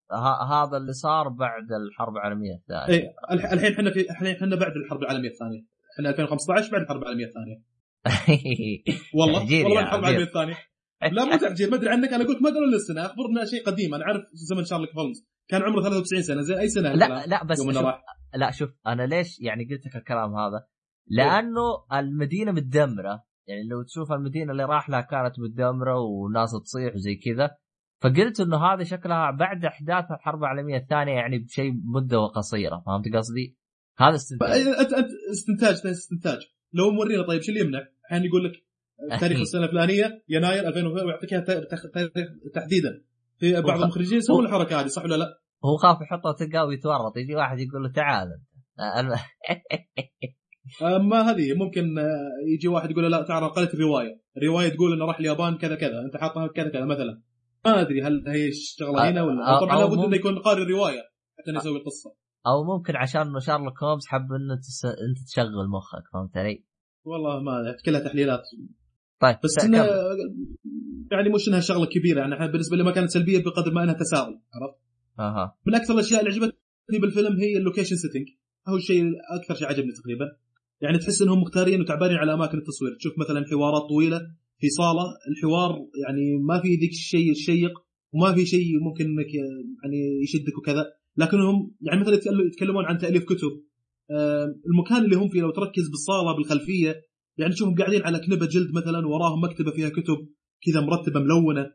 هذا 0.49 0.77
اللي 0.77 0.93
صار 0.93 1.29
بعد 1.29 1.71
الحرب 1.71 2.13
العالمية 2.13 2.55
الثانية. 2.55 2.87
اي 2.87 3.13
الح- 3.31 3.51
الحين 3.51 3.73
إحنا 3.73 3.91
في 3.91 4.01
الحين 4.01 4.27
إحنا 4.27 4.55
بعد 4.55 4.71
الحرب 4.85 5.01
العالمية 5.01 5.29
الثانية. 5.29 5.72
إحنا 5.93 6.09
2015 6.09 6.71
بعد 6.71 6.81
الحرب 6.81 7.01
العالميه 7.01 7.25
الثانية 7.25 7.73
والله 9.19 9.63
والله 9.63 9.81
بعد 9.81 9.83
الحرب. 9.83 9.99
العالميه 9.99 10.23
الثانية 10.23 10.55
لا 11.11 11.25
مو 11.25 11.37
تعجيل 11.37 11.69
ما 11.69 11.75
أدري 11.75 11.89
عنك. 11.89 12.13
أنا 12.13 12.23
قلت 12.23 12.41
ما 12.41 12.49
لي 12.49 12.75
السنة. 12.75 13.05
أخبرنا 13.05 13.45
شيء 13.45 13.65
قديم. 13.65 13.93
أنا 13.93 14.05
عارف 14.05 14.23
زمن 14.33 14.65
شارلوك 14.65 14.89
هولمز. 14.97 15.27
كان 15.47 15.61
عمره 15.61 15.81
93 15.81 16.21
سنة. 16.21 16.41
زين 16.41 16.57
أي 16.57 16.69
سنة 16.69 16.93
لا؟ 16.93 17.25
لا 17.25 17.43
بس 17.43 17.57
شوف 17.63 17.77
راح. 17.77 18.03
لا 18.35 18.51
شوف 18.51 18.69
أنا 18.87 19.03
ليش 19.03 19.39
يعني 19.39 19.63
قلت 19.63 19.85
لك 19.85 19.95
الكلام 19.95 20.35
هذا؟ 20.35 20.67
لأنه 21.07 21.61
المدينة 21.93 22.51
متدمرة. 22.51 23.23
يعني 23.47 23.63
لو 23.69 23.83
تشوف 23.83 24.11
المدينة 24.11 24.51
اللي 24.51 24.65
راح 24.65 24.89
لها 24.89 25.01
كانت 25.01 25.39
متدمرة 25.39 25.99
وناس 25.99 26.51
تصيح 26.63 26.95
وزي 26.95 27.15
كذا. 27.15 27.57
فقلت 28.01 28.39
إنه 28.39 28.57
هذه 28.57 28.83
شكلها 28.83 29.31
بعد 29.31 29.65
إحداث 29.65 30.11
الحرب 30.11 30.39
العالمية 30.39 30.77
الثانية 30.77 31.13
يعني 31.13 31.39
بشيء 31.39 31.73
مدة 31.85 32.27
قصيره 32.27 32.83
فهمت 32.85 33.15
قصدي؟ 33.15 33.57
هذا 33.97 34.15
استنتاج 34.15 34.49
انت 34.67 34.93
انت 34.93 35.07
استنتاج 35.31 35.87
استنتاج 35.87 36.39
لو 36.73 36.91
مورينا 36.91 37.27
طيب 37.27 37.41
شو 37.41 37.51
اللي 37.51 37.61
يمنع؟ 37.63 37.79
الحين 38.05 38.25
يقول 38.25 38.45
لك 38.45 38.51
تاريخ 39.21 39.39
السنة 39.39 39.65
الفلانية 39.65 40.23
يناير 40.29 40.67
2000 40.67 40.87
ويعطيك 40.87 41.29
تاريخ- 41.29 41.63
تحديدا 42.55 43.03
في 43.39 43.61
بعض 43.61 43.81
المخرجين 43.81 44.17
يسوون 44.17 44.45
الحركة 44.45 44.81
هذه 44.81 44.87
صح 44.87 45.03
ولا 45.03 45.15
لا؟ 45.15 45.39
هو 45.65 45.77
خاف 45.77 45.97
يحطه 46.01 46.31
تلقاه 46.39 46.65
ويتورط 46.65 47.17
يجي 47.17 47.35
واحد 47.35 47.59
يقول 47.59 47.83
له 47.83 47.91
تعال. 47.91 48.27
الم- 48.99 49.11
آه، 50.81 50.97
ما 50.97 51.21
هذه 51.31 51.53
ممكن 51.53 51.99
آه، 51.99 52.29
يجي 52.53 52.67
واحد 52.67 52.91
يقول 52.91 53.03
له 53.03 53.09
لا 53.09 53.21
تعال 53.27 53.49
قرأت 53.53 53.73
الرواية، 53.73 54.21
الرواية 54.37 54.69
تقول 54.69 54.93
إنه 54.93 55.05
راح 55.05 55.19
اليابان 55.19 55.57
كذا 55.57 55.75
كذا، 55.75 56.01
أنت 56.05 56.17
حاطها 56.17 56.47
كذا 56.47 56.69
كذا 56.69 56.85
مثلا. 56.85 57.21
ما 57.65 57.81
أدري 57.81 58.01
هل 58.01 58.23
هي 58.27 58.47
الشغلة 58.47 59.09
هنا 59.09 59.23
ولا 59.23 59.59
طبعا 59.59 59.79
لابد 59.79 59.99
إنه 60.05 60.15
يكون 60.15 60.39
قارئ 60.39 60.61
الرواية 60.63 61.01
حتى 61.39 61.51
يسوي 61.57 61.77
القصة. 61.77 62.15
أو 62.47 62.63
ممكن 62.63 62.95
عشان 62.95 63.21
انه 63.21 63.39
شارلوك 63.39 63.83
هومز 63.83 64.07
حب 64.07 64.31
إنه 64.31 64.55
تس... 64.55 64.85
إنت 64.85 65.17
تشغل 65.27 65.67
مخك 65.69 66.03
فهمت 66.13 66.37
علي؟ 66.37 66.63
والله 67.05 67.39
ما 67.39 67.75
كلها 67.85 67.99
تحليلات 67.99 68.41
طيب 69.19 69.35
بس 69.43 69.65
انه. 69.65 69.77
يعني 71.11 71.29
مش 71.29 71.47
إنها 71.47 71.59
شغلة 71.59 71.85
كبيرة 71.85 72.19
يعني 72.19 72.51
بالنسبة 72.51 72.77
لي 72.77 72.83
ما 72.83 72.91
كانت 72.91 73.09
سلبية 73.09 73.43
بقدر 73.43 73.73
ما 73.73 73.83
إنها 73.83 73.93
تساؤل 73.93 74.33
عرفت؟ 74.53 74.77
أها 75.19 75.57
من 75.67 75.75
أكثر 75.75 75.93
الأشياء 75.93 76.19
اللي 76.19 76.31
عجبتني 76.31 76.99
بالفيلم 77.01 77.39
هي 77.39 77.57
ال 77.57 77.61
location 77.61 77.95
setting 77.95 78.27
هو 78.67 78.75
الشيء 78.75 79.03
أكثر 79.31 79.55
شيء 79.55 79.67
عجبني 79.67 79.91
تقريبا 79.91 80.25
يعني 80.81 80.97
تحس 80.97 81.21
إنهم 81.21 81.41
مختارين 81.41 81.81
وتعبانين 81.81 82.17
على 82.17 82.33
أماكن 82.33 82.57
التصوير 82.57 82.95
تشوف 82.99 83.13
مثلا 83.19 83.45
حوارات 83.51 83.89
طويلة 83.89 84.19
في 84.59 84.69
صالة 84.69 85.03
الحوار 85.31 85.71
يعني 86.03 86.37
ما 86.37 86.61
في 86.61 86.67
ذيك 86.67 86.91
الشيء 86.91 87.31
الشيق 87.31 87.71
وما 88.13 88.33
في 88.33 88.45
شيء 88.45 88.79
ممكن 88.81 89.05
إنك 89.05 89.33
يعني 89.83 90.21
يشدك 90.23 90.57
وكذا 90.57 90.85
لكنهم 91.17 91.75
يعني 91.81 92.01
مثلا 92.01 92.13
يتكلم- 92.15 92.47
يتكلمون 92.47 92.85
عن 92.85 92.97
تأليف 92.97 93.23
كتب. 93.23 93.63
المكان 94.71 95.05
اللي 95.05 95.15
هم 95.15 95.29
فيه 95.29 95.41
لو 95.41 95.51
تركز 95.51 95.89
بالصالة 95.89 96.35
بالخلفية 96.37 97.01
يعني 97.37 97.53
تشوفهم 97.53 97.75
قاعدين 97.75 98.01
على 98.03 98.19
كنبة 98.19 98.45
جلد 98.45 98.71
مثلا 98.75 99.07
وراهم 99.07 99.43
مكتبة 99.43 99.71
فيها 99.71 99.89
كتب 99.89 100.17
كذا 100.65 100.81
مرتبة 100.81 101.19
ملونة 101.19 101.65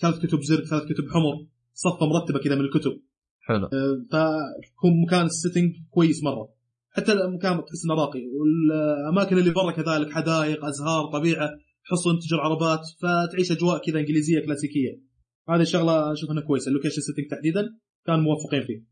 ثلاث 0.00 0.18
كتب 0.18 0.40
زرق 0.42 0.64
ثلاث 0.64 0.82
كتب 0.82 1.04
حمر 1.10 1.46
صفة 1.74 2.06
مرتبة 2.06 2.38
كذا 2.38 2.54
من 2.54 2.60
الكتب. 2.60 3.00
حلو. 3.40 3.68
فيكون 4.10 5.02
مكان 5.06 5.26
السيتنج 5.26 5.72
كويس 5.90 6.24
مرة. 6.24 6.48
حتى 6.90 7.12
المكان 7.12 7.56
تحس 7.56 7.84
إنه 7.84 7.94
راقي. 7.94 8.22
والأماكن 8.36 9.38
اللي 9.38 9.50
برا 9.50 9.70
كذلك 9.70 10.12
حدائق 10.12 10.64
أزهار 10.64 11.04
طبيعة 11.12 11.50
حصن 11.82 12.18
تجر 12.18 12.40
عربات 12.40 12.80
فتعيش 13.00 13.52
أجواء 13.52 13.82
كذا 13.86 13.98
إنجليزية 13.98 14.40
كلاسيكية. 14.46 15.00
هذه 15.48 15.60
الشغلة 15.60 16.12
أشوف 16.12 16.30
إنها 16.30 16.42
كويسة. 16.42 16.68
ال 16.68 16.72
location 16.72 17.00
setting 17.00 17.26
تحديدا. 17.30 17.62
كان 18.06 18.20
موفقين 18.20 18.62
فيه. 18.66 18.84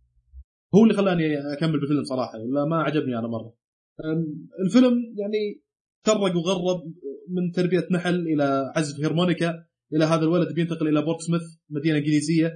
هو 0.75 0.83
اللي 0.83 0.94
خلاني 0.94 1.52
أكمل 1.52 1.81
بالفيلم 1.81 2.05
صراحة 2.05 2.39
ولا 2.39 2.65
ما 2.65 2.83
عجبني 2.83 3.18
أنا 3.18 3.28
مرة. 3.28 3.55
الفيلم 4.67 4.94
يعني 5.18 5.62
شرق 6.05 6.36
وغرب 6.36 6.83
من 7.28 7.51
تربية 7.51 7.86
نحل 7.91 8.20
إلى 8.20 8.73
عزف 8.76 9.05
هرمونيكا 9.05 9.65
إلى 9.93 10.05
هذا 10.05 10.23
الولد 10.23 10.55
بينتقل 10.55 10.89
إلى 10.89 11.02
بورتسموث 11.02 11.43
مدينة 11.70 11.99
انجليزيه 11.99 12.52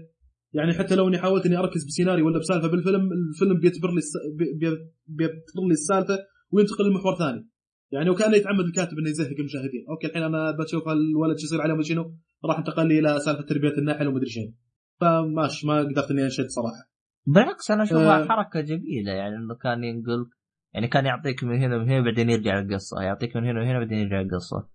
يعني 0.52 0.72
حتى 0.72 0.94
لو 0.94 1.08
إني 1.08 1.18
حاولت 1.18 1.46
إني 1.46 1.56
أركز 1.56 1.84
بسيناريو 1.86 2.26
ولا 2.26 2.38
بسالفة 2.38 2.68
بالفيلم 2.68 3.08
الفيلم 3.12 3.60
بيبتر 3.60 3.90
لي 3.90 3.98
الس... 3.98 4.12
بي- 4.38 4.52
بي- 4.60 4.90
بيبتر 5.06 5.62
لي 5.68 5.72
السالفة 5.72 6.18
وينتقل 6.52 6.90
لمحور 6.90 7.18
ثاني. 7.18 7.48
يعني 7.92 8.10
وكأنه 8.10 8.36
يتعمد 8.36 8.64
الكاتب 8.64 8.98
إنه 8.98 9.10
يزهق 9.10 9.36
المشاهدين. 9.38 9.84
أوكي 9.90 10.06
الحين 10.06 10.22
أنا 10.22 10.50
بشوف 10.50 10.88
الولد 10.88 11.38
شو 11.38 11.44
يصير 11.46 11.60
عليه 11.60 11.82
شنو 11.82 12.14
راح 12.44 12.58
انتقل 12.58 12.88
لي 12.88 12.98
إلى 12.98 13.20
سالفة 13.20 13.42
تربية 13.42 13.78
النحل 13.78 14.08
ومدري 14.08 14.30
شنو. 14.30 14.52
فماش 15.00 15.64
ما 15.64 15.78
قدرت 15.78 16.10
إني 16.10 16.24
أنشد 16.24 16.46
صراحة 16.48 16.88
بالعكس 17.26 17.70
أنا 17.70 17.82
أشوفها 17.82 18.22
آه. 18.22 18.28
حركة 18.28 18.60
جميلة 18.60 19.12
يعني 19.12 19.36
إنه 19.36 19.54
كان 19.54 19.84
ينقل 19.84 20.30
يعني 20.74 20.88
كان 20.88 21.06
يعطيك 21.06 21.44
من 21.44 21.62
هنا 21.62 21.76
ومن 21.76 21.90
هنا 21.90 22.00
بعدين 22.00 22.30
يرجع 22.30 22.58
القصة 22.60 23.02
يعطيك 23.02 23.36
من 23.36 23.44
هنا 23.44 23.60
وهنا 23.60 23.78
بعدين 23.78 23.98
يرجع 23.98 24.20
القصة 24.20 24.68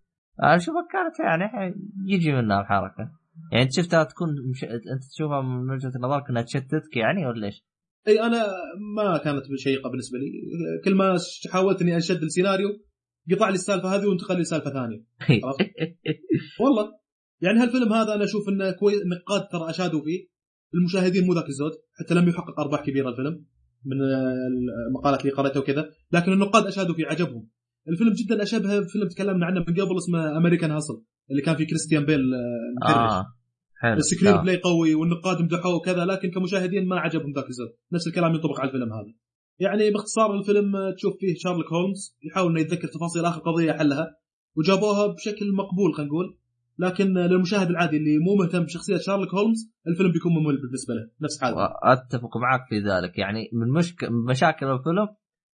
أنا 0.43 0.55
أشوفها 0.55 0.87
كانت 0.91 1.19
يعني 1.19 1.75
يجي 2.05 2.31
منها 2.31 2.61
الحركة 2.61 3.11
يعني 3.51 3.69
شفتها 3.71 4.03
تكون 4.03 4.29
مش... 4.49 4.63
أنت 4.63 5.03
تشوفها 5.15 5.41
من 5.41 5.71
وجهة 5.71 5.91
نظرك 5.99 6.29
إنها 6.29 6.41
تشتتك 6.41 6.97
يعني 6.97 7.25
ولا 7.25 7.45
إيش؟ 7.45 7.65
إي 8.07 8.21
أنا 8.21 8.45
ما 8.95 9.17
كانت 9.17 9.43
شيقة 9.55 9.89
بالنسبة 9.89 10.17
لي 10.17 10.31
كل 10.85 10.95
ما 10.95 11.17
حاولت 11.51 11.81
إني 11.81 11.95
أنشد 11.95 12.23
السيناريو 12.23 12.67
قطع 13.31 13.49
لي 13.49 13.53
السالفة 13.53 13.95
هذه 13.95 14.05
وانتقل 14.05 14.37
لي 14.37 14.43
سالفه 14.43 14.69
ثانية 14.71 15.03
عرفت؟ 15.45 15.71
والله 16.59 17.02
يعني 17.43 17.59
هالفيلم 17.59 17.93
هذا 17.93 18.13
أنا 18.15 18.23
أشوف 18.23 18.49
إنه 18.49 18.71
كويس 18.71 18.99
نقاد 19.05 19.47
ترى 19.47 19.69
أشادوا 19.69 20.01
فيه؟ 20.03 20.27
المشاهدين 20.73 21.25
مو 21.25 21.33
ذاك 21.33 21.49
الزود 21.49 21.71
حتى 21.99 22.13
لم 22.13 22.29
يحقق 22.29 22.59
أرباح 22.59 22.85
كبيرة 22.85 23.09
الفيلم 23.09 23.45
من 23.85 23.97
المقالات 24.87 25.21
اللي 25.21 25.31
قرأتها 25.31 25.59
وكذا 25.59 25.89
لكن 26.11 26.33
النقاد 26.33 26.67
أشادوا 26.67 26.95
فيه 26.95 27.05
عجبهم. 27.05 27.49
الفيلم 27.87 28.13
جدا 28.13 28.43
أشبه 28.43 28.81
فيلم 28.81 29.07
تكلمنا 29.07 29.45
عنه 29.45 29.59
من 29.59 29.73
قبل 29.81 29.97
اسمه 29.97 30.37
American 30.37 30.71
Hustle 30.71 31.03
اللي 31.31 31.41
كان 31.41 31.55
فيه 31.55 31.67
كريستيان 31.67 32.05
بيل 32.05 32.21
مكرش 32.81 33.11
آه 33.11 33.25
حلو. 33.81 33.93
ال 33.93 33.99
screen 33.99 34.33
آه. 34.33 34.41
play 34.41 34.57
قوي 34.57 34.95
والنقاد 34.95 35.41
مدحوه 35.41 35.75
وكذا 35.75 36.05
لكن 36.05 36.31
كمشاهدين 36.31 36.87
ما 36.87 36.99
عجبهم 36.99 37.33
ذاك 37.35 37.49
الزود. 37.49 37.69
نفس 37.93 38.07
الكلام 38.07 38.35
ينطبق 38.35 38.59
على 38.59 38.67
الفيلم 38.67 38.93
هذا. 38.93 39.13
يعني 39.59 39.91
باختصار 39.91 40.39
الفيلم 40.39 40.75
آه، 40.75 40.91
تشوف 40.91 41.13
فيه 41.19 41.35
شارلوك 41.37 41.73
هولمز 41.73 42.17
يحاول 42.23 42.51
إنه 42.51 42.61
يتذكر 42.61 42.87
تفاصيل 42.87 43.25
آخر 43.25 43.41
قضية 43.41 43.71
حلها 43.71 44.17
وجابوها 44.57 45.07
بشكل 45.07 45.53
مقبول 45.53 45.93
خلينا 45.93 46.11
نقول. 46.11 46.37
لكن 46.77 47.17
آه، 47.17 47.27
للمشاهد 47.27 47.69
العادي 47.69 47.97
اللي 47.97 48.17
مو 48.17 48.35
مهتم 48.43 48.63
بشخصية 48.63 48.97
شارلوك 48.97 49.33
هولمز 49.33 49.71
الفيلم 49.87 50.11
بيكون 50.11 50.31
ممل 50.31 50.61
بالنسبة 50.61 50.93
له. 50.93 51.09
نفس 51.21 51.41
حالته 51.41 51.65
اتفق 51.83 52.37
معك 52.37 52.65
في 52.69 52.79
ذلك. 52.79 53.17
يعني 53.17 53.49
من 53.53 53.69
مشك... 53.69 54.03
مشاكل 54.29 54.65
الفيلم 54.65 55.07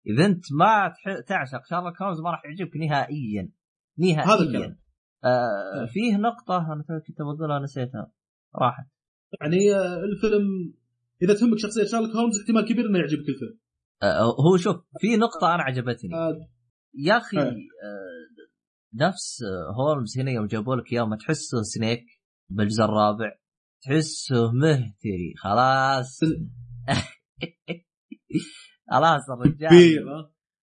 إذا 0.07 0.27
أنت 0.27 0.45
ما 0.53 0.89
تح... 0.89 1.21
تعشق 1.29 1.61
شارلوك 1.71 2.03
هولمز 2.03 2.21
ما 2.21 2.31
راح 2.31 2.43
يعجبك 2.45 2.77
نهائيا. 2.77 3.51
نهائيا. 3.99 4.35
هذا 4.35 4.43
الكلام. 4.43 4.79
آه 5.25 5.87
فيه 5.87 6.17
نقطة 6.17 6.73
أنا 6.73 6.85
كنت 7.07 7.19
بقولها 7.21 7.59
نسيتها. 7.59 8.13
راحت. 8.57 8.87
يعني 9.41 9.75
آه، 9.75 10.05
الفيلم 10.05 10.75
إذا 11.23 11.35
تهمك 11.35 11.59
شخصية 11.59 11.85
شارلوك 11.85 12.17
هولمز 12.17 12.41
احتمال 12.41 12.65
كبير 12.65 12.87
إنه 12.87 12.99
يعجبك 12.99 13.29
الفيلم. 13.29 13.59
آه 14.03 14.23
هو 14.23 14.57
شوف 14.57 14.77
في 15.01 15.17
نقطة 15.17 15.55
أنا 15.55 15.63
عجبتني. 15.63 16.15
آه، 16.15 16.49
يا 16.95 17.17
أخي 17.17 17.39
إيه. 17.39 17.45
آه 17.45 18.29
نفس 18.95 19.43
هولمز 19.77 20.19
هنا 20.19 20.31
يوم 20.31 20.47
جابوا 20.47 20.77
لك 20.77 20.93
إياه 20.93 21.05
ما 21.05 21.17
تحسه 21.17 21.63
سنيك 21.63 22.05
بالجزء 22.51 22.85
الرابع؟ 22.85 23.33
تحسه 23.83 24.53
مهتري 24.53 25.35
خلاص. 25.37 26.21
خلاص 28.93 29.31
الرجال 29.31 30.07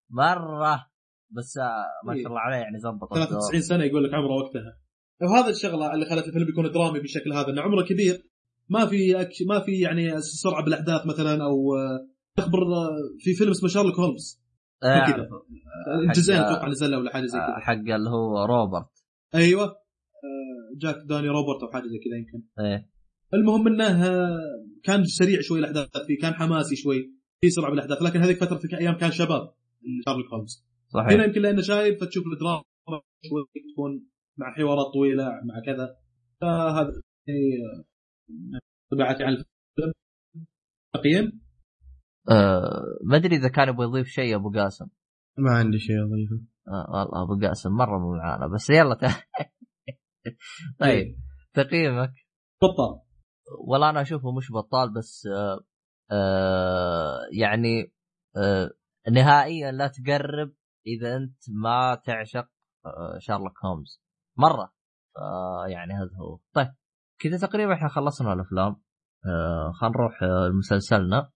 مرة. 0.10 0.86
بس 1.32 1.58
آه، 1.58 1.86
ما. 2.06 2.16
شاء 2.16 2.28
الله 2.28 2.40
عليه 2.40 2.58
يعني 2.58 2.80
زبط 2.80 3.14
93 3.14 3.62
سنة 3.62 3.84
يقول 3.84 4.04
لك 4.04 4.14
عمره 4.14 4.36
وقتها. 4.44 4.78
وهذا 5.22 5.50
الشغلة 5.50 5.94
اللي 5.94 6.06
خلت 6.06 6.28
الفيلم 6.28 6.50
يكون 6.50 6.72
درامي 6.72 7.00
بالشكل 7.00 7.34
هذا 7.34 7.50
إنه 7.50 7.62
عمره 7.62 7.84
كبير. 7.86 8.30
ما 8.70 8.86
في 8.86 9.22
أكش... 9.22 9.42
ما 9.50 9.60
في 9.60 9.80
يعني 9.80 10.22
سرعة 10.22 10.64
بالأحداث 10.64 11.06
مثلا 11.06 11.44
أو 11.44 11.76
آه، 11.76 12.08
تخبر 12.38 12.60
آه، 12.60 12.90
في 13.20 13.34
فيلم 13.34 13.52
اسمه 13.52 13.70
شارلوك 13.70 14.00
هولمز. 14.00 14.45
آه، 14.84 15.06
كذا. 15.12 15.30
جزئين 16.16 16.40
أتوقع 16.40 16.68
نزل 16.68 16.92
له 16.92 16.98
ولا 16.98 17.14
حاجة 17.14 17.26
زي 17.26 17.38
آه، 17.38 17.48
كذا؟ 17.48 17.60
حق 17.60 17.74
اللي 17.74 18.10
هو 18.10 18.46
روبرت. 18.46 19.06
أيوه. 19.36 19.64
آه، 19.66 20.78
جاك 20.78 20.96
داني 21.06 21.28
روبرت 21.28 21.64
أو 21.64 21.72
حاجة 21.72 21.84
زي 21.84 21.98
كذا 21.98 22.18
يمكن. 22.18 22.48
إيه. 22.60 22.90
المهم 23.34 23.68
إنه 23.68 24.08
آه، 24.08 24.40
كان 24.84 25.04
سريع 25.04 25.42
شوي 25.42 25.60
الأحداث 25.60 25.98
فيه 26.08 26.20
كان 26.22 26.34
حماسي 26.34 26.76
شوي 26.76 27.12
في 27.42 27.50
سرعة 27.50 27.70
بالأحداث 27.70 28.02
لكن 28.02 28.20
هذيك 28.20 28.44
فترة 28.44 28.80
أيام 28.80 28.98
كان 28.98 29.12
شباب 29.12 29.54
شارلوك 30.06 30.34
هولمز. 30.34 30.66
هنا 30.96 31.08
صحيح 31.08 31.26
يمكن 31.26 31.42
لأنه 31.42 31.62
شايب 31.62 31.98
فتشوف 32.02 32.24
الدراما 32.34 32.64
شوي 33.30 33.46
تكون 33.74 34.06
مع 34.38 34.54
حوارات 34.54 34.94
طويلة 34.94 35.24
مع 35.24 35.60
كذا. 35.66 35.98
فهذا 36.42 37.02
هي 37.30 37.62
طبعتي 38.92 39.24
على 39.24 39.36
الفيلم. 39.36 39.94
تقييم؟ 40.94 41.45
آه 42.30 42.84
ما 43.04 43.18
أدري 43.18 43.36
إذا 43.36 43.50
كان 43.50 43.70
يبغى 43.70 43.86
يضيف 43.86 44.08
شيء 44.08 44.36
أبو 44.36 44.52
قاسم. 44.52 44.88
ما 45.38 45.52
عندي 45.52 45.80
شيء 45.80 45.96
أضيفه. 45.96 46.46
آه 46.68 46.92
والله 46.92 47.24
أبو 47.24 47.48
قاسم 47.48 47.72
مرة 47.72 48.00
مو 48.00 48.18
معانا 48.18 48.48
بس 48.48 48.70
يلا. 48.70 48.96
طيب 50.80 51.18
تقييمك؟ 51.54 52.14
بطل 52.62 53.02
والله 53.68 53.90
أنا 53.90 54.02
أشوفه 54.02 54.32
مش 54.32 54.52
بطال 54.52 54.94
بس 54.94 55.28
آه 55.28 55.60
آه 56.12 57.20
يعني 57.32 57.94
آه 58.38 58.72
نهائيا 59.12 59.72
لا 59.72 59.88
تقرب 59.88 60.54
إذا 60.88 61.16
أنت 61.18 61.38
ما 61.64 61.96
تعشق 61.96 62.48
آه 62.86 63.18
شارلوك 63.20 63.66
هومز 63.66 64.02
مرة. 64.38 64.74
آه 65.18 65.68
يعني 65.68 65.94
هذا 65.94 66.18
هو. 66.22 66.40
طيب 66.54 66.74
كذا 67.20 67.48
تقريبا 67.48 67.74
إحنا 67.74 67.88
خلصنا 67.88 68.34
الأفلام. 68.34 68.82
آه 69.26 69.72
خلينا 69.72 69.96
نروح 69.96 70.24
آه 70.24 70.48
لمسلسلنا 70.48 71.32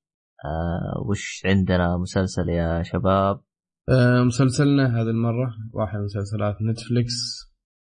آه 0.46 1.08
وش 1.10 1.42
عندنا 1.46 1.98
مسلسل 1.98 2.50
يا 2.50 2.84
شباب 2.84 3.42
آه، 3.90 4.24
مسلسلنا 4.24 5.02
هذه 5.02 5.10
المرة 5.10 5.54
واحد 5.74 5.98
من 5.98 6.04
مسلسلات 6.04 6.56
نتفليكس 6.62 7.14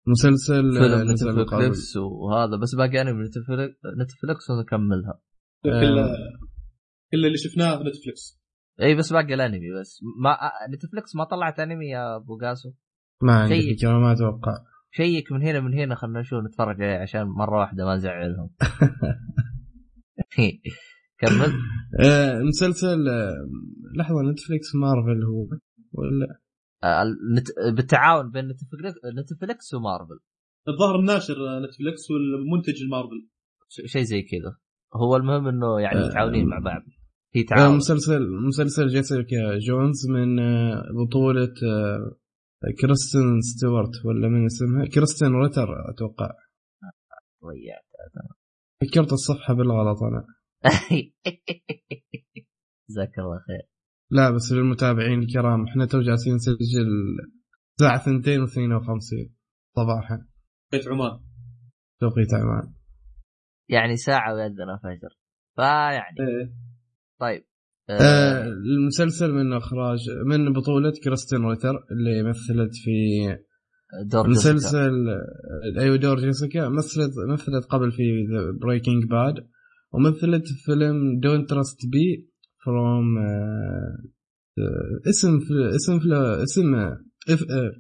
مسلسل 0.08 0.78
آه، 0.78 0.82
فيلم. 0.82 1.12
Netflix 1.12 1.98
وهذا 1.98 2.56
بس 2.62 2.76
باقي 2.76 3.02
أنا 3.02 3.12
من 3.14 3.24
Netflix 3.24 3.76
Netflix 4.02 4.50
ونكملها 4.50 5.22
كل 5.64 6.00
آه. 6.00 6.16
كل 7.12 7.26
اللي 7.26 7.38
شفناه 7.38 7.78
في 7.78 7.84
Netflix 7.84 8.42
إي 8.82 8.96
بس 8.96 9.14
باقي 9.14 9.34
الأنمي 9.34 9.80
بس 9.80 10.00
ما 10.24 10.32
آه، 10.32 10.52
Netflix 10.76 11.16
ما 11.16 11.24
طلعت 11.24 11.60
أنمي 11.60 11.86
يا 11.90 12.16
أبو 12.16 12.38
قاسم 12.38 12.70
ما 13.22 13.34
عندي. 13.34 13.76
فكرة 13.76 14.00
ما 14.00 14.12
أتوقع 14.12 14.58
check 14.92 15.32
من 15.32 15.42
هنا 15.42 15.60
من 15.60 15.74
هنا 15.74 15.96
خلينا 15.96 16.20
نشوف 16.20 16.44
نتفرج 16.44 16.82
عليه 16.82 16.98
عشان 17.02 17.24
مرة 17.24 17.60
واحدة 17.60 17.86
ما 17.86 17.96
نزعلهم 17.96 18.50
كمل. 21.28 21.54
آه، 22.06 22.40
مسلسل 22.40 23.10
آه، 23.10 23.50
لحظة 23.98 24.22
Netflix 24.32 24.76
Marvel 24.76 25.24
هو. 25.24 25.48
ولا؟ 25.94 26.40
آه، 26.84 27.04
بالتعاون 27.72 28.32
بين 28.32 28.48
Netflix 28.48 28.96
Netflix 29.20 29.74
و 29.74 29.80
Marvel. 29.80 30.20
الظاهر 30.68 31.00
الناشر 31.00 31.34
Netflix 31.34 32.12
والمنتج 32.12 32.82
المارفل. 32.84 33.30
شيء 33.86 34.04
زي 34.04 34.22
كذا. 34.22 34.58
هو 34.96 35.16
المهم 35.16 35.48
إنه 35.48 35.80
يعني. 35.82 36.08
متعاونين 36.08 36.48
مع 36.48 36.60
بعض. 36.60 36.82
في 37.32 37.44
تعاون. 37.44 37.78
مسلسل 37.78 38.22
مسلسل 38.48 38.88
جيسيكا 38.88 39.58
جونز 39.58 40.10
من 40.10 40.36
بطولة 41.06 41.54
كريستين 42.82 43.42
ستيوارت 43.42 44.06
ولا 44.06 44.28
من 44.28 44.46
اسمها؟ 44.46 44.86
كريستين 44.86 45.36
ريتر 45.36 45.90
أتوقع. 45.90 46.32
ضيعت. 47.46 47.84
فكرت 48.82 49.14
الصفحة 49.14 49.54
بالغلط 49.54 50.04
أنا. 50.04 50.26
جزاك 52.90 53.20
الله 53.20 53.40
خير. 53.48 53.70
لا 54.12 54.30
بس 54.30 54.52
للمتابعين 54.52 55.20
الكرام 55.20 55.68
إحنا 55.68 55.86
تو 55.86 56.02
جالسين 56.02 56.36
نسجل 56.36 56.88
الساعة 57.80 57.96
2 57.96 58.48
و52 58.48 58.52
صباحا. 59.76 60.28
بيت 60.72 60.88
عمان. 60.88 61.20
توقيت 62.00 62.34
عمان. 62.34 62.74
يعني 63.70 63.98
ساعة 63.98 64.34
ويأذن 64.34 64.70
الفجر 64.70 65.18
فيعني. 65.56 66.18
إيه. 66.20 66.54
طيب 67.20 67.44
آه 67.90 67.94
آه 67.94 68.44
المسلسل 68.48 69.32
من 69.32 69.54
إخراج 69.54 70.00
من 70.26 70.54
بطولة 70.54 70.94
كريستين 71.04 71.46
ريتر 71.46 71.86
اللي 71.92 72.24
مثلت 72.24 72.76
في 72.76 73.28
دور. 74.06 74.30
مسلسل 74.30 75.08
أيوه 75.80 75.96
دور 75.96 76.20
جيسيكا 76.20 76.70
مثلت 76.70 77.12
مثلت 77.30 77.66
قبل 77.66 77.92
في 77.92 78.28
Breaking 78.62 79.06
Bad 79.06 79.48
ومثلت 79.94 80.48
في 80.48 80.64
فيلم 80.66 81.20
Don't 81.20 81.50
Trust 81.50 81.78
B 81.92 82.30
from 82.66 83.18
اسم 85.10 85.40
في 85.40 85.76
اسم 85.76 86.00
في 86.00 86.44
اسم 86.44 86.76
آه، 86.76 87.72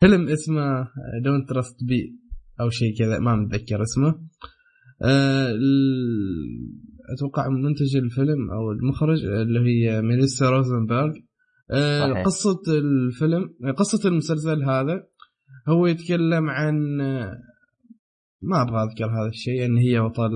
فيلم 0.00 0.28
اسمه 0.28 0.88
Don't 1.24 1.48
Trust 1.48 1.84
B 1.84 2.18
أو 2.60 2.70
شيء 2.70 2.98
كذا 2.98 3.18
ما 3.18 3.36
متذكر 3.36 3.82
اسمه 3.82 4.14
آه، 5.02 5.54
أتوقع 7.14 7.48
منتج 7.48 7.96
الفيلم 7.96 8.50
أو 8.50 8.72
المخرج 8.72 9.24
اللي 9.24 9.60
هي 9.60 10.02
ميليسا 10.02 10.50
روزنبرغ 10.50 11.12
آه،. 11.70 12.22
قصة 12.22 12.62
الفيلم 12.68 13.54
قصة 13.76 14.08
المسلسل 14.08 14.64
هذا 14.64 15.06
هو 15.68 15.86
يتكلم 15.86 16.50
عن 16.50 17.00
آه، 17.00 17.38
ما 18.42 18.62
أبغى 18.62 18.82
أذكر 18.82 19.06
هذا 19.06 19.28
الشيء 19.28 19.64
إن 19.64 19.76
هي 19.76 20.00
بطل 20.00 20.30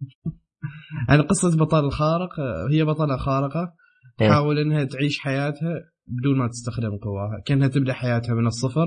عن 1.08 1.22
قصة 1.22 1.56
بطل 1.56 1.90
خارق 1.90 2.40
آه، 2.40 2.68
هي 2.70 2.84
بطلة 2.84 3.16
خارقة. 3.16 3.74
إيه. 4.20 4.28
تحاول 4.28 4.58
إنها 4.58 4.84
تعيش 4.84 5.18
حياتها 5.18 5.74
بدون 6.06 6.38
ما 6.38 6.48
تستخدم 6.48 6.96
قواها 6.96 7.42
كأنها 7.46 7.68
تبدأ 7.68 7.92
حياتها 7.92 8.34
من 8.34 8.46
الصفر 8.46 8.86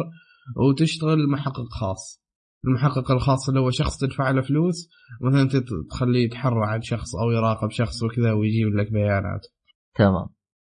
وتشتغل 0.57 1.29
محقق 1.29 1.67
خاص. 1.79 2.21
المحقق 2.67 3.11
الخاص 3.11 3.49
اللي 3.49 3.59
هو 3.59 3.69
شخص 3.69 3.97
تدفع 3.97 4.31
له 4.31 4.41
فلوس 4.41 4.89
مثلا 5.21 5.63
تخليه 5.89 6.25
يتحرى 6.25 6.65
عن 6.65 6.81
شخص 6.81 7.15
أو 7.15 7.31
يراقب 7.31 7.69
شخص 7.71 8.03
وكذا 8.03 8.31
ويجيب 8.31 8.67
لك 8.67 8.91
بيانات. 8.91 9.47
تمام. 9.95 10.27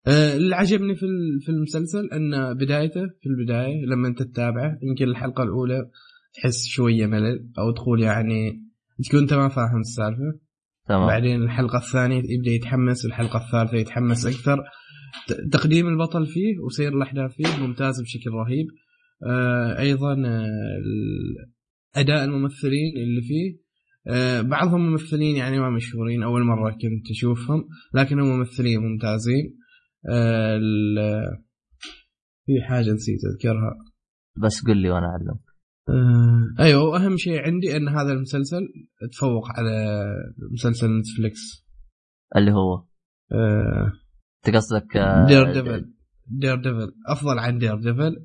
آه، 0.07 0.37
اللي 0.37 0.55
عجبني 0.55 0.95
في 0.95 1.05
في 1.41 1.49
المسلسل 1.49 2.09
إن 2.13 2.53
بدايته 2.53 3.01
في 3.21 3.29
البداية 3.29 3.85
لما 3.85 4.07
أنت 4.07 4.23
تتابعه 4.23 4.77
يمكن 4.81 5.05
الحلقة 5.05 5.43
الأولى 5.43 5.89
تحس 6.33 6.65
شوية 6.65 7.05
ملل 7.05 7.51
أو 7.59 7.71
تقول 7.71 8.01
يعني 8.01 8.68
تكون 9.05 9.19
انت 9.19 9.33
ما 9.33 9.49
فاهم 9.49 9.79
السالفة؟ 9.79 10.39
تمام. 10.87 11.07
بعدين 11.07 11.41
الحلقة 11.43 11.77
الثانية 11.77 12.17
يبدأ 12.17 12.51
يتحمس 12.51 13.05
الحلقة 13.05 13.45
الثالثة 13.45 13.77
يتحمس 13.77 14.25
أكثر. 14.25 14.57
تقديم 15.51 15.87
البطل 15.87 16.25
فيه 16.25 16.59
وسير 16.65 16.97
الأحداث 16.97 17.31
فيه 17.31 17.63
ممتاز 17.63 18.01
بشكل 18.01 18.31
رهيب. 18.31 18.67
آه 19.27 19.79
أيضا 19.79 20.23
آه 20.25 20.49
أداء 21.95 22.23
الممثلين 22.23 22.97
اللي 22.97 23.21
فيه. 23.21 23.59
آه 24.07 24.41
بعضهم 24.41 24.91
ممثلين 24.91 25.35
يعني 25.35 25.59
ما 25.59 25.69
مشهورين 25.69 26.23
أول 26.23 26.43
مرة 26.43 26.71
كنت 26.71 27.11
أشوفهم 27.11 27.67
لكنهم 27.93 28.37
ممثلين 28.37 28.79
ممتازين. 28.79 29.57
آه 30.09 30.59
في 32.45 32.61
حاجة 32.67 32.91
نسيت 32.91 33.19
أذكرها. 33.33 33.77
بس 34.43 34.63
قل 34.67 34.77
لي 34.77 34.89
وأنا 34.89 35.05
أعلم. 35.05 35.39
آه 35.89 36.63
أيوه 36.63 36.83
وأهم 36.83 37.17
شيء 37.17 37.41
عندي 37.41 37.75
إن 37.75 37.87
هذا 37.87 38.11
المسلسل 38.11 38.61
تفوق 39.11 39.49
على 39.57 40.05
مسلسل 40.51 40.87
Netflix. 40.99 41.65
اللي 42.35 42.51
هو؟ 42.51 42.85
آه 43.31 43.93
قصدك 44.55 44.97
آه، 44.97 45.27
Daredevil 45.27 45.93
Daredevil 46.27 46.91
أفضل 47.07 47.39
عن 47.39 47.57
Daredevil 47.57 48.15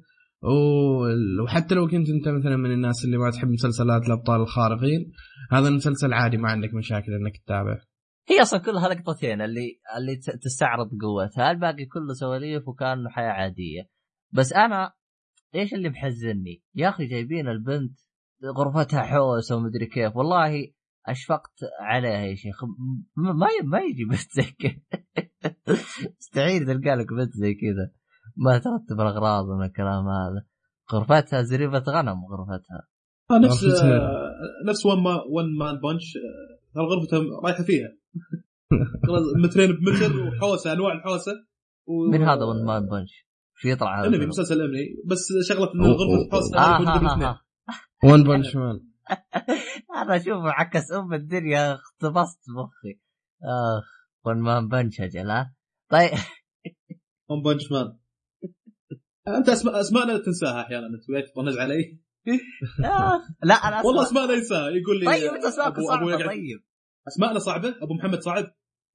وحتى 1.42 1.74
لو 1.74 1.88
كنت 1.88 2.08
أنت 2.08 2.28
مثلا 2.28 2.56
من 2.56 2.72
الناس 2.72 3.04
اللي 3.04 3.16
ما 3.16 3.30
تحب 3.30 3.48
مسلسلات 3.48 4.06
الأبطال 4.06 4.40
الخارقين 4.40 5.12
هذا 5.52 5.68
المسلسل 5.68 6.12
عادي 6.12 6.36
ما 6.36 6.48
عندك 6.48 6.74
مشاكل 6.74 7.12
إنك 7.12 7.36
تتابعه. 7.44 7.80
هي 8.28 8.42
أصلا 8.42 8.60
كلها 8.60 8.88
لقطتين 8.88 9.40
اللي 9.42 9.80
اللي 9.98 10.16
تستعرض 10.16 10.88
قوتها 11.02 11.50
الباقي 11.50 11.84
كله 11.84 12.12
سواليف 12.12 12.68
وكأنه 12.68 13.10
حياة 13.10 13.30
عادية. 13.30 13.88
بس 14.32 14.52
أنا 14.52 14.92
إيش 15.54 15.74
اللي 15.74 15.88
محزني 15.88 16.62
يا 16.74 16.88
أخي 16.88 17.06
جايبين 17.06 17.48
البنت 17.48 17.98
غرفتها 18.58 19.02
حوسة 19.02 19.56
ومدري 19.56 19.86
كيف. 19.86 20.16
والله 20.16 20.72
أشفقت 21.06 21.52
عليها 21.80 22.20
يا 22.20 22.34
شيخ. 22.34 22.64
ما 23.16 23.48
ما 23.64 23.80
يجي 23.80 24.04
بنت 24.04 24.30
زي 24.32 24.42
كذا. 24.42 25.02
مستحيل 26.20 26.66
تلقى 26.66 26.96
لك 26.96 27.12
بنت 27.12 27.32
زي 27.32 27.54
كذا. 27.54 27.90
ما 28.36 28.58
ترتب 28.58 29.00
الأغراض 29.00 29.44
من 29.46 29.64
الكلام 29.64 30.08
هذا. 30.08 30.46
غرفتها 30.92 31.42
زريبه 31.42 31.78
غنم 31.78 32.24
غرفتها. 32.24 32.88
آه 33.30 33.38
نفس. 33.38 33.64
آه 33.64 34.34
نفس 34.68 34.86
ون 34.86 35.02
ما 35.02 35.22
ون 35.30 35.58
مان 35.58 35.80
بانش 35.80 36.16
آه 36.76 36.80
غرفتها 36.80 37.40
رايحة 37.44 37.64
فيها. 37.64 37.88
مترين 39.44 39.72
بمتر 39.72 40.20
وحوسة 40.20 40.72
أنواع 40.72 40.92
الحوسة 40.92 41.32
و... 41.86 42.10
من 42.10 42.22
هذا 42.22 42.44
ون 42.44 42.64
مان 42.64 42.86
بنش 42.86 43.26
شو 43.56 43.68
يطلع 43.68 44.00
هذا 44.00 44.08
أنمي؟ 44.08 44.26
مسلسل 44.26 44.60
أنمي. 44.62 44.86
بس 45.04 45.28
شغلة 45.48 45.70
ان 45.74 45.84
أوه، 45.84 45.94
غرفة 45.94 46.26
الحوسه 46.26 46.58
آه 46.58 46.74
يكون 46.74 46.86
ها 46.88 46.94
قبل 46.98 47.06
اثنين. 47.06 47.34
ون 48.04 48.24
بنش 48.24 48.56
مان 48.56 48.80
أنا 49.96 50.16
أشوفه 50.16 50.50
عكس 50.50 50.92
أم 50.92 51.14
الدنيا 51.14 51.74
اختبصت 51.74 52.40
مخي. 52.56 53.00
آخ 53.42 53.84
ون 54.26 54.40
مان 54.40 54.68
بنش 54.68 55.00
أجل 55.00 55.30
ها 55.30 55.54
طيب. 55.90 56.10
One 57.30 57.42
Punch 57.42 57.72
Man 57.72 57.98
أنت 59.28 59.48
أسماء 59.48 59.80
أسماءنا 59.80 60.18
تنساها 60.18 60.60
أحيانا 60.62 60.86
أنت 60.86 61.10
وياك 61.10 61.24
تطنز 61.34 61.58
علي. 61.58 61.98
لا 63.44 63.54
أنا. 63.54 63.82
والله 63.84 64.02
اسماءنا 64.02 64.32
ينساها 64.32 64.68
يقول 64.68 65.00
لي 65.00 65.06
طيب 65.06 65.32
أنت 65.34 65.44
أبو 65.58 65.80
صعبة 65.86 66.16
طيب. 66.26 66.64
أسماءنا 67.08 67.38
صعبة؟ 67.38 67.68
أبو 67.68 67.94
محمد 67.94 68.20
صعب؟ 68.20 68.44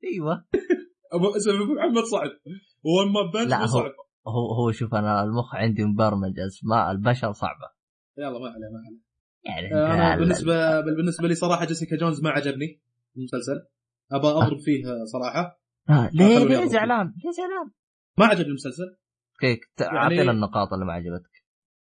أيوه. 0.04 0.46
ابو 1.14 1.36
اسم 1.38 1.50
ابو 1.50 1.74
محمد 1.74 2.04
صعب. 2.04 2.30
و 2.84 2.96
One 2.96 3.34
Man 3.34 3.48
لا، 3.48 3.62
هو- 3.62 3.68
صعب 3.68 3.92
هو 4.28 4.54
هو 4.54 4.72
شوف 4.72 4.96
أنا 4.96 5.24
المخ 5.24 5.56
عندي 5.56 5.84
مبرمج 5.84 6.40
اسماء 6.40 6.92
البشر 6.92 7.32
صعبة. 7.32 7.70
يلا 8.18 8.30
ما 8.40 8.48
عليه 8.48 8.70
ما 8.74 8.80
عليه. 8.86 9.00
يعني 9.46 9.74
أنا 9.94 10.16
أنت- 10.16 10.20
بالنسبة 10.20 10.82
بالنسبة 10.82 11.28
لي 11.28 11.36
صراحة 11.36 11.66
Jessica 11.66 11.96
Jones 11.98 12.22
ما 12.24 12.30
عجبني 12.30 12.82
المسلسل. 13.18 13.66
ابى 14.12 14.28
أضرب 14.28 14.60
فيه 14.60 14.84
صراحة. 15.06 15.62
آه، 15.90 16.10
ليه 16.14 16.38
ليه. 16.46 16.66
زعلان؟ 16.66 17.06
ليه 17.06 17.32
زعلان؟ 17.32 17.72
ما 18.18 18.26
عجبني 18.26 18.48
المسلسل. 18.48 18.96
كيك 19.40 19.60
يعني- 19.80 19.98
أعطينا 19.98 20.32
النقاط 20.32 20.74
اللي 20.74 20.86
ما 20.86 20.94
عجبتك. 20.94 21.32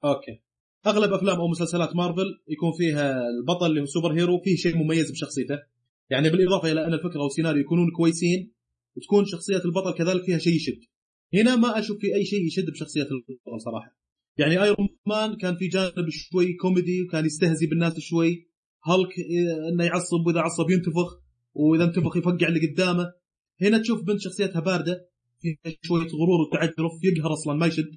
okay. 0.04 0.42
أغلب 0.88 1.14
أفلام 1.14 1.36
أو 1.40 1.48
مسلسلات 1.48 1.96
مارفل 1.96 2.42
يكون 2.48 2.72
فيها 2.78 3.14
البطل 3.40 3.66
اللي 3.66 3.82
هو 3.82 3.86
super 3.86 4.14
hero 4.14 4.42
فيه 4.44 4.56
شيء 4.56 4.78
مميز 4.78 5.12
بشخصيته. 5.12 5.60
يعني 6.10 6.30
بالإضافة 6.30 6.72
إلى 6.72 6.86
أن 6.86 6.94
الفكرة 6.94 7.22
والسيناريو 7.24 7.62
يكونون 7.62 7.92
كويسين 7.98 8.54
وتكون 8.98 9.26
شخصية 9.26 9.62
البطل 9.66 9.94
كذلك 9.98 10.24
فيها 10.24 10.38
شيء 10.38 10.56
يشد. 10.56 10.80
هنا 11.34 11.56
ما 11.56 11.80
أشوف 11.80 11.98
في 11.98 12.16
أي 12.16 12.26
شيء 12.26 12.48
يشد 12.48 12.70
بشخصية 12.70 13.02
البطل 13.02 13.62
صراحة. 13.62 13.98
يعني 14.38 14.64
Iron 14.64 14.90
Man 15.06 15.36
كان 15.36 15.56
في 15.56 15.68
جانب 15.68 16.10
شوي 16.10 16.54
كوميدي 16.54 17.04
وكان 17.04 17.26
يستهزي 17.26 17.68
بالناس 17.68 18.00
شوي. 18.00 18.50
هالك 18.86 19.10
إيه، 19.18 19.70
إنه 19.74 19.84
يعصب 19.84 20.28
وإذا 20.28 20.40
عصب 20.40 20.70
ينتفخ 20.70 21.22
وإذا 21.54 21.84
انتفخ 21.84 22.18
يفقع 22.18 22.48
اللي 22.48 22.68
قدامه. 22.68 23.14
هنا 23.62 23.78
تشوف 23.78 24.04
بنت 24.04 24.20
شخصيتها 24.20 24.60
باردة 24.60 25.10
فيها 25.42 25.76
شوية 25.82 26.08
غرور 26.08 26.42
وتعجرف 26.48 26.92
يقهر 27.04 27.34
أصلا 27.34 27.54
ما 27.54 27.66
يشد. 27.66 27.92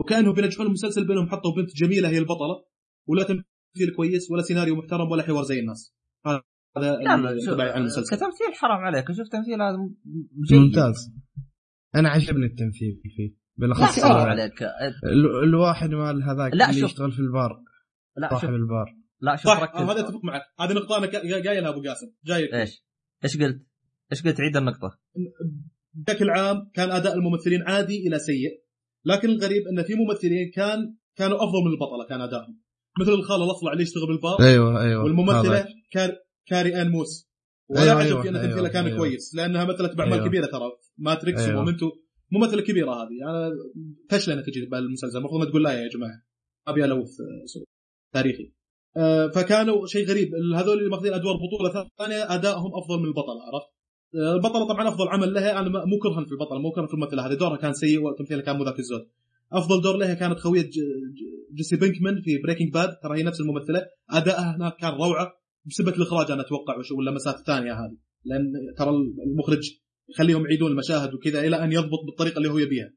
وكانهم 0.00 0.34
بينجحون 0.34 0.66
المسلسل 0.66 1.06
بينهم 1.06 1.28
حطوا 1.28 1.54
بنت 1.56 1.76
جميلة 1.76 2.08
هي 2.08 2.18
البطلة 2.18 2.64
ولا 3.06 3.22
تمثيل 3.22 3.94
كويس 3.96 4.30
ولا 4.30 4.42
سيناريو 4.42 4.76
محترم 4.76 5.10
ولا 5.10 5.22
حوار 5.22 5.44
زي 5.44 5.60
الناس. 5.60 5.94
هذا 6.26 6.92
شوف 7.46 7.60
عن 7.60 7.80
المسلسل. 7.80 8.16
كتمثيل 8.16 8.54
حرام 8.54 8.78
عليك. 8.78 9.10
أشوف 9.10 9.28
تمثيل 9.28 9.62
هذا 9.62 9.76
ممتاز. 10.50 11.12
أنا 11.94 12.08
عجبني 12.08 12.46
التمثيل 12.46 13.00
فيه 13.16 13.28
لا 13.28 13.66
بالاخص 13.66 13.98
ال- 13.98 14.12
عليك. 14.12 14.62
ال- 14.62 15.42
الواحد 15.44 15.90
مال 15.90 16.22
هذاك 16.22 16.54
لا، 16.54 16.70
اللي 16.70 16.80
شوف. 16.80 16.90
يشتغل 16.90 17.12
في 17.12 17.18
البار. 17.18 17.62
لا 18.16 18.28
شوف. 18.30 18.40
صاحب 18.40 18.54
البار. 18.54 18.86
لا 19.20 19.36
شوف 19.36 19.46
صح 19.46 19.62
ركز. 19.62 19.76
هذا 19.80 20.00
أتفق 20.00 20.24
معك. 20.24 20.42
هذه 20.60 20.72
نقطة 20.72 20.98
أنا 20.98 21.06
كا- 21.06 21.20
قايلها 21.48 21.68
أبو 21.70 21.82
قاسم. 21.82 22.06
جايك 22.24 22.54
إيش؟ 22.54 22.84
إيش 23.24 23.36
قلت؟ 23.42 23.62
إيش 24.12 24.22
قلت؟ 24.22 24.40
عيد 24.40 24.56
النقطة. 24.56 24.98
بشكل 25.94 26.30
عام 26.30 26.70
كان 26.74 26.90
أداء 26.90 27.14
الممثلين 27.14 27.62
عادي 27.62 28.08
إلى 28.08 28.18
سيء 28.18 28.62
لكن 29.04 29.28
الغريب 29.28 29.62
أن 29.72 29.82
في 29.82 29.94
ممثلين 29.94 30.50
كان 30.54 30.96
كانوا 31.16 31.36
أفضل 31.36 31.58
من 31.66 31.72
البطلة 31.72 32.06
كان 32.08 32.20
ادائهم 32.20 32.60
مثل 33.00 33.10
الخال 33.12 33.42
الأصلع 33.42 33.72
اللي 33.72 33.82
يشتغل 33.82 34.06
بالبار. 34.06 34.40
أيوه 34.48 34.82
أيوه. 34.82 35.04
والممثلة 35.04 35.40
هذاك. 35.40 35.66
كار 35.92 36.16
Carrie-Anne 36.46 36.88
Moss. 36.90 37.29
ولا 37.70 37.82
أيوة، 37.82 37.94
عجب 37.94 38.06
أيوة، 38.16 38.28
ان 38.28 38.36
أيوة، 38.36 38.46
تمثيلها 38.48 38.68
كان 38.70 38.86
أيوة. 38.86 38.98
كويس 38.98 39.34
لأنها 39.34 39.64
مثلت 39.64 39.94
باعمال 39.96 40.14
أيوة. 40.14 40.26
كبيره 40.28 40.46
ترى. 40.46 40.70
Matrix 40.98 41.40
أيوة. 41.40 41.56
و 41.60 41.63
Memento. 41.63 41.90
ممثله 42.32 42.62
كبيره 42.62 42.90
هذه. 42.94 43.30
أنا 43.30 43.50
فشله 44.10 44.34
إنها 44.34 44.44
تجي 44.44 44.66
بالمسلسل. 44.66 45.18
المفروض 45.18 45.40
إنها 45.40 45.50
تقول 45.50 45.64
لا 45.64 45.72
يا 45.82 45.88
جماعة 45.88 46.22
أبي 46.68 46.84
ألوث 46.84 47.20
آه، 47.20 47.62
تاريخي. 48.12 48.52
آه، 48.96 49.28
فكانوا 49.28 49.86
شيء 49.86 50.06
غريب. 50.08 50.28
هذول 50.56 50.78
اللي 50.78 50.90
ماخذين 50.90 51.12
أدوار 51.14 51.34
بطولة 51.36 51.88
ثانية 51.98 52.34
أدائهم 52.34 52.70
أفضل 52.82 52.98
من 52.98 53.04
البطل 53.04 53.36
عرفت؟ 53.52 53.70
آه، 54.14 54.34
البطله 54.34 54.68
طبعا 54.68 54.88
أفضل 54.88 55.08
عمل 55.08 55.34
لها. 55.34 55.60
أنا 55.60 55.68
ما- 55.68 55.84
مو 55.84 55.98
كرها 55.98 56.24
في 56.24 56.32
البطله 56.32 56.58
مو 56.58 56.70
كرها 56.70 56.86
في 56.86 56.94
الممثلة 56.94 57.26
هذه. 57.26 57.34
دورها 57.34 57.56
كان 57.56 57.72
سيء 57.72 58.02
وتمثيلها 58.02 58.42
كان 58.42 58.56
مو 58.56 58.64
ذاك 58.64 58.78
الزود. 58.78 59.08
أفضل 59.52 59.80
دور 59.82 59.96
لها 59.96 60.14
كانت 60.14 60.38
خوية 60.38 60.70
Jesse 61.54 61.76
Pinkman 61.76 62.20
في 62.22 62.38
Breaking 62.38 62.72
Bad 62.72 62.96
ترى 63.02 63.18
هي 63.18 63.22
نفس 63.22 63.40
الممثلة. 63.40 63.86
أدائها 64.10 64.56
هناك 64.56 64.76
كان 64.76 64.90
روعة. 64.90 65.39
بسبه 65.66 65.90
الإخراج 65.92 66.30
أنا 66.30 66.42
أتوقع 66.42 66.76
وش- 66.78 66.92
واللمسات 66.92 67.34
الثانية 67.34 67.72
هذه. 67.72 67.96
لأن 68.24 68.52
ترى 68.78 68.90
المخرج 69.26 69.70
يخليهم 70.08 70.44
يعيدون 70.44 70.70
المشاهد 70.70 71.14
وكذا 71.14 71.40
إلى 71.40 71.64
أن 71.64 71.72
يضبط 71.72 72.00
بالطريقة 72.06 72.36
اللي 72.38 72.48
هو 72.50 72.58
يبيها. 72.58 72.90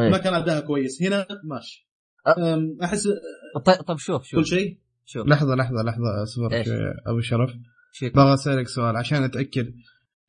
إيه. 0.00 0.10
ما 0.10 0.18
كان 0.18 0.34
اداها 0.34 0.60
كويس. 0.60 1.02
هنا 1.02 1.26
ماشي. 1.44 1.88
احس 2.82 3.08
طيب 3.64 3.76
طيب 3.86 3.98
شوف 3.98 4.22
شوف. 4.22 4.40
كل 4.40 4.46
شيء؟ 4.46 4.78
شوف. 5.04 5.26
لحظة 5.26 5.54
لحظة 5.54 5.82
لحظة 5.82 6.22
أصبر 6.22 6.50
أبو 7.06 7.20
شرف. 7.20 7.50
شيك. 7.92 8.14
بغى 8.16 8.34
أسألك 8.34 8.68
سؤال. 8.68 8.96
عشان 8.96 9.22
أتأكد 9.22 9.72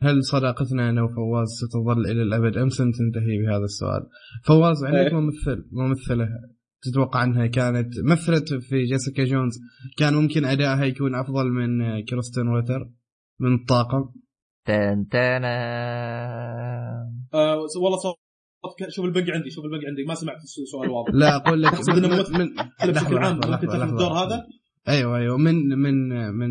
هل 0.01 0.23
صداقتنا 0.23 0.89
أنا 0.89 1.03
وفواز 1.03 1.47
ستظل 1.47 2.05
إلى 2.11 2.23
الأبد 2.23 2.57
أم 2.57 2.69
سنتنتهي 2.69 3.37
بهذا 3.45 3.63
السؤال؟ 3.63 4.01
فواز 4.43 4.83
عندك 4.83 4.97
إيه. 4.99 5.13
ممثل 5.19 5.65
ممثلة 5.71 6.27
تتوقع 6.81 7.23
أنها 7.23 7.47
كانت 7.47 7.87
مثلت 8.05 8.53
في 8.53 8.83
Jessica 8.83 9.23
Jones. 9.23 9.59
كان 9.97 10.13
ممكن 10.13 10.45
ادائها 10.45 10.85
يكون 10.85 11.15
أفضل 11.15 11.45
من 11.51 12.01
Krysten 12.05 12.47
Ritter 12.47 12.89
من 13.39 13.55
الطاقم. 13.55 14.09
تن 14.65 15.07
تن 15.11 15.43
آه. 15.45 17.11
والله 17.83 17.97
صوت 17.97 18.15
شوف 18.89 19.05
ال 19.05 19.10
ping 19.10 19.29
عندي 19.31 19.49
شوف 19.49 19.65
ال 19.65 19.69
ping 19.69 19.85
عندي. 19.85 20.03
ما 20.07 20.15
سمعت 20.15 20.37
السؤال 20.43 20.89
واضح. 20.89 21.13
لا 21.13 21.35
أقول 21.35 21.61
لك 21.63 21.73
من- 21.89 22.09
ممثل 22.09 22.33
من- 22.33 22.55
بشكل 22.93 23.17
عام 23.17 23.35
ممكن 23.35 23.49
تاخذ 23.67 23.77
لحظة. 23.79 23.91
الدور 23.91 24.11
هذا؟ 24.11 24.45
أيوه 24.87 25.17
أيوه. 25.17 25.37
من 25.37 25.55
من 25.69 26.09
من 26.33 26.49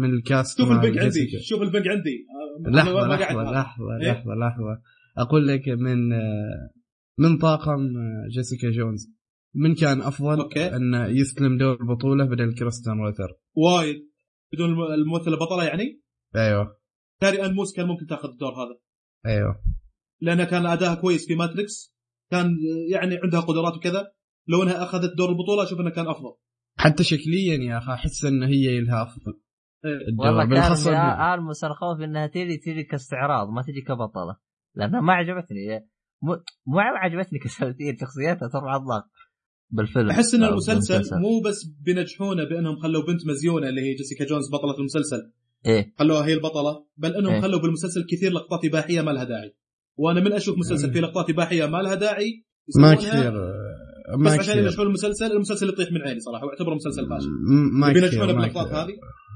من 0.00 0.10
ال 0.14 0.23
cast 0.23 0.58
شوف 0.58 0.70
ال 0.72 0.77
ping 0.77 0.98
عندي. 0.98 1.28
شوف 1.42 1.60
عندي. 1.62 2.26
آه، 2.66 2.70
لحظة 2.70 3.16
قاعد- 3.16 3.36
لحظة 3.54 3.96
إيه؟ 4.02 4.12
لحظة 4.12 4.34
لحظة. 4.34 4.80
أقول 5.18 5.48
لك 5.48 5.68
من 5.68 6.12
آه، 6.12 6.70
من 7.18 7.38
طاقم 7.38 7.96
آه، 7.96 8.28
Jessica 8.34 8.70
Jones. 8.70 9.19
من 9.54 9.74
كان 9.74 10.00
أفضل؟ 10.02 10.40
okay. 10.40 10.76
أن 10.76 10.94
يستلم 11.16 11.58
دور 11.58 11.80
البطولة 11.80 12.24
بدل 12.24 12.54
Krysten 12.58 13.00
Ritter 13.00 13.36
وايد. 13.56 14.10
بدون 14.52 14.70
الم- 14.70 14.92
الممثله 14.92 15.36
بطله 15.36 15.64
يعني؟ 15.64 16.00
أيوه. 16.36 16.76
Carrie-Anne 17.20 17.54
Moss 17.54 17.76
كان 17.76 17.86
ممكن 17.86 18.06
تاخذ 18.06 18.28
الدور 18.28 18.52
هذا. 18.52 18.78
أيوه. 19.26 19.62
لانها 20.20 20.44
كان 20.44 20.66
اداها 20.66 20.94
كويس 20.94 21.26
في 21.26 21.34
Matrix. 21.34 21.96
كان 22.30 22.56
يعني 22.92 23.18
عندها 23.24 23.40
قدرات 23.40 23.74
وكذا. 23.76 24.12
لو 24.48 24.62
إنها 24.62 24.82
أخذت 24.82 25.16
دور 25.16 25.28
البطولة 25.28 25.62
أشوف 25.62 25.80
إنه 25.80 25.90
كان 25.90 26.08
أفضل. 26.08 26.34
حتى 26.78 27.04
شكليا 27.04 27.56
يا 27.72 27.78
أخي 27.78 27.92
أحس 27.92 28.24
إن 28.24 28.42
هي 28.42 28.80
لها 28.80 29.02
أفضل. 29.02 29.40
الدور. 30.08 30.26
والله 30.26 30.42
كان 30.42 30.50
بالأخص 30.50 30.84
في 30.84 30.90
ال- 30.90 30.94
المس 31.38 31.64
أنا 31.64 31.74
خوف 31.74 32.00
إنها 32.00 32.26
تجي 32.26 32.56
تجي 32.56 32.82
كاستعراض 32.82 33.48
ما 33.48 33.62
تجي 33.62 33.80
كبطلة. 33.80 34.36
لأنها 34.74 35.00
ما 35.00 35.12
عجبتني. 35.12 35.88
مو 36.22 36.32
ما 36.66 36.82
عجبتني 36.82 37.38
كتمثيل 37.38 37.96
شخصيتها 38.00 38.48
ترفع 38.48 38.76
الضغط 38.76 39.10
بالفيلم. 39.72 40.10
احس 40.10 40.34
إن 40.34 40.44
المسلسل 40.44 40.92
بالمسلسل. 40.94 41.16
مو 41.16 41.40
بس 41.40 41.64
بينجحونه 41.84 42.44
بأنهم 42.44 42.76
خلوا 42.76 43.02
بنت 43.06 43.26
مزيونة 43.26 43.68
اللي 43.68 43.80
هي 43.80 43.94
جيسيكا 43.94 44.24
جونز 44.24 44.50
بطلة 44.52 44.78
المسلسل. 44.78 45.32
إيه. 45.66 45.94
خلوها 45.98 46.26
هي 46.26 46.34
البطلة 46.34 46.84
بل 46.96 47.16
إنهم 47.16 47.32
إيه. 47.32 47.40
خلوا 47.40 47.60
بالمسلسل 47.60 48.06
كثير 48.10 48.32
لقطات 48.32 48.64
إباحية 48.64 49.00
ما 49.00 49.10
لها 49.10 49.24
داعي. 49.24 49.54
وأنا 49.96 50.20
من 50.20 50.32
أشوف 50.32 50.58
مسلسل 50.58 50.92
فيه 50.92 51.00
لقطات 51.00 51.30
إباحية 51.30 51.66
ما 51.66 51.78
لها 51.78 51.94
داعي. 51.94 52.44
ما 52.76 52.94
كثير 52.94 53.32
بس 54.14 54.18
ما 54.18 54.30
عشان 54.30 54.42
كثير. 54.42 54.64
ينجحون 54.64 54.86
المسلسل 54.86 55.32
المسلسل 55.32 55.68
يطيح 55.68 55.92
من 55.92 56.02
عيني 56.02 56.20
صراحة 56.20 56.46
واعتبره 56.46 56.74
مسلسل 56.74 57.08
فاشل. 57.08 57.28
ما 57.80 57.92
بينجحونه 57.92 58.24
كثير 58.24 58.40
باللقطات. 58.40 58.72
هذه؟ 58.72 58.92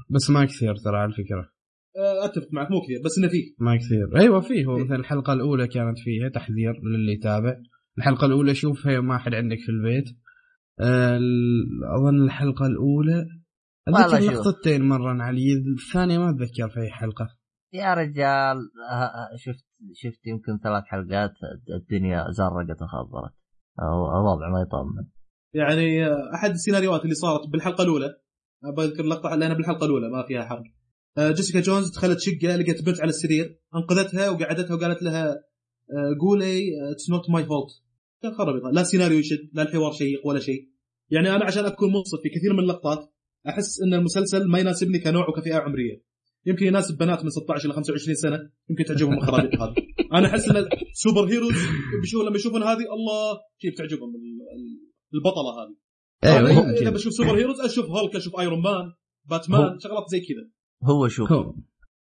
بس 0.09 0.29
ما 0.29 0.45
كثير 0.45 0.75
ترى 0.75 0.97
على 0.97 1.09
الفكرة. 1.09 1.49
آه، 1.97 2.25
أتفق 2.25 2.47
معك 2.51 2.71
مو 2.71 2.81
كثير 2.81 3.01
بس 3.05 3.17
إنه 3.17 3.27
فيه. 3.27 3.43
ما 3.59 3.77
كثير. 3.77 4.21
أيوه 4.21 4.41
فيه. 4.41 4.65
هو 4.65 4.77
إيه. 4.77 4.83
مثلا 4.83 4.95
الحلقة 4.95 5.33
الأولى 5.33 5.67
كانت 5.67 5.99
فيها 5.99 6.29
تحذير 6.29 6.73
للي 6.83 7.13
يتابع. 7.13 7.55
الحلقة 7.97 8.25
الأولى 8.25 8.55
شوفها 8.55 8.99
ما 8.99 9.17
حد 9.17 9.33
عندك 9.33 9.57
في 9.59 9.69
البيت. 9.69 10.05
ال- 10.09 10.15
أظن 11.97 12.23
الحلقة 12.25 12.65
الأولى. 12.65 13.25
أتذكر 13.87 14.21
شوف. 14.21 14.33
لقطتين 14.47 14.81
مرة 14.89 15.23
علي 15.23 15.53
الثانية 15.77 16.17
ما 16.17 16.29
أتذكر 16.29 16.69
في 16.69 16.79
أي 16.79 16.89
حلقة. 16.91 17.27
يا 17.73 17.93
رجال 17.93 18.57
ه- 18.91 19.05
ه- 19.05 19.35
شفت 19.37 19.65
شفت 19.93 20.27
يمكن 20.27 20.59
ثلاث 20.63 20.83
حلقات 20.83 21.31
الدنيا 21.81 22.25
زرقت 22.31 22.81
وخضرت. 22.81 23.31
أو- 23.81 24.15
الوضع 24.19 24.49
ما 24.49 24.61
يطمن. 24.61 25.07
يعني 25.53 26.05
آه، 26.07 26.31
أحد 26.35 26.49
السيناريوهات 26.51 27.03
اللي 27.03 27.15
صارت 27.15 27.47
بالحلقة 27.51 27.83
الأولى. 27.83 28.05
آه، 28.05 28.73
بذكر 28.77 29.03
لقطة 29.03 29.35
لأن 29.35 29.53
بالحلقة 29.53 29.85
الأولى 29.85 30.09
ما 30.09 30.23
فيها 30.27 30.43
حرق. 30.45 30.63
آه، 31.17 31.31
جيسيكا 31.31 31.59
جونز 31.61 31.89
دخلت 31.91 32.19
شقة 32.19 32.55
لقت 32.55 32.83
بنت 32.85 33.01
على 33.01 33.09
السرير 33.09 33.59
أنقذتها 33.75 34.29
وقعدتها 34.29 34.75
وقالت 34.75 35.03
لها 35.03 35.29
آه، 35.91 36.15
قولي 36.21 36.61
it's 36.91 37.09
not 37.09 37.29
my 37.29 37.43
fault 37.43 37.71
خرب 38.37 38.73
لا 38.73 38.83
سيناريو 38.83 39.19
يشد 39.19 39.49
لا 39.53 39.61
الحوار 39.61 39.91
شيق 39.91 40.27
ولا 40.27 40.39
شيء. 40.39 40.69
يعني 41.09 41.35
أنا 41.35 41.45
عشان 41.45 41.65
أكون 41.65 41.89
منصف 41.93 42.19
في 42.23 42.29
كثير 42.29 42.53
من 42.53 42.59
اللقطات 42.59 42.99
أحس 43.49 43.81
إن 43.81 43.93
المسلسل 43.93 44.47
ما 44.47 44.59
يناسبني 44.59 44.99
كنوع 44.99 45.29
وكفئة 45.29 45.55
عمرية. 45.55 46.01
يمكن 46.45 46.65
يناسب 46.65 46.97
بنات 46.97 47.23
من 47.23 47.29
16 47.29 47.65
إلى 47.65 47.73
25 47.73 48.15
سنة 48.15 48.39
يمكن 48.69 48.83
تعجبهم 48.85 49.13
الخرابيط 49.13 49.61
هذه. 49.61 49.73
أنا 50.13 50.27
أحس 50.27 50.49
إن 50.49 50.65
super 50.93 51.25
heroes 51.31 51.53
بيشوف 52.01 52.21
لما 52.27 52.35
يشوفون 52.35 52.63
هذه 52.63 52.85
الله 52.93 53.37
كيف 53.59 53.77
تعجبهم 53.77 54.09
ال- 54.09 54.41
ال- 54.55 54.91
البطلة 55.13 55.51
هذه. 55.63 55.75
أيوه 56.23 56.63
أنا 56.63 56.73
إذا 56.81 56.89
بشوف 56.89 57.13
super 57.13 57.37
heroes 57.37 57.61
أشوف 57.61 57.85
هولك 57.85 58.15
أشوف 58.15 58.39
Iron 58.39 58.61
Man 58.61 58.91
Batman 59.29 59.61
هو- 59.61 59.77
شغلات 59.79 60.03
زي 60.11 60.19
كذا. 60.19 60.49
هو 60.83 61.07
شوف 61.07 61.31
هو- 61.31 61.55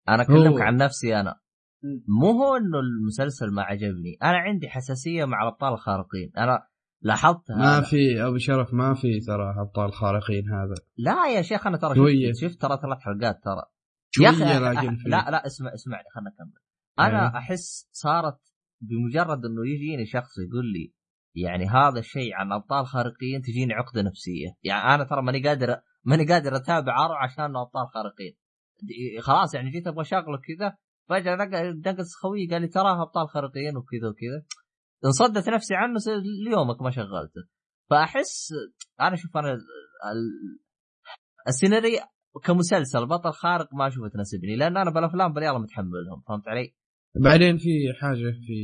أنا 0.09 0.23
أكلمك 0.23 0.61
عن 0.61 0.77
نفسي 0.77 1.21
أنا. 1.21 1.35
مو 2.09 2.31
هو 2.31 2.57
إنه 2.57 2.79
المسلسل 2.79 3.55
ما 3.55 3.63
عجبني. 3.63 4.17
أنا 4.23 4.39
عندي 4.39 4.69
حساسية 4.69 5.25
مع 5.25 5.43
الابطال 5.43 5.73
الخارقين. 5.73 6.33
أنا 6.39 6.67
لاحظتها 7.01 7.57
ما. 7.57 7.81
في 7.81 8.27
أبو 8.27 8.39
شرف 8.39 8.75
ما 8.75 8.95
في 8.95 9.21
ترى 9.21 9.55
أبطال 9.59 9.93
خارقين 9.93 10.49
هذا. 10.49 10.75
لا 10.97 11.27
يا 11.27 11.43
شيخ 11.43 11.67
أنا 11.67 11.77
ترى 11.77 11.95
شوية. 11.95 12.33
شفت, 12.33 12.61
ترى 12.61 12.79
ثلاث 12.83 12.99
حلقات 12.99 13.43
ترى. 13.45 13.63
يا 14.21 14.31
أخي 14.31 14.45
لا 15.09 15.31
لا 15.31 15.47
اسمع 15.47 15.75
اسمعني 15.75 16.05
خلنا 16.15 16.31
نكمل 16.31 16.61
أنا 16.99 17.21
أيوه. 17.21 17.39
أحس 17.39 17.89
صارت 17.93 18.39
بمجرد 18.81 19.45
إنه 19.45 19.67
يجيني 19.67 20.07
شخص 20.07 20.39
يقول 20.39 20.73
لي 20.73 20.93
يعني 21.35 21.67
هذا 21.67 21.99
الشيء 21.99 22.35
عن 22.35 22.53
أبطال 22.53 22.87
خارقين 22.87 23.43
تجيني 23.43 23.75
عقدة 23.75 24.03
نفسية. 24.03 24.49
يعني 24.63 24.95
أنا 24.95 25.05
ترى 25.05 25.23
ماني 25.23 25.49
قادر 25.49 25.77
ماني 26.05 26.27
قادر 26.27 26.57
أتابع 26.57 27.05
ارو 27.05 27.15
عشان 27.15 27.57
أبطال 27.57 27.89
خارقين. 27.95 28.37
خلاص 29.21 29.55
يعني 29.55 29.71
جيت 29.71 29.87
أبغى 29.87 30.03
اشغله 30.03 30.39
كذا 30.39 30.77
فجأة 31.13 31.37
نقص 31.87 32.15
خوي 32.23 32.49
قال 32.51 32.63
لي 32.63 32.69
تراها 32.69 33.03
أبطال 33.03 33.29
خارقين 33.29 33.77
وكذا 33.77 34.09
وكذا 34.09 34.47
انصدت 35.05 35.49
نفسي 35.49 35.75
عنه 35.75 35.95
ليومك 36.49 36.83
ما 36.83 36.91
شغلته 36.91 37.43
فأحس 37.91 38.49
أنا 39.01 39.17
شوف 39.17 39.37
أنا 39.37 39.53
ال- 39.53 40.59
السيناريو 41.49 41.99
كمسلسل 42.45 43.07
بطل 43.07 43.33
خارق 43.33 43.75
ما 43.75 43.87
أشوفه 43.89 44.09
تناسبني 44.09 44.57
لأن 44.57 44.77
أنا 44.77 44.91
بالأفلام 44.91 45.33
بالرياضة 45.33 45.59
متحملهم 45.59 46.23
فهمت 46.29 46.49
علي؟ 46.49 46.75
بعدين 47.25 47.57
في 47.57 47.71
حاجة 48.01 48.31
في 48.47 48.55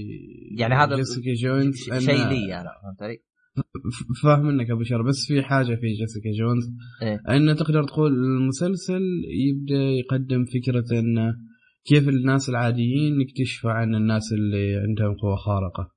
يعني 0.58 0.74
هذا 0.74 0.96
جيسيكا 0.96 1.34
جونز 1.42 1.76
شيء 1.76 2.28
لي 2.28 2.60
أنا 2.60 2.70
فهمت 2.82 3.02
علي؟ 3.02 3.22
فاهم 4.22 4.46
منك 4.46 4.70
أبو 4.70 4.82
شر 4.82 5.02
بس 5.02 5.24
في 5.28 5.42
حاجة 5.42 5.74
في 5.74 5.86
جيسيكا 5.86 6.30
جونز 6.38 6.64
إيه. 7.02 7.36
انه 7.36 7.54
تقدر 7.54 7.84
تقول 7.84 8.12
المسلسل 8.12 9.02
يبدأ 9.48 9.74
يقدم 9.74 10.44
فكرة 10.44 10.98
انه 10.98 11.34
كيف 11.88 12.08
الناس 12.08 12.48
العاديين 12.48 13.20
يكتشفوا 13.20 13.70
عن 13.70 13.94
الناس 13.94 14.32
اللي 14.32 14.76
عندهم 14.76 15.14
قوة 15.22 15.36
خارقة؟ 15.36 15.90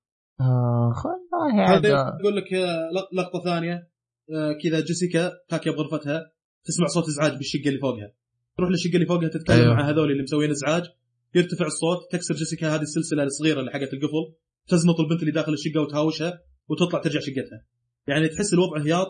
اخ 0.91 1.05
والله 1.05 1.65
هذا 1.73 1.77
هذا 1.77 2.17
يقول 2.21 2.35
لك 2.35 2.53
آه، 2.53 2.89
لق- 2.91 3.13
لقطة 3.13 3.43
ثانية. 3.43 3.73
آه، 4.35 4.53
كذا 4.63 4.79
جيسيكا 4.85 5.31
تاكيه 5.49 5.71
بغرفتها 5.71 6.31
تسمع 6.65 6.87
صوت 6.87 7.07
إزعاج 7.07 7.37
بالشقة 7.37 7.67
اللي 7.69 7.79
فوقها. 7.79 8.13
تروح 8.57 8.69
للشقة 8.69 8.95
اللي 8.95 9.05
فوقها 9.05 9.27
تتكلم 9.27 9.55
أيوه. 9.61 9.73
مع 9.73 9.89
هذول 9.89 10.11
اللي 10.11 10.23
مسوين 10.23 10.49
إزعاج. 10.49 10.83
يرتفع 11.35 11.65
الصوت 11.65 11.99
تكسر 12.11 12.33
جيسيكا 12.33 12.75
هذه 12.75 12.81
السلسلة 12.81 13.23
الصغيرة 13.23 13.59
اللي 13.59 13.71
حقت 13.71 13.93
القفل. 13.93 14.25
تزنط 14.67 14.99
البنت 14.99 15.19
اللي 15.21 15.31
داخل 15.31 15.53
الشقة 15.53 15.81
وتهاوشها 15.81 16.39
وتطلع 16.69 16.99
ترجع 17.01 17.19
شقتها. 17.19 17.65
يعني 18.07 18.27
تحس 18.29 18.53
الوضع 18.53 18.81
هياط. 18.85 19.09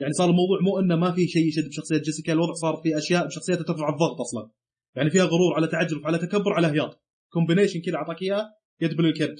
يعني 0.00 0.12
صار 0.12 0.30
الموضوع 0.30 0.58
مو 0.62 0.78
إنه 0.80 0.96
ما 0.96 1.10
في 1.12 1.26
شيء 1.28 1.46
يشد 1.48 1.68
بشخصية 1.68 1.98
جيسيكا 1.98 2.32
الوضع 2.32 2.52
صار 2.52 2.74
في 2.82 2.98
أشياء 2.98 3.26
بشخصيتها 3.26 3.62
ترفع 3.64 3.88
الضغط 3.88 4.20
أصلا. 4.20 4.50
يعني 4.96 5.10
فيها 5.10 5.24
غرور 5.24 5.54
على 5.56 5.66
تعجب 5.66 6.06
على 6.06 6.18
تكبر 6.18 6.52
على 6.52 6.66
هياط 6.66 7.02
combination 7.32 7.80
كذا 7.80 7.96
أعطاك 7.96 8.22
اياه 8.22 8.46
يدبل 8.80 9.06
الكبد 9.06 9.36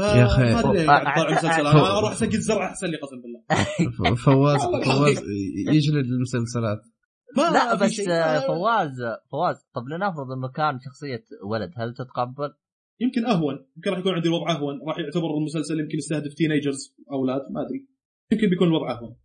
يا 0.00 0.26
أخي. 0.26 0.42
ما 0.42 0.60
أدري. 0.60 0.84
أنا 0.84 1.98
أروح 1.98 2.12
اسقي 2.12 2.36
الزرع 2.36 2.66
أحسن 2.66 2.86
لي 2.86 2.96
قسم 2.96 3.16
بالله. 3.22 3.42
فواز 4.24 4.60
فواز 4.84 5.22
يجلد 5.68 6.06
المسلسلات. 6.06 6.82
ما 7.36 7.42
لا 7.42 7.76
في 7.76 7.84
بس 7.84 7.90
شيء. 7.90 8.10
آه، 8.10 8.46
فواز 8.46 8.96
فواز 9.30 9.56
طب 9.74 9.88
لنفرض 9.88 10.32
إنه 10.32 10.48
كان 10.48 10.78
شخصية 10.80 11.24
ولد 11.44 11.70
هل 11.76 11.94
تتقبل؟ 11.94 12.54
يمكن 13.00 13.26
أهون. 13.26 13.66
يمكن 13.76 13.90
راح 13.90 13.98
يكون 13.98 14.12
عندي 14.14 14.28
الوضع 14.28 14.50
أهون. 14.50 14.80
راح 14.88 14.98
يعتبر 14.98 15.36
المسلسل 15.38 15.80
يمكن 15.80 15.98
يستهدف 15.98 16.34
تينيجرز 16.34 16.94
أولاد 17.12 17.40
ما 17.50 17.62
أدري. 17.62 17.88
يمكن 18.32 18.48
بيكون 18.50 18.68
الوضع 18.68 18.90
أهون. 18.92 19.16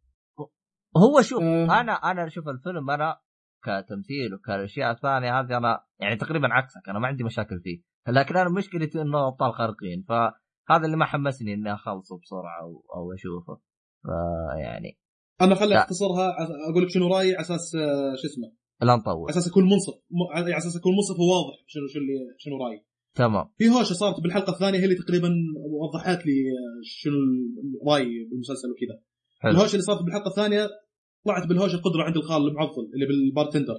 هو 0.98 1.22
شوف 1.22 1.41
آه. 1.41 1.82
أنا 1.82 1.91
أنا 1.91 2.30
شوف 2.30 2.48
الفيلم 2.48 2.90
أنا 2.90 3.17
كتمثيل 3.64 4.33
وكالاشياء 4.33 4.91
الثانية 4.91 5.40
هذه 5.40 5.57
أنا 5.57 5.83
يعني 5.99 6.15
تقريبا 6.15 6.48
عكسك 6.53 6.90
أنا 6.90 6.99
ما 6.99 7.07
عندي 7.07 7.23
مشاكل 7.23 7.59
فيه. 7.64 7.81
لكن 8.07 8.38
أنا 8.38 8.49
مشكلتي 8.49 9.01
إنه 9.01 9.27
أبطال 9.27 9.53
خارقين 9.53 10.06
فهذا 10.09 10.85
اللي 10.85 10.98
ما 10.98 11.06
حمسني 11.06 11.53
إني 11.53 11.73
أخلصه 11.73 12.19
بسرعة 12.19 12.61
أو, 12.61 12.83
أو 12.95 13.14
أشوفه. 13.14 13.61
فيعني 14.03 14.98
أنا 15.41 15.56
خلي. 15.56 15.77
أختصرها 15.77 16.35
أقول 16.69 16.83
لك 16.83 16.90
شنو 16.90 17.07
رأيي 17.07 17.33
على 17.33 17.41
أساس 17.41 17.75
آه، 17.75 18.15
شو 18.22 18.27
اسمه؟ 18.27 18.51
لا 18.81 18.91
على 18.91 19.01
نطول 19.01 19.30
أساس 19.30 19.48
اكون 19.48 19.64
منصف 19.64 19.93
على 20.35 20.57
أساس 20.57 20.77
اكون 20.77 20.91
منصف 20.95 21.19
وواضح 21.19 21.56
شنو 21.67 21.88
شنو 21.88 22.01
اللي 22.01 22.35
شنو 22.38 22.65
رأيي. 22.65 22.85
تمام. 23.15 23.49
في 23.57 23.69
هوشة 23.69 23.93
صارت 23.93 24.22
بالحلقة 24.23 24.53
الثانية 24.53 24.80
هي 24.80 24.83
اللي 24.83 24.95
تقريبا 24.95 25.30
وضحت 25.81 26.25
لي 26.25 26.31
آه، 26.31 26.80
شنو 26.83 27.14
رأيي 27.88 28.27
بالمسلسل 28.30 28.67
وكذا. 28.72 29.01
الهوشة 29.51 29.72
اللي 29.72 29.83
صارت 29.83 30.03
بالحلقة 30.03 30.30
الثانية 30.30 30.69
طلعت 31.25 31.48
بالهوشة 31.48 31.77
قدرة 31.77 32.03
عند 32.03 32.17
الخال 32.17 32.48
المعضل 32.48 32.91
اللي 32.93 33.06
بال 33.05 33.17
bartender. 33.17 33.77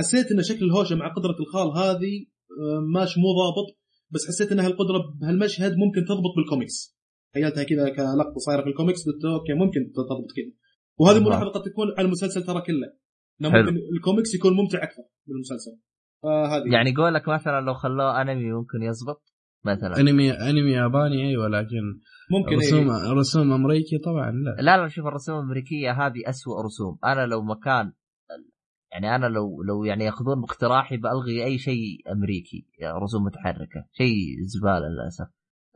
حسيت 0.00 0.32
إن 0.32 0.42
شكل 0.42 0.64
الهوشة 0.64 0.96
مع 0.96 1.14
قدرة 1.14 1.36
الخال 1.40 1.68
هذه 1.68 2.26
آه، 2.60 2.80
ماشي 2.94 3.20
مو 3.20 3.26
ضابط 3.26 3.78
بس 4.10 4.28
حسيت 4.28 4.52
ان 4.52 4.60
هالقدره 4.60 5.14
بهالمشهد 5.20 5.72
ممكن 5.76 6.04
تضبط 6.04 6.32
بالكوميكس 6.36 7.00
تخيلتها 7.32 7.64
كذا 7.64 7.88
كلقطة 7.88 8.38
صايرة 8.38 8.62
في 8.62 8.68
الكوميكس 8.68 9.06
قلت 9.06 9.24
okay 9.24 9.52
ممكن 9.52 9.92
تضبط 9.92 10.30
كذا. 10.36 10.52
وهذه. 10.98 11.20
ملاحظه 11.20 11.48
قد 11.48 11.62
تكون 11.62 11.86
على 11.98 12.06
المسلسل 12.06 12.42
ترى 12.42 12.60
كله. 12.60 12.92
إنه. 13.40 13.48
ممكن 13.48 13.76
الكوميكس 13.96 14.34
يكون 14.34 14.52
ممتع 14.56 14.82
أكثر 14.82 15.02
من 15.26 15.34
المسلسل 15.34 15.78
فهذه. 16.22 16.74
يعني 16.74 16.94
قولك 16.94 17.28
مثلا 17.28 17.60
لو 17.60 17.74
خلوه 17.74 18.22
أنمي 18.22 18.52
ممكن 18.52 18.82
يزبط؟ 18.82 19.22
مثلا. 19.64 20.00
أنمي 20.00 20.30
أنمي 20.32 20.72
ياباني 20.72 21.28
أيوه 21.28 21.48
لكن 21.48 22.00
ممكن 22.30 22.56
رسوم 22.56 22.90
إيه. 22.90 23.12
رسوم 23.12 23.52
أمريكي 23.52 23.98
طبعا 23.98 24.30
لا. 24.30 24.62
لا 24.62 24.82
لا 24.82 24.88
شوف 24.88 25.06
الرسوم 25.06 25.38
الأمريكية 25.38 25.92
هذه 25.92 26.28
أسوأ 26.28 26.62
رسوم. 26.62 26.98
أنا 27.04 27.26
لو 27.26 27.42
مكان 27.42 27.92
يعني 28.92 29.16
أنا 29.16 29.26
لو 29.26 29.62
لو 29.62 29.84
يعني 29.84 30.04
يأخذون 30.04 30.40
باقتراحي 30.40 30.96
بألغي 30.96 31.44
أي 31.44 31.58
شيء 31.58 32.12
أمريكي 32.12 32.66
يعني 32.78 32.98
رسوم 32.98 33.24
متحركة 33.24 33.86
شيء 33.92 34.16
زبالة 34.40 34.88
للأسف. 34.88 35.26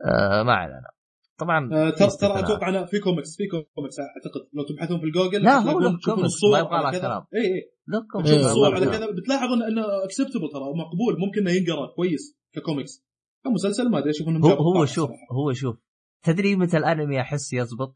آه 0.05 0.43
ما 0.43 0.53
علينا. 0.53 0.95
طبعا 1.37 1.73
آه، 1.73 1.89
ترى 1.89 2.09
ترى. 2.21 2.39
أتوقع 2.39 2.69
أنا 2.69 2.85
في 2.85 2.99
كوميكس 2.99 3.37
في 3.37 3.43
كوميكس 3.47 3.95
أعتقد. 3.99 4.41
لو 4.53 4.63
تبحثون 4.63 4.99
في 4.99 5.05
الجوجل 5.05 5.43
لا، 5.43 5.57
هو 5.57 5.79
له 5.79 5.97
كوميكس، 6.05 6.25
الصور 6.25 6.51
ما 6.51 6.59
يبغى 6.59 6.75
على 6.75 6.83
لها 6.83 6.91
كذا. 6.91 7.01
كلام. 7.01 7.23
اي 7.35 7.39
اي 7.41 8.31
إيه، 8.31 8.45
الصور 8.45 8.69
بالضبط. 8.71 8.87
على 8.87 8.97
كذا 8.97 9.11
بتلاحظ 9.11 9.51
إنه 9.69 9.83
acceptable 10.05 10.49
ترى 10.53 10.63
مقبول 10.83 11.19
ممكن 11.19 11.41
إنه 11.41 11.51
ينقرأ 11.51 11.95
كويس 11.95 12.39
ككوميكس. 12.55 13.05
كمسلسل 13.45 13.89
ما 13.91 13.97
أدري 13.99 14.09
أشوف 14.09 14.27
انه 14.27 14.39
هو 14.47 14.77
هو 14.77 14.85
شوف. 14.85 15.09
هو 15.31 15.53
شوف 15.53 15.77
تدري 16.23 16.55
متى 16.55 16.77
الأنمي 16.77 17.21
احس 17.21 17.53
يزبط؟ 17.53 17.93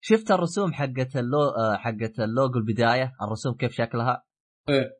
شفت 0.00 0.30
الرسوم 0.30 0.72
حقت 0.72 1.16
اللو 1.16 1.38
آه، 1.42 1.76
حقت 1.76 2.20
اللوجو 2.20 2.58
البداية 2.58 3.12
الرسوم 3.22 3.54
كيف 3.54 3.72
شكلها؟ 3.72 4.24
إيه. 4.68 4.90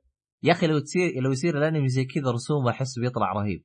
يا 0.44 0.52
أخي 0.52 0.66
لو 0.66 0.78
تصير 0.78 1.22
لو 1.22 1.30
يصير 1.30 1.58
الأنمي 1.58 1.88
زي 1.88 2.04
كذا 2.04 2.30
رسومه 2.30 2.70
أحس 2.70 2.98
بيطلع 2.98 3.32
رهيب 3.32 3.64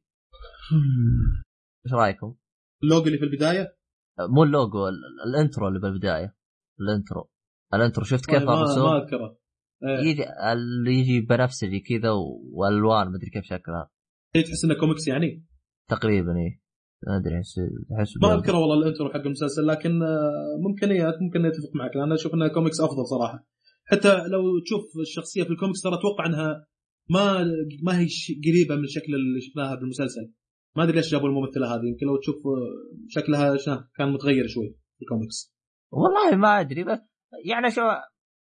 إيش 1.85 1.93
رأيكم؟ 1.93 2.35
اللوجو 2.83 3.05
اللي 3.07 3.17
في 3.17 3.23
البداية 3.25 3.77
آه، 4.19 4.27
مو 4.27 4.43
اللوجو 4.43 4.87
ال- 4.87 5.29
الانترو 5.29 5.67
اللي 5.67 5.79
بالبداية 5.79 6.35
الانترو 6.81 7.29
الانترو 7.73 8.03
شفت 8.03 8.25
كيف 8.25 8.35
والله 8.35 8.53
ما, 8.53 8.59
ما 8.59 8.65
الرسوم؟ 8.65 8.93
أذكره 9.01 9.37
إيه. 9.83 10.09
يجي 10.09 10.23
اللي 10.53 10.91
يجي 10.99 11.21
بنفسجي 11.21 11.79
كذا 11.79 12.09
والوان 12.53 13.07
مدري 13.11 13.29
كيف 13.29 13.43
شكلها 13.43 13.89
إيه، 14.35 14.43
تحس 14.43 14.65
إنه 14.65 14.79
كوميكس 14.79 15.07
يعني 15.07 15.45
تقريبا 15.89 16.31
إيه. 16.31 16.63
ما 17.07 17.17
أدري 17.17 17.37
احس 17.37 17.59
احس 17.99 18.17
ما. 18.21 18.35
اذكر 18.35 18.55
والله 18.55 18.75
ال 18.75 18.81
intro 18.81 19.09
حق 19.09 19.25
المسلسل 19.25 19.67
لكن 19.67 20.03
آه، 20.03 20.57
ممكنيات 20.67 21.13
ممكن 21.21 21.45
أتفق 21.45 21.75
معك 21.75 21.95
لأن 21.95 22.11
أشوف 22.11 22.33
إنها 22.33 22.47
كوميكس 22.47 22.81
أفضل 22.81 23.05
صراحة. 23.05 23.45
حتى 23.85 24.27
لو 24.27 24.59
تشوف 24.59 24.83
الشخصية 25.01 25.43
في 25.43 25.49
الكوميكس 25.49 25.81
ترى 25.81 25.93
أتوقع 25.93 26.25
إنها 26.25 26.65
ما 27.09 27.43
ما 27.83 27.99
هي 27.99 28.07
قريبة 28.45 28.75
من 28.75 28.83
الشكل 28.83 29.15
اللي 29.15 29.41
شفناها 29.41 29.75
بالمسلسل 29.75 30.33
ما 30.75 30.83
أدري 30.83 30.95
ليش 30.95 31.11
جابوا 31.11 31.27
الممثلة 31.27 31.75
هذه 31.75 31.85
يمكن 31.85 32.05
لو 32.05 32.17
تشوف 32.17 32.35
آه، 32.35 33.07
شكلها 33.07 33.57
كان 33.97 34.13
متغير 34.13 34.47
شوي 34.47 34.77
في 34.97 35.01
الكوميكس. 35.01 35.53
والله 35.91 36.35
ما 36.35 36.59
أدري 36.59 36.83
بس 36.83 36.99
يعني 37.45 37.71
شو 37.71 37.81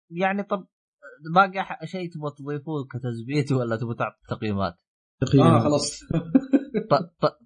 يعني 0.09 0.43
طب 0.43 0.67
باقي 1.35 1.87
شيء 1.87 2.09
تبغى 2.11 2.31
تضيفوه 2.37 2.87
كتثبيت 2.91 3.51
ولا 3.51 3.75
تبغى 3.75 3.95
تعطي 3.95 4.17
تقييمات؟ 4.29 4.73
تقييم 5.21 5.43
آه 5.43 5.59
خلاص. 5.59 5.99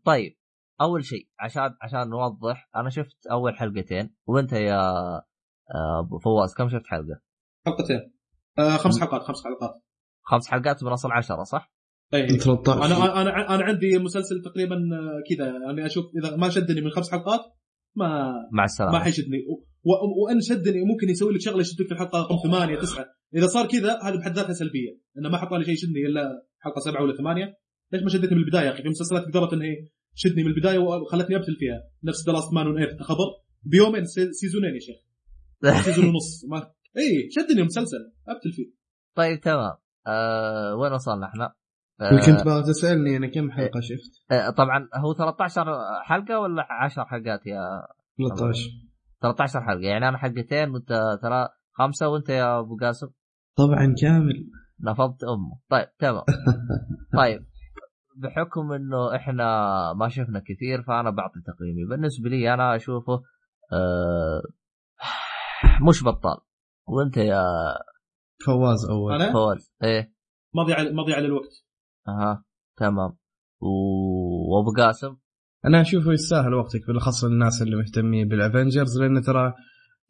طيب. 0.05 0.35
أول 0.81 1.05
شيء 1.05 1.27
عشان 1.39 1.75
عشان 1.81 2.09
نوضح 2.09 2.69
أنا 2.75 2.89
شفت 2.89 3.27
أول 3.31 3.55
حلقتين 3.55 4.15
وأنت 4.27 4.53
يا 4.53 4.79
آه، 4.79 5.99
أبو 6.05 6.19
فواز 6.19 6.53
كم 6.53 6.69
شفت 6.69 6.87
حلقة؟ 6.87 7.21
حلقتين. 7.65 8.13
آه 8.59 8.77
خمس 8.77 8.99
حلقات 8.99 9.21
خمس 9.21 9.43
حلقات. 9.43 9.81
خمس 10.23 10.47
حلقات 10.47 10.83
من 10.83 10.89
اصل 10.91 11.11
عشرة 11.11 11.43
صح؟ 11.43 11.73
اي 12.13 12.27
13 12.37 12.85
أنا 12.85 13.21
أنا 13.21 13.55
أنا 13.55 13.63
عندي 13.63 13.97
مسلسل 13.99 14.41
تقريبا 14.45 14.75
آه، 14.75 15.35
كذا 15.35 15.45
يعني 15.47 15.85
أشوف 15.85 16.05
إذا 16.23 16.35
ما 16.35 16.49
شدني 16.49 16.81
من 16.81 16.89
خمس 16.91 17.11
حلقات 17.11 17.39
ما 17.95 18.33
مع 18.51 18.63
السلامة. 18.63 18.91
ما 18.93 18.99
حيشدني. 18.99 19.37
و- 19.37 19.63
و- 19.91 20.25
وإن 20.25 20.41
شدني 20.41 20.83
ممكن 20.85 21.09
يسوي 21.09 21.33
لك 21.33 21.41
شغلة 21.41 21.59
يشدك 21.61 21.85
في 21.87 21.91
الحلقة 21.93 22.19
رقم 22.19 22.35
ثمانية 22.51 22.79
تسعة. 22.79 23.05
إذا 23.35 23.47
صار 23.47 23.67
كذا 23.67 23.99
هذا 24.03 24.19
بحد 24.19 24.31
ذاتها 24.35 24.53
سلبية 24.53 24.99
إنه 25.17 25.29
ما 25.29 25.37
حط 25.37 25.51
لي 25.53 25.63
شيء 25.65 25.73
يشدني 25.73 26.05
إلا 26.05 26.29
حلقة 26.59 26.79
سبعة 26.79 27.03
ولا 27.03 27.17
ثمانية. 27.17 27.53
ليش 27.93 28.03
ما 28.03 28.09
شدتني 28.09 28.35
من 28.35 28.43
البداية 28.43 28.65
يا 28.65 28.71
أخي؟ 28.73 28.83
في 28.83 28.89
مسلسلات 28.89 29.23
قدرت 29.25 29.53
ان 29.53 29.61
هي 29.61 29.75
تشدني 30.15 30.43
من 30.43 30.49
البداية 30.49 30.77
وخلتني 30.79 31.35
أبتل 31.35 31.55
فيها. 31.59 31.83
نفس 32.03 32.25
The 32.27 32.39
Last 32.39 32.53
Man 32.53 32.68
on 32.68 32.77
Earth 32.77 33.01
خبر 33.01 33.25
بيومين 33.63 34.05
سي- 34.05 34.33
season 34.33 34.63
ين 34.63 34.73
يا 34.75 34.79
شيخ. 34.79 34.95
season 35.85 36.05
ونص. 36.05 36.45
ما 36.49 36.57
إي 36.97 37.29
شدني 37.31 37.61
المسلسل. 37.61 38.11
أبتل 38.27 38.51
فيه. 38.51 38.71
طيب 39.15 39.39
تمام. 39.41 39.75
آه 40.07 40.75
وين 40.75 40.91
وصلنا 40.93 41.25
إحنا؟ 41.25 41.53
كنت 42.25 42.45
بغى 42.45 42.63
تسألني 42.63 43.17
أنا 43.17 43.27
كم 43.27 43.51
حلقة 43.51 43.79
شفت؟ 43.79 44.31
آه 44.31 44.49
طبعا 44.49 44.89
هو 44.95 45.13
13 45.13 45.65
حلقة 46.03 46.39
ولا 46.39 46.67
10 46.69 47.03
حلقات 47.05 47.45
يا 47.47 47.61
13 48.17 48.69
13 49.21 49.61
حلقة. 49.61 49.79
يعني 49.81 50.07
أنا 50.09 50.17
حلقتين 50.17 50.69
وأنت 50.69 50.89
ترى 51.21 51.49
خمسة 51.71 52.07
وأنت 52.07 52.29
يا 52.29 52.59
أبو 52.59 52.77
قاسم. 52.77 53.07
طبعا 53.57 53.95
كامل. 54.01 54.49
نفضت 54.81 55.23
أمه. 55.23 55.59
طيب 55.69 55.87
تمام. 55.99 56.23
طيب. 57.19 57.45
بحكم 58.15 58.71
إنه 58.71 59.15
إحنا 59.15 59.43
ما 59.93 60.09
شفنا 60.09 60.39
كثير 60.47 60.83
فأنا 60.83 61.09
بعطي 61.09 61.39
تقييمي. 61.41 61.85
بالنسبة 61.85 62.29
لي 62.29 62.53
أنا 62.53 62.75
أشوفه 62.75 63.13
آه 63.73 64.41
مش 65.89 66.03
بطال. 66.03 66.37
وأنت 66.87 67.17
يا 67.17 67.43
فواز 68.45 68.85
أول. 68.89 69.13
أنا؟ 69.13 69.33
فواز. 69.33 69.73
إيه. 69.83 70.13
مضي 70.55 70.73
على 70.73 70.93
مضي 70.93 71.13
على 71.13 71.25
الوقت 71.25 71.65
أها 72.07 72.43
تمام. 72.77 73.17
و... 73.61 73.67
وأبو 74.55 74.71
قاسم؟ 74.77 75.15
أنا 75.65 75.81
أشوفه 75.81 76.11
يستاهل 76.11 76.53
وقتك 76.53 76.87
بالأخص 76.87 77.23
الناس 77.23 77.61
اللي 77.61 77.75
مهتمين 77.75 78.27
بال 78.27 78.42
Avengers 78.42 79.01
لأن 79.01 79.21
ترى 79.21 79.53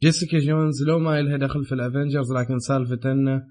Jessica 0.02 0.38
Jones 0.38 0.82
لو 0.88 0.98
ما 0.98 1.22
لها 1.22 1.36
دخل 1.36 1.64
في 1.64 1.72
ال 1.74 1.80
Avengers 1.80 2.32
لكن 2.32 2.58
سالفة 2.58 3.12
إنه 3.12 3.42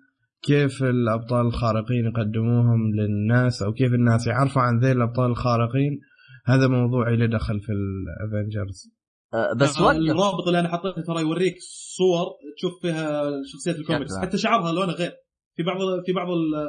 كيف 0.44 0.84
الأبطال 0.84 1.46
الخارقين 1.48 2.06
يقدموهم 2.06 2.96
للناس 2.96 3.62
أو 3.64 3.74
كيف 3.74 3.94
الناس 3.94 4.28
يعرفوا 4.28 4.62
عن 4.62 4.80
ذي 4.80 4.92
الأبطال 4.92 5.32
الخارقين؟ 5.32 6.00
هذا 6.46 6.68
موضوع 6.68 7.10
له 7.10 7.26
دخل 7.26 7.60
في 7.60 7.72
ال 7.72 7.85
Avengers 7.85 8.92
آه 9.34 9.54
بس 9.54 9.82
وقف 9.82 9.96
الرابط 9.96 10.48
اللي 10.48 10.60
أنا 10.60 10.68
حطيته 10.70 11.02
ترى 11.02 11.22
يوريك 11.22 11.56
صور 11.98 12.26
تشوف 12.58 12.72
فيها 12.82 13.24
شخصيات 13.54 13.76
الكوميكس. 13.76 14.18
حتى 14.22 14.38
شعرها 14.38 14.72
لونه 14.72 14.94
غير. 14.94 15.12
في 15.56 15.64
بعض 15.64 15.78
في 16.06 16.14
بعض 16.14 16.28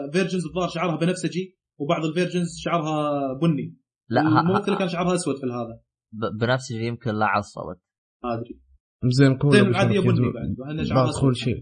ال 0.09 0.13
versions 0.13 0.47
الظاهر 0.47 0.69
شعرها 0.69 0.97
بنفسجي 0.97 1.59
وبعض 1.79 2.05
ال 2.05 2.11
versions 2.11 2.59
شعرها 2.59 3.33
بني. 3.43 3.77
لا 4.09 4.21
الممثله 4.41 4.79
كان 4.79 4.89
شعرها 4.89 5.15
أسود 5.15 5.37
في 5.37 5.47
هذا. 5.47 5.81
ب- 6.13 6.39
بنفسجي 6.41 6.87
يمكن 6.87 7.11
لا 7.15 7.27
عصبت 7.27 7.81
ما 8.25 8.35
أدري. 8.35 8.61
زين 9.05 9.37
قول 9.39 9.57
العاديه 9.57 10.01
شرف 10.01 10.07
بني 10.07 10.33
بعد 10.33 10.77
بعد 10.95 11.09
أسود. 11.09 11.33
شيء. 11.35 11.57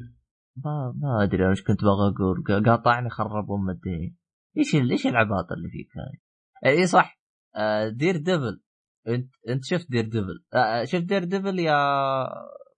ما 0.57 0.95
ما 0.97 1.23
أدري 1.25 1.43
أنا 1.43 1.51
إيش 1.51 1.63
كنت 1.63 1.85
بغى 1.85 2.09
أقول. 2.09 2.65
قاطعني 2.67 3.11
خرب 3.11 3.53
ام 3.53 3.71
الدين 3.71 4.17
إيش 4.59 4.75
إيش 4.75 5.07
العباطه 5.07 5.55
اللي 5.55 5.69
فيك 5.69 5.89
هاي؟ 5.97 6.21
إي 6.73 6.87
صح. 6.87 7.21
آه، 7.57 7.89
Daredevil. 7.89 8.63
أنت 9.09 9.31
أنت 9.49 9.65
شفت 9.65 9.91
Daredevil. 9.91 10.45
آه، 10.55 10.85
شفت 10.85 11.05
Daredevil 11.05 11.59
يا 11.59 11.77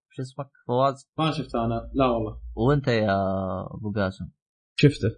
شو 0.09 0.21
اسمك؟ 0.21 0.49
فواز؟ 0.67 1.09
ما 1.17 1.31
شفته 1.31 1.65
أنا. 1.65 1.91
لا 1.93 2.05
والله. 2.05 2.41
وأنت 2.55 2.87
يا 2.87 3.15
أبو 3.61 3.91
قاسم؟ 3.95 4.25
شفته. 4.75 5.09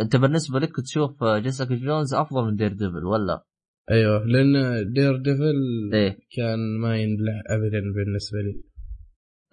أنت 0.00 0.16
بالنسبة 0.16 0.58
لك 0.58 0.76
تشوف 0.84 1.24
Jessica 1.24 1.74
Jones 1.74 2.14
أفضل 2.14 2.44
من 2.44 2.56
Daredevil 2.56 3.04
ولا؟ 3.04 3.44
أيوه 3.90 4.24
لأن 4.26 4.52
Daredevil 4.92 5.54
إيه. 5.94 6.18
كان 6.36 6.80
ما 6.80 6.96
ينبلع 6.96 7.42
ابدا 7.50 7.80
بالنسبة 7.94 8.38
لي. 8.38 8.64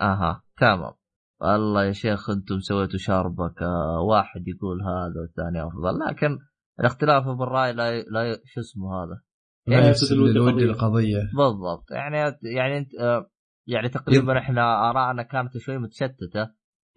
أها 0.02 0.44
تمام. 0.60 0.94
والله 1.42 1.86
يا 1.86 1.92
شيخ 1.92 2.30
أنتم 2.30 2.60
سويتوا 2.60 3.00
شاربك 3.00 3.62
آه، 3.62 4.00
واحد 4.10 4.48
يقول 4.48 4.82
هذا 4.82 5.22
والثاني 5.22 5.68
أفضل 5.68 6.00
لكن 6.10 6.38
الاختلاف 6.80 7.28
بالراي 7.28 7.74
لا 7.74 7.98
ي- 7.98 8.06
لا 8.12 8.32
ي- 8.32 8.42
شو 8.46 8.60
اسمه 8.62 9.04
هذا؟ 9.04 9.22
لا 9.68 9.74
يعني 9.78 9.88
يفسد 9.90 10.12
الود. 10.16 10.60
القضية. 10.62 11.18
بالضبط 11.38 11.92
يعني 11.92 12.18
يعني 12.56 12.78
أنت 12.78 12.96
آه، 13.00 13.30
يعني 13.68 13.90
تقريبا 13.90 14.38
إحنا 14.38 14.90
آرائنا 14.90 15.24
كانت 15.24 15.58
شوي 15.58 15.78
متشتتة. 15.78 16.50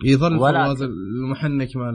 يظل 0.04 0.36
ولكن- 0.36 0.64
فواز 0.64 0.82
المحنك 0.82 1.76
مال 1.76 1.94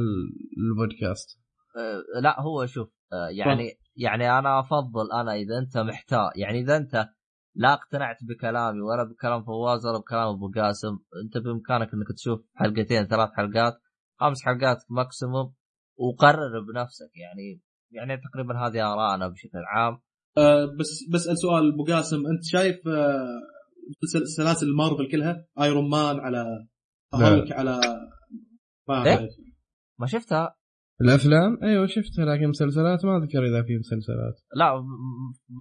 البودكاست. 0.58 1.40
آه، 1.78 2.22
لا 2.22 2.42
هو 2.42 2.66
شوف 2.66 2.90
يعني 3.32 3.70
يعني 3.96 4.40
أنا 4.40 4.60
أفضل 4.60 5.12
أنا 5.22 5.34
إذا 5.34 5.58
أنت 5.58 5.78
محتار 5.78 6.32
يعني 6.36 6.60
إذا 6.60 6.78
أنت 6.78 7.10
لا 7.60 7.74
اقتنعت 7.74 8.18
بكلامي 8.30 8.82
ولا 8.82 9.04
بكلام 9.04 9.44
فواز 9.44 9.86
ولا 9.86 10.00
بكلام 10.00 10.28
أبو 10.28 10.52
قاسم. 10.56 11.00
أنت 11.26 11.38
بإمكانك 11.44 11.94
إنك 11.94 12.08
تشوف 12.16 12.40
حلقتين 12.56 13.08
ثلاث 13.08 13.30
حلقات 13.38 13.74
خمس 14.20 14.44
حلقات 14.46 14.78
maximum 14.90 15.54
وقرر 15.98 16.60
بنفسك. 16.74 17.12
يعني 17.16 17.62
يعني 17.92 18.22
تقريبا 18.22 18.54
هذه 18.58 18.94
آرائنا 18.94 19.28
بشكل 19.28 19.60
عام. 19.76 20.02
آه 20.38 20.66
بس 20.80 21.10
بسال 21.14 21.38
سؤال 21.38 21.74
أبو 21.74 21.84
قاسم. 21.86 22.18
أنت 22.18 22.44
شايف 22.44 22.76
سل- 24.14 24.28
سلاسل 24.28 24.68
مارفل 24.78 25.12
كلها؟ 25.12 25.46
Iron 25.62 25.90
Man 25.90 26.20
على 26.20 26.68
لا. 27.14 27.28
هالك 27.28 27.52
على 27.52 27.82
ما 28.90 29.06
إيه؟ 29.06 29.28
ما 30.00 30.08
شفتها؟ 30.08 30.56
الأفلام؟ 31.02 31.58
أيوه 31.64 31.86
شفتها 31.86 32.26
لكن 32.26 32.48
مسلسلات 32.48 33.06
ما 33.06 33.18
أذكر 33.18 33.46
إذا 33.46 33.64
في 33.64 33.78
مسلسلات. 33.78 34.36
لا 34.56 34.84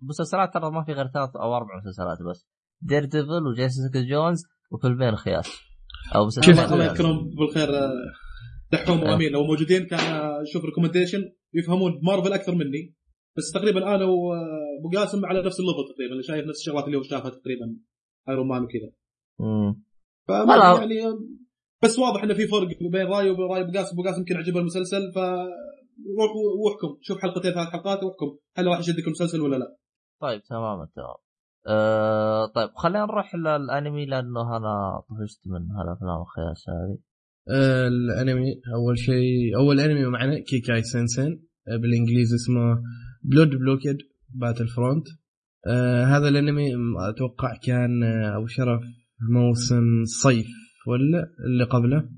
مسلسلات 0.09 0.55
ترى 0.55 0.71
ما 0.71 0.85
في 0.85 0.93
غير 0.93 1.07
ثلاث 1.15 1.37
أو 1.37 1.57
أربع 1.57 1.77
مسلسلات 1.77 2.19
بس. 2.31 2.49
Daredevil 2.83 3.05
و 3.05 3.47
Jessica 3.47 4.01
Jones 4.11 4.43
وفيلمين 4.73 5.17
خياس 5.17 5.49
أو 6.15 6.29
شفت- 6.31 6.39
مسلسلات 6.39 6.73
الله 6.73 6.85
يذكرهم 6.85 7.31
بالخير 7.39 7.69
آه، 7.69 7.91
دحوم 8.73 8.99
إيه. 8.99 9.11
وأمين. 9.13 9.33
لو 9.33 9.45
موجودين 9.45 9.87
كان 9.87 9.99
آه، 10.01 10.43
أشوف 10.43 10.65
recommendation 10.65 11.19
يفهمون 11.55 12.01
مارفل 12.03 12.33
أكثر 12.33 12.55
مني. 12.55 12.95
بس 13.37 13.53
تقريبا 13.55 13.95
أنا 13.95 14.05
وابو 14.05 14.99
قاسم 14.99 15.27
على 15.27 15.43
نفس 15.43 15.61
ال 15.61 15.66
level 15.66 15.95
تقريبا 15.95 16.13
اللي 16.13 16.23
شايف 16.23 16.47
نفس 16.47 16.59
الشغلات 16.61 16.85
اللي 16.85 16.99
هو 16.99 17.03
شافها 17.03 17.31
تقريبا 17.31 17.77
Iron 18.29 18.49
Man 18.49 18.63
وكذا. 18.63 18.91
فما 20.29 20.57
يعني 20.57 21.07
آه، 21.07 21.19
بس 21.83 21.99
واضح 21.99 22.23
إنه 22.23 22.35
في 22.35 22.47
فرق 22.47 22.69
بين 22.93 23.07
راي 23.07 23.31
وبين 23.31 23.47
راي 23.47 23.61
ابو 23.63 24.03
قاسم 24.03 24.19
يمكن 24.19 24.37
عجبه 24.37 24.61
المسلسل 24.61 25.13
ف 25.15 25.19
روح 26.19 26.31
واحكم 26.65 26.99
شوف 27.03 27.19
حلقتين 27.19 27.53
ثلاث 27.53 27.69
حلقات 27.69 28.05
واحكم 28.05 28.39
هل 28.57 28.67
راح 28.67 28.79
يشدك 28.79 29.07
المسلسل 29.07 29.41
ولا 29.41 29.57
لا؟ 29.57 29.77
طيب 30.21 30.43
تماما 30.43 30.89
تمام. 30.97 31.17
أه 31.69 32.47
طيب 32.47 32.71
خلينا 32.75 33.05
نروح 33.05 33.35
للأنمي 33.35 34.07
لأنه 34.07 34.57
أنا 34.57 35.03
طفشت 35.09 35.41
من 35.47 35.71
هالأفلام 35.71 36.21
الخياس 36.21 36.65
هذه 36.69 36.99
آه، 37.51 37.89
الأنمي 37.89 38.61
أول 38.75 38.99
شيء 38.99 39.57
أول 39.57 39.81
أنمي 39.81 40.07
معنا 40.07 40.39
Kekkai 40.39 40.83
Sensen 40.83 41.41
آه، 41.69 41.77
بالإنجليزي 41.77 42.37
اسمه 42.37 42.83
Blood 43.23 43.51
Blockade 43.51 43.97
Battlefront 44.29 45.07
هذا 46.07 46.29
الأنمي 46.29 46.69
أتوقع 47.09 47.57
كان 47.63 48.03
آه، 48.03 48.37
ابو 48.37 48.47
شرف 48.47 48.81
موسم 49.31 50.05
صيف 50.05 50.47
ولا 50.89 51.31
اللي 51.47 51.65
قبله؟ 51.65 52.09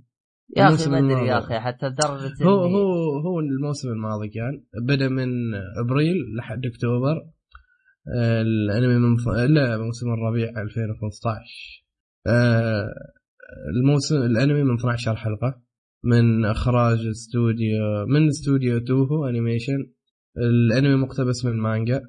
يا 0.57 0.69
أخي 0.69 0.91
ما 0.91 0.99
أدري. 0.99 1.27
يا 1.27 1.39
أخي 1.39 1.61
حتى 1.61 1.87
لدرجه 1.87 2.45
هو 2.45 2.65
هو 2.65 3.19
هو 3.19 3.41
الموسم 3.41 3.89
الماضي 3.89 4.29
كان 4.29 4.65
بدأ 4.83 5.09
من 5.09 5.55
أبريل 5.55 6.17
لحد 6.39 6.67
أكتوبر. 6.67 7.17
آه، 8.17 8.43
الأنمي 8.43 8.99
من 8.99 9.17
ف... 9.17 9.29
لا 9.29 9.79
موسم 9.79 10.07
الربيع 10.13 10.49
2015 10.49 11.85
آه، 12.27 12.89
الموسم 13.77 14.17
الأنمي 14.17 14.63
من 14.63 14.75
12 14.75 15.17
حلقة 15.17 15.63
من 16.05 16.45
إخراج 16.45 17.07
استوديو 17.07 18.07
من 18.07 18.29
استوديو 18.29 18.79
Toho 18.79 19.27
Animation. 19.27 19.91
الأنمي 20.39 20.97
مقتبس 20.97 21.45
من 21.45 21.57
مانجا. 21.57 22.03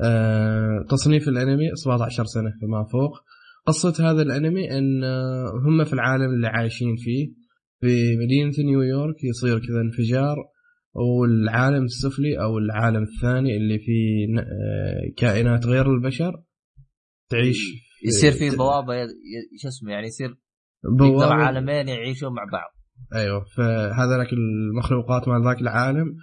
آه، 0.00 0.84
تصنيف 0.90 1.28
الأنمي 1.28 1.70
17 1.74 2.24
سنة 2.24 2.52
فما 2.62 2.84
فوق. 2.84 3.24
قصة 3.66 4.10
هذا 4.10 4.22
الأنمي 4.22 4.70
أن 4.78 5.04
آه، 5.04 5.52
هم 5.66 5.84
في 5.84 5.92
العالم 5.92 6.34
اللي 6.34 6.46
عايشين 6.46 6.96
فيه 6.96 7.28
في 7.80 8.16
مدينة 8.16 8.52
نيويورك 8.70 9.24
يصير 9.24 9.58
كذا 9.58 9.80
انفجار 9.80 10.36
والعالم 10.94 11.84
السفلي 11.84 12.42
أو 12.42 12.58
العالم 12.58 13.02
الثاني 13.02 13.56
اللي 13.56 13.78
فيه 13.78 14.38
آه، 14.40 15.12
كائنات 15.16 15.66
غير 15.66 15.94
البشر 15.94 16.42
تعيش 17.30 17.58
يصير 18.04 18.32
في 18.32 18.56
بوابه 18.56 18.94
ي- 18.94 19.02
ي- 19.04 19.58
شو 19.62 19.68
اسمه 19.68 19.90
يعني 19.92 20.06
يصير 20.06 20.36
بوابة 20.98 21.34
عالمين 21.34 21.88
يعيشون 21.88 22.32
مع 22.34 22.44
بعض. 22.52 22.70
أيوه 23.14 23.44
فهذا 23.56 24.18
لك 24.18 24.32
المخلوقات 24.32 25.28
مال 25.28 25.44
ذاك 25.44 25.60
العالم 25.60 26.16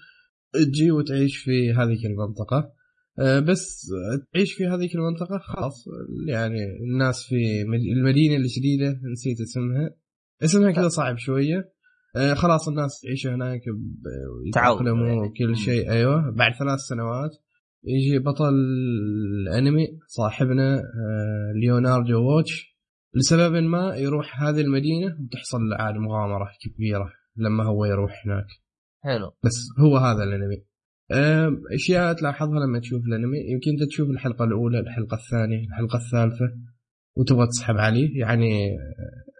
تجي 0.54 0.92
وتعيش 0.92 1.38
في 1.38 1.74
هذيك 1.74 2.06
المنطقة 2.06 2.72
بس 3.48 3.92
تعيش 4.34 4.54
في 4.54 4.66
هذيك 4.68 4.96
المنطقة 4.96 5.38
خلاص. 5.38 5.86
يعني 6.28 6.58
الناس 6.92 7.24
في 7.24 7.64
مد- 7.64 7.98
المدينة 7.98 8.36
الجديدة 8.36 9.00
نسيت 9.12 9.42
اسمها. 9.42 9.90
اسمها 10.44 10.72
كذا 10.72 10.88
صعب 10.88 11.18
شوية. 11.18 11.72
آه، 12.16 12.34
خلاص 12.34 12.68
الناس 12.68 13.02
تعيش 13.04 13.28
هناك 13.28 13.62
يتأقلموا. 14.48 15.26
وكل 15.26 15.56
شيء. 15.58 15.92
أيوه. 15.92 16.32
بعد 16.36 16.54
ثلاث 16.60 16.80
سنوات 16.80 17.32
يجي 17.84 18.20
بطل 18.20 18.54
الأنمي 19.48 19.88
صاحبنا 20.08 20.76
آه، 20.80 21.52
ليوناردو 21.62 22.20
ووتش. 22.22 22.72
لسبب 23.16 23.54
ما 23.56 23.96
يروح 23.96 24.44
هذه 24.44 24.62
المدينة 24.62 25.18
وتحصل 25.22 25.74
عاد 25.80 25.96
مغامرة 25.96 26.48
كبيرة 26.62 27.14
لما 27.38 27.64
هو 27.64 27.86
يروح 27.86 28.12
هناك. 28.26 28.46
حلو. 29.04 29.32
بس 29.44 29.56
هو 29.80 29.98
هذا 29.98 30.24
الأنمي. 30.24 30.66
أشياء 31.74 32.14
تلاحظها 32.14 32.60
لما 32.66 32.80
تشوف 32.80 33.06
الأنمي. 33.06 33.38
يمكن 33.38 33.72
أنت 33.72 33.84
تشوف 33.90 34.10
الحلقة 34.10 34.46
الأولى 34.46 34.80
الحلقة 34.80 35.16
الثانية 35.16 35.68
الحلقة 35.68 35.98
الثالثة 35.98 36.46
وتبغى 37.18 37.48
تسحب 37.48 37.76
عليه. 37.78 38.20
يعني 38.20 38.70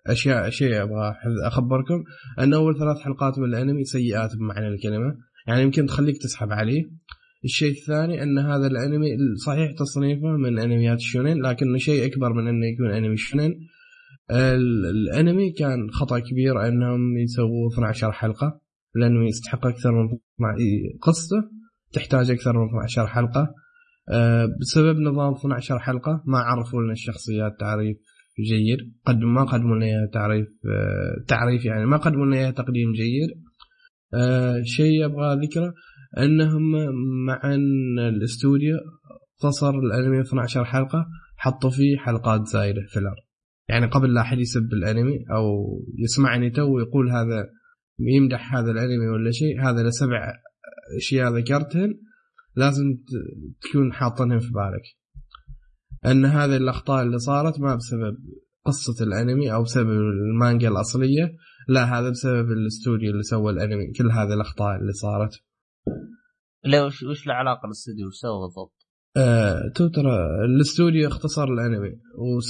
أشياء 0.08 0.50
شيء 0.50 0.82
أبغى 0.84 1.16
أخبركم 1.44 2.04
أن 2.40 2.54
أول 2.54 2.78
ثلاث 2.80 2.98
حلقات 2.98 3.40
من 3.40 3.46
الأنمي 3.46 3.84
سيئات 3.84 4.36
بمعنى 4.36 4.68
الكلمة. 4.68 5.16
يعني 5.48 5.62
يمكن 5.62 5.86
تخليك 5.86 6.18
تسحب 6.18 6.52
عليه. 6.52 6.84
الشيء 7.44 7.72
الثاني 7.72 8.24
أن 8.24 8.40
هذا 8.40 8.68
الأنمي 8.68 9.08
صحيح 9.46 9.72
تصنيفه 9.72 10.28
من 10.38 10.60
أنميات 10.60 10.98
الشونين 10.98 11.42
لكنه 11.42 11.78
شيء 11.78 12.06
أكبر 12.06 12.34
من 12.34 12.48
أنه 12.48 12.66
يكون 12.66 12.92
أنمي 12.92 13.18
شونين. 13.18 13.68
ال- 14.32 14.86
الأنمي 14.86 15.52
كان 15.52 15.90
خطأ 15.92 16.20
كبير 16.20 16.68
أنهم 16.68 17.18
يسووا 17.18 17.70
12 17.74 18.12
حلقة. 18.12 18.62
لأنه 18.96 19.28
يستحق 19.28 19.66
أكثر 19.68 19.92
من 19.92 20.06
12 20.06 20.98
قصته 21.02 21.61
تحتاج 21.94 22.32
أكثر 22.32 22.54
من 22.60 22.68
12 22.68 23.08
حلقة. 23.08 23.54
أه، 24.14 24.48
بسبب 24.62 25.00
نظام 25.00 25.34
12 25.34 25.80
حلقة 25.80 26.24
ما 26.26 26.38
عرفوا 26.38 26.82
لنا 26.82 26.92
الشخصيات 26.92 27.60
تعريف 27.60 27.98
جيد. 28.50 28.94
قدم 29.06 29.34
ما 29.34 29.44
قدموا 29.44 29.76
لنا 29.76 30.10
تعريف 30.14 30.48
أه، 30.48 31.26
تعريف 31.28 31.66
يعني 31.66 31.86
ما 31.86 31.98
قدموا 31.98 32.26
لنا 32.26 32.52
تقديم 32.52 32.92
جيد. 32.92 33.30
أه، 34.14 34.62
شيء 34.64 35.06
أبغى 35.06 35.46
ذكره 35.46 35.74
أنهم 36.18 36.72
مع 37.26 37.42
أن 37.44 38.00
الاستوديو 38.00 38.78
اختصر 39.40 39.70
الأنمي 39.70 40.22
12 40.22 40.66
حلقة 40.66 41.06
حطوا 41.38 41.70
فيه 41.70 41.98
حلقات 41.98 42.48
زايدة 42.48 42.82
filler 42.90 43.16
يعني 43.70 43.86
قبل 43.86 44.14
لا 44.14 44.22
أحد 44.22 44.40
يسب 44.40 44.74
الأنمي 44.74 45.26
أو 45.32 45.66
يسمعني 45.98 46.50
تو 46.50 46.76
ويقول 46.76 47.12
هذا 47.12 47.50
يمدح 48.00 48.56
هذا 48.56 48.72
الأنمي 48.72 49.08
ولا 49.08 49.32
شيء 49.32 49.62
هذا 49.62 49.84
لسبع 49.84 50.34
اشياء 50.98 51.38
ذكرتهن 51.38 52.00
لازم 52.56 52.98
تكون 53.62 53.94
حاطنهم 53.94 54.40
في 54.40 54.52
بالك. 54.52 54.84
ان 56.06 56.26
هذه 56.26 56.58
الأخطاء 56.58 57.04
اللي 57.04 57.20
صارت 57.20 57.60
ما 57.60 57.76
بسبب 57.76 58.18
قصة 58.66 59.06
الأنمي 59.06 59.54
أو 59.54 59.64
بسبب 59.64 59.90
المانجا 59.90 60.68
الأصلية 60.68 61.36
لا 61.68 61.84
هذا 61.84 62.10
بسبب 62.10 62.52
الاستوديو 62.52 63.12
اللي 63.12 63.24
سوى 63.24 63.52
الأنمي 63.52 63.92
كل 63.92 64.12
هذه 64.12 64.34
الأخطاء 64.34 64.76
اللي 64.76 64.94
صارت. 64.94 65.32
ليه 66.66 66.82
وش 66.82 67.04
وش 67.04 67.26
العلاقه 67.26 67.62
بالاستوديو؟ 67.62 68.08
وش 68.08 68.16
سوى 68.16 68.42
بالضبط؟ 68.42 68.88
آه 69.18 69.72
تو 69.76 69.88
ترى 69.88 70.46
الاستوديو 70.46 71.08
اختصر 71.08 71.44
الأنمي 71.44 72.00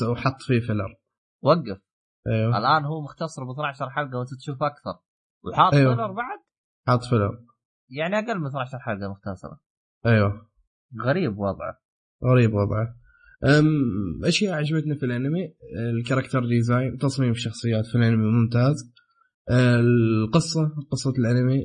وحط 0.10 0.42
فيه 0.42 0.60
filler. 0.60 0.96
وقف. 1.42 1.82
أيوه. 2.28 2.58
الآن 2.58 2.86
هو 2.86 3.02
مختصر 3.02 3.44
ب 3.44 3.50
12 3.52 3.90
حلقة 3.90 4.18
وأنت 4.18 4.30
تشوف 4.40 4.64
أكثر. 4.64 5.00
وحاط 5.44 5.74
أيوه. 5.74 5.96
filler 5.96 6.12
بعد؟ 6.12 6.40
حط 6.88 7.04
filler. 7.04 7.51
يعني 7.92 8.20
أقل 8.20 8.40
من 8.40 8.48
12 8.48 8.80
حلقة 8.80 9.12
مختصرة. 9.12 9.60
أيوه. 10.06 10.48
غريب 11.06 11.38
وضعه. 11.38 11.82
غريب 12.26 12.54
وضعه. 12.54 12.96
أم 13.60 14.26
اشياء 14.26 14.54
عجبتني 14.54 14.96
في 14.96 15.06
الأنمي؟ 15.06 15.54
ال 16.00 16.04
character 16.04 16.46
design 16.46 16.98
تصميم 16.98 17.32
الشخصيات 17.32 17.86
في 17.86 17.96
الأنمي 17.96 18.26
ممتاز. 18.32 18.92
القصة 19.52 20.76
قصة 20.92 21.14
الأنمي 21.20 21.64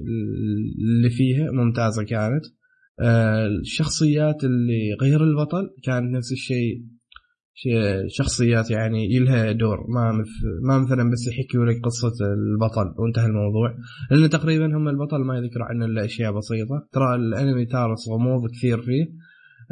اللي 0.79 1.11
فيها 1.11 1.51
ممتازة 1.51 2.03
كانت. 2.05 2.45
الشخصيات 3.61 4.45
اللي 4.45 4.95
غير 5.03 5.25
البطل 5.25 5.71
كانت 5.85 6.17
نفس 6.17 6.33
الشيء. 6.33 6.57
شيء- 6.57 6.96
شخصيات 8.09 8.71
يعني 8.71 9.15
لها 9.15 9.53
دور. 9.53 9.87
ما 9.89 10.13
مثل 10.13 10.31
ما 10.63 10.79
مثلا 10.79 11.11
بس 11.11 11.27
يحكوا 11.29 11.65
لك 11.65 11.85
قصة 11.85 12.13
البطل 12.35 12.95
وانتهى 13.03 13.27
الموضوع. 13.27 13.75
لأن 14.11 14.31
تقريبا 14.31 14.77
هم 14.77 14.89
البطل 14.89 15.19
ما 15.19 15.39
يذكروا 15.39 15.67
عنه 15.67 15.85
إلا 15.85 16.05
أشياء 16.05 16.33
بسيطة. 16.37 16.89
ترى 16.93 17.15
الأنمي 17.15 17.67
تارس 17.67 18.09
غموض 18.09 18.51
كثير 18.51 18.83
فيه. 18.83 19.07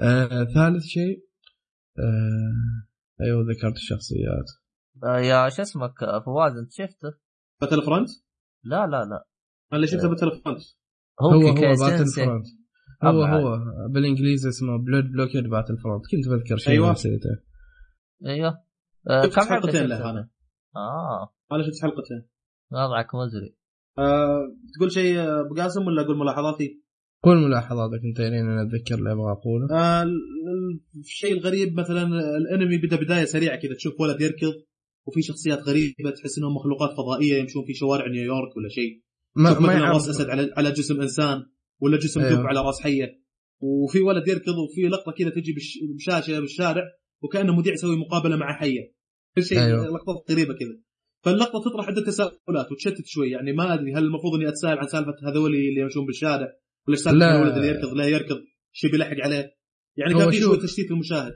آه 0.03 0.45
ثالث 0.55 0.85
شيء 0.85 1.25
آه 1.99 3.25
أيوه 3.25 3.43
ذكرت 3.43 3.77
الشخصيات. 3.77 4.47
آه، 5.05 5.19
يا 5.19 5.49
شو 5.49 5.63
اسمك 5.63 6.03
آه، 6.03 6.23
فواز 6.25 6.53
أنت 6.57 6.73
شفته؟ 6.73 7.13
Battlefront 7.61 8.09
لا 8.65 8.87
لا 8.87 8.97
لا. 8.97 9.27
أنا 9.73 9.77
اللي 9.77 9.87
شفته 9.87 10.09
Battlefront 10.09 10.61
هو 11.23 11.31
هو 11.31 11.49
هو 11.49 11.75
Battle. 11.81 12.07
front 12.07 12.47
هو. 13.05 13.23
هو. 13.25 13.59
بالإنجليزي 13.91 14.49
اسمه 14.49 14.77
Blood 14.77 15.05
Blockade 15.05 15.45
Battlefront 15.51 16.03
كنت 16.11 16.29
بذكر 16.29 16.57
شيء 16.57 16.73
أيوة. 16.73 16.93
نسيته. 16.93 17.31
أيوه. 18.27 18.59
آه، 19.11 19.23
شفت 19.27 19.35
كم 19.35 19.41
حلقتين 19.49 19.85
له؟ 19.87 20.11
أنا. 20.11 20.29
آه. 20.77 21.35
أنا 21.53 21.63
شفت 21.63 21.83
حلقتين. 21.83 22.27
وضعك 22.73 23.15
مزري 23.15 23.57
أه 23.99 24.57
تقول 24.77 24.93
شيء 24.93 25.19
آه، 25.19 25.41
أبو 25.41 25.55
قاسم 25.55 25.87
ولا 25.87 26.03
أقول 26.03 26.17
ملاحظاتي؟ 26.19 26.81
قول 27.23 27.37
ملاحظاتك 27.37 28.01
أنت 28.05 28.21
لين 28.21 28.47
أنا 28.47 28.63
أتذكر 28.63 28.95
اللي 28.95 29.13
أبغى 29.13 29.33
أقوله. 29.33 29.67
آه 29.71 30.03
ال- 30.03 30.09
ال- 30.09 31.01
الشيء 31.01 31.33
الغريب 31.33 31.81
مثلا 31.81 32.03
الأنمي 32.37 32.79
بدا 32.79 32.97
بداية 32.97 33.25
سريعة 33.25 33.57
كذا 33.57 33.75
تشوف 33.75 34.01
ولد 34.01 34.21
يركض 34.21 34.55
وفي 35.07 35.23
شخصيات 35.23 35.59
غريبة 35.59 36.11
تحس 36.17 36.39
إنهم 36.39 36.55
مخلوقات 36.55 36.91
فضائية 36.97 37.41
يمشون 37.41 37.65
في 37.67 37.75
شوارع 37.75 38.07
نيويورك 38.09 38.57
ولا 38.57 38.69
شيء. 38.69 39.03
ما 39.37 39.59
ما 39.61 39.73
يعرف. 39.73 39.95
راس 39.95 40.09
أسد 40.09 40.31
على 40.31 40.53
على 40.57 40.71
جسم 40.73 41.01
إنسان 41.01 41.43
ولا 41.81 41.97
جسم 41.99 42.21
أيوه. 42.21 42.41
دب 42.41 42.47
على 42.47 42.61
راس 42.61 42.81
حية. 42.81 43.21
وفي 43.61 44.01
ولد 44.01 44.29
يركض 44.29 44.55
وفي 44.59 44.81
لقطة 44.89 45.13
كذا 45.13 45.31
تجي 45.31 45.53
بالش- 45.53 45.79
بشاشة 45.97 46.41
بالشارع. 46.41 46.83
وكأنه 47.23 47.57
مذيع 47.57 47.73
يسوي 47.73 47.97
مقابلة 47.97 48.37
مع 48.37 48.59
حية. 48.61 48.95
كل 49.37 49.45
شيء 49.45 49.59
أيوه. 49.59 49.87
لقطات 49.87 50.31
غريبة 50.31 50.55
كذا. 50.55 50.79
فاللقطة 51.25 51.71
تطرح 51.71 51.89
عدة 51.89 52.05
تساؤلات 52.05 52.73
وتشتت 52.73 53.07
شوي. 53.07 53.31
يعني 53.31 53.53
ما 53.53 53.75
أدري 53.75 53.95
هل 53.95 54.05
المفروض 54.05 54.35
إني 54.35 54.49
أتساءل 54.49 54.79
عن 54.79 54.87
سالفة 54.87 55.15
هذول 55.29 55.55
اللي 55.55 55.81
يمشون 55.81 56.07
بالشارع 56.07 56.49
ولا 56.89 56.97
سالفة. 56.97 57.37
الولد 57.37 57.57
اللي 57.57 57.69
يركض 57.69 57.93
لا 57.93 58.07
يركض 58.07 58.37
شيء 58.73 58.91
بيلحق 58.91 59.17
عليه. 59.21 59.55
يعني 59.97 60.15
كان 60.15 60.31
في. 60.31 60.41
شوي 60.41 60.57
تشتيت 60.57 60.91
المشاهد 60.91 61.33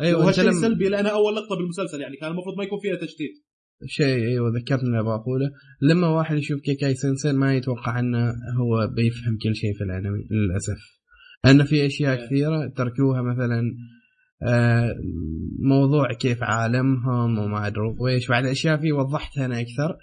أيوه 0.00 0.20
وهالشيء 0.20 0.44
لم... 0.44 0.52
سلبي 0.52 0.88
لانها 0.88 1.10
أول 1.10 1.36
لقطة 1.36 1.56
بالمسلسل 1.56 2.00
يعني 2.00 2.16
كان 2.16 2.30
المفروض 2.30 2.56
ما 2.56 2.64
يكون 2.64 2.78
فيها 2.82 2.96
تشتيت. 2.96 3.44
شيء 3.86 4.06
أيوه 4.06 4.48
ذكرتني 4.48 4.88
اللي 4.88 5.00
أبغى 5.00 5.14
أقوله. 5.14 5.50
لما 5.82 6.08
واحد 6.08 6.36
يشوف 6.36 6.60
كيكاي 6.60 6.94
سنسن 6.94 7.36
ما 7.36 7.56
يتوقع 7.56 8.00
أنه 8.00 8.28
هو 8.60 8.86
بيفهم 8.96 9.38
كل 9.42 9.54
شيء 9.54 9.74
في 9.74 9.84
الانمي 9.84 10.28
للأسف. 10.30 10.98
أن 11.46 11.64
في 11.64 11.86
أشياء 11.86 12.18
إيه. 12.18 12.26
كثيرة 12.26 12.72
تركوها 12.76 13.22
مثلا 13.22 13.62
موضوع 15.58 16.12
كيف 16.12 16.42
عالمهم 16.42 17.38
وما 17.38 17.66
أدري 17.66 17.94
ويش 17.98 18.28
بعد 18.28 18.46
اشياء 18.46 18.76
فيه 18.80 18.92
وضحتها 18.92 19.44
أنا 19.44 19.60
أكثر. 19.60 19.96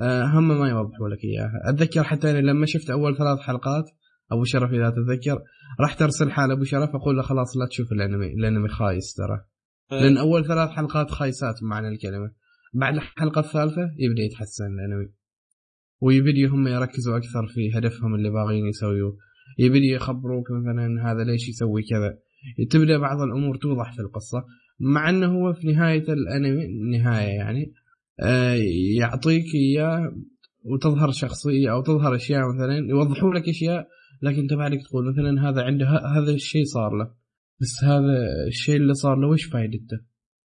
آه، 0.00 0.24
هم 0.24 0.48
ما 0.48 0.68
يوضحوا 0.68 1.08
لك 1.08 1.24
إياها. 1.24 1.60
أتذكر 1.64 2.04
حتى 2.04 2.30
أنا 2.30 2.38
لما 2.38 2.66
شفت 2.66 2.90
أول 2.90 3.16
ثلاث 3.16 3.38
حلقات 3.38 3.84
أبو 4.32 4.44
شرف 4.44 4.72
إذا 4.72 4.90
تتذكر 4.90 5.38
راح 5.80 5.94
ترسل 5.94 6.30
حال 6.30 6.50
أبو 6.50 6.64
شرف 6.64 6.90
أقول 6.94 7.16
له 7.16 7.22
خلاص 7.22 7.56
لا 7.56 7.66
تشوف 7.66 7.92
الأنمي 7.92 8.26
الأنمي 8.26 8.68
خايس 8.68 9.14
ترى. 9.14 9.44
لأن 9.90 10.16
أول 10.16 10.46
ثلاث 10.46 10.70
حلقات 10.70 11.10
خايسات 11.10 11.54
بمعنى 11.62 11.88
الكلمة. 11.88 12.30
بعد 12.74 12.94
الحلقة 12.94 13.40
الثالثة 13.40 13.90
يبدأ 13.98 14.22
يتحسن 14.22 14.64
الأنمي. 14.64 15.08
ويبدي 16.00 16.46
هم 16.46 16.68
يركزوا 16.68 17.16
أكثر 17.16 17.46
في 17.46 17.78
هدفهم 17.78 18.14
اللي 18.14 18.30
باغيين 18.30 18.66
يسويوه. 18.66 19.16
يبدي 19.58 19.88
يخبروك 19.88 20.50
مثلا 20.50 21.12
هذا 21.12 21.24
ليش 21.24 21.48
يسوي 21.48 21.82
كذا. 21.82 22.18
تبدأ 22.70 22.98
بعض 22.98 23.20
الأمور 23.20 23.56
توضح 23.56 23.92
في 23.92 24.00
القصة 24.00 24.44
مع 24.80 25.10
إنه 25.10 25.26
هو 25.26 25.52
في 25.52 25.66
نهاية 25.66 26.04
الأنمي 26.12 26.64
النهاية 26.64 27.28
يعني 27.28 27.72
آه، 28.20 28.58
يعطيك 28.98 29.54
إياه 29.54 30.12
وتظهر 30.64 31.10
شخصية 31.10 31.72
أو 31.72 31.82
تظهر 31.82 32.14
أشياء 32.14 32.40
مثلا 32.54 32.76
يوضحوا 32.88 33.34
لك 33.34 33.48
أشياء 33.48 33.88
لكن 34.22 34.40
انت 34.40 34.52
بعدك 34.52 34.78
تقول 34.88 35.12
مثلا 35.12 35.48
هذا 35.48 35.62
عنده 35.62 35.86
هذا 35.88 36.30
الشيء 36.30 36.64
صار 36.64 36.90
له 36.96 37.14
بس 37.60 37.84
هذا 37.84 38.46
الشيء 38.46 38.76
اللي 38.76 38.94
صار 38.94 39.16
له 39.16 39.28
وش 39.28 39.44
فائدته؟ 39.44 40.00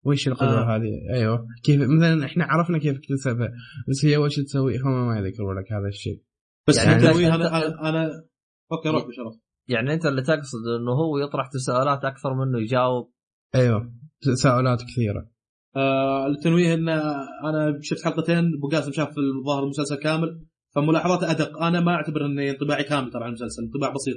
وش 0.05 0.29
القدرة 0.29 0.75
آه. 0.75 0.77
هذه؟ 0.77 1.15
أيوه 1.15 1.47
كيف 1.65 1.81
مثلا 1.81 2.25
إحنا 2.25 2.45
عرفنا 2.45 2.79
كيف 2.79 2.97
اكتسبها 2.97 3.49
بس 3.89 4.05
هي 4.05 4.17
وش 4.17 4.37
تسوي 4.37 4.79
هم 4.79 5.09
ما 5.09 5.19
يذكروا 5.19 5.55
لك 5.55 5.73
هذا 5.73 5.89
الشيء 5.89 6.23
بس 6.69 6.85
يعني 6.85 7.29
أنا 7.29 7.35
أنا, 7.35 7.89
أنا... 7.89 8.25
أوكي 8.73 8.89
روح 8.89 9.07
بشرف 9.07 9.35
يعني 9.69 9.95
انت 9.95 10.07
اللي 10.07 10.23
تقصد 10.23 10.67
انه 10.81 10.93
هو 10.93 11.19
يطرح 11.19 11.49
تساؤلات 11.53 12.05
أكثر 12.05 12.35
منه 12.35 12.61
يجاوب؟ 12.61 13.13
أيوه 13.55 13.93
تساؤلات 14.23 14.83
كثيرة. 14.83 15.29
آه 15.77 16.27
التنويه 16.27 16.75
إن 16.75 16.89
أنا 16.89 17.79
شفت 17.81 18.05
حلقتين 18.05 18.39
أبو 18.59 18.69
قاسم 18.69 18.93
شاف 18.93 19.15
الظاهر 19.19 19.63
المسلسل 19.63 19.97
كامل 19.97 20.47
فملاحظاته 20.75 21.31
أدق. 21.31 21.63
أنا 21.63 21.81
ما 21.81 21.93
أعتبر 21.93 22.27
انه 22.27 22.51
انطباعي 22.51 22.85
كامل 22.85 23.11
ترى 23.11 23.23
عن 23.23 23.29
المسلسل 23.29 23.63
انطباع 23.63 23.93
بسيط. 23.95 24.17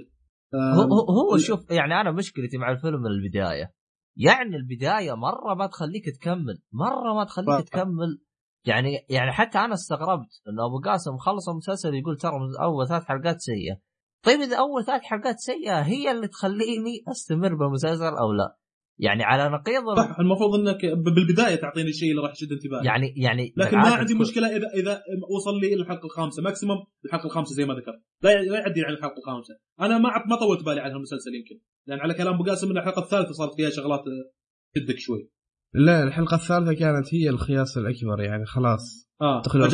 آه 0.53 0.74
هو 0.74 1.30
هو 1.32 1.38
شوف 1.38 1.72
يعني 1.72 2.01
أنا 2.01 2.11
مشكلتي 2.11 2.57
مع 2.57 2.72
الفيلم 2.72 3.01
من 3.01 3.07
البداية. 3.07 3.74
يعني 4.17 4.56
البداية 4.56 5.14
مرة 5.14 5.53
ما 5.53 5.67
تخليك 5.67 6.03
تكمل 6.19 6.61
مرة 6.74 7.14
ما 7.14 7.24
تخليك 7.24 7.69
تكمل. 7.69 8.22
يعني 8.65 9.06
يعني 9.09 9.32
حتى 9.32 9.57
أنا 9.57 9.74
استغربت 9.74 10.41
انه 10.49 10.65
أبو 10.65 10.80
قاسم 10.85 11.17
خلص 11.17 11.49
المسلسل 11.49 11.93
يقول 11.93 12.17
ترى 12.17 12.32
أول 12.61 12.88
ثلاث 12.88 13.03
حلقات 13.03 13.40
سيئة. 13.40 13.77
طيب 14.26 14.40
إذا 14.40 14.58
أول 14.58 14.86
ثلاث 14.86 15.02
حلقات 15.02 15.40
سيئة 15.40 15.82
هي 15.82 16.12
اللي 16.12 16.28
تخليني 16.28 17.04
أستمر 17.12 17.56
بالمسلسل 17.56 18.16
أو 18.22 18.32
لا؟ 18.32 18.58
يعني 19.00 19.24
على 19.24 19.50
نقيض 19.50 19.84
صح 19.98 20.20
المفروض 20.20 20.56
إنك 20.60 20.86
بالبداية 20.86 21.56
تعطيني 21.56 21.90
الشيء 21.90 22.12
اللي 22.12 22.22
راح 22.22 22.32
يشد 22.32 22.52
انتباهي. 22.52 22.86
يعني 22.86 23.14
يعني 23.18 23.54
لكن 23.58 23.78
ما 23.78 23.90
عندي 23.90 24.14
مشكلة 24.14 24.48
إذا 24.48 24.68
إذا 24.76 25.02
وصل 25.36 25.60
لي 25.62 25.74
الحلقة 25.74 26.06
الخامسة 26.06 26.44
ماكسيموم 26.44 26.78
الحلقة 27.06 27.26
الخامسة 27.26 27.56
زي 27.56 27.66
ما 27.66 27.74
ذكرت. 27.74 28.02
لا 28.22 28.44
لا 28.44 28.60
يعدي 28.60 28.82
عن 28.86 28.94
الحلقة 28.94 29.18
الخامسة. 29.18 29.54
أنا 29.82 29.98
ما 29.98 30.10
ما 30.30 30.36
طولت 30.40 30.66
بالي 30.66 30.82
على 30.82 30.94
المسلسل 30.94 31.36
يمكن. 31.36 31.60
لأن 31.88 32.00
على 32.00 32.14
كلام 32.14 32.34
أبو 32.34 32.44
قاسم 32.44 32.72
إن 32.72 32.78
الحلقة 32.78 33.02
الثالثة 33.02 33.32
صارت 33.32 33.56
فيها 33.56 33.70
شغلات 33.70 34.04
تشدك 34.76 34.98
شوي. 34.98 35.30
لا 35.74 36.04
الحلقة 36.04 36.36
الثالثة 36.36 36.74
كانت 36.74 37.14
هي 37.14 37.30
الخياس 37.30 37.78
الأكبر 37.78 38.22
يعني 38.22 38.45
خلاص. 38.45 39.10
آه 39.22 39.42
تقدر 39.42 39.66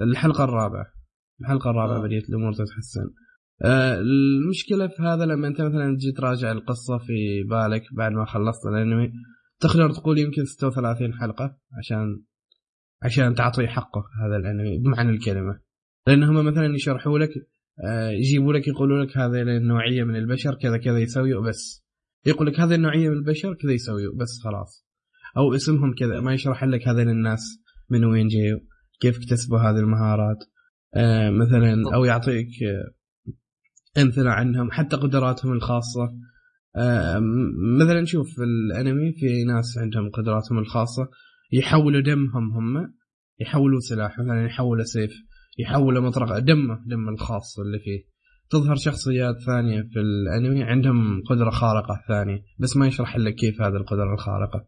الحلقة 0.00 0.44
الرابعة. 0.44 0.97
الحلقة 1.40 1.70
الرابعة 1.70 1.98
آه. 1.98 2.02
بديت 2.02 2.28
الأمور 2.28 2.52
تتحسن. 2.52 3.10
آه 3.64 4.00
المشكلة 4.00 4.86
في 4.86 5.02
هذا 5.02 5.24
لما 5.24 5.48
أنت 5.48 5.60
مثلا 5.60 5.96
تجي 5.96 6.12
تراجع 6.12 6.52
القصة 6.52 6.98
في 6.98 7.42
بالك 7.42 7.82
بعد 7.92 8.12
ما 8.12 8.24
خلصت 8.24 8.66
الأنمي 8.66 9.12
تقدر 9.60 9.92
تقول 9.92 10.18
يمكن 10.18 10.44
36 10.44 11.14
حلقة 11.14 11.58
عشان 11.78 12.22
عشان 13.02 13.34
تعطي 13.34 13.68
حقه 13.68 14.02
هذا 14.24 14.36
الأنمي 14.36 14.78
بمعنى 14.78 15.10
الكلمة. 15.10 15.60
لأن 16.06 16.22
هم 16.22 16.46
مثلا 16.46 16.74
يشرحوا 16.74 17.18
لك 17.18 17.30
آه 17.84 18.10
يجيبوا 18.10 18.52
لك 18.52 18.68
يقولوا 18.68 19.04
لك 19.04 19.18
هذه 19.18 19.42
النوعية 19.42 20.04
من 20.04 20.16
البشر 20.16 20.54
كذا 20.54 20.76
كذا 20.76 20.98
يسوي 20.98 21.48
بس 21.48 21.88
يقول 22.26 22.46
لك 22.46 22.60
هذه 22.60 22.74
النوعية 22.74 23.08
من 23.08 23.16
البشر 23.16 23.54
كذا 23.54 23.72
يسوي 23.72 24.02
بس 24.16 24.40
خلاص. 24.44 24.86
أو 25.36 25.54
اسمهم 25.54 25.94
كذا 25.94 26.20
ما 26.20 26.34
يشرح 26.34 26.64
لك 26.64 26.88
هذين 26.88 27.08
الناس 27.08 27.62
من 27.90 28.04
وين 28.04 28.28
جايوا 28.28 28.60
كيف 29.00 29.16
اكتسبوا 29.18 29.58
هذه 29.58 29.76
المهارات. 29.76 30.38
مثلا 31.30 31.94
أو 31.94 32.04
يعطيك 32.04 32.48
آه 32.62 34.02
أمثلة 34.02 34.30
عنهم 34.30 34.70
حتى 34.70 34.96
قدراتهم 34.96 35.52
الخاصة. 35.52 36.14
آه 36.76 37.20
مثلا 37.80 38.04
شوف 38.04 38.26
في 38.34 38.42
الأنمي 38.42 39.12
في 39.12 39.44
ناس 39.44 39.78
عندهم 39.78 40.10
قدراتهم 40.10 40.58
الخاصة 40.58 41.08
يحولوا 41.52 42.00
دمهم 42.00 42.52
هم 42.52 42.94
يحولوا 43.40 43.80
سلاح 43.80 44.18
مثلا 44.18 44.46
يحولوا 44.46 44.84
سيف 44.84 45.12
يحولوا 45.58 46.02
مطرقة 46.02 46.38
دمه 46.38 46.78
دم 46.86 47.08
الخاص 47.08 47.58
اللي 47.58 47.78
فيه. 47.78 48.18
تظهر 48.50 48.76
شخصيات 48.76 49.34
ثانية 49.46 49.82
في 49.82 50.00
الأنمي 50.00 50.62
عندهم 50.62 51.22
قدرة 51.30 51.50
خارقة 51.50 52.00
ثانية 52.08 52.42
بس 52.58 52.76
ما 52.76 52.86
يشرح 52.86 53.16
لك 53.16 53.34
كيف 53.34 53.62
هذه 53.62 53.76
القدرة 53.76 54.14
الخارقة. 54.14 54.66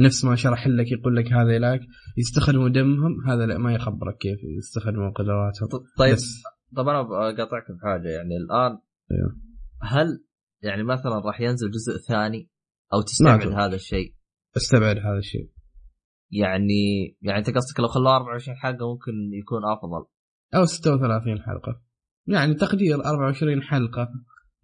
نفس 0.00 0.24
ما 0.24 0.34
شرح 0.34 0.66
لك 0.66 0.92
يقول 0.92 1.16
لك 1.16 1.32
هذا 1.32 1.58
لاك 1.58 1.80
يستخدموا 2.16 2.68
دمهم 2.68 3.28
هذا 3.28 3.46
لا 3.46 3.58
ما 3.58 3.74
يخبرك 3.74 4.16
كيف 4.16 4.38
يستخدموا 4.58 5.10
قدراتهم 5.10 5.68
طيب 5.98 6.14
بس. 6.14 6.42
طب 6.76 6.88
أنا 6.88 7.02
بقاطعك 7.02 7.64
بحاجه 7.70 8.08
يعني 8.08 8.36
الآن 8.36 8.78
أيوه. 9.12 9.36
هل 9.82 10.24
يعني 10.62 10.82
مثلا 10.82 11.18
راح 11.18 11.40
ينزل 11.40 11.70
جزء 11.70 11.98
ثاني 12.08 12.50
أو 12.92 13.02
تستبعد 13.02 13.46
هذا 13.46 13.74
الشيء؟ 13.74 14.14
أستبعد 14.56 14.96
هذا 14.96 15.18
الشيء. 15.18 15.50
يعني 16.30 17.16
يعني 17.22 17.38
أنت 17.38 17.50
قصدك 17.50 17.80
لو 17.80 17.86
خلوه 17.86 18.16
24 18.16 18.56
حلقة 18.56 18.92
ممكن 18.92 19.12
يكون 19.32 19.60
أفضل. 19.64 20.06
أو 20.54 20.64
36 20.64 21.42
حلقة. 21.42 21.82
يعني 22.26 22.54
تقدير 22.54 23.04
24 23.04 23.62
حلقة 23.62 24.08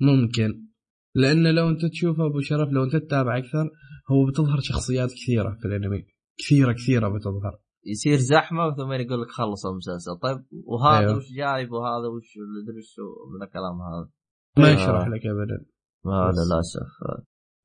ممكن. 0.00 0.66
لأن 1.14 1.54
لو 1.54 1.68
أنت 1.68 1.86
تشوف 1.86 2.20
أبو 2.20 2.40
شرف 2.40 2.68
لو 2.68 2.84
أنت 2.84 2.96
تتابع 2.96 3.38
أكثر 3.38 3.70
هو 4.10 4.26
بتظهر 4.26 4.60
شخصيات 4.60 5.10
كثيرة 5.12 5.56
في 5.60 5.68
الأنمي. 5.68 6.06
كثيرة 6.38 6.72
كثيرة 6.72 7.08
بتظهر. 7.08 7.60
يصير 7.86 8.16
زحمة 8.16 8.74
ثم 8.74 8.92
يقول 8.92 9.22
لك 9.22 9.30
خلص 9.30 9.66
المسلسل. 9.66 10.18
طيب 10.22 10.44
وهذا 10.64 10.98
أيوه. 10.98 11.16
وش 11.16 11.24
جايب 11.36 11.72
وهذا 11.72 12.08
وش 12.08 12.38
ادري 12.62 12.82
شو 12.82 13.02
من 13.34 13.42
الكلام 13.46 13.82
هذا؟ 13.82 14.10
ما 14.58 14.70
يشرح 14.70 15.08
لك 15.08 15.26
ابدا. 15.26 15.66
ما 16.04 16.30
للأسف. 16.30 16.88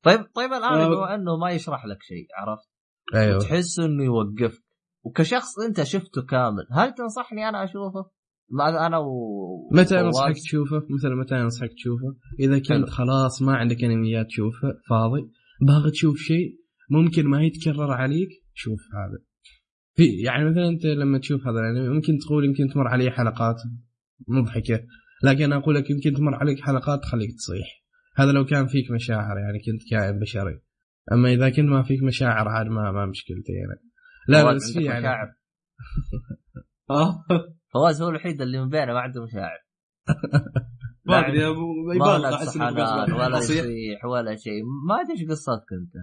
طيب 0.04 0.26
طيب 0.36 0.54
الآن 0.54 0.80
أه. 0.80 0.88
بما 0.88 1.16
إنه 1.16 1.38
ما 1.38 1.52
يشرح 1.52 1.86
لك 1.86 1.98
شيء 2.02 2.28
عرفت؟ 2.38 2.70
أيوه. 3.16 3.40
تحس 3.40 3.80
إنه 3.80 4.04
يوقفك. 4.04 4.64
وكشخص 5.06 5.60
أنت 5.60 5.84
شفته 5.84 6.22
كامل 6.22 6.68
هل 6.72 6.94
تنصحني 6.94 7.50
أنا 7.50 7.64
أشوفه؟ 7.64 8.06
ما 8.50 8.88
أنا 8.88 8.98
و 8.98 9.70
متى 9.72 10.00
أنصحك 10.00 10.36
تشوفه؟ 10.36 10.82
مثلا 10.90 11.16
متى 11.16 11.36
أنصحك 11.36 11.70
تشوفه؟ 11.74 12.16
إذا 12.40 12.58
كنت 12.60 12.70
حلو. 12.70 12.86
خلاص 12.86 13.42
ما 13.42 13.56
عندك 13.56 13.84
أنميات 13.84 14.26
تشوفه 14.26 14.74
فاضي. 14.90 15.32
باغي 15.62 15.92
تشوف 15.92 16.18
شيء 16.18 16.62
ممكن 16.90 17.28
ما 17.28 17.44
يتكرر 17.44 17.92
عليك 17.92 18.30
شوف 18.54 18.80
هذا. 18.94 19.24
في 19.96 20.04
يعني 20.26 20.50
مثلا 20.50 20.68
أنت 20.68 20.86
لما 20.86 21.20
تشوف 21.20 21.48
هذا 21.48 21.60
الأنمي 21.60 21.96
ممكن 21.96 22.18
تقول 22.18 22.46
يمكن 22.46 22.68
تمر 22.74 22.88
علي 22.88 23.12
حلقات 23.12 23.56
مضحكة 24.28 24.86
لكن 25.24 25.44
أنا 25.44 25.58
أقول 25.58 25.76
لك 25.76 25.90
يمكن 25.90 26.14
تمر 26.14 26.36
عليك 26.36 26.60
حلقات 26.60 27.00
تخليك 27.02 27.30
تصيح. 27.36 27.82
هذا 28.16 28.32
لو 28.32 28.46
كان 28.46 28.68
فيك 28.68 28.92
مشاعر 28.92 29.38
يعني 29.38 29.60
كنت 29.60 29.82
كائن 29.92 30.20
بشري. 30.20 30.62
أما 31.12 31.34
إذا 31.34 31.50
كنت 31.50 31.70
ما 31.70 31.84
فيك 31.84 32.04
مشاعر 32.04 32.48
عاد 32.48 32.68
ما 32.68 32.92
ما 32.92 33.06
مشكلتي 33.06 33.52
يعني. 33.52 33.92
لا 34.28 34.54
بس 34.54 34.74
في 34.74 34.84
يعني. 34.84 35.00
مشاعر. 35.00 35.34
فواز 37.74 38.02
هو 38.02 38.10
الوحيد 38.10 38.42
اللي 38.42 38.62
من 38.62 38.70
بيننا 38.70 38.94
ما 38.94 39.00
عنده 39.00 39.24
مشاعر. 39.24 39.58
ما 41.12 41.28
ادري 41.28 41.40
ما 42.00 42.16
ولا 43.26 43.38
يصيح 43.38 44.06
ولا 44.06 44.36
شيء. 44.36 44.64
ما 44.88 45.02
أدري 45.02 45.14
إيش 45.14 45.30
قصتك 45.30 45.70
أنت. 45.74 45.94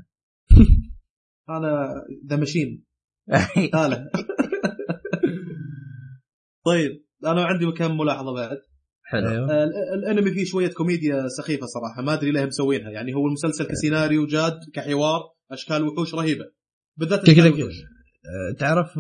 أنا 1.57 1.95
ذا 2.31 2.37
ماشين. 2.37 2.85
هلا 3.75 4.11
طيب 6.67 7.05
أنا 7.27 7.45
عندي 7.45 7.73
كم 7.73 7.99
ملاحظة 7.99 8.35
بعد. 8.35 8.59
حلو. 9.05 9.29
آه 9.29 9.65
الأنمي 9.95 10.31
فيه 10.31 10.45
شوية 10.45 10.69
كوميديا 10.69 11.29
سخيفة 11.29 11.67
صراحة 11.67 12.03
ما 12.03 12.15
أدري 12.15 12.31
ليه 12.31 12.45
مسوينها. 12.45 12.91
يعني 12.91 13.15
هو 13.15 13.27
المسلسل 13.27 13.67
كسيناريو 13.67 14.27
جاد 14.27 14.59
كحوار 14.75 15.21
أشكال 15.53 15.83
وحوش 15.83 16.15
رهيبة. 16.15 16.45
بالذات 16.97 17.31
كذا 17.31 17.49
آه، 17.49 18.57
تعرف 18.59 18.99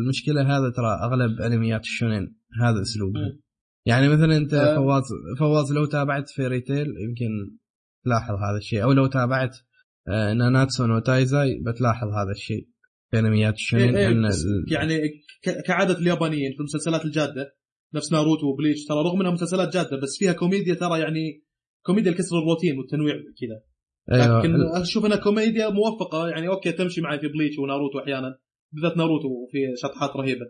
المشكلة 0.00 0.42
هذا 0.42 0.70
ترى 0.70 0.98
أغلب 1.02 1.40
أنميات 1.40 1.80
الشونين 1.80 2.36
هذا 2.62 2.80
اسلوبه 2.82 3.20
يعني 3.86 4.08
مثلا 4.08 4.36
أنت 4.36 4.54
آه. 4.54 4.76
فواز 4.76 5.02
فواز 5.38 5.72
لو 5.72 5.84
تابعت 5.84 6.30
Fairy 6.30 6.60
Tail 6.60 6.86
يمكن 6.86 7.56
تلاحظ 8.04 8.34
هذا 8.34 8.58
الشيء 8.58 8.82
أو 8.82 8.92
لو 8.92 9.06
تابعت 9.06 9.56
آه، 10.08 10.32
ناناتسو 10.32 10.86
نو 10.86 10.98
تايزاي 10.98 11.62
بتلاحظ 11.66 12.08
هذا 12.08 12.30
الشيء 12.30 12.68
في 13.10 13.18
انميات 13.18 13.54
الشونين 13.54 13.96
إيه 13.96 14.08
إيه 14.08 14.72
يعني 14.72 15.00
كعادة 15.66 15.98
اليابانيين 15.98 16.52
في 16.52 16.58
المسلسلات 16.58 17.04
الجادة 17.04 17.56
نفس 17.94 18.12
ناروتو 18.12 18.46
وبليتش 18.46 18.84
ترى 18.84 18.98
رغم 18.98 19.20
إنها 19.20 19.32
مسلسلات 19.32 19.74
جادة 19.74 19.96
بس 20.02 20.16
فيها 20.18 20.32
كوميديا 20.32 20.74
ترى 20.74 21.00
يعني 21.00 21.44
كوميديا 21.86 22.12
الكسر 22.12 22.38
الروتين 22.38 22.78
والتنويع 22.78 23.14
كذا 23.14 23.62
أيوة. 24.12 24.38
لكن 24.38 24.54
أشوف 24.82 25.06
إنها 25.06 25.16
كوميديا 25.16 25.68
موفقة 25.68 26.28
يعني 26.28 26.48
okay 26.48 26.72
تمشي 26.72 27.00
معي 27.00 27.20
في 27.20 27.28
بليتش 27.28 27.58
وناروتو 27.58 27.98
أحيانا 27.98 28.38
بالذات 28.72 28.96
ناروتو 28.96 29.28
في 29.52 29.58
شطحات 29.82 30.10
رهيبة 30.16 30.46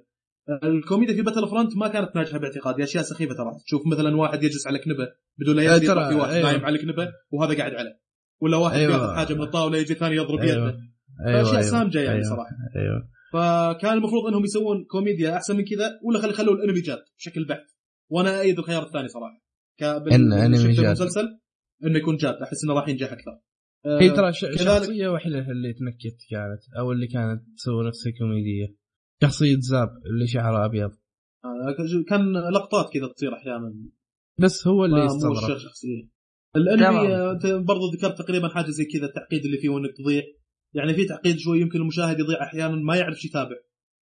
الكوميديا 0.64 1.14
في 1.14 1.22
Battlefront 1.22 1.76
ما 1.76 1.88
كانت 1.88 2.16
ناجحة 2.16 2.38
باعتقادي 2.38 2.84
أشياء 2.84 3.04
سخيفة 3.04 3.34
ترى 3.34 3.50
تشوف 3.66 3.86
مثلا 3.86 4.16
واحد 4.16 4.42
يجلس 4.42 4.66
على 4.66 4.78
كنبة 4.78 5.08
بدون 5.38 5.56
لا 5.56 5.62
آه، 5.72 5.76
يدري 5.76 5.86
ترى- 5.86 6.08
في 6.08 6.14
واحد 6.14 6.32
أيوة. 6.34 6.50
نايم 6.52 6.64
على 6.64 6.76
الكنبه 6.76 7.08
وهذا 7.30 7.56
قاعد 7.58 7.74
عليه 7.74 8.00
ولا 8.40 8.56
واحد 8.56 8.78
أيوة. 8.78 8.92
ياخذ 8.94 9.14
حاجة 9.14 9.34
من 9.34 9.42
الطاولة 9.42 9.78
يجي 9.78 9.94
ثاني 9.94 10.16
يضرب 10.16 10.38
أيوه 10.40 10.68
يده 10.68 10.78
أيوه 11.26 11.40
اشياء 11.42 11.54
أيوة. 11.56 11.70
سامجه 11.70 11.98
يعني 12.00 12.16
أيوة. 12.18 12.28
صراحة 12.28 12.50
أيوه 12.76 13.08
فكان 13.32 13.92
المفروض 13.92 14.26
إنهم 14.26 14.44
يسوون 14.44 14.84
كوميديا 14.90 15.36
أحسن 15.36 15.56
من 15.56 15.64
كذا 15.64 15.98
ولا 16.04 16.18
خلي 16.20 16.32
خلوا 16.32 16.54
الأنمي 16.54 16.80
جاد 16.80 16.98
بشكل 17.18 17.44
بحت 17.44 17.66
وأنا 18.10 18.40
ايد 18.40 18.58
الخيار 18.58 18.82
الثاني 18.86 19.08
صراحة 19.08 19.42
كبال- 19.78 20.12
إن 20.12 20.32
أنمي 20.32 20.58
شفت 20.58 20.66
جاد. 20.70 20.84
المسلسل 20.86 21.38
إنه 21.84 21.98
يكون 21.98 22.16
جاد 22.16 22.34
أحس 22.34 22.64
إنه 22.64 22.74
راح 22.74 22.88
ينجح 22.88 23.12
أكثر 23.12 23.38
هي 24.00 24.10
ترى 24.10 24.32
شخصية 24.32 25.08
واحدة 25.08 25.38
اللي 25.38 25.72
تنكت 25.72 26.16
كانت 26.30 26.60
أو 26.78 26.92
اللي 26.92 27.06
كانت 27.06 27.42
تسوي 27.56 27.86
نفسها 27.88 28.12
كوميديه 28.18 28.79
شخصية 29.22 29.56
زاب 29.60 29.88
اللي 30.06 30.26
شعره 30.26 30.64
أبيض. 30.64 30.90
آه، 31.44 32.04
كان 32.08 32.32
لقطات 32.32 32.92
كذا 32.92 33.06
تصير 33.16 33.34
أحيانا. 33.34 33.74
بس 34.40 34.66
هو 34.66 34.84
اللي 34.84 35.06
الشيء 35.06 35.58
شخصيه 35.58 36.08
الأنمي. 36.56 37.16
آه، 37.16 37.32
أنت 37.32 37.46
برضو 37.46 37.92
ذكرت 37.94 38.18
تقريبا 38.18 38.48
حاجة 38.48 38.70
زي 38.70 38.84
كذا 38.84 39.06
التعقيد 39.06 39.44
اللي 39.44 39.58
فيه 39.58 39.68
وإنك 39.68 39.90
تضيع. 39.96 40.22
يعني 40.74 40.94
في 40.94 41.04
تعقيد 41.04 41.38
شوي 41.38 41.60
يمكن 41.60 41.80
المشاهد 41.80 42.20
يضيع 42.20 42.42
أحيانا 42.42 42.76
ما 42.76 42.96
يعرف 42.96 43.18
شو 43.18 43.28
يتابع 43.28 43.56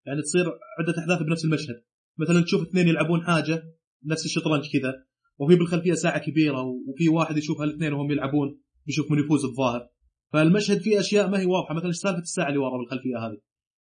يعني 0.06 0.22
تصير 0.22 0.46
عدة 0.78 0.98
أحداث 0.98 1.22
بنفس 1.22 1.44
المشهد. 1.44 1.82
مثلا 2.18 2.42
تشوف 2.42 2.62
اثنين 2.62 2.88
يلعبون 2.88 3.22
حاجة 3.22 3.62
نفس 4.04 4.24
الشطرنج 4.24 4.64
كذا 4.72 4.94
وفي 5.38 5.56
بالخلفية 5.56 5.94
ساعة 5.94 6.18
كبيرة 6.18 6.62
وفي 6.62 7.08
واحد 7.08 7.36
يشوف 7.36 7.60
هالاثنين 7.60 7.92
وهم 7.92 8.10
يلعبون 8.10 8.60
يشوف 8.86 9.10
من 9.10 9.18
يفوز 9.18 9.44
الظاهر. 9.44 9.88
فالمشهد 10.32 10.80
فيه 10.80 11.00
أشياء 11.00 11.30
ما 11.30 11.40
هي 11.40 11.46
واضحة. 11.46 11.74
مثلا 11.74 11.88
إيش 11.88 11.96
سالفة 11.96 12.18
الساعة 12.18 12.48
اللي 12.48 12.58
ورا 12.58 12.78
بالخلفية 12.78 13.18
هذه؟ 13.18 13.38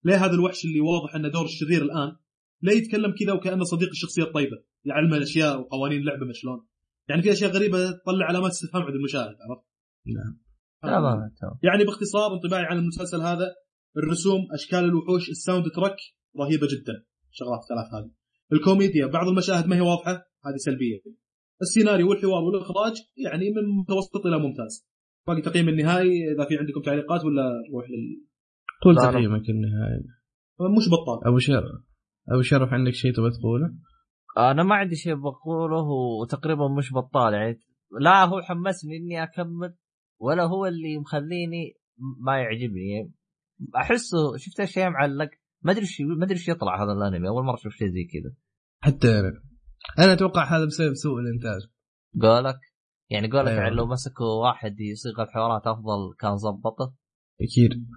ليه 0.07 0.25
هذا 0.25 0.31
الوحش 0.31 0.65
اللي 0.65 0.81
واضح 0.81 1.15
أنه 1.15 1.27
دور 1.27 1.45
الشرير 1.45 1.81
الآن؟ 1.81 2.15
ليه 2.61 2.77
يتكلم 2.77 3.15
كذا 3.19 3.33
وكأنه 3.33 3.63
صديق 3.63 3.89
الشخصية 3.89 4.23
الطيبة؟ 4.23 4.57
يعلمه 4.85 5.17
الأشياء 5.17 5.59
وقوانين 5.59 5.99
اللعبة 5.99 6.25
ما 6.25 6.33
شلون. 6.33 6.67
يعني 7.09 7.21
في 7.21 7.31
أشياء 7.31 7.51
غريبة 7.51 7.91
تطلع 7.91 8.25
علامات 8.25 8.51
استفهام 8.51 8.83
عند 8.83 8.95
المشاهد 8.95 9.35
عرفت؟ 9.49 9.65
نعم. 10.05 10.39
تمام. 10.81 11.31
يعني 11.63 11.83
باختصار 11.83 12.33
انطباعي 12.33 12.65
عن 12.65 12.77
المسلسل 12.77 13.21
هذا 13.21 13.47
الرسوم 13.97 14.41
أشكال 14.53 14.79
الوحوش 14.79 15.29
ال 15.29 15.65
soundtrack 15.75 15.95
رهيبة 16.39 16.67
جدا. 16.67 17.03
شغلات 17.31 17.59
الثلاث 17.59 17.93
هذه. 17.93 18.11
الكوميديا 18.53 19.05
بعض 19.05 19.27
المشاهد 19.27 19.67
ما 19.67 19.75
هي 19.75 19.81
واضحة 19.81 20.11
هذه 20.45 20.57
سلبية. 20.57 20.99
السيناريو 21.61 22.09
والحوار 22.09 22.43
والإخراج 22.43 22.93
يعني 23.17 23.49
من 23.49 23.63
متوسط 23.79 24.25
إلى 24.25 24.39
ممتاز. 24.39 24.87
باقي 25.27 25.41
تقييم 25.41 25.69
النهائي 25.69 26.33
إذا 26.33 26.45
في 26.45 26.57
عندكم 26.57 26.81
تعليقات 26.81 27.25
ولا 27.25 27.43
نروح 27.69 27.89
لل 27.89 28.27
قول 28.83 28.99
أنا- 28.99 29.01
تقييمك 29.01 29.49
النهائي. 29.49 30.03
مش 30.77 30.89
بطال. 30.89 31.27
أبو 31.27 31.37
شرف 31.39 31.63
أبو 32.31 32.41
شرف 32.41 32.69
عندك 32.73 32.91
شيء 32.93 33.13
تبغى 33.13 33.31
تقوله؟ 33.31 33.73
أنا 34.51 34.63
ما 34.63 34.75
عندي 34.75 34.95
شيء 34.95 35.15
بقوله 35.15 35.85
وتقريبا 36.21 36.67
مش 36.77 36.93
بطال 36.93 37.33
يعني. 37.33 37.59
لا 38.01 38.25
هو 38.25 38.41
حمسني 38.41 38.97
إني 38.97 39.23
أكمل 39.23 39.75
ولا 40.19 40.43
هو 40.43 40.65
اللي 40.65 40.97
مخليني 40.97 41.73
ما 42.25 42.37
يعجبني. 42.37 43.13
أحسه 43.75 44.37
شفت 44.37 44.59
اشياء 44.59 44.89
معلق؟ 44.89 45.29
ما 45.61 45.71
أدري 45.71 45.81
إيش 45.83 46.01
ما 46.01 46.25
أدري 46.25 46.35
إيش 46.35 46.49
يطلع 46.49 46.83
هذا 46.83 46.91
الأنمي. 46.91 47.27
أول 47.27 47.45
مرة 47.45 47.55
أشوف 47.55 47.73
شيء 47.73 47.87
زي 47.87 48.03
كذا. 48.03 48.33
حتى 48.79 49.19
أنا. 49.19 49.41
أنا 49.99 50.13
أتوقع 50.13 50.43
هذا 50.43 50.65
بسبب 50.65 50.93
سوء 50.93 51.19
الإنتاج. 51.19 51.61
قولك؟ 52.21 52.59
يعني 53.09 53.31
قولك 53.31 53.47
أيوة. 53.47 53.61
يعني 53.61 53.75
لو 53.75 53.85
مسكوا 53.87 54.43
واحد 54.43 54.79
يصيغ 54.79 55.21
الحوارات 55.21 55.67
أفضل 55.67 56.13
كان 56.19 56.35
ظبطه؟ 56.37 56.95
أكيد. 57.41 57.87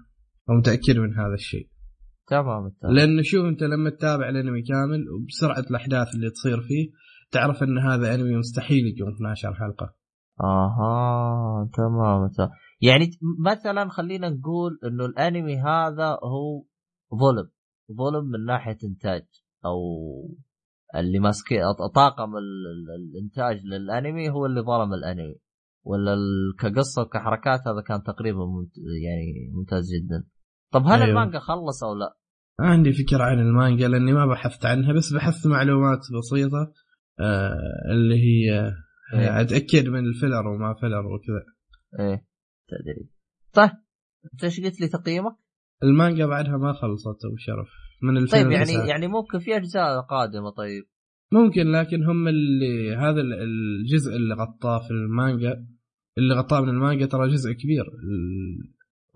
ومتاكد 0.51 0.97
من 0.97 1.13
هذا 1.13 1.33
الشيء. 1.33 1.67
تمام 2.27 2.69
تمام. 2.81 3.21
شوف 3.23 3.45
أنت 3.45 3.63
لما 3.63 3.89
تتابع 3.89 4.29
الأنمي 4.29 4.61
كامل 4.61 5.09
وبسرعة 5.09 5.65
الأحداث 5.69 6.15
اللي 6.15 6.29
تصير 6.29 6.61
فيه 6.61 6.89
تعرف 7.31 7.63
أن 7.63 7.77
هذا 7.77 8.15
أنمي 8.15 8.35
مستحيل 8.37 8.83
يقوم 8.97 9.13
12 9.13 9.53
حلقة. 9.53 9.95
أها 10.43 11.69
تمام 11.77 12.27
تمام. 12.37 12.49
يعني 12.81 13.11
مثلا 13.45 13.89
خلينا 13.89 14.29
نقول 14.29 14.79
إنه 14.85 15.05
الأنمي 15.05 15.57
هذا 15.57 16.07
هو 16.23 16.65
ظلم. 17.15 17.49
ظلم 17.97 18.25
من 18.25 18.45
ناحية 18.45 18.77
إنتاج 18.83 19.25
أو 19.65 19.79
اللي 20.95 21.19
ماسك 21.19 21.45
طاقم 21.95 22.35
ال- 22.37 22.67
ال- 22.73 23.17
الإنتاج 23.19 23.65
للأنمي 23.65 24.29
هو 24.29 24.45
اللي 24.45 24.61
ظلم 24.61 24.93
الأنمي. 24.93 25.35
ولا 25.83 26.15
كقصة 26.59 27.01
وكحركات 27.01 27.59
هذا 27.67 27.81
كان 27.87 28.03
تقريبا 28.03 28.45
ممت... 28.45 28.71
يعني 28.77 29.51
ممتاز 29.53 29.89
جدا. 29.95 30.23
طب 30.71 30.81
هل 30.85 30.91
أيوة. 30.91 31.05
المانجا 31.05 31.39
خلص 31.39 31.83
أو 31.83 31.95
لا؟ 31.95 32.15
عندي 32.59 32.91
فكرة 32.93 33.23
عن 33.23 33.39
المانجا 33.39 33.87
لأني 33.87 34.13
ما 34.13 34.25
بحثت 34.25 34.65
عنها 34.65 34.93
بس 34.93 35.13
بحثت 35.13 35.47
معلومات 35.47 35.99
بسيطة 36.17 36.73
آه 37.19 37.91
اللي 37.91 38.15
هي 38.15 38.73
إيه. 39.13 39.41
أتأكد 39.41 39.87
من 39.87 40.05
ال 40.05 40.11
filler 40.11 40.47
وما 40.47 40.73
filler 40.73 41.05
وكذا 41.05 41.43
إيه 41.99 42.25
تدري 42.67 43.09
طيب 43.53 43.69
أنت 44.33 44.43
إيش 44.43 44.59
قلت 44.59 44.81
لي 44.81 44.87
تقييمك؟ 44.87 45.35
المانجا 45.83 46.25
بعدها 46.25 46.57
ما 46.57 46.73
خلصت 46.73 47.25
أبو 47.25 47.35
شرف 47.37 47.69
من 48.03 48.17
الفيلم 48.17 48.43
طيب 48.43 48.51
يعني. 48.51 48.89
يعني 48.89 49.07
ممكن 49.07 49.39
في 49.39 49.55
أجزاء 49.57 50.01
قادمة 50.01 50.49
طيب 50.49 50.83
ممكن 51.33 51.71
لكن 51.71 52.03
هم 52.03 52.27
اللي 52.27 52.95
هذا 52.95 53.21
ال- 53.21 53.33
الجزء 53.43 54.15
اللي 54.15 54.33
غطاه 54.35 54.79
في 54.79 54.91
المانجا 54.91 55.65
اللي 56.17 56.33
غطاه 56.35 56.61
من 56.61 56.69
المانجا 56.69 57.05
ترى 57.05 57.29
جزء 57.29 57.51
كبير 57.51 57.85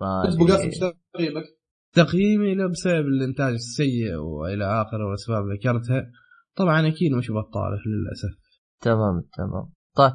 قاسم. 0.00 0.40
إيش 0.66 0.78
تقييمك؟ 1.14 1.44
تقييمي 1.92 2.54
له 2.54 2.66
بسبب 2.70 3.06
الإنتاج 3.06 3.52
السيء 3.52 4.14
وإلى 4.14 4.64
آخره 4.82 5.10
واسباب 5.10 5.44
ذكرتها. 5.52 6.10
طبعا 6.56 6.88
أكيد 6.88 7.12
مش 7.12 7.30
بطالة 7.30 7.78
للأسف. 7.86 8.38
تمام 8.80 9.20
تمام. 9.36 9.72
طيب 9.96 10.12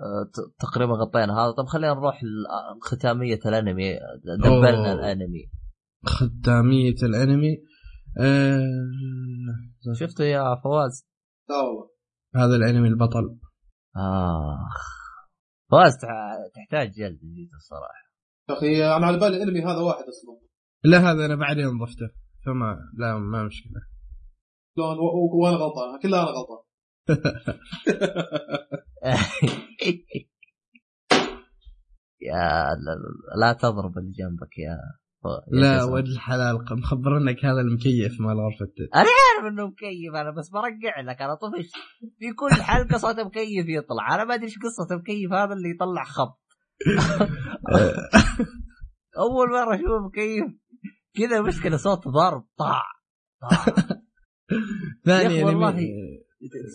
آه، 0.00 0.24
ت- 0.34 0.60
تقريبا 0.60 0.92
غطينا 0.92 1.32
هذا. 1.32 1.50
طب 1.52 1.64
خلينا 1.66 1.94
نروح 1.94 2.20
لختامية 2.82 3.38
الأنمي. 3.46 3.98
دبلنا. 4.44 4.92
الأنمي. 4.92 5.50
ختامية 6.06 6.94
الأنمي. 7.02 7.56
آه 8.20 8.60
شفته 10.00 10.24
يا 10.24 10.60
فواز؟ 10.64 11.06
لا 11.48 11.56
والله. 11.56 11.90
هذا 12.34 12.56
الأنمي 12.56 12.88
البطل. 12.88 13.38
آخ. 13.96 14.98
فواز 15.70 15.92
تع- 16.02 16.48
تحتاج 16.54 16.90
جلد 16.90 17.18
جديد 17.18 17.50
الصراحة. 17.56 18.07
أخي 18.50 18.84
أنا 18.96 19.06
على 19.06 19.18
بالي 19.18 19.42
إنمي 19.42 19.60
هذا 19.64 19.78
واحد 19.80 20.04
أصلا. 20.04 20.38
لا 20.84 20.98
هذا 20.98 21.26
أنا 21.26 21.34
بعدين 21.34 21.78
ضفته. 21.78 22.10
فما 22.46 22.78
لا 22.98 23.18
ما 23.18 23.44
مشكلة. 23.44 23.80
شلون؟ 24.76 24.98
و- 24.98 25.02
و- 25.02 25.42
وأنا 25.44 25.56
غلطان. 25.56 26.00
كلها 26.02 26.22
أنا 26.22 26.30
غلطان. 26.30 26.58
يا 32.20 32.64
لا, 32.84 32.96
لا 33.40 33.52
تضرب 33.52 33.98
اللي 33.98 34.12
جنبك 34.12 34.58
يا 34.58 34.78
يا 35.52 35.60
لا. 35.60 35.84
ولد 35.84 36.06
الحلال 36.06 36.64
مخبرنك 36.70 37.44
هذا 37.44 37.60
المكيف 37.60 38.20
مال 38.20 38.36
غرفتك 38.40 38.88
عارف 38.94 39.52
إنه 39.52 39.66
مكيف 39.66 40.14
أنا 40.14 40.30
بس 40.30 40.48
برجع 40.50 41.00
لك. 41.00 41.22
أنا 41.22 41.34
طفش 41.34 41.70
في 42.18 42.32
كل 42.32 42.62
حلقة 42.62 42.98
صوت 42.98 43.20
مكيف 43.20 43.66
يطلع. 43.68 44.14
أنا 44.14 44.24
ما 44.24 44.34
أدري 44.34 44.46
إيش 44.46 44.58
قصة 44.58 44.94
المكيف 44.94 45.32
هذا 45.32 45.52
اللي 45.52 45.70
يطلع 45.70 46.04
خط 46.04 46.38
اول 49.18 49.50
مرة 49.50 49.74
أشوف 49.74 50.02
مكيف. 50.06 50.44
كذا 51.16 51.42
مشكله 51.42 51.76
صوت 51.76 52.08
ضرب. 52.08 52.44
طاع. 52.58 52.82
طاع. 53.40 53.64
ثاني 55.06 55.44
والله. 55.44 55.88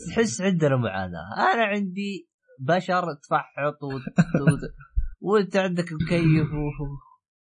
تحس 0.09 0.41
عندنا 0.41 0.75
معاناة. 0.75 1.53
أنا 1.53 1.63
عندي 1.63 2.29
بشر 2.59 3.03
تفحط 3.23 3.83
وت... 3.83 4.01
وت... 4.41 4.59
وأنت 5.25 5.57
عندك 5.57 5.85
مكيف 5.93 6.53
و... 6.53 6.69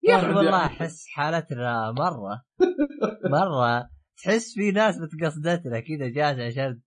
يا 0.03 0.15
أخي 0.15 0.27
والله 0.27 0.65
أحس 0.65 1.05
حالتنا 1.07 1.91
مرة. 1.91 2.43
مرة. 3.31 3.89
تحس 4.23 4.53
في 4.53 4.71
ناس 4.71 4.97
متقصدتنا 4.97 5.79
كذا 5.79 6.07
جالسة 6.07 6.45
عشان 6.45 6.81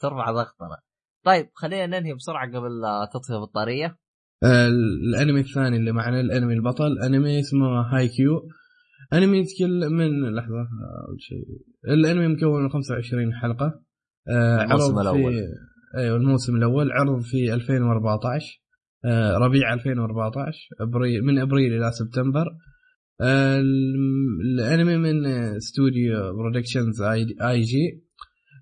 ترفع 0.00 0.30
ضغطنا. 0.30 0.80
طيب 1.24 1.50
خلينا 1.54 2.00
ننهي 2.00 2.14
بسرعة 2.14 2.48
قبل 2.48 2.80
لا 2.80 3.10
تطفي 3.12 3.32
البطارية. 3.32 3.98
الأنمي 4.44 5.40
الثاني 5.40 5.76
اللي 5.76 5.92
معنا 5.92 6.20
الأنمي 6.20 6.54
البطل 6.54 6.98
أنمي 6.98 7.40
اسمه 7.40 7.66
هاي 7.66 8.08
كيو 8.08 8.48
أنمي 9.12 9.38
يتكلم 9.38 9.92
من 9.92 10.34
لحظة 10.34 10.60
آه، 10.60 11.08
أول 11.08 11.20
شيء. 11.20 11.44
الأنمي 11.88 12.28
مكون 12.28 12.62
من 12.62 12.68
25 12.68 13.34
حلقة. 13.34 13.80
آه، 14.28 14.62
الموسم. 14.62 15.12
في 15.12 15.46
أيوه 15.96 16.16
الموسم 16.16 16.56
الأول. 16.56 16.92
عرض 16.92 17.20
في 17.22 17.54
2014 17.54 18.62
آه، 19.04 19.38
ربيع 19.38 19.74
2014 19.74 20.58
ابريل 20.80 21.24
من 21.24 21.38
أبريل 21.38 21.72
إلى 21.74 21.92
سبتمبر. 21.92 22.46
آه، 23.20 23.60
الأنمي 24.44 24.96
من 24.96 25.26
آه، 25.26 25.56
استوديو 25.56 26.32
Productions 26.36 27.02
I.G. 27.42 28.04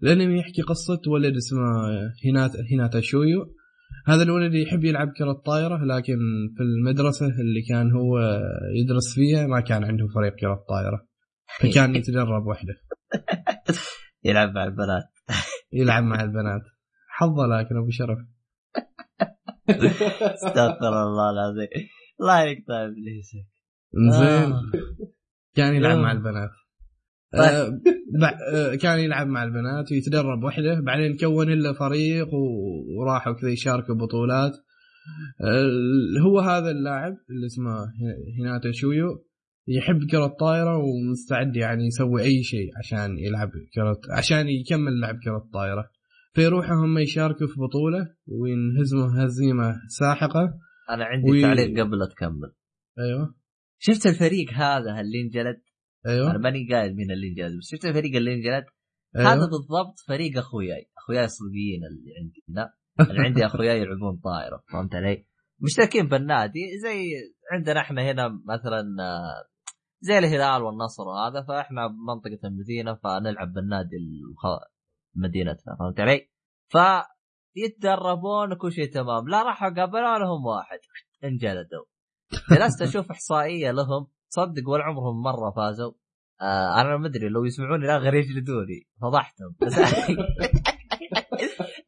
الأنمي 0.02 0.38
يحكي 0.38 0.62
قصة 0.62 1.00
ولد 1.08 1.36
اسمه 1.36 1.60
آه، 1.60 2.12
هيناتا 2.24 2.58
هيناتا 2.70 3.00
شويو. 3.00 3.57
هذا 4.06 4.22
الولد 4.22 4.54
يحب 4.54 4.84
يلعب 4.84 5.08
كرة 5.18 5.32
طايرة 5.32 5.84
لكن 5.84 6.18
في 6.56 6.62
المدرسة 6.62 7.26
اللي 7.26 7.62
كان 7.68 7.92
هو 7.92 8.18
يدرس 8.74 9.14
فيها 9.14 9.46
ما 9.46 9.60
كان 9.60 9.84
عنده 9.84 10.06
فريق 10.14 10.34
كرة 10.34 10.64
طايرة. 10.68 11.06
فكان 11.60 11.96
يتدرب 11.96 12.46
وحده. 12.46 12.74
يلعب 14.24 14.54
مع 14.54 14.64
البنات. 14.64 15.04
يلعب 15.72 16.02
مع 16.04 16.20
البنات. 16.22 16.62
حظه 17.08 17.46
لكن 17.46 17.76
أبو 17.76 17.90
شرف. 17.90 18.18
استغفر 20.34 21.02
الله 21.02 21.30
العظيم. 21.30 21.68
الله 22.20 22.42
يقطع 22.42 22.84
إبليسك. 22.84 23.46
زين 24.10 24.52
آه. 24.52 24.62
كان 25.54 25.74
يلعب 25.74 25.98
آه. 25.98 26.02
مع 26.02 26.12
البنات. 26.12 26.50
طيب. 27.32 27.42
آه، 27.42 27.66
آه، 27.66 27.80
كان 28.82 28.98
يلعب 28.98 29.26
مع 29.26 29.44
البنات 29.44 29.92
ويتدرب 29.92 30.44
وحده 30.44 30.80
بعدين 30.80 31.16
كون 31.16 31.50
له 31.50 31.72
فريق 31.72 32.28
وراحوا 32.98 33.32
كذا 33.32 33.50
يشاركوا 33.50 33.94
بطولات. 33.94 34.52
آه، 35.40 36.20
هو 36.26 36.40
هذا 36.40 36.70
اللاعب 36.70 37.12
اللي 37.30 37.46
اسمه 37.46 37.76
هيناتا 38.38 38.70
شويو 38.72 39.24
يحب 39.68 40.10
كرة 40.10 40.26
الطايرة 40.26 40.76
ومستعد 40.76 41.56
يعني 41.56 41.86
يسوي 41.86 42.22
أي 42.22 42.42
شيء 42.42 42.70
عشان 42.78 43.18
يلعب 43.18 43.50
كرة 43.74 44.00
عشان 44.18 44.48
يكمل 44.48 45.00
لعب 45.00 45.14
كرة 45.24 45.36
الطايرة. 45.36 45.90
فيروحوا 46.34 46.74
هم 46.84 46.98
يشاركوا 46.98 47.46
في 47.46 47.54
بطولة 47.60 48.06
وينهزموا 48.26 49.24
هزيمة 49.24 49.74
ساحقة. 49.88 50.40
أنا 50.90 51.04
عندي 51.04 51.30
وي- 51.30 51.42
تعليق 51.42 51.80
قبل 51.80 51.98
لا 51.98 52.06
تكمل. 52.06 52.52
أيوه. 52.98 53.34
شفت 53.78 54.06
الفريق 54.06 54.50
هذا 54.52 55.00
اللي 55.00 55.20
انجلد؟ 55.20 55.60
أيوه 56.06 56.30
أنا 56.30 56.38
ماني 56.38 56.68
قايل 56.72 56.96
مين 56.96 57.10
اللي 57.10 57.28
انجلد 57.28 57.58
بس 57.58 57.68
شفت 57.70 57.84
الفريق 57.84 58.16
اللي 58.16 58.34
انجلد 58.34 58.64
أيوه. 59.16 59.28
هذا 59.32 59.40
بالضبط 59.46 59.98
فريق 60.08 60.38
اخوياي 60.38 60.90
اخوياي 60.98 61.24
الصدقيين 61.24 61.80
اللي 61.84 62.10
عندي 62.22 62.44
لا 62.48 62.74
اللي 63.10 63.22
عندي 63.26 63.46
اخوياي 63.46 63.78
يلعبون 63.80 64.20
طائرة 64.24 64.62
فهمت 64.72 64.94
علي؟ 64.94 65.26
مشتركين 65.60 66.08
بالنادي 66.08 66.60
زي 66.82 67.04
عندنا 67.52 67.80
إحنا 67.80 68.02
هنا 68.10 68.28
مثلا 68.28 68.82
زي 70.00 70.18
الهلال 70.18 70.62
والنصر 70.62 71.02
وهذا 71.08 71.42
فإحنا 71.48 71.86
بمنطقة 71.86 72.48
المدينة 72.48 72.94
فنلعب 72.94 73.52
بالنادي 73.52 73.96
الخ- 73.96 74.68
مدينتنا 75.16 75.76
فهمت 75.78 76.00
علي؟ 76.00 76.28
فيتدربون 77.54 78.52
وكل 78.52 78.72
شيء 78.72 78.92
تمام 78.92 79.28
لا 79.28 79.42
راحوا 79.42 79.68
قابلوا 79.68 80.18
لهم 80.18 80.46
واحد 80.46 80.78
انجلدوا 81.24 81.84
جلست 82.50 82.82
أشوف 82.82 83.10
إحصائية 83.10 83.70
لهم 83.70 84.06
صدق 84.28 84.68
ولا 84.68 84.84
عمرهم 84.84 85.22
مرة 85.22 85.50
فازوا. 85.50 85.92
آه 86.40 86.80
أنا 86.80 86.96
ما 86.96 87.06
أدري 87.06 87.28
لو 87.28 87.44
يسمعوني 87.44 87.86
لا 87.86 87.98
غير 87.98 88.14
يجلدوني 88.14 88.88
فضحتهم. 89.02 89.56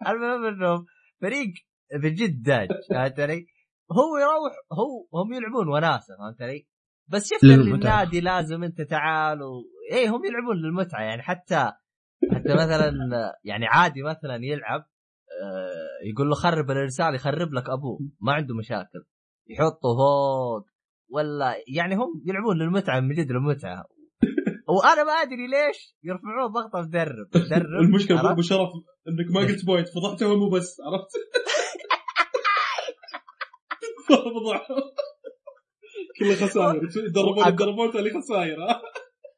المهم 0.09 0.45
إنهم 0.45 0.87
فريق 1.21 1.53
بجد 1.95 2.43
داج 2.43 2.69
فهمت 2.91 3.21
علي؟ 3.21 3.47
هو 3.93 4.17
يروح 4.19 4.53
هو 4.73 5.21
هم 5.21 5.33
يلعبون 5.33 5.69
وناسة 5.69 6.17
فهمت 6.19 6.43
علي؟ 6.43 6.67
بس 7.09 7.29
شفت 7.31 7.45
اللي. 7.45 7.75
النادي 7.75 8.21
لازم 8.21 8.65
أنت 8.65 8.81
تعال 8.81 9.43
و... 9.43 9.63
إيه 9.93 10.09
هم 10.09 10.25
يلعبون 10.25 10.57
للمتعة. 10.57 11.03
يعني 11.03 11.23
حتى 11.23 11.73
حتى 12.33 12.55
مثلا 12.55 12.93
يعني 13.45 13.67
عادي 13.67 14.03
مثلا 14.03 14.39
يلعب 14.43 14.81
آه، 15.43 16.09
يقول 16.13 16.29
له 16.29 16.35
خرب 16.35 16.71
الإرسال 16.71 17.15
يخرب 17.15 17.55
لك 17.55 17.71
أبوه. 17.71 17.99
ما 18.21 18.33
عنده 18.33 18.55
مشاكل. 18.55 19.05
يحطه 19.49 19.97
فوق. 19.97 20.67
ولا 21.11 21.57
يعني 21.77 21.95
هم 21.95 22.23
يلعبون 22.27 22.59
للمتعة 22.59 23.01
من 23.01 23.15
جد 23.15 23.33
للمتعة 23.33 23.85
وأنا 24.69 25.05
ما 25.05 25.13
أدري 25.13 25.47
ليش 25.47 25.97
يرفعون 26.03 26.47
ضغطه 26.53 26.81
مدرب 26.81 27.27
مدرب 27.35 27.83
المشكلة؟ 27.85 28.31
ابو 28.33 28.43
شرف 28.43 28.69
إنك 29.09 29.35
ما 29.35 29.41
قلت 29.41 29.65
بوينت 29.67 29.89
فضحتهم 29.89 30.39
مو 30.39 30.49
بس 30.51 30.77
عرفت؟ 30.81 31.11
كله 36.21 36.35
خسائر 36.35 36.81
يدربون 37.07 37.45
أقول- 37.45 37.49
يدربون 37.49 37.93
تالي 37.93 38.11
خسائر؟ 38.11 38.57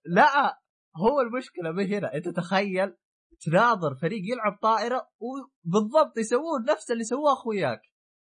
لا 0.06 0.58
هو 0.96 1.20
المشكلة 1.20 1.70
ما 1.72 1.84
هنا 1.84 2.14
أنت 2.14 2.28
تخيل 2.28 2.94
تناظر 3.40 3.94
فريق 3.94 4.22
يلعب 4.32 4.58
طائرة 4.62 5.08
وبالضبط 5.20 6.18
يسوون 6.18 6.64
نفس 6.68 6.90
اللي 6.90 7.04
سواه 7.04 7.32
أخوياك 7.32 7.80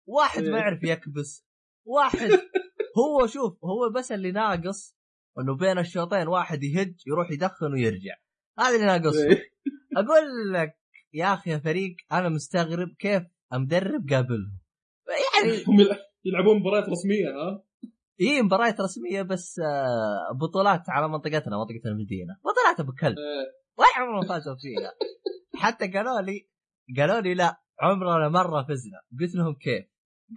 واحد 0.08 0.42
ما 0.42 0.49
إيه. 0.49 0.55
يعرف 0.62 0.84
يكبس 0.84 1.47
واحد 1.86 2.31
هو 2.99 3.26
شوف 3.26 3.65
هو 3.65 3.91
بس 3.94 4.12
اللي 4.12 4.33
ناقص 4.33 4.97
إنه 5.39 5.57
بين 5.57 5.78
الشوطين 5.78 6.28
واحد 6.28 6.62
يهج 6.62 6.94
يروح 7.07 7.31
يدخن 7.31 7.73
ويرجع 7.73 8.15
هذا 8.58 8.75
اللي 8.76 8.86
ناقص 8.86 9.16
إيه. 9.16 9.42
أقول 9.99 10.52
لك 10.52 10.78
يا 11.12 11.34
أخي 11.34 11.50
يا 11.50 11.58
فريق 11.58 11.97
أنا 12.12 12.28
مستغرب 12.28 12.89
كيف 12.99 13.23
مدرب 13.52 14.10
قابلهم 14.10 14.58
يعني 15.08 15.62
هم 15.68 15.81
يلع- 15.81 16.07
يلعبون 16.25 16.58
مباريات 16.60 16.89
رسمية 16.89 17.28
ها؟ 17.28 17.62
هي 18.20 18.42
مباريات 18.42 18.81
رسمية 18.81 19.23
بس 19.23 19.58
آه، 19.58 20.34
بطولات 20.41 20.83
على 20.89 21.08
منطقتنا 21.08 21.57
منطقة 21.58 21.81
المدينة 21.91 22.36
بطولات 22.44 22.81
أبو 22.81 22.92
كلب. 23.00 23.16
ولا 23.78 23.89
عمرهم 23.97 24.28
فازوا 24.28 24.55
فيها 24.57 24.92
حتى 25.57 25.86
قالوا 25.89 26.20
لي 26.20 26.49
قالوا 26.99 27.20
لي 27.20 27.34
لا 27.34 27.62
عمرنا 27.81 28.28
مرة 28.28 28.62
فزنا 28.62 29.00
قلت 29.20 29.34
لهم 29.34 29.55
كيف؟ 29.55 29.84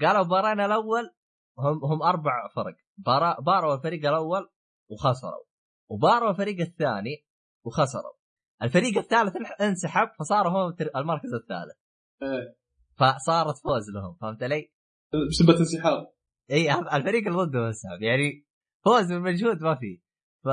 قالوا 0.02 0.24
بارينا 0.24 0.66
الأول 0.66 1.10
هم 1.60 1.86
هم 1.86 2.04
أربع 2.04 2.48
فرق. 2.56 2.76
باروا 3.46 3.76
الفريق 3.76 4.06
الأول 4.06 4.50
وخسروا. 4.92 5.46
وباروا 5.92 6.30
الفريق 6.30 6.60
الثاني 6.60 7.26
وخسروا. 7.66 8.14
الفريق 8.64 8.98
الثالث 8.98 9.36
انسحب 9.62 10.08
فصاروا 10.20 10.52
هم 10.52 10.76
المركز 10.96 11.34
الثالث. 11.34 11.78
إيه. 12.24 12.60
فصارت 13.00 13.58
فوز 13.58 13.90
لهم 13.96 14.16
فهمت 14.22 14.44
علي؟ 14.44 14.72
بسبه 15.30 15.60
انسحاب 15.60 16.12
إي 16.52 16.74
الفريق 16.74 17.28
اللي 17.28 17.38
ضده 17.38 17.68
انسحب 17.68 18.02
يعني 18.02 18.46
فوز 18.86 19.12
من 19.12 19.22
مجهود 19.22 19.62
ما 19.62 19.76
فيه 19.76 20.00
ف 20.44 20.48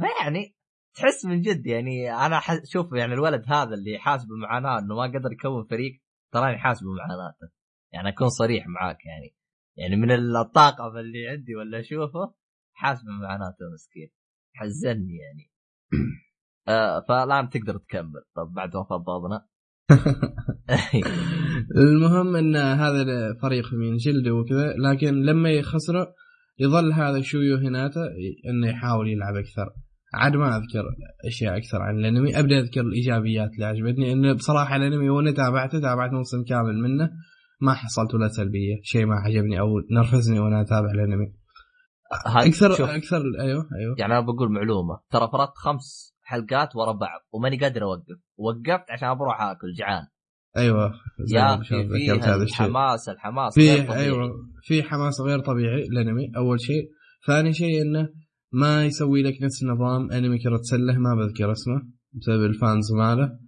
فيعني 0.00 0.56
تحس 0.94 1.24
من 1.24 1.40
جد 1.40 1.66
يعني 1.66 2.12
أنا 2.12 2.38
ح... 2.38 2.64
شوف 2.64 2.92
يعني 2.92 3.14
الولد 3.14 3.44
هذا 3.48 3.74
اللي 3.74 3.98
حاسب 3.98 4.28
بمعاناه 4.28 4.78
إنه 4.78 4.94
ما 4.94 5.02
قدر 5.02 5.32
يكون 5.32 5.64
فريق 5.64 6.00
تراني 6.32 6.58
حاسب 6.58 6.86
بمعاناته 6.86 7.48
يعني 7.92 8.08
أكون 8.08 8.28
صريح 8.28 8.66
معاك 8.66 9.06
يعني. 9.06 9.34
يعني 9.80 9.96
من 9.96 10.10
الطاقم 10.10 10.96
اللي 10.96 11.28
عندي 11.28 11.54
ولا 11.54 11.80
أشوفه 11.80 12.34
حاسب 12.72 13.04
بمعاناته 13.06 13.64
مسكين. 13.74 14.10
حزني 14.54 15.16
يعني. 15.16 15.50
آه 16.68 17.04
فالان 17.08 17.48
تقدر 17.48 17.78
تكمل. 17.78 18.22
طب 18.36 18.52
بعد 18.56 18.76
وفاة 18.76 18.96
بعضنا. 18.96 19.46
المهم 21.76 22.36
إن 22.36 22.56
هذا 22.56 23.34
فريق 23.42 23.74
من 23.74 23.96
جلده 23.96 24.34
وكذا 24.34 24.74
لكن 24.76 25.22
لما 25.22 25.50
يخسره 25.50 26.14
يظل 26.58 26.92
هذا 26.92 27.20
شويو 27.20 27.56
هناتا 27.56 28.00
إنه 28.50 28.68
يحاول 28.68 29.08
يلعب 29.08 29.36
أكثر. 29.36 29.70
عاد 30.14 30.36
ما 30.36 30.56
أذكر 30.56 30.84
أشياء 31.26 31.56
أكثر 31.56 31.82
عن 31.82 31.98
الأنمي. 31.98 32.38
أبدأ 32.38 32.58
أذكر 32.58 32.80
الإيجابيات 32.80 33.50
اللي 33.54 33.64
عجبتني 33.64 34.12
انه 34.12 34.32
بصراحة 34.32 34.76
الأنمي 34.76 35.08
وأنا 35.08 35.30
تابعته 35.30 35.80
تابعت 35.80 36.12
موسم 36.12 36.44
كامل 36.44 36.78
منه. 36.78 37.10
ما 37.60 37.74
حصلت 37.74 38.14
ولا 38.14 38.28
سلبية. 38.28 38.80
شيء 38.82 39.06
ما 39.06 39.14
عجبني 39.14 39.60
أو 39.60 39.68
نرفزني 39.90 40.40
وأنا 40.40 40.60
أتابع 40.60 40.90
الانمي 40.90 41.32
أكثر 42.26 42.74
شوف. 42.74 42.90
أكثر 42.90 43.22
أيوه 43.40 43.68
أيوه. 43.80 43.94
يعني 43.98 44.12
أنا 44.12 44.20
بقول 44.20 44.52
معلومة. 44.52 45.00
ترى 45.10 45.28
فرطت 45.32 45.56
خمس 45.56 46.16
حلقات 46.22 46.76
ورا 46.76 46.92
بعض 46.92 47.20
وماني 47.32 47.58
قادر 47.58 47.82
أوقف. 47.82 48.20
وقفت 48.36 48.90
عشان 48.90 49.14
بروح 49.14 49.42
آكل 49.42 49.72
جعان. 49.78 50.06
أيوه. 50.56 50.92
زي 51.20 51.36
يا 51.36 51.54
أخي 51.54 51.80
الشيء. 51.80 52.32
الحماس 52.42 53.08
الحماس 53.08 53.54
في. 53.54 53.92
أيوه. 53.92 54.30
في 54.62 54.82
حماس 54.82 55.20
غير 55.20 55.40
طبيعي 55.40 55.86
الانمي 55.86 56.32
أول 56.36 56.60
شيء. 56.60 56.90
ثاني 57.26 57.52
شيء 57.52 57.82
إنه 57.82 58.08
ما 58.52 58.84
يسوي 58.84 59.22
لك 59.22 59.42
نفس 59.42 59.64
نظام 59.64 60.12
أنمي 60.12 60.38
كرة 60.38 60.60
سلة. 60.62 60.98
ما 60.98 61.14
بذكر 61.14 61.52
اسمه 61.52 61.82
بسبب 62.12 62.44
الفانز 62.44 62.92
ماله. 62.92 63.38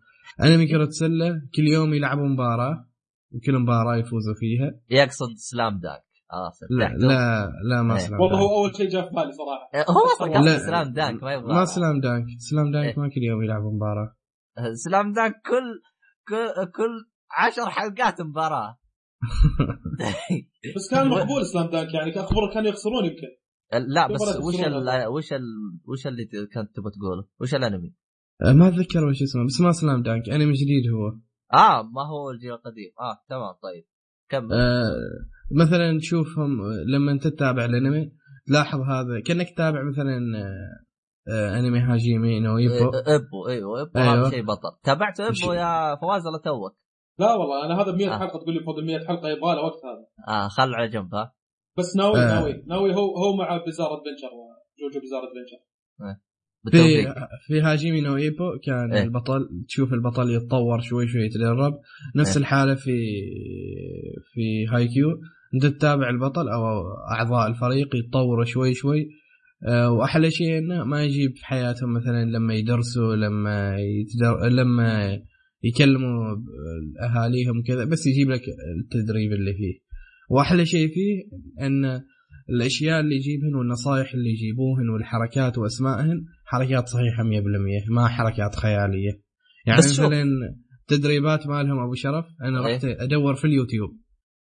أنمي 0.43 0.67
كرة 0.67 0.89
سلة 0.91 1.43
كل 1.57 1.63
يوم 1.63 1.95
يلعبوا 1.95 2.29
مباراة. 2.29 2.92
وكل 3.35 3.59
مباراة 3.59 3.97
يفوزوا 3.97 4.35
فيها 4.35 4.81
يقصد 4.91 5.33
سلام 5.37 5.79
دانك 5.79 6.03
خلاص 6.31 6.59
لا؟ 6.71 6.89
لا 7.07 7.53
لا 7.65 7.83
ما 7.83 7.95
إيه. 7.95 7.99
سلام 8.01 8.21
والله 8.21 8.39
هو 8.39 8.63
أول 8.65 8.77
شيء 8.77 8.89
جاء 8.89 9.09
في 9.09 9.15
بالي 9.15 9.33
صراحة 9.33 9.93
هو 9.93 10.01
أصلا 10.07 10.39
قصد. 10.39 10.67
سلام 10.67 10.93
دانك 10.93 11.23
ما 11.23 11.33
يبغى 11.33 11.55
ما 11.55 11.65
سلام 11.65 12.01
دانك 12.01 12.27
سلام 12.39 12.73
دانك 12.73 12.87
إيه. 12.87 12.99
ما 13.01 13.09
كل 13.09 13.23
يوم 13.23 13.43
يلعبوا 13.43 13.73
مباراة 13.73 14.17
سلام 14.75 15.13
دانك 15.13 15.35
كل 15.47 15.81
كل 16.29 16.71
كل 16.77 17.11
عشر 17.39 17.71
حلقات 17.71 18.21
مباراة 18.21 18.79
بس 20.77 20.91
كان 20.91 21.09
مقبول 21.15 21.47
سلام 21.47 21.71
دانك 21.71 21.95
يعني 21.95 22.11
كان 22.13 22.25
خبره 22.25 22.55
كانوا 22.55 22.69
يخسرون 22.69 23.05
يمكن 23.05 23.29
لا 23.73 24.13
بس 24.13 24.21
وش 24.21 24.61
ال. 24.61 25.07
وش 25.09 25.33
ال 25.33 25.43
وش 25.89 26.07
اللي 26.07 26.25
كنت 26.55 26.77
تبغى 26.77 26.91
تقوله؟ 26.91 27.25
وش 27.41 27.55
الأنمي؟ 27.55 27.95
ما 28.43 28.69
أتذكر 28.69 29.05
وش 29.05 29.23
اسمه 29.23 29.47
بس 29.47 29.61
ما 29.61 29.73
Slam 29.73 30.03
Dunk 30.03 30.29
أنمي 30.29 30.53
جديد 30.53 30.93
هو 30.95 31.19
آه 31.55 31.83
ما 31.83 32.03
هو 32.11 32.31
الجيل 32.31 32.53
القديم. 32.53 32.93
آه 33.01 33.25
تمام 33.29 33.53
طيب. 33.63 33.85
كمل. 34.29 34.53
آه 34.53 34.95
مثلا 35.51 35.99
تشوفهم 35.99 36.51
لما 36.95 37.13
أنت 37.13 37.27
تتابع 37.27 37.65
الأنمي 37.65 38.13
تلاحظ 38.47 38.81
هذا 38.81 39.21
كأنك 39.27 39.51
تتابع 39.51 39.83
مثلا 39.83 40.19
آه 40.39 40.85
آه 41.33 41.59
أنمي 41.59 41.79
هاجيمي 41.79 42.41
نو 42.41 42.59
إيبو. 42.59 42.75
إيه، 42.75 43.15
إيبو 43.17 43.49
أيوه 43.49 43.83
إيبو 43.83 43.99
أيوه. 43.99 44.15
هذا 44.21 44.31
شيء 44.31 44.43
بطل. 44.43 44.79
تابعت 44.85 45.21
إيبو 45.21 45.53
يا 45.53 45.97
فواز 45.97 46.27
ولا 46.27 46.39
توك؟ 46.45 46.77
لا 47.19 47.35
والله 47.35 47.67
أنا 47.67 47.83
هذا 47.83 47.93
100 47.93 48.15
آه. 48.15 48.19
حلقة 48.19 48.39
تقول 48.39 48.55
لي 48.55 48.61
فوق 48.65 48.79
ال 48.79 48.87
100 48.87 48.99
حلقة 49.07 49.29
يبغى 49.29 49.55
له 49.55 49.63
وقت 49.65 49.81
هذا. 49.85 50.35
آه 50.37 50.49
خل 50.49 50.75
على 50.75 50.89
جنب 50.89 51.15
ها. 51.15 51.35
بس 51.79 51.97
ناوي 51.97 52.19
آه. 52.19 52.35
ناوي 52.35 52.65
ناوي 52.67 52.95
هو 52.95 53.17
هو 53.17 53.37
مع 53.37 53.57
Bizarre 53.65 53.87
Adventure 53.87 54.31
JoJo 54.81 55.01
Bizarre 55.01 55.21
Adventure. 55.23 55.59
بالتوفيق 55.99 56.32
في 56.71 57.07
في 57.47 57.61
هاجيمي 57.61 58.01
نو 58.01 58.17
إيبو 58.17 58.59
كان 58.65 58.93
إيه. 58.93 59.03
البطل 59.03 59.49
تشوف 59.69 59.93
البطل 59.93 60.31
يتطور 60.31 60.81
شوي 60.81 61.09
شوي 61.09 61.23
يتدرب 61.23 61.73
نفس 62.17 62.31
إيه. 62.31 62.37
الحالة 62.37 62.75
في 62.75 62.97
في 64.33 64.67
هاي 64.67 64.89
كيو 64.89 65.21
أنت 65.55 65.67
تتابع 65.67 66.11
البطل 66.11 66.49
أو 66.49 66.63
أعضاء 67.13 67.49
الفريق 67.49 67.97
يتطوروا 67.97 68.45
شوي 68.45 68.75
شوي. 68.75 69.09
آه، 69.69 69.91
وأحلى 69.91 70.31
شيء 70.31 70.59
إنه 70.59 70.85
ما 70.85 71.05
يجيب 71.05 71.31
في 71.37 71.47
حياتهم 71.47 71.93
مثلا 71.93 72.25
لما 72.25 72.55
يدرسوا 72.55 73.17
لما 73.17 73.77
يتدر... 73.79 74.49
لما 74.49 75.19
يكلموا 75.63 76.37
أهاليهم 77.03 77.63
كذا 77.63 77.85
بس 77.85 78.07
يجيب 78.07 78.31
لك 78.31 78.43
التدريب 78.79 79.33
اللي 79.33 79.55
فيه. 79.55 79.75
وأحلى 80.31 80.67
شيء 80.67 80.89
فيه 80.89 81.23
إن 81.67 82.03
الأشياء 82.51 83.01
اللي 83.01 83.17
يجيبهن 83.17 83.55
والنصائح 83.55 84.15
اللي 84.15 84.31
يجيبوهن 84.31 84.89
والحركات 84.89 85.59
وأسمائهن 85.59 86.25
حركات 86.53 86.89
صحيحة 86.89 87.23
100% 87.23 87.91
ما 87.91 88.09
حركات 88.09 88.57
خيالية 88.57 89.23
يعني. 89.67 89.79
مثلا 89.79 90.25
تدريبات 90.87 91.47
مالهم 91.47 91.79
أبو 91.79 91.95
شرف 91.95 92.25
أنا 92.43 92.67
إيه. 92.67 92.75
رحت 92.75 92.85
أدور 92.85 93.35
في 93.35 93.45
اليوتيوب 93.45 93.91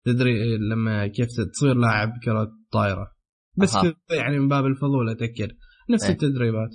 تدري 0.04 0.58
لما 0.58 1.06
كيف 1.06 1.26
تصير 1.52 1.74
لاعب 1.74 2.12
كرة 2.24 2.52
طايرة 2.72 3.12
بس. 3.56 3.76
كذا 3.76 3.94
يعني 4.10 4.38
من 4.38 4.48
باب 4.48 4.66
الفضول 4.66 5.10
أتأكد 5.10 5.48
نفس 5.90 6.04
إيه. 6.04 6.10
التدريبات 6.12 6.70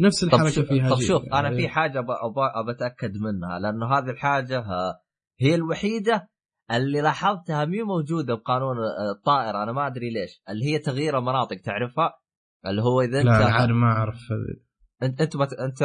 نفس 0.00 0.24
الحركة 0.24 0.50
شوف, 0.50 0.68
فيها 0.68 0.90
طب. 0.90 1.00
شوف 1.00 1.22
أنا 1.32 1.42
يعني 1.42 1.56
في 1.56 1.68
حاجة 1.68 2.00
ب- 2.00 2.06
أب- 2.06 2.56
ابى 2.56 2.70
أتأكد 2.70 3.12
منها 3.16 3.58
لأنه 3.58 3.86
هذه 3.86 4.10
الحاجة 4.10 4.64
هي 5.40 5.54
الوحيدة 5.54 6.28
اللي 6.70 7.00
لاحظتها 7.00 7.64
مي 7.64 7.82
موجودة 7.82 8.34
بقانون 8.34 8.76
آه، 8.78 9.12
الطائره 9.18 9.62
أنا 9.62 9.72
ما 9.72 9.86
أدري 9.86 10.10
ليش 10.10 10.42
اللي 10.50 10.64
هي 10.64 10.78
تغيير 10.78 11.18
المناطق 11.18 11.56
تعرفها 11.64 12.10
اللي 12.66 12.82
هو 12.82 13.00
إذا 13.00 13.18
أنت 13.18 13.26
لا 13.26 13.32
عاد 13.52 13.68
ما 13.70 13.86
أعرف. 13.86 14.16
انت 15.04 15.20
أنت, 15.20 15.36
بت... 15.36 15.52
أنت 15.52 15.82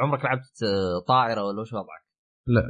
عمرك 0.00 0.24
لعبت 0.24 0.62
آه، 0.62 1.04
طائرة 1.08 1.44
ولا 1.44 1.60
وش 1.60 1.72
وضعك؟ 1.72 2.04
لا 2.46 2.62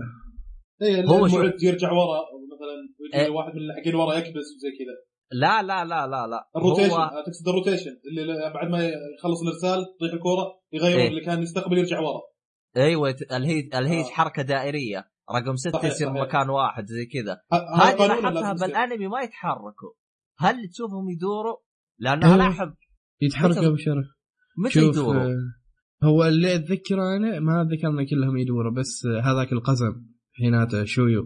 اي 0.83 1.05
هو 1.09 1.29
شو- 1.29 1.37
المعد 1.41 1.63
يرجع 1.63 1.93
ورا 1.93 2.21
مثلا 2.55 3.21
إيه. 3.21 3.31
واحد 3.31 3.53
من 3.55 3.61
اللي 3.61 3.73
حقين 3.81 3.95
ورا 3.95 4.15
يكبس 4.15 4.47
وزي 4.57 4.71
كذا 4.79 5.07
لا 5.33 5.63
لا 5.63 5.85
لا 5.85 6.07
لا 6.07 6.27
لا 6.27 6.49
ال 6.57 6.60
rotation 6.60 6.91
هو 6.91 6.97
هو... 6.97 7.23
تقصد 7.27 7.49
الروتيشن 7.49 7.91
اللي 8.11 8.51
بعد 8.55 8.69
ما 8.71 8.79
يخلص 9.19 9.43
الإرسال 9.43 9.85
تطيح 9.99 10.13
الكورة 10.13 10.61
يغير 10.73 10.99
إيه. 10.99 11.09
اللي 11.09 11.21
كان 11.21 11.43
يستقبل 11.43 11.79
يرجع 11.79 12.01
ورا 12.01 12.21
أيوه 12.77 13.15
اللي 13.33 13.49
هي 13.49 13.79
اللي 13.79 13.91
هي 13.91 14.01
آه. 14.01 14.05
حركة 14.05 14.43
دائرية 14.43 15.05
رقم 15.37 15.57
ستة 15.57 15.73
صحيح، 15.79 15.85
يصير 15.91 16.07
صحيح. 16.09 16.21
مكان 16.23 16.51
واحد 16.51 16.87
زي 16.87 17.07
كذا 17.07 17.41
هذه 17.53 18.07
لاحظتها. 18.07 18.53
بالأنمي 18.67 19.09
ما 19.09 19.21
يتحركوا 19.21 19.93
هل 20.39 20.69
تشوفهم 20.73 21.09
يدوروا؟ 21.11 21.57
لأنه 21.99 22.27
أيوة. 22.27 22.37
لاحظ 22.37 22.69
يتحرك 23.21 23.55
متى- 23.57 23.65
أبو 23.65 23.77
شرف 23.77 24.05
متى 24.59 24.79
يدوروا؟ 24.81 25.31
هو 26.05 26.25
اللي 26.25 26.55
أتذكره 26.55 27.17
أنا 27.17 27.41
ما 27.41 27.63
اتذكرنا 27.63 28.05
كلهم 28.11 28.37
يدوروا 28.37 28.73
بس 28.73 29.07
هذاك 29.25 29.53
القزم 29.53 30.07
حيناته 30.33 30.85
شويو. 30.85 31.23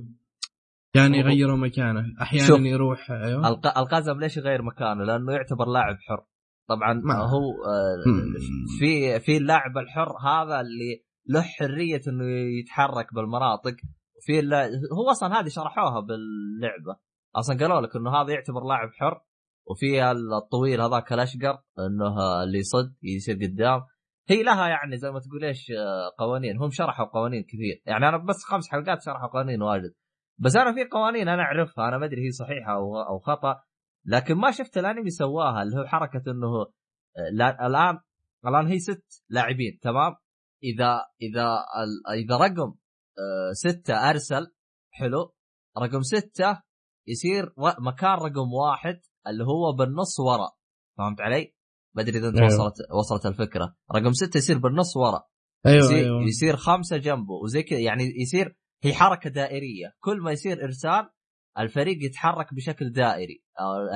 هو- 0.97 1.02
يغيروا 1.15 1.57
مكانه. 1.57 2.05
أحيانا 2.23 2.47
شوف. 2.47 2.60
يروح 2.60 3.10
أيوه. 3.10 3.49
الق... 3.49 3.78
القزم 3.78 4.20
ليش 4.20 4.36
يغير 4.36 4.62
مكانه؟ 4.62 5.05
لأنه 5.05 5.32
يعتبر 5.32 5.66
لاعب 5.68 5.97
حر. 6.08 6.24
طبعا 6.68 6.92
ما- 7.05 7.15
هو 7.15 7.50
آه،. 7.65 8.78
في 8.78 9.20
في 9.20 9.36
اللاعب 9.36 9.78
الحر 9.78 10.08
هذا 10.28 10.60
اللي 10.60 11.05
له 11.28 11.42
حرية 11.42 12.00
إنه 12.08 12.24
يتحرك 12.60 13.15
بالمناطق. 13.15 13.74
في 14.26 14.39
الل- 14.40 14.70
هو 14.92 15.10
أصلا 15.10 15.40
هذه 15.40 15.49
شرحوها 15.49 16.00
باللعبة. 16.00 16.97
أصلا 17.36 17.58
قالوا 17.58 17.81
لك 17.81 17.97
إنه 17.97 18.10
هذا 18.10 18.32
يعتبر 18.32 18.65
لاعب 18.65 18.89
حر 18.92 19.20
وفي 19.66 20.10
الطويل 20.10 20.81
هذاك 20.81 21.12
الأشقر 21.12 21.58
إنه 21.78 22.42
اللي 22.42 22.58
يصد 22.58 22.94
يصير 23.02 23.34
قدام. 23.36 23.81
هي 24.31 24.42
لها 24.42 24.68
يعني 24.68 24.97
زي 24.97 25.10
ما 25.10 25.20
تقول 25.20 25.44
إيش 25.44 25.70
آه، 25.70 26.12
قوانين. 26.18 26.59
هم 26.62 26.70
شرحوا 26.70 27.07
قوانين 27.07 27.42
كثير. 27.42 27.83
يعني 27.86 28.09
أنا 28.09 28.17
بس 28.17 28.44
خمس 28.44 28.68
حلقات 28.70 29.02
شرحوا 29.02 29.28
قوانين 29.28 29.62
واجد. 29.62 29.94
بس 30.39 30.57
أنا 30.57 30.75
في 30.75 30.89
قوانين 30.89 31.28
أنا 31.28 31.42
أعرفها. 31.42 31.89
أنا 31.89 31.99
ما 31.99 32.07
أدري 32.07 32.26
هي 32.26 32.31
صحيحة 32.31 32.73
أو 32.73 33.00
أو 33.02 33.18
خطأ. 33.18 33.62
لكن 34.05 34.34
ما 34.34 34.50
شفت 34.50 34.78
الأنمي 34.78 35.10
سواها 35.10 35.62
اللي 35.62 35.76
هو 35.76 35.86
حركة 35.86 36.31
إنه 36.31 36.47
آه، 36.57 37.31
لا 37.33 37.67
الآن 37.67 37.99
الآن 38.47 38.67
هي 38.67 38.78
ست 38.78 39.25
لاعبين 39.28 39.78
تمام؟ 39.83 40.15
إذا 40.62 41.05
إذا 41.23 41.65
إذا 42.15 42.36
رقم 42.36 42.75
آه، 43.18 43.52
ستة 43.52 44.10
أرسل 44.10 44.47
حلو؟ 44.91 45.34
رقم 45.78 46.02
ستة 46.02 46.62
يصير 47.07 47.52
مكان 47.78 48.10
رقم 48.10 48.52
واحد 48.52 49.00
اللي 49.26 49.44
هو 49.44 49.73
بالنص 49.73 50.20
ورا. 50.20 50.49
فهمت 50.99 51.20
علي؟ 51.20 51.55
ما 51.97 52.02
أدري 52.02 52.19
إذا 52.19 52.28
أنت 52.28 52.36
أيوه. 52.36 52.47
وصلت 52.47 52.75
وصلت 52.99 53.27
الفكرة. 53.27 53.77
رقم 53.94 54.12
ستة 54.12 54.39
يصير 54.39 54.59
بالنص 54.59 54.97
ورا. 54.97 55.23
أيوه 55.67 55.78
يصير, 55.78 56.05
أيوه. 56.05 56.23
يصير 56.23 56.57
خمسة 56.57 56.97
جنبه 56.97 57.33
وزي 57.44 57.62
كذا 57.62 57.78
يعني 57.78 58.05
يصير 58.23 58.57
هي 58.83 58.94
حركة 58.94 59.31
دائرية. 59.31 59.93
كل 60.01 60.20
ما 60.20 60.33
يصير 60.33 60.65
إرسال 60.65 61.10
الفريق 61.59 62.05
يتحرك 62.05 62.55
بشكل 62.55 62.93
دائري. 62.93 63.43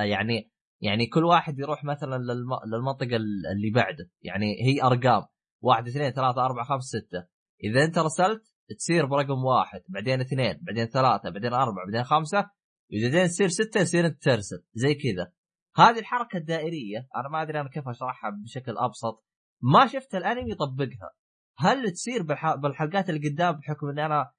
يعني 0.09 0.51
يعني 0.81 1.07
كل 1.07 1.23
واحد 1.23 1.59
يروح 1.59 1.83
مثلا 1.83 2.15
للم... 2.15 2.49
للمنطقة 2.73 3.15
ال- 3.15 3.47
اللي 3.55 3.71
بعده. 3.75 4.11
يعني 4.21 4.55
هي 4.65 4.83
أرقام. 4.83 5.23
واحد 5.63 5.87
اثنين 5.87 6.11
ثلاثة 6.11 6.45
أربعة 6.45 6.65
خمسة 6.65 6.99
ستة. 6.99 7.27
إذا 7.63 7.83
أنت 7.83 7.97
رسلت 7.97 8.41
تصير 8.77 9.05
برقم 9.05 9.43
واحد. 9.45 9.81
بعدين 9.89 10.21
اثنين 10.21 10.59
بعدين 10.61 10.85
ثلاثة 10.85 11.29
بعدين 11.29 11.53
أربعة 11.53 11.85
بعدين 11.85 12.03
خمسة. 12.03 12.45
بعدين 12.91 13.27
تصير 13.27 13.47
ستة 13.47 13.81
يصير 13.81 14.05
أنت 14.05 14.23
ترسل. 14.23 14.63
زي 14.73 14.93
كذا. 14.93 15.31
هذه 15.77 15.99
الحركة 15.99 16.37
الدائرية 16.37 17.07
أنا 17.15 17.29
ما 17.29 17.41
أدري 17.41 17.61
أنا 17.61 17.69
كيف 17.69 17.87
أشرحها 17.87 18.29
بشكل 18.43 18.77
أبسط 18.77 19.25
ما 19.61 19.87
شفت 19.87 20.15
الأنمي 20.15 20.51
يطبقها. 20.51 21.11
هل 21.57 21.91
تصير 21.91 22.23
بالح... 22.23 22.55
بالحلقات 22.55 23.09
اللي 23.09 23.29
قدام 23.29 23.51
بحكم 23.51 23.87
إني 23.89 24.05
أنا 24.05 24.31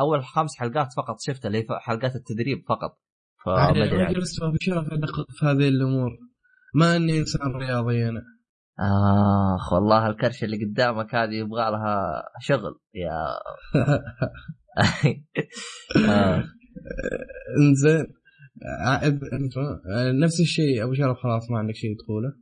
أول 0.00 0.24
خمس 0.24 0.58
حلقات 0.58 0.92
فقط 0.96 1.16
شفتها 1.20 1.48
اللي 1.48 1.66
حلقات 1.80 2.16
التدريب 2.16 2.64
فقط. 2.68 2.98
فما 3.44 3.70
أدري 3.70 3.82
أنا 3.82 4.02
يعني. 4.02 4.14
في 5.28 5.46
هذه 5.46 5.68
الأمور. 5.68 6.10
ما 6.74 6.96
إني 6.96 7.18
إنسان 7.18 7.56
رياضي 7.56 8.08
أنا. 8.08 8.22
آخ 9.56 9.72
والله 9.72 10.06
الكرشه 10.06 10.44
اللي 10.44 10.64
قدامك 10.64 11.14
هذه 11.14 11.34
يبغى 11.34 11.70
لها 11.70 12.24
شغل 12.40 12.80
يا 12.94 13.10
آه. 16.08 16.44
إنزين. 17.58 18.06
نفس 20.22 20.40
الشيء 20.40 20.84
أبو 20.84 20.94
شرف 20.94 21.16
خلاص 21.16 21.50
ما 21.50 21.58
عندك 21.58 21.74
شيء 21.74 21.96
تقوله؟ 22.04 22.32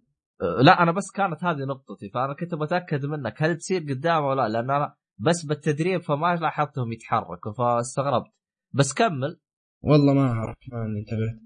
لا 0.62 0.82
أنا 0.82 0.92
بس 0.92 1.10
كانت 1.14 1.44
هذه 1.44 1.64
نقطتي 1.68 2.10
فأنا 2.14 2.34
كنت 2.34 2.54
بتأكد 2.54 3.06
منك 3.06 3.42
هل 3.42 3.56
تصير 3.56 3.80
قدام 3.80 4.24
ولا 4.24 4.48
لا 4.48 4.48
لأن 4.48 4.70
أنا 4.70 4.94
بس 5.18 5.44
بالتدريب 5.44 6.00
فما 6.00 6.34
لاحظتهم 6.34 6.92
يتحركوا 6.92 7.52
فاستغربت. 7.52 8.30
بس 8.72 8.94
كمل. 8.94 9.40
والله 9.80 10.14
ما 10.14 10.28
أعرف 10.28 10.56
ما 10.72 10.86
انتبهت. 10.86 11.40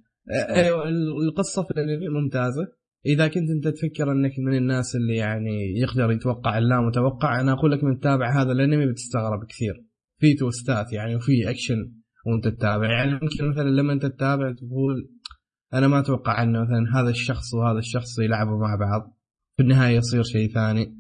أيوه 0.57 0.89
القصة 1.29 1.63
في 1.63 1.71
الأنمي 1.71 2.09
ممتازة. 2.09 2.69
إذا 3.07 3.29
كنت 3.29 3.51
أنت 3.51 3.69
تفكر 3.69 4.13
أنك 4.13 4.33
من 4.39 4.57
الناس 4.57 4.97
اللي 4.97 5.17
يعني 5.17 5.81
يقدر 5.81 6.11
يتوقع 6.11 6.59
اللا 6.59 6.81
متوقع 6.81 7.41
أنا 7.41 7.53
أقول 7.53 7.73
لك 7.73 7.85
من 7.85 7.99
تتابع 7.99 8.43
هذا 8.43 8.53
الأنمي 8.53 8.87
بتستغرب 8.87 9.45
كثير. 9.45 9.85
في 10.19 10.35
توستات 10.35 10.93
يعني 10.93 11.17
وفي 11.17 11.51
أكشن. 11.51 12.00
وانت 12.27 12.49
تتابع. 12.49 12.91
يعني 12.91 13.13
ممكن 13.13 13.49
مثلا 13.51 13.69
لما 13.71 13.93
انت 13.93 14.07
تتابع 14.07 14.53
تقول 14.53 15.09
أنا 15.75 15.89
ما 15.89 15.99
أتوقع 15.99 16.43
إنه 16.43 16.61
مثلا 16.63 17.01
هذا 17.01 17.11
الشخص 17.11 17.55
وهذا 17.55 17.79
الشخص 17.79 18.19
يلعبوا 18.19 18.59
مع 18.61 18.77
بعض. 18.81 19.17
في 19.57 19.63
النهاية 19.63 19.97
يصير 19.97 20.23
شيء 20.23 20.53
ثاني. 20.55 20.97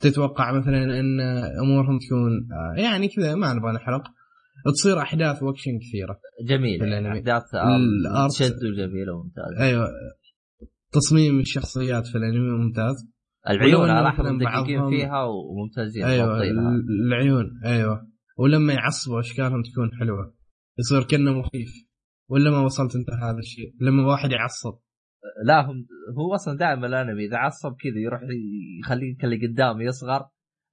تتوقع 0.00 0.52
مثلا 0.58 1.00
إن 1.00 1.20
أمورهم 1.64 1.98
تكون 1.98 2.48
آه، 2.52 2.80
يعني 2.80 3.08
كذا 3.08 3.34
ما 3.34 3.54
نبغى 3.54 3.72
نحرق. 3.72 4.02
تصير 4.74 4.98
أحداث 4.98 5.42
وأكشن 5.42 5.78
كثيرة. 5.78 6.18
جميل. 6.48 6.82
الأنمي. 6.84 7.18
أحداث 7.18 7.42
الأرت- 7.42 8.38
تشد 8.38 8.64
وجميله 8.64 9.12
وممتازه 9.14 9.60
أيوه. 9.60 9.86
تصميم 10.92 11.40
الشخصيات 11.40 12.06
في 12.06 12.18
الأنمي 12.18 12.50
ممتاز. 12.64 13.12
العيون 13.50 13.88
مثلاً 14.12 14.32
مدققين 14.32 14.90
فيها 14.90 15.24
وممتازين 15.24 16.04
أيوه 16.04 16.42
العيون 17.06 17.50
أيوه. 17.64 18.06
ولما 18.38 18.72
يعصبوا 18.72 19.20
أشكالهم 19.20 19.62
تكون 19.62 19.90
حلوة. 20.00 20.34
يصير 20.78 21.02
كأنه 21.02 21.32
مخيف 21.32 21.72
ولا 22.28 22.50
ما 22.50 22.60
وصلت 22.60 22.96
أنت 22.96 23.10
هذا 23.10 23.38
الشيء؟ 23.38 23.74
لما 23.80 24.06
واحد 24.06 24.30
يعصب. 24.30 24.78
لا 25.44 25.60
هم 25.60 25.86
هو 26.18 26.34
أصلا 26.34 26.58
دائما 26.58 26.86
الانمي 26.86 27.26
إذا 27.26 27.36
عصب 27.36 27.72
كذا 27.80 27.98
يروح 28.04 28.20
يخليك 28.80 29.24
اللي 29.24 29.46
قدامه 29.46 29.82
يصغر 29.82 30.20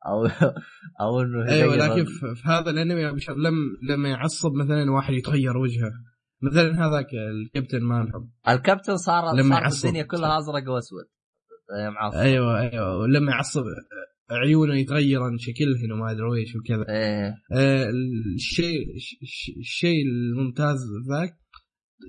أو 0.08 0.26
أو 1.02 1.22
إنه 1.22 1.52
أيوه 1.52 1.76
لكن 1.76 2.06
في 2.06 2.44
هذا 2.46 2.70
الأنمي 2.70 3.04
لم 3.38 3.78
لما 3.90 4.10
يعصب 4.10 4.54
مثلا 4.54 4.92
واحد 4.92 5.14
يتغير 5.14 5.58
وجهه. 5.58 5.92
مثلا 6.42 6.88
هذاك 6.88 7.14
الكابتن 7.14 7.84
مالهم. 7.84 8.32
الكابتن 8.48 8.98
صار 8.98 9.36
لما 9.36 9.70
صار. 9.70 9.90
الدنيا 9.90 10.04
كلها 10.04 10.38
أزرق 10.38 10.70
وأسود. 10.70 11.06
أيوه 12.14 12.60
أيوه. 12.60 12.98
ولما 12.98 13.32
يعصب 13.32 13.64
عيونه 14.32 14.76
يتغيرن 14.76 15.38
شكلهن 15.38 15.92
وما 15.92 16.12
أدري 16.12 16.40
إيش 16.42 16.56
وكذا. 16.56 16.86
إيه. 16.90 17.34
آه، 17.56 17.90
الشيء 18.36 18.96
الش- 18.96 19.52
الشيء 19.60 20.06
الممتاز 20.06 20.78
ذاك 21.12 21.34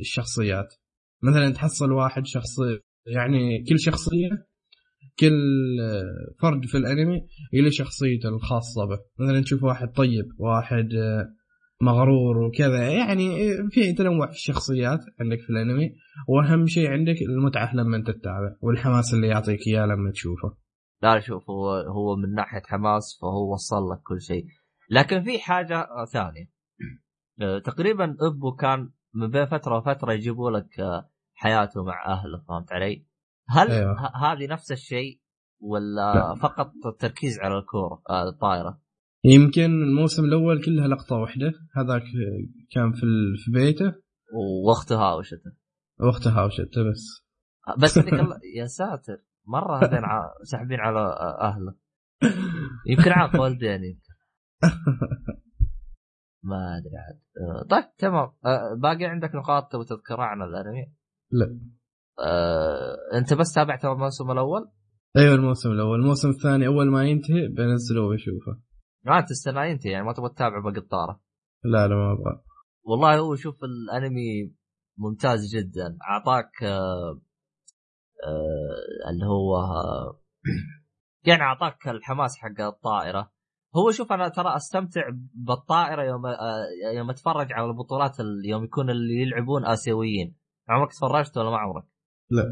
الشخصيات. 0.00 0.74
مثلا 1.22 1.50
تحصل 1.50 1.92
واحد 1.92 2.26
شخص 2.26 2.56
يعني 3.06 3.64
كل 3.68 3.80
شخصية 3.80 4.28
كل 5.20 5.36
آه، 5.82 6.02
فرد 6.42 6.66
في 6.66 6.78
الأنمي 6.78 7.20
له 7.54 7.70
شخصيته 7.70 8.28
الخاصة 8.28 8.84
به. 8.84 8.98
مثلا 9.26 9.40
تشوف 9.42 9.62
واحد 9.62 9.88
طيب 9.96 10.24
واحد 10.38 10.94
آه، 10.94 11.26
مغرور 11.82 12.38
وكذا. 12.38 12.88
يعني 12.88 13.28
في 13.70 13.92
تنوع 13.92 14.26
في 14.26 14.32
الشخصيات 14.36 14.98
عندك 15.20 15.40
في 15.40 15.50
الأنمي. 15.50 15.90
وأهم 16.28 16.66
شيء 16.66 16.86
عندك 16.86 17.22
المتعة 17.22 17.74
لما 17.76 17.96
أنت 17.96 18.10
تتابع 18.10 18.56
والحماس 18.62 19.14
اللي 19.14 19.26
يعطيك 19.26 19.58
إياه 19.66 19.86
لما 19.86 20.10
تشوفه. 20.10 20.56
لا 21.02 21.20
شوف 21.20 21.50
هو 21.50 21.70
هو 21.74 22.16
من 22.16 22.34
ناحية 22.34 22.62
حماس 22.64 23.18
فهو 23.22 23.52
وصل 23.52 23.90
لك 23.92 24.02
كل 24.02 24.20
شيء 24.20 24.46
لكن 24.90 25.22
في 25.24 25.38
حاجة 25.38 25.86
ثانية 26.12 26.50
آه، 27.40 27.58
تقريبا 27.58 28.16
ابو 28.20 28.52
كان 28.52 28.90
من 29.14 29.30
بين 29.30 29.46
فترة 29.46 29.78
وفترة 29.78 30.12
يجيبوا 30.12 30.50
لك 30.50 30.80
آه، 30.80 31.10
حياته 31.34 31.84
مع 31.84 32.06
أهله 32.06 32.44
فهمت 32.48 32.72
علي؟ 32.72 33.06
هل 33.48 33.70
أيوة. 33.70 34.16
هذه 34.16 34.46
نفس 34.46 34.72
الشيء 34.72 35.20
ولا 35.60 36.14
لا. 36.14 36.34
فقط 36.34 36.72
التركيز 36.86 37.38
على 37.38 37.58
الكورة 37.58 38.02
آه، 38.10 38.28
الطائره؟ 38.28 38.80
يمكن 39.24 39.64
الموسم 39.82 40.24
الأول 40.24 40.64
كلها 40.64 40.88
لقطة 40.88 41.16
واحدة 41.16 41.52
هذاك 41.76 42.02
آه، 42.02 42.64
كان 42.70 42.92
في 42.92 43.02
ال- 43.02 43.36
في 43.44 43.50
بيته 43.50 43.94
واختها 44.66 45.14
وشته 45.14 45.52
واختها 46.00 46.40
هاوشته 46.40 46.90
بس 46.90 47.24
بس 47.78 47.96
يا 48.56 48.66
ساتر 48.66 49.22
مرة 49.50 49.84
هذين 49.84 50.02
ساحبين 50.42 50.80
على 50.80 51.00
آه، 51.00 51.48
أهله. 51.48 51.74
يمكن 52.86 53.10
عاق 53.10 53.40
والدين 53.40 53.84
يمكن. 53.84 54.14
ما 56.42 56.78
أدري 56.78 56.96
عاد. 56.96 57.20
آه، 57.40 57.68
طيب 57.68 57.96
تمام. 57.98 58.32
آه، 58.44 58.74
باقي 58.82 59.04
عندك 59.04 59.34
نقاط 59.34 59.72
تبغى 59.72 59.84
تذكرها 59.84 60.24
عن 60.24 60.42
الأنمي؟ 60.42 60.92
لا. 61.30 61.60
آه، 62.26 63.18
أنت 63.18 63.34
بس 63.34 63.52
تابعت 63.54 63.84
الموسم 63.84 64.30
الأول؟ 64.30 64.70
أيوه 65.16 65.34
الموسم 65.34 65.70
الأول. 65.70 66.00
الموسم 66.00 66.28
الثاني 66.28 66.66
أول 66.66 66.90
ما 66.90 67.04
ينتهي 67.04 67.48
بنزله 67.48 68.02
وبشوفه 68.02 68.60
ما 69.06 69.18
أنت 69.18 69.30
السنة 69.30 69.64
ينتهي 69.64 69.90
يعني 69.90 70.06
ما 70.06 70.12
تبغى 70.12 70.28
تتابع 70.28 70.60
باقي 70.60 70.78
الطارة. 70.78 71.20
لا 71.64 71.88
لا 71.88 71.94
ما 71.94 72.12
أبغى. 72.12 72.42
والله 72.84 73.18
هو 73.18 73.34
شوف 73.34 73.56
الأنمي 73.64 74.54
ممتاز 74.98 75.56
جدا. 75.56 75.98
أعطاك 76.10 76.62
آه، 76.62 76.66
آه، 76.66 77.20
اللي 79.10 79.26
هو 79.26 79.56
آه، 79.56 80.20
يعني 81.28 81.42
أعطاك 81.42 81.88
الحماس 81.88 82.36
حق 82.38 82.60
الطائرة. 82.60 83.32
هو 83.76 83.90
شوف 83.90 84.12
أنا 84.12 84.28
ترى 84.28 84.56
أستمتع 84.56 85.02
بالطائرة 85.34 86.02
يوم 86.02 86.26
آه، 86.26 86.66
يوم 86.96 87.10
أتفرج 87.10 87.52
على 87.52 87.66
البطولات 87.66 88.20
ال- 88.20 88.42
يوم 88.44 88.64
يكون 88.64 88.90
اللي 88.90 89.22
يلعبون 89.22 89.66
آسيويين. 89.66 90.36
عمرك 90.68 90.92
تفرجت 90.92 91.36
ولا 91.38 91.50
ما 91.50 91.58
عمرك؟ 91.58 91.84
لا. 92.30 92.44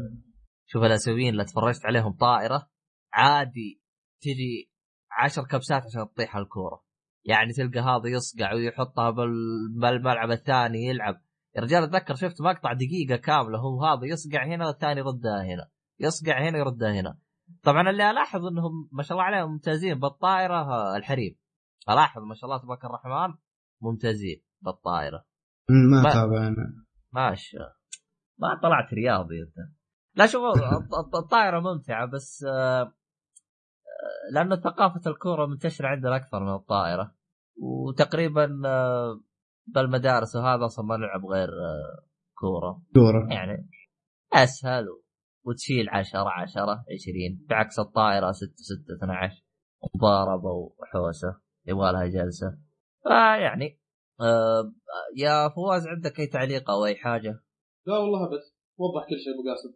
شوف 0.65 0.83
الآسيويين 0.83 1.29
اللي 1.33 1.45
تفرجت 1.45 1.85
عليهم 1.85 2.13
طائرة 2.13 2.69
عادي 3.13 3.81
تجي 4.21 4.71
عشر 5.11 5.43
كبسات 5.43 5.83
عشان 5.85 6.13
تطيح 6.13 6.35
الكورة. 6.35 6.83
يعني 7.25 7.53
تلقى 7.53 7.79
هذا 7.79 8.09
يصقع 8.09 8.53
ويحطها 8.53 9.09
بال- 9.09 9.79
بالملعب 9.81 10.31
الثاني 10.31 10.85
يلعب. 10.85 11.21
يا 11.59 11.63
رجال 11.63 11.83
أتذكر 11.83 12.15
شفت 12.15 12.41
مقطع 12.41 12.73
دقيقة 12.73 13.15
كاملة 13.15 13.59
هو 13.59 13.85
هذا 13.85 14.05
يصقع 14.05 14.45
هنا 14.45 14.67
والثاني 14.67 14.99
يردها 14.99 15.43
هنا 15.43 15.69
يصقع 15.99 16.49
هنا 16.49 16.57
يردها 16.57 16.91
هنا. 16.99 17.17
طبعا 17.63 17.89
اللي 17.89 18.11
ألاحظ 18.11 18.45
إنهم 18.45 18.89
ما 18.91 19.03
شاء 19.03 19.11
الله 19.17 19.23
عليهم 19.23 19.51
ممتازين 19.51 19.99
بالطائرة 19.99 20.55
آه، 20.61 20.95
الحريم. 20.95 21.35
ألاحظ 21.89 22.21
ما 22.21 22.35
شاء 22.35 22.49
الله 22.49 22.61
تبارك 22.61 22.85
الرحمن 22.85 23.35
ممتازين 23.81 24.41
بالطائرة. 24.61 25.25
ما 25.69 26.01
ما- 26.03 26.13
تابع 26.13 26.47
أنا. 26.47 26.85
ماشي 27.13 27.57
ما 28.39 28.59
طلعت 28.63 28.93
رياضي 28.93 29.35
أنت. 29.41 29.69
لا 30.15 30.25
شوف 30.25 30.41
الط- 30.43 30.93
الط- 30.95 31.15
الطائرة 31.15 31.59
ممتعة 31.59 32.05
بس 32.05 32.43
آه، 32.47 32.81
آه، 32.81 32.91
لأنه 34.33 34.55
ثقافة 34.55 35.01
الكورة 35.11 35.45
منتشرة 35.45 35.87
عندنا 35.87 36.15
أكثر 36.15 36.39
من 36.43 36.53
الطائرة. 36.53 37.15
وتقريبا 37.61 38.61
بالمدارس 39.75 40.35
وهذا 40.35 40.65
أصلا 40.65 40.85
ما 40.85 40.97
نلعب 40.97 41.25
غير 41.25 41.49
آه، 41.49 42.05
كورة. 42.37 42.81
كورة. 42.93 43.33
يعني 43.33 43.69
أسهل 44.33 44.85
وتشيل 45.45 45.89
10 45.89 46.19
10 46.19 46.61
20 46.61 47.45
بعكس 47.49 47.79
الطائرة 47.79 48.31
6 48.31 48.47
6 48.55 48.95
12 48.97 49.43
مضاربة 49.95 50.49
وحوسة 50.49 51.35
يبغى 51.67 51.91
لها 51.91 52.05
جلسة. 52.07 52.57
فيعني 53.03 53.79
آه 54.21 54.73
يا 55.17 55.49
فواز 55.49 55.87
عندك 55.87 56.19
أي 56.19 56.27
تعليق 56.27 56.69
أو 56.71 56.85
أي 56.85 56.95
حاجة؟ 56.95 57.43
لا 57.87 57.97
والله 57.97 58.25
ابد 58.25 58.41
وضح 58.77 59.03
كل 59.09 59.15
شيء 59.19 59.33
أبو 59.33 59.49
قاسم. 59.49 59.69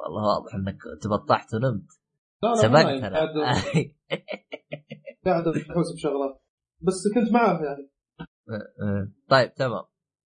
والله 0.00 0.22
واضح 0.22 0.54
إنك 0.54 0.78
تبطحت 1.02 1.54
ونمت. 1.54 1.86
لا 2.42 2.48
لا 2.48 2.54
سبقت 2.54 2.86
أنا 2.86 3.16
قاعد 3.16 3.28
قاعد 5.24 5.48
احوس 5.70 5.94
بشغلات 5.94 6.42
بس 6.80 7.02
كنت 7.14 7.32
معاه 7.32 7.62
يعني. 7.62 7.90
طيب 9.30 9.54
تمام. 9.54 9.84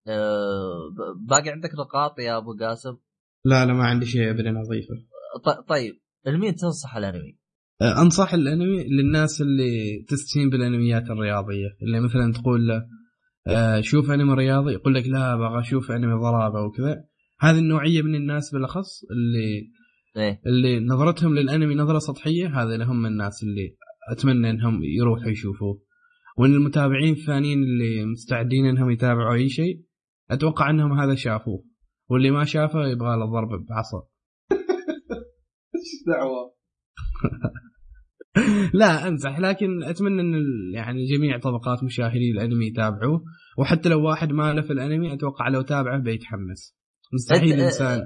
آه، 0.09 0.95
باقي 1.29 1.51
عندك 1.51 1.71
نقاط 1.75 2.19
يا 2.19 2.37
أبو 2.37 2.57
قاسم؟ 2.61 2.97
لا 3.45 3.67
لا 3.67 3.73
ما 3.73 3.85
عندي 3.85 4.07
شيء 4.07 4.31
ابدا 4.31 4.61
أضيفه. 4.61 4.95
طيب 5.69 5.95
لمين 6.27 6.55
تنصح 6.55 6.97
الأنمي؟ 6.97 7.39
آه، 7.83 8.03
أنصح 8.03 8.35
الأنمي 8.35 8.85
للناس 8.85 9.41
اللي 9.41 10.05
تستهين 10.09 10.51
بالأنميات 10.51 11.11
الرياضية. 11.11 11.77
اللي 11.83 12.01
مثلا 12.01 12.33
تقول 12.33 12.69
له 12.69 12.87
آه، 13.47 13.81
شوف 13.81 14.11
أنمي 14.11 14.35
رياضي 14.35 14.73
يقول 14.73 14.95
لك 14.95 15.07
لا 15.07 15.35
أبغى 15.35 15.61
أشوف 15.61 15.91
أنمي 15.91 16.15
ضرابة 16.15 16.61
وكذا. 16.61 17.05
هذه 17.41 17.59
النوعية 17.59 18.03
من 18.03 18.15
الناس 18.15 18.55
بالأخص 18.55 19.05
اللي 19.11 19.73
إيه. 20.17 20.41
اللي 20.47 20.81
نظرتهم 20.81 21.35
للأنمي 21.35 21.75
نظرة 21.75 21.99
سطحية 21.99 22.63
هذا 22.63 22.77
لهم 22.77 23.07
الناس 23.07 23.43
اللي 23.43 23.77
أتمنى 24.11 24.51
إنهم 24.51 24.81
يروحوا 24.85 25.31
يشوفوه. 25.31 25.83
وإن 26.39 26.53
المتابعين 26.53 27.13
الثانيين 27.15 27.59
اللي 27.63 28.05
مستعدين 28.05 28.67
إنهم 28.67 28.91
يتابعوا 28.91 29.35
أي 29.35 29.49
شيء 29.49 29.83
أتوقع 30.31 30.71
إنهم 30.71 30.93
هذا 31.01 31.15
شافوه. 31.15 31.65
واللي 32.11 32.31
ما 32.31 32.45
شافه 32.45 32.87
يبغى 32.87 33.17
له 33.17 33.27
ضرب 33.27 33.67
بعصا. 33.69 34.03
إيش 35.75 36.05
دعوة؟ 36.07 36.55
لا 38.81 39.09
امزح 39.09 39.39
لكن 39.39 39.83
أتمنى 39.83 40.21
إن 40.21 40.35
ال- 40.35 40.73
يعني 40.75 41.05
جميع 41.17 41.39
طبقات 41.39 41.85
مشاهدي 41.85 42.31
الأنمي 42.31 42.67
يتابعوه. 42.67 43.25
وحتى 43.59 43.89
لو 43.89 44.09
واحد 44.09 44.33
ما 44.33 44.53
له 44.55 44.63
في 44.63 44.73
الأنمي 44.73 45.15
أتوقع 45.15 45.49
لو 45.49 45.63
تابعه 45.63 45.99
بيتحمس. 45.99 46.77
مستحيل 47.13 47.61
إنسان. 47.61 47.99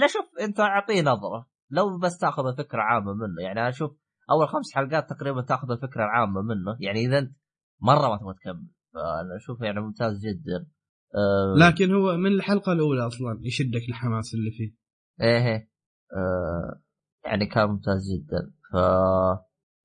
لا 0.00 0.06
شوف 0.06 0.24
أنت 0.40 0.60
أعطيه 0.60 1.00
نظرة. 1.00 1.50
لو 1.70 1.98
بس 1.98 2.18
تاخذ 2.18 2.42
الفكرة 2.46 2.80
عامة 2.82 3.12
منه 3.14 3.42
يعني 3.42 3.60
أنا 3.60 3.68
أشوف 3.68 3.90
أول 4.30 4.48
خمس 4.48 4.74
حلقات 4.74 5.10
تقريبا 5.10 5.42
تأخذ 5.42 5.70
الفكرة 5.70 6.04
العامة 6.04 6.42
منه. 6.42 6.76
يعني 6.80 7.06
إذا 7.06 7.18
انت 7.18 7.36
مرة 7.82 8.08
ما 8.08 8.16
تبغى 8.16 8.34
تكمل. 8.34 8.68
فأنا 8.94 9.36
اشوفه 9.36 9.66
يعني 9.66 9.80
ممتاز 9.80 10.26
جدا. 10.26 10.66
آه 11.14 11.54
لكن 11.58 11.94
هو 11.94 12.16
من 12.16 12.32
الحلقة 12.32 12.72
الأولى 12.72 13.06
أصلا 13.06 13.40
يشدك 13.42 13.88
الحماس 13.88 14.34
اللي 14.34 14.50
فيه. 14.50 14.74
إيه 15.20 15.46
إيه. 15.46 15.70
آه 16.16 16.82
يعني 17.24 17.46
كان 17.46 17.68
ممتاز 17.68 18.02
جدا. 18.14 18.52
ف 18.72 18.76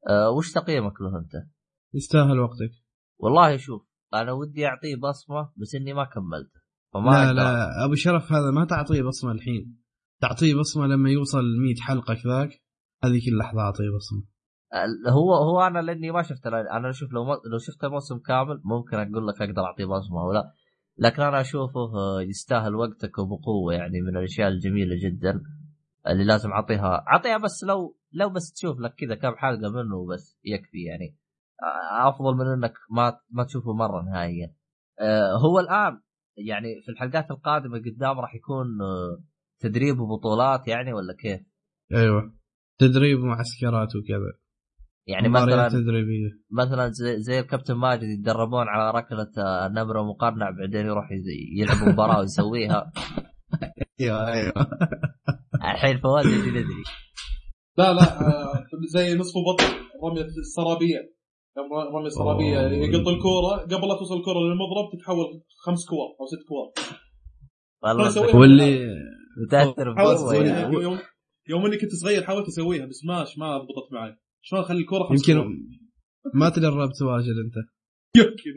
آه 0.09 0.30
وش 0.38 0.51
تقييمك 0.51 1.01
له 1.01 1.19
أنت؟ 1.19 1.32
يستاهل 1.93 2.40
وقتك. 2.40 2.72
والله 3.19 3.57
شوف 3.57 3.88
أنا 4.14 4.32
ودي 4.32 4.65
أعطيه 4.67 4.95
بصمة 4.95 5.51
بس 5.57 5.75
إني 5.75 5.93
ما 5.93 6.06
كملته. 6.06 6.59
فما 6.93 7.11
لا 7.11 7.27
أقدر. 7.27 7.33
لا 7.33 7.85
أبو 7.85 7.95
شرف 7.95 8.32
هذا 8.32 8.51
ما 8.51 8.65
تعطيه 8.65 9.01
بصمة 9.01 9.32
الحين. 9.32 9.82
تعطيه 10.22 10.56
بصمة 10.56 10.88
لما 10.88 11.09
يوصل 11.09 11.43
100 11.61 11.75
حلقة 11.82 12.14
كذاك. 12.14 12.61
هذيك 13.03 13.27
اللحظه 13.27 13.61
أعطيه 13.61 13.90
بصمة. 13.95 14.35
هو 15.10 15.34
هو 15.34 15.61
أنا 15.61 15.80
لأني 15.80 16.11
ما 16.11 16.22
شفت 16.22 16.48
أنا 16.48 16.90
أشوف 16.90 17.14
لو 17.14 17.24
لو 17.24 17.58
شفت 17.58 17.84
الموسم 17.84 18.19
كامل 18.19 18.61
ممكن 18.64 18.98
أقول 18.98 19.27
لك 19.27 19.42
أقدر 19.42 19.66
أعطيه 19.66 19.85
بصمه 19.85 20.22
أو 20.22 20.32
لا. 20.32 20.53
لكن 20.98 21.22
أنا 21.22 21.42
أشوفه 21.42 21.80
آه، 21.95 22.22
يستاهل 22.22 22.76
وقتك 22.76 23.18
وبقوة 23.18 23.74
يعني 23.74 24.02
من 24.02 24.18
الأشياء 24.18 24.48
الجميلة 24.48 24.95
جدا 25.03 25.42
اللي 26.08 26.24
لازم 26.24 26.52
أعطيها. 26.52 27.03
أعطيها 27.08 27.38
بس 27.38 27.64
لو 27.64 27.98
لو 28.11 28.30
بس 28.30 28.53
تشوف 28.53 28.80
لك 28.80 28.94
كذا 28.94 29.16
كم 29.16 29.35
حلقة 29.35 29.69
منه 29.69 29.95
وبس 29.95 30.40
يكفي 30.44 30.84
يعني. 30.84 31.18
أفضل 31.92 32.35
من 32.35 32.48
إنك 32.48 32.74
ما 32.92 33.19
ما 33.30 33.44
تشوفه 33.44 33.74
مرة 33.74 34.02
نهائيا. 34.02 34.53
آه، 35.00 35.38
هو 35.38 35.60
الآن 35.60 36.02
يعني 36.38 36.82
في 36.82 36.92
الحلقات 36.92 37.32
القادمة 37.32 37.77
قدام 37.77 38.19
راح 38.19 38.35
يكون 38.35 38.82
آه، 38.82 39.24
تدريب 39.60 40.00
وبطولات 40.00 40.68
يعني 40.68 40.94
ولا 40.94 41.14
كيف؟ 41.14 41.42
أيوه. 41.94 42.35
تدريب 42.77 43.19
ومعسكرات 43.19 43.95
وكذا. 43.95 44.44
يعني 45.08 45.30
مثلا 45.30 45.69
تدريبيه 45.69 46.30
مثلا 46.51 46.90
زي, 46.90 47.19
زي 47.19 47.40
الكابتن 47.40 47.74
ماجد 47.74 48.03
يتدربون 48.03 48.67
على 48.67 48.92
ركلة 48.98 49.32
آه، 49.38 49.67
نمره 49.67 50.03
مقنع 50.03 50.50
بعدين 50.50 50.85
يروح 50.85 51.09
يلعب 51.58 51.90
مباراة 51.90 52.19
ويسويها. 52.19 52.92
أيوه 54.01 54.27
أيوه. 54.34 54.53
الحين 55.74 56.00
فواز 56.00 56.25
يجي 56.25 56.50
ندري 56.50 56.84
لا 57.77 57.93
لا 57.93 58.22
آه، 58.22 58.64
زي 58.88 59.16
نصف 59.16 59.34
بطل 59.38 59.66
رمية 60.03 60.22
السرابية. 60.22 61.16
رمية 61.93 62.08
السرابية. 62.08 62.59
يقط 62.59 63.08
الكورة 63.08 63.58
قبل 63.58 63.88
لا 63.88 63.95
توصل 64.00 64.17
الكورة 64.17 64.40
للمضرب 64.40 64.90
تتحول 64.93 65.42
خمس 65.66 65.85
كور 65.85 66.08
أو 66.22 66.25
ست 66.25 66.48
كور. 66.48 66.72
والله 67.84 68.35
واللي 68.35 68.88
متأثر 69.45 69.93
بقوة 69.93 70.35
يعني. 70.35 70.74
يوم 70.74 71.00
يوم 71.50 71.66
اني 71.66 71.77
كنت 71.77 71.92
صغير 71.92 72.24
حاولت 72.24 72.48
اسويها 72.48 72.85
بس 72.85 73.06
ماش 73.06 73.38
ما 73.38 73.58
ضبطت 73.58 73.93
معي. 73.93 74.16
شلون 74.48 74.61
أخلي 74.61 74.80
الكورة 74.80 75.03
خمس 75.03 75.25
كور؟ 75.25 75.35
يمكن 75.35 75.67
ما 76.33 76.49
تدربت 76.49 77.01
واجد 77.01 77.35
أنت. 77.45 77.56
يمكن. 78.17 78.51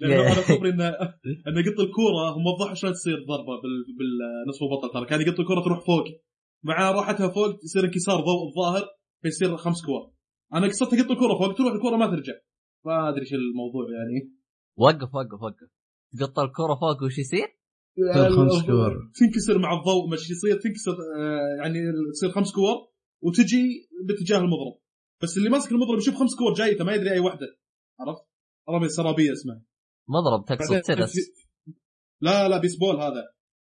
لأنه 0.00 0.22
أنا 0.22 0.30
خبري 0.48 0.70
ان 0.70 0.80
ان 0.80 1.56
قط 1.66 1.80
الكورة 1.86 2.22
هم 2.36 2.46
وضحوا 2.46 2.74
شلون 2.74 2.92
تصير 2.92 3.14
ضربة 3.14 3.54
بال- 3.62 3.86
بالنصف 3.98 4.60
بطل 4.72 4.92
ترى 4.94 5.06
كان 5.06 5.20
يقط 5.20 5.40
الكورة 5.40 5.64
تروح 5.64 5.86
فوق. 5.86 6.04
مع 6.64 6.90
راحتها 6.90 7.28
فوق 7.28 7.64
يصير 7.64 7.84
انكسار 7.84 8.16
ضوء 8.20 8.48
الظاهر 8.48 8.84
فيصير 9.22 9.56
خمس 9.56 9.86
كور. 9.86 10.12
أنا 10.54 10.66
قصدت 10.66 10.92
اقط 10.94 11.10
الكورة 11.10 11.38
فوق 11.38 11.54
تروح 11.54 11.72
الكورة 11.72 11.96
ما 11.96 12.06
ترجع. 12.06 12.32
ما 12.86 13.08
أدري 13.08 13.20
إيش 13.20 13.32
الموضوع 13.34 13.84
يعني. 13.98 14.32
وقف 14.76 15.14
وقف 15.14 15.42
وقف. 15.42 15.68
تقط 16.20 16.38
الكرة 16.38 16.74
فوق 16.74 17.02
وش 17.04 17.18
يصير؟ 17.18 17.46
تصير 18.12 18.30
خمس 18.30 18.66
كور. 18.66 19.10
تنكسر 19.20 19.58
مع 19.58 19.78
الضوء 19.78 20.12
مش 20.12 20.30
يصير. 20.30 20.56
تنكسر 20.60 20.92
آه، 20.92 21.62
يعني 21.62 21.78
تصير 22.12 22.30
خمس 22.30 22.52
كور 22.52 22.76
وتجي 23.22 23.88
باتجاه 24.08 24.38
المضرب 24.38 24.76
بس 25.22 25.36
اللي 25.38 25.50
ماسك 25.50 25.72
المضرب 25.72 25.98
يشوف 25.98 26.14
خمس 26.14 26.34
كور 26.38 26.54
جايته 26.54 26.84
ما 26.84 26.92
يدري 26.94 27.12
أي 27.12 27.18
واحدة 27.18 27.46
عرفت؟ 28.00 28.22
رمي 28.70 28.88
سرابيه 28.88 29.32
اسمه. 29.32 29.62
مضرب 30.08 30.44
تقصد 30.44 30.80
تنس. 30.80 31.12
لا 32.20 32.48
لا 32.48 32.58
بيسبول 32.58 32.96
هذا. 32.96 33.22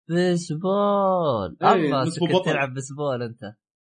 بيسبول. 0.08 1.56
إيه، 1.62 1.72
الله 1.74 2.04
بطل. 2.38 2.44
تلعب 2.44 2.74
بيسبول 2.74 3.22
أنت. 3.22 3.40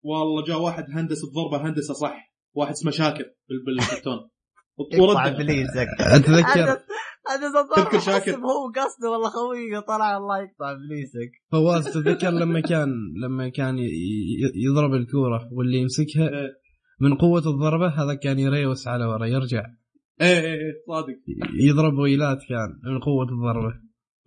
والله 0.03 0.43
جاء 0.47 0.61
واحد 0.61 0.83
هندس 0.89 1.23
الضربه 1.23 1.69
هندسة 1.69 1.93
صح. 1.93 2.33
واحد 2.55 2.71
اسمه 2.71 2.91
شاكر 2.91 3.23
بال- 3.49 3.65
بالكرتون. 3.65 4.29
ورد 5.01 5.27
ابليسك 5.27 5.87
أتذكر. 6.15 6.81
هذا 7.29 7.51
تذكر 7.75 7.99
شاكر. 7.99 8.31
هو 8.35 8.71
قصده 8.75 9.09
والله 9.11 9.29
خويه 9.29 9.79
طلع 9.79 10.17
الله 10.17 10.37
يقطع 10.37 10.71
ابليسك 10.71 11.31
فواز 11.51 11.83
تتذكر 11.85 12.29
لما 12.29 12.59
كان 12.59 12.89
لما 13.23 13.49
كان 13.49 13.77
ي- 13.79 13.81
ي- 13.83 14.51
يضرب 14.55 14.93
الكورة 14.93 15.49
واللي 15.51 15.77
يمسكها؟ 15.77 16.29
إيه. 16.29 16.60
من 17.01 17.15
قوة 17.15 17.43
الضربة 17.47 17.87
هذا 17.87 18.15
كان 18.15 18.39
يريوس 18.39 18.87
على 18.87 19.05
ورا 19.05 19.25
يرجع. 19.25 19.65
إيه 20.21 20.39
إيه 20.39 20.53
إيه 20.53 20.73
صادق. 20.87 21.17
يضرب 21.53 21.93
ويلات 21.93 22.37
كان 22.49 22.91
من 22.93 22.99
قوة 22.99 23.23
الضربة. 23.23 23.73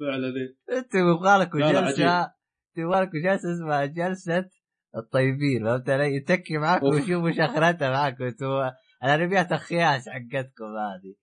فعلا 0.00 0.26
إيه. 0.26 0.78
أنت 0.78 0.94
يبغى 0.94 1.38
لك 1.38 1.54
لا، 1.54 1.72
لا، 1.72 1.80
جلسه 1.80 2.32
تبغى 2.76 3.00
لك 3.00 3.10
جلسه 3.24 3.52
اسمها 3.52 3.84
جلسة 3.84 4.50
الطيبين 4.96 5.64
فهمت 5.64 5.90
علي؟ 5.90 6.16
يتكي 6.16 6.58
معاك 6.58 6.82
أوف. 6.82 6.94
ويشوف 6.94 7.24
وش 7.24 7.38
اخرتها 7.38 7.90
معاك 7.90 8.22
أنتوا 8.22 8.70
الانميات 9.04 9.52
الخياس 9.52 10.08
حقتكم 10.08 10.64
هذه. 10.64 11.14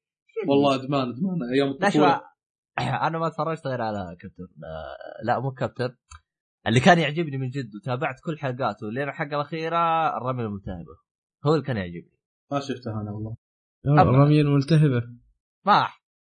والله 0.47 0.75
أدمان 0.75 1.09
أدمان 1.09 1.39
أيام 1.53 1.67
الطفولة. 1.67 2.21
أنا 3.07 3.19
ما 3.19 3.29
تفرجت 3.29 3.67
غير 3.67 3.81
على 3.81 4.15
كابتن. 4.19 4.43
آه، 4.43 5.25
لا 5.25 5.39
مو 5.39 5.51
كابتن. 5.51 5.95
اللي 6.67 6.79
كان 6.79 6.99
يعجبني 6.99 7.37
من 7.37 7.49
جد 7.49 7.75
وتابعت 7.75 8.15
كل 8.25 8.37
حلقاته 8.37 8.91
لين 8.91 9.09
الحلقة 9.09 9.35
الأخيرة 9.35 10.17
الرمي 10.17 10.43
الملتهبه 10.43 11.10
هو 11.45 11.53
اللي 11.53 11.65
كان 11.65 11.77
يعجبني. 11.77 12.17
ما 12.51 12.59
شفتها 12.59 13.01
أنا 13.01 13.11
والله. 13.11 13.35
الرميه 14.01 14.41
الملتهبه 14.41 15.01
ما 15.65 15.87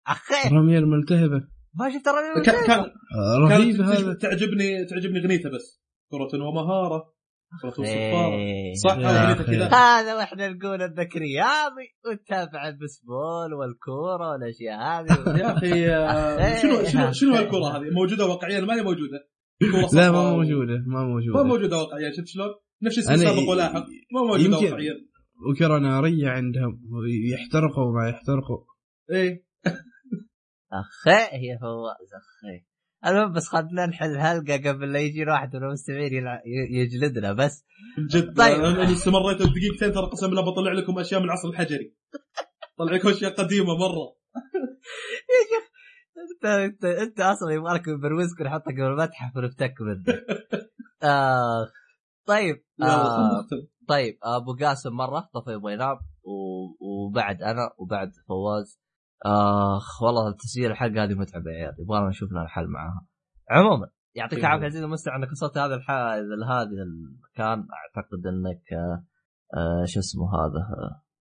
أخي. 0.07 0.47
الرميه 0.47 0.79
الملتهبه 0.79 1.47
ما 1.73 1.89
شفت 1.89 2.07
الرمي 2.07 2.45
كان 2.45 2.55
الملتهبه 2.55 2.83
كان 3.49 3.59
رهيب 3.59 3.81
هذا. 3.81 4.13
تعجبني 4.13 4.85
تعجبني 4.85 5.19
اغنيته 5.19 5.49
بس. 5.49 5.81
كرة 6.11 6.43
ومهارة. 6.47 7.13
كرة 7.61 7.69
وصفارة. 7.69 8.37
صح 8.83 8.91
اغنيته. 8.91 9.43
كذا. 9.43 9.67
هذا 9.67 10.15
وإحنا 10.15 10.49
نقول 10.49 10.81
انك 10.81 11.15
رياضي 11.15 11.87
وتتابع 12.05 12.67
البسبول 12.67 13.53
والكورة 13.53 14.31
والأشياء 14.31 14.79
هذه. 14.79 15.37
يا 15.41 15.51
أخي 15.57 16.61
شنو 16.61 16.83
شنو 16.83 17.11
شنو 17.11 17.35
هالكرة 17.35 17.77
هذه؟ 17.77 17.89
موجودة 17.93 18.25
واقعيا؟ 18.25 18.61
ما 18.61 18.75
هي 18.75 18.81
موجودة. 18.81 19.27
لا 19.93 20.11
ما 20.11 20.31
موجودة 20.31 20.83
ما 20.87 21.03
ما 21.03 21.07
موجوده 21.07 21.43
موجودة 21.43 21.77
واقعيا. 21.77 22.11
شفت 22.11 22.27
شلون؟ 22.27 22.53
نفس 22.83 22.97
الشيء 22.97 23.13
أنا 23.13 23.23
سابق 23.23 23.49
ولاحق 23.49 23.85
ما 24.13 24.21
واقعيا 24.21 25.11
وكرة 25.49 25.79
نارية 25.79 26.29
عندهم 26.29 26.81
يحترقوا 27.33 27.93
ما 27.93 28.09
يحترقوا. 28.09 28.65
إيه. 29.11 29.45
أخي 30.73 31.47
يا 31.47 31.57
فواز 31.61 32.09
أخي. 32.13 32.65
المهم 33.05 33.33
بس 33.33 33.47
خلنا 33.47 33.85
نحل 33.85 34.11
الحلقة 34.11 34.69
قبل 34.69 34.93
لا 34.93 34.99
يجي 34.99 35.25
واحد 35.25 35.55
من 35.55 35.63
المستمعين 35.63 36.23
يجلدنا 36.71 37.33
بس. 37.33 37.65
جد 37.99 38.37
طيب. 38.37 38.61
أنا 38.61 38.91
استمريت 38.91 39.37
دقيقتين 39.37 39.91
ترى 39.91 40.05
قسم 40.05 40.27
بالله 40.27 40.41
بطلع 40.41 40.71
لكم 40.71 40.99
أشياء 40.99 41.19
من 41.19 41.25
العصر 41.25 41.49
الحجري. 41.49 41.95
طلع 42.77 42.93
لكم 42.93 43.09
أشياء 43.09 43.33
قديمة 43.33 43.77
مرة. 43.77 44.15
يا 45.31 45.41
شيخ 45.49 45.71
انت 46.17 46.45
انت 46.45 46.85
أنت 46.85 47.19
أصلا 47.19 47.51
يبغى 47.53 47.73
لك 47.73 47.87
نبروزك 47.87 48.39
ونحطك 48.39 48.73
قبل 48.73 48.81
المتحف 48.81 49.35
ونفتك 49.35 49.73
منك 49.81 50.25
آه. 51.03 51.71
طيب 52.35 52.63
آه. 52.81 53.45
طيب 53.87 54.17
أبو 54.23 54.55
قاسم 54.65 54.93
مرة 54.93 55.29
طفى 55.33 55.51
يبغى 55.51 55.73
ينام 55.73 55.97
وبعد 56.81 57.41
أنا 57.41 57.61
وبعد 57.77 58.11
فواز. 58.27 58.81
آخ 59.25 60.01
والله 60.03 60.27
التسجيل 60.27 60.71
الحلقة 60.71 61.03
هذه 61.03 61.13
متعبة 61.13 61.51
يا 61.51 61.55
عيال 61.55 61.75
يبغى 61.79 62.07
نشوف 62.07 62.31
لنا 62.31 62.43
الحل 62.43 62.67
معاها. 62.67 63.07
عموما 63.49 63.89
يعطيك 64.15 64.39
إيه. 64.39 64.45
العافية 64.45 64.65
عزيزي 64.65 64.85
المستمع 64.85 65.15
إنك 65.15 65.31
وصلت 65.31 65.57
هذا 65.57 65.75
الح... 65.75 65.91
هذا 65.91 66.83
المكان. 66.87 67.67
أعتقد 67.73 68.27
إنك 68.27 68.73
آه 68.73 69.05
آه 69.57 69.85
شو 69.85 69.99
اسمه 69.99 70.25
هذا 70.35 70.61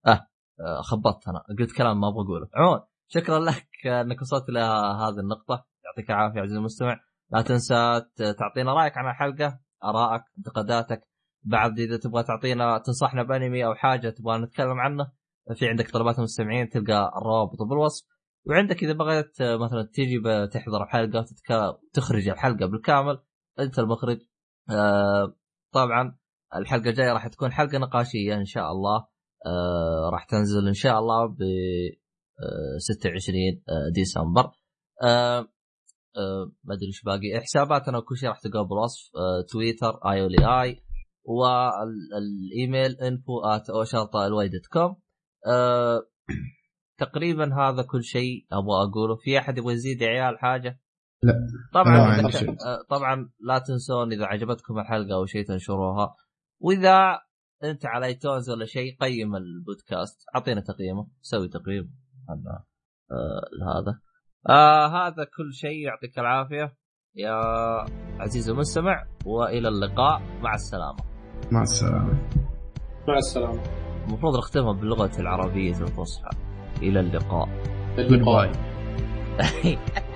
آه, 0.08 0.28
آه 0.60 0.82
خبطت 0.82 1.28
أنا 1.28 1.44
قلت 1.60 1.78
كلام 1.78 2.02
ما 2.02 2.08
أبغى 2.08 2.24
أقوله. 2.24 2.48
عموما 2.56 2.84
شكرا 3.08 3.40
لك 3.40 3.68
إنك 3.86 4.22
وصلت 4.22 4.50
إلى 4.50 4.60
هذه 5.04 5.20
النقطة. 5.20 5.66
يعطيك 5.86 6.12
العافية 6.12 6.40
عزيزي 6.42 6.58
المستمع. 6.58 7.00
لا 7.32 7.42
تنسى 7.42 8.02
تعطينا 8.40 8.74
رأيك 8.74 8.98
عن 8.98 9.10
الحلقة. 9.10 9.60
ارائك 9.84 10.24
انتقاداتك. 10.38 11.08
بعد 11.44 11.80
إذا 11.80 11.98
تبغى 11.98 12.24
تعطينا 12.24 12.78
تنصحنا 12.78 13.24
بأنمي 13.24 13.66
أو 13.66 13.76
حاجة 13.76 14.10
تبغى 14.10 14.38
نتكلم 14.38 14.80
عنه 14.80 15.12
في 15.56 15.68
عندك 15.70 15.92
طلبات 15.92 16.18
المستمعين 16.18 16.70
تلقى 16.70 17.12
الروابط 17.18 17.62
بالوصف. 17.70 18.06
وعندك 18.48 18.84
إذا 18.84 18.94
بغيت 18.94 19.42
مثلا 19.42 19.90
تيجي 19.94 20.18
ب- 20.20 20.50
تحضر 20.50 20.86
تتك... 21.24 21.78
تخرج 21.94 22.30
الحلقة 22.30 22.66
بالكامل 22.66 23.20
أنت 23.60 23.80
المخرج. 23.80 24.20
آه 24.70 25.36
طبعا 25.74 26.18
الحلقة 26.56 26.90
الجاية 26.90 27.14
راح 27.14 27.28
تكون 27.28 27.52
حلقة 27.52 27.78
نقاشية 27.78 28.36
إن 28.36 28.46
شاء 28.46 28.72
الله. 28.72 29.08
آه 29.46 30.10
راح 30.14 30.24
تنزل 30.26 30.68
إن 30.68 30.74
شاء 30.74 31.00
الله 31.00 31.26
ب 31.26 31.42
آه 32.44 32.78
26 32.78 33.36
آه 33.70 33.92
ديسمبر. 33.94 34.52
ما 36.64 36.74
أدري 36.74 36.88
إيش 36.88 37.04
باقي. 37.04 37.42
حساباتنا 37.42 37.98
وكل 37.98 38.18
شيء 38.18 38.30
راح 38.30 38.40
تلقاه 38.40 38.62
بالوصف. 38.62 39.12
آه 39.16 39.46
تويتر 39.52 40.12
اي 40.12 40.22
اولي 40.22 40.62
اي 40.62 40.84
والايميل 41.24 42.92
info 43.02 43.40
at 43.46 43.70
O 43.70 43.84
شرطه 43.84 44.28
LY 44.28 44.50
dot 44.50 44.68
com 44.72 44.96
تقريبا 46.98 47.56
هذا 47.56 47.84
كل 47.84 48.04
شيء 48.04 48.46
أبغى 48.52 48.90
أقوله. 48.90 49.16
في 49.16 49.40
أحد 49.40 49.58
يبغى 49.58 49.74
يزيد 49.74 50.02
يا 50.02 50.08
عيال 50.08 50.40
حاجة؟ 50.40 50.80
لا. 51.24 51.34
طبعا. 51.74 52.22
آه، 52.22 52.86
طبعا 52.90 53.30
لا 53.40 53.60
تنسون 53.60 54.14
إذا 54.14 54.26
عجبتكم 54.26 54.80
الحلقة 54.80 55.16
أو 55.16 55.26
شيء 55.26 55.48
تنشروها. 55.48 56.16
وإذا 56.60 57.20
أنت 57.64 57.86
على 57.86 58.06
iTunes 58.06 58.50
ولا 58.50 58.66
شيء 58.66 58.98
قيم 59.02 59.36
البودكاست. 59.36 60.26
أعطينا 60.36 60.62
تقييمه. 60.62 61.08
سوي 61.22 61.48
تقييم. 61.48 61.96
على 62.30 62.64
آه 63.12 63.80
هذا 63.80 64.00
آه 64.50 64.88
هذا 64.88 65.24
كل 65.24 65.54
شيء. 65.54 65.86
يعطيك 65.86 66.20
العافية. 66.20 66.74
يا 67.16 67.36
عزيزي 68.20 68.52
المستمع 68.52 69.04
وإلى 69.26 69.68
اللقاء. 69.68 70.22
مع 70.42 70.54
السلامة. 70.54 71.00
مع 71.52 71.62
السلامة. 71.62 72.14
مع 73.08 73.18
السلامة. 73.18 73.64
المفروض 74.08 74.38
نختمها 74.38 74.74
باللغة 74.74 75.20
العربية 75.20 75.72
الفصحى. 75.82 76.30
إلى 76.82 77.00
اللقاء 77.00 77.50
اللقاء. 77.98 78.52
Goodbye. 78.52 78.72